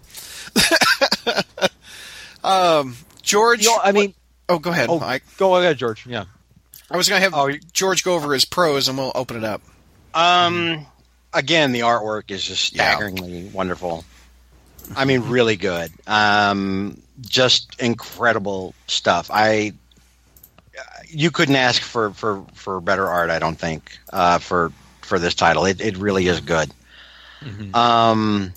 um, 2.44 2.94
George. 3.22 3.64
You 3.64 3.70
know, 3.70 3.78
I 3.82 3.92
mean, 3.92 4.12
oh, 4.48 4.58
go 4.58 4.70
ahead, 4.70 4.90
oh, 4.90 4.98
Mike. 4.98 5.22
go 5.38 5.56
ahead, 5.56 5.78
George. 5.78 6.06
Yeah. 6.06 6.26
I 6.90 6.96
was 6.96 7.08
going 7.08 7.20
to 7.20 7.24
have 7.24 7.34
Oh, 7.34 7.50
George 7.72 8.04
go 8.04 8.14
over 8.14 8.32
his 8.32 8.44
pros, 8.44 8.88
and 8.88 8.96
we'll 8.96 9.12
open 9.14 9.36
it 9.36 9.44
up. 9.44 9.62
Um, 10.14 10.86
again, 11.36 11.72
the 11.72 11.80
artwork 11.80 12.30
is 12.30 12.42
just 12.44 12.74
Yeah. 12.74 12.90
staggeringly 12.94 13.50
wonderful. 13.52 14.04
I 14.94 15.04
mean, 15.04 15.22
really 15.22 15.56
good. 15.56 15.92
Um, 16.06 17.00
just 17.20 17.80
incredible 17.80 18.74
stuff. 18.86 19.30
I 19.32 19.72
you 21.08 21.30
couldn't 21.30 21.56
ask 21.56 21.82
for 21.82 22.10
for 22.10 22.44
for 22.54 22.80
better 22.80 23.06
art. 23.06 23.30
I 23.30 23.38
don't 23.38 23.58
think 23.58 23.98
uh, 24.12 24.38
for 24.38 24.72
for 25.02 25.18
this 25.18 25.34
title. 25.34 25.64
It 25.64 25.80
it 25.80 25.96
really 25.96 26.26
is 26.26 26.40
good. 26.40 26.70
Um, 27.74 28.52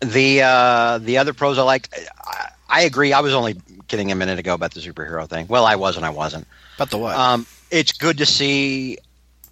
the 0.00 0.42
uh, 0.42 0.98
the 0.98 1.18
other 1.18 1.32
pros 1.32 1.58
I 1.58 1.62
liked. 1.62 1.94
I, 2.20 2.50
I 2.68 2.82
agree. 2.82 3.12
I 3.12 3.20
was 3.20 3.34
only 3.34 3.56
kidding 3.88 4.12
a 4.12 4.14
minute 4.14 4.38
ago 4.38 4.54
about 4.54 4.72
the 4.74 4.80
superhero 4.80 5.26
thing. 5.28 5.46
Well, 5.48 5.64
I 5.64 5.76
was 5.76 5.96
and 5.96 6.04
I 6.04 6.10
wasn't. 6.10 6.46
But 6.76 6.90
the 6.90 6.98
what? 6.98 7.16
Um, 7.16 7.46
it's 7.70 7.92
good 7.92 8.18
to 8.18 8.26
see 8.26 8.98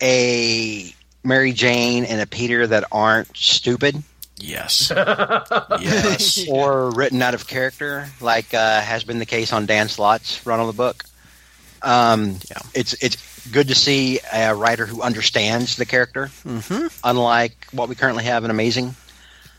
a 0.03 0.93
Mary 1.27 1.53
Jane 1.53 2.05
and 2.05 2.21
a 2.21 2.27
Peter 2.27 2.67
that 2.67 2.85
aren't 2.93 3.37
stupid 3.37 4.03
yes. 4.39 4.91
yes. 5.81 6.47
or 6.49 6.91
written 6.91 7.21
out 7.23 7.35
of 7.35 7.47
character, 7.47 8.07
like 8.21 8.53
uh, 8.55 8.81
has 8.81 9.05
been 9.05 9.19
the 9.19 9.27
case 9.27 9.53
on 9.53 9.67
Dan 9.67 9.89
Slott's 9.89 10.45
run 10.47 10.61
on 10.61 10.67
the 10.67 10.73
book. 10.73 11.05
Um, 11.83 12.39
Yeah. 12.51 12.59
It's 12.75 12.95
it's 13.03 13.49
good 13.51 13.69
to 13.69 13.75
see 13.75 14.19
a 14.33 14.55
writer 14.55 14.87
who 14.87 15.03
understands 15.03 15.77
the 15.77 15.87
character, 15.87 16.27
hmm 16.43 16.87
unlike 17.05 17.67
what 17.73 17.89
we 17.89 17.95
currently 17.95 18.25
have 18.25 18.45
in 18.45 18.51
Amazing, 18.51 18.95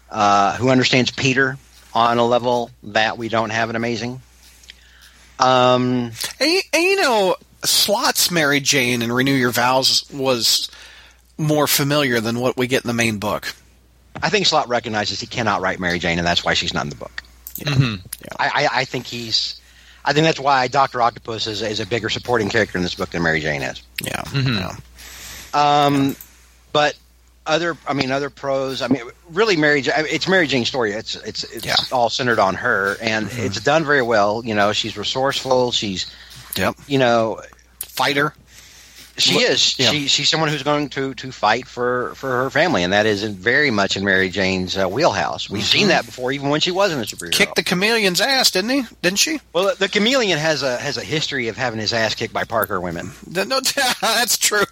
uh, 0.09 0.55
who 0.57 0.69
understands 0.69 1.11
Peter 1.11 1.57
on 1.93 2.17
a 2.17 2.25
level 2.25 2.69
that 2.83 3.17
we 3.17 3.29
don't 3.29 3.49
have 3.51 3.69
in 3.69 3.75
Amazing. 3.75 4.21
Um, 5.39 6.11
And, 6.39 6.51
you- 6.51 6.61
and 6.73 6.83
you 6.83 6.95
know, 7.01 7.35
Slott's 7.63 8.29
Mary 8.31 8.59
Jane 8.59 9.01
and 9.01 9.13
Renew 9.13 9.33
Your 9.33 9.51
Vows 9.51 10.03
was 10.11 10.69
more 11.37 11.67
familiar 11.67 12.19
than 12.19 12.39
what 12.39 12.57
we 12.57 12.67
get 12.67 12.83
in 12.83 12.87
the 12.87 12.93
main 12.93 13.17
book. 13.19 13.53
I 14.21 14.29
think 14.29 14.45
Slott 14.47 14.67
recognizes 14.67 15.19
he 15.19 15.27
cannot 15.27 15.61
write 15.61 15.79
Mary 15.79 15.99
Jane, 15.99 16.17
and 16.17 16.25
that's 16.25 16.43
why 16.43 16.53
she's 16.55 16.73
not 16.73 16.83
in 16.83 16.89
the 16.89 16.95
book. 16.95 17.23
Mhm. 17.59 18.01
I, 18.39 18.47
I, 18.47 18.69
I 18.81 18.85
think 18.85 19.05
he's. 19.05 19.59
I 20.05 20.13
think 20.13 20.25
that's 20.25 20.39
why 20.39 20.67
Doctor 20.67 21.01
Octopus 21.01 21.47
is, 21.47 21.61
is 21.61 21.79
a 21.81 21.85
bigger 21.85 22.09
supporting 22.09 22.49
character 22.49 22.77
in 22.77 22.83
this 22.83 22.95
book 22.95 23.09
than 23.09 23.21
Mary 23.23 23.41
Jane 23.41 23.61
is. 23.61 23.81
Yeah. 24.01 24.21
Mhm. 24.23 24.59
yeah. 24.59 24.75
Um, 25.85 26.15
but 26.71 26.95
other, 27.45 27.77
I 27.87 27.93
mean, 27.93 28.11
other 28.11 28.29
pros. 28.29 28.81
I 28.81 28.87
mean, 28.87 29.01
really, 29.29 29.55
Mary. 29.57 29.81
Ja- 29.81 29.93
I 29.97 30.03
mean, 30.03 30.11
it's 30.13 30.27
Mary 30.27 30.47
Jane's 30.47 30.67
story. 30.67 30.91
It's 30.93 31.15
it's 31.17 31.43
it's 31.45 31.65
Yeah. 31.65 31.75
all 31.91 32.09
centered 32.09 32.39
on 32.39 32.55
her, 32.55 32.97
and 33.01 33.29
it's 33.33 33.59
done 33.61 33.85
very 33.85 34.01
well. 34.01 34.41
You 34.45 34.55
know, 34.55 34.71
she's 34.73 34.97
resourceful. 34.97 35.71
She's 35.71 36.05
Yep. 36.55 36.75
you 36.87 36.97
know 36.99 37.41
Fighter. 37.79 38.33
She 39.17 39.33
Look- 39.35 39.43
is. 39.49 39.77
yeah. 39.79 39.89
She 39.91 40.07
she's 40.07 40.29
someone 40.29 40.49
who's 40.49 40.63
going 40.63 40.89
to 40.89 41.13
to 41.15 41.31
fight 41.31 41.67
for 41.67 42.13
for 42.15 42.29
her 42.29 42.49
family, 42.49 42.83
and 42.83 42.93
that 42.93 43.05
is 43.05 43.23
in, 43.23 43.33
very 43.33 43.71
much 43.71 43.97
in 43.97 44.03
Mary 44.05 44.29
Jane's 44.29 44.77
uh, 44.77 44.87
wheelhouse. 44.87 45.49
We've 45.49 45.63
seen 45.65 45.87
that 45.89 46.05
before, 46.05 46.31
even 46.31 46.49
when 46.49 46.59
she 46.61 46.71
wasn't 46.71 47.01
a 47.11 47.15
superhero. 47.15 47.31
Kicked 47.31 47.55
the 47.55 47.63
chameleon's 47.63 48.21
ass, 48.21 48.51
didn't 48.51 48.69
he? 48.69 48.83
Didn't 49.01 49.19
she? 49.19 49.39
well, 49.53 49.73
the 49.77 49.89
chameleon 49.89 50.37
has 50.37 50.61
a 50.63 50.77
has 50.77 50.97
a 50.97 51.03
history 51.03 51.47
of 51.47 51.57
having 51.57 51.79
his 51.79 51.93
ass 51.93 52.15
kicked 52.15 52.33
by 52.33 52.43
Parker 52.43 52.79
women. 52.79 53.11
No, 53.29 53.43
no, 53.43 53.59
that's 54.01 54.37
true. 54.37 54.63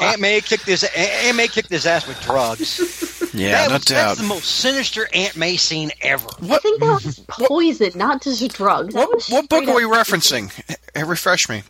Aunt 0.00 0.20
May 0.20 0.40
kicked 0.40 0.64
his 0.66 0.84
Aunt 0.84 1.36
May 1.36 1.48
kicked 1.48 1.70
his 1.70 1.86
ass 1.86 2.06
with 2.06 2.20
drugs. 2.22 3.30
yeah, 3.34 3.52
That 3.52 3.68
no 3.68 3.74
was- 3.74 3.84
doubt. 3.86 4.06
That's 4.08 4.20
the 4.20 4.26
most 4.26 4.44
sinister 4.46 5.08
Aunt 5.14 5.36
May 5.36 5.56
scene 5.56 5.90
ever. 6.02 6.28
I 6.40 6.46
What 6.46 6.62
think 6.62 6.80
that 6.80 7.00
was 7.04 7.18
poison, 7.28 7.92
not 7.96 8.22
just 8.22 8.54
drugs. 8.54 8.94
What, 8.94 9.24
what 9.30 9.48
book 9.48 9.66
are 9.66 9.74
we 9.74 9.82
referencing? 9.82 10.52
Refresh 10.94 11.48
me. 11.48 11.62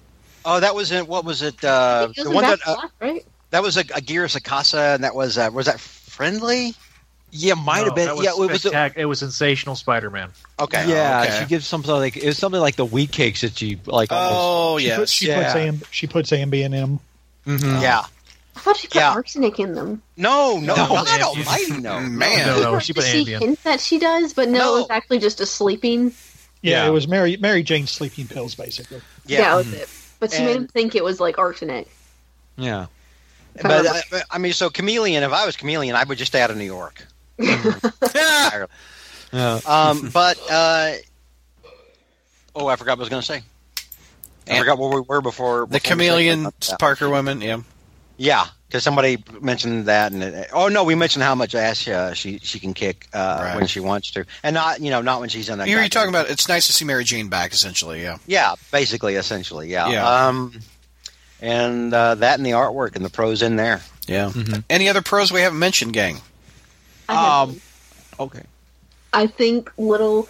Oh, 0.47 0.61
that 0.61 0.75
was 0.75 0.93
in 0.93 1.07
what 1.07 1.25
was 1.25 1.43
it? 1.43 1.63
Uh, 1.65 2.09
it 2.11 2.17
was 2.19 2.27
the 2.29 2.31
one 2.31 2.45
that 2.45 2.59
Back 2.61 2.69
uh, 2.69 2.75
Black, 2.77 2.91
right? 3.01 3.27
that 3.51 3.63
was 3.63 3.77
a, 3.77 3.81
a 3.81 3.97
Aguirre-Sacasa, 3.97 4.95
and 4.95 5.05
that 5.05 5.15
was 5.15 5.37
uh, 5.37 5.51
was 5.53 5.67
that 5.67 5.81
friendly? 5.81 6.75
Yeah, 7.33 7.55
might 7.55 7.81
No, 7.81 7.85
have 7.87 7.95
been. 7.97 8.15
was 8.17 8.25
yeah, 8.25 8.31
it 8.31 8.39
was. 8.51 8.65
a- 8.65 8.93
it 8.97 9.05
was 9.05 9.19
sensational 9.19 9.75
Spider-Man. 9.75 10.31
Okay, 10.61 10.89
yeah, 10.89 11.25
okay. 11.27 11.41
she 11.41 11.47
gives 11.47 11.67
something 11.67 11.91
like 11.91 12.17
it 12.17 12.25
was 12.25 12.39
something 12.39 12.61
like 12.61 12.77
the 12.77 12.85
wheat 12.85 13.11
cakes 13.13 13.41
that 13.43 13.59
she 13.59 13.79
like. 13.87 14.13
almost, 14.13 14.35
Oh 14.39 14.79
She, 14.79 14.87
yes. 14.87 14.99
put, 14.99 15.09
she 15.09 15.27
Yeah. 15.29 15.43
puts 15.43 15.57
Am- 15.57 15.83
she 15.91 16.07
puts 16.07 16.31
Ambien 16.31 16.75
in. 16.75 17.01
Mhm. 17.47 17.83
yeah. 17.83 18.05
I 18.55 18.61
thought 18.61 18.77
she 18.77 18.87
put 18.87 18.95
Yeah. 18.97 19.11
arsenic 19.13 19.59
in 19.59 19.75
them. 19.75 20.01
No, 20.17 20.59
no, 20.61 20.75
No. 20.77 20.87
God 20.89 21.07
Ambien. 21.09 21.23
Almighty, 21.23 21.81
no. 21.83 22.01
Man. 22.01 22.47
No, 22.47 22.73
no, 22.73 22.79
she 22.79 22.93
does 22.95 23.05
put 23.05 23.11
she 23.13 23.25
Ambien. 23.25 23.41
hint 23.41 23.65
that 23.65 23.81
she 23.81 23.99
does, 23.99 24.33
but 24.33 24.49
no, 24.49 24.59
No. 24.61 24.77
it 24.77 24.81
was 24.83 24.91
actually 24.91 25.19
just 25.19 25.41
a 25.41 25.47
sleeping. 25.47 26.13
Yeah, 26.63 26.85
Yeah. 26.85 26.87
it 26.87 26.91
was 26.91 27.07
Mary 27.07 27.37
Mary 27.37 27.63
Jane's 27.65 27.91
sleeping 27.91 28.29
pills, 28.29 28.55
basically. 28.55 29.03
Yeah, 29.27 29.39
Yeah, 29.41 29.49
that 29.51 29.57
was 29.57 29.73
it. 29.75 29.89
But 30.19 30.33
she 30.33 30.41
made 30.41 30.57
And- 30.57 30.61
him 30.63 30.69
think 30.69 30.95
it 30.95 31.05
was 31.05 31.21
like 31.21 31.39
arsenic. 31.39 31.89
Yeah. 32.57 32.87
if 33.55 33.65
I 33.65 33.69
but 33.69 33.87
uh, 34.13 34.21
I 34.31 34.39
mean, 34.39 34.53
so 34.53 34.71
Chameleon. 34.71 35.23
If 35.23 35.33
I 35.33 35.45
was 35.47 35.57
Chameleon, 35.57 35.95
I 35.97 36.05
would 36.05 36.19
just 36.19 36.33
stay 36.33 36.41
out 36.43 36.51
of 36.51 36.57
New 36.57 36.65
York. 36.65 37.05
Yeah. 37.39 38.67
Yeah. 39.33 39.61
Um, 39.67 40.09
but 40.15 40.39
uh, 40.51 40.93
oh, 42.55 42.67
I 42.67 42.77
forgot 42.77 42.93
what 42.99 43.01
I 43.01 43.01
was 43.01 43.09
going 43.09 43.23
to 43.23 43.27
say. 43.27 43.43
I 44.49 44.51
And- 44.53 44.59
forgot 44.61 44.79
where 44.79 44.89
we 45.01 45.01
were 45.07 45.21
before. 45.21 45.61
The 45.61 45.67
before 45.67 45.75
we 45.75 45.81
chameleon 45.81 46.47
said. 46.61 46.79
Parker 46.79 47.09
women. 47.11 47.41
Yeah. 47.41 47.61
Yeah, 48.19 48.47
because 48.69 48.83
somebody 48.83 49.23
mentioned 49.41 49.87
that, 49.87 50.13
and 50.13 50.23
it, 50.23 50.49
oh 50.53 50.69
no, 50.69 50.85
we 50.85 50.95
mentioned 50.95 51.23
how 51.23 51.35
much 51.35 51.55
ass 51.55 51.87
uh, 51.89 52.15
she 52.15 52.39
she 52.41 52.59
can 52.59 52.75
kick 52.75 53.07
uh, 53.13 53.39
Right. 53.41 53.57
when 53.57 53.67
she 53.67 53.81
wants 53.81 54.11
to, 54.13 54.25
and 54.43 54.55
not 54.55 54.81
you 54.81 54.91
know 54.91 55.01
not 55.03 55.21
when 55.21 55.29
she's 55.29 55.49
in 55.49 55.61
a. 55.61 55.67
You're 55.67 55.81
goddamn- 55.83 55.91
talking 55.91 56.09
about. 56.11 56.31
It's 56.31 56.49
nice 56.49 56.67
to 56.67 56.73
see 56.73 56.85
Mary 56.85 57.05
Jane 57.05 57.29
back. 57.29 57.53
Essentially, 57.53 58.03
yeah. 58.03 58.19
Yeah, 58.27 58.55
basically, 58.73 59.15
essentially, 59.15 59.69
yeah. 59.71 59.89
Yeah. 59.89 60.27
Um, 60.29 60.61
and 61.41 61.93
uh, 61.93 62.15
that 62.17 62.39
and 62.39 62.47
the 62.47 62.53
artwork 62.53 62.97
and 62.97 63.05
the 63.05 63.11
pros 63.11 63.43
in 63.43 63.57
there. 63.57 63.81
Yeah. 64.07 64.31
Mhm. 64.31 64.65
Any 64.71 64.89
other 64.89 65.03
pros 65.03 65.31
we 65.33 65.41
haven't 65.43 65.59
mentioned, 65.59 65.93
gang? 65.93 66.21
I, 67.09 67.43
Um. 67.43 67.61
Okay. 68.19 68.43
I 69.13 69.27
think 69.27 69.71
little 69.79 70.29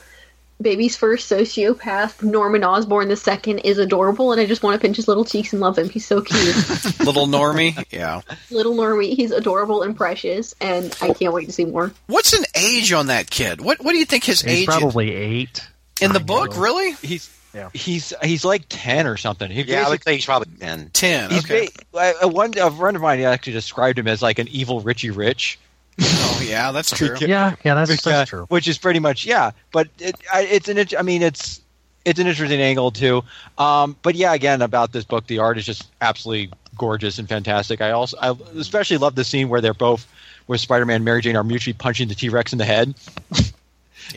baby's 0.60 0.96
first 0.96 1.30
sociopath, 1.30 2.22
Norman 2.22 2.64
Osborn 2.64 3.08
the 3.08 3.16
second, 3.16 3.60
is 3.60 3.78
adorable, 3.78 4.32
and 4.32 4.40
I 4.40 4.46
just 4.46 4.62
want 4.62 4.74
to 4.74 4.84
pinch 4.84 4.96
his 4.96 5.08
little 5.08 5.24
cheeks 5.24 5.52
and 5.52 5.60
love 5.60 5.78
him. 5.78 5.88
He's 5.88 6.06
so 6.06 6.20
cute. 6.22 6.54
Little 7.00 7.26
Normie. 7.26 7.84
Yeah. 7.92 8.20
little 8.50 8.74
Normie, 8.74 9.14
he's 9.14 9.30
adorable 9.32 9.82
and 9.82 9.96
precious, 9.96 10.54
and 10.60 10.96
I 11.00 11.12
can't 11.12 11.32
wait 11.34 11.46
to 11.46 11.52
see 11.52 11.64
more. 11.66 11.92
What's 12.06 12.32
an 12.32 12.44
age 12.54 12.92
on 12.92 13.06
that 13.08 13.30
kid? 13.30 13.60
What 13.60 13.82
What 13.84 13.92
do 13.92 13.98
you 13.98 14.04
think 14.06 14.24
his 14.24 14.40
He's 14.42 14.60
age 14.60 14.66
probably 14.66 15.12
eight. 15.14 15.66
in 16.00 16.12
the 16.12 16.18
nine 16.18 16.26
book? 16.26 16.44
years 16.48 16.56
old. 16.56 16.62
Really? 16.64 16.92
He's 17.02 17.30
Yeah. 17.54 17.68
he's 17.72 18.12
he's 18.22 18.44
like 18.44 18.64
ten 18.68 19.06
or 19.06 19.16
something. 19.16 19.50
He 19.50 19.62
Yeah, 19.62 19.86
I 19.86 19.90
would 19.90 20.02
say 20.02 20.14
he's 20.16 20.24
probably 20.26 20.52
ten. 20.58 20.90
Ten. 20.92 21.30
He's 21.30 21.44
Okay. 21.44 21.68
ba- 21.92 22.14
a, 22.22 22.28
one 22.28 22.52
a 22.58 22.70
friend 22.70 22.96
of 22.96 23.02
mine 23.02 23.20
actually 23.20 23.52
described 23.54 23.98
him 23.98 24.08
as 24.08 24.20
like 24.22 24.38
an 24.38 24.48
evil 24.48 24.80
Richie 24.80 25.10
Rich. 25.10 25.58
Oh 26.00 26.42
yeah, 26.46 26.72
that's 26.72 26.90
true. 26.96 27.16
Yeah, 27.20 27.56
yeah, 27.64 27.74
that's, 27.74 27.90
Which, 27.90 28.02
that's 28.02 28.32
uh, 28.32 28.36
true. 28.36 28.46
Which 28.48 28.68
is 28.68 28.78
pretty 28.78 29.00
much 29.00 29.24
yeah, 29.26 29.50
but 29.72 29.88
it, 29.98 30.16
I, 30.32 30.42
it's 30.42 30.68
an 30.68 30.78
int- 30.78 30.94
I 30.98 31.02
mean 31.02 31.22
it's 31.22 31.60
it's 32.04 32.20
an 32.20 32.26
interesting 32.26 32.60
angle 32.60 32.90
too. 32.90 33.22
Um, 33.58 33.96
but 34.02 34.14
yeah, 34.14 34.32
again 34.34 34.62
about 34.62 34.92
this 34.92 35.04
book, 35.04 35.26
the 35.26 35.38
art 35.38 35.58
is 35.58 35.64
just 35.66 35.88
absolutely 36.00 36.52
gorgeous 36.76 37.18
and 37.18 37.28
fantastic. 37.28 37.80
I 37.80 37.90
also 37.92 38.16
I 38.20 38.34
especially 38.58 38.98
love 38.98 39.14
the 39.14 39.24
scene 39.24 39.48
where 39.48 39.60
they're 39.60 39.74
both 39.74 40.06
where 40.46 40.58
Spider-Man 40.58 40.96
and 40.96 41.04
Mary 41.04 41.22
Jane 41.22 41.34
are 41.36 41.42
mutually 41.42 41.72
punching 41.74 42.06
the 42.08 42.14
T-Rex 42.14 42.52
in 42.52 42.58
the 42.58 42.64
head. 42.64 42.94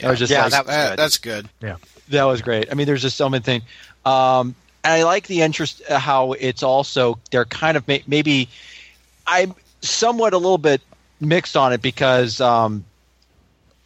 That 0.01 0.11
was 0.11 0.19
just 0.19 0.31
Yeah, 0.31 0.43
like, 0.43 0.51
that 0.51 0.67
That- 0.67 0.89
good. 0.91 0.99
that's 0.99 1.17
good. 1.17 1.49
Yeah, 1.61 1.75
that 2.09 2.23
was 2.25 2.43
great. 2.43 2.71
I 2.71 2.75
mean, 2.75 2.85
there's 2.85 3.01
just 3.01 3.17
so 3.17 3.27
many 3.27 3.41
things. 3.43 3.63
Um, 4.05 4.53
and 4.83 4.93
I 4.93 5.03
like 5.03 5.25
the 5.25 5.41
interest 5.41 5.81
uh, 5.89 5.97
how 5.97 6.33
it's 6.33 6.61
also 6.61 7.17
they're 7.31 7.45
kind 7.45 7.75
of 7.75 7.87
may, 7.87 8.03
maybe 8.05 8.49
I'm 9.25 9.55
somewhat 9.81 10.33
a 10.33 10.37
little 10.37 10.59
bit 10.59 10.81
mixed 11.19 11.57
on 11.57 11.73
it 11.73 11.81
because 11.81 12.39
um, 12.41 12.83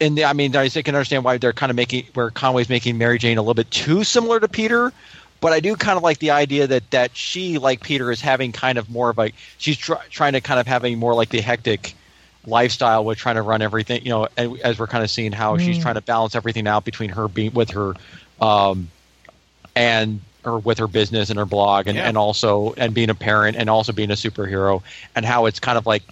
in 0.00 0.14
the 0.14 0.24
I 0.24 0.32
mean 0.32 0.54
I 0.54 0.68
can 0.68 0.94
understand 0.94 1.24
why 1.24 1.38
they're 1.38 1.52
kind 1.52 1.70
of 1.70 1.76
making 1.76 2.06
where 2.14 2.30
Conway's 2.30 2.68
making 2.68 2.98
Mary 2.98 3.18
Jane 3.18 3.38
a 3.38 3.42
little 3.42 3.54
bit 3.54 3.70
too 3.70 4.04
similar 4.04 4.40
to 4.40 4.48
Peter. 4.48 4.92
But 5.40 5.52
I 5.52 5.60
do 5.60 5.76
kind 5.76 5.96
of 5.98 6.02
like 6.02 6.18
the 6.20 6.30
idea 6.30 6.66
that 6.66 6.90
that 6.90 7.16
she, 7.16 7.58
like 7.58 7.82
Peter, 7.82 8.10
is 8.10 8.20
having 8.20 8.50
kind 8.52 8.78
of 8.78 8.88
more 8.88 9.10
of 9.10 9.18
like 9.18 9.34
she's 9.58 9.76
try, 9.76 10.00
trying 10.08 10.32
to 10.32 10.40
kind 10.40 10.58
of 10.58 10.66
having 10.66 10.98
more 10.98 11.14
like 11.14 11.28
the 11.28 11.40
hectic 11.42 11.94
lifestyle 12.46 13.04
with 13.04 13.18
trying 13.18 13.34
to 13.36 13.42
run 13.42 13.60
everything. 13.60 14.02
You 14.04 14.10
know, 14.10 14.28
and 14.38 14.58
as 14.60 14.78
we're 14.78 14.86
kind 14.86 15.04
of 15.04 15.10
seeing 15.10 15.32
how 15.32 15.58
she's 15.58 15.78
trying 15.78 15.96
to 15.96 16.00
balance 16.00 16.34
everything 16.34 16.66
out 16.66 16.84
between 16.86 17.10
her 17.10 17.28
being 17.28 17.52
with 17.52 17.70
her 17.70 17.92
um, 18.40 18.88
and 19.76 20.20
or 20.44 20.58
with 20.58 20.78
her 20.78 20.86
business 20.86 21.30
and 21.30 21.38
her 21.38 21.46
blog 21.46 21.86
and, 21.86 21.96
Yeah. 21.96 22.08
and 22.08 22.16
also 22.16 22.74
and 22.76 22.94
being 22.94 23.10
a 23.10 23.14
parent 23.14 23.56
and 23.56 23.68
also 23.68 23.92
being 23.92 24.10
a 24.10 24.14
superhero 24.14 24.82
and 25.14 25.24
how 25.26 25.46
it's 25.46 25.58
kind 25.58 25.76
of 25.78 25.86
like 25.86 26.02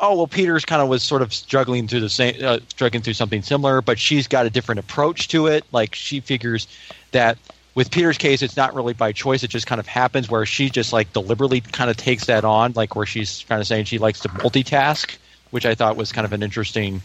oh 0.00 0.16
well 0.16 0.26
peter's 0.26 0.64
kind 0.64 0.80
of 0.82 0.88
was 0.88 1.02
sort 1.02 1.22
of 1.22 1.32
struggling 1.32 1.88
through 1.88 2.00
the 2.00 2.08
same 2.08 2.34
uh, 2.44 2.58
struggling 2.68 3.02
through 3.02 3.12
something 3.14 3.42
similar 3.42 3.80
but 3.82 3.98
she's 3.98 4.26
got 4.28 4.46
a 4.46 4.50
different 4.50 4.78
approach 4.78 5.28
to 5.28 5.46
it 5.46 5.64
like 5.72 5.94
she 5.94 6.20
figures 6.20 6.66
that 7.12 7.36
with 7.74 7.90
peter's 7.90 8.18
case 8.18 8.42
it's 8.42 8.56
not 8.56 8.74
really 8.74 8.92
by 8.94 9.12
choice 9.12 9.42
it 9.42 9.48
just 9.48 9.66
kind 9.66 9.78
of 9.80 9.86
happens 9.86 10.30
where 10.30 10.46
she 10.46 10.70
just 10.70 10.92
like 10.92 11.12
deliberately 11.12 11.60
kind 11.60 11.90
of 11.90 11.96
takes 11.96 12.26
that 12.26 12.44
on 12.44 12.72
like 12.74 12.94
where 12.96 13.06
she's 13.06 13.44
kind 13.48 13.60
of 13.60 13.66
saying 13.66 13.84
she 13.84 13.98
likes 13.98 14.20
to 14.20 14.28
multitask 14.28 15.16
which 15.50 15.66
i 15.66 15.74
thought 15.74 15.96
was 15.96 16.12
kind 16.12 16.24
of 16.24 16.32
an 16.32 16.42
interesting 16.42 17.00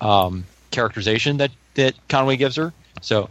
um, 0.00 0.44
characterization 0.70 1.36
that 1.36 1.50
that 1.74 1.94
conway 2.08 2.36
gives 2.36 2.56
her 2.56 2.72
so 3.00 3.28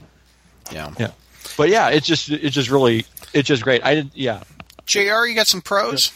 Yeah. 0.72 0.94
yeah 1.00 1.12
but 1.58 1.70
yeah 1.70 1.90
it's 1.90 2.08
just 2.08 2.30
it's 2.30 2.56
just 2.56 2.70
really 2.70 3.06
it's 3.34 3.48
just 3.48 3.64
great 3.64 3.84
i 3.86 3.96
didn't 3.96 4.16
yeah 4.16 4.44
Jr. 4.86 5.26
You 5.26 5.36
got 5.36 5.48
some 5.48 5.62
pros? 5.62 6.12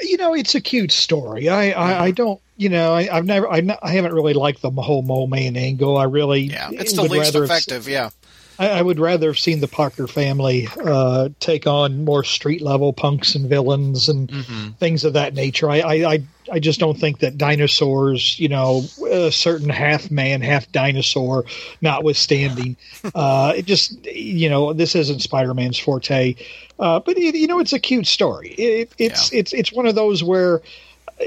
You 0.00 0.16
know, 0.16 0.34
it's 0.34 0.54
a 0.54 0.60
cute 0.60 0.92
story. 0.92 1.48
I, 1.48 1.70
I, 1.70 2.04
I 2.04 2.08
mm-hmm. 2.08 2.14
don't, 2.14 2.40
you 2.56 2.68
know, 2.68 2.94
I, 2.94 3.08
I've 3.14 3.24
never, 3.24 3.48
I, 3.50 3.78
I 3.82 3.90
haven't 3.90 4.12
really 4.12 4.34
liked 4.34 4.62
the 4.62 4.70
whole 4.70 5.02
mole 5.02 5.26
man 5.26 5.56
angle. 5.56 5.96
I 5.96 6.04
really, 6.04 6.42
Yeah, 6.42 6.70
it's 6.72 6.92
the 6.92 7.02
least 7.02 7.34
have 7.34 7.42
effective. 7.42 7.88
Yeah. 7.88 8.10
I, 8.58 8.68
I 8.68 8.82
would 8.82 8.98
rather 8.98 9.28
have 9.28 9.38
seen 9.38 9.60
the 9.60 9.68
Parker 9.68 10.06
family 10.06 10.68
uh, 10.82 11.30
take 11.40 11.66
on 11.66 12.04
more 12.04 12.24
street 12.24 12.62
level 12.62 12.92
punks 12.92 13.34
and 13.34 13.48
villains 13.48 14.08
and 14.08 14.30
things 14.78 15.04
of 15.04 15.14
that 15.14 15.34
nature. 15.34 15.70
I, 15.70 15.78
I, 15.78 16.22
I, 16.52 16.58
just 16.58 16.80
don't 16.80 16.98
think 16.98 17.20
that 17.20 17.38
dinosaurs, 17.38 18.38
you 18.38 18.48
know, 18.48 18.84
a 19.10 19.30
certain 19.30 19.68
half 19.68 20.10
man, 20.10 20.40
half 20.40 20.70
dinosaur, 20.70 21.44
notwithstanding, 21.80 22.76
uh, 23.14 23.54
it 23.56 23.64
just, 23.64 24.04
you 24.06 24.48
know, 24.48 24.72
this 24.72 24.94
isn't 24.94 25.20
Spider 25.20 25.54
Man's 25.54 25.78
forte. 25.78 26.34
Uh, 26.78 27.00
but 27.00 27.16
it, 27.16 27.34
you 27.34 27.46
know, 27.46 27.60
it's 27.60 27.72
a 27.72 27.78
cute 27.78 28.06
story. 28.06 28.50
It, 28.50 28.92
it's 28.98 29.32
it's 29.32 29.52
it's 29.52 29.72
one 29.72 29.86
of 29.86 29.94
those 29.94 30.24
where 30.24 30.60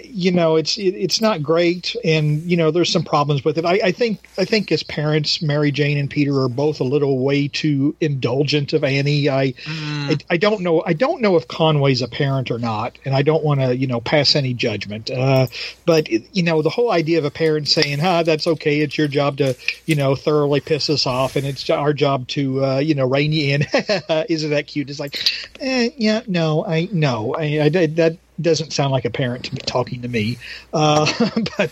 you 0.03 0.31
know 0.31 0.55
it's 0.57 0.77
it, 0.77 0.95
it's 0.95 1.21
not 1.21 1.41
great 1.41 1.95
and 2.03 2.41
you 2.43 2.57
know 2.57 2.71
there's 2.71 2.91
some 2.91 3.03
problems 3.03 3.45
with 3.45 3.57
it. 3.57 3.65
I, 3.65 3.79
I 3.85 3.91
think 3.91 4.27
i 4.37 4.43
think 4.45 4.71
as 4.71 4.83
parents 4.83 5.41
mary 5.41 5.71
jane 5.71 5.97
and 5.97 6.09
peter 6.09 6.37
are 6.41 6.49
both 6.49 6.81
a 6.81 6.83
little 6.83 7.19
way 7.19 7.47
too 7.47 7.95
indulgent 8.01 8.73
of 8.73 8.83
annie 8.83 9.29
i 9.29 9.53
I, 9.67 10.17
I 10.29 10.37
don't 10.37 10.61
know 10.61 10.83
i 10.85 10.93
don't 10.93 11.21
know 11.21 11.37
if 11.37 11.47
conway's 11.47 12.01
a 12.01 12.07
parent 12.07 12.51
or 12.51 12.59
not 12.59 12.97
and 13.05 13.15
i 13.15 13.21
don't 13.21 13.43
want 13.43 13.61
to 13.61 13.75
you 13.75 13.87
know 13.87 14.01
pass 14.01 14.35
any 14.35 14.53
judgment. 14.53 15.09
Uh, 15.09 15.47
but 15.85 16.09
it, 16.09 16.23
you 16.33 16.43
know 16.43 16.61
the 16.61 16.69
whole 16.69 16.91
idea 16.91 17.17
of 17.19 17.25
a 17.25 17.31
parent 17.31 17.67
saying 17.67 17.99
huh 17.99 18.23
that's 18.23 18.47
okay 18.47 18.81
it's 18.81 18.97
your 18.97 19.07
job 19.07 19.37
to 19.37 19.55
you 19.85 19.95
know 19.95 20.15
thoroughly 20.15 20.59
piss 20.59 20.89
us 20.89 21.05
off 21.05 21.35
and 21.35 21.45
it's 21.45 21.69
our 21.69 21.93
job 21.93 22.27
to 22.27 22.63
uh, 22.63 22.77
you 22.79 22.95
know 22.95 23.07
rein 23.07 23.31
you 23.31 23.53
in. 23.53 23.61
Isn't 24.29 24.49
that 24.51 24.67
cute? 24.67 24.89
It's 24.89 24.99
like 24.99 25.19
eh, 25.59 25.89
yeah 25.97 26.21
no 26.27 26.65
i 26.65 26.87
no 26.91 27.35
I, 27.35 27.43
I 27.61 27.69
that 27.69 28.17
doesn't 28.41 28.71
sound 28.73 28.91
like 28.91 29.05
a 29.05 29.09
parent 29.09 29.45
to 29.45 29.51
be 29.51 29.57
talking 29.61 30.01
to 30.03 30.07
me. 30.07 30.37
Uh, 30.73 31.05
but 31.57 31.71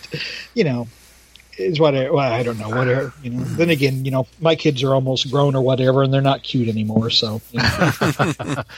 you 0.53 0.63
know, 0.63 0.87
is 1.57 1.79
what 1.79 1.95
I, 1.95 2.09
well, 2.09 2.19
I 2.31 2.43
don't 2.43 2.57
know. 2.59 2.69
Whatever 2.69 3.13
you 3.23 3.29
know. 3.31 3.43
Then 3.43 3.69
again, 3.69 4.03
you 4.05 4.11
know, 4.11 4.27
my 4.41 4.55
kids 4.55 4.83
are 4.83 4.93
almost 4.93 5.31
grown 5.31 5.55
or 5.55 5.61
whatever, 5.61 6.03
and 6.03 6.13
they're 6.13 6.21
not 6.21 6.43
cute 6.43 6.67
anymore. 6.67 7.09
So 7.09 7.41
you 7.51 7.59
know. 7.61 8.63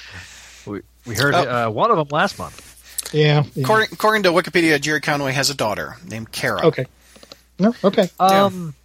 We, 0.68 0.82
we 1.06 1.16
heard 1.16 1.34
Oh. 1.34 1.68
uh, 1.68 1.70
one 1.70 1.92
of 1.92 1.98
them 1.98 2.10
last 2.12 2.38
month. 2.38 3.10
yeah, 3.14 3.44
yeah. 3.56 3.64
According, 3.64 3.88
according 3.94 4.24
to 4.24 4.32
Wikipedia, 4.32 4.82
Gerry 4.82 5.00
Conway 5.00 5.32
has 5.32 5.50
a 5.50 5.54
daughter 5.56 5.96
named 6.06 6.30
Kara. 6.34 6.66
Okay. 6.68 6.86
No. 7.58 7.74
Okay. 7.86 8.10
Um, 8.20 8.76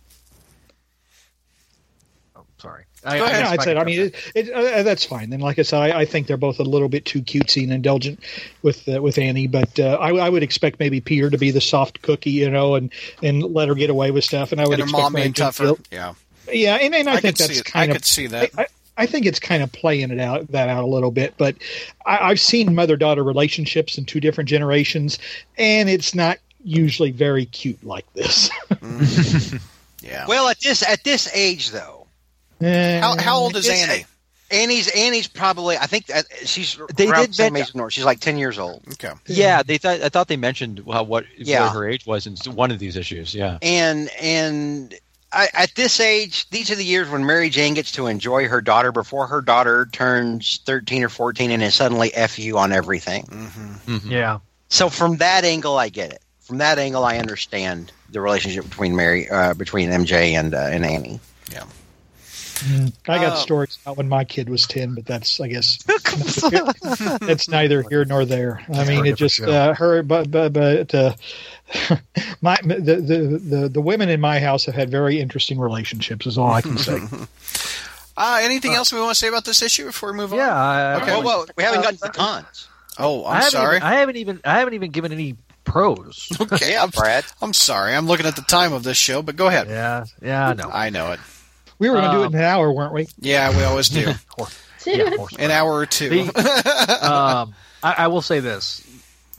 oh, 2.37 2.45
sorry. 2.59 2.85
I, 3.05 3.19
Go 3.19 3.25
I 3.25 3.29
ahead. 3.29 3.41
guess 3.41 3.49
Yeah, 3.49 3.51
I'd 3.53 3.63
say. 3.63 3.77
I 3.77 3.85
mean, 3.85 4.01
it, 4.01 4.15
it, 4.35 4.51
uh, 4.51 4.83
that's 4.83 5.05
fine. 5.05 5.31
Then, 5.31 5.41
like 5.41 5.59
I 5.59 5.63
said, 5.63 5.81
I, 5.81 6.01
I 6.01 6.05
think 6.05 6.27
they're 6.27 6.37
both 6.37 6.61
a 6.61 6.65
little 6.65 6.89
bit 6.89 7.05
too 7.05 7.21
cutesy 7.23 7.65
and 7.65 7.73
indulgent 7.73 8.21
with 8.63 8.89
uh, 8.89 9.03
with 9.03 9.19
Annie. 9.19 9.47
But 9.49 9.79
uh, 9.81 9.99
I, 10.01 10.11
I 10.17 10.29
would 10.29 10.43
expect 10.43 10.79
maybe 10.79 11.01
Peter 11.01 11.29
to 11.31 11.39
be 11.39 11.51
the 11.51 11.61
soft 11.61 12.03
cookie, 12.03 12.31
you 12.31 12.51
know, 12.51 12.75
and 12.77 12.93
and 13.23 13.43
let 13.43 13.69
her 13.69 13.75
get 13.75 13.91
away 13.91 14.11
with 14.11 14.25
stuff. 14.25 14.53
And 14.53 14.61
I 14.61 14.65
would 14.67 14.75
And 14.75 14.83
her 14.83 14.85
expect 14.85 15.03
mom 15.03 15.13
Mary 15.15 15.25
being 15.25 15.35
tougher. 15.35 15.65
Field- 15.65 15.89
Yeah. 15.91 16.15
Yeah, 16.53 16.75
and, 16.75 16.93
and 16.95 17.09
I, 17.09 17.13
I, 17.15 17.21
think 17.21 17.37
could 17.37 17.49
that's 17.49 17.57
see 17.59 17.63
kind 17.63 17.91
I 17.91 17.95
of 17.95 17.97
could 17.99 18.05
see 18.05 18.27
that. 18.27 18.51
I, 18.59 18.67
I 18.97 19.07
think 19.07 19.27
it's 19.27 19.39
kind 19.41 19.63
of 19.63 19.71
playing 19.73 20.11
it 20.11 20.19
out 20.21 20.49
that 20.49 20.69
out 20.69 20.83
a 20.85 20.87
little 20.87 21.13
bit, 21.13 21.35
but 21.39 21.55
I, 22.05 22.19
I've 22.31 22.41
seen 22.41 22.75
mother 22.75 22.97
daughter 22.97 23.23
relationships 23.23 23.97
in 23.97 24.05
two 24.05 24.21
different 24.21 24.51
generations, 24.51 25.19
and 25.57 25.89
it's 25.89 26.15
not 26.15 26.39
usually 26.65 27.11
very 27.13 27.47
cute 27.47 27.83
like 27.85 28.13
this. 28.15 28.51
yeah. 30.03 30.27
Well, 30.27 30.49
at 30.49 30.61
this 30.61 30.83
at 30.87 31.05
this 31.05 31.31
age 31.35 31.71
though, 31.71 32.02
how, 32.63 33.17
how 33.19 33.37
old 33.39 33.57
is 33.57 33.67
It's- 33.67 33.89
Annie? 33.89 34.07
Annie's 34.51 34.87
Annie's 34.89 35.29
probably 35.29 35.79
I 35.79 35.87
think 35.87 36.15
uh, 36.15 36.23
she's 36.45 36.77
They 36.95 37.07
did 37.07 37.31
the 37.31 37.33
same 37.33 37.55
mention- 37.55 37.57
age 37.57 37.69
as 37.71 37.75
Nora. 37.75 37.91
She's 37.91 38.05
like 38.05 38.21
ten 38.21 38.37
years 38.37 38.59
old, 38.59 38.83
Okay. 38.93 39.13
Yeah, 39.27 39.63
they 39.63 39.79
thought 39.79 40.03
I 40.03 40.11
thought 40.11 40.29
they 40.29 40.37
mentioned 40.37 40.81
well, 40.81 41.07
what 41.07 41.25
Yeah. 41.39 41.65
what 41.65 41.73
her 41.73 41.89
age 41.89 42.05
was 42.05 42.27
in 42.27 42.37
one 42.55 42.71
of 42.71 42.79
these 42.79 42.95
issues. 42.97 43.35
Yeah, 43.35 43.57
and 43.63 44.11
and 44.21 44.95
I, 45.33 45.49
at 45.55 45.75
this 45.75 45.99
age, 46.01 46.51
these 46.51 46.71
are 46.71 46.75
the 46.75 46.85
years 46.85 47.09
when 47.09 47.25
Mary 47.25 47.49
Jane 47.49 47.73
gets 47.73 47.93
to 47.93 48.09
enjoy 48.09 48.47
her 48.47 48.61
daughter 48.61 48.93
before 48.93 49.27
her 49.27 49.41
daughter 49.41 49.89
turns 49.91 50.61
thirteen 50.67 51.03
or 51.03 51.09
fourteen 51.09 51.51
and 51.51 51.63
is 51.63 51.75
suddenly 51.75 52.13
f 52.13 52.39
you 52.39 52.59
on 52.59 52.73
everything. 52.73 53.25
hmm 53.87 54.01
to- 54.01 54.07
Yeah. 54.07 54.41
So 54.69 54.91
from 54.91 55.17
that 55.17 55.47
angle, 55.47 55.79
I 55.79 55.89
get 55.89 56.13
it. 56.13 56.21
From 56.43 56.59
that 56.59 56.79
angle, 56.79 57.07
I 57.07 57.17
understand 57.17 57.91
the 58.11 58.21
relationship 58.21 58.65
between 58.69 58.95
Mary, 58.97 59.31
uh, 59.31 59.55
between 59.55 59.89
MJ 59.89 60.33
and 60.39 60.55
uh, 60.55 60.59
and 60.59 60.85
Annie. 60.85 61.21
I 63.09 63.19
got 63.19 63.33
Oh. 63.33 63.41
stories 63.41 63.79
about 63.83 63.97
when 63.97 64.09
my 64.09 64.25
kid 64.25 64.49
was 64.49 64.67
ten, 64.67 64.95
but 64.95 65.07
that's 65.07 65.41
I 65.41 65.49
guess 65.49 65.79
it's 65.89 67.49
neither 67.49 67.83
here 67.89 68.05
nor 68.05 68.25
there. 68.25 68.63
I 68.73 68.85
mean, 68.85 69.07
it 69.07 69.17
just 69.17 69.37
show. 69.37 69.51
uh, 69.51 69.75
her, 69.75 70.03
but 70.03 70.31
but 70.31 70.53
but 70.53 70.95
uh, 70.95 71.15
my 72.41 72.57
the, 72.65 72.77
the 72.97 73.39
the 73.39 73.69
the 73.69 73.81
women 73.81 74.09
in 74.09 74.21
my 74.21 74.39
house 74.41 74.65
have 74.67 74.75
had 74.75 74.91
very 74.91 75.21
interesting 75.21 75.59
relationships. 75.59 76.27
Is 76.27 76.39
all 76.39 76.51
I 76.53 76.61
can 76.63 76.79
say. 76.79 76.99
Uh, 78.17 78.41
anything 78.43 78.75
else 78.75 78.93
we 78.93 79.01
want 79.01 79.11
to 79.11 79.15
say 79.19 79.29
about 79.29 79.45
this 79.47 79.63
issue 79.63 79.87
before 79.87 80.11
we 80.13 80.19
move 80.19 80.33
Yeah. 80.33 80.51
on? 80.51 80.55
I, 80.55 80.95
Okay. 80.97 81.11
Well, 81.13 81.23
well, 81.23 81.47
we 81.57 81.63
haven't 81.65 81.81
gotten 81.83 81.97
to 81.97 82.03
the 82.05 82.11
cons. 82.11 82.69
Oh, 82.99 83.25
I 83.25 83.31
I'm 83.31 83.37
haven't 83.37 83.51
sorry. 83.53 83.77
Even, 83.77 83.89
I 83.89 83.95
haven't 83.95 84.17
even 84.17 84.41
I 84.45 84.59
haven't 84.59 84.75
even 84.75 84.91
given 84.91 85.13
any 85.13 85.37
pros. 85.65 86.29
okay, 86.41 86.77
I'm, 86.77 86.91
Brad. 86.91 87.25
I'm 87.41 87.55
sorry. 87.55 87.95
I'm 87.95 88.07
looking 88.07 88.27
at 88.27 88.37
the 88.37 88.43
time 88.43 88.75
of 88.75 88.83
this 88.83 88.99
show, 88.99 89.23
but 89.23 89.37
go 89.37 89.47
ahead. 89.47 89.69
yeah. 89.69 90.05
Yeah. 90.21 90.49
I 90.49 90.53
know. 90.53 90.71
I 90.71 90.91
know 90.91 91.13
it. 91.13 91.21
We 91.79 91.89
were 91.91 91.97
going 91.97 92.11
to 92.11 92.17
do 92.17 92.23
it 92.23 92.27
Um, 92.27 92.35
in 92.35 92.41
an 92.41 92.45
hour, 92.47 92.73
weren't 92.73 92.93
we? 92.93 93.09
Yeah, 93.19 93.57
we 93.57 93.65
always 93.65 93.89
do. 93.89 94.13
Yeah, 94.85 95.05
of 95.05 95.17
course. 95.17 95.37
An 95.39 95.53
hour 95.53 95.73
or 95.75 95.87
two. 95.87 96.23
um, 97.01 97.55
I, 97.85 97.95
I 97.99 98.07
will 98.09 98.21
say 98.21 98.41
this: 98.41 98.85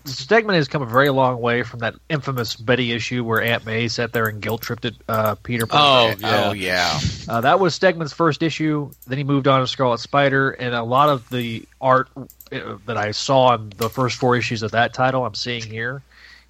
Stegman 0.05 0.53
has 0.53 0.69
come 0.69 0.81
a 0.81 0.85
very 0.85 1.09
long 1.09 1.41
way 1.41 1.63
from 1.63 1.79
that 1.79 1.95
infamous 2.09 2.55
Betty 2.55 2.93
issue 2.93 3.25
where 3.25 3.41
Aunt 3.41 3.65
May 3.65 3.89
sat 3.89 4.13
there 4.13 4.27
and 4.27 4.41
guilt 4.41 4.61
tripped 4.61 4.85
at 4.85 4.93
uh, 5.09 5.35
Peter. 5.35 5.65
Parker. 5.65 6.17
Oh 6.23 6.53
yeah. 6.53 6.97
Uh, 7.27 7.41
that 7.41 7.59
was 7.59 7.77
Stegman's 7.77 8.13
first 8.13 8.41
issue. 8.41 8.89
Then 9.05 9.17
he 9.17 9.25
moved 9.25 9.47
on 9.49 9.59
to 9.59 9.67
Scarlet 9.67 9.99
Spider, 9.99 10.51
and 10.51 10.73
a 10.73 10.83
lot 10.83 11.09
of 11.09 11.29
the 11.29 11.65
art 11.81 12.07
uh, 12.15 12.77
that 12.85 12.95
I 12.95 13.11
saw 13.11 13.55
in 13.55 13.73
the 13.75 13.89
first 13.89 14.17
four 14.17 14.37
issues 14.37 14.63
of 14.63 14.71
that 14.71 14.93
title, 14.93 15.25
I'm 15.25 15.35
seeing 15.35 15.63
here. 15.63 16.03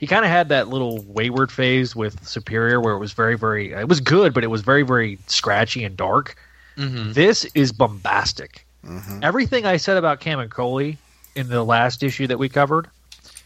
He 0.04 0.08
kind 0.08 0.26
of 0.26 0.32
had 0.32 0.50
that 0.50 0.68
little 0.68 1.02
wayward 1.08 1.50
phase 1.50 1.96
with 1.96 2.28
Superior, 2.28 2.82
where 2.82 2.94
it 2.94 3.00
was 3.00 3.14
very, 3.14 3.38
very. 3.38 3.72
It 3.72 3.88
was 3.88 4.02
good, 4.02 4.34
but 4.34 4.44
it 4.44 4.48
was 4.48 4.62
very, 4.62 4.84
very 4.84 5.18
scratchy 5.28 5.86
and 5.86 5.96
dark. 5.96 6.36
Mm-hmm. 6.76 7.14
This 7.14 7.46
is 7.56 7.72
bombastic. 7.72 8.66
Mm-hmm. 8.86 9.24
Everything 9.24 9.66
I 9.66 9.78
said 9.78 9.96
about 9.96 10.20
Camuncoli 10.20 10.98
in 11.38 11.48
the 11.48 11.64
last 11.64 12.04
issue 12.04 12.28
that 12.28 12.38
we 12.38 12.50
covered, 12.50 12.90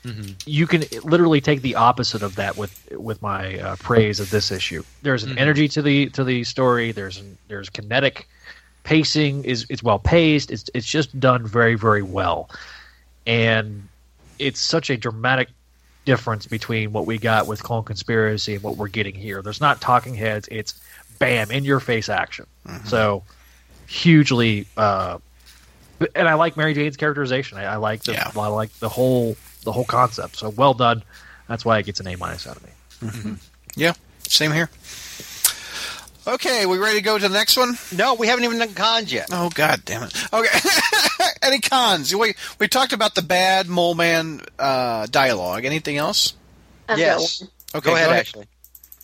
mm-hmm. 0.04 0.32
you 0.48 0.66
can 0.66 0.84
literally 1.04 1.42
take 1.42 1.62
the 1.62 1.76
opposite 1.76 2.24
of 2.24 2.36
that 2.38 2.58
with 2.58 2.92
with 2.92 3.22
my 3.22 3.60
uh, 3.60 3.76
praise 3.76 4.20
of 4.20 4.32
this 4.32 4.50
issue. 4.50 4.82
There's 5.04 5.24
an 5.24 5.38
energy 5.38 5.68
to 5.68 5.84
the 5.84 6.10
to 6.10 6.24
the 6.24 6.44
story. 6.44 6.92
There's 6.92 7.20
an, 7.20 7.38
there's 7.50 7.70
kinetic 7.70 8.28
pacing 8.84 9.44
is 9.46 9.68
it's 9.70 9.84
well 9.84 10.00
paced. 10.00 10.50
It's 10.50 10.72
it's 10.74 10.88
just 10.88 11.20
done 11.20 11.46
very 11.46 11.76
very 11.76 12.02
well, 12.02 12.50
and 13.28 13.88
it's 14.40 14.60
such 14.60 14.90
a 14.90 14.98
dramatic 14.98 15.50
difference 16.08 16.48
between 16.48 16.94
what 16.94 17.06
we 17.06 17.18
got 17.18 17.48
with 17.48 17.62
Clone 17.62 17.84
Conspiracy 17.84 18.56
and 18.56 18.64
what 18.64 18.78
we're 18.78 18.88
getting 18.88 19.14
here. 19.14 19.42
There's 19.42 19.60
not 19.60 19.82
talking 19.82 20.16
heads. 20.16 20.48
It's 20.50 20.80
bam 21.20 21.52
in 21.52 21.66
your 21.66 21.82
face 21.82 22.08
action. 22.08 22.48
So 22.86 23.24
hugely, 23.88 24.66
uh, 24.78 25.18
and 26.16 26.28
I 26.30 26.36
like 26.36 26.56
Mary 26.56 26.74
Jane's 26.74 26.96
characterization. 26.96 27.58
I, 27.58 27.66
I 27.66 27.76
like 27.76 28.04
the 28.04 28.14
Yeah. 28.14 28.32
I 28.38 28.48
like 28.48 28.72
the 28.80 28.88
whole 28.90 29.36
the 29.64 29.74
whole 29.74 29.84
concept. 29.86 30.38
So 30.38 30.50
well 30.50 30.74
done. 30.74 31.04
That's 31.50 31.66
why 31.66 31.78
it 31.80 31.86
gets 31.86 32.00
an 32.00 32.08
A 32.08 32.16
minus 32.16 32.48
out 32.48 32.56
of 32.56 32.64
me. 32.64 33.38
Yeah, 33.76 33.94
same 34.24 34.54
here. 34.54 34.70
Okay, 36.26 36.66
we 36.66 36.78
ready 36.78 36.98
to 36.98 37.04
go 37.04 37.18
to 37.18 37.28
the 37.28 37.34
next 37.34 37.56
one? 37.58 37.78
No, 37.96 38.14
we 38.16 38.28
haven't 38.28 38.44
even 38.46 38.60
done 38.60 38.74
cons 38.74 39.12
yet. 39.14 39.28
Oh 39.32 39.50
God 39.54 39.82
damn 39.86 40.04
it! 40.04 40.14
Okay, 40.34 40.50
any 41.48 41.60
cons? 41.60 42.14
We 42.16 42.34
we 42.60 42.68
talked 42.68 42.94
about 42.94 43.16
the 43.16 43.22
bad 43.22 43.68
mole 43.68 43.96
man 43.96 44.42
uh, 44.60 45.08
dialogue. 45.08 45.66
Anything 45.66 45.98
else? 45.98 46.34
I've 46.88 47.00
yes. 47.00 47.44
Okay, 47.76 47.90
go 47.90 47.96
ahead, 47.96 48.10
Ashley. 48.12 48.46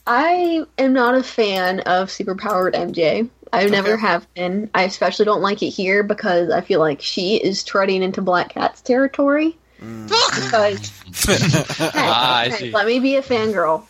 I 0.05 0.63
am 0.77 0.93
not 0.93 1.15
a 1.15 1.23
fan 1.23 1.79
of 1.81 2.09
superpowered 2.09 2.73
MJ. 2.73 3.29
I 3.51 3.65
never 3.67 3.95
have 3.97 4.31
been. 4.33 4.69
I 4.73 4.83
especially 4.83 5.25
don't 5.25 5.41
like 5.41 5.61
it 5.61 5.69
here 5.69 6.03
because 6.03 6.49
I 6.49 6.61
feel 6.61 6.79
like 6.79 7.01
she 7.01 7.35
is 7.37 7.63
treading 7.63 8.01
into 8.03 8.21
Black 8.21 8.49
Cat's 8.53 8.81
territory. 8.81 9.55
Because 9.79 10.89
hey, 11.27 11.89
Ah, 11.93 12.39
I 12.39 12.49
hey, 12.49 12.57
see. 12.57 12.71
let 12.71 12.87
me 12.87 12.99
be 12.99 13.15
a 13.17 13.21
fangirl. 13.21 13.85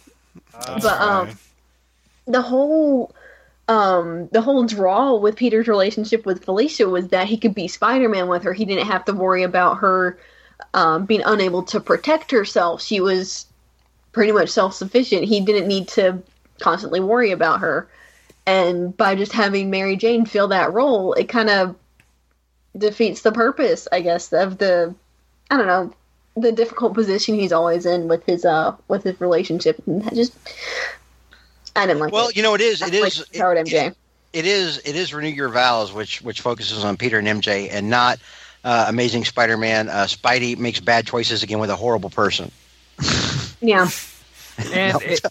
but 0.51 0.85
um, 0.85 1.29
the 2.27 2.41
whole 2.41 3.13
um 3.67 4.27
the 4.31 4.41
whole 4.41 4.65
draw 4.65 5.15
with 5.15 5.35
Peter's 5.35 5.67
relationship 5.67 6.25
with 6.25 6.43
Felicia 6.43 6.87
was 6.89 7.09
that 7.09 7.27
he 7.27 7.37
could 7.37 7.55
be 7.55 7.67
Spider-Man 7.67 8.27
with 8.27 8.43
her. 8.43 8.53
He 8.53 8.65
didn't 8.65 8.87
have 8.87 9.05
to 9.05 9.13
worry 9.13 9.43
about 9.43 9.77
her 9.77 10.19
um, 10.73 11.05
being 11.05 11.23
unable 11.25 11.63
to 11.63 11.79
protect 11.79 12.31
herself. 12.31 12.81
She 12.81 12.99
was 12.99 13.45
pretty 14.11 14.31
much 14.31 14.49
self-sufficient. 14.49 15.23
He 15.23 15.41
didn't 15.41 15.67
need 15.67 15.87
to 15.89 16.21
constantly 16.59 16.99
worry 16.99 17.31
about 17.31 17.61
her. 17.61 17.89
And 18.45 18.95
by 18.95 19.15
just 19.15 19.31
having 19.31 19.69
Mary 19.69 19.95
Jane 19.95 20.25
fill 20.25 20.49
that 20.49 20.73
role, 20.73 21.13
it 21.13 21.29
kind 21.29 21.49
of 21.49 21.75
defeats 22.77 23.21
the 23.21 23.31
purpose, 23.31 23.87
I 23.91 24.01
guess, 24.01 24.33
of 24.33 24.57
the 24.57 24.93
I 25.49 25.57
don't 25.57 25.67
know, 25.67 25.93
the 26.35 26.51
difficult 26.51 26.93
position 26.93 27.35
he's 27.35 27.51
always 27.51 27.85
in 27.85 28.07
with 28.07 28.25
his 28.25 28.43
uh 28.45 28.75
with 28.87 29.03
his 29.03 29.21
relationship 29.21 29.81
and 29.85 30.03
that 30.03 30.15
just 30.15 30.33
I 31.75 31.85
didn't 31.87 31.99
like 32.01 32.11
Well, 32.13 32.29
it. 32.29 32.35
you 32.35 32.43
know, 32.43 32.53
it 32.53 32.61
is. 32.61 32.81
I 32.81 32.87
It 32.87 32.91
didn't 32.91 33.07
is. 33.07 33.19
like 33.19 33.35
Howard 33.37 33.57
it- 33.57 33.65
MJ. 33.67 33.95
it 34.33 34.45
is 34.45 34.79
it 34.83 34.95
is 34.95 35.13
renew 35.13 35.29
your 35.29 35.49
vows 35.49 35.93
which 35.93 36.21
which 36.23 36.41
focuses 36.41 36.83
on 36.83 36.97
peter 36.97 37.19
and 37.19 37.27
mj 37.27 37.69
and 37.71 37.87
not 37.89 38.17
uh, 38.63 38.85
amazing 38.87 39.23
spider-man 39.25 39.89
uh, 39.89 40.05
spidey 40.05 40.57
makes 40.57 40.79
bad 40.79 41.05
choices 41.05 41.43
again 41.43 41.59
with 41.59 41.69
a 41.69 41.75
horrible 41.75 42.09
person 42.09 42.49
yeah. 43.61 43.87
and 44.73 45.01
it, 45.03 45.21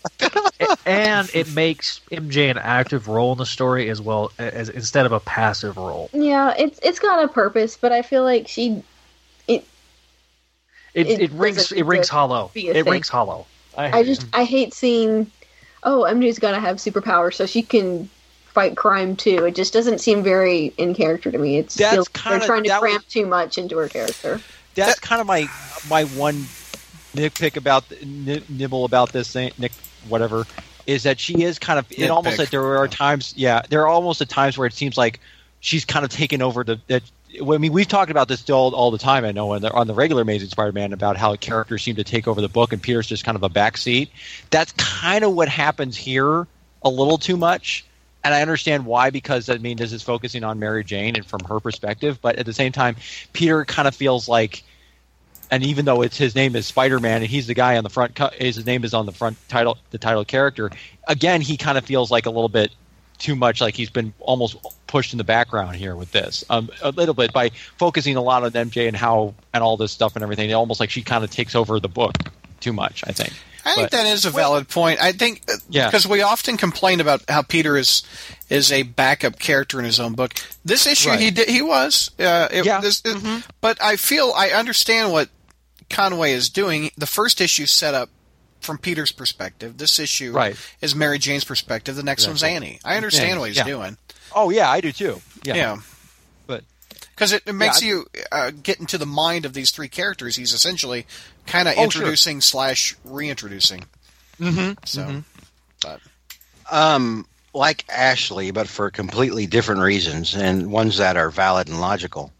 it- 0.61 0.79
and 0.87 1.31
it 1.35 1.49
makes 1.55 2.01
MJ 2.11 2.51
an 2.51 2.59
active 2.59 3.09
role 3.09 3.33
in 3.33 3.39
the 3.39 3.47
story 3.47 3.89
as 3.89 4.01
well 4.01 4.31
as 4.39 4.69
instead 4.69 5.07
of 5.07 5.13
a 5.13 5.21
passive 5.21 5.77
role. 5.77 6.11
Yeah, 6.13 6.55
it's 6.59 6.79
it's 6.83 6.99
got 6.99 7.25
a 7.25 7.29
purpose, 7.29 7.77
but 7.77 7.93
I 7.93 8.03
feel 8.03 8.25
like 8.25 8.49
she 8.49 8.83
It 9.49 9.65
It 10.95 11.21
it, 11.21 11.31
rings 11.33 11.73
it 11.73 11.87
rings 11.87 12.09
hollow. 12.09 12.51
It 12.55 12.75
thing. 12.75 12.85
rings 12.85 13.09
hollow. 13.09 13.47
I 13.77 14.03
just 14.03 14.27
I 14.35 14.45
hate 14.45 14.75
seeing 14.75 15.31
oh, 15.83 16.03
MJ's 16.09 16.39
gotta 16.39 16.61
have 16.61 16.77
superpowers 16.77 17.35
so 17.35 17.47
she 17.47 17.63
can 17.63 18.09
fight 18.47 18.77
crime 18.77 19.17
too. 19.17 19.45
It 19.47 19.55
just 19.55 19.73
doesn't 19.73 19.99
seem 20.01 20.23
very 20.23 20.73
in 20.77 20.95
character 20.95 21.31
to 21.31 21.39
me. 21.39 21.59
It's 21.59 21.75
That's 21.75 21.95
feels 21.95 22.09
like 22.09 22.23
kinda- 22.23 22.39
they're 22.39 22.47
trying 22.47 22.65
to 22.65 22.79
cram 22.79 22.95
was- 22.95 23.05
too 23.05 23.27
much 23.27 23.59
into 23.59 23.77
her 23.79 23.89
character. 23.89 24.41
That's 24.75 25.01
kind 25.01 25.21
of 25.21 25.27
my 25.27 25.49
my 25.89 26.05
one 26.05 26.47
nitpick 27.15 27.57
about 27.57 27.85
n- 28.01 28.43
nibble 28.49 28.85
about 28.85 29.13
this 29.13 29.31
thing, 29.33 29.53
Nick, 29.59 29.73
whatever, 30.09 30.47
is 30.87 31.03
that 31.03 31.21
she 31.21 31.43
is 31.43 31.59
kind 31.59 31.79
of. 31.79 31.87
It 31.91 32.09
almost 32.11 32.37
Nitpick. 32.37 32.39
like 32.39 32.51
there 32.51 32.77
are 32.79 32.89
times, 32.89 33.35
yeah, 33.37 33.63
there 33.69 33.83
are 33.83 33.89
almost 33.89 34.21
at 34.23 34.29
times 34.29 34.57
where 34.57 34.67
it 34.67 34.73
seems 34.73 34.97
like 34.97 35.21
she's 35.61 35.85
kind 35.85 36.05
of 36.05 36.11
taken 36.11 36.41
over 36.43 36.65
the. 36.65 36.81
That, 36.87 37.03
I 37.41 37.59
mean, 37.59 37.73
we've 37.73 37.89
talked 37.89 38.11
about 38.11 38.29
this 38.29 38.41
still 38.41 38.75
all 38.75 38.91
the 38.91 38.99
time. 38.99 39.25
I 39.25 39.33
know 39.33 39.53
on 39.53 39.63
the, 39.63 39.73
on 39.73 39.87
the 39.87 39.95
regular 39.95 40.23
Amazing 40.23 40.51
Spider-Man 40.51 40.93
about 40.93 41.17
how 41.17 41.35
characters 41.37 41.83
seem 41.83 41.97
to 41.97 42.05
take 42.05 42.29
over 42.29 42.41
the 42.41 42.49
book, 42.49 42.73
and 42.73 42.83
Peter's 42.83 43.07
just 43.07 43.25
kind 43.25 43.37
of 43.37 43.43
a 43.43 43.49
backseat. 43.49 44.11
That's 44.51 44.73
kind 44.73 45.25
of 45.25 45.33
what 45.35 45.49
happens 45.49 45.97
here 45.97 46.47
a 46.83 46.89
little 46.91 47.19
too 47.19 47.37
much. 47.37 47.85
And 48.25 48.35
I 48.35 48.43
understand 48.43 48.87
why, 48.87 49.11
because 49.11 49.49
I 49.49 49.59
mean, 49.59 49.77
this 49.77 49.93
is 49.93 50.03
focusing 50.03 50.45
on 50.45 50.59
Mary 50.59 50.85
Jane 50.85 51.17
and 51.17 51.27
from 51.27 51.41
her 51.45 51.59
perspective. 51.59 52.21
But 52.21 52.37
at 52.37 52.47
the 52.47 52.53
same 52.53 52.73
time, 52.73 52.97
Peter 53.33 53.65
kind 53.65 53.89
of 53.89 53.95
feels 53.95 54.29
like, 54.29 54.63
and 55.51 55.65
even 55.65 55.85
though 55.85 56.03
it's 56.03 56.17
his 56.17 56.35
name 56.35 56.55
is 56.55 56.67
Spider 56.67 57.01
Man 57.01 57.23
and 57.23 57.31
he's 57.31 57.47
the 57.47 57.55
guy 57.55 57.77
on 57.77 57.85
the 57.85 57.91
front, 57.91 58.17
his 58.35 58.65
name 58.65 58.85
is 58.85 58.95
on 58.95 59.07
the 59.07 59.13
front 59.13 59.37
title, 59.49 59.79
the 59.91 59.99
title 59.99 60.25
character. 60.25 60.71
Again, 61.09 61.41
he 61.41 61.57
kind 61.57 61.77
of 61.77 61.85
feels 61.85 62.11
like 62.11 62.27
a 62.27 62.31
little 62.31 62.49
bit 62.49 62.73
too 63.23 63.35
much 63.37 63.61
like 63.61 63.75
he's 63.77 63.89
been 63.91 64.13
almost 64.21 64.57
pushed 64.89 65.13
in 65.15 65.19
the 65.19 65.25
background 65.25 65.77
here 65.77 65.95
with 65.97 66.11
this 66.13 66.45
um, 66.51 66.69
a 66.83 66.91
little 66.91 67.15
bit 67.15 67.33
by 67.33 67.51
focusing 67.79 68.17
a 68.17 68.21
lot 68.21 68.43
on 68.43 68.51
MJ 68.51 68.89
and 68.89 68.97
how 68.97 69.33
and 69.55 69.63
all 69.63 69.77
this 69.77 69.93
stuff 69.93 70.17
and 70.17 70.23
everything. 70.23 70.53
Almost 70.53 70.81
like 70.81 70.91
she 70.91 71.03
kind 71.03 71.23
of 71.25 71.31
takes 71.31 71.55
over 71.55 71.79
the 71.81 71.89
book 71.89 72.17
too 72.61 72.73
much. 72.73 73.03
I 73.07 73.13
think. 73.13 73.33
I 73.65 73.75
think 73.77 73.91
But- 73.91 73.97
that 73.99 74.07
is 74.09 74.25
a 74.25 74.31
valid 74.31 74.69
point. 74.69 75.01
I 75.01 75.13
think 75.13 75.43
Yeah. 75.71 75.87
because 75.87 76.05
we 76.07 76.21
often 76.23 76.57
complain 76.57 77.01
about 77.01 77.23
how 77.29 77.43
Peter 77.43 77.77
is 77.77 78.03
is 78.51 78.73
a 78.73 78.83
backup 78.83 79.39
character 79.39 79.79
in 79.79 79.85
his 79.85 80.01
own 80.01 80.15
book. 80.15 80.35
This 80.65 80.85
issue 80.87 81.11
Right. 81.11 81.21
he 81.21 81.31
did 81.31 81.49
he 81.49 81.63
was. 81.63 82.11
Uh, 82.19 82.49
it, 82.51 82.67
Yeah. 82.67 82.81
this- 82.81 83.03
it- 83.05 83.45
but 83.61 83.81
I 83.81 83.95
feel 83.97 84.33
I 84.37 84.49
understand 84.51 85.13
what 85.13 85.29
Conway 85.91 86.33
is 86.33 86.49
doing. 86.51 86.91
The 86.99 87.07
first 87.07 87.41
issue 87.41 87.67
set 87.67 87.95
up 87.95 88.11
from 88.63 88.79
Peter's 88.79 89.13
perspective. 89.13 89.77
This 89.79 89.99
issue 89.99 90.33
Right. 90.33 90.57
is 90.81 90.95
Mary 90.95 91.19
Jane's 91.19 91.45
perspective. 91.45 91.97
The 91.97 92.03
next 92.03 92.27
one's 92.27 92.43
Annie. 92.43 92.81
I 92.85 92.97
understand 92.97 93.31
Yeah. 93.31 93.39
what 93.39 93.49
he's 93.49 93.57
Yeah. 93.59 93.65
doing. 93.65 93.99
Oh 94.35 94.51
yeah, 94.51 94.71
I 94.71 94.81
do 94.81 94.93
too. 94.93 95.21
Yeah. 95.45 95.55
Yeah. 95.55 95.77
But 96.47 96.65
Because 97.15 97.33
it, 97.33 97.43
it 97.47 97.53
makes 97.55 97.83
I- 97.83 97.87
you 97.87 98.07
uh, 98.31 98.51
get 98.51 98.81
into 98.81 98.97
the 98.99 99.07
mind 99.07 99.45
of 99.45 99.53
these 99.53 99.71
three 99.71 99.89
characters. 99.89 100.37
He's 100.37 100.53
essentially 100.53 101.07
kind 101.47 101.69
of 101.69 101.73
Oh, 101.75 101.77
sure. 101.77 101.85
introducing 101.85 102.41
slash 102.41 102.95
reintroducing. 103.05 103.85
mm-hmm. 104.41 104.73
So, 104.85 105.25
but 105.81 106.01
um 106.71 107.27
like 107.55 107.85
ashley 107.91 108.51
but 108.51 108.67
for 108.69 108.91
completely 108.91 109.47
different 109.47 109.81
reasons 109.81 110.35
and 110.35 110.71
ones 110.73 110.97
that 110.97 111.17
are 111.17 111.31
valid 111.31 111.69
and 111.69 111.81
logical 111.81 112.33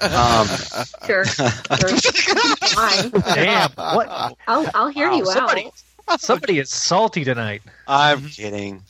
um 0.00 0.46
Sure. 1.06 1.24
sure. 1.24 3.10
Damn, 3.34 3.70
what? 3.76 4.36
I'll 4.46 4.70
I'll 4.74 4.88
hear 4.88 5.08
Wow, 5.08 5.16
you 5.16 5.24
somebody, 5.26 5.70
out. 6.08 6.20
somebody 6.20 6.58
is 6.58 6.70
salty 6.70 7.24
tonight. 7.24 7.62
I'm 7.86 8.26
kidding. 8.26 8.82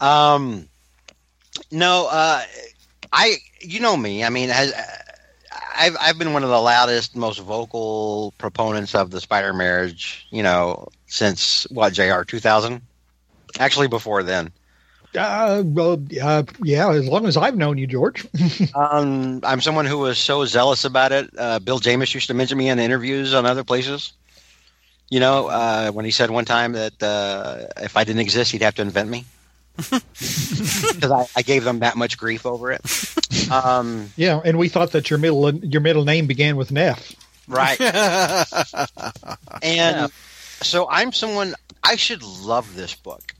Um, 0.00 0.68
no, 1.70 2.08
uh, 2.10 2.42
I, 3.12 3.36
you 3.60 3.80
know 3.80 3.96
me. 3.96 4.24
I 4.24 4.30
mean, 4.30 4.48
has, 4.48 4.72
I've 5.76 5.96
I've 6.00 6.18
been 6.18 6.32
one 6.32 6.42
of 6.44 6.50
the 6.50 6.60
loudest, 6.60 7.16
most 7.16 7.38
vocal 7.40 8.32
proponents 8.38 8.94
of 8.94 9.10
the 9.10 9.20
Spider 9.20 9.52
marriage. 9.52 10.26
You 10.30 10.42
know, 10.42 10.88
since 11.06 11.66
what 11.70 11.92
Jr. 11.92 12.22
two 12.22 12.38
thousand. 12.40 12.82
Actually, 13.58 13.88
before 13.88 14.22
then. 14.22 14.50
Uh, 15.16 15.62
well, 15.66 16.00
uh, 16.22 16.44
yeah, 16.62 16.90
as 16.92 17.06
long 17.08 17.26
as 17.26 17.36
I've 17.36 17.56
known 17.56 17.78
you, 17.78 17.86
George. 17.86 18.26
Um, 18.74 19.40
I'm 19.42 19.60
someone 19.60 19.84
who 19.86 19.98
was 19.98 20.18
so 20.18 20.44
zealous 20.44 20.84
about 20.84 21.10
it. 21.12 21.28
Uh, 21.36 21.58
Bill 21.58 21.78
Jemas 21.80 22.14
used 22.14 22.28
to 22.28 22.34
mention 22.34 22.56
me 22.56 22.68
in 22.68 22.78
interviews 22.78 23.34
on 23.34 23.46
other 23.46 23.64
places. 23.64 24.12
You 25.08 25.18
know, 25.18 25.48
uh, 25.48 25.90
when 25.90 26.04
he 26.04 26.10
said 26.12 26.30
one 26.30 26.44
time 26.44 26.72
that 26.72 27.02
uh, 27.02 27.66
if 27.82 27.96
I 27.96 28.04
didn't 28.04 28.20
exist, 28.20 28.52
he'd 28.52 28.62
have 28.62 28.76
to 28.76 28.82
invent 28.82 29.10
me. 29.10 29.24
Because 29.90 31.10
I, 31.10 31.26
I 31.36 31.42
gave 31.42 31.64
them 31.64 31.80
that 31.80 31.96
much 31.96 32.16
grief 32.18 32.44
over 32.46 32.70
it. 32.70 32.80
Um, 33.50 34.10
yeah, 34.16 34.40
and 34.44 34.58
we 34.58 34.68
thought 34.68 34.92
that 34.92 35.10
your 35.10 35.18
middle 35.18 35.52
your 35.54 35.80
middle 35.80 36.04
name 36.04 36.26
began 36.26 36.56
with 36.56 36.70
an 36.70 36.78
F. 36.78 37.14
right. 37.48 37.78
And 39.62 40.12
so 40.62 40.88
I'm 40.88 41.12
someone, 41.12 41.54
I 41.82 41.96
should 41.96 42.22
love 42.22 42.76
this 42.76 42.94
book. 42.94 43.34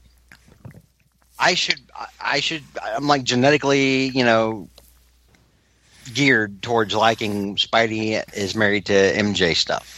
I 1.41 1.55
should, 1.55 1.81
I 2.21 2.39
should, 2.39 2.63
I'm 2.81 3.07
like 3.07 3.23
genetically, 3.23 4.09
you 4.09 4.23
know, 4.23 4.69
geared 6.13 6.61
towards 6.61 6.93
liking 6.93 7.55
Spidey 7.55 8.23
is 8.35 8.55
married 8.55 8.85
to 8.85 8.93
MJ 8.93 9.55
stuff. 9.55 9.97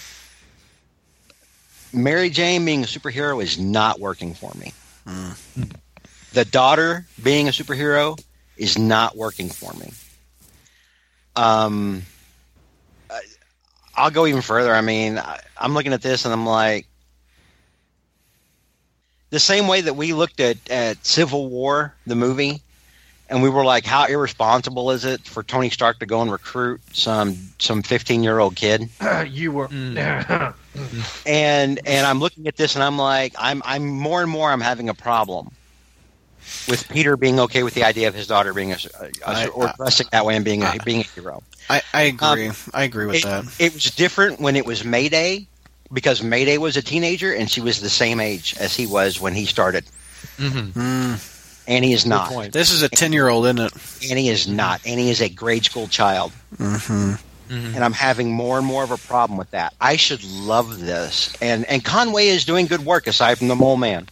Mary 1.91 2.29
Jane 2.29 2.63
being 2.63 2.83
a 2.83 2.87
superhero 2.87 3.43
is 3.43 3.59
not 3.59 3.99
working 3.99 4.33
for 4.33 4.53
me. 4.57 4.71
The 6.31 6.45
daughter 6.45 7.05
being 7.21 7.49
a 7.49 7.51
superhero 7.51 8.17
is 8.55 8.77
not 8.77 9.17
working 9.17 9.49
for 9.49 9.73
me. 9.73 9.91
Um, 11.35 12.03
I'll 13.95 14.11
go 14.11 14.25
even 14.25 14.41
further. 14.41 14.73
I 14.73 14.81
mean, 14.81 15.19
I, 15.19 15.39
I'm 15.57 15.73
looking 15.73 15.93
at 15.93 16.01
this 16.01 16.23
and 16.23 16.33
I'm 16.33 16.45
like, 16.45 16.87
the 19.33 19.39
same 19.39 19.67
way 19.67 19.81
that 19.81 19.95
we 19.95 20.13
looked 20.13 20.39
at, 20.39 20.57
at 20.69 21.03
Civil 21.03 21.49
War, 21.49 21.91
the 22.05 22.15
movie, 22.15 22.61
and 23.29 23.41
we 23.41 23.49
were 23.49 23.65
like, 23.65 23.83
how 23.83 24.05
irresponsible 24.05 24.91
is 24.91 25.05
it 25.05 25.21
for 25.21 25.41
Tony 25.41 25.71
Stark 25.71 25.97
to 25.99 26.05
go 26.05 26.21
and 26.21 26.31
recruit 26.31 26.81
some 26.93 27.35
some 27.57 27.81
15 27.81 28.21
year 28.23 28.37
old 28.37 28.55
kid? 28.55 28.87
you 29.27 29.51
were. 29.51 29.67
Mm. 29.69 30.53
And 31.25 31.79
and 31.85 32.05
I'm 32.05 32.19
looking 32.19 32.47
at 32.47 32.55
this 32.55 32.75
and 32.75 32.83
I'm 32.83 32.97
like, 32.97 33.33
I'm 33.37 33.61
I'm 33.65 33.87
more 33.87 34.21
and 34.21 34.29
more 34.29 34.51
I'm 34.51 34.61
having 34.61 34.89
a 34.89 34.93
problem 34.93 35.49
with 36.67 36.87
Peter 36.89 37.15
being 37.15 37.39
okay 37.39 37.61
with 37.63 37.73
the 37.75 37.83
idea 37.83 38.07
of 38.07 38.15
his 38.15 38.27
daughter 38.27 38.53
being 38.53 38.71
a, 38.71 38.77
a, 38.99 39.09
I- 39.27 39.47
or 39.47 39.71
dressing 39.77 40.07
that 40.11 40.25
way 40.25 40.35
and 40.35 40.43
being 40.43 40.63
a, 40.63 40.75
being 40.83 41.01
a 41.01 41.03
hero. 41.03 41.41
I, 41.69 41.81
I 41.93 42.07
um, 42.07 42.33
agree. 42.33 42.51
I 42.73 42.83
agree 42.83 43.05
with 43.05 43.17
It, 43.17 43.23
that. 43.23 43.45
it 43.59 43.73
was 43.73 43.85
different 43.91 44.39
when 44.39 44.55
it 44.55 44.65
was 44.65 44.83
Mayday 44.83 45.47
because 45.93 46.23
Mayday 46.23 46.57
was 46.57 46.75
a 46.77 46.81
teenager 46.81 47.33
and 47.33 47.49
she 47.49 47.61
was 47.61 47.79
the 47.79 47.89
same 47.89 48.19
age 48.19 48.55
as 48.59 48.75
he 48.75 48.85
was 48.85 49.19
when 49.19 49.33
he 49.33 49.45
started. 49.45 49.85
Mm-hmm. 50.37 50.79
Mm, 50.79 51.63
Annie 51.67 51.93
is 51.93 52.05
not. 52.05 52.29
point. 52.29 52.53
this 52.53 52.71
is 52.71 52.81
a 52.81 52.89
ten-year-old, 52.89 53.45
isn't 53.45 53.59
it? 53.59 54.11
Annie 54.11 54.29
is 54.29 54.47
not. 54.47 54.85
Annie 54.85 55.09
is 55.09 55.21
a 55.21 55.29
grade 55.29 55.65
school 55.65 55.87
child. 55.87 56.31
Mm-hmm. 56.57 57.15
Mm-hmm. 57.49 57.75
and 57.75 57.83
I'm 57.83 57.93
having 57.93 58.31
more 58.31 58.57
and 58.57 58.65
more 58.65 58.83
of 58.83 58.91
a 58.91 58.97
problem 58.97 59.37
with 59.37 59.51
that. 59.51 59.73
I 59.79 59.97
should 59.97 60.23
love 60.23 60.79
this, 60.79 61.35
and 61.41 61.65
and 61.65 61.83
Conway 61.83 62.27
is 62.27 62.45
doing 62.45 62.67
good 62.67 62.85
work 62.85 63.05
aside 63.05 63.37
from 63.37 63.49
the 63.49 63.55
Mole 63.55 63.77
Man. 63.77 64.07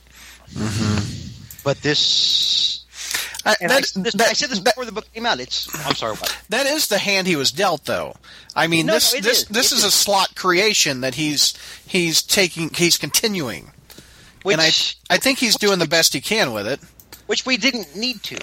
But 1.63 1.81
this, 1.81 2.80
Uh, 3.45 3.53
I, 3.61 3.67
that, 3.67 3.71
I, 3.71 4.01
this, 4.01 4.13
that- 4.13 4.27
I 4.29 4.33
said 4.33 4.49
this 4.49 4.59
that- 4.59 4.75
before 4.75 4.85
the 4.85 4.91
book 4.91 5.11
came 5.13 5.25
out. 5.25 5.39
It's 5.39 5.67
I'm 5.85 5.95
sorry, 5.95 6.15
what? 6.15 6.37
that 6.49 6.65
is 6.65 6.87
the 6.87 6.97
hand 6.97 7.27
he 7.27 7.35
was 7.35 7.51
dealt, 7.51 7.85
though. 7.85 8.15
I 8.55 8.67
mean, 8.67 8.85
No, 8.85 8.93
this 8.93 9.13
no, 9.13 9.19
this 9.21 9.41
is. 9.43 9.47
this 9.47 9.71
It 9.71 9.75
is 9.79 9.83
a 9.83 9.91
Slott 9.91 10.35
creation 10.35 11.01
that 11.01 11.15
he's 11.15 11.53
he's 11.85 12.21
taking 12.21 12.69
he's 12.73 12.97
continuing, 12.97 13.71
Which 14.43 14.53
and 14.53 14.61
I 14.61 14.69
I 15.13 15.17
think 15.17 15.39
he's 15.39 15.55
doing 15.55 15.79
the 15.79 15.87
best 15.87 16.13
he 16.13 16.21
can 16.21 16.53
with 16.53 16.67
it. 16.67 16.79
which 17.27 17.45
we 17.45 17.57
didn't 17.57 17.95
need 17.95 18.21
to. 18.23 18.37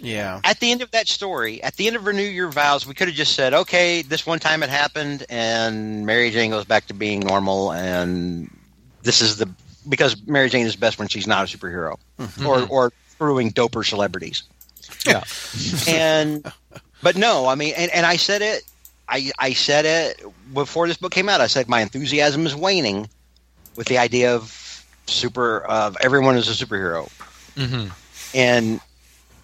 Yeah. 0.00 0.40
At 0.44 0.60
the 0.60 0.70
end 0.70 0.82
of 0.82 0.90
that 0.90 1.08
story, 1.08 1.62
at 1.62 1.76
the 1.76 1.86
end 1.86 1.96
of 1.96 2.04
Renew 2.04 2.22
Your 2.22 2.50
Vows, 2.50 2.86
we 2.86 2.92
could 2.92 3.08
have 3.08 3.16
just 3.16 3.34
said, 3.34 3.54
okay, 3.54 4.02
this 4.02 4.26
one 4.26 4.38
time 4.38 4.62
it 4.62 4.68
happened, 4.68 5.24
and 5.30 6.04
Mary 6.04 6.30
Jane 6.30 6.50
goes 6.50 6.66
back 6.66 6.86
to 6.88 6.94
being 6.94 7.20
normal, 7.20 7.72
and 7.72 8.50
this 9.02 9.22
is 9.22 9.38
the 9.38 9.48
because 9.88 10.20
Mary 10.26 10.48
Jane 10.50 10.66
is 10.66 10.76
best 10.76 10.98
when 10.98 11.08
she's 11.08 11.26
not 11.26 11.50
a 11.52 11.56
superhero 11.58 11.96
mm-hmm. 12.18 12.46
or 12.46 12.66
or 12.68 12.92
screwing 13.14 13.52
doper 13.52 13.84
celebrities. 13.86 14.42
Yeah. 15.06 15.24
and 15.88 16.44
but 17.02 17.16
no, 17.16 17.46
I 17.46 17.54
mean, 17.54 17.74
and, 17.76 17.90
and 17.92 18.06
I 18.06 18.16
said 18.16 18.42
it, 18.42 18.62
I 19.08 19.30
I 19.38 19.52
said 19.52 19.84
it 19.84 20.22
before 20.52 20.86
this 20.88 20.96
book 20.96 21.12
came 21.12 21.28
out. 21.28 21.40
I 21.40 21.46
said 21.46 21.68
my 21.68 21.80
enthusiasm 21.80 22.46
is 22.46 22.54
waning 22.56 23.08
with 23.76 23.86
the 23.88 23.98
idea 23.98 24.34
of 24.34 24.60
super 25.06 25.60
of 25.60 25.96
everyone 26.00 26.36
is 26.36 26.48
a 26.48 26.64
superhero, 26.66 27.10
Mm-hmm. 27.56 27.88
and 28.34 28.80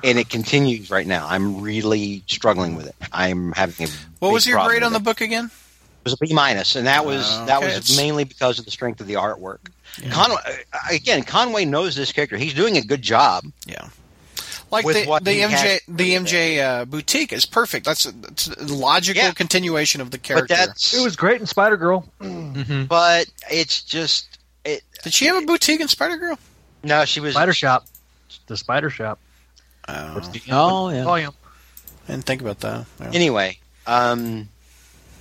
and 0.02 0.18
it 0.18 0.28
continues 0.30 0.90
right 0.90 1.06
now. 1.06 1.26
I'm 1.28 1.60
really 1.60 2.22
struggling 2.26 2.74
with 2.74 2.86
it. 2.86 2.96
I'm 3.12 3.52
having 3.52 3.86
a 3.86 3.90
What 4.18 4.32
was 4.32 4.46
your 4.46 4.64
grade 4.66 4.82
on 4.82 4.92
the 4.92 4.98
with 4.98 5.04
book 5.04 5.20
again? 5.20 5.44
It 5.46 5.50
It 5.50 6.04
was 6.04 6.12
a 6.14 6.16
B 6.16 6.32
minus, 6.32 6.74
and 6.76 6.86
that 6.86 7.04
was 7.04 7.24
Oh, 7.28 7.44
that 7.46 7.60
was 7.60 7.72
it's- 7.74 7.96
mainly 7.96 8.24
because 8.24 8.58
of 8.58 8.64
the 8.64 8.70
strength 8.70 9.00
of 9.00 9.06
the 9.06 9.14
artwork. 9.14 9.58
Yeah. 10.02 10.10
Conway 10.10 10.64
again, 10.90 11.22
Conway 11.22 11.64
knows 11.64 11.94
this 11.96 12.12
character. 12.12 12.36
He's 12.36 12.54
doing 12.54 12.76
a 12.76 12.82
good 12.82 13.02
job. 13.02 13.44
Yeah. 13.66 13.88
Like 14.70 14.84
With 14.84 14.96
the 15.02 15.06
what 15.06 15.24
the 15.24 15.40
MJ 15.40 15.50
had- 15.50 15.80
the 15.88 16.14
MJ 16.14 16.58
uh, 16.64 16.84
boutique 16.84 17.32
is 17.32 17.44
perfect. 17.44 17.84
That's 17.84 18.06
a, 18.06 18.12
that's 18.12 18.46
a 18.48 18.64
logical 18.72 19.20
Yeah. 19.22 19.32
continuation 19.32 20.00
of 20.00 20.10
the 20.12 20.18
But 20.18 20.22
character. 20.22 20.54
that's 20.54 20.94
It 20.94 21.02
was 21.02 21.16
great 21.16 21.40
in 21.40 21.46
Spider 21.46 21.76
Girl. 21.76 22.04
Mm-hmm. 22.20 22.84
but 22.88 23.26
it's 23.50 23.82
just 23.82 24.38
it. 24.64 24.82
Did 25.02 25.12
she 25.12 25.26
have 25.26 25.42
a 25.42 25.46
boutique 25.46 25.80
in 25.80 25.88
Spider 25.88 26.16
Girl? 26.18 26.38
No, 26.84 27.04
she 27.04 27.18
was 27.20 27.34
Spider 27.34 27.52
Shop. 27.52 27.86
The 28.46 28.56
Spider 28.56 28.90
Shop. 28.90 29.18
Oh, 29.88 30.20
the 30.20 30.40
Oh, 30.50 30.88
yeah. 30.90 31.02
volume? 31.04 31.32
I 32.08 32.12
didn't 32.12 32.26
think 32.26 32.40
about 32.40 32.60
that. 32.60 32.86
Yeah. 33.00 33.10
anyway. 33.12 33.58
Um, 33.88 34.48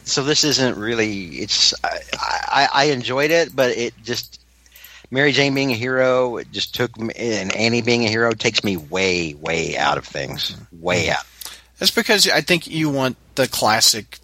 so 0.04 0.24
this 0.24 0.44
isn't 0.44 0.78
really. 0.78 1.40
It's 1.40 1.74
I, 1.84 2.00
I, 2.20 2.70
I 2.74 2.84
enjoyed 2.86 3.32
it, 3.32 3.56
but 3.56 3.72
it 3.72 3.94
just 4.04 4.40
Mary 5.12 5.32
Jane 5.32 5.54
being 5.56 5.72
a 5.72 5.76
hero. 5.76 6.38
It 6.38 6.52
just 6.52 6.76
took 6.76 6.98
me, 7.00 7.14
and 7.16 7.56
Annie 7.56 7.82
being 7.82 8.06
a 8.06 8.10
hero 8.10 8.32
takes 8.32 8.64
me 8.64 8.78
way, 8.78 9.34
way 9.34 9.78
out 9.78 9.98
of 9.98 10.06
things. 10.06 10.56
Way 10.72 11.10
out. 11.10 11.24
That's 11.80 11.92
because 11.92 12.30
I 12.30 12.42
think 12.42 12.68
you 12.68 12.90
want 12.90 13.18
the 13.36 13.48
classic. 13.48 14.20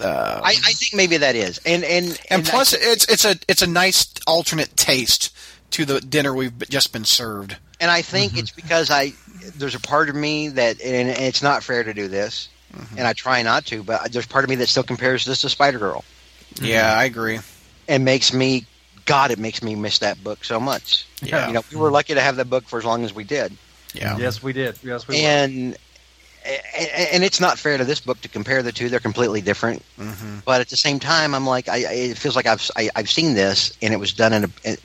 Uh, 0.00 0.40
I, 0.42 0.50
I 0.50 0.72
think 0.72 0.94
maybe 0.94 1.18
that 1.18 1.36
is, 1.36 1.58
and 1.64 1.84
and 1.84 2.20
and 2.30 2.46
I 2.46 2.50
plus, 2.50 2.72
it's 2.72 3.04
it's 3.10 3.24
a 3.24 3.36
it's 3.46 3.62
a 3.62 3.66
nice 3.66 4.12
alternate 4.26 4.76
taste 4.76 5.34
to 5.72 5.84
the 5.84 6.00
dinner 6.00 6.34
we've 6.34 6.58
just 6.68 6.92
been 6.92 7.04
served. 7.04 7.56
and 7.80 7.90
I 7.90 8.02
think 8.02 8.36
it's 8.36 8.50
because 8.50 8.90
I 8.90 9.12
there's 9.56 9.74
a 9.76 9.80
part 9.80 10.08
of 10.08 10.14
me 10.16 10.48
that 10.48 10.80
and 10.82 11.08
it's 11.08 11.42
not 11.42 11.62
fair 11.62 11.84
to 11.84 11.94
do 11.94 12.08
this, 12.08 12.48
and 12.96 13.06
I 13.06 13.12
try 13.12 13.42
not 13.42 13.66
to, 13.66 13.82
but 13.84 14.12
there's 14.12 14.26
part 14.26 14.44
of 14.44 14.50
me 14.50 14.56
that 14.56 14.68
still 14.68 14.82
compares 14.82 15.24
this 15.24 15.42
to 15.42 15.48
Spider 15.48 15.78
Girl, 15.78 16.04
Yeah, 16.60 16.92
I 16.92 17.04
agree. 17.04 17.38
and 17.86 18.04
makes 18.04 18.32
me 18.32 18.66
God, 19.08 19.30
it 19.30 19.38
makes 19.38 19.62
me 19.62 19.74
miss 19.74 19.98
that 20.00 20.22
book 20.22 20.44
so 20.44 20.60
much. 20.60 21.06
Yeah. 21.22 21.46
You 21.48 21.52
know, 21.54 21.62
we 21.72 21.76
were 21.76 21.90
lucky 21.90 22.14
to 22.14 22.20
have 22.20 22.36
that 22.36 22.48
book 22.50 22.64
for 22.68 22.78
as 22.78 22.84
long 22.84 23.04
as 23.04 23.12
we 23.14 23.24
did, 23.24 23.56
Yeah. 23.94 24.16
Yes, 24.18 24.42
we 24.42 24.52
did. 24.52 24.78
Yes, 24.82 25.08
we 25.08 25.16
and 25.24 25.76
and 26.44 26.88
and 27.12 27.24
it's 27.24 27.40
not 27.40 27.58
fair 27.58 27.76
to 27.78 27.84
this 27.84 28.00
book 28.00 28.20
to 28.22 28.28
compare 28.28 28.62
the 28.62 28.72
two; 28.72 28.88
they're 28.88 29.00
completely 29.00 29.40
different. 29.40 29.82
hmm 29.96 30.38
But 30.44 30.60
at 30.60 30.68
the 30.68 30.76
same 30.76 30.98
time, 31.00 31.34
I'm 31.34 31.46
like, 31.46 31.68
I, 31.68 31.78
I 31.84 31.92
it 32.12 32.18
feels 32.18 32.36
like 32.36 32.46
I've 32.46 32.70
I, 32.76 32.90
I've 32.96 33.10
seen 33.10 33.34
this, 33.34 33.72
and 33.82 33.92
it 33.92 33.98
was 33.98 34.12
done 34.12 34.32
in 34.32 34.44
a 34.44 34.48
it, 34.64 34.80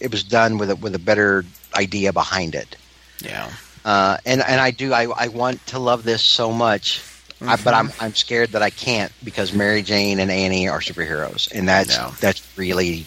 it 0.00 0.10
was 0.12 0.22
done 0.22 0.58
with 0.58 0.70
a 0.70 0.76
with 0.76 0.94
a 0.94 0.98
better 0.98 1.44
idea 1.74 2.12
behind 2.12 2.54
it. 2.54 2.76
Yeah. 3.20 3.50
uh, 3.84 4.16
and 4.24 4.42
and 4.42 4.60
I 4.60 4.70
do 4.70 4.92
I, 4.92 5.04
I 5.24 5.28
want 5.28 5.64
to 5.68 5.78
love 5.78 6.04
this 6.04 6.22
so 6.22 6.52
much, 6.52 7.00
I, 7.40 7.56
but 7.56 7.74
I'm 7.74 7.90
I'm 8.00 8.14
scared 8.14 8.50
that 8.52 8.62
I 8.62 8.70
can't 8.70 9.12
because 9.22 9.52
Mary 9.52 9.82
Jane 9.82 10.20
and 10.20 10.30
Annie 10.30 10.68
are 10.68 10.80
superheroes, 10.80 11.50
and 11.52 11.68
that's 11.68 11.96
No. 11.96 12.12
that's 12.20 12.42
really 12.56 13.06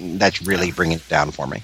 that's 0.00 0.42
really 0.42 0.72
bringing 0.72 0.98
it 0.98 1.08
down 1.08 1.30
for 1.30 1.46
me. 1.46 1.62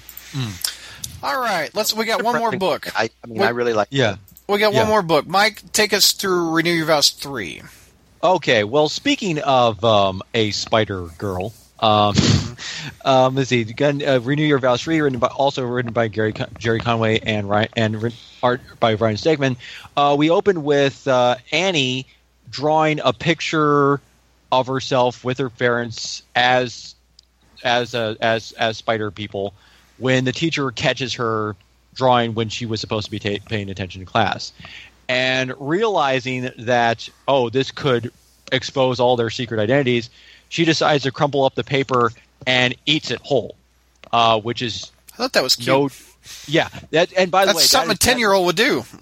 All 1.23 1.39
right, 1.39 1.73
let's. 1.73 1.93
We 1.93 2.05
got 2.05 2.23
one 2.23 2.37
more 2.37 2.51
book. 2.51 2.87
I, 2.95 3.09
I 3.23 3.27
mean, 3.27 3.39
What- 3.39 3.47
I 3.47 3.51
really 3.51 3.73
like. 3.73 3.87
Yeah. 3.91 4.17
We 4.47 4.59
got 4.59 4.73
Yeah. 4.73 4.81
one 4.81 4.89
more 4.89 5.01
book. 5.01 5.25
Mike, 5.27 5.61
take 5.73 5.91
us 5.93 6.11
through 6.11 6.51
Renew 6.51 6.71
Your 6.73 6.85
Vows 6.85 7.09
three. 7.09 7.61
Okay, 8.23 8.63
well, 8.63 8.89
speaking 8.89 9.39
of 9.39 9.83
um, 9.83 10.21
a 10.33 10.51
Spider 10.51 11.07
Girl, 11.17 11.51
um, 11.79 12.15
um, 13.05 13.35
let's 13.35 13.49
see, 13.49 13.61
again, 13.61 14.01
uh, 14.07 14.19
Renew 14.19 14.43
Your 14.45 14.57
Vows 14.59 14.81
3, 14.81 15.01
written 15.01 15.19
by, 15.19 15.27
also 15.27 15.63
written 15.63 15.91
by 15.93 16.07
Gary 16.07 16.33
Gerry 16.57 16.79
Conway 16.79 17.19
and 17.19 17.49
Ryan, 17.49 17.69
and 17.75 18.13
art 18.41 18.61
by 18.79 18.93
Ryan 18.95 19.15
Stegman. 19.17 19.57
Uh, 19.97 20.15
we 20.17 20.29
open 20.29 20.63
with 20.63 21.07
uh, 21.07 21.35
Annie 21.51 22.07
drawing 22.49 22.99
a 23.03 23.13
picture 23.13 23.99
of 24.51 24.67
herself 24.67 25.23
with 25.23 25.37
her 25.39 25.49
parents 25.49 26.23
as 26.35 26.94
as 27.65 27.93
uh, 27.93 28.15
as 28.21 28.53
as 28.53 28.77
spider 28.77 29.11
people 29.11 29.53
when 29.97 30.23
the 30.23 30.31
teacher 30.31 30.71
catches 30.71 31.13
her 31.15 31.55
drawing 31.93 32.33
when 32.35 32.47
she 32.47 32.65
was 32.65 32.79
supposed 32.79 33.05
to 33.05 33.11
be 33.11 33.19
ta- 33.19 33.43
paying 33.49 33.69
attention 33.69 33.99
to 33.99 34.05
class 34.05 34.53
and 35.09 35.53
realizing 35.59 36.49
that 36.57 37.09
oh 37.27 37.49
this 37.49 37.71
could 37.71 38.11
expose 38.51 38.99
all 38.99 39.15
their 39.17 39.29
secret 39.29 39.59
identities 39.59 40.09
she 40.49 40.63
decides 40.63 41.03
to 41.03 41.11
crumple 41.11 41.43
up 41.43 41.55
the 41.55 41.63
paper 41.63 42.11
and 42.47 42.75
eats 42.85 43.11
it 43.11 43.19
whole 43.21 43.55
uh, 44.13 44.39
which 44.39 44.61
is 44.61 44.91
I 45.13 45.17
thought 45.17 45.33
that 45.33 45.43
was 45.43 45.55
cute. 45.55 45.67
no 45.67 45.89
yeah 46.47 46.69
that 46.91 47.11
and 47.17 47.31
by 47.31 47.43
the 47.45 47.47
That's 47.47 47.57
way 47.57 47.63
something 47.63 47.89
that 47.89 47.95
a 47.97 47.99
ten 47.99 48.19
year 48.19 48.33
old 48.33 48.45
would 48.47 48.55
do. 48.55 48.83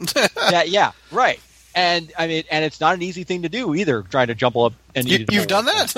that 0.51 0.65
yeah 0.69 0.91
right 1.11 1.39
and 1.75 2.11
i 2.17 2.27
mean 2.27 2.43
and 2.51 2.63
it's 2.65 2.79
not 2.79 2.95
an 2.95 3.01
easy 3.01 3.23
thing 3.23 3.41
to 3.43 3.49
do 3.49 3.73
either 3.75 4.03
trying 4.03 4.27
to 4.27 4.35
jump 4.35 4.55
up 4.55 4.73
and 4.93 5.07
you, 5.07 5.15
eat 5.15 5.21
it 5.21 5.33
you've 5.33 5.47
done 5.47 5.65
that, 5.65 5.93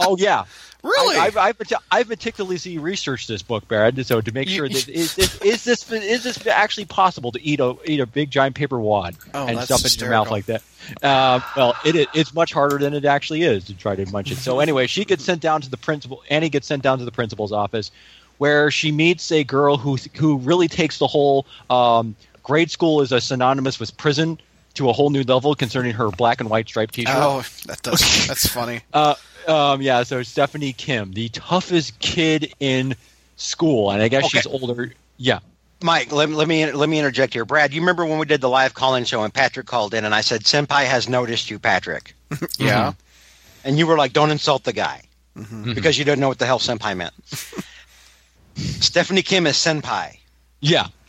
oh 0.00 0.16
yeah 0.18 0.44
really? 0.84 1.16
I, 1.16 1.24
I've, 1.24 1.36
I've, 1.36 1.72
I've 1.90 2.08
meticulously 2.08 2.78
researched 2.78 3.26
this 3.26 3.42
book, 3.42 3.66
Barrett, 3.66 4.06
so 4.06 4.20
to 4.20 4.32
make 4.32 4.48
sure 4.48 4.68
that 4.68 4.88
is, 4.88 5.18
is, 5.18 5.40
is 5.42 5.64
this 5.64 5.90
is 5.90 6.22
this 6.22 6.46
actually 6.46 6.84
possible 6.84 7.32
to 7.32 7.42
eat 7.42 7.58
a 7.58 7.74
eat 7.84 8.00
a 8.00 8.06
big 8.06 8.30
giant 8.30 8.54
paper 8.54 8.78
wad 8.78 9.16
Oh, 9.32 9.46
and 9.46 9.60
stuff 9.60 9.84
it 9.84 9.94
in 9.96 10.00
your 10.00 10.10
mouth 10.10 10.30
like 10.30 10.46
that? 10.46 10.62
Uh, 11.02 11.40
well, 11.56 11.74
it, 11.84 11.96
it 11.96 12.08
it's 12.14 12.34
much 12.34 12.52
harder 12.52 12.78
than 12.78 12.94
it 12.94 13.04
actually 13.04 13.42
is 13.42 13.64
to 13.64 13.74
try 13.74 13.96
to 13.96 14.06
munch 14.12 14.30
it. 14.30 14.36
So 14.36 14.60
anyway, 14.60 14.86
she 14.86 15.04
gets 15.04 15.24
sent 15.24 15.40
down 15.40 15.62
to 15.62 15.70
the 15.70 15.78
principal. 15.78 16.22
Annie 16.30 16.50
gets 16.50 16.66
sent 16.66 16.82
down 16.82 16.98
to 16.98 17.04
the 17.04 17.12
principal's 17.12 17.52
office, 17.52 17.90
where 18.38 18.70
she 18.70 18.92
meets 18.92 19.32
a 19.32 19.44
girl 19.44 19.76
who 19.76 19.96
who 20.14 20.38
really 20.38 20.68
takes 20.68 20.98
the 20.98 21.06
whole 21.06 21.46
um, 21.70 22.14
grade 22.42 22.70
school 22.70 23.00
is 23.00 23.10
a 23.12 23.20
synonymous 23.20 23.80
with 23.80 23.96
prison 23.96 24.38
to 24.74 24.90
a 24.90 24.92
whole 24.92 25.08
new 25.10 25.22
level 25.22 25.54
concerning 25.54 25.92
her 25.94 26.10
black 26.10 26.40
and 26.40 26.50
white 26.50 26.66
striped 26.66 26.94
t-shirt. 26.94 27.14
oh, 27.16 27.44
that 27.66 27.80
does. 27.82 28.26
That's 28.26 28.46
funny. 28.48 28.80
Uh, 28.92 29.14
um, 29.48 29.82
yeah, 29.82 30.02
so 30.02 30.22
Stephanie 30.22 30.72
Kim, 30.72 31.12
the 31.12 31.28
toughest 31.30 31.98
kid 31.98 32.52
in 32.60 32.94
school, 33.36 33.90
and 33.90 34.02
I 34.02 34.08
guess 34.08 34.24
Okay. 34.24 34.38
she's 34.38 34.46
older. 34.46 34.92
Yeah, 35.16 35.40
Mike, 35.82 36.12
let, 36.12 36.28
let 36.30 36.48
me 36.48 36.70
let 36.72 36.88
me 36.88 36.98
interject 36.98 37.32
here. 37.34 37.44
Brad, 37.44 37.72
you 37.72 37.80
remember 37.80 38.04
when 38.06 38.18
we 38.18 38.26
did 38.26 38.40
the 38.40 38.48
live 38.48 38.74
call-in 38.74 39.04
show 39.04 39.22
and 39.24 39.32
Patrick 39.32 39.66
called 39.66 39.94
in 39.94 40.04
and 40.04 40.14
I 40.14 40.20
said, 40.22 40.42
"Senpai 40.44 40.84
has 40.86 41.08
noticed 41.08 41.50
you, 41.50 41.58
Patrick," 41.58 42.14
Yeah. 42.58 42.92
and 43.64 43.78
you 43.78 43.86
were 43.86 43.96
like, 43.96 44.12
"Don't 44.12 44.30
insult 44.30 44.64
the 44.64 44.72
guy." 44.72 45.02
Mhm. 45.36 45.74
because 45.74 45.98
you 45.98 46.04
didn't 46.04 46.20
know 46.20 46.28
what 46.28 46.38
the 46.38 46.46
hell 46.46 46.60
senpai 46.60 46.96
meant. 46.96 47.12
Stephanie 48.54 49.22
Kim 49.22 49.48
is 49.48 49.56
senpai. 49.56 50.18
Yeah, 50.64 50.88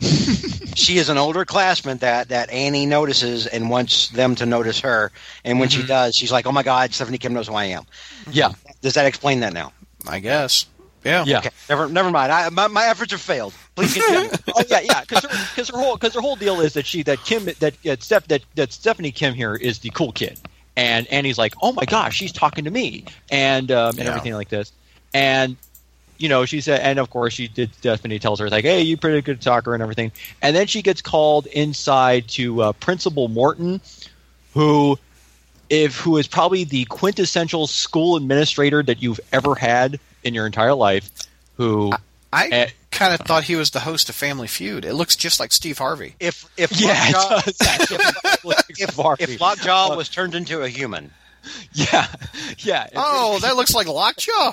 She 0.74 0.98
is 0.98 1.08
an 1.08 1.16
older 1.18 1.44
classmate 1.46 2.00
that, 2.00 2.28
that 2.28 2.50
Annie 2.50 2.86
notices 2.86 3.46
and 3.46 3.70
wants 3.70 4.08
them 4.10 4.34
to 4.36 4.46
notice 4.46 4.80
her. 4.80 5.10
And 5.44 5.58
when 5.58 5.68
Mm-hmm. 5.68 5.80
she 5.80 5.86
does, 5.86 6.14
she's 6.14 6.30
like, 6.30 6.46
"Oh 6.46 6.52
my 6.52 6.62
God, 6.62 6.92
Stephanie 6.92 7.18
Kim 7.18 7.32
knows 7.32 7.48
who 7.48 7.54
I 7.54 7.64
am." 7.66 7.84
yeah. 8.30 8.52
Does 8.82 8.94
that 8.94 9.06
explain 9.06 9.40
that 9.40 9.52
now? 9.54 9.72
I 10.06 10.18
guess 10.20 10.66
Yeah. 11.04 11.24
Yeah. 11.24 11.38
Okay, 11.38 11.50
never, 11.68 11.88
never 11.88 12.10
mind. 12.10 12.32
I, 12.32 12.48
my, 12.50 12.66
my 12.68 12.86
efforts 12.86 13.12
have 13.12 13.20
failed. 13.22 13.54
Please 13.74 13.92
continue. 13.94 14.30
oh 14.54 14.64
yeah, 14.68 14.80
yeah. 14.80 15.00
Because 15.00 15.22
her, 15.22 15.30
cause 15.54 15.68
her 15.70 15.78
whole 15.78 15.96
because 15.96 16.14
her 16.14 16.20
whole 16.20 16.36
deal 16.36 16.60
is 16.60 16.74
that 16.74 16.86
she 16.86 17.02
that 17.04 17.24
Kim 17.24 17.46
that 17.46 17.76
that, 17.82 18.02
Steph, 18.02 18.28
that 18.28 18.42
that 18.56 18.72
Stephanie 18.72 19.12
Kim 19.12 19.34
here 19.34 19.54
is 19.54 19.78
the 19.80 19.90
cool 19.90 20.12
kid, 20.12 20.38
and 20.76 21.06
Annie's 21.08 21.38
like, 21.38 21.54
oh 21.62 21.72
my 21.72 21.84
gosh, 21.86 22.14
she's 22.16 22.32
talking 22.32 22.64
to 22.64 22.70
me, 22.70 23.04
and 23.30 23.70
um, 23.72 23.98
and 23.98 24.06
Yeah. 24.06 24.08
everything 24.08 24.34
like 24.34 24.48
this, 24.50 24.72
and 25.14 25.56
you 26.18 26.28
know 26.28 26.44
she 26.44 26.60
said, 26.60 26.80
and 26.80 26.98
of 26.98 27.10
course 27.10 27.32
she 27.34 27.48
did. 27.48 27.74
Stephanie 27.74 28.18
tells 28.18 28.40
her 28.40 28.48
like, 28.50 28.64
hey, 28.64 28.82
you're 28.82 28.98
pretty 28.98 29.20
good 29.22 29.40
talker 29.40 29.74
and 29.74 29.82
everything, 29.82 30.12
and 30.42 30.54
then 30.56 30.66
she 30.66 30.82
gets 30.82 31.02
called 31.02 31.46
inside 31.46 32.28
to 32.28 32.62
uh, 32.62 32.72
Principal 32.72 33.28
Morton, 33.28 33.80
who. 34.54 34.98
If 35.68 35.96
who 35.98 36.16
is 36.16 36.28
probably 36.28 36.62
the 36.62 36.84
quintessential 36.84 37.66
school 37.66 38.14
administrator 38.14 38.84
that 38.84 39.02
you've 39.02 39.18
ever 39.32 39.56
had 39.56 39.98
in 40.22 40.32
your 40.32 40.46
entire 40.46 40.74
life, 40.74 41.10
who 41.56 41.92
I 42.32 42.46
Eh. 42.52 42.68
kind 42.92 43.12
of 43.12 43.26
thought 43.26 43.42
he 43.42 43.56
was 43.56 43.70
the 43.72 43.80
host 43.80 44.08
of 44.08 44.14
Family 44.14 44.46
Feud. 44.46 44.84
It 44.84 44.94
looks 44.94 45.16
just 45.16 45.40
like 45.40 45.50
Steve 45.50 45.78
Harvey. 45.78 46.14
If 46.20 46.48
if 46.56 46.70
Yeah, 46.80 47.10
Lockjaw, 47.12 47.38
it 47.50 47.58
does. 47.58 48.64
if, 48.78 49.28
if 49.30 49.40
Lockjaw 49.40 49.96
was 49.96 50.08
turned 50.08 50.36
into 50.36 50.62
a 50.62 50.68
human 50.68 51.10
yeah, 51.72 52.06
yeah. 52.58 52.86
Oh, 52.94 53.40
that 53.40 53.56
looks 53.56 53.74
like 53.74 53.88
Lockjaw. 53.88 54.52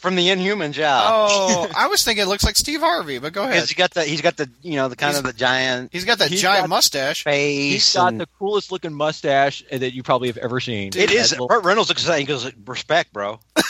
From 0.00 0.16
the 0.16 0.28
Inhumans, 0.28 0.76
yeah. 0.76 1.00
Oh, 1.02 1.68
I 1.76 1.86
was 1.88 2.02
thinking 2.02 2.24
it 2.24 2.28
looks 2.28 2.44
like 2.44 2.56
Steve 2.56 2.80
Harvey, 2.80 3.18
but 3.18 3.32
go 3.32 3.42
ahead. 3.44 3.60
He's 3.60 3.74
got 3.74 3.90
the 3.92 4.02
he's 4.04 4.20
got 4.20 4.36
the 4.36 4.50
you 4.62 4.76
know 4.76 4.88
the 4.88 4.96
kind 4.96 5.16
of 5.16 5.22
the 5.22 5.32
giant 5.32 5.90
He's 5.92 6.04
got 6.04 6.18
that 6.18 6.30
He's 6.30 6.40
giant 6.42 6.62
got- 6.64 6.68
mustache. 6.70 7.22
face. 7.24 7.72
he's 7.72 7.94
got 7.94 8.08
and- 8.12 8.20
the 8.20 8.26
coolest 8.38 8.72
looking 8.72 8.92
mustache 8.94 9.62
that 9.70 9.94
you 9.94 10.02
probably 10.02 10.28
have 10.28 10.38
ever 10.38 10.58
seen. 10.60 10.88
it 10.88 11.10
is. 11.10 11.30
That 11.30 11.36
little- 11.36 11.48
Burt 11.48 11.64
Reynolds 11.64 11.88
looks 11.90 12.04
at 12.04 12.08
that 12.08 12.12
and 12.14 12.20
he 12.20 12.26
goes, 12.26 12.50
"Respect, 12.66 13.12
bro." 13.12 13.40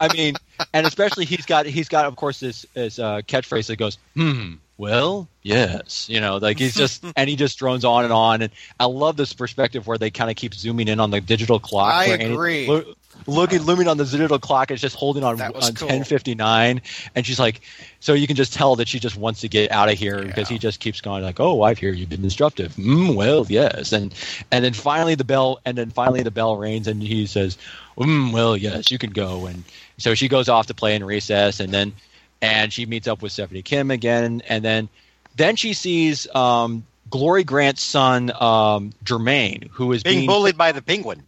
I 0.00 0.12
mean, 0.14 0.34
and 0.72 0.86
especially 0.86 1.24
he's 1.24 1.44
got 1.44 1.66
he's 1.66 1.88
got 1.88 2.04
of 2.06 2.14
course 2.16 2.38
this 2.40 2.64
this 2.74 2.98
uh, 2.98 3.20
catchphrase 3.22 3.66
that 3.66 3.76
goes, 3.76 3.98
"Hmm, 4.14 4.54
well, 4.76 5.28
yes," 5.42 6.08
you 6.08 6.20
know, 6.20 6.36
like 6.36 6.58
he's 6.58 6.74
just 6.74 7.04
and 7.16 7.28
he 7.28 7.34
just 7.34 7.58
drones 7.58 7.84
on 7.84 8.04
and 8.04 8.12
on, 8.12 8.42
and 8.42 8.52
I 8.78 8.84
love 8.84 9.16
this 9.16 9.32
perspective 9.32 9.86
where 9.88 9.98
they 9.98 10.10
kind 10.10 10.30
of 10.30 10.36
keep 10.36 10.54
zooming 10.54 10.86
in 10.88 11.00
on 11.00 11.10
the 11.10 11.20
digital 11.20 11.58
clock. 11.58 11.92
I 11.92 12.04
agree. 12.06 12.68
lo- 12.68 12.94
looking 13.28 13.62
looming 13.62 13.86
on 13.86 13.96
the 13.96 14.04
digital 14.04 14.38
clock, 14.38 14.70
is 14.70 14.80
just 14.80 14.96
holding 14.96 15.22
on 15.22 15.40
on 15.40 15.52
cool. 15.74 15.88
ten 15.88 16.02
fifty 16.02 16.34
nine, 16.34 16.80
and 17.14 17.24
she's 17.24 17.38
like, 17.38 17.60
so 18.00 18.14
you 18.14 18.26
can 18.26 18.34
just 18.34 18.52
tell 18.52 18.76
that 18.76 18.88
she 18.88 18.98
just 18.98 19.16
wants 19.16 19.42
to 19.42 19.48
get 19.48 19.70
out 19.70 19.90
of 19.90 19.98
here 19.98 20.22
because 20.22 20.48
he 20.48 20.58
just 20.58 20.80
keeps 20.80 21.00
going 21.00 21.22
like, 21.22 21.38
oh, 21.38 21.62
I 21.62 21.74
hear 21.74 21.92
you've 21.92 22.08
been 22.08 22.22
disruptive. 22.22 22.74
Mm, 22.74 23.14
well, 23.14 23.46
yes, 23.48 23.92
and 23.92 24.12
and 24.50 24.64
then 24.64 24.72
finally 24.72 25.14
the 25.14 25.24
bell, 25.24 25.60
and 25.64 25.78
then 25.78 25.90
finally 25.90 26.22
the 26.22 26.30
bell 26.30 26.56
rings, 26.56 26.88
and 26.88 27.02
he 27.02 27.26
says, 27.26 27.58
mm, 27.96 28.32
well, 28.32 28.56
yes, 28.56 28.90
you 28.90 28.98
can 28.98 29.10
go, 29.10 29.46
and 29.46 29.62
so 29.98 30.14
she 30.14 30.28
goes 30.28 30.48
off 30.48 30.66
to 30.66 30.74
play 30.74 30.96
in 30.96 31.04
recess, 31.04 31.60
and 31.60 31.72
then 31.72 31.92
and 32.40 32.72
she 32.72 32.86
meets 32.86 33.06
up 33.06 33.22
with 33.22 33.32
Stephanie 33.32 33.62
Kim 33.62 33.90
again, 33.90 34.42
and 34.48 34.64
then 34.64 34.88
then 35.36 35.56
she 35.56 35.72
sees 35.72 36.32
um, 36.34 36.84
Glory 37.10 37.44
Grant's 37.44 37.82
son 37.82 38.30
um, 38.30 38.92
Jermaine, 39.04 39.68
who 39.70 39.92
is 39.92 40.02
Being 40.02 40.18
being 40.18 40.26
bullied 40.26 40.56
by 40.56 40.72
the 40.72 40.82
penguin. 40.82 41.22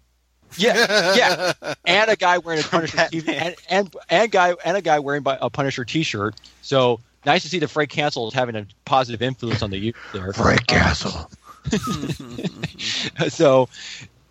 Yeah, 0.57 1.15
yeah, 1.15 1.75
and 1.85 2.11
a 2.11 2.17
guy 2.17 2.39
wearing 2.39 2.61
a 2.61 2.65
Punisher 2.65 3.09
t- 3.11 3.23
and, 3.29 3.55
and 3.69 3.95
and 4.09 4.31
guy 4.31 4.55
and 4.65 4.77
a 4.77 4.83
guy 4.83 4.99
wearing 4.99 5.23
a 5.27 5.51
Punisher 5.51 5.85
T-shirt. 5.85 6.35
So 6.63 7.01
nice 7.25 7.43
to 7.43 7.49
see 7.49 7.59
that 7.59 7.69
Frank 7.69 7.91
Castle 7.91 8.29
is 8.29 8.35
having 8.35 8.57
a 8.57 8.67
positive 8.85 9.23
influence 9.23 9.63
on 9.63 9.71
the 9.71 9.79
youth 9.79 9.97
there. 10.13 10.33
Frank 10.33 10.67
Castle. 10.67 11.31
so, 13.29 13.69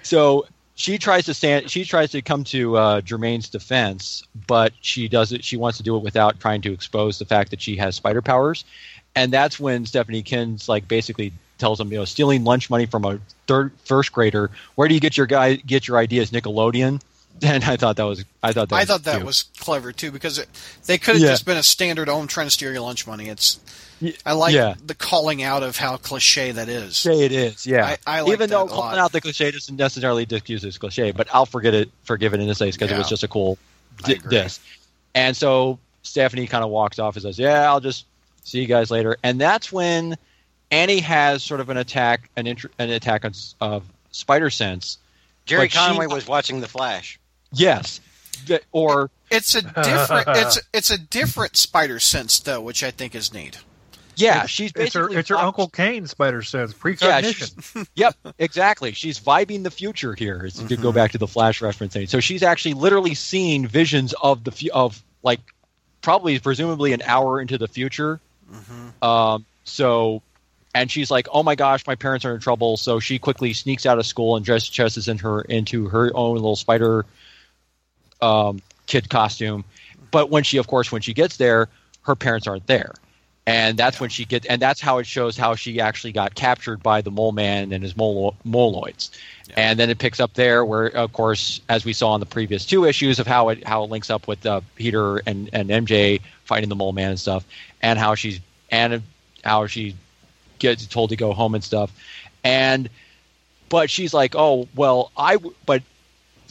so 0.02 0.46
she 0.76 0.98
tries 0.98 1.26
to 1.26 1.34
stand. 1.34 1.70
She 1.70 1.86
tries 1.86 2.12
to 2.12 2.22
come 2.22 2.44
to 2.46 2.78
uh, 2.78 3.02
Jermaine's 3.02 3.50
defense, 3.50 4.24
but 4.48 4.74
she 4.82 5.08
does 5.08 5.32
it. 5.32 5.44
She 5.44 5.58
wants 5.58 5.78
to 5.78 5.84
do 5.84 5.96
it 5.98 6.04
without 6.04 6.40
trying 6.40 6.62
to 6.62 6.74
expose 6.74 7.20
the 7.20 7.26
fact 7.26 7.52
that 7.52 7.62
she 7.62 7.76
has 7.78 7.96
spider 7.96 8.22
powers, 8.22 8.66
and 9.16 9.32
that's 9.32 9.60
when 9.60 9.86
Stephanie 9.86 10.24
Kins 10.24 10.70
like 10.70 10.88
basically 10.88 11.34
tells 11.60 11.80
him, 11.80 11.92
you 11.92 12.00
know, 12.00 12.06
stealing 12.06 12.44
lunch 12.44 12.70
money 12.70 12.86
from 12.88 13.06
a 13.06 13.20
third 13.48 13.72
first 13.86 14.12
grader. 14.12 14.50
Where 14.76 14.88
do 14.88 14.94
you 14.94 15.00
get 15.00 15.16
your 15.18 15.28
guy 15.28 15.56
get 15.56 15.88
your 15.88 15.98
ideas? 15.98 16.32
Nickelodeon. 16.32 17.02
And 17.42 17.64
I 17.64 17.78
thought 17.78 17.96
that 17.96 18.04
was. 18.04 18.26
I 18.44 18.52
thought 18.52 18.68
that. 18.68 18.76
I 18.76 18.80
was 18.80 18.88
thought 18.90 19.04
that 19.06 19.14
cute. 19.18 19.26
was 19.26 19.44
clever 19.60 19.94
too 19.94 20.12
because 20.12 20.40
it, 20.40 20.50
they 20.88 20.98
could 20.98 21.14
have 21.16 21.22
Yeah. 21.24 21.30
just 21.30 21.46
been 21.46 21.56
a 21.56 21.64
standard. 21.64 22.10
Oh, 22.10 22.20
I'm 22.20 22.28
trying 22.28 22.48
to 22.48 22.52
steal 22.52 22.70
your 22.70 22.82
lunch 22.82 23.08
money. 23.08 23.30
It's. 23.30 23.62
I 24.26 24.34
like 24.34 24.54
yeah. 24.54 24.74
the 24.86 24.94
calling 24.94 25.42
out 25.42 25.64
of 25.64 25.78
how 25.78 25.96
cliche 25.96 26.52
that 26.52 26.68
is. 26.68 26.98
Say 26.98 27.24
it 27.24 27.32
is, 27.32 27.66
yeah. 27.66 27.86
I- 27.86 27.98
I 28.18 28.22
like 28.22 28.34
Even 28.34 28.50
though 28.50 28.68
calling 28.68 29.00
out 29.00 29.14
the 29.14 29.22
cliche 29.22 29.52
doesn't 29.52 29.78
necessarily 29.78 30.24
excuse 30.30 30.62
this 30.62 30.78
cliche, 30.78 31.12
but 31.12 31.30
I'll 31.34 31.46
forget 31.46 31.74
it, 31.74 31.90
forgive 32.04 32.34
it 32.34 32.42
in 32.42 32.48
this 32.48 32.60
case 32.60 32.76
because 32.76 32.92
it 32.92 32.98
was 32.98 33.08
just 33.08 33.24
a 33.24 33.30
cool 33.30 33.58
I 34.04 34.08
di- 34.08 34.14
agree. 34.16 34.46
And 35.16 35.38
so 35.38 35.80
Stephanie 36.04 36.48
kind 36.48 36.66
of 36.66 36.70
walks 36.72 37.00
off 37.00 37.16
and 37.16 37.24
says, 37.24 37.40
"Yeah, 37.40 37.70
I'll 37.70 37.80
just 37.80 38.06
see 38.44 38.60
you 38.60 38.68
guys 38.68 38.92
later." 38.92 39.16
And 39.24 39.40
that's 39.40 39.72
when 39.72 40.18
Annie 40.72 41.00
has 41.00 41.44
sort 41.44 41.60
of 41.60 41.70
an 41.70 41.78
attack, 41.78 42.30
an 42.36 42.46
intr- 42.46 42.70
an 42.80 42.90
attack 42.92 43.26
on 43.26 43.34
of 43.62 43.84
spider 44.12 44.50
sense. 44.50 44.98
Gerry 45.46 45.64
But 45.66 45.72
she- 45.72 45.78
Conway 45.78 46.06
was 46.08 46.28
watching 46.28 46.62
The 46.62 46.68
Flash. 46.68 47.20
Yes, 47.52 48.00
Th- 48.46 48.62
or 48.72 49.10
It's 49.32 49.56
a 49.56 49.62
different. 49.64 50.26
it's 50.28 50.60
it's 50.74 50.92
a 50.92 50.98
different 50.98 51.58
spider 51.58 52.00
sense 52.00 52.40
though, 52.40 52.62
which 52.62 52.84
I 52.84 52.92
think 52.92 53.16
is 53.16 53.34
neat. 53.34 53.58
yeah, 54.16 54.46
she's 54.46 54.72
It's 54.76 54.94
her, 54.94 55.10
it's 55.10 55.30
her 55.30 55.36
Uncle 55.38 55.68
Kaine 55.70 56.06
spider 56.06 56.44
sense 56.44 56.74
precognition. 56.74 57.48
she's- 57.64 57.88
yep, 57.96 58.16
exactly. 58.38 58.92
She's 58.92 59.20
vibing 59.20 59.64
the 59.64 59.72
future 59.72 60.14
here. 60.14 60.46
is 60.46 60.54
To 60.56 60.64
Mm-hmm. 60.66 60.82
go 60.84 60.92
back 60.92 61.12
to 61.14 61.18
the 61.18 61.28
Flash 61.28 61.62
referencing, 61.62 62.08
so 62.08 62.20
she's 62.20 62.44
actually 62.44 62.76
literally 62.76 63.16
seeing 63.16 63.66
visions 63.68 64.14
of 64.22 64.44
the 64.44 64.52
fu- 64.52 64.72
of 64.72 65.02
like 65.24 65.40
probably 66.02 66.38
presumably 66.40 66.94
an 66.94 67.02
hour 67.04 67.42
into 67.42 67.58
the 67.58 67.68
future. 67.68 68.20
Mm-hmm. 68.54 69.04
Um, 69.04 69.46
so, 69.64 70.22
and 70.74 70.92
she's 70.92 71.10
like, 71.10 71.28
"Oh 71.32 71.44
my 71.44 71.56
gosh, 71.56 71.86
my 71.88 71.96
parents 71.96 72.26
are 72.26 72.34
in 72.34 72.40
trouble." 72.40 72.78
So 72.78 73.00
she 73.00 73.20
quickly 73.20 73.54
sneaks 73.54 73.86
out 73.86 73.98
of 73.98 74.06
school 74.06 74.36
and 74.36 74.46
dress 74.46 74.68
dresses 74.68 75.08
in 75.08 75.18
her 75.20 75.42
into 75.42 75.88
her 75.90 76.12
own 76.16 76.36
little 76.36 76.56
spider 76.56 77.06
um, 78.22 78.62
kid 78.88 79.10
costume. 79.10 79.64
But 80.12 80.30
when 80.30 80.44
she, 80.44 80.58
of 80.58 80.68
course, 80.68 80.92
when 80.92 81.02
she 81.02 81.14
gets 81.14 81.38
there, 81.38 81.70
her 82.02 82.16
parents 82.16 82.48
aren't 82.48 82.68
there, 82.68 82.94
and 83.46 83.78
that's 83.78 84.00
when 84.00 84.10
she 84.10 84.26
gets, 84.26 84.46
and 84.48 84.62
that's 84.62 84.82
how 84.82 84.98
it 85.00 85.06
shows 85.06 85.38
how 85.38 85.56
she 85.56 85.80
actually 85.80 86.12
got 86.12 86.36
captured 86.36 86.82
by 86.84 87.02
the 87.02 87.12
mole 87.12 87.32
man 87.32 87.72
and 87.72 87.84
his 87.84 87.96
molo- 87.96 88.36
moloids. 88.46 89.10
And 89.56 89.80
then 89.80 89.90
it 89.90 89.98
picks 89.98 90.20
up 90.20 90.36
there, 90.36 90.64
where 90.64 90.88
of 90.88 91.14
course, 91.14 91.62
as 91.70 91.86
we 91.86 91.94
saw 91.94 92.14
in 92.16 92.20
the 92.20 92.26
previous 92.26 92.66
two 92.66 92.86
issues 92.86 93.20
of 93.20 93.28
how 93.28 93.50
it 93.50 93.68
how 93.68 93.84
it 93.84 93.90
links 93.90 94.10
up 94.10 94.28
with 94.28 94.46
uh, 94.46 94.62
Peter 94.76 95.18
and 95.26 95.50
and 95.52 95.70
MJ 95.70 96.22
fighting 96.46 96.70
the 96.70 96.76
mole 96.76 96.94
man 96.94 97.10
and 97.12 97.20
stuff, 97.20 97.44
and 97.82 97.98
how 97.98 98.14
she's 98.16 98.40
and 98.72 99.02
how 99.44 99.66
she 99.66 99.96
gets 100.60 100.86
told 100.86 101.10
to 101.10 101.16
go 101.16 101.34
home 101.34 101.56
and 101.56 101.64
stuff, 101.64 101.92
and 102.44 102.90
but 103.70 103.90
she's 103.90 104.14
like, 104.14 104.36
oh 104.36 104.68
well, 104.76 105.12
I 105.18 105.38
but 105.66 105.84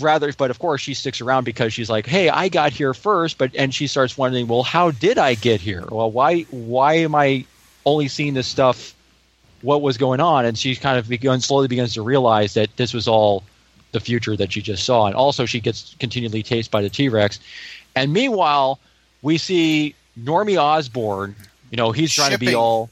rather 0.01 0.33
but 0.33 0.51
of 0.51 0.59
course 0.61 0.81
she 0.81 0.95
sticks 0.95 1.21
around 1.21 1.43
because 1.43 1.73
she's 1.73 1.91
like 1.91 2.07
hey 2.07 2.29
i 2.29 2.49
got 2.49 2.71
here 2.71 2.95
first 2.95 3.37
but 3.37 3.51
and 3.57 3.75
she 3.75 3.89
starts 3.89 4.17
wondering 4.17 4.47
well 4.47 4.63
how 4.63 4.93
did 4.93 5.19
i 5.19 5.35
get 5.35 5.61
here? 5.61 5.85
Well 5.91 6.09
why 6.09 6.43
why 6.43 6.99
am 6.99 7.17
i 7.17 7.45
only 7.89 8.09
seeing 8.09 8.35
this 8.35 8.47
stuff? 8.47 8.95
What 9.63 9.83
was 9.83 9.99
going 9.99 10.21
on? 10.21 10.45
And 10.45 10.57
she 10.57 10.77
kind 10.77 10.99
of 10.99 11.09
begins 11.09 11.47
slowly 11.47 11.69
begins 11.69 11.95
to 11.95 12.03
realize 12.03 12.55
that 12.55 12.77
this 12.77 12.95
was 12.95 13.09
all 13.09 13.43
the 13.93 14.01
future 14.01 14.37
that 14.37 14.53
she 14.53 14.61
just 14.61 14.85
saw. 14.85 15.07
And 15.07 15.17
also 15.17 15.47
she 15.47 15.61
gets 15.61 15.97
continually 15.99 16.43
chased 16.43 16.71
by 16.71 16.83
the 16.83 16.91
t-rex. 16.91 17.41
And 17.97 18.13
meanwhile 18.13 18.79
we 19.23 19.39
see 19.39 19.95
normie 20.21 20.61
osborn 20.61 21.35
you 21.71 21.77
know 21.77 21.93
he's 21.93 22.13
trying 22.13 22.33
to 22.33 22.39
be 22.39 22.55
all 22.55 22.91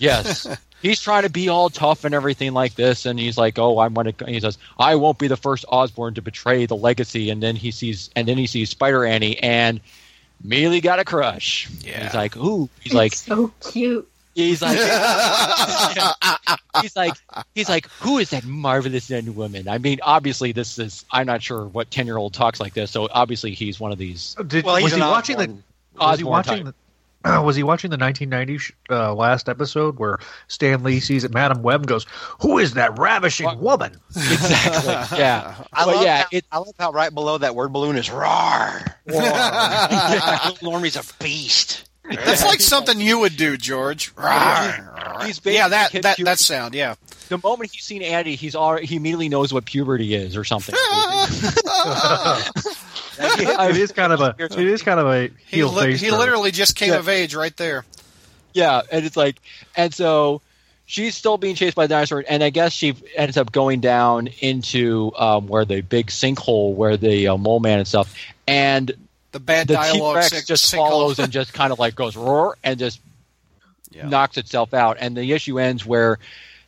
yes 0.00 0.46
he's 0.82 1.00
trying 1.00 1.22
to 1.22 1.30
be 1.30 1.48
all 1.48 1.70
tough 1.70 2.04
and 2.04 2.14
everything 2.14 2.52
like 2.52 2.74
this 2.74 3.06
and 3.06 3.18
he's 3.18 3.38
like 3.38 3.58
oh 3.58 3.78
i'm 3.78 3.94
gonna 3.94 4.12
he 4.26 4.40
says 4.40 4.58
i 4.78 4.94
won't 4.94 5.18
be 5.18 5.28
the 5.28 5.36
first 5.36 5.64
Osborn 5.68 6.14
to 6.14 6.22
betray 6.22 6.66
the 6.66 6.76
legacy 6.76 7.30
and 7.30 7.42
then 7.42 7.56
he 7.56 7.70
sees 7.70 8.10
and 8.16 8.26
then 8.28 8.36
he 8.38 8.46
sees 8.46 8.70
spider 8.70 9.04
annie 9.04 9.38
and 9.38 9.80
immediately 10.44 10.80
got 10.80 10.98
a 10.98 11.04
crush 11.04 11.68
Yeah. 11.80 12.04
he's 12.04 12.14
like 12.14 12.36
ooh 12.36 12.68
he's 12.80 12.86
It's 12.86 12.94
like 12.94 13.14
so 13.14 13.52
cute. 13.70 14.08
he's 14.34 14.60
like 14.62 14.78
he's 16.82 16.96
like 16.96 17.14
he's 17.54 17.68
like 17.68 17.88
who 18.00 18.18
is 18.18 18.30
that 18.30 18.44
marvelous 18.44 19.08
young 19.08 19.34
woman 19.34 19.68
i 19.68 19.78
mean 19.78 19.98
obviously 20.02 20.52
this 20.52 20.78
is 20.78 21.04
i'm 21.12 21.26
not 21.26 21.42
sure 21.42 21.66
what 21.66 21.90
10 21.90 22.06
year 22.06 22.16
old 22.16 22.34
talks 22.34 22.60
like 22.60 22.74
this 22.74 22.90
so 22.90 23.08
obviously 23.12 23.52
he's 23.52 23.78
one 23.80 23.92
of 23.92 23.98
these 23.98 24.36
Did, 24.46 24.64
Well, 24.64 24.76
he's 24.76 24.84
was 24.84 24.94
he 24.94 25.00
watching 25.00 25.36
the? 25.38 25.44
Osborn. 25.44 25.62
Was 25.96 26.18
he 26.18 26.24
watching 26.24 26.64
the? 26.64 26.74
Uh, 27.24 27.42
was 27.42 27.56
he 27.56 27.62
watching 27.62 27.90
the 27.90 27.96
1990 27.96 28.58
sh- 28.58 28.72
uh, 28.90 29.14
last 29.14 29.48
episode 29.48 29.98
where 29.98 30.18
Stan 30.48 30.82
Lee 30.82 31.00
sees 31.00 31.24
it, 31.24 31.32
Madam 31.32 31.62
Web 31.62 31.80
and 31.80 31.88
goes, 31.88 32.04
"Who 32.40 32.58
is 32.58 32.74
that 32.74 32.98
ravishing 32.98 33.46
What? 33.46 33.58
woman?" 33.58 33.96
exactly 34.14 35.18
yeah 35.18 35.54
I 35.72 35.84
but 35.86 35.94
love, 35.96 36.04
yeah 36.04 36.18
how, 36.22 36.26
it, 36.32 36.44
I 36.52 36.58
love 36.58 36.74
how 36.78 36.92
right 36.92 37.12
below 37.14 37.38
that 37.38 37.54
word 37.54 37.72
balloon 37.72 37.96
is 37.96 38.10
roar. 38.10 38.80
Little 39.06 39.22
Normie's 40.62 40.96
a 40.96 41.02
beast. 41.22 41.88
That's 42.10 42.44
like 42.44 42.60
something 42.60 43.00
you 43.00 43.18
would 43.20 43.36
do, 43.38 43.56
George. 43.56 44.12
he's 45.24 45.40
yeah, 45.44 45.68
that 45.68 45.90
that 46.02 46.18
that 46.18 46.38
sound. 46.38 46.74
Yeah. 46.74 46.96
the 47.30 47.38
moment 47.38 47.70
he's 47.72 47.84
seen 47.84 48.02
Andy, 48.02 48.34
he's 48.34 48.54
already 48.54 48.86
he 48.86 48.96
immediately 48.96 49.30
knows 49.30 49.54
what 49.54 49.64
puberty 49.64 50.14
is 50.14 50.36
or 50.36 50.44
something. 50.44 50.74
it 53.18 53.76
is 53.76 53.92
kind 53.92 54.12
of 54.12 54.20
a 54.20 54.34
it 54.38 54.52
is 54.58 54.82
kind 54.82 55.00
of 55.00 55.06
a 55.06 55.30
He, 55.46 55.62
li- 55.64 55.82
face. 55.92 56.00
he 56.00 56.10
turn. 56.10 56.18
literally 56.18 56.50
just 56.50 56.76
came 56.76 56.90
Yeah. 56.90 56.98
of 56.98 57.08
age 57.08 57.34
right 57.34 57.56
there. 57.56 57.84
Yeah, 58.52 58.82
and 58.92 59.04
it's 59.04 59.16
like, 59.16 59.36
and 59.76 59.92
so 59.92 60.40
she's 60.86 61.16
still 61.16 61.38
being 61.38 61.54
chased 61.56 61.74
by 61.76 61.86
the 61.86 61.94
dinosaur, 61.94 62.24
and 62.28 62.42
I 62.44 62.50
guess 62.50 62.72
she 62.72 62.94
ends 63.16 63.36
up 63.36 63.50
going 63.50 63.80
down 63.80 64.28
into 64.40 65.12
um, 65.18 65.48
where 65.48 65.64
the 65.64 65.80
big 65.80 66.06
sinkhole, 66.08 66.74
where 66.74 66.96
the 66.96 67.28
uh, 67.28 67.36
mole 67.36 67.58
man 67.60 67.78
and 67.80 67.88
stuff, 67.88 68.14
and 68.46 68.92
The 69.32 69.40
bad 69.40 69.66
the 69.66 69.74
T 69.74 69.80
dialogue 69.80 70.16
Rex 70.16 70.28
sink- 70.28 70.46
just 70.46 70.72
sinkhole. 70.72 70.88
follows 70.88 71.18
and 71.18 71.32
just 71.32 71.52
kind 71.52 71.72
of 71.72 71.78
like 71.80 71.94
goes 71.96 72.16
roar 72.16 72.56
and 72.62 72.78
just 72.78 73.00
Yeah. 73.90 74.08
knocks 74.08 74.36
itself 74.36 74.72
out, 74.74 74.98
and 75.00 75.16
the 75.16 75.32
issue 75.32 75.58
ends 75.58 75.84
where 75.84 76.18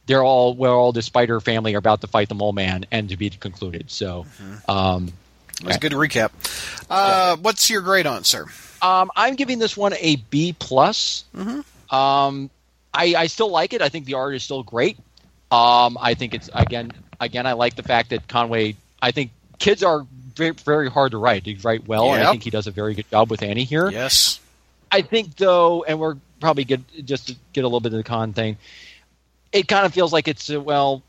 they're 0.07 0.25
all 0.25 0.55
where 0.55 0.71
all 0.73 0.91
the 0.93 1.03
spider 1.03 1.41
family 1.41 1.75
are 1.75 1.79
about 1.79 2.01
to 2.01 2.07
fight 2.09 2.29
the 2.29 2.35
mole 2.35 2.53
man, 2.53 2.85
and 2.91 3.09
to 3.11 3.17
be 3.17 3.31
concluded. 3.31 3.91
So, 3.93 4.27
Mm-hmm. 4.43 4.71
um, 4.71 5.13
That 5.61 5.67
was 5.67 5.77
a 5.77 5.81
good 5.81 5.93
recap. 5.93 6.31
Uh, 6.91 7.37
What's 7.37 7.71
your 7.71 7.81
grade 7.81 8.07
on, 8.07 8.25
sir? 8.25 8.47
Um, 8.83 9.11
I'm 9.17 9.35
giving 9.35 9.59
this 9.59 9.77
one 9.77 9.95
a 9.95 10.17
B 10.17 10.55
plus. 10.59 11.25
Mm-hmm. 11.35 11.95
Um, 11.95 12.51
I, 12.93 13.15
I 13.17 13.27
still 13.27 13.51
like 13.51 13.73
it. 13.73 13.83
I 13.83 13.89
think 13.89 14.05
the 14.05 14.15
art 14.15 14.35
is 14.35 14.43
still 14.43 14.63
great. 14.63 14.99
Um, 15.51 15.97
I 16.01 16.15
think 16.15 16.35
it's 16.35 16.51
again, 16.53 16.93
again, 17.21 17.47
I 17.47 17.53
like 17.53 17.77
the 17.77 17.83
fact 17.83 18.11
that 18.11 18.29
Conway. 18.29 18.77
I 19.01 19.13
think 19.13 19.31
kids 19.59 19.83
are 19.83 20.07
very, 20.35 20.51
very 20.51 20.91
hard 20.91 21.13
to 21.13 21.19
write. 21.19 21.45
They 21.45 21.55
write 21.55 21.87
well, 21.87 22.13
and 22.13 22.23
I 22.23 22.31
think 22.31 22.43
he 22.43 22.51
does 22.51 22.67
a 22.67 22.71
very 22.71 22.95
good 22.95 23.09
job 23.11 23.31
with 23.31 23.43
Annie 23.43 23.65
here. 23.65 23.89
Yes. 23.91 24.41
I 24.91 25.03
think 25.03 25.37
though, 25.37 25.85
and 25.85 25.99
we're 25.99 26.17
probably 26.41 26.65
get 26.65 26.81
just 27.05 27.29
to 27.29 27.37
get 27.53 27.65
a 27.65 27.67
little 27.67 27.81
bit 27.81 27.93
of 27.93 27.99
the 27.99 28.05
con 28.05 28.33
thing. 28.33 28.57
It 29.53 29.69
kind 29.69 29.87
of 29.87 29.95
feels 29.95 30.13
like 30.13 30.29
it's 30.29 30.51
uh, 30.51 30.61
well, 30.61 31.03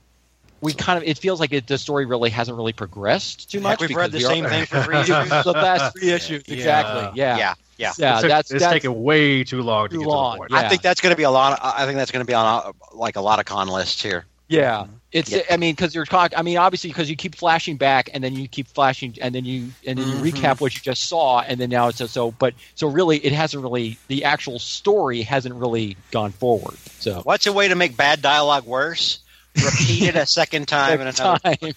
we 0.61 0.73
kind 0.73 0.97
of 0.97 1.03
it 1.07 1.17
feels 1.17 1.39
like 1.39 1.51
it, 1.53 1.67
the 1.67 1.77
story 1.77 2.05
really 2.05 2.29
hasn't 2.29 2.57
really 2.57 2.73
progressed 2.73 3.51
too 3.51 3.59
much. 3.59 3.79
Heck, 3.81 3.89
we've 3.89 3.97
read 3.97 4.11
the 4.11 4.17
we 4.19 4.23
same 4.23 4.45
are- 4.45 4.49
thing 4.49 4.65
for 4.65 4.81
three 4.83 4.97
issues. 4.99 5.29
the 5.43 5.51
last 5.53 5.97
three 5.97 6.11
issues, 6.11 6.43
Yeah. 6.47 6.53
exactly. 6.55 7.19
Yeah, 7.19 7.37
Yeah, 7.37 7.53
yeah. 7.77 7.93
yeah. 7.97 8.13
It's, 8.19 8.27
that's 8.27 8.51
it's 8.51 8.61
that's 8.61 8.73
taking 8.73 9.03
way 9.03 9.43
too 9.43 9.61
long 9.61 9.89
to 9.89 9.97
get 9.97 10.07
long, 10.07 10.33
to 10.33 10.35
the 10.35 10.39
point. 10.39 10.51
yeah. 10.51 10.65
I 10.65 10.69
think 10.69 10.81
that's 10.81 11.01
going 11.01 11.11
to 11.13 11.17
be 11.17 11.23
a 11.23 11.31
lot. 11.31 11.53
Of, 11.53 11.59
I 11.61 11.85
think 11.85 11.97
that's 11.97 12.11
going 12.11 12.23
to 12.25 12.27
be 12.27 12.33
on 12.33 12.73
like 12.93 13.15
a 13.15 13.21
lot 13.21 13.39
of 13.39 13.45
con 13.45 13.67
lists 13.67 14.01
here. 14.01 14.25
Yeah, 14.49 14.87
it's. 15.11 15.29
Yeah. 15.29 15.41
I 15.51 15.57
mean, 15.57 15.75
because 15.75 15.93
you're 15.93 16.05
talking. 16.05 16.37
I 16.39 16.41
mean, 16.41 16.57
obviously, 16.57 16.89
because 16.89 17.09
you 17.09 17.17
keep 17.17 17.35
flashing 17.35 17.75
back, 17.75 18.09
and 18.13 18.23
then 18.23 18.33
you 18.33 18.47
keep 18.47 18.67
flashing, 18.69 19.17
and 19.21 19.35
then 19.35 19.43
you 19.43 19.71
and 19.85 19.99
then 19.99 20.07
you 20.07 20.15
Mhm. 20.15 20.31
recap 20.31 20.61
what 20.61 20.73
you 20.73 20.79
just 20.81 21.03
saw, 21.03 21.41
and 21.41 21.59
then 21.59 21.69
now 21.69 21.89
it's 21.89 21.97
so. 21.97 22.07
so 22.07 22.31
but 22.31 22.53
so 22.73 22.87
really, 22.87 23.17
it 23.17 23.33
hasn't 23.33 23.61
really. 23.61 23.97
The 24.07 24.23
actual 24.23 24.57
story 24.57 25.21
hasn't 25.23 25.53
really 25.55 25.97
gone 26.11 26.31
forward. 26.31 26.77
So 26.99 27.19
What's 27.25 27.45
a 27.45 27.51
way 27.51 27.67
to 27.67 27.75
make 27.75 27.97
bad 27.97 28.21
dialogue 28.21 28.65
worse? 28.65 29.19
Repeat 29.63 30.03
it 30.09 30.15
a 30.15 30.25
second 30.25 30.67
time 30.67 30.93
and 31.01 31.05
next 31.05 31.19
another. 31.19 31.39
time, 31.39 31.73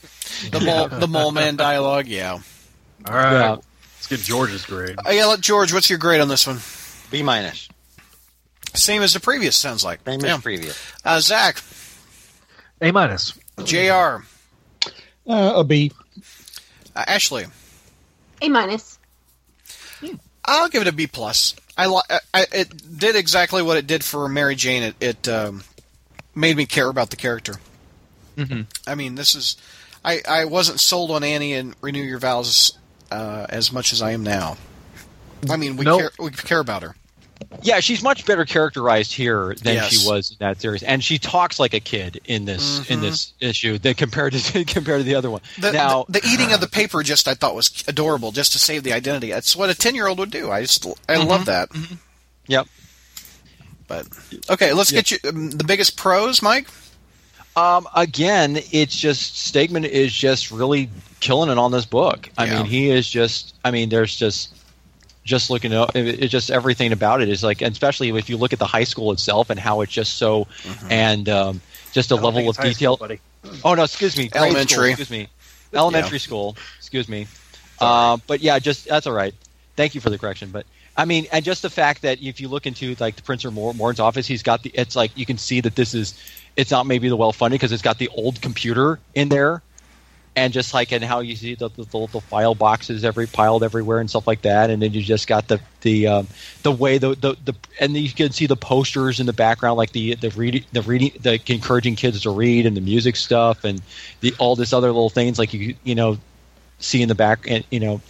The 0.51 0.61
mole, 0.61 0.89
the 0.89 1.09
mole 1.09 1.33
man 1.33 1.57
dialogue. 1.57 2.07
Yeah. 2.07 2.33
All 2.33 3.15
right, 3.15 3.33
Yeah. 3.33 3.51
let's 3.51 4.07
get 4.09 4.21
George's 4.21 4.65
grade. 4.67 4.97
Uh, 4.99 5.11
yeah. 5.11 5.27
Let 5.27 5.41
George. 5.41 5.73
What's 5.73 5.89
your 5.91 5.99
grade 5.99 6.21
on 6.21 6.29
this 6.29 6.47
one? 6.47 6.59
B 7.11 7.23
minus. 7.23 7.69
Same 8.75 9.03
as 9.03 9.15
the 9.15 9.21
previous. 9.21 9.57
Sounds 9.57 9.85
like. 9.85 10.01
Same 10.07 10.21
Yeah. 10.21 10.37
as 10.37 10.43
previous. 10.43 10.81
Uh, 11.05 11.21
Zach. 11.21 11.63
A 12.81 12.93
minus. 12.93 13.33
Jr. 13.65 14.23
Uh, 15.27 15.53
a 15.57 15.65
B. 15.65 15.93
Uh, 16.97 17.05
Ashley. 17.07 17.47
A 18.43 18.49
minus. 18.49 18.99
I'll 20.45 20.69
give 20.69 20.83
it 20.83 20.89
a 20.89 20.93
B 20.93 21.07
plus. 21.07 21.55
I, 21.77 21.87
li- 21.87 22.19
I 22.35 22.47
it 22.53 22.99
did 22.99 23.15
exactly 23.17 23.63
what 23.63 23.77
it 23.77 23.87
did 23.87 24.03
for 24.03 24.29
Mary 24.29 24.55
Jane. 24.57 24.83
It, 24.83 24.95
it 25.01 25.29
um, 25.29 25.63
made 26.35 26.57
me 26.57 26.67
care 26.67 26.89
about 26.89 27.11
the 27.11 27.17
character. 27.17 27.57
Mhm. 28.37 28.67
I 28.87 28.95
mean, 28.95 29.15
this 29.15 29.35
is 29.35 29.57
I, 30.05 30.21
I 30.29 30.45
wasn't 30.47 30.81
sold 30.81 31.11
on 31.11 31.23
Annie 31.23 31.53
and 31.55 31.75
Renew 31.83 32.03
Your 32.03 32.19
Vows 32.19 32.73
uh, 33.11 33.47
as 33.49 33.71
much 33.73 33.93
as 33.93 34.01
I 34.03 34.13
am 34.13 34.23
now. 34.23 34.57
I 35.51 35.57
mean, 35.57 35.77
we 35.77 35.85
Nope. 35.85 36.01
care 36.01 36.11
we 36.19 36.31
care 36.31 36.61
about 36.61 36.83
her. 36.83 36.95
yeah, 37.63 37.81
she's 37.81 38.03
much 38.03 38.27
better 38.27 38.45
characterized 38.45 39.13
here 39.13 39.55
than 39.63 39.75
Yes. 39.75 39.93
she 39.93 40.07
was 40.09 40.31
in 40.31 40.37
that 40.41 40.61
series, 40.61 40.83
and 40.83 41.03
she 41.03 41.19
talks 41.19 41.59
like 41.59 41.73
a 41.75 41.81
kid 41.81 42.21
in 42.27 42.45
this 42.45 42.89
in 42.91 42.99
Mhm. 42.99 43.03
this 43.03 43.33
issue 43.41 43.79
than 43.79 43.95
compared 43.95 44.35
to 44.35 44.65
compared 44.67 45.01
to 45.01 45.05
the 45.05 45.15
other 45.15 45.31
one. 45.31 45.41
The, 45.59 45.73
now, 45.73 46.05
the, 46.09 46.21
the 46.21 46.29
eating 46.29 46.53
of 46.53 46.61
the 46.61 46.69
paper 46.81 47.03
just 47.03 47.27
I 47.29 47.35
thought 47.35 47.55
was 47.55 47.83
adorable, 47.89 48.31
just 48.33 48.53
to 48.53 48.59
save 48.59 48.83
the 48.85 48.93
identity. 48.93 49.31
That's 49.31 49.57
what 49.57 49.71
a 49.71 49.75
ten 49.75 49.95
year 49.95 50.07
old 50.07 50.19
would 50.19 50.31
do. 50.31 50.51
I 50.51 50.63
just 50.63 50.87
I 51.09 51.17
love 51.17 51.47
that. 51.47 51.71
yep. 52.47 52.67
But 53.89 54.07
okay, 54.49 54.73
let's 54.73 54.93
Yeah. 54.93 55.01
get 55.01 55.11
you 55.11 55.19
um, 55.29 55.51
the 55.51 55.65
biggest 55.65 55.97
pros, 55.97 56.43
Mike. 56.43 56.69
Um, 57.57 57.89
again, 57.95 58.59
it's 58.71 58.97
just 58.97 59.35
Stegman 59.35 59.85
is 59.85 60.13
just 60.13 60.51
really 60.51 60.89
killing 61.21 61.51
it 61.51 61.59
on 61.59 61.73
this 61.73 61.85
book. 61.85 62.29
I 62.39 62.47
Yeah. 62.47 62.59
mean, 62.59 62.67
he 62.67 62.91
is 62.91 63.09
just. 63.09 63.55
I 63.65 63.71
mean, 63.71 63.89
there's 63.89 64.15
just 64.17 64.55
just 65.25 65.51
looking 65.51 65.73
at 65.73 65.95
it, 65.95 66.23
it's 66.23 66.33
just 66.33 66.51
everything 66.51 66.93
about 66.93 67.21
it 67.21 67.29
is 67.29 67.43
like, 67.43 67.61
especially 67.63 68.09
if 68.09 68.29
you 68.31 68.37
look 68.37 68.53
at 68.53 68.59
the 68.59 68.67
high 68.67 68.85
school 68.85 69.13
itself 69.13 69.51
and 69.51 69.61
how 69.61 69.81
it's 69.83 69.93
just 69.93 70.17
so, 70.17 70.47
and 70.89 71.29
um, 71.29 71.61
just 71.93 72.11
a 72.11 72.17
level 72.17 72.49
of 72.49 72.57
detail. 72.57 72.97
school. 72.97 73.17
Oh 73.65 73.75
no, 73.75 73.85
excuse 73.85 74.17
me, 74.17 74.31
Elementary. 74.35 74.67
School, 74.67 74.85
excuse 74.85 75.11
me, 75.11 75.29
elementary 75.75 76.19
school. 76.19 76.57
Excuse 76.79 77.09
me. 77.09 77.27
Uh, 77.79 78.17
but 78.27 78.41
yeah, 78.41 78.59
just 78.59 78.87
that's 78.89 79.07
all 79.07 79.13
right. 79.13 79.35
Thank 79.77 79.95
you 79.95 80.01
for 80.01 80.11
the 80.11 80.19
correction. 80.19 80.51
But 80.51 80.67
I 81.01 81.07
mean, 81.07 81.27
and 81.33 81.43
just 81.43 81.63
the 81.63 81.71
fact 81.71 82.03
that 82.03 82.21
if 82.21 82.43
you 82.43 82.49
look 82.49 82.67
into 82.67 82.95
like 83.01 83.17
the 83.17 83.23
Prince 83.23 83.47
Mor- 83.47 83.73
Morn's 83.73 84.01
office, 84.01 84.27
he's 84.27 84.43
got 84.43 84.63
the. 84.63 84.71
It's 84.75 84.95
like 84.95 85.17
you 85.17 85.25
can 85.25 85.39
see 85.39 85.63
that 85.63 85.75
this 85.75 85.95
is. 85.95 86.13
It's 86.57 86.71
not 86.71 86.87
maybe 86.87 87.09
the 87.09 87.17
well 87.17 87.33
funded 87.33 87.59
because 87.59 87.73
it's 87.73 87.81
got 87.81 87.97
the 87.97 88.09
old 88.09 88.43
computer 88.43 89.01
in 89.15 89.31
there, 89.31 89.63
and 90.37 90.53
just 90.53 90.75
like 90.75 90.93
and 90.93 91.03
how 91.03 91.21
you 91.21 91.37
see 91.37 91.55
the 91.55 91.71
the, 91.71 91.85
the, 91.85 92.07
the 92.09 92.21
file 92.21 92.55
boxes 92.55 93.03
every 93.03 93.27
piled 93.27 93.65
everywhere 93.65 94.01
and 94.01 94.11
stuff 94.11 94.27
like 94.27 94.43
that, 94.43 94.69
and 94.69 94.83
then 94.83 94.93
you 94.93 95.01
just 95.01 95.27
got 95.27 95.49
the 95.49 95.59
the 95.81 96.07
um, 96.07 96.27
the 96.65 96.73
way 96.73 96.99
the, 96.99 97.15
the 97.15 97.35
the 97.47 97.55
and 97.81 97.97
you 97.97 98.13
can 98.13 98.31
see 98.31 98.45
the 98.45 98.55
posters 98.55 99.21
in 99.21 99.25
the 99.25 99.33
background, 99.33 99.79
like 99.79 99.93
the 99.93 100.17
the 100.17 100.29
reading 100.33 100.65
the 100.73 100.83
reading 100.83 101.13
the 101.23 101.41
encouraging 101.47 101.97
kids 101.97 102.21
to 102.21 102.31
read 102.31 102.67
and 102.67 102.77
the 102.77 102.83
music 102.83 103.17
stuff 103.17 103.65
and 103.65 103.81
the 104.21 104.35
all 104.39 104.55
this 104.55 104.75
other 104.75 104.89
little 104.89 105.09
things 105.09 105.39
like 105.39 105.55
you 105.55 105.75
you 105.83 105.95
know 105.95 106.19
see 106.79 107.01
in 107.01 107.09
the 107.09 107.15
back 107.15 107.47
and 107.49 107.65
you 107.71 107.81
know. 107.81 108.03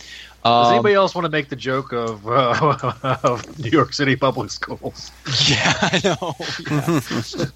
Does 0.44 0.67
Um, 0.69 0.73
anybody 0.75 0.94
else 0.94 1.15
want 1.15 1.27
to 1.27 1.31
make 1.31 1.49
the 1.51 1.57
joke 1.57 1.93
of, 1.93 2.27
uh, 2.27 3.19
of 3.23 3.59
New 3.59 3.69
York 3.70 3.93
City 3.93 4.17
public 4.17 4.51
schools? 4.51 5.10
Yeah, 5.49 5.73
I 5.83 6.01
know. 6.05 6.35
Yeah. 6.70 7.47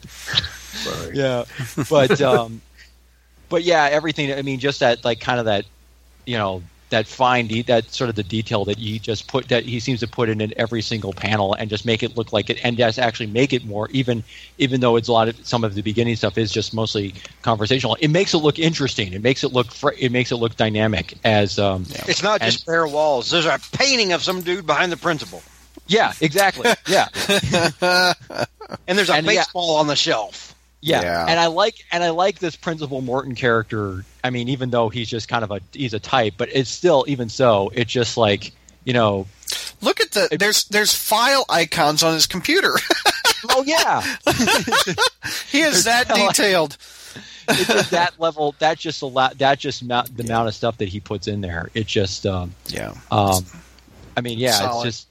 Sorry. 0.75 1.17
yeah 1.17 1.45
but 1.89 2.21
um 2.21 2.61
but 3.49 3.63
yeah 3.63 3.85
everything 3.93 4.33
i 4.33 4.43
mean 4.43 4.59
just 4.59 4.81
that 4.81 5.05
like 5.05 5.21
kind 5.21 5.39
of 5.39 5.45
that 5.47 5.65
you 6.27 6.37
know 6.37 6.63
that 6.95 7.07
fine 7.07 7.47
de- 7.49 7.63
that 7.63 7.85
sort 7.93 8.09
of 8.09 8.17
the 8.17 8.23
detail 8.23 8.65
that 8.65 8.79
he 8.79 8.99
just 8.99 9.27
put 9.29 9.49
that 9.49 9.65
he 9.65 9.81
seems 9.81 10.01
to 10.01 10.07
put 10.07 10.29
in, 10.29 10.41
in 10.41 10.53
every 10.57 10.81
single 10.81 11.13
panel 11.13 11.53
and 11.55 11.69
just 11.69 11.85
make 11.85 12.03
it 12.03 12.17
look 12.17 12.33
like 12.33 12.49
it 12.51 12.59
and 12.65 12.77
just 12.77 12.99
actually 12.99 13.27
make 13.27 13.53
it 13.53 13.65
more 13.65 13.89
even 13.91 14.23
even 14.59 14.81
though 14.81 14.97
it's 14.97 15.09
a 15.09 15.13
lot 15.13 15.29
of 15.29 15.35
some 15.47 15.65
of 15.65 15.75
the 15.75 15.83
beginning 15.83 16.15
stuff 16.17 16.39
is 16.39 16.53
just 16.53 16.73
mostly 16.73 17.13
conversational 17.43 17.97
it 18.01 18.09
makes 18.09 18.33
it 18.33 18.39
look 18.39 18.59
interesting 18.59 19.13
it 19.13 19.23
makes 19.23 19.43
it 19.45 19.53
look 19.53 19.71
fr- 19.73 19.99
it 19.99 20.13
makes 20.13 20.31
it 20.33 20.37
look 20.37 20.57
dynamic 20.57 21.15
as 21.25 21.59
um 21.59 21.85
It's 22.07 22.23
not 22.23 22.41
just 22.41 22.65
bare 22.65 22.87
walls. 22.87 23.31
There's 23.31 23.47
a 23.47 23.59
painting 23.73 24.13
of 24.13 24.23
some 24.23 24.41
dude 24.43 24.67
behind 24.67 24.93
the 24.93 24.97
principal, 24.97 25.43
yeah 25.87 26.13
exactly 26.21 26.71
yeah 26.87 27.09
and 28.87 28.97
there's 28.99 29.11
a 29.11 29.15
And, 29.15 29.27
yeah. 29.27 29.41
baseball 29.43 29.77
on 29.77 29.87
the 29.89 29.97
shelf. 29.97 30.54
Yeah. 30.87 31.03
Yeah. 31.03 31.27
and 31.29 31.41
I 31.41 31.47
like 31.47 31.77
and 31.91 32.05
I 32.05 32.11
like 32.11 32.39
this 32.39 32.57
Principal 32.57 33.01
Morton 33.01 33.35
character. 33.35 34.05
I 34.23 34.31
mean, 34.31 34.49
even 34.49 34.71
though 34.71 34.89
he's 34.91 35.09
just 35.09 35.29
kind 35.29 35.43
of 35.45 35.51
a 35.51 35.61
he's 35.73 35.95
a 35.95 35.99
type, 36.01 36.35
but 36.37 36.49
it's 36.53 36.71
still 36.71 37.05
even 37.09 37.29
so, 37.29 37.71
it's 37.75 37.91
just 37.91 38.17
like 38.17 38.53
you 38.85 38.93
know, 38.93 39.27
Look 39.81 40.01
at 40.01 40.11
the 40.13 40.37
there's 40.39 40.65
there's 40.65 40.95
file 40.95 41.45
icons 41.49 42.03
on 42.03 42.15
his 42.15 42.27
computer. 42.27 42.75
oh 43.51 43.63
yeah, 43.67 44.01
he 45.51 45.61
is 45.61 45.85
that 45.85 46.09
There's 46.09 46.29
detailed. 46.29 46.77
it's 47.49 47.67
just 47.67 47.91
that 47.91 48.19
level. 48.21 48.55
That 48.59 48.79
just 48.79 49.03
a 49.03 49.07
lot. 49.07 49.39
That 49.39 49.59
just 49.59 49.83
amount, 49.83 50.17
the 50.17 50.23
amount 50.25 50.49
of 50.49 50.55
stuff 50.55 50.79
that 50.79 50.89
he 50.89 51.01
puts 51.01 51.29
in 51.29 51.41
there. 51.41 51.71
It 51.75 51.87
just, 51.87 52.25
um, 52.27 52.55
Yeah. 52.69 52.95
um, 53.11 53.45
I 54.17 54.21
mean, 54.23 54.39
yeah, 54.39 54.53
Solid. 54.53 54.87
it's 54.87 54.97
just. 54.99 55.09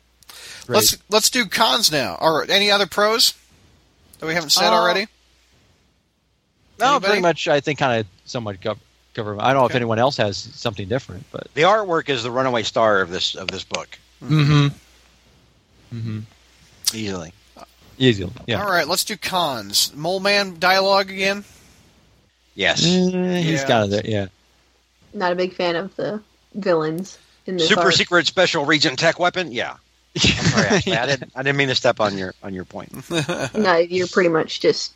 Great. 0.67 0.75
Let's 0.77 0.97
let's 1.09 1.29
do 1.29 1.45
cons 1.45 1.91
now. 1.91 2.17
Or 2.19 2.45
any 2.49 2.71
other 2.71 2.87
pros 2.87 3.33
that 4.19 4.25
we 4.25 4.33
haven't 4.33 4.51
said 4.51 4.69
Uh, 4.69 4.73
already? 4.75 5.07
No, 6.83 6.91
anybody? 6.91 7.05
pretty 7.11 7.21
much. 7.21 7.47
I 7.47 7.59
think 7.59 7.79
kind 7.79 7.99
of 8.01 8.07
somewhat 8.25 8.61
cover. 8.61 8.79
cover 9.13 9.37
I 9.39 9.53
don't 9.53 9.61
know 9.63 9.65
if 9.67 9.75
anyone 9.75 9.99
else 9.99 10.17
has 10.17 10.37
something 10.37 10.87
different, 10.87 11.25
but. 11.31 11.47
The 11.53 11.63
artwork 11.63 12.09
is 12.09 12.23
the 12.23 12.31
runaway 12.31 12.63
star 12.63 13.01
of 13.01 13.09
this 13.09 13.35
of 13.35 13.47
this 13.49 13.63
book, 13.63 13.97
Mm-hmm. 14.23 14.67
Mm-hmm. 15.93 16.19
easily. 16.93 17.33
Easy. 17.99 18.27
Yeah. 18.47 18.63
All 18.63 18.69
right, 18.71 18.87
let's 18.87 19.03
do 19.03 19.15
cons. 19.15 19.93
Mole 19.95 20.19
Man 20.19 20.57
dialogue 20.59 21.11
again. 21.11 21.43
Yes. 22.55 22.83
Eh, 22.83 23.39
he's 23.41 23.61
Yeah. 23.61 23.67
kind 23.67 23.83
of 23.83 23.89
there. 23.91 24.01
Yeah. 24.05 24.27
Not 25.13 25.31
a 25.31 25.35
big 25.35 25.53
fan 25.53 25.75
of 25.75 25.95
the 25.95 26.21
villains 26.55 27.19
in 27.45 27.57
this 27.57 27.67
Super 27.67 27.81
arc. 27.81 27.93
secret 27.93 28.25
special 28.25 28.65
regent 28.65 28.97
tech 28.97 29.19
weapon. 29.19 29.51
Yeah. 29.51 29.77
I'm 30.15 30.19
sorry, 30.45 30.65
Ashley. 30.77 30.97
I 30.97 31.05
didn't. 31.05 31.31
I 31.35 31.43
didn't 31.43 31.57
mean 31.57 31.67
to 31.69 31.75
step 31.75 31.99
on 31.99 32.17
your 32.17 32.33
on 32.43 32.53
your 32.53 32.65
point. 32.65 32.91
No, 33.55 33.77
you're 33.77 34.07
pretty 34.07 34.29
much 34.29 34.59
just 34.59 34.93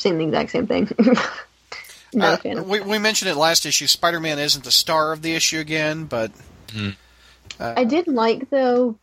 saying 0.00 0.18
the 0.18 0.24
exact 0.24 0.50
same 0.50 0.66
thing. 0.66 0.88
Not 2.12 2.34
Uh, 2.34 2.36
fan 2.38 2.68
we, 2.68 2.80
we 2.80 2.98
mentioned 2.98 3.30
it 3.30 3.34
last 3.36 3.66
issue. 3.66 3.86
Spider 3.86 4.20
Man 4.20 4.38
isn't 4.38 4.64
the 4.64 4.70
star 4.70 5.12
of 5.12 5.22
the 5.22 5.34
issue 5.34 5.58
again, 5.58 6.04
but 6.04 6.30
Hmm. 6.72 6.90
I 7.60 7.84
did 7.84 8.06
like 8.06 8.50
though. 8.50 8.96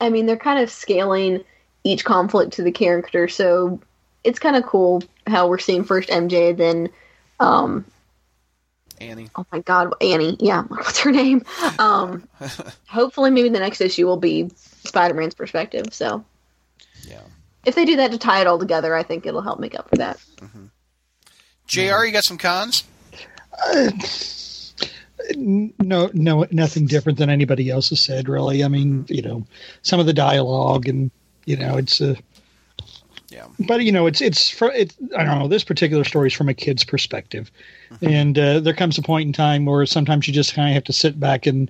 I 0.00 0.10
mean, 0.10 0.26
they're 0.26 0.36
kind 0.36 0.60
of 0.62 0.70
scaling 0.70 1.42
each 1.84 2.04
conflict 2.04 2.54
to 2.54 2.62
the 2.62 2.70
character, 2.72 3.28
so 3.28 3.80
it's 4.24 4.38
kind 4.38 4.56
of 4.56 4.64
cool 4.64 5.02
how 5.26 5.48
we're 5.48 5.58
seeing 5.58 5.84
first 5.84 6.08
MJ, 6.10 6.56
then, 6.56 6.90
um, 7.40 7.84
Annie. 9.00 9.30
oh 9.36 9.46
my 9.52 9.60
God, 9.60 9.94
Annie. 10.00 10.36
Yeah, 10.40 10.62
what's 10.68 10.98
her 11.00 11.12
name? 11.12 11.44
Um, 11.78 12.28
hopefully, 12.88 13.30
maybe 13.30 13.48
the 13.48 13.60
next 13.60 13.80
issue 13.80 14.06
will 14.06 14.16
be 14.16 14.50
Spider-Man's 14.84 15.34
perspective. 15.34 15.92
So, 15.92 16.24
Yeah. 17.02 17.20
If 17.66 17.74
they 17.74 17.84
do 17.84 17.96
that 17.96 18.12
to 18.12 18.18
tie 18.18 18.40
it 18.40 18.46
all 18.46 18.58
together, 18.58 18.94
I 18.94 19.02
think 19.02 19.26
it'll 19.26 19.42
help 19.42 19.60
make 19.60 19.78
up 19.78 19.90
for 19.90 19.96
that. 19.96 20.18
Mm-hmm. 20.36 20.66
Jr. 21.66 22.04
You 22.04 22.12
got 22.12 22.24
some 22.24 22.38
cons? 22.38 22.84
Uh, 23.64 23.90
no, 25.34 26.10
no, 26.14 26.46
nothing 26.52 26.86
different 26.86 27.18
than 27.18 27.28
anybody 27.28 27.68
else 27.68 27.88
has 27.88 28.00
said. 28.00 28.28
Really, 28.28 28.62
I 28.62 28.68
mean, 28.68 29.04
you 29.08 29.22
know, 29.22 29.44
some 29.82 29.98
of 29.98 30.06
the 30.06 30.12
dialogue 30.12 30.88
and 30.88 31.10
you 31.44 31.56
know, 31.56 31.76
it's 31.76 32.00
a. 32.00 32.16
Yeah. 33.28 33.46
But 33.58 33.82
you 33.82 33.90
know, 33.90 34.06
it's 34.06 34.20
it's 34.20 34.48
for 34.48 34.70
it. 34.70 34.94
I 35.16 35.24
don't 35.24 35.38
know. 35.38 35.48
This 35.48 35.64
particular 35.64 36.04
story 36.04 36.28
is 36.28 36.34
from 36.34 36.48
a 36.48 36.54
kid's 36.54 36.84
perspective, 36.84 37.50
mm-hmm. 37.90 38.06
and 38.06 38.38
uh, 38.38 38.60
there 38.60 38.72
comes 38.72 38.98
a 38.98 39.02
point 39.02 39.26
in 39.26 39.32
time 39.32 39.66
where 39.66 39.84
sometimes 39.84 40.28
you 40.28 40.34
just 40.34 40.54
kind 40.54 40.68
of 40.68 40.74
have 40.74 40.84
to 40.84 40.92
sit 40.92 41.18
back 41.18 41.46
and 41.46 41.68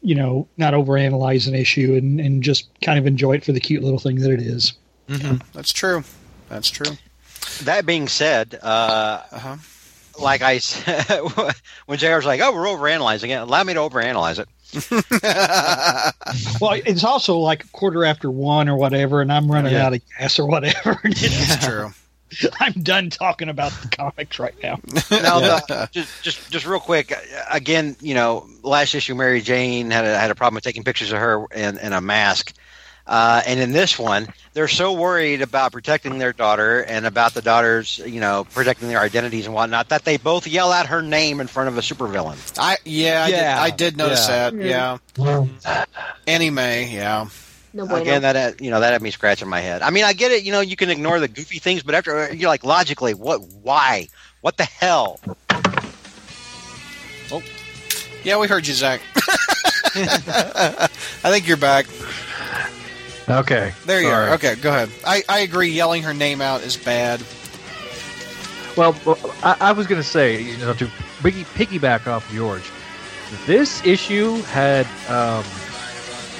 you 0.00 0.14
know 0.14 0.48
not 0.56 0.72
overanalyze 0.72 1.46
an 1.46 1.54
issue 1.54 1.94
and 1.94 2.20
and 2.20 2.42
just 2.42 2.68
kind 2.80 2.98
of 2.98 3.06
enjoy 3.06 3.34
it 3.34 3.44
for 3.44 3.52
the 3.52 3.60
cute 3.60 3.82
little 3.82 3.98
thing 3.98 4.16
that 4.16 4.30
it 4.30 4.40
is. 4.40 4.72
That's 5.08 5.72
true. 5.72 6.04
That's 6.48 6.70
true. 6.70 6.92
That 7.62 7.86
being 7.86 8.08
said, 8.08 8.58
uh, 8.62 9.22
Uh-huh. 9.30 9.56
like 10.18 10.42
I 10.42 10.58
said, 10.58 11.04
when 11.86 11.98
JR 11.98 12.16
was 12.16 12.24
like, 12.26 12.40
"Oh, 12.40 12.52
we're 12.52 12.64
overanalyzing 12.66 13.28
it," 13.28 13.34
allow 13.40 13.62
me 13.64 13.74
to 13.74 13.80
overanalyze 13.80 14.38
it. 14.38 14.48
Well, 16.60 16.72
it's 16.84 17.04
also 17.04 17.38
like 17.38 17.64
a 17.64 17.68
quarter 17.68 18.04
after 18.04 18.30
one 18.30 18.68
or 18.68 18.76
whatever, 18.76 19.20
and 19.20 19.32
I'm 19.32 19.50
running 19.50 19.72
Yeah. 19.72 19.86
out 19.86 19.94
of 19.94 20.00
gas 20.18 20.38
or 20.38 20.46
whatever. 20.46 20.98
That's 21.04 21.64
true. 21.64 21.92
I'm 22.58 22.72
done 22.82 23.10
talking 23.10 23.48
about 23.48 23.70
the 23.82 23.88
comics 23.88 24.38
right 24.40 24.54
now. 24.62 24.80
Now, 25.10 25.38
the- 25.40 25.88
just, 25.92 26.22
just, 26.22 26.50
just 26.50 26.66
real 26.66 26.80
quick. 26.80 27.12
uh, 27.12 27.16
Again, 27.50 27.96
you 28.00 28.14
know, 28.14 28.48
last 28.62 28.94
issue, 28.94 29.14
Mary 29.14 29.40
Jane 29.40 29.90
had 29.90 30.04
a, 30.04 30.18
had 30.18 30.30
a 30.30 30.34
problem 30.34 30.54
with 30.56 30.64
taking 30.64 30.82
pictures 30.82 31.12
of 31.12 31.18
her 31.18 31.46
in, 31.54 31.78
in 31.78 31.92
a 31.92 32.00
mask, 32.00 32.52
uh, 33.06 33.42
and 33.46 33.60
in 33.60 33.72
this 33.72 33.98
one, 33.98 34.28
they're 34.52 34.68
so 34.68 34.92
worried 34.92 35.42
about 35.42 35.72
protecting 35.72 36.18
their 36.18 36.32
daughter 36.32 36.82
and 36.84 37.06
about 37.06 37.34
the 37.34 37.42
daughters, 37.42 37.98
you 38.06 38.20
know, 38.20 38.44
protecting 38.54 38.88
their 38.88 39.00
identities 39.00 39.46
and 39.46 39.54
whatnot, 39.54 39.88
that 39.90 40.04
they 40.04 40.16
both 40.16 40.46
yell 40.46 40.70
out 40.72 40.86
her 40.86 41.02
name 41.02 41.40
in 41.40 41.46
front 41.46 41.68
of 41.68 41.76
a 41.76 41.80
supervillain. 41.80 42.36
I 42.58 42.76
yeah, 42.84 43.24
I, 43.24 43.30
Did, 43.30 43.44
I 43.44 43.70
did 43.70 43.96
notice 43.96 44.28
Yeah. 44.28 44.50
that. 44.50 44.98
Yeah. 45.18 45.84
Annie 46.26 46.50
May. 46.50 46.88
Yeah. 46.94 47.28
No 47.72 47.86
bueno. 47.86 48.02
Again, 48.02 48.22
that 48.22 48.36
had, 48.36 48.60
you 48.60 48.70
know 48.70 48.78
that 48.78 48.92
had 48.92 49.02
me 49.02 49.10
scratching 49.10 49.48
my 49.48 49.58
head. 49.60 49.82
I 49.82 49.90
mean, 49.90 50.04
I 50.04 50.12
get 50.12 50.30
it. 50.30 50.44
You 50.44 50.52
know, 50.52 50.60
you 50.60 50.76
can 50.76 50.90
ignore 50.90 51.18
the 51.18 51.26
goofy 51.26 51.58
things, 51.58 51.82
but 51.82 51.96
after 51.96 52.32
you're 52.32 52.48
like, 52.48 52.62
logically, 52.64 53.14
what? 53.14 53.40
Why? 53.62 54.06
What 54.42 54.56
the 54.56 54.64
hell? 54.64 55.18
Oh, 57.32 57.42
yeah, 58.22 58.38
we 58.38 58.46
heard 58.46 58.66
you, 58.66 58.74
Zach. 58.74 59.00
I 59.96 60.88
think 61.24 61.48
you're 61.48 61.56
back. 61.56 61.86
Okay. 63.28 63.72
There 63.86 64.00
you 64.02 64.08
sorry. 64.08 64.28
are. 64.30 64.34
Okay, 64.34 64.54
go 64.56 64.68
ahead. 64.70 64.90
I, 65.06 65.22
I 65.28 65.40
agree. 65.40 65.68
Yelling 65.70 66.02
her 66.02 66.12
name 66.14 66.40
out 66.40 66.62
is 66.62 66.76
bad. 66.76 67.22
Well, 68.76 68.94
I, 69.42 69.56
I 69.60 69.72
was 69.72 69.86
going 69.86 70.00
to 70.00 70.06
say, 70.06 70.42
you 70.42 70.56
know, 70.58 70.74
to 70.74 70.90
piggy, 71.22 71.44
piggyback 71.44 72.06
off 72.06 72.30
George, 72.32 72.70
this 73.46 73.84
issue 73.86 74.36
had 74.42 74.86
um, 75.08 75.44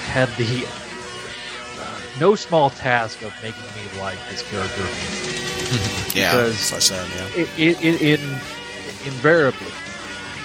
had 0.05 0.29
the 0.37 0.65
uh, 0.65 2.01
no 2.19 2.35
small 2.35 2.69
task 2.69 3.21
of 3.23 3.33
making 3.41 3.63
me 3.63 3.99
like 3.99 4.17
this 4.29 4.41
character. 4.49 4.83
Yeah, 6.15 6.31
Because- 6.31 6.69
that's 6.69 6.71
what 6.71 6.77
I 6.77 6.79
said. 6.79 7.35
Yeah. 7.35 7.43
It, 7.43 7.49
it, 7.59 8.01
it, 8.01 8.21
in, 8.21 8.29
invariably, 9.05 9.67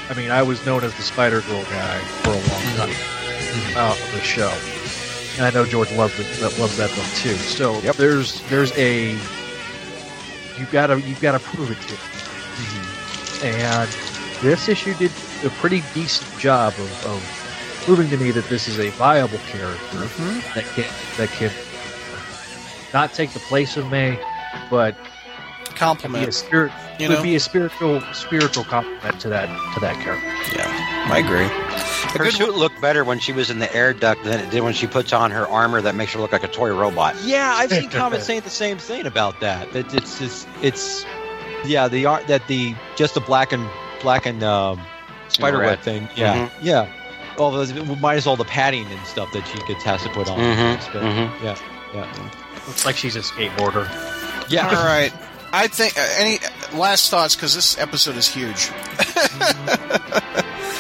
I 0.09 0.15
mean, 0.15 0.31
I 0.33 0.43
was 0.43 0.65
known 0.67 0.83
as 0.83 0.93
the 0.97 1.03
Spider 1.03 1.43
Girl 1.43 1.63
guy 1.65 1.99
for 2.25 2.31
a 2.31 2.33
long 2.33 2.89
time 2.89 3.77
uh, 3.77 3.93
on 3.93 4.13
the 4.13 4.21
show, 4.21 4.51
and 5.37 5.47
I 5.47 5.51
know 5.51 5.65
George 5.65 5.93
loves 5.93 6.17
that 6.17 6.59
loves 6.59 6.77
that 6.77 6.91
one 6.91 7.09
too. 7.17 7.35
So 7.35 7.81
there's 7.93 8.43
there's 8.49 8.77
a 8.77 9.13
you 10.59 10.67
gotta 10.71 11.01
you 11.01 11.15
gotta 11.17 11.39
prove 11.39 11.71
it 11.71 11.81
to 11.81 11.93
me. 11.93 11.99
Mm-hmm. 12.61 13.47
And 13.47 13.91
this 14.43 14.69
issue 14.69 14.95
did 14.95 15.11
a 15.45 15.51
pretty 15.51 15.83
decent 15.95 16.39
job 16.39 16.73
of, 16.75 17.07
of 17.07 17.83
proving 17.85 18.11
to 18.11 18.17
me 18.17 18.31
that 18.31 18.45
this 18.47 18.69
is 18.69 18.79
a 18.79 18.91
viable 18.91 19.39
character 19.49 19.97
mm-hmm. 19.97 20.55
that 20.55 20.65
can 20.75 20.85
that 21.17 21.29
can 21.31 21.51
not 22.93 23.13
take 23.13 23.31
the 23.31 23.41
place 23.41 23.77
of 23.77 23.91
May, 23.91 24.19
but 24.69 24.97
be 24.97 25.71
a 25.71 25.75
Compliment. 25.75 26.35
spirit 26.35 26.73
You 27.01 27.09
would 27.09 27.17
know? 27.17 27.23
be 27.23 27.35
a 27.37 27.41
spiritual 27.41 28.01
spiritual 28.13 28.65
complement 28.65 29.21
to 29.21 29.29
that 29.29 29.47
to 29.75 29.81
that 29.81 29.95
character. 30.03 30.27
Yeah, 30.57 31.09
I 31.11 31.19
agree. 31.19 31.47
Her 32.13 32.25
good 32.25 32.35
suit 32.35 32.55
looked 32.55 32.81
better 32.81 33.05
when 33.05 33.19
she 33.19 33.33
was 33.33 33.51
in 33.51 33.59
the 33.59 33.73
air 33.75 33.93
duct 33.93 34.25
than 34.25 34.41
it 34.41 34.51
did 34.51 34.63
when 34.63 34.73
she 34.73 34.87
puts 34.87 35.13
on 35.13 35.31
her 35.31 35.47
armor 35.49 35.81
that 35.83 35.95
makes 35.95 36.13
her 36.15 36.21
look 36.21 36.33
like 36.33 36.45
a 36.45 36.49
toy 36.49 36.73
robot. 36.75 37.15
Yeah, 37.25 37.53
I've 37.55 37.71
seen 37.71 37.91
comments 37.91 38.27
saying 38.27 38.43
the 38.43 38.51
same 38.51 38.79
thing 38.79 39.07
about 39.07 39.41
that. 39.41 39.73
That 39.73 39.93
it's 39.95 40.19
just 40.19 40.49
it's 40.63 41.05
yeah 41.65 41.89
the 41.89 42.07
art 42.07 42.27
that 42.27 42.47
the 42.49 42.75
just 42.97 43.15
the 43.15 43.21
black 43.21 43.53
and 43.53 43.69
black 44.03 44.27
and 44.27 44.43
um, 44.43 44.81
spider 45.29 45.59
web 45.59 45.81
thing. 45.81 46.09
Yeah, 46.17 46.49
yeah. 46.61 46.91
All 47.39 47.51
those 47.51 47.73
minus 48.01 48.27
all 48.27 48.37
the 48.37 48.45
padding 48.45 48.87
and 48.87 49.07
stuff 49.07 49.33
that 49.33 49.47
she 49.47 49.59
gets 49.67 49.85
has 49.85 50.03
to 50.03 50.09
put 50.11 50.29
on. 50.29 50.39
Mm-hmm. 50.39 50.93
But, 50.93 51.03
mhm. 51.03 51.43
Yeah, 51.43 51.57
yeah, 51.95 52.31
Looks 52.67 52.85
like 52.85 52.97
she's 52.97 53.17
a 53.17 53.21
skateboarder. 53.21 53.89
yeah. 54.51 54.69
All 54.69 54.85
right. 54.85 55.13
I 55.53 55.67
think 55.67 55.99
uh, 55.99 56.07
any 56.19 56.39
last 56.73 57.11
thoughts 57.11 57.35
because 57.35 57.55
this 57.55 57.79
episode 57.79 58.17
is 58.17 58.29
huge. 58.29 58.71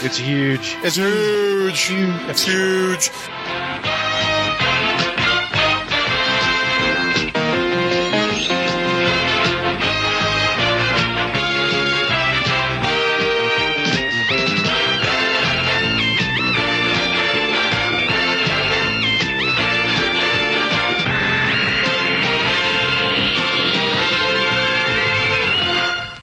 It's 0.03 0.17
huge. 0.17 0.79
It's 0.83 0.97
huge. 0.97 1.91
It's 1.93 2.43
huge. 2.43 3.11